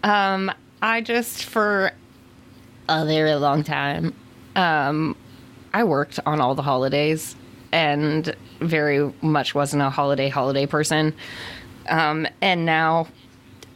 Um, 0.02 0.50
I 0.80 1.00
just 1.02 1.44
for 1.44 1.92
a 2.88 3.04
very 3.04 3.34
long 3.34 3.64
time, 3.64 4.14
um, 4.54 5.16
I 5.74 5.84
worked 5.84 6.20
on 6.24 6.40
all 6.40 6.54
the 6.54 6.62
holidays 6.62 7.36
and 7.72 8.34
very 8.60 9.12
much 9.20 9.54
wasn't 9.54 9.82
a 9.82 9.90
holiday 9.90 10.28
holiday 10.30 10.64
person. 10.66 11.12
Um, 11.88 12.26
and 12.40 12.64
now 12.64 13.08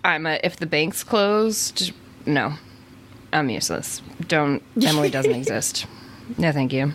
I'm 0.03 0.25
a 0.27 0.41
if 0.43 0.57
the 0.57 0.67
bank's 0.67 1.05
closed, 1.05 1.93
no, 2.25 2.55
I'm 3.33 3.49
useless. 3.51 4.03
Don't 4.27 4.63
Emily 4.83 5.11
doesn't 5.11 5.33
exist. 5.43 5.87
No, 6.39 6.53
thank 6.53 6.73
you. 6.73 6.93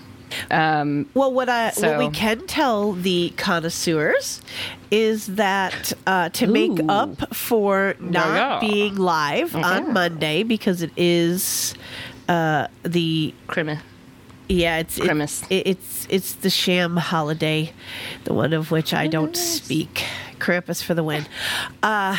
Um, 0.51 1.07
Well, 1.13 1.31
what 1.31 1.47
I 1.49 1.71
what 1.77 1.97
we 1.97 2.09
can 2.09 2.45
tell 2.47 2.93
the 2.93 3.31
connoisseurs 3.37 4.41
is 4.91 5.27
that 5.35 5.93
uh, 6.07 6.29
to 6.29 6.47
make 6.47 6.79
up 6.89 7.33
for 7.33 7.95
not 7.99 8.35
yeah. 8.35 8.59
being 8.59 8.95
live 8.95 9.55
on 9.55 9.93
Monday 9.93 10.43
because 10.43 10.81
it 10.81 10.91
is 10.97 11.73
uh, 12.27 12.67
the 12.83 13.33
Christmas. 13.47 13.79
yeah 14.49 14.79
it's 14.79 14.97
Christmas. 14.99 15.43
it- 15.49 15.67
it's 15.67 16.07
it's 16.09 16.33
the 16.33 16.49
sham 16.49 16.97
holiday, 16.97 17.71
the 18.25 18.33
one 18.33 18.51
of 18.51 18.71
which 18.71 18.93
I 18.93 19.07
don't 19.07 19.37
speak. 19.37 20.03
Krampus 20.39 20.83
for 20.83 20.93
the 20.95 21.03
win. 21.03 21.25
Uh, 21.81 22.17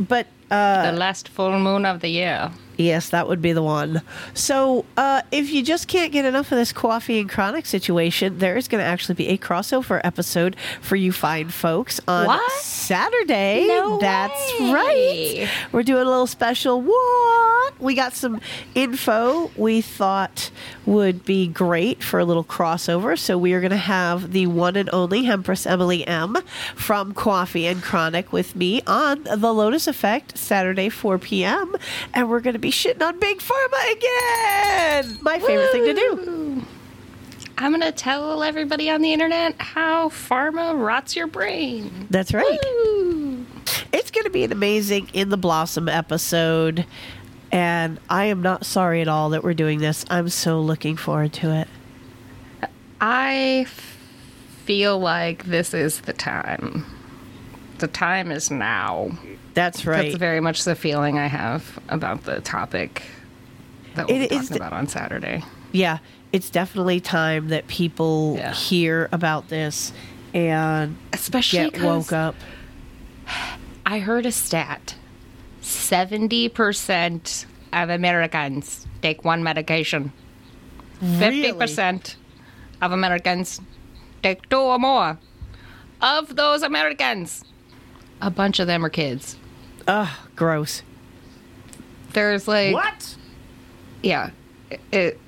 but 0.00 0.26
uh, 0.50 0.90
the 0.90 0.96
last 0.96 1.28
full 1.28 1.58
moon 1.58 1.84
of 1.84 2.00
the 2.00 2.08
year. 2.08 2.50
Yes, 2.78 3.08
that 3.10 3.26
would 3.26 3.42
be 3.42 3.52
the 3.52 3.62
one. 3.62 4.02
So, 4.34 4.84
uh, 4.96 5.22
if 5.32 5.50
you 5.50 5.64
just 5.64 5.88
can't 5.88 6.12
get 6.12 6.24
enough 6.24 6.52
of 6.52 6.58
this 6.58 6.72
coffee 6.72 7.18
and 7.18 7.28
chronic 7.28 7.66
situation, 7.66 8.38
there 8.38 8.56
is 8.56 8.68
going 8.68 8.80
to 8.80 8.88
actually 8.88 9.16
be 9.16 9.26
a 9.28 9.36
crossover 9.36 10.00
episode 10.04 10.54
for 10.80 10.94
you 10.94 11.10
fine 11.10 11.48
folks 11.48 12.00
on 12.06 12.26
What? 12.26 12.52
Saturday. 12.62 13.66
No 13.66 13.98
That's 13.98 14.60
way. 14.60 14.72
right. 15.42 15.50
We're 15.72 15.82
doing 15.82 16.02
a 16.02 16.08
little 16.08 16.28
special. 16.28 16.80
What? 16.80 17.80
We 17.80 17.94
got 17.96 18.14
some 18.14 18.40
info 18.76 19.50
we 19.56 19.80
thought 19.80 20.50
would 20.86 21.24
be 21.24 21.48
great 21.48 22.02
for 22.02 22.20
a 22.20 22.24
little 22.24 22.44
crossover. 22.44 23.18
So, 23.18 23.36
we 23.36 23.54
are 23.54 23.60
going 23.60 23.70
to 23.72 23.76
have 23.76 24.30
the 24.32 24.46
one 24.46 24.76
and 24.76 24.88
only 24.92 25.26
Empress 25.26 25.66
Emily 25.66 26.06
M 26.06 26.36
from 26.76 27.12
Coffee 27.12 27.66
and 27.66 27.82
Chronic 27.82 28.32
with 28.32 28.54
me 28.54 28.82
on 28.86 29.24
The 29.24 29.52
Lotus 29.52 29.88
Effect 29.88 30.38
Saturday, 30.38 30.88
4 30.88 31.18
p.m. 31.18 31.74
And 32.14 32.30
we're 32.30 32.38
going 32.38 32.52
to 32.54 32.58
be 32.60 32.67
shitting 32.70 33.02
on 33.02 33.18
Big 33.18 33.38
Pharma 33.38 33.92
again. 33.92 35.18
My 35.22 35.38
favorite 35.38 35.72
thing 35.72 35.84
to 35.84 35.94
do. 35.94 36.64
I'm 37.56 37.72
going 37.72 37.82
to 37.82 37.92
tell 37.92 38.42
everybody 38.42 38.88
on 38.88 39.02
the 39.02 39.12
internet 39.12 39.56
how 39.58 40.10
pharma 40.10 40.80
rots 40.80 41.16
your 41.16 41.26
brain. 41.26 42.06
That's 42.08 42.32
right. 42.32 42.58
Woo. 42.64 43.44
It's 43.92 44.10
going 44.12 44.24
to 44.24 44.30
be 44.30 44.44
an 44.44 44.52
amazing 44.52 45.10
In 45.12 45.30
the 45.30 45.36
Blossom 45.36 45.88
episode. 45.88 46.86
And 47.50 47.98
I 48.08 48.26
am 48.26 48.42
not 48.42 48.64
sorry 48.64 49.00
at 49.00 49.08
all 49.08 49.30
that 49.30 49.42
we're 49.42 49.54
doing 49.54 49.80
this. 49.80 50.04
I'm 50.08 50.28
so 50.28 50.60
looking 50.60 50.96
forward 50.96 51.32
to 51.34 51.52
it. 51.52 51.68
I 53.00 53.66
feel 54.64 54.98
like 54.98 55.44
this 55.44 55.72
is 55.74 56.02
the 56.02 56.12
time. 56.12 56.84
The 57.78 57.88
time 57.88 58.30
is 58.30 58.50
now. 58.50 59.10
That's 59.58 59.84
right. 59.84 60.02
That's 60.04 60.14
very 60.14 60.40
much 60.40 60.62
the 60.64 60.76
feeling 60.76 61.18
I 61.18 61.26
have 61.26 61.78
about 61.88 62.22
the 62.24 62.40
topic 62.40 63.02
that 63.96 64.06
we'll 64.06 64.22
It 64.22 64.30
be 64.30 64.36
talking 64.38 64.56
about 64.56 64.72
on 64.72 64.86
Saturday. 64.86 65.42
yeah, 65.72 65.98
it's 66.32 66.48
definitely 66.50 67.00
time 67.00 67.48
that 67.48 67.66
people 67.66 68.36
Yeah. 68.38 68.52
hear 68.54 69.08
about 69.10 69.48
this 69.48 69.92
and 70.32 70.96
Especially 71.12 71.70
get 71.70 71.82
woke 71.82 72.12
up. 72.12 72.36
I 73.84 73.98
heard 73.98 74.26
a 74.26 74.32
stat 74.32 74.94
70% 75.62 77.46
of 77.72 77.90
Americans 77.90 78.86
take 79.02 79.24
one 79.24 79.42
medication, 79.42 80.12
50% 81.02 82.14
of 82.80 82.92
Americans 82.92 83.60
take 84.22 84.48
two 84.48 84.56
or 84.56 84.78
more. 84.78 85.18
Of 86.00 86.36
those 86.36 86.62
Americans, 86.62 87.44
a 88.20 88.30
bunch 88.30 88.60
of 88.60 88.66
them 88.68 88.84
are 88.84 88.88
kids. 88.90 89.36
Ugh, 89.88 90.08
gross. 90.36 90.82
There's 92.12 92.46
like. 92.46 92.72
What? 92.74 93.16
Yeah. 94.02 94.30
It, 94.70 94.80
it- 94.92 95.20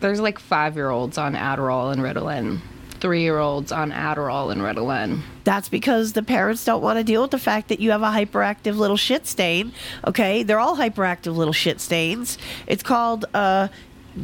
there's 0.00 0.18
like 0.20 0.40
five 0.40 0.74
year 0.74 0.90
olds 0.90 1.16
on 1.16 1.34
Adderall 1.34 1.92
and 1.92 2.02
Ritalin, 2.02 2.58
three 2.98 3.22
year 3.22 3.38
olds 3.38 3.70
on 3.70 3.92
Adderall 3.92 4.50
and 4.50 4.60
Ritalin. 4.60 5.20
That's 5.44 5.68
because 5.68 6.12
the 6.14 6.24
parents 6.24 6.64
don't 6.64 6.82
want 6.82 6.98
to 6.98 7.04
deal 7.04 7.22
with 7.22 7.30
the 7.30 7.38
fact 7.38 7.68
that 7.68 7.78
you 7.78 7.92
have 7.92 8.02
a 8.02 8.06
hyperactive 8.06 8.76
little 8.76 8.96
shit 8.96 9.28
stain. 9.28 9.70
Okay, 10.04 10.42
they're 10.42 10.58
all 10.58 10.76
hyperactive 10.76 11.36
little 11.36 11.52
shit 11.52 11.80
stains. 11.80 12.36
It's 12.66 12.82
called 12.82 13.26
uh, 13.32 13.68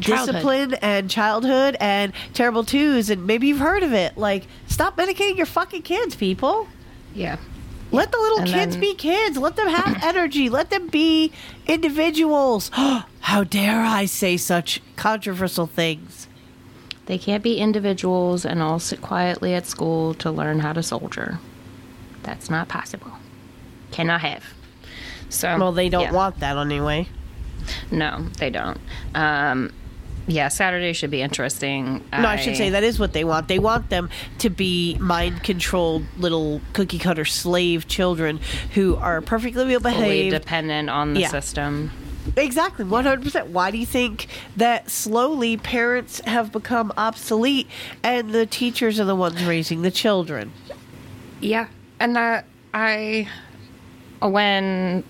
Childhood. 0.00 0.34
discipline 0.34 0.74
and 0.82 1.08
childhood 1.08 1.76
and 1.78 2.12
terrible 2.34 2.64
twos, 2.64 3.08
and 3.08 3.24
maybe 3.24 3.46
you've 3.46 3.60
heard 3.60 3.84
of 3.84 3.92
it. 3.92 4.18
Like, 4.18 4.48
stop 4.66 4.96
medicating 4.96 5.36
your 5.36 5.46
fucking 5.46 5.82
kids, 5.82 6.16
people. 6.16 6.66
Yeah. 7.14 7.36
Let 7.90 8.12
the 8.12 8.18
little 8.18 8.40
And 8.40 8.48
kids 8.48 8.72
then- 8.74 8.80
be 8.80 8.94
kids. 8.94 9.36
Let 9.38 9.56
them 9.56 9.68
have 9.68 10.02
energy. 10.02 10.48
Let 10.48 10.70
them 10.70 10.88
be 10.88 11.32
individuals. 11.66 12.70
How 13.20 13.44
dare 13.44 13.80
I 13.82 14.04
say 14.06 14.36
such 14.36 14.80
controversial 14.96 15.66
things? 15.66 16.26
They 17.06 17.16
can't 17.18 17.42
be 17.42 17.58
individuals 17.58 18.44
and 18.44 18.62
all 18.62 18.78
sit 18.78 19.00
quietly 19.00 19.54
at 19.54 19.66
school 19.66 20.12
to 20.14 20.30
learn 20.30 20.60
how 20.60 20.74
to 20.74 20.82
soldier. 20.82 21.38
That's 22.22 22.50
not 22.50 22.68
possible. 22.68 23.12
Cannot 23.90 24.20
have. 24.20 24.44
So 25.30 25.56
Well, 25.58 25.72
they 25.72 25.88
don't 25.88 26.02
yeah. 26.04 26.12
want 26.12 26.40
that 26.40 26.58
anyway. 26.58 27.08
No, 27.90 28.26
they 28.38 28.50
don't. 28.50 28.78
Um, 29.14 29.72
yeah, 30.28 30.48
Saturday 30.48 30.92
should 30.92 31.10
be 31.10 31.22
interesting. 31.22 32.04
No, 32.12 32.28
I 32.28 32.36
should 32.36 32.56
say 32.56 32.70
that 32.70 32.84
is 32.84 33.00
what 33.00 33.12
they 33.14 33.24
want. 33.24 33.48
They 33.48 33.58
want 33.58 33.88
them 33.90 34.10
to 34.38 34.50
be 34.50 34.96
mind 35.00 35.42
controlled 35.42 36.04
little 36.18 36.60
cookie 36.74 36.98
cutter 36.98 37.24
slave 37.24 37.88
children 37.88 38.38
who 38.74 38.96
are 38.96 39.20
perfectly 39.20 39.64
well 39.66 39.80
behaved, 39.80 40.34
dependent 40.34 40.90
on 40.90 41.14
the 41.14 41.20
Yeah. 41.20 41.28
system. 41.28 41.90
Exactly, 42.36 42.84
100%. 42.84 43.46
Why 43.48 43.70
do 43.70 43.78
you 43.78 43.86
think 43.86 44.26
that 44.56 44.90
slowly 44.90 45.56
parents 45.56 46.20
have 46.26 46.52
become 46.52 46.92
obsolete 46.98 47.66
and 48.02 48.32
the 48.32 48.44
teachers 48.44 49.00
are 49.00 49.06
the 49.06 49.16
ones 49.16 49.42
raising 49.44 49.80
the 49.80 49.90
children? 49.90 50.52
Yeah, 51.40 51.68
and 51.98 52.14
that 52.16 52.44
I 52.74 53.28
when 54.20 55.04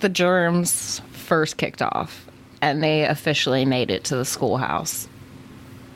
the 0.00 0.08
germs 0.08 1.00
first 1.10 1.56
kicked 1.56 1.82
off 1.82 2.25
and 2.60 2.82
they 2.82 3.04
officially 3.04 3.64
made 3.64 3.90
it 3.90 4.04
to 4.04 4.16
the 4.16 4.24
schoolhouse. 4.24 5.08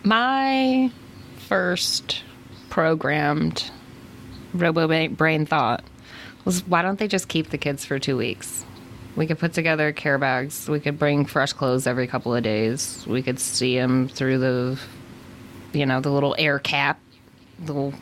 My 0.03 0.91
first 1.49 2.23
programmed 2.69 3.71
robo 4.55 5.09
brain 5.09 5.47
thought 5.47 5.85
was 6.45 6.67
why 6.67 6.83
don't 6.83 6.99
they 6.99 7.09
just 7.09 7.29
keep 7.29 7.51
the 7.51 7.59
kids 7.59 7.85
for 7.85 7.99
2 7.99 8.17
weeks? 8.17 8.65
We 9.17 9.27
could 9.27 9.39
put 9.39 9.53
together 9.53 9.93
care 9.93 10.19
bags. 10.19 10.69
We 10.69 10.81
could 10.81 10.99
bring 10.99 11.27
fresh 11.27 11.53
clothes 11.53 11.87
every 11.87 12.07
couple 12.07 12.35
of 12.35 12.43
days. 12.43 13.05
We 13.07 13.23
could 13.23 13.39
see 13.41 13.77
them 13.77 14.09
through 14.09 14.39
the 14.39 14.79
you 15.73 15.87
know, 15.87 16.01
the 16.01 16.11
little 16.11 16.35
air 16.39 16.59
cap 16.59 16.99
the 17.61 17.93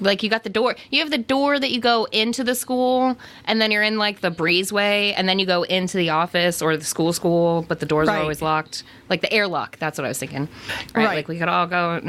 like 0.00 0.22
you 0.22 0.30
got 0.30 0.42
the 0.44 0.48
door 0.50 0.76
you 0.90 1.00
have 1.00 1.10
the 1.10 1.18
door 1.18 1.58
that 1.58 1.70
you 1.70 1.80
go 1.80 2.04
into 2.12 2.44
the 2.44 2.54
school 2.54 3.16
and 3.46 3.60
then 3.60 3.70
you're 3.70 3.82
in 3.82 3.98
like 3.98 4.20
the 4.20 4.30
breezeway 4.30 5.12
and 5.16 5.28
then 5.28 5.38
you 5.38 5.46
go 5.46 5.62
into 5.64 5.96
the 5.96 6.10
office 6.10 6.62
or 6.62 6.76
the 6.76 6.84
school 6.84 7.12
school 7.12 7.64
but 7.68 7.80
the 7.80 7.86
doors 7.86 8.08
Right. 8.08 8.16
are 8.18 8.22
always 8.22 8.40
locked. 8.42 8.84
Like 9.08 9.20
the 9.20 9.32
airlock 9.32 9.78
that's 9.78 9.98
what 9.98 10.04
i 10.04 10.08
was 10.08 10.18
thinking. 10.18 10.48
Right, 10.94 11.04
Right. 11.06 11.14
like 11.16 11.28
we 11.28 11.38
could 11.38 11.48
all 11.48 11.66
go 11.66 12.00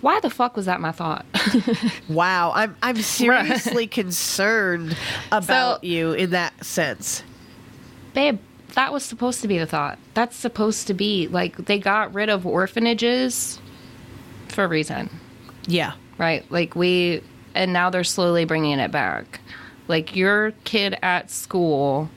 why 0.00 0.18
the 0.18 0.30
fuck 0.30 0.56
was 0.56 0.66
that 0.66 0.80
my 0.80 0.90
thought? 0.90 1.24
Wow, 2.08 2.52
I'm 2.54 2.74
I'm 2.82 2.96
seriously 3.02 3.86
concerned 3.86 4.96
about 5.30 5.82
So- 5.82 5.86
you 5.86 6.12
in 6.12 6.30
that 6.30 6.64
sense. 6.64 7.22
babe 8.14 8.38
that 8.74 8.90
was 8.92 9.04
supposed 9.04 9.42
to 9.42 9.48
be 9.48 9.58
the 9.58 9.66
thought. 9.66 9.98
That's 10.14 10.34
supposed 10.34 10.86
to 10.86 10.94
be 10.94 11.28
like 11.28 11.56
they 11.66 11.78
got 11.78 12.14
rid 12.14 12.30
of 12.30 12.46
orphanages 12.46 13.60
for 14.48 14.64
a 14.64 14.68
reason 14.68 15.10
Yeah. 15.66 15.92
right? 16.18 16.50
Like 16.50 16.74
we, 16.76 17.22
and 17.54 17.72
now 17.72 17.90
they're 17.90 18.04
slowly 18.04 18.44
bringing 18.44 18.78
it 18.78 18.90
back. 18.90 19.40
Like 19.88 20.14
your 20.16 20.52
kid 20.64 20.96
at 21.02 21.30
school, 21.30 22.08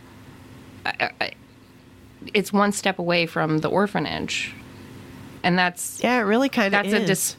I, 0.86 1.10
I, 1.20 1.32
it's 2.34 2.54
one 2.54 2.72
step 2.72 3.00
away 3.00 3.26
from 3.26 3.60
the 3.60 3.70
orphanage, 3.70 4.54
and 5.44 5.58
that's 5.58 6.02
Yeah, 6.04 6.18
it 6.18 6.22
really 6.24 6.50
kind 6.50 6.68
of 6.68 6.72
that's 6.72 6.88
is. 6.90 6.94
a 6.94 7.06
dis. 7.06 7.36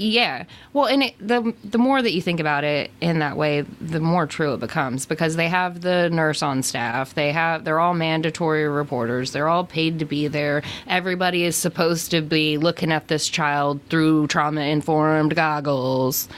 Yeah, 0.00 0.44
well, 0.72 0.86
and 0.86 1.02
it, 1.02 1.14
the 1.18 1.52
the 1.64 1.78
more 1.78 2.00
that 2.00 2.12
you 2.12 2.22
think 2.22 2.38
about 2.38 2.62
it 2.62 2.92
in 3.00 3.18
that 3.18 3.36
way, 3.36 3.62
the 3.80 3.98
more 3.98 4.26
true 4.26 4.54
it 4.54 4.60
becomes 4.60 5.06
because 5.06 5.34
they 5.34 5.48
have 5.48 5.80
the 5.80 6.08
nurse 6.10 6.40
on 6.40 6.62
staff. 6.62 7.14
They 7.14 7.32
have 7.32 7.64
they're 7.64 7.80
all 7.80 7.94
mandatory 7.94 8.68
reporters. 8.68 9.32
They're 9.32 9.48
all 9.48 9.64
paid 9.64 9.98
to 9.98 10.04
be 10.04 10.28
there. 10.28 10.62
Everybody 10.86 11.42
is 11.42 11.56
supposed 11.56 12.12
to 12.12 12.22
be 12.22 12.58
looking 12.58 12.92
at 12.92 13.08
this 13.08 13.28
child 13.28 13.80
through 13.90 14.28
trauma 14.28 14.60
informed 14.60 15.34
goggles, 15.34 16.28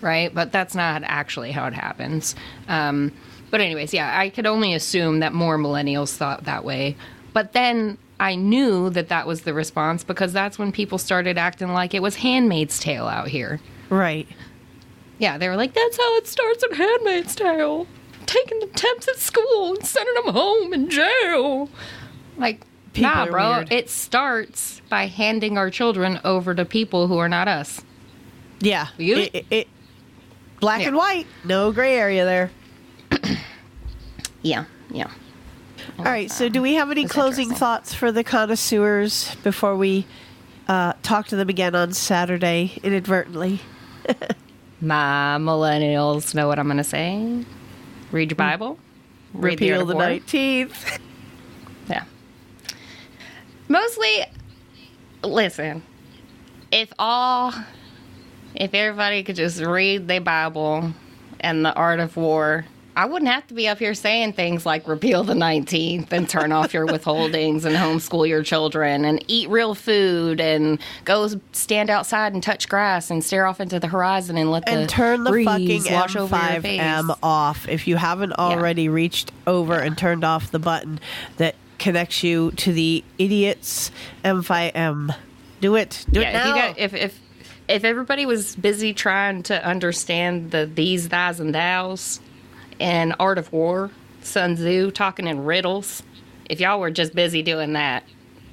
right? 0.00 0.32
But 0.32 0.52
that's 0.52 0.76
not 0.76 1.02
actually 1.04 1.50
how 1.50 1.66
it 1.66 1.74
happens. 1.74 2.36
Um, 2.68 3.10
but 3.50 3.60
anyways, 3.60 3.92
yeah, 3.92 4.16
I 4.16 4.30
could 4.30 4.46
only 4.46 4.72
assume 4.72 5.18
that 5.18 5.32
more 5.32 5.58
millennials 5.58 6.14
thought 6.16 6.44
that 6.44 6.64
way. 6.64 6.96
But 7.32 7.54
then 7.54 7.98
I 8.20 8.36
knew 8.36 8.88
that 8.90 9.08
that 9.08 9.26
was 9.26 9.40
the 9.42 9.52
response 9.54 10.04
because 10.04 10.32
that's 10.32 10.58
when 10.58 10.70
people 10.70 10.98
started 10.98 11.38
acting 11.38 11.72
like 11.72 11.94
it 11.94 12.02
was 12.02 12.16
Handmaid's 12.16 12.78
Tale 12.78 13.06
out 13.08 13.26
here. 13.28 13.60
right. 13.88 14.28
Yeah, 15.18 15.36
they 15.36 15.48
were 15.50 15.56
like, 15.56 15.74
that's 15.74 15.96
how 15.98 16.16
it 16.16 16.26
starts 16.26 16.62
in 16.64 16.74
Handmaid's 16.76 17.34
Tale. 17.34 17.86
Taking 18.26 18.60
the 18.60 18.66
temps 18.68 19.06
at 19.08 19.16
school 19.16 19.74
and 19.74 19.84
sending 19.84 20.14
them 20.24 20.32
home 20.32 20.72
in 20.72 20.88
jail. 20.88 21.68
Like, 22.38 22.62
People 22.94 23.10
nah, 23.10 23.26
bro. 23.26 23.50
weird. 23.56 23.70
It 23.72 23.90
starts 23.90 24.80
by 24.88 25.06
handing 25.08 25.58
our 25.58 25.68
children 25.70 26.20
over 26.24 26.54
to 26.54 26.64
people 26.64 27.06
who 27.06 27.18
are 27.18 27.28
not 27.28 27.48
us. 27.48 27.82
Yeah. 28.60 28.86
You- 28.96 29.16
It, 29.18 29.34
it, 29.34 29.46
it- 29.50 29.68
black 30.60 30.80
Yeah. 30.82 30.88
and 30.88 30.96
white, 30.96 31.26
no 31.44 31.70
gray 31.72 31.96
area 31.98 32.24
there. 32.24 32.50
Yeah, 34.42 34.64
yeah. 34.90 35.10
All 35.98 36.04
right. 36.04 36.30
So, 36.30 36.48
do 36.48 36.62
we 36.62 36.74
have 36.74 36.90
any 36.90 37.04
closing 37.06 37.50
thoughts 37.50 37.92
for 37.94 38.10
the 38.12 38.24
connoisseurs 38.24 39.34
before 39.42 39.76
we 39.76 40.06
uh, 40.68 40.94
talk 41.02 41.28
to 41.28 41.36
them 41.36 41.48
again 41.48 41.74
on 41.74 41.92
Saturday 41.92 42.78
inadvertently? 42.82 43.60
My 44.80 45.36
millennials 45.38 46.34
know 46.34 46.48
what 46.48 46.58
I'm 46.58 46.66
going 46.66 46.78
to 46.78 46.84
say. 46.84 47.44
Read 48.12 48.30
your 48.30 48.36
Bible. 48.36 48.78
Read 49.32 49.60
Repeal 49.60 49.84
the 49.86 49.94
War. 49.94 50.02
nineteenth. 50.04 50.98
Yeah. 51.88 52.04
Mostly, 53.68 54.24
listen, 55.24 55.82
if 56.70 56.92
all, 57.00 57.52
if 58.54 58.74
everybody 58.74 59.24
could 59.24 59.34
just 59.34 59.60
read 59.60 60.06
the 60.06 60.20
Bible 60.20 60.92
and 61.40 61.64
the 61.64 61.72
Art 61.74 61.98
of 61.98 62.16
War, 62.16 62.64
I 63.00 63.06
wouldn't 63.06 63.30
have 63.30 63.46
to 63.46 63.54
be 63.54 63.66
up 63.66 63.78
here 63.78 63.94
saying 63.94 64.34
things 64.34 64.66
like 64.66 64.86
repeal 64.86 65.24
the 65.24 65.32
19th 65.32 66.12
and 66.12 66.28
turn 66.28 66.52
off 66.52 66.74
your 66.74 66.86
withholdings 66.86 67.64
and 67.64 67.74
homeschool 67.74 68.28
your 68.28 68.42
children 68.42 69.06
and 69.06 69.24
eat 69.26 69.48
real 69.48 69.74
food 69.74 70.38
and 70.38 70.78
go 71.06 71.28
stand 71.52 71.88
outside 71.88 72.34
and 72.34 72.42
touch 72.42 72.68
grass 72.68 73.10
and 73.10 73.24
stare 73.24 73.46
off 73.46 73.58
into 73.58 73.80
the 73.80 73.86
horizon 73.86 74.36
and 74.36 74.50
let 74.50 74.68
and 74.68 74.82
the 74.82 74.86
turn 74.86 75.24
the 75.24 75.32
fucking 75.44 75.82
wash 75.90 76.14
over 76.14 76.36
your 76.36 76.60
MSM 76.60 77.18
off 77.22 77.66
if 77.70 77.88
you 77.88 77.96
haven't 77.96 78.34
already 78.34 78.90
reached 78.90 79.32
over 79.46 79.78
and 79.78 79.96
turned 79.96 80.22
off 80.22 80.50
the 80.50 80.58
button 80.58 81.00
that 81.38 81.54
connects 81.78 82.22
you 82.22 82.50
to 82.50 82.70
the 82.70 83.02
idiots 83.16 83.90
MSM. 84.26 85.16
Do 85.62 85.74
it. 85.74 86.04
Do 86.10 86.20
it 86.20 86.24
Yeah, 86.24 86.28
if, 86.28 86.34
now. 86.34 86.54
got, 86.54 86.78
if 86.78 86.92
if 86.92 87.20
if 87.66 87.84
everybody 87.84 88.26
was 88.26 88.56
busy 88.56 88.92
trying 88.92 89.42
to 89.44 89.66
understand 89.66 90.50
the 90.50 90.66
these, 90.66 91.08
thys, 91.08 91.40
and 91.40 91.54
thous, 91.54 92.20
and 92.80 93.14
Art 93.20 93.38
of 93.38 93.52
War, 93.52 93.90
Sun 94.22 94.56
Tzu 94.56 94.90
talking 94.90 95.26
in 95.26 95.44
riddles, 95.44 96.02
if 96.48 96.60
y'all 96.60 96.80
were 96.80 96.90
just 96.90 97.14
busy 97.14 97.42
doing 97.42 97.74
that, 97.74 98.04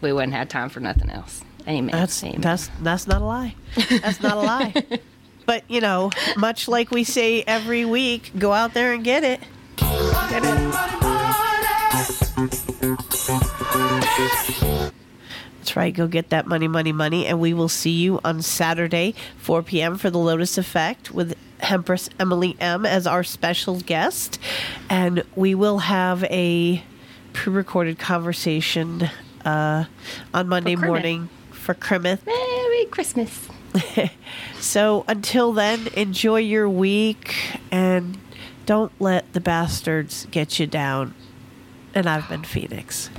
we 0.02 0.14
wouldn't 0.14 0.34
have 0.34 0.50
time 0.50 0.70
for 0.70 0.80
nothing 0.80 1.10
else. 1.10 1.44
Amen. 1.68 1.92
That's 1.92 2.24
Amen. 2.24 2.42
that's 2.42 2.70
that's 2.82 3.08
not 3.08 3.22
a 3.22 3.26
lie. 3.26 3.56
That's 3.90 4.22
not 4.22 4.38
a 4.38 4.42
lie. 4.42 4.74
But 5.48 5.64
you 5.70 5.80
know, 5.80 6.12
much 6.36 6.68
like 6.68 6.92
we 6.92 7.06
say 7.06 7.42
every 7.44 7.86
week, 7.86 8.34
go 8.38 8.52
out 8.52 8.74
there 8.74 8.92
and 8.92 9.02
get 9.02 9.24
it. 9.24 9.40
Get 10.30 10.44
it. 10.44 10.58
That's 15.68 15.76
right. 15.76 15.94
Go 15.94 16.08
get 16.08 16.30
that 16.30 16.48
money, 16.48 16.70
money, 16.70 16.94
money, 16.94 17.26
and 17.26 17.42
we 17.42 17.54
will 17.54 17.68
see 17.68 17.92
you 17.92 18.22
on 18.24 18.42
Saturday, 18.42 19.14
4 19.40 19.64
p.m. 19.64 19.98
for 19.98 20.10
the 20.10 20.18
Lotus 20.18 20.58
Effect 20.58 21.12
with 21.12 21.36
Empress 21.60 22.10
Emily 22.18 22.56
M 22.62 22.86
as 22.86 23.06
our 23.06 23.22
special 23.22 23.82
guest, 23.82 24.40
and 24.90 25.26
we 25.36 25.56
will 25.56 25.80
have 25.80 26.24
a 26.24 26.82
pre-recorded 27.34 28.00
conversation 28.00 29.10
uh, 29.44 29.84
on 30.34 30.48
Monday 30.48 30.78
Crimmeth. 30.78 30.88
morning 30.88 31.30
for 31.52 31.74
Crimith. 31.74 32.26
Merry 32.26 32.86
Christmas. 32.86 33.50
So 34.62 35.04
until 35.10 35.52
then, 35.52 35.88
enjoy 35.96 36.40
your 36.40 36.70
week 36.70 37.60
and 37.72 38.18
don't 38.66 38.92
let 39.00 39.34
the 39.34 39.42
bastards 39.42 40.28
get 40.32 40.60
you 40.60 40.66
down. 40.66 41.14
And 41.94 42.08
I've 42.08 42.30
been 42.30 42.44
Phoenix. 42.44 43.10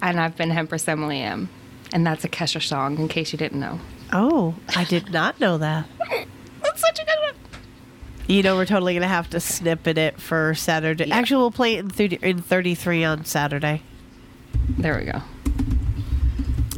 And 0.00 0.20
I've 0.20 0.36
been 0.36 0.52
Empress 0.52 0.86
Emily 0.86 1.20
M. 1.20 1.48
And 1.96 2.06
that's 2.06 2.24
a 2.24 2.28
Kesha 2.28 2.62
song, 2.62 2.98
in 2.98 3.08
case 3.08 3.32
you 3.32 3.38
didn't 3.38 3.58
know. 3.58 3.80
Oh, 4.12 4.54
I 4.76 4.84
did 4.84 5.10
not 5.10 5.40
know 5.40 5.56
that. 5.56 5.86
That's 6.62 6.78
such 6.78 6.98
a 6.98 7.06
good 7.06 7.18
one. 7.22 7.34
You 8.26 8.42
know, 8.42 8.54
we're 8.54 8.66
totally 8.66 8.92
going 8.92 9.00
to 9.00 9.08
have 9.08 9.30
to 9.30 9.40
snippet 9.40 9.96
it 9.96 10.20
for 10.20 10.54
Saturday. 10.54 11.06
Yeah. 11.06 11.16
Actually, 11.16 11.38
we'll 11.38 11.52
play 11.52 11.76
it 11.76 11.78
in, 11.78 11.88
30, 11.88 12.18
in 12.20 12.42
33 12.42 13.04
on 13.04 13.24
Saturday. 13.24 13.80
There 14.68 14.98
we 14.98 15.06
go. 15.06 15.22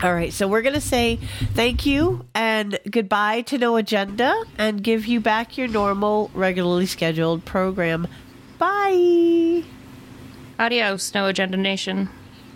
All 0.06 0.14
right, 0.14 0.32
so 0.32 0.46
we're 0.46 0.62
going 0.62 0.76
to 0.76 0.80
say 0.80 1.18
thank 1.52 1.84
you 1.84 2.24
and 2.32 2.78
goodbye 2.88 3.40
to 3.40 3.58
No 3.58 3.74
Agenda 3.74 4.44
and 4.56 4.84
give 4.84 5.06
you 5.06 5.20
back 5.20 5.58
your 5.58 5.66
normal, 5.66 6.30
regularly 6.32 6.86
scheduled 6.86 7.44
program. 7.44 8.06
Bye. 8.58 9.64
Adios, 10.60 11.12
No 11.12 11.26
Agenda 11.26 11.56
Nation. 11.56 12.08